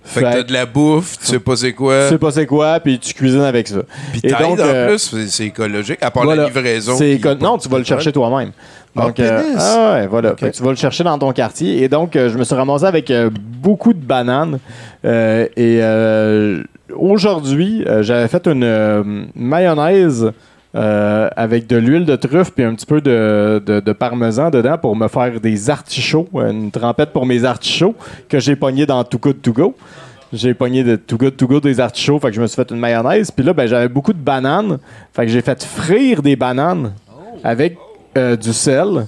Fait 0.09 0.21
que 0.21 0.25
t'as 0.27 0.43
de 0.45 0.53
la 0.53 0.67
bouffe, 0.67 1.19
tu 1.19 1.27
sais 1.27 1.41
pas 1.41 1.57
c'est 1.57 1.71
tu 1.71 1.75
quoi. 1.75 2.09
sais 2.09 2.17
pas 2.19 2.31
c'est 2.31 2.47
quoi, 2.47 2.79
puis 2.79 2.97
tu 3.01 3.13
cuisines 3.13 3.41
avec 3.41 3.67
ça. 3.67 3.81
Puis 4.13 4.21
Et 4.23 4.31
donc, 4.31 4.41
en 4.61 4.63
euh, 4.63 4.87
plus, 4.91 5.27
c'est- 5.29 5.47
écologique, 5.47 5.99
à 6.01 6.13
part 6.13 6.23
Voilà. 6.23 6.43
la 6.43 6.49
livraison. 6.49 6.97
Qui- 6.97 7.21
non, 7.41 7.59
tu 7.59 7.69
vas 7.69 7.79
le 7.79 7.85
chercher 7.85 8.13
toi-même. 8.13 8.53
Ah, 8.97 9.03
Donc, 9.07 9.21
euh, 9.21 9.43
ah 9.59 9.93
ouais, 9.95 10.07
voilà. 10.07 10.33
Tu 10.35 10.63
vas 10.63 10.71
le 10.71 10.77
chercher 10.77 11.05
dans 11.05 11.19
ton 11.19 11.33
quartier. 11.33 11.83
Et 11.83 11.89
donc, 11.89 12.17
euh, 12.17 12.29
je 12.31 12.39
me 12.39 12.45
suis 12.45 12.55
ramassé 12.55 12.85
avec 12.85 13.11
euh, 13.11 13.31
beaucoup 13.33 13.93
de 13.93 14.05
bananes. 14.05 14.59
Et 15.05 15.81
aujourd'hui, 16.95 17.85
j'avais 18.01 18.29
fait 18.29 18.47
une 18.47 19.27
mayonnaise 19.35 20.33
euh, 20.75 21.29
avec 21.37 21.67
de 21.67 21.77
l'huile 21.77 22.05
de 22.05 22.17
truffe 22.17 22.51
puis 22.53 22.65
un 22.65 22.75
petit 22.75 22.85
peu 22.87 23.01
de, 23.01 23.63
de- 23.65 23.81
de 23.81 23.93
parmesan 23.93 24.51
dedans 24.51 24.77
pour 24.77 24.95
me 24.95 25.09
faire 25.09 25.41
des 25.41 25.71
artichauts, 25.71 26.29
une 26.35 26.71
trempette 26.71 27.13
pour 27.15 27.25
mes 27.25 27.45
artichauts 27.45 27.95
que 28.29 28.39
j'ai 28.41 28.57
pogné 28.57 28.85
dans 28.85 29.03
Too 29.03 29.19
Good 29.19 29.41
To 29.43 29.53
Go. 29.53 29.75
J'ai 30.33 30.53
pogné 30.55 30.85
de 30.85 30.97
Too 30.97 31.17
Good 31.17 31.37
To 31.37 31.47
Go 31.47 31.61
des 31.61 31.81
artichauts, 31.81 32.19
fait 32.19 32.29
que 32.29 32.35
je 32.37 32.43
me 32.43 32.47
suis 32.47 32.57
fait 32.57 32.71
une 32.71 32.81
mayonnaise. 32.81 33.31
Puis 33.31 33.45
là, 33.45 33.53
ben, 33.55 33.67
j'avais 33.67 33.89
beaucoup 33.89 34.13
de 34.13 34.19
bananes, 34.19 34.79
fait 35.15 35.25
que 35.25 35.33
j'ai 35.33 35.41
fait 35.41 35.63
frire 35.65 36.21
des 36.21 36.37
bananes 36.37 36.93
avec 37.45 37.79
euh, 38.17 38.37
du 38.37 38.53
sel. 38.53 39.07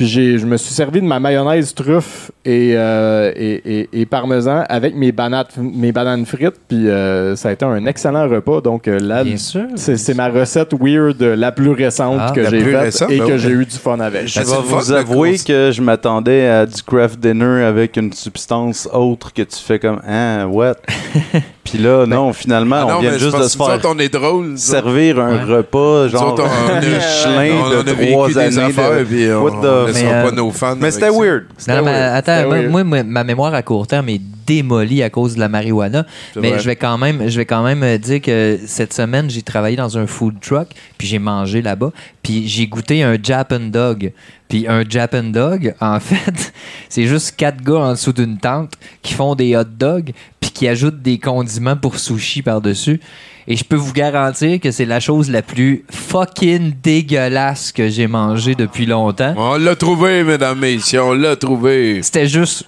Puis 0.00 0.08
j'ai, 0.08 0.38
je 0.38 0.46
me 0.46 0.56
suis 0.56 0.72
servi 0.72 1.02
de 1.02 1.04
ma 1.06 1.20
mayonnaise 1.20 1.74
truffe 1.74 2.30
et, 2.46 2.72
euh, 2.74 3.30
et, 3.36 3.80
et- 3.80 3.88
et 4.00 4.06
parmesan 4.06 4.64
avec 4.66 4.94
mes 4.94 5.12
bananes, 5.12 5.44
mes 5.58 5.92
bananes 5.92 6.24
frites. 6.24 6.54
Puis 6.68 6.88
euh, 6.88 7.36
ça 7.36 7.50
a 7.50 7.52
été 7.52 7.66
un 7.66 7.84
excellent 7.84 8.26
repas. 8.26 8.62
Donc 8.62 8.88
euh, 8.88 8.98
là, 8.98 9.22
Bien 9.24 9.36
sûr. 9.36 9.66
c'est, 9.74 9.98
c'est 9.98 10.14
ma 10.14 10.30
recette 10.30 10.72
weird 10.72 11.20
la 11.20 11.52
plus 11.52 11.72
récente 11.72 12.16
Ah, 12.18 12.32
que 12.34 12.48
j'ai 12.48 12.60
faite 12.62 13.04
et 13.10 13.18
ben 13.18 13.26
que 13.26 13.32
oui. 13.32 13.38
j'ai 13.38 13.50
eu 13.50 13.66
du 13.66 13.76
fun 13.76 14.00
avec. 14.00 14.26
Je 14.26 14.40
Ben, 14.40 14.46
vais 14.46 14.56
vous 14.66 14.92
avouer 14.92 15.36
que 15.38 15.70
je 15.70 15.82
m'attendais 15.82 16.46
à 16.48 16.64
du 16.64 16.82
craft 16.82 17.20
dinner 17.20 17.62
avec 17.64 17.98
une 17.98 18.14
substance 18.14 18.88
autre 18.94 19.34
que 19.34 19.42
tu 19.42 19.58
fais 19.58 19.78
comme 19.78 20.00
Ah, 20.08 20.46
what? 20.48 20.76
Puis 21.62 21.78
là, 21.78 22.04
non, 22.06 22.32
finalement, 22.32 22.86
Ah 22.88 22.96
on 22.96 23.00
vient 23.00 23.16
juste 23.18 23.36
de 23.38 23.42
se 23.44 23.56
faire 23.56 23.66
autres, 23.76 23.88
on 23.94 23.98
est 24.00 24.08
drôle. 24.12 24.46
nous 24.46 24.52
autres. 24.54 24.58
servir 24.60 25.20
un 25.20 25.46
Ouais. 25.46 25.56
repas, 25.58 26.08
genre 26.08 26.34
on 26.36 26.40
on 26.42 27.78
a 27.78 27.82
de 27.84 28.10
trois 28.12 28.28
des 28.28 28.38
années. 28.38 28.58
affaires, 28.64 28.98
de- 28.98 29.04
puis 29.04 29.30
on, 29.32 29.42
What 29.44 29.52
on 29.52 29.60
the- 29.60 29.89
Mais, 29.92 30.02
pas 30.02 30.28
euh, 30.28 30.30
nos 30.32 30.50
fans. 30.50 30.76
Mais 30.78 30.90
c'était 30.90 31.10
ça. 31.10 31.18
weird. 31.18 31.46
Non, 31.68 31.82
mais 31.84 31.90
attends, 31.90 32.46
moi, 32.46 32.58
weird. 32.58 32.70
moi, 32.70 32.84
moi, 32.84 33.02
ma 33.02 33.24
mémoire 33.24 33.54
à 33.54 33.62
court 33.62 33.86
terme 33.86 34.08
est 34.08 34.20
démolie 34.46 35.02
à 35.02 35.10
cause 35.10 35.34
de 35.36 35.40
la 35.40 35.48
marijuana. 35.48 36.06
Mais 36.36 36.58
je 36.58 36.66
vais 36.66 36.76
quand 36.76 36.98
même, 36.98 37.28
je 37.28 37.36
vais 37.36 37.46
quand 37.46 37.62
même 37.62 37.82
euh, 37.82 37.98
dire 37.98 38.20
que 38.20 38.58
cette 38.66 38.92
semaine, 38.92 39.30
j'ai 39.30 39.42
travaillé 39.42 39.76
dans 39.76 39.96
un 39.96 40.06
food 40.06 40.40
truck, 40.40 40.68
puis 40.98 41.06
j'ai 41.06 41.20
mangé 41.20 41.62
là-bas, 41.62 41.92
puis 42.22 42.48
j'ai 42.48 42.66
goûté 42.66 43.02
un 43.02 43.16
Japan 43.22 43.60
Dog. 43.60 44.12
Puis 44.48 44.66
un 44.66 44.82
Japan 44.88 45.22
Dog, 45.22 45.74
en 45.80 46.00
fait, 46.00 46.52
c'est 46.88 47.06
juste 47.06 47.36
quatre 47.36 47.62
gars 47.62 47.78
en 47.78 47.92
dessous 47.92 48.12
d'une 48.12 48.38
tente 48.38 48.72
qui 49.02 49.14
font 49.14 49.36
des 49.36 49.56
hot 49.56 49.64
dogs, 49.64 50.10
puis 50.40 50.50
qui 50.50 50.66
ajoutent 50.66 51.00
des 51.00 51.18
condiments 51.18 51.76
pour 51.76 51.98
sushi 51.98 52.42
par-dessus. 52.42 53.00
Et 53.48 53.56
je 53.56 53.64
peux 53.64 53.76
vous 53.76 53.92
garantir 53.92 54.60
que 54.60 54.70
c'est 54.70 54.84
la 54.84 55.00
chose 55.00 55.30
la 55.30 55.42
plus 55.42 55.84
fucking 55.90 56.74
dégueulasse 56.82 57.72
que 57.72 57.88
j'ai 57.88 58.06
mangée 58.06 58.54
depuis 58.54 58.86
longtemps. 58.86 59.34
On 59.36 59.56
l'a 59.56 59.74
trouvé, 59.76 60.22
mesdames, 60.24 60.58
messieurs, 60.58 61.02
on 61.02 61.12
l'a 61.12 61.36
trouvé. 61.36 62.02
C'était 62.02 62.26
juste 62.28 62.64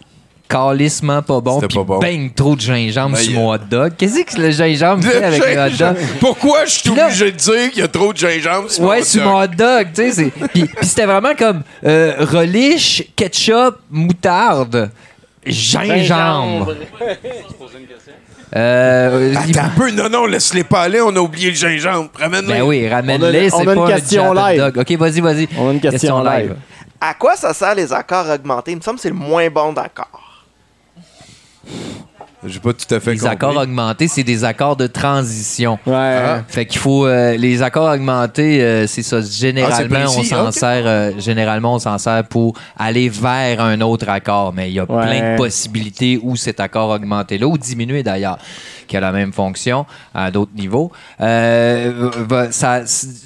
calissement 0.49 1.23
pas 1.23 1.41
bon. 1.41 1.55
C'était 1.57 1.69
Puis 1.69 1.77
pas 1.79 1.85
bon. 1.85 1.99
bang, 1.99 2.35
trop 2.35 2.55
de 2.57 2.61
gingembre 2.61 3.17
Ben, 3.17 3.23
sur 3.23 3.33
mon 3.33 3.53
hot 3.55 3.59
dog. 3.71 3.93
Qu'est-ce 3.97 4.23
que 4.23 4.41
le 4.41 4.51
gingembre 4.51 5.03
fait 5.05 5.25
avec 5.25 5.41
le 5.41 5.61
hot 5.67 5.77
dog? 5.79 5.97
Pourquoi 6.21 6.65
je 6.67 6.71
suis 6.73 6.91
obligé 6.91 7.33
de 7.33 7.37
dire 7.37 7.71
qu'il 7.71 7.81
y 7.81 7.85
a 7.85 7.89
trop 7.89 8.13
de 8.13 8.19
gingembre 8.19 8.71
sur 8.71 8.85
Ouais, 8.85 8.99
mon 8.99 9.05
sur 9.05 9.23
hot 9.23 9.25
dog? 9.25 9.31
mon 9.33 9.43
hot 9.45 9.47
dog, 9.79 9.89
tu 9.95 10.13
sais. 10.13 10.31
Puis, 10.53 10.65
c'était 10.83 11.07
vraiment 11.07 11.35
comme 11.39 11.63
euh, 11.85 12.15
relish, 12.21 13.03
ketchup, 13.17 13.77
moutarde, 13.91 14.91
gingembre. 15.47 16.75
Euh, 18.55 19.33
il- 19.49 19.59
Attends 19.59 19.67
un 19.67 19.71
peu, 19.71 19.91
non, 19.91 20.09
non, 20.11 20.27
laisse-les 20.27 20.65
pas 20.65 20.83
aller, 20.83 21.01
on 21.01 21.15
a 21.17 21.21
oublié 21.21 21.49
le 21.51 21.57
gingembre. 21.57 22.11
Ramène-les. 22.19 22.55
ben 22.55 22.63
oui, 22.63 22.85
On 22.87 22.93
a- 22.93 22.97
ramène-les, 22.97 23.49
c'est 23.51 23.57
on 23.57 23.69
a 23.69 23.73
une 23.75 23.81
pas 23.81 23.93
question 23.95 24.33
live. 24.35 24.59
dog. 24.61 24.77
Ok, 24.79 24.93
vas-y, 24.99 25.21
vas-y. 25.21 25.49
On 25.59 25.69
a 25.71 25.73
une 25.73 25.81
question 25.81 26.23
live. 26.23 26.57
À 27.01 27.15
quoi 27.15 27.35
ça 27.37 27.55
sert 27.55 27.75
les 27.75 27.93
accords 27.93 28.29
augmentés? 28.29 28.73
Il 28.73 28.77
me 28.77 28.83
semble 28.83 28.97
que 28.97 29.03
c'est 29.03 29.09
le 29.09 29.15
moins 29.15 29.49
bon 29.49 29.73
d'accord. 29.73 30.45
J'ai 32.45 32.59
pas 32.59 32.73
tout 32.73 32.93
à 32.93 32.99
fait 32.99 33.13
Les 33.13 33.19
compris. 33.19 33.33
accords 33.33 33.57
augmentés, 33.57 34.09
c'est 34.09 34.25
des 34.25 34.43
accords 34.43 34.75
de 34.77 34.89
transition. 34.89 35.79
Ouais. 35.87 35.93
Ah. 35.95 36.43
Fait 36.49 36.67
qu'il 36.67 36.81
faut 36.81 37.07
euh, 37.07 37.37
les 37.37 37.63
accords 37.63 37.89
augmentés, 37.93 38.61
euh, 38.63 38.87
c'est 38.89 39.03
ça. 39.05 39.21
Généralement, 39.21 39.99
Ah, 40.03 40.07
on 40.09 40.23
s'en 40.25 40.51
sert. 40.51 40.83
euh, 40.85 41.13
généralement, 41.19 41.75
on 41.75 41.79
s'en 41.79 41.99
sert 41.99 42.25
pour 42.25 42.55
aller 42.77 43.09
vers 43.09 43.61
un 43.61 43.81
autre 43.81 44.09
accord. 44.09 44.53
Mais 44.53 44.71
il 44.71 44.75
y 44.75 44.81
a 44.81 44.91
Ouais. 44.91 45.03
plein 45.07 45.33
de 45.33 45.37
possibilités 45.37 46.19
où 46.21 46.35
cet 46.35 46.59
accord 46.59 46.91
augmenté 46.91 47.39
là 47.39 47.47
ou 47.47 47.57
diminué 47.57 48.03
d'ailleurs, 48.03 48.39
qui 48.89 48.97
a 48.97 49.01
la 49.01 49.13
même 49.13 49.33
fonction 49.33 49.87
à 50.13 50.33
d'autres 50.33 50.51
niveaux. 50.57 50.91
Euh, 51.21 52.11
ça- 52.51 52.81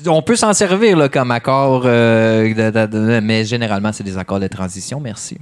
on 0.06 0.20
peut 0.20 0.36
s'en 0.36 0.52
servir 0.52 0.94
là, 0.96 1.08
comme 1.08 1.30
accord, 1.30 1.82
euh, 1.86 2.52
de- 2.52 2.70
de- 2.70 2.86
de- 2.86 3.20
mais 3.20 3.46
généralement, 3.46 3.92
c'est 3.94 4.04
des 4.04 4.18
accords 4.18 4.40
de 4.40 4.48
transition. 4.48 5.00
Merci. 5.00 5.38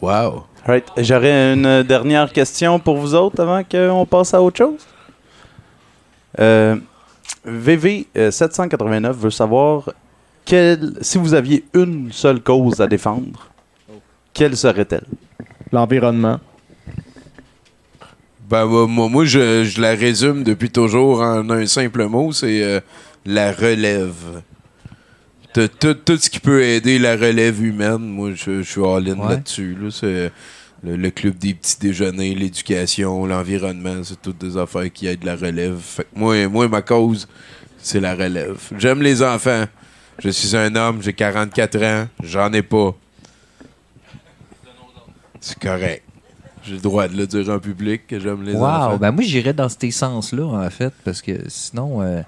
Wow. 0.00 0.44
Right. 0.64 0.84
J'aurais 0.96 1.54
une 1.54 1.82
dernière 1.82 2.32
question 2.32 2.78
pour 2.78 2.96
vous 2.96 3.14
autres 3.14 3.42
avant 3.42 3.64
qu'on 3.64 4.06
passe 4.06 4.32
à 4.32 4.40
autre 4.40 4.58
chose. 4.58 4.86
Euh, 6.38 6.76
VV789 7.46 9.12
veut 9.12 9.30
savoir 9.30 9.90
quelle, 10.44 10.92
si 11.00 11.18
vous 11.18 11.34
aviez 11.34 11.64
une 11.74 12.12
seule 12.12 12.40
cause 12.40 12.80
à 12.80 12.86
défendre, 12.86 13.48
quelle 14.32 14.56
serait-elle? 14.56 15.06
L'environnement. 15.72 16.38
Ben, 18.48 18.66
moi, 18.66 18.86
moi, 18.86 19.08
moi, 19.08 19.24
je, 19.24 19.64
je 19.64 19.80
la 19.80 19.94
résume 19.94 20.44
depuis 20.44 20.70
toujours 20.70 21.22
en 21.22 21.48
un 21.50 21.66
simple 21.66 22.06
mot, 22.06 22.32
c'est 22.32 22.62
euh, 22.62 22.80
la 23.24 23.50
relève. 23.50 24.42
Tout, 25.54 25.68
tout- 25.68 25.94
tout 25.94 26.16
ce 26.16 26.30
qui 26.30 26.40
peut 26.40 26.62
aider 26.62 26.98
la 26.98 27.12
relève 27.14 27.62
humaine, 27.62 27.98
moi, 27.98 28.30
je, 28.34 28.62
je 28.62 28.70
suis 28.70 28.80
all-in 28.80 29.18
Ouais. 29.18 29.28
là-dessus. 29.30 29.76
Là. 29.80 29.90
C'est 29.90 30.32
le, 30.82 30.96
le 30.96 31.10
club 31.10 31.36
des 31.36 31.52
petits 31.54 31.78
déjeuners, 31.78 32.34
l'éducation, 32.34 33.26
l'environnement, 33.26 34.02
c'est 34.02 34.20
toutes 34.20 34.38
des 34.38 34.56
affaires 34.56 34.90
qui 34.92 35.06
aident 35.06 35.24
la 35.24 35.36
relève. 35.36 35.78
Fait 35.78 36.04
que 36.04 36.08
moi, 36.18 36.48
moi, 36.48 36.68
ma 36.68 36.80
cause, 36.82 37.28
c'est 37.78 38.00
la 38.00 38.14
relève. 38.14 38.58
J'aime 38.78 39.02
les 39.02 39.22
enfants. 39.22 39.64
Je 40.18 40.28
suis 40.30 40.56
un 40.56 40.74
homme, 40.76 41.02
j'ai 41.02 41.12
44 41.12 41.82
ans, 41.82 42.06
j'en 42.22 42.52
ai 42.52 42.62
pas. 42.62 42.94
C'est 45.40 45.58
correct. 45.58 46.02
J'ai 46.64 46.74
le 46.74 46.80
droit 46.80 47.08
de 47.08 47.16
le 47.16 47.26
dire 47.26 47.48
en 47.50 47.58
public 47.58 48.06
que 48.06 48.20
j'aime 48.20 48.42
les 48.44 48.52
Wow! 48.54 48.64
enfants. 48.64 48.96
Ben 48.98 49.10
moi, 49.10 49.24
j'irais 49.24 49.52
dans 49.52 49.68
ces 49.68 49.90
sens-là, 49.90 50.44
en 50.44 50.70
fait, 50.70 50.92
parce 51.04 51.20
que 51.20 51.32
sinon. 51.48 52.00
euh, 52.02 52.22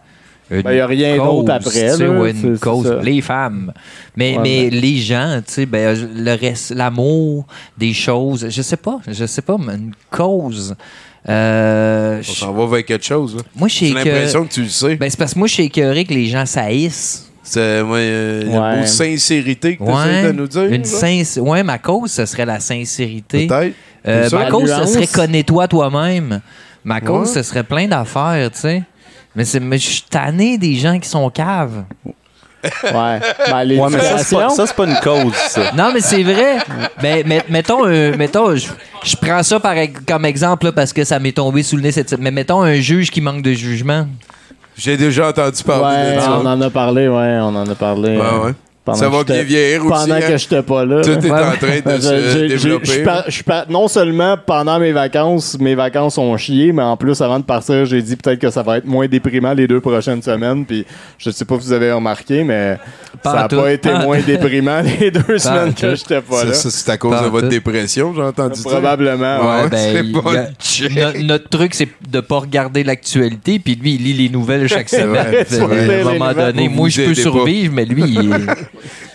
une 0.56 0.62
Ben, 0.62 0.72
y 0.72 0.80
a 0.80 0.86
rien 0.86 1.16
d'autre 1.16 1.52
après, 1.52 1.70
tu 1.70 1.96
sais, 1.96 2.06
là, 2.06 2.22
c'est- 2.32 2.46
une 2.46 2.58
cause. 2.58 2.98
Les 3.02 3.20
femmes. 3.20 3.72
Mais, 4.16 4.36
Ouais, 4.36 4.40
mais 4.42 4.70
ben. 4.70 4.80
les 4.80 4.96
gens, 4.98 5.40
tu 5.46 5.52
sais, 5.52 5.66
ben, 5.66 5.96
le 6.16 6.34
reste, 6.36 6.70
l'amour 6.74 7.46
des 7.78 7.92
choses, 7.92 8.46
je 8.48 8.62
sais 8.62 8.76
pas, 8.76 8.98
je 9.06 9.26
sais 9.26 9.42
pas, 9.42 9.56
mais 9.58 9.74
une 9.74 9.92
cause. 10.10 10.74
Euh, 11.28 12.18
On 12.20 12.32
s'en 12.32 12.52
va 12.52 12.66
vers 12.66 12.84
quelque 12.84 13.04
chose. 13.04 13.36
là. 13.36 13.42
moi, 13.56 13.68
J'ai 13.68 13.90
l'impression 13.92 14.44
que 14.44 14.52
tu 14.52 14.62
le 14.62 14.68
sais. 14.68 14.96
Ben, 14.96 15.08
c'est 15.08 15.18
parce 15.18 15.32
que 15.34 15.38
moi, 15.38 15.48
je 15.48 15.54
suis 15.54 15.62
écœuré 15.64 16.04
que 16.04 16.12
les 16.14 16.26
gens 16.26 16.44
saillissent. 16.46 17.30
C'est 17.42 17.82
moi, 17.82 17.98
euh, 17.98 18.42
le 18.44 18.48
Ouais. 18.50 18.80
mot 18.80 18.86
sincérité 18.86 19.76
que 19.76 19.84
tu 19.84 19.90
Ouais, 19.90 20.22
de 20.24 20.32
nous 20.32 20.46
dire. 20.48 20.64
Une 20.64 20.84
sinc- 20.84 21.38
ouais, 21.42 21.62
ma 21.62 21.78
cause, 21.78 22.10
ce 22.10 22.24
serait 22.26 22.46
la 22.46 22.58
sincérité. 22.60 23.46
Peut-être. 23.46 23.74
Euh, 24.06 24.28
ma 24.32 24.50
cause, 24.50 24.70
nuance. 24.70 24.86
ce 24.88 24.94
serait 24.94 25.06
connais-toi 25.06 25.68
toi-même. 25.68 26.40
Ma 26.84 27.00
cause, 27.00 27.28
Ouais. 27.28 27.34
ce 27.34 27.42
serait 27.42 27.64
plein 27.64 27.86
d'affaires, 27.86 28.50
tu 28.50 28.60
sais. 28.60 28.82
Mais, 29.36 29.44
c'est- 29.44 29.60
mais 29.60 29.78
je 29.78 29.88
suis 29.88 30.02
tanné 30.08 30.58
des 30.58 30.74
gens 30.74 30.98
qui 30.98 31.08
sont 31.08 31.28
caves. 31.30 31.84
Ouais. 32.84 33.20
Ben, 33.50 33.68
Ouais, 33.78 33.88
mais 33.90 34.00
ça, 34.00 34.18
c'est 34.18 34.36
pas, 34.36 34.48
ça, 34.48 34.66
c'est 34.66 34.74
pas 34.74 34.86
une 34.86 34.96
cause, 35.02 35.34
ça. 35.34 35.72
Non, 35.76 35.90
mais 35.92 36.00
c'est 36.00 36.22
vrai. 36.22 36.56
Ben, 37.02 37.26
met- 37.26 37.44
mettons, 37.50 37.84
euh, 37.86 38.16
mettons 38.16 38.56
je, 38.56 38.68
je 39.04 39.16
prends 39.16 39.42
ça 39.42 39.60
par, 39.60 39.76
ex- 39.76 40.00
comme 40.08 40.24
exemple 40.24 40.64
là, 40.66 40.72
parce 40.72 40.92
que 40.94 41.04
ça 41.04 41.18
m'est 41.18 41.32
tombé 41.32 41.62
sous 41.62 41.76
le 41.76 41.82
nez 41.82 41.92
cette 41.92 42.18
Mais 42.18 42.30
mettons 42.30 42.62
un 42.62 42.76
juge 42.76 43.10
qui 43.10 43.20
manque 43.20 43.42
de 43.42 43.52
jugement. 43.52 44.06
J'ai 44.78 44.96
déjà 44.96 45.28
entendu 45.28 45.62
parler 45.62 46.08
Ouais, 46.10 46.16
de 46.16 46.20
ça. 46.20 46.38
on 46.42 46.46
en 46.46 46.60
a 46.60 46.70
parlé, 46.70 47.06
ouais, 47.06 47.38
on 47.42 47.54
en 47.54 47.68
a 47.68 47.74
parlé. 47.74 48.16
Ouais, 48.16 48.38
ouais. 48.46 48.52
Pendant 48.84 48.98
Ça 48.98 49.06
que 49.06 49.10
va 49.12 49.24
bien 49.24 49.42
vieillir 49.42 49.80
aussi. 49.86 49.88
Pendant 49.90 50.14
hein? 50.14 50.20
que 50.20 50.36
j'étais 50.36 50.62
pas 50.62 50.84
là. 50.84 51.00
Tout 51.02 51.10
est 51.10 51.24
Ouais. 51.24 51.30
en 51.30 51.52
train 51.52 51.80
de 51.80 51.96
Je- 51.96 52.00
se 52.32 52.46
développer. 52.46 52.86
je 52.86 53.00
par- 53.02 53.24
je 53.30 53.42
par- 53.42 53.70
non 53.70 53.88
seulement 53.88 54.36
pendant 54.44 54.78
mes 54.78 54.92
vacances, 54.92 55.56
mes 55.58 55.74
vacances 55.74 56.18
ont 56.18 56.36
chié, 56.36 56.70
mais 56.72 56.82
en 56.82 56.96
plus, 56.96 57.20
avant 57.22 57.38
de 57.38 57.44
partir, 57.44 57.86
j'ai 57.86 58.02
dit 58.02 58.16
peut-être 58.16 58.38
que 58.38 58.50
ça 58.50 58.62
va 58.62 58.76
être 58.78 58.84
moins 58.86 59.06
déprimant 59.08 59.54
les 59.54 59.66
deux 59.66 59.80
prochaines 59.80 60.20
semaines. 60.22 60.66
Puis 60.66 60.84
je 61.18 61.30
sais 61.30 61.44
pas 61.46 61.54
si 61.58 61.66
vous 61.66 61.72
avez 61.72 61.92
remarqué, 61.92 62.44
mais 62.44 62.76
Pas 63.22 63.30
ça 63.32 63.36
n'a 63.38 63.48
pas 63.48 63.72
été 63.72 63.88
Pas 63.90 64.02
moins 64.02 64.20
déprimant 64.20 64.82
les 65.00 65.10
deux 65.10 65.38
semaines 65.38 65.72
que 65.72 65.94
j'étais 65.94 66.20
pas 66.20 66.44
là. 66.44 66.52
ça, 66.52 66.70
c'est 66.70 66.90
à 66.90 66.98
cause 66.98 67.18
de 67.22 67.26
votre 67.28 67.44
tout. 67.46 67.48
dépression, 67.50 68.12
j'ai 68.14 68.22
entendu 68.22 68.60
dire. 68.60 68.70
Probablement. 68.70 69.38
Ouais, 69.40 69.62
ouais. 69.62 69.68
ben, 70.02 70.12
pas 70.12 70.30
a-. 70.32 71.12
No- 71.12 71.22
notre 71.24 71.48
truc, 71.48 71.74
c'est 71.74 71.88
de 72.08 72.20
pas 72.20 72.38
regarder 72.40 72.84
l'actualité, 72.84 73.58
puis 73.58 73.76
lui, 73.76 73.94
il 73.94 74.02
lit 74.04 74.12
les 74.12 74.28
nouvelles 74.28 74.68
chaque 74.68 74.88
semaine. 74.90 75.34
à 75.50 76.00
un 76.00 76.04
moment 76.12 76.32
donné, 76.34 76.68
moi, 76.68 76.88
je 76.90 77.02
peux 77.02 77.14
survivre, 77.14 77.72
mais 77.74 77.84
lui, 77.86 78.02
il- 78.02 78.46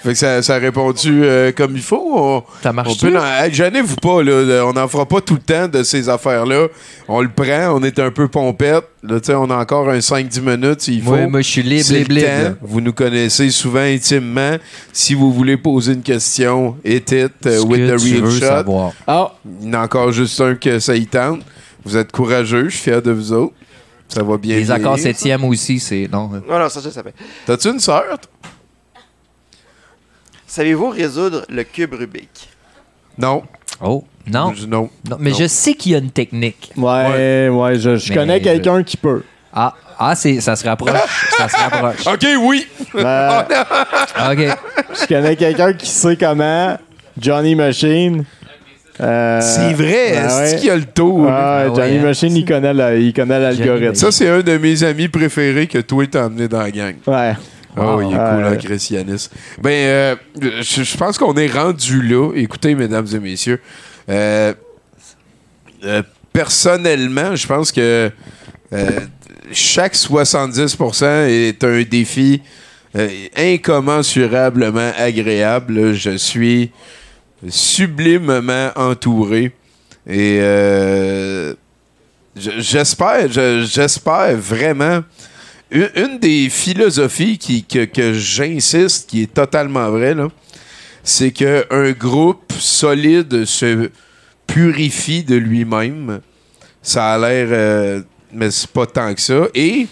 Fait 0.04 0.10
que 0.14 0.16
ça, 0.18 0.42
ça 0.42 0.56
a 0.56 0.58
répondu 0.60 1.22
euh, 1.24 1.52
comme 1.52 1.76
il 1.76 1.82
faut. 1.82 2.12
On, 2.16 2.44
ça 2.64 2.70
on 2.72 2.74
marche 2.74 3.00
peut. 3.00 3.18
en- 3.18 3.44
hey, 3.44 3.54
Gênez-vous 3.54 3.96
pas, 3.98 4.24
là. 4.24 4.66
On 4.66 4.74
n'en 4.74 4.88
fera 4.88 5.06
pas 5.06 5.22
tout 5.22 5.34
le 5.36 5.42
temps 5.42 5.68
de 5.68 5.84
ces 5.84 6.08
affaires-là. 6.10 6.68
On 7.08 7.22
le 7.22 7.30
prend, 7.30 7.76
on 7.76 7.84
est 7.84 8.00
un 8.00 8.12
peu 8.12 8.28
pompette. 8.28 8.86
Là, 9.04 9.20
tu 9.20 9.28
sais, 9.28 9.34
on 9.36 9.50
a 9.50 9.56
encore 9.58 9.90
un 9.90 10.00
5-10 10.00 10.42
minutes 10.42 10.82
s'il 10.82 11.02
faut. 11.02 11.12
Moi, 11.16 11.28
moi, 11.28 11.42
je 11.42 11.48
suis 11.50 11.64
libre, 11.64 11.84
C'est 11.86 12.00
libre, 12.00 12.10
le 12.10 12.16
libre. 12.16 12.28
temps. 12.50 12.56
Vous 12.62 12.82
nous 12.82 12.94
connaissez 12.94 13.50
souvent 13.50 13.80
intimement. 13.80 14.58
Si 14.94 15.14
vous 15.14 15.32
voulez 15.34 15.58
poser 15.58 15.94
une 15.94 16.02
question, 16.02 16.76
hit 16.84 17.12
it 17.12 17.32
uh, 17.46 17.50
Ce 17.50 17.60
with 17.66 17.80
que 17.88 17.96
the 17.96 18.00
tu 18.00 18.14
real 18.16 18.24
veux 18.24 18.32
shot. 18.40 18.46
savoir. 18.46 18.92
Ah, 19.08 19.34
Il 19.62 19.68
y 19.68 19.70
en 19.70 19.74
a 19.80 19.84
encore 19.86 20.12
juste 20.12 20.40
un 20.42 20.56
que 20.56 20.80
ça 20.80 20.96
y 20.96 21.08
tente. 21.08 21.42
Vous 21.86 21.96
êtes 21.96 22.12
courageux, 22.12 22.66
je 22.66 22.76
suis 22.76 22.84
fier 22.84 23.02
de 23.02 23.12
vous 23.12 23.32
autres. 23.32 23.54
Ça 24.10 24.22
va 24.24 24.38
bien. 24.38 24.58
Les 24.58 24.70
accords 24.72 24.98
septième 25.00 25.44
aussi, 25.46 25.80
c'est. 25.80 26.10
Non. 26.12 26.28
Non, 26.30 26.60
non, 26.60 26.68
ça, 26.68 26.82
je 26.84 26.90
savais. 26.90 27.14
T'as-tu 27.46 27.70
une 27.70 27.80
sœur? 27.80 28.04
Savez-vous 30.50 30.90
résoudre 30.90 31.46
le 31.48 31.64
cube 31.64 31.94
Rubik? 31.94 32.50
Non. 33.20 33.44
Oh, 33.82 34.04
non. 34.26 34.52
Je- 34.56 34.66
non. 34.66 34.90
Non, 35.08 35.18
mais 35.20 35.30
Non. 35.30 35.38
je 35.38 35.46
sais 35.48 35.76
qu'il 35.76 35.92
y 35.92 35.96
a 35.96 36.00
une 36.00 36.10
technique. 36.10 36.72
ouais, 36.76 37.50
ouais, 37.50 37.76
je, 37.76 37.98
je 37.98 38.10
Mais 38.10 38.16
connais 38.16 38.40
je- 38.40 38.44
quelqu'un 38.46 38.82
qui 38.82 38.98
peut. 38.98 39.22
Ah, 39.54 39.76
ah 40.00 40.16
c'est, 40.16 40.42
ça 40.42 40.56
se 40.56 40.66
rapproche. 40.68 40.92
ça 41.38 41.48
se 41.48 41.56
rapproche. 41.56 42.08
OK, 42.08 42.26
oui. 42.48 42.68
Ben, 42.96 43.46
OK. 44.32 44.40
je 45.02 45.08
connais 45.08 45.36
quelqu'un 45.36 45.74
qui 45.74 45.88
sait 45.88 46.18
comment. 46.18 46.78
Johnny 47.20 47.54
Machine. 47.54 48.26
Euh, 49.02 49.40
c'est 49.42 49.74
vrai. 49.74 50.12
ben 50.14 50.30
c'est 50.30 50.56
ouais. 50.56 50.60
qui 50.60 50.70
a 50.72 50.76
le 50.76 50.84
tour? 50.86 51.28
Ah 51.30 51.68
ouais, 51.70 51.76
Johnny 51.76 52.00
hein. 52.00 52.04
Machine, 52.04 52.36
il 52.36 52.44
connaît, 52.44 53.02
il 53.04 53.14
connaît 53.14 53.40
l'algorithme. 53.40 53.94
Ça, 53.94 54.12
c'est 54.12 54.28
un 54.30 54.42
de 54.42 54.58
mes 54.58 54.84
amis 54.84 55.10
préférés 55.10 55.68
que 55.68 55.78
toi 55.78 56.06
t'as 56.10 56.26
emmené 56.26 56.48
dans 56.48 56.60
la 56.62 56.72
gang. 56.72 56.96
Ouais. 57.06 57.34
Oh, 57.78 58.02
il 58.02 58.08
est 58.08 58.18
cool, 58.18 58.44
hein, 58.46 58.56
Chris 58.58 58.88
Yanis. 58.92 59.30
Ben, 59.62 59.70
euh, 59.72 60.16
je, 60.62 60.84
je 60.84 60.98
pense 60.98 61.18
qu'on 61.18 61.36
est 61.36 61.52
rendu 61.52 62.02
là. 62.02 62.32
Écoutez, 62.36 62.76
mesdames 62.76 63.08
et 63.14 63.20
messieurs. 63.20 63.62
euh, 64.10 64.54
euh, 65.86 66.02
personnellement, 66.34 67.36
je 67.36 67.48
pense 67.48 67.72
que 67.72 68.12
chaque 69.52 69.96
70% 69.96 71.28
est 71.30 71.64
un 71.64 71.82
défi 71.84 72.42
incommensurablement 73.38 74.92
agréable. 74.98 75.94
Je 75.94 76.18
suis 76.18 76.72
sublimement 77.48 78.72
entouré. 78.76 79.52
Et 80.08 80.40
euh, 80.42 81.54
je- 82.36 82.60
j'espère, 82.60 83.32
je- 83.32 83.66
j'espère 83.70 84.36
vraiment. 84.38 85.02
Une, 85.72 85.90
une 85.96 86.20
des 86.20 86.50
philosophies 86.50 87.38
qui, 87.38 87.64
que, 87.64 87.86
que 87.86 88.14
j'insiste, 88.14 89.10
qui 89.10 89.24
est 89.24 89.34
totalement 89.34 89.90
vraie, 89.92 90.16
c'est 91.04 91.32
qu'un 91.32 91.92
groupe 91.92 92.52
solide 92.58 93.46
se 93.46 93.90
purifie 94.48 95.24
de 95.24 95.36
lui-même. 95.36 96.22
Ça 96.82 97.14
a 97.14 97.18
l'air. 97.18 97.48
euh, 97.52 98.02
mais 98.34 98.50
c'est 98.52 98.70
pas 98.70 98.86
tant 98.86 99.14
que 99.14 99.22
ça. 99.22 99.48
Et. 99.54 99.88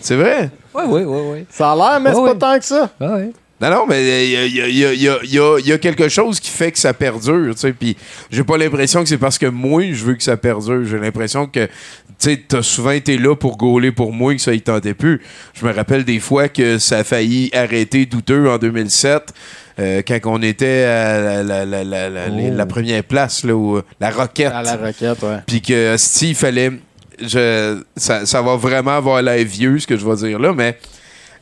C'est 0.00 0.16
vrai? 0.16 0.50
Oui, 0.74 0.82
oui, 0.86 1.02
oui, 1.04 1.20
oui. 1.32 1.46
Ça 1.50 1.72
a 1.72 1.76
l'air, 1.76 2.00
mais 2.00 2.10
Ouais, 2.10 2.14
c'est 2.16 2.20
ouais. 2.22 2.34
pas 2.34 2.52
tant 2.54 2.58
que 2.58 2.64
ça. 2.64 2.90
Ah 3.00 3.14
ouais. 3.14 3.32
Non, 3.62 3.70
non, 3.70 3.86
mais 3.88 4.24
il 4.26 4.30
y 4.54 4.84
a, 4.84 4.92
y 4.92 5.66
y 5.66 5.72
y 5.72 5.78
quelque 5.78 6.08
chose 6.08 6.40
qui 6.40 6.50
fait 6.50 6.72
que 6.72 6.78
ça 6.78 6.92
perdure, 6.92 7.54
tu 7.54 7.60
sais. 7.60 7.72
Puis 7.72 7.96
j'ai 8.30 8.42
pas 8.44 8.58
l'impression 8.58 9.02
que 9.02 9.08
c'est 9.08 9.18
parce 9.18 9.38
que 9.38 9.46
moi, 9.46 9.84
je 9.92 10.04
veux 10.04 10.14
que 10.14 10.22
ça 10.22 10.36
perdure. 10.36 10.84
J'ai 10.84 10.98
l'impression 10.98 11.46
que, 11.46 11.66
tu 11.66 11.70
sais, 12.18 12.42
t'as 12.48 12.62
souvent 12.62 12.90
été 12.90 13.16
là 13.18 13.36
pour 13.36 13.56
gauler 13.56 13.92
pour 13.92 14.12
moi, 14.12 14.34
que 14.34 14.40
ça 14.40 14.52
y 14.52 14.60
tentait 14.60 14.94
plus. 14.94 15.20
Je 15.54 15.64
me 15.64 15.72
rappelle 15.72 16.04
des 16.04 16.18
fois 16.20 16.48
que 16.48 16.78
ça 16.78 16.98
a 16.98 17.04
failli 17.04 17.50
arrêter 17.54 18.04
douteux 18.06 18.50
en 18.50 18.58
2007. 18.58 19.32
euh, 19.78 20.02
quand 20.06 20.18
on 20.26 20.42
était 20.42 20.82
à 20.84 21.42
la, 21.42 21.64
la- 21.64 22.62
Oh. 22.62 22.66
première 22.66 23.02
place, 23.04 23.42
là, 23.44 23.54
où, 23.54 23.80
la 24.00 24.10
Roquette. 24.10 24.52
À 24.52 24.62
la 24.62 24.76
roquette, 24.76 25.22
ouais. 25.22 25.38
Puis 25.46 25.62
que 25.62 25.94
si 25.96 26.30
il 26.30 26.34
fallait. 26.34 26.72
Je, 27.20 27.80
ça, 27.96 28.26
ça 28.26 28.42
va 28.42 28.56
vraiment 28.56 28.96
avoir 28.96 29.22
l'air 29.22 29.44
vieux, 29.46 29.78
ce 29.78 29.86
que 29.86 29.96
je 29.96 30.04
vais 30.06 30.16
dire 30.16 30.38
là, 30.38 30.52
mais 30.52 30.76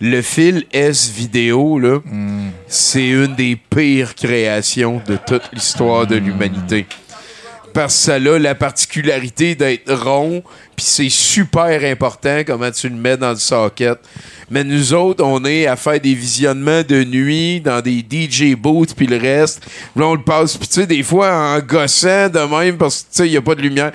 le 0.01 0.23
fil 0.23 0.65
S 0.73 1.11
vidéo, 1.11 1.81
c'est 2.67 3.09
une 3.09 3.35
des 3.35 3.57
pires 3.57 4.15
créations 4.15 5.03
de 5.07 5.17
toute 5.17 5.43
l'histoire 5.53 6.07
de 6.07 6.17
l'humanité. 6.17 6.87
Parce 7.73 7.95
que 7.95 8.01
ça 8.01 8.15
a 8.15 8.39
la 8.39 8.55
particularité 8.57 9.55
d'être 9.55 9.93
rond, 9.93 10.43
puis 10.75 10.85
c'est 10.85 11.09
super 11.09 11.85
important 11.85 12.41
comment 12.45 12.71
tu 12.71 12.89
le 12.89 12.97
mets 12.97 13.17
dans 13.17 13.31
le 13.31 13.37
socket. 13.37 13.99
Mais 14.51 14.65
nous 14.65 14.93
autres, 14.93 15.23
on 15.23 15.45
est 15.45 15.67
à 15.67 15.77
faire 15.77 16.01
des 16.01 16.15
visionnements 16.15 16.83
de 16.83 17.05
nuit 17.05 17.61
dans 17.61 17.81
des 17.81 18.05
DJ 18.11 18.57
booths, 18.57 18.95
puis 18.97 19.07
le 19.07 19.19
reste. 19.19 19.65
Là, 19.95 20.07
on 20.07 20.15
le 20.15 20.23
passe, 20.23 20.57
puis 20.57 20.67
tu 20.67 20.81
sais, 20.81 20.87
des 20.87 21.05
fois 21.05 21.33
en 21.33 21.61
gossant 21.61 22.29
de 22.29 22.41
même, 22.41 22.77
parce 22.77 23.03
que 23.03 23.03
tu 23.03 23.09
sais, 23.13 23.27
il 23.29 23.31
n'y 23.31 23.37
a 23.37 23.43
pas 23.43 23.55
de 23.55 23.63
lumière. 23.63 23.93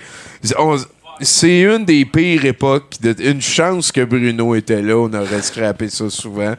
C'est 1.21 1.61
une 1.61 1.85
des 1.85 2.05
pires 2.05 2.45
époques. 2.45 2.95
De, 3.01 3.15
une 3.23 3.41
chance 3.41 3.91
que 3.91 4.03
Bruno 4.03 4.55
était 4.55 4.81
là. 4.81 4.95
On 4.97 5.13
aurait 5.13 5.41
scrappé 5.41 5.89
ça 5.89 6.09
souvent. 6.09 6.53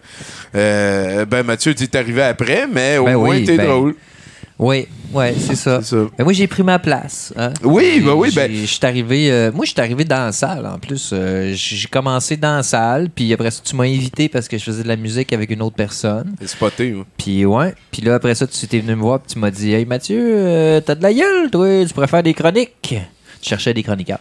Euh, 0.54 1.24
ben, 1.24 1.42
Mathieu, 1.42 1.74
tu 1.74 1.84
es 1.84 1.96
arrivé 1.96 2.22
après, 2.22 2.66
mais 2.66 2.98
au 2.98 3.04
Ben 3.04 3.16
moins, 3.16 3.30
oui, 3.36 3.44
t'es 3.44 3.56
ben, 3.56 3.66
drôle. 3.66 3.94
Oui, 4.58 4.86
ouais, 5.12 5.34
c'est 5.38 5.54
ça. 5.54 5.80
Ben, 6.16 6.24
moi, 6.24 6.32
j'ai 6.32 6.46
pris 6.46 6.62
ma 6.62 6.78
place. 6.78 7.30
hein. 7.36 7.52
Oui, 7.62 8.00
ben 8.00 8.14
oui, 8.14 8.30
ben- 8.34 8.50
Je 8.50 8.64
suis 8.64 8.78
arrivé. 8.86 9.30
euh, 9.30 9.52
moi, 9.52 9.66
je 9.66 9.72
suis 9.72 9.80
arrivé 9.80 10.02
dans 10.04 10.24
la 10.24 10.32
salle, 10.32 10.64
en 10.66 10.78
plus. 10.78 11.10
Euh, 11.12 11.52
j'ai 11.54 11.88
commencé 11.88 12.38
dans 12.38 12.56
la 12.56 12.62
salle, 12.62 13.10
puis 13.14 13.30
après 13.34 13.50
ça, 13.50 13.60
tu 13.62 13.76
m'as 13.76 13.84
invité 13.84 14.30
parce 14.30 14.48
que 14.48 14.56
je 14.56 14.64
faisais 14.64 14.82
de 14.82 14.88
la 14.88 14.96
musique 14.96 15.32
avec 15.34 15.50
une 15.50 15.60
autre 15.60 15.76
personne. 15.76 16.34
T'es 16.40 16.46
spoté, 16.46 16.94
hein. 16.98 17.04
Puis 17.18 17.44
ouais. 17.44 17.74
Puis 17.90 18.00
là, 18.00 18.14
après 18.14 18.34
ça, 18.34 18.46
tu 18.46 18.64
étais 18.64 18.78
venu 18.80 18.94
me 18.96 19.02
voir, 19.02 19.20
puis 19.20 19.34
tu 19.34 19.38
m'as 19.38 19.50
dit 19.50 19.74
Hey 19.74 19.84
Mathieu, 19.84 20.18
euh, 20.22 20.80
t'as 20.80 20.94
de 20.94 21.02
la 21.02 21.12
gueule, 21.12 21.50
toi, 21.50 21.68
tu 21.84 22.06
faire 22.06 22.22
des 22.22 22.32
chroniques. 22.32 22.72
Tu 23.42 23.50
cherchais 23.50 23.74
des 23.74 23.82
chroniqueurs. 23.82 24.20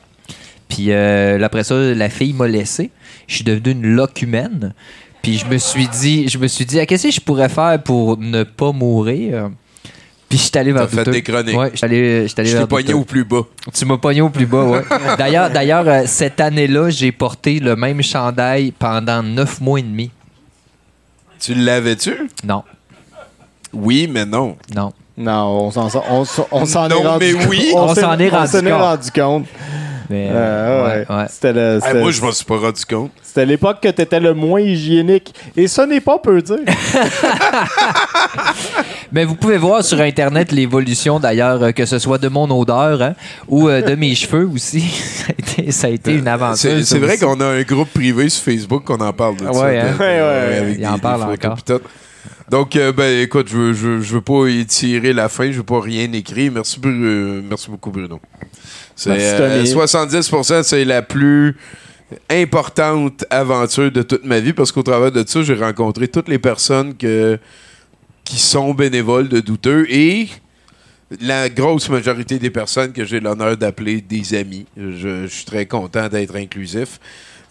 Puis 0.69 0.87
euh, 0.91 1.39
après 1.43 1.63
ça, 1.63 1.75
la 1.75 2.09
fille 2.09 2.33
m'a 2.33 2.47
laissé. 2.47 2.91
Je 3.27 3.35
suis 3.35 3.43
devenu 3.43 3.71
une 3.71 3.95
locumène. 3.95 4.73
Puis 5.21 5.37
je 5.37 5.45
me 5.45 5.57
suis 5.57 5.87
dit, 5.87 6.27
je 6.27 6.37
me 6.37 6.47
suis 6.47 6.65
dit, 6.65 6.79
ah, 6.79 6.85
qu'est-ce 6.85 7.07
que 7.07 7.13
je 7.13 7.19
pourrais 7.21 7.49
faire 7.49 7.81
pour 7.83 8.17
ne 8.17 8.43
pas 8.43 8.71
mourir? 8.71 9.49
Puis 10.29 10.37
je 10.39 10.43
suis 10.43 10.57
allé 10.57 10.71
vers 10.71 10.87
T'as 10.89 11.03
fait 11.03 11.11
des 11.11 11.21
chroniques. 11.23 11.57
Ouais, 11.57 11.69
je 11.71 11.77
suis 11.77 11.85
allé, 11.85 12.23
je 12.23 12.27
suis 12.27 12.39
allé 12.41 12.49
Je 12.49 12.57
t'ai 12.57 12.67
pogné 12.67 12.93
au 12.93 13.03
plus 13.03 13.23
bas. 13.23 13.41
Tu 13.73 13.85
m'as 13.85 13.97
pogné 13.97 14.21
au 14.21 14.29
plus 14.29 14.45
bas, 14.47 14.63
ouais. 14.63 14.81
D'ailleurs, 15.17 15.49
d'ailleurs 15.51 15.87
euh, 15.87 16.03
cette 16.07 16.39
année-là, 16.41 16.89
j'ai 16.89 17.11
porté 17.11 17.59
le 17.59 17.75
même 17.75 18.01
chandail 18.01 18.71
pendant 18.71 19.21
neuf 19.23 19.61
mois 19.61 19.79
et 19.79 19.83
demi. 19.83 20.09
Tu 21.39 21.53
l'avais-tu? 21.53 22.29
Non, 22.43 22.63
Oui, 23.73 24.07
mais 24.11 24.25
non. 24.25 24.57
non. 24.75 24.93
Non, 25.17 25.67
on 25.67 25.71
s'en 25.71 25.89
on, 26.09 26.25
on 26.51 26.65
s'en 26.65 26.89
Non, 26.89 27.01
est 27.01 27.07
rendu 27.07 27.25
mais 27.25 27.33
compte. 27.33 27.47
oui. 27.49 27.71
On 27.73 27.93
s'est- 27.95 28.01
s'en 28.01 28.17
est 28.19 28.29
rendu 28.29 29.11
compte. 29.11 29.45
Mais, 30.09 30.29
Euh, 30.31 30.83
ouais. 30.85 31.05
ouais, 31.09 31.15
ouais. 31.15 31.25
C'était 31.29 31.53
le- 31.53 31.79
moi, 32.01 32.11
je 32.11 32.21
m'en 32.21 32.31
suis 32.31 32.45
pas 32.45 32.57
rendu 32.57 32.85
compte. 32.85 33.11
c'était 33.23 33.45
l'époque 33.45 33.77
que 33.81 33.89
t'étais 33.89 34.19
le 34.19 34.33
moins 34.33 34.59
hygiénique. 34.61 35.33
Et 35.57 35.67
ce 35.67 35.81
n'est 35.81 36.01
pas 36.01 36.19
peu 36.19 36.41
dire. 36.41 36.57
Mais 39.11 39.23
vous 39.25 39.35
pouvez 39.35 39.57
voir 39.57 39.83
sur 39.83 39.99
Internet 40.01 40.51
l'évolution 40.51 41.19
d'ailleurs, 41.19 41.61
euh, 41.63 41.71
que 41.71 41.85
ce 41.85 41.99
soit 41.99 42.17
de 42.17 42.27
mon 42.27 42.49
odeur 42.49 43.01
hein, 43.01 43.13
ou 43.47 43.69
euh, 43.69 43.81
de 43.81 43.95
mes 43.95 44.13
cheveux 44.15 44.49
aussi. 44.53 44.81
ça, 44.81 45.25
a 45.29 45.33
été, 45.39 45.71
ça 45.71 45.87
a 45.87 45.89
été 45.91 46.13
une 46.13 46.27
aventure. 46.27 46.71
C'est 46.83 46.99
vrai 46.99 47.13
aussi. 47.13 47.23
qu'on 47.23 47.39
a 47.39 47.45
un 47.45 47.61
groupe 47.61 47.89
privé 47.93 48.27
sur 48.29 48.43
Facebook 48.43 48.83
qu'on 48.83 48.99
en 48.99 49.13
parle 49.13 49.37
de 49.37 49.45
Ah 49.47 49.53
ça. 49.53 49.59
ouais, 49.65 49.79
hein? 49.79 49.93
Ouais, 49.99 50.05
ouais, 50.21 50.71
il 50.73 50.77
des- 50.79 50.85
en 50.87 50.97
parle 50.99 51.23
encore. 51.23 51.57
Donc, 52.49 52.75
euh, 52.75 52.91
ben, 52.91 53.21
écoute, 53.21 53.47
je 53.49 53.73
je, 53.73 53.87
veux- 53.87 54.01
je 54.01 54.13
veux 54.15 54.21
pas 54.21 54.45
étirer 54.47 55.13
la 55.13 55.29
fin, 55.29 55.51
je 55.51 55.57
veux 55.57 55.63
pas 55.63 55.81
rien 55.81 56.11
écrire. 56.13 56.51
Merci, 56.51 56.79
euh, 56.85 57.41
merci 57.47 57.69
beaucoup, 57.71 57.89
Bruno. 57.91 58.19
C'est, 58.95 59.09
Merci, 59.09 59.25
euh, 59.25 59.63
Tommy. 59.63 59.69
70%, 59.85 60.63
c'est 60.63 60.85
la 60.85 61.01
plus 61.01 61.55
importante 62.29 63.25
aventure 63.29 63.91
de 63.91 64.03
toute 64.03 64.25
ma 64.25 64.39
vie 64.39 64.53
parce 64.53 64.71
qu'au 64.71 64.83
travers 64.83 65.11
de 65.11 65.23
ça, 65.27 65.41
j'ai 65.43 65.55
rencontré 65.55 66.07
toutes 66.07 66.27
les 66.29 66.37
personnes 66.39 66.95
que, 66.95 67.39
qui 68.23 68.37
sont 68.37 68.73
bénévoles 68.73 69.27
de 69.27 69.39
douteux 69.39 69.85
et 69.91 70.27
la 71.21 71.49
grosse 71.49 71.89
majorité 71.89 72.37
des 72.39 72.49
personnes 72.51 72.93
que 72.93 73.05
j'ai 73.05 73.19
l'honneur 73.19 73.57
d'appeler 73.57 74.01
des 74.01 74.35
amis. 74.35 74.65
Je, 74.77 75.23
je 75.23 75.27
suis 75.27 75.45
très 75.45 75.65
content 75.65 76.07
d'être 76.07 76.35
inclusif. 76.35 76.99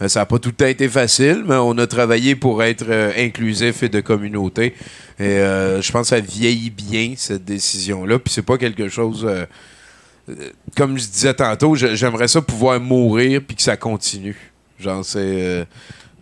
Euh, 0.02 0.08
Ça 0.08 0.20
n'a 0.20 0.26
pas 0.26 0.38
tout 0.38 0.48
le 0.50 0.54
temps 0.54 0.66
été 0.66 0.88
facile, 0.88 1.44
mais 1.46 1.54
on 1.56 1.76
a 1.78 1.86
travaillé 1.86 2.34
pour 2.36 2.62
être 2.62 2.84
euh, 2.88 3.12
inclusif 3.16 3.82
et 3.82 3.88
de 3.88 4.00
communauté. 4.00 4.74
Et 5.18 5.22
euh, 5.24 5.80
je 5.80 5.92
pense 5.92 6.10
que 6.10 6.16
ça 6.16 6.20
vieillit 6.20 6.70
bien, 6.70 7.14
cette 7.16 7.44
décision-là. 7.44 8.18
Puis 8.18 8.32
c'est 8.34 8.42
pas 8.42 8.58
quelque 8.58 8.88
chose. 8.88 9.24
euh, 9.24 9.44
comme 10.76 10.98
je 10.98 11.06
disais 11.06 11.34
tantôt, 11.34 11.74
j'aimerais 11.76 12.28
ça 12.28 12.40
pouvoir 12.42 12.80
mourir 12.80 13.40
puis 13.46 13.56
que 13.56 13.62
ça 13.62 13.76
continue. 13.76 14.36
Genre, 14.80 15.04
c'est. 15.04 15.18
euh, 15.20 15.64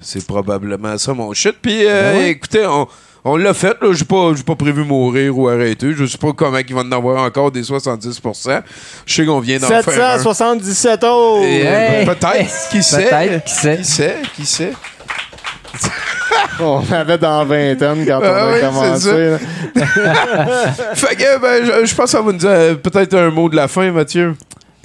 c'est 0.05 0.27
probablement 0.27 0.99
ça 0.99 1.15
mon 1.15 1.33
shit. 1.33 1.55
Puis 1.63 1.87
euh, 1.87 2.13
Ben 2.13 2.19
ouais. 2.19 2.31
écoutez, 2.31 2.67
on. 2.67 2.89
On 3.25 3.37
l'a 3.37 3.55
fait, 3.55 3.77
là. 3.81 3.93
J'ai 3.93 4.05
pas, 4.05 4.33
j'ai 4.35 4.43
pas 4.43 4.57
prévu 4.57 4.83
mourir 4.85 5.39
ou 5.39 5.49
arrêter. 5.49 5.93
Je 5.95 6.07
sais 6.07 6.19
pas 6.19 6.33
comment 6.33 6.59
il 6.59 6.75
va 6.75 6.81
en 6.81 6.91
avoir 6.93 7.23
encore 7.25 7.53
des 7.53 7.63
70%. 7.63 8.63
Je 9.07 9.15
sais 9.15 9.25
qu'on 9.25 9.39
vient 9.39 9.59
d'en 9.61 9.69
faire 9.69 9.79
un. 9.79 10.19
777 10.19 11.05
euros! 11.05 11.41
Hey! 11.43 12.05
Peut-être, 12.05 12.69
qui 12.71 12.83
sait? 12.83 13.05
Peut-être, 13.09 13.45
qui 13.45 13.53
sait? 13.55 13.77
Qui 13.79 13.85
sait? 13.85 14.17
Qui 14.35 14.47
sait? 14.47 14.73
On 16.61 16.83
avait 16.93 17.19
dans 17.19 17.45
vingtaine 17.45 18.05
quand 18.07 18.19
on 18.19 18.25
Ah 18.25 18.49
a 18.49 18.53
oui, 18.53 18.61
commencé. 18.61 19.11
c'est. 19.11 19.39
Fait 20.95 21.17
que, 21.17 21.39
ben, 21.41 21.65
je, 21.65 21.87
je 21.87 21.95
pense 21.95 22.11
ça 22.11 22.21
va 22.21 22.31
nous 22.33 22.39
dire 22.39 22.51
euh, 22.51 22.75
peut-être 22.75 23.15
un 23.15 23.31
mot 23.31 23.49
de 23.49 23.57
la 23.57 23.69
fin, 23.69 23.91
Mathieu. 23.91 24.37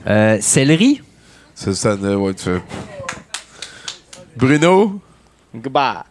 Euh, 0.07 0.37
céleri? 0.39 1.01
Ça, 1.53 1.73
ça, 1.75 1.95
ouais, 1.95 2.33
tu 2.33 2.43
fais- 2.45 2.61
Bruno? 4.35 4.99
Bah. 5.53 6.05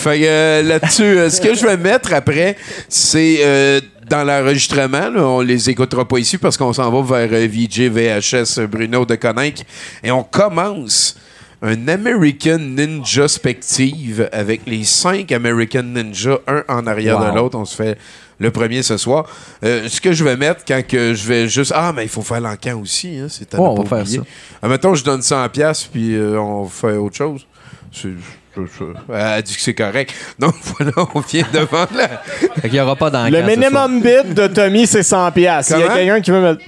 Fait 0.00 0.18
que 0.20 0.24
euh, 0.24 0.62
là-dessus, 0.62 1.02
euh, 1.02 1.30
ce 1.30 1.40
que 1.40 1.54
je 1.54 1.64
vais 1.66 1.76
mettre 1.76 2.12
après, 2.14 2.56
c'est 2.88 3.38
euh, 3.40 3.80
dans 4.08 4.24
l'enregistrement. 4.24 5.10
On 5.16 5.40
les 5.40 5.68
écoutera 5.70 6.06
pas 6.08 6.18
ici 6.18 6.38
parce 6.38 6.56
qu'on 6.56 6.72
s'en 6.72 6.90
va 6.90 7.26
vers 7.26 7.48
VJ 7.48 7.88
VHS 7.90 8.66
Bruno 8.66 9.04
de 9.04 9.14
Coninck. 9.16 9.62
Et 10.02 10.10
on 10.10 10.22
commence 10.22 11.16
un 11.62 11.88
American 11.88 12.58
Ninja 12.58 13.28
Spective 13.28 14.28
avec 14.32 14.62
les 14.66 14.84
cinq 14.84 15.30
American 15.32 15.82
Ninja, 15.82 16.38
un 16.46 16.64
en 16.68 16.86
arrière 16.86 17.18
Wow. 17.20 17.30
de 17.30 17.36
l'autre. 17.36 17.58
On 17.58 17.66
se 17.66 17.76
fait 17.76 17.98
le 18.38 18.50
premier 18.50 18.82
ce 18.82 18.96
soir. 18.96 19.26
Euh, 19.62 19.86
ce 19.86 20.00
que 20.00 20.14
je 20.14 20.24
vais 20.24 20.38
mettre 20.38 20.64
quand 20.66 20.80
que 20.86 21.12
je 21.12 21.28
vais 21.28 21.46
juste. 21.46 21.72
Ah, 21.74 21.92
mais 21.94 22.04
il 22.04 22.08
faut 22.08 22.22
faire 22.22 22.40
l'encan 22.40 22.80
aussi. 22.80 23.18
Hein, 23.18 23.26
c'est 23.28 23.52
ne 23.52 23.58
on 23.58 23.74
va 23.82 23.84
faire 23.98 24.08
ça. 24.08 24.22
Ah, 24.62 24.68
mettons, 24.68 24.94
je 24.94 25.04
donne 25.04 25.20
100$ 25.20 25.88
puis 25.92 26.14
euh, 26.16 26.40
on 26.40 26.66
fait 26.66 26.96
autre 26.96 27.16
chose. 27.16 27.46
C'est- 27.92 28.08
Elle 28.56 29.14
a 29.14 29.42
dit 29.42 29.54
que 29.54 29.60
c'est 29.62 29.74
correct. 29.74 30.12
Donc 30.38 30.54
voilà, 30.76 30.92
on 31.14 31.20
vient 31.20 31.46
de 31.52 31.58
vendre 31.60 31.90
la... 31.94 32.08
Fait 32.08 32.62
qu'il 32.62 32.72
n'y 32.72 32.80
aura 32.80 32.96
pas 32.96 33.10
d'encan 33.10 33.30
Le 33.30 33.42
minimum 33.42 34.00
bid 34.00 34.34
de 34.34 34.46
Tommy, 34.48 34.86
c'est 34.86 35.00
100$. 35.00 35.32
piastres. 35.32 35.74
Il 35.76 35.80
y 35.80 35.82
a 35.82 35.86
Comment? 35.86 35.96
quelqu'un 35.96 36.20
qui 36.20 36.30
veut 36.30 36.40
me. 36.40 36.58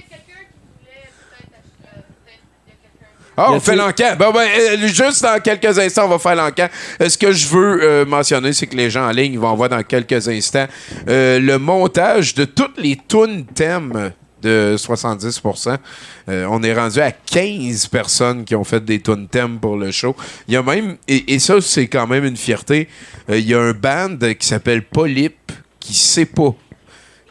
Ah, 3.35 3.47
Y 3.49 3.55
on 3.55 3.59
fait. 3.59 4.15
Bon, 4.17 4.31
ben, 4.31 4.47
euh, 4.59 4.87
juste 4.87 5.23
dans 5.23 5.39
quelques 5.41 5.79
instants, 5.79 6.05
on 6.05 6.17
va 6.17 6.19
faire. 6.19 6.69
Euh, 7.01 7.09
ce 7.09 7.17
que 7.17 7.31
je 7.31 7.47
veux 7.47 7.83
euh, 7.83 8.05
mentionner, 8.05 8.53
c'est 8.53 8.67
que 8.67 8.75
les 8.75 8.89
gens 8.91 9.07
en 9.07 9.11
ligne 9.11 9.39
vont 9.39 9.55
voir 9.55 9.69
dans 9.69 9.81
quelques 9.81 10.27
instants 10.27 10.67
euh, 11.07 11.39
le 11.39 11.57
montage 11.57 12.35
de 12.35 12.45
toutes 12.45 12.77
les 12.77 12.97
tunes 13.07 13.45
thèmes 13.45 14.11
de 14.43 14.75
70%. 14.77 15.77
Euh, 16.29 16.45
on 16.49 16.61
est 16.63 16.73
rendu 16.73 16.99
à 16.99 17.11
15 17.11 17.87
personnes 17.87 18.45
qui 18.45 18.55
ont 18.55 18.63
fait 18.63 18.83
des 18.83 18.99
tunes 18.99 19.27
thèmes 19.27 19.59
pour 19.59 19.77
le 19.77 19.91
show. 19.91 20.15
Il 20.47 20.53
y 20.53 20.57
a 20.57 20.63
même, 20.63 20.97
et, 21.07 21.33
et 21.33 21.39
ça, 21.39 21.61
c'est 21.61 21.87
quand 21.87 22.07
même 22.07 22.25
une 22.25 22.37
fierté, 22.37 22.87
euh, 23.29 23.37
il 23.37 23.47
y 23.47 23.53
a 23.53 23.59
un 23.59 23.73
band 23.73 24.17
qui 24.37 24.47
s'appelle 24.47 24.83
Polyp 24.83 25.51
qui 25.79 25.93
sait 25.93 26.25
pas 26.25 26.55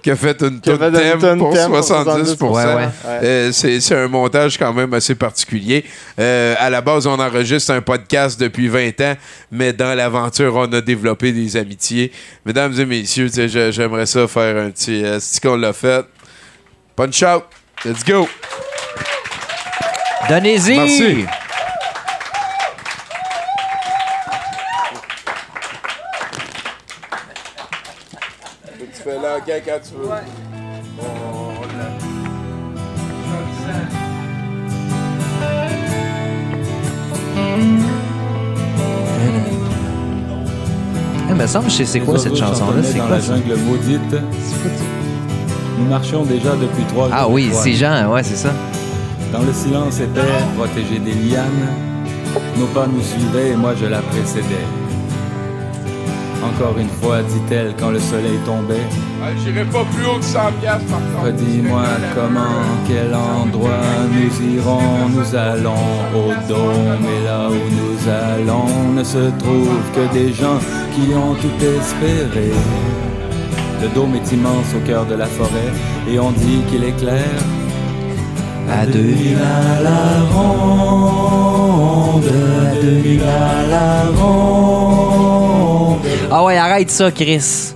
qui 0.03 0.11
a 0.11 0.17
fait 0.17 0.41
une 0.43 0.55
une 0.55 0.61
thème 0.61 1.39
pour 1.39 1.55
thème 1.55 1.69
pour 1.71 1.81
70%. 1.81 2.51
Ouais, 2.51 2.75
ouais. 2.75 2.89
Euh, 3.07 3.53
c'est 3.53 3.81
c'est 3.81 3.95
un 3.95 4.09
montage 4.09 4.59
quand 4.59 4.73
même 4.73 4.93
assez 4.95 5.15
particulier. 5.15 5.85
Euh, 6.19 6.55
à 6.59 6.69
la 6.71 6.81
base, 6.81 7.07
on 7.07 7.19
enregistre 7.19 7.73
un 7.73 7.81
podcast 7.81 8.39
depuis 8.41 8.69
20 8.69 9.01
ans, 9.01 9.15
mais 9.51 9.73
dans 9.73 9.95
l'aventure, 9.95 10.55
on 10.57 10.73
a 10.73 10.81
développé 10.81 11.33
des 11.33 11.57
amitiés. 11.57 12.11
Mesdames 12.45 12.79
et 12.79 12.85
messieurs, 12.85 13.29
j'aimerais 13.71 14.07
ça 14.07 14.27
faire 14.27 14.57
un 14.57 14.71
petit... 14.71 15.05
Euh, 15.05 15.19
c'est 15.21 15.41
qu'on 15.41 15.57
l'a 15.57 15.73
fait. 15.73 16.05
Punch 16.94 17.23
out! 17.23 17.44
Let's 17.85 18.05
go! 18.05 18.28
Donnez-y! 20.28 20.77
Merci. 20.77 21.27
Tu 28.78 29.02
fais 29.02 29.16
l'enquête 29.16 29.64
quand 29.64 29.81
tu 29.82 29.94
veux. 29.97 30.10
Il 41.28 41.35
me 41.35 41.47
semble 41.47 41.70
je 41.70 41.77
sais 41.77 41.86
c'est 41.86 42.01
quoi 42.01 42.19
cette 42.19 42.36
chanson-là. 42.36 42.82
C'est 42.82 42.98
quoi 42.98 43.09
la 43.09 43.20
jungle 43.20 43.56
maudite. 43.56 44.14
Nous 45.78 45.86
marchions 45.89 46.24
déjà 46.24 46.51
depuis 46.57 46.85
trois 46.89 47.07
jours. 47.07 47.16
Ah 47.16 47.28
oui, 47.28 47.51
c'est 47.53 47.73
Jean, 47.73 48.11
ouais, 48.12 48.23
c'est 48.23 48.36
ça. 48.36 48.53
Dans 49.32 49.43
le 49.43 49.53
silence 49.53 49.99
épais, 50.01 50.20
protégé 50.57 50.99
des 50.99 51.15
lianes, 51.15 51.69
nos 52.59 52.66
pas 52.66 52.86
nous 52.86 53.03
suivaient 53.03 53.51
et 53.51 53.57
moi 53.57 53.73
je 53.81 53.86
la 53.86 54.01
précédais. 54.03 54.66
Encore 56.44 56.77
une 56.77 56.89
fois, 56.89 57.23
dit-elle 57.23 57.73
quand 57.78 57.90
le 57.90 58.01
soleil 58.01 58.36
tombait. 58.44 58.82
J'irai 59.44 59.65
pas 59.65 59.85
plus 59.85 60.05
haut 60.05 60.19
que 60.19 60.24
100 60.24 60.39
piastres, 60.61 60.85
par 60.86 60.99
contre. 60.99 61.27
Redis-moi 61.27 61.85
comment, 62.16 62.61
quel 62.89 63.15
endroit 63.15 63.70
nous 64.11 64.55
irons, 64.57 65.09
nous 65.15 65.36
allons 65.36 65.86
au 66.15 66.49
dôme 66.49 67.07
et 67.07 67.24
là 67.24 67.49
où 67.49 67.55
nous 67.55 68.11
allons 68.11 68.93
ne 68.93 69.05
se 69.05 69.31
trouve 69.39 69.81
que 69.94 70.12
des 70.12 70.32
gens 70.32 70.59
qui 70.94 71.15
ont 71.15 71.35
tout 71.35 71.65
espéré. 71.65 72.51
Le 73.83 73.89
dôme 73.89 74.15
est 74.15 74.33
immense 74.33 74.73
au 74.77 74.81
cœur 74.87 75.05
de 75.07 75.17
la 75.17 75.27
forêt 75.27 75.73
et 76.09 76.21
on 76.21 76.31
dit 76.31 76.63
qu'il 76.71 76.85
est 76.85 76.97
clair. 76.97 77.27
À 78.71 78.87
2000 78.87 79.37
à 79.37 79.83
la 79.83 80.21
ronde, 80.33 82.25
à 82.25 82.75
2000 82.81 83.21
à 83.23 83.67
la 83.67 84.05
ronde. 84.17 85.99
Ah 86.31 86.45
ouais, 86.45 86.57
arrête 86.57 86.91
ça, 86.91 87.11
Chris. 87.11 87.75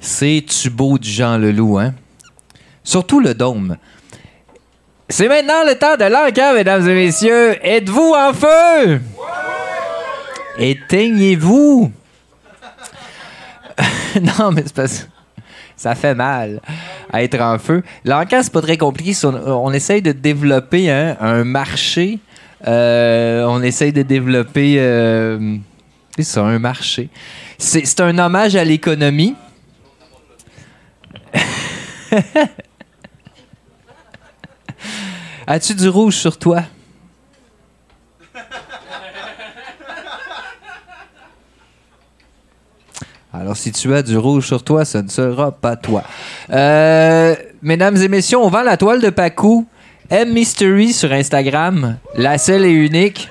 C'est-tu 0.00 0.68
beau 0.68 0.98
du 0.98 1.08
Jean 1.08 1.38
Leloup, 1.38 1.78
hein? 1.78 1.94
Surtout 2.84 3.20
le 3.20 3.32
dôme. 3.32 3.78
C'est 5.08 5.28
maintenant 5.28 5.64
le 5.66 5.76
temps 5.76 5.96
de 5.96 6.04
l'encan, 6.04 6.52
mesdames 6.54 6.86
et 6.86 6.94
messieurs. 6.94 7.56
Êtes-vous 7.62 8.14
en 8.14 8.34
feu? 8.34 9.00
Éteignez-vous. 10.58 11.90
non, 14.38 14.52
mais 14.52 14.64
c'est 14.74 15.08
ça 15.76 15.94
fait 15.94 16.14
mal 16.14 16.60
à 17.10 17.22
être 17.22 17.40
en 17.40 17.58
feu. 17.58 17.82
L'encan, 18.04 18.40
c'est 18.42 18.52
pas 18.52 18.60
très 18.60 18.76
compliqué. 18.76 19.16
On, 19.24 19.72
essaye 19.72 20.02
de 20.02 20.12
développer 20.12 20.90
hein, 20.90 21.16
un 21.20 21.42
marché. 21.44 22.18
Euh, 22.66 23.44
on 23.48 23.62
essaye 23.62 23.92
de 23.92 24.02
développer... 24.02 24.74
euh, 24.78 25.56
un 26.36 26.58
marché. 26.58 27.08
C'est 27.56 28.00
un 28.00 28.18
hommage 28.18 28.56
à 28.56 28.64
l'économie. 28.64 29.34
As-tu 35.46 35.74
du 35.74 35.88
rouge 35.88 36.16
sur 36.16 36.36
toi? 36.38 36.64
Alors, 43.32 43.56
si 43.56 43.70
tu 43.70 43.94
as 43.94 44.02
du 44.02 44.18
rouge 44.18 44.46
sur 44.46 44.64
toi, 44.64 44.84
ce 44.84 44.98
ne 44.98 45.08
sera 45.08 45.52
pas 45.52 45.76
toi. 45.76 46.02
Euh, 46.50 47.36
mesdames 47.62 47.96
et 47.96 48.08
messieurs, 48.08 48.38
on 48.38 48.48
vend 48.48 48.62
la 48.62 48.76
toile 48.76 49.00
de 49.00 49.10
Pacou. 49.10 49.66
M 50.10 50.32
Mystery 50.32 50.92
sur 50.92 51.12
Instagram. 51.12 51.98
La 52.16 52.38
seule 52.38 52.64
et 52.64 52.72
unique. 52.72 53.28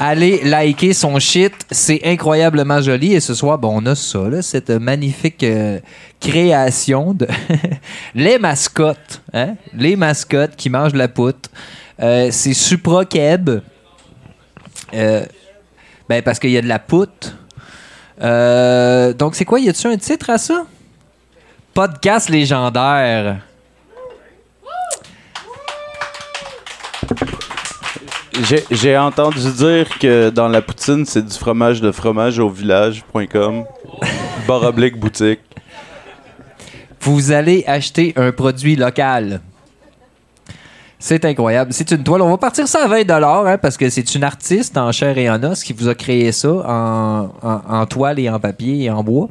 Allez 0.00 0.42
liker 0.44 0.94
son 0.94 1.18
shit. 1.18 1.52
C'est 1.70 2.00
incroyablement 2.04 2.80
joli. 2.80 3.12
Et 3.12 3.20
ce 3.20 3.34
soir, 3.34 3.58
bon, 3.58 3.82
on 3.82 3.86
a 3.86 3.94
ça, 3.94 4.40
cette 4.40 4.70
magnifique 4.70 5.42
euh, 5.44 5.80
création 6.18 7.12
de 7.12 7.28
les 8.14 8.38
mascottes. 8.38 9.20
hein? 9.34 9.56
Les 9.76 9.96
mascottes 9.96 10.56
qui 10.56 10.70
mangent 10.70 10.94
la 10.94 11.08
poutre. 11.08 11.50
Euh, 12.00 12.28
c'est 12.30 12.54
Supra 12.54 13.04
Keb. 13.04 13.50
Ben, 14.90 16.22
parce 16.22 16.38
qu'il 16.38 16.50
y 16.50 16.58
a 16.58 16.62
de 16.62 16.68
la 16.68 16.78
poutre. 16.78 17.34
Euh, 18.22 19.12
donc, 19.12 19.34
c'est 19.34 19.44
quoi? 19.44 19.60
Y 19.60 19.68
a-tu 19.68 19.86
un 19.86 19.96
titre 19.96 20.30
à 20.30 20.38
ça? 20.38 20.64
Podcast 21.72 22.28
légendaire. 22.28 23.38
J'ai- 28.70 28.96
entendu 28.98 29.38
dire 29.52 29.88
que 29.98 30.30
dans 30.30 30.48
la 30.48 30.60
poutine, 30.60 31.04
c'est 31.06 31.24
du 31.24 31.34
fromage 31.36 31.80
de 31.80 31.92
fromage 31.92 32.38
au 32.38 32.48
village.com. 32.50 33.64
Barre 34.46 34.64
oblique 34.64 34.98
boutique. 34.98 35.40
Vous 37.00 37.32
allez 37.32 37.64
acheter 37.66 38.12
un 38.16 38.32
produit 38.32 38.76
local. 38.76 39.40
C'est 41.06 41.26
incroyable. 41.26 41.70
C'est 41.74 41.90
une 41.90 42.02
toile. 42.02 42.22
On 42.22 42.30
va 42.30 42.38
partir 42.38 42.66
ça 42.66 42.84
à 42.84 42.88
20 42.88 43.10
hein, 43.10 43.58
parce 43.58 43.76
que 43.76 43.90
c'est 43.90 44.14
une 44.14 44.24
artiste 44.24 44.78
en 44.78 44.90
chair 44.90 45.18
et 45.18 45.28
en 45.28 45.42
os 45.44 45.62
qui 45.62 45.74
vous 45.74 45.88
a 45.88 45.94
créé 45.94 46.32
ça 46.32 46.48
en, 46.48 47.84
toile 47.84 48.18
et 48.20 48.30
en 48.30 48.40
papier 48.40 48.84
et 48.84 48.90
en 48.90 49.04
bois. 49.04 49.28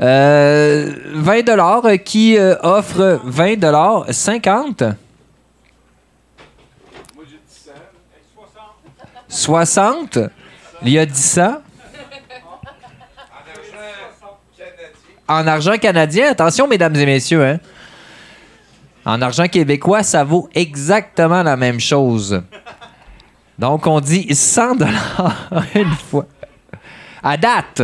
Euh, 0.00 0.92
20 1.14 1.48
euh, 1.48 1.96
qui 1.96 2.36
euh, 2.36 2.56
offre 2.62 3.20
20 3.24 4.12
50 4.12 4.84
60 9.26 10.18
Il 10.82 10.90
y 10.90 10.98
a 10.98 11.06
10 11.06 11.16
cents. 11.16 11.56
En 15.26 15.46
argent 15.46 15.78
canadien, 15.78 16.32
attention 16.32 16.68
mesdames 16.68 16.94
et 16.96 17.06
messieurs, 17.06 17.42
hein. 17.42 17.60
En 19.06 19.20
argent 19.20 19.48
québécois, 19.48 20.02
ça 20.02 20.24
vaut 20.24 20.48
exactement 20.54 21.42
la 21.42 21.56
même 21.56 21.80
chose. 21.80 22.42
Donc 23.58 23.86
on 23.86 24.00
dit 24.00 24.34
100 24.34 24.76
dollars 24.76 25.50
une 25.74 25.90
fois. 25.90 26.26
À 27.22 27.36
date, 27.36 27.82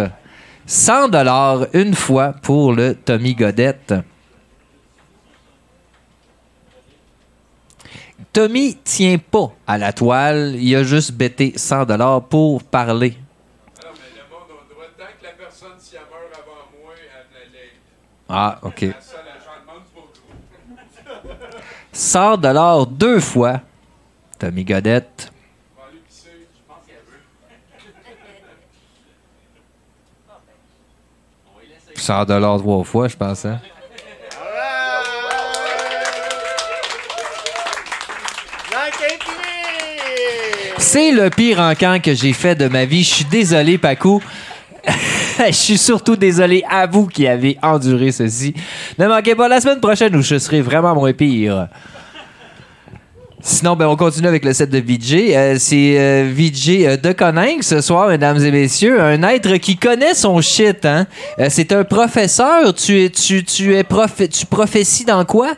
100 0.67 1.09
dollars 1.09 1.67
une 1.73 1.95
fois 1.95 2.33
pour 2.43 2.73
le 2.73 2.95
Tommy 2.95 3.35
Godette. 3.35 3.95
Tommy 8.33 8.77
tient 8.85 9.19
pas 9.19 9.53
à 9.67 9.77
la 9.77 9.93
toile, 9.93 10.55
il 10.57 10.75
a 10.77 10.85
juste 10.85 11.13
bêté 11.13 11.53
100 11.57 11.87
dollars 11.87 12.23
pour 12.23 12.63
parler. 12.63 13.17
Ah, 18.29 18.59
OK. 18.63 18.87
100 22.01 22.39
dollars 22.39 22.87
deux 22.87 23.21
fois. 23.21 23.61
Tommy 24.39 24.65
Godette. 24.65 25.31
Puis 31.95 32.03
100 32.03 32.25
dollars 32.25 32.59
trois 32.61 32.85
fois, 32.85 33.09
je 33.09 33.17
pense. 33.17 33.45
hein. 33.45 33.61
C'est 40.79 41.13
le 41.13 41.29
pire 41.29 41.61
encamp 41.61 42.01
que 42.01 42.15
j'ai 42.15 42.33
fait 42.33 42.55
de 42.55 42.67
ma 42.67 42.87
vie. 42.87 43.05
Je 43.05 43.15
suis 43.17 43.25
désolé, 43.27 43.77
Paco. 43.77 44.23
Je 45.47 45.53
suis 45.53 45.79
surtout 45.79 46.17
désolé 46.17 46.63
à 46.69 46.87
vous 46.87 47.07
qui 47.07 47.27
avez 47.27 47.57
enduré 47.63 48.13
ceci. 48.13 48.55
Ne 48.99 49.07
manquez 49.07 49.35
pas 49.35 49.49
la 49.49 49.61
semaine 49.61 49.81
prochaine 49.81 50.15
où 50.17 50.23
je 50.23 50.39
serai 50.39 50.61
vraiment 50.61 50.95
moins 50.95 51.13
pire. 51.13 51.69
Sinon, 53.43 53.75
ben, 53.75 53.87
on 53.87 53.97
continue 53.97 54.29
avec 54.29 54.45
le 54.45 54.53
set 54.53 54.69
de 54.69 54.79
VJ. 54.79 55.33
Euh, 55.35 55.57
c'est 55.59 55.99
euh, 55.99 56.31
VJ 56.31 56.85
euh, 56.85 56.97
de 56.99 57.13
Coninck 57.13 57.63
ce 57.63 57.81
soir, 57.81 58.09
mesdames 58.09 58.39
et 58.45 58.51
messieurs. 58.51 59.01
Un 59.01 59.23
être 59.23 59.57
qui 59.57 59.79
connaît 59.79 60.13
son 60.13 60.43
shit. 60.43 60.85
Hein? 60.85 61.07
Euh, 61.39 61.47
c'est 61.49 61.73
un 61.73 61.85
professeur. 61.85 62.75
Tu 62.75 63.11
tu, 63.11 63.43
tu 63.43 63.75
es 63.75 63.85
tu 64.31 64.45
prophéties 64.45 65.07
dans 65.07 65.25
quoi? 65.25 65.55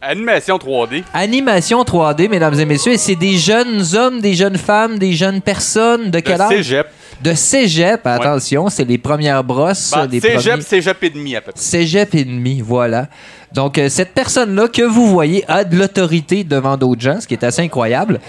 Animation 0.00 0.56
3D. 0.58 1.02
Animation 1.12 1.82
3D, 1.82 2.28
mesdames 2.28 2.58
et 2.58 2.64
messieurs. 2.64 2.92
Et 2.92 2.98
c'est 2.98 3.16
des 3.16 3.36
jeunes 3.36 3.82
hommes, 3.96 4.20
des 4.20 4.34
jeunes 4.34 4.56
femmes, 4.56 4.98
des 4.98 5.12
jeunes 5.12 5.40
personnes. 5.40 6.10
De 6.10 6.20
quel 6.20 6.40
âge? 6.40 6.50
cégep. 6.56 6.86
De 7.20 7.34
cégep, 7.34 8.06
attention, 8.06 8.68
c'est 8.68 8.84
les 8.84 8.96
premières 8.98 9.42
brosses. 9.42 9.90
Bah, 9.92 10.06
des 10.06 10.20
cégep, 10.20 10.52
premiers- 10.52 10.62
cégep 10.62 11.02
et 11.02 11.10
demi 11.10 11.34
à 11.34 11.40
peu 11.40 11.50
près. 11.50 11.60
Cégep 11.60 12.14
et 12.14 12.24
demi, 12.24 12.60
voilà. 12.60 13.08
Donc, 13.52 13.76
euh, 13.76 13.88
cette 13.88 14.14
personne-là 14.14 14.68
que 14.68 14.82
vous 14.82 15.08
voyez 15.08 15.44
a 15.48 15.64
de 15.64 15.76
l'autorité 15.76 16.44
devant 16.44 16.76
d'autres 16.76 17.00
gens, 17.00 17.20
ce 17.20 17.26
qui 17.26 17.34
est 17.34 17.42
assez 17.42 17.62
incroyable, 17.62 18.20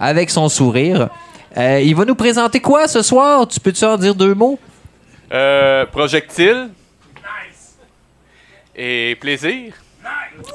avec 0.00 0.28
son 0.28 0.48
sourire. 0.48 1.08
Euh, 1.56 1.80
il 1.84 1.94
va 1.94 2.04
nous 2.04 2.16
présenter 2.16 2.58
quoi 2.58 2.88
ce 2.88 3.00
soir? 3.02 3.46
Tu 3.46 3.60
peux-tu 3.60 3.84
en 3.84 3.96
dire 3.96 4.14
deux 4.16 4.34
mots? 4.34 4.58
Euh, 5.32 5.86
projectile. 5.86 6.70
Et 8.74 9.16
plaisir. 9.20 9.74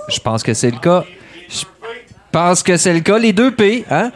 Je 0.09 0.19
pense 0.19 0.43
que 0.43 0.53
c'est 0.53 0.71
le 0.71 0.79
cas. 0.79 1.03
Je 1.49 1.63
pense 2.31 2.63
que 2.63 2.77
c'est 2.77 2.93
le 2.93 2.99
cas. 3.01 3.17
Les 3.17 3.33
deux 3.33 3.51
P, 3.51 3.85
hein? 3.89 4.11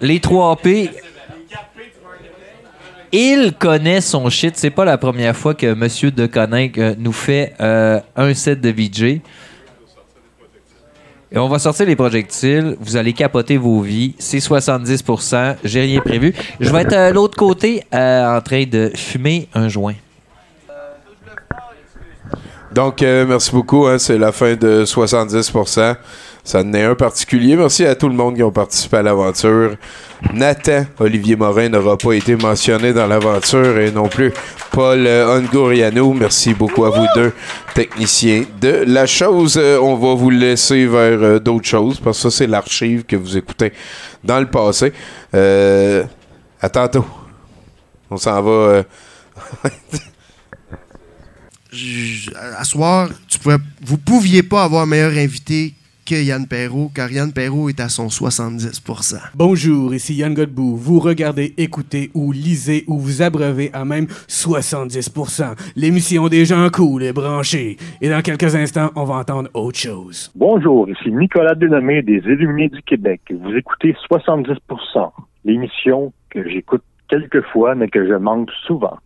Les 0.00 0.20
trois 0.20 0.56
P. 0.56 0.90
Il 3.12 3.54
connaît 3.58 4.00
son 4.00 4.30
shit. 4.30 4.56
C'est 4.56 4.70
pas 4.70 4.84
la 4.84 4.96
première 4.96 5.36
fois 5.36 5.54
que 5.54 5.74
Monsieur 5.74 6.10
de 6.10 6.26
Coninck 6.26 6.78
euh, 6.78 6.94
nous 6.96 7.12
fait 7.12 7.54
euh, 7.60 8.00
un 8.14 8.34
set 8.34 8.60
de 8.60 8.70
VJ. 8.70 9.20
Et 11.32 11.38
on 11.38 11.48
va 11.48 11.58
sortir 11.58 11.86
les 11.86 11.96
projectiles. 11.96 12.76
Vous 12.80 12.96
allez 12.96 13.12
capoter 13.12 13.56
vos 13.56 13.80
vies. 13.80 14.14
C'est 14.18 14.38
70%. 14.38 15.56
J'ai 15.64 15.82
rien 15.82 16.00
prévu. 16.00 16.34
Je 16.60 16.70
vais 16.70 16.82
être 16.82 16.92
à 16.92 17.10
l'autre 17.10 17.36
côté 17.36 17.82
euh, 17.92 18.36
en 18.36 18.40
train 18.40 18.64
de 18.64 18.92
fumer 18.94 19.48
un 19.54 19.68
joint. 19.68 19.94
Donc, 22.72 23.02
euh, 23.02 23.26
merci 23.26 23.50
beaucoup. 23.50 23.86
hein, 23.86 23.98
c'est 23.98 24.18
la 24.18 24.30
fin 24.32 24.54
de 24.54 24.84
70%. 24.84 25.96
Ça 26.42 26.60
en 26.60 26.72
est 26.72 26.84
un 26.84 26.94
particulier. 26.94 27.54
Merci 27.56 27.84
à 27.84 27.94
tout 27.94 28.08
le 28.08 28.14
monde 28.14 28.36
qui 28.36 28.42
ont 28.42 28.50
participé 28.50 28.98
à 28.98 29.02
l'aventure. 29.02 29.76
Nathan 30.32 30.84
Olivier 30.98 31.36
Morin 31.36 31.68
n'aura 31.68 31.96
pas 31.98 32.12
été 32.12 32.34
mentionné 32.36 32.92
dans 32.92 33.06
l'aventure 33.06 33.78
et 33.78 33.90
non 33.90 34.08
plus 34.08 34.32
Paul 34.70 35.06
euh, 35.06 35.38
Ongoriano. 35.38 36.12
Merci 36.14 36.54
beaucoup 36.54 36.84
à 36.86 36.90
vous 36.90 37.06
deux, 37.14 37.32
techniciens 37.74 38.44
de 38.60 38.84
la 38.86 39.04
chose. 39.06 39.58
Euh, 39.60 39.78
on 39.80 39.96
va 39.96 40.14
vous 40.14 40.30
laisser 40.30 40.86
vers 40.86 41.22
euh, 41.22 41.38
d'autres 41.38 41.68
choses 41.68 42.00
parce 42.00 42.22
que 42.22 42.30
ça, 42.30 42.36
c'est 42.38 42.46
l'archive 42.46 43.04
que 43.04 43.16
vous 43.16 43.36
écoutez 43.36 43.72
dans 44.24 44.40
le 44.40 44.46
passé. 44.46 44.92
Euh, 45.34 46.04
à 46.60 46.68
tantôt. 46.68 47.04
On 48.10 48.16
s'en 48.16 48.40
va. 48.42 48.50
euh, 48.50 48.82
J- 51.72 52.30
à 52.58 52.64
soir, 52.64 53.08
tu 53.28 53.38
pouvais, 53.38 53.56
vous 53.82 53.98
pouviez 53.98 54.42
pas 54.42 54.64
avoir 54.64 54.86
meilleur 54.86 55.12
invité 55.12 55.74
que 56.06 56.16
Yann 56.16 56.44
Perrault, 56.48 56.90
car 56.92 57.12
Yann 57.12 57.32
Perrault 57.32 57.68
est 57.68 57.78
à 57.78 57.88
son 57.88 58.08
70%. 58.08 59.16
Bonjour, 59.36 59.94
ici 59.94 60.14
Yann 60.16 60.34
Godbout. 60.34 60.74
Vous 60.74 60.98
regardez, 60.98 61.54
écoutez 61.56 62.10
ou 62.14 62.32
lisez 62.32 62.82
ou 62.88 62.98
vous 62.98 63.22
abreuvez 63.22 63.70
à 63.72 63.84
même 63.84 64.06
70%. 64.26 65.54
L'émission 65.76 66.26
des 66.28 66.44
gens 66.44 66.68
cool 66.70 67.04
et 67.04 67.12
branchés. 67.12 67.76
Et 68.00 68.08
dans 68.08 68.22
quelques 68.22 68.56
instants, 68.56 68.90
on 68.96 69.04
va 69.04 69.14
entendre 69.16 69.50
autre 69.54 69.78
chose. 69.78 70.32
Bonjour, 70.34 70.88
ici 70.90 71.12
Nicolas 71.12 71.54
Denomé 71.54 72.02
des 72.02 72.18
Illuminés 72.26 72.70
du 72.70 72.82
Québec. 72.82 73.20
Vous 73.30 73.54
écoutez 73.54 73.94
70%, 74.10 75.12
l'émission 75.44 76.12
que 76.30 76.48
j'écoute 76.48 76.82
quelques 77.08 77.42
fois, 77.52 77.76
mais 77.76 77.88
que 77.88 78.04
je 78.08 78.14
manque 78.14 78.50
souvent. 78.66 78.98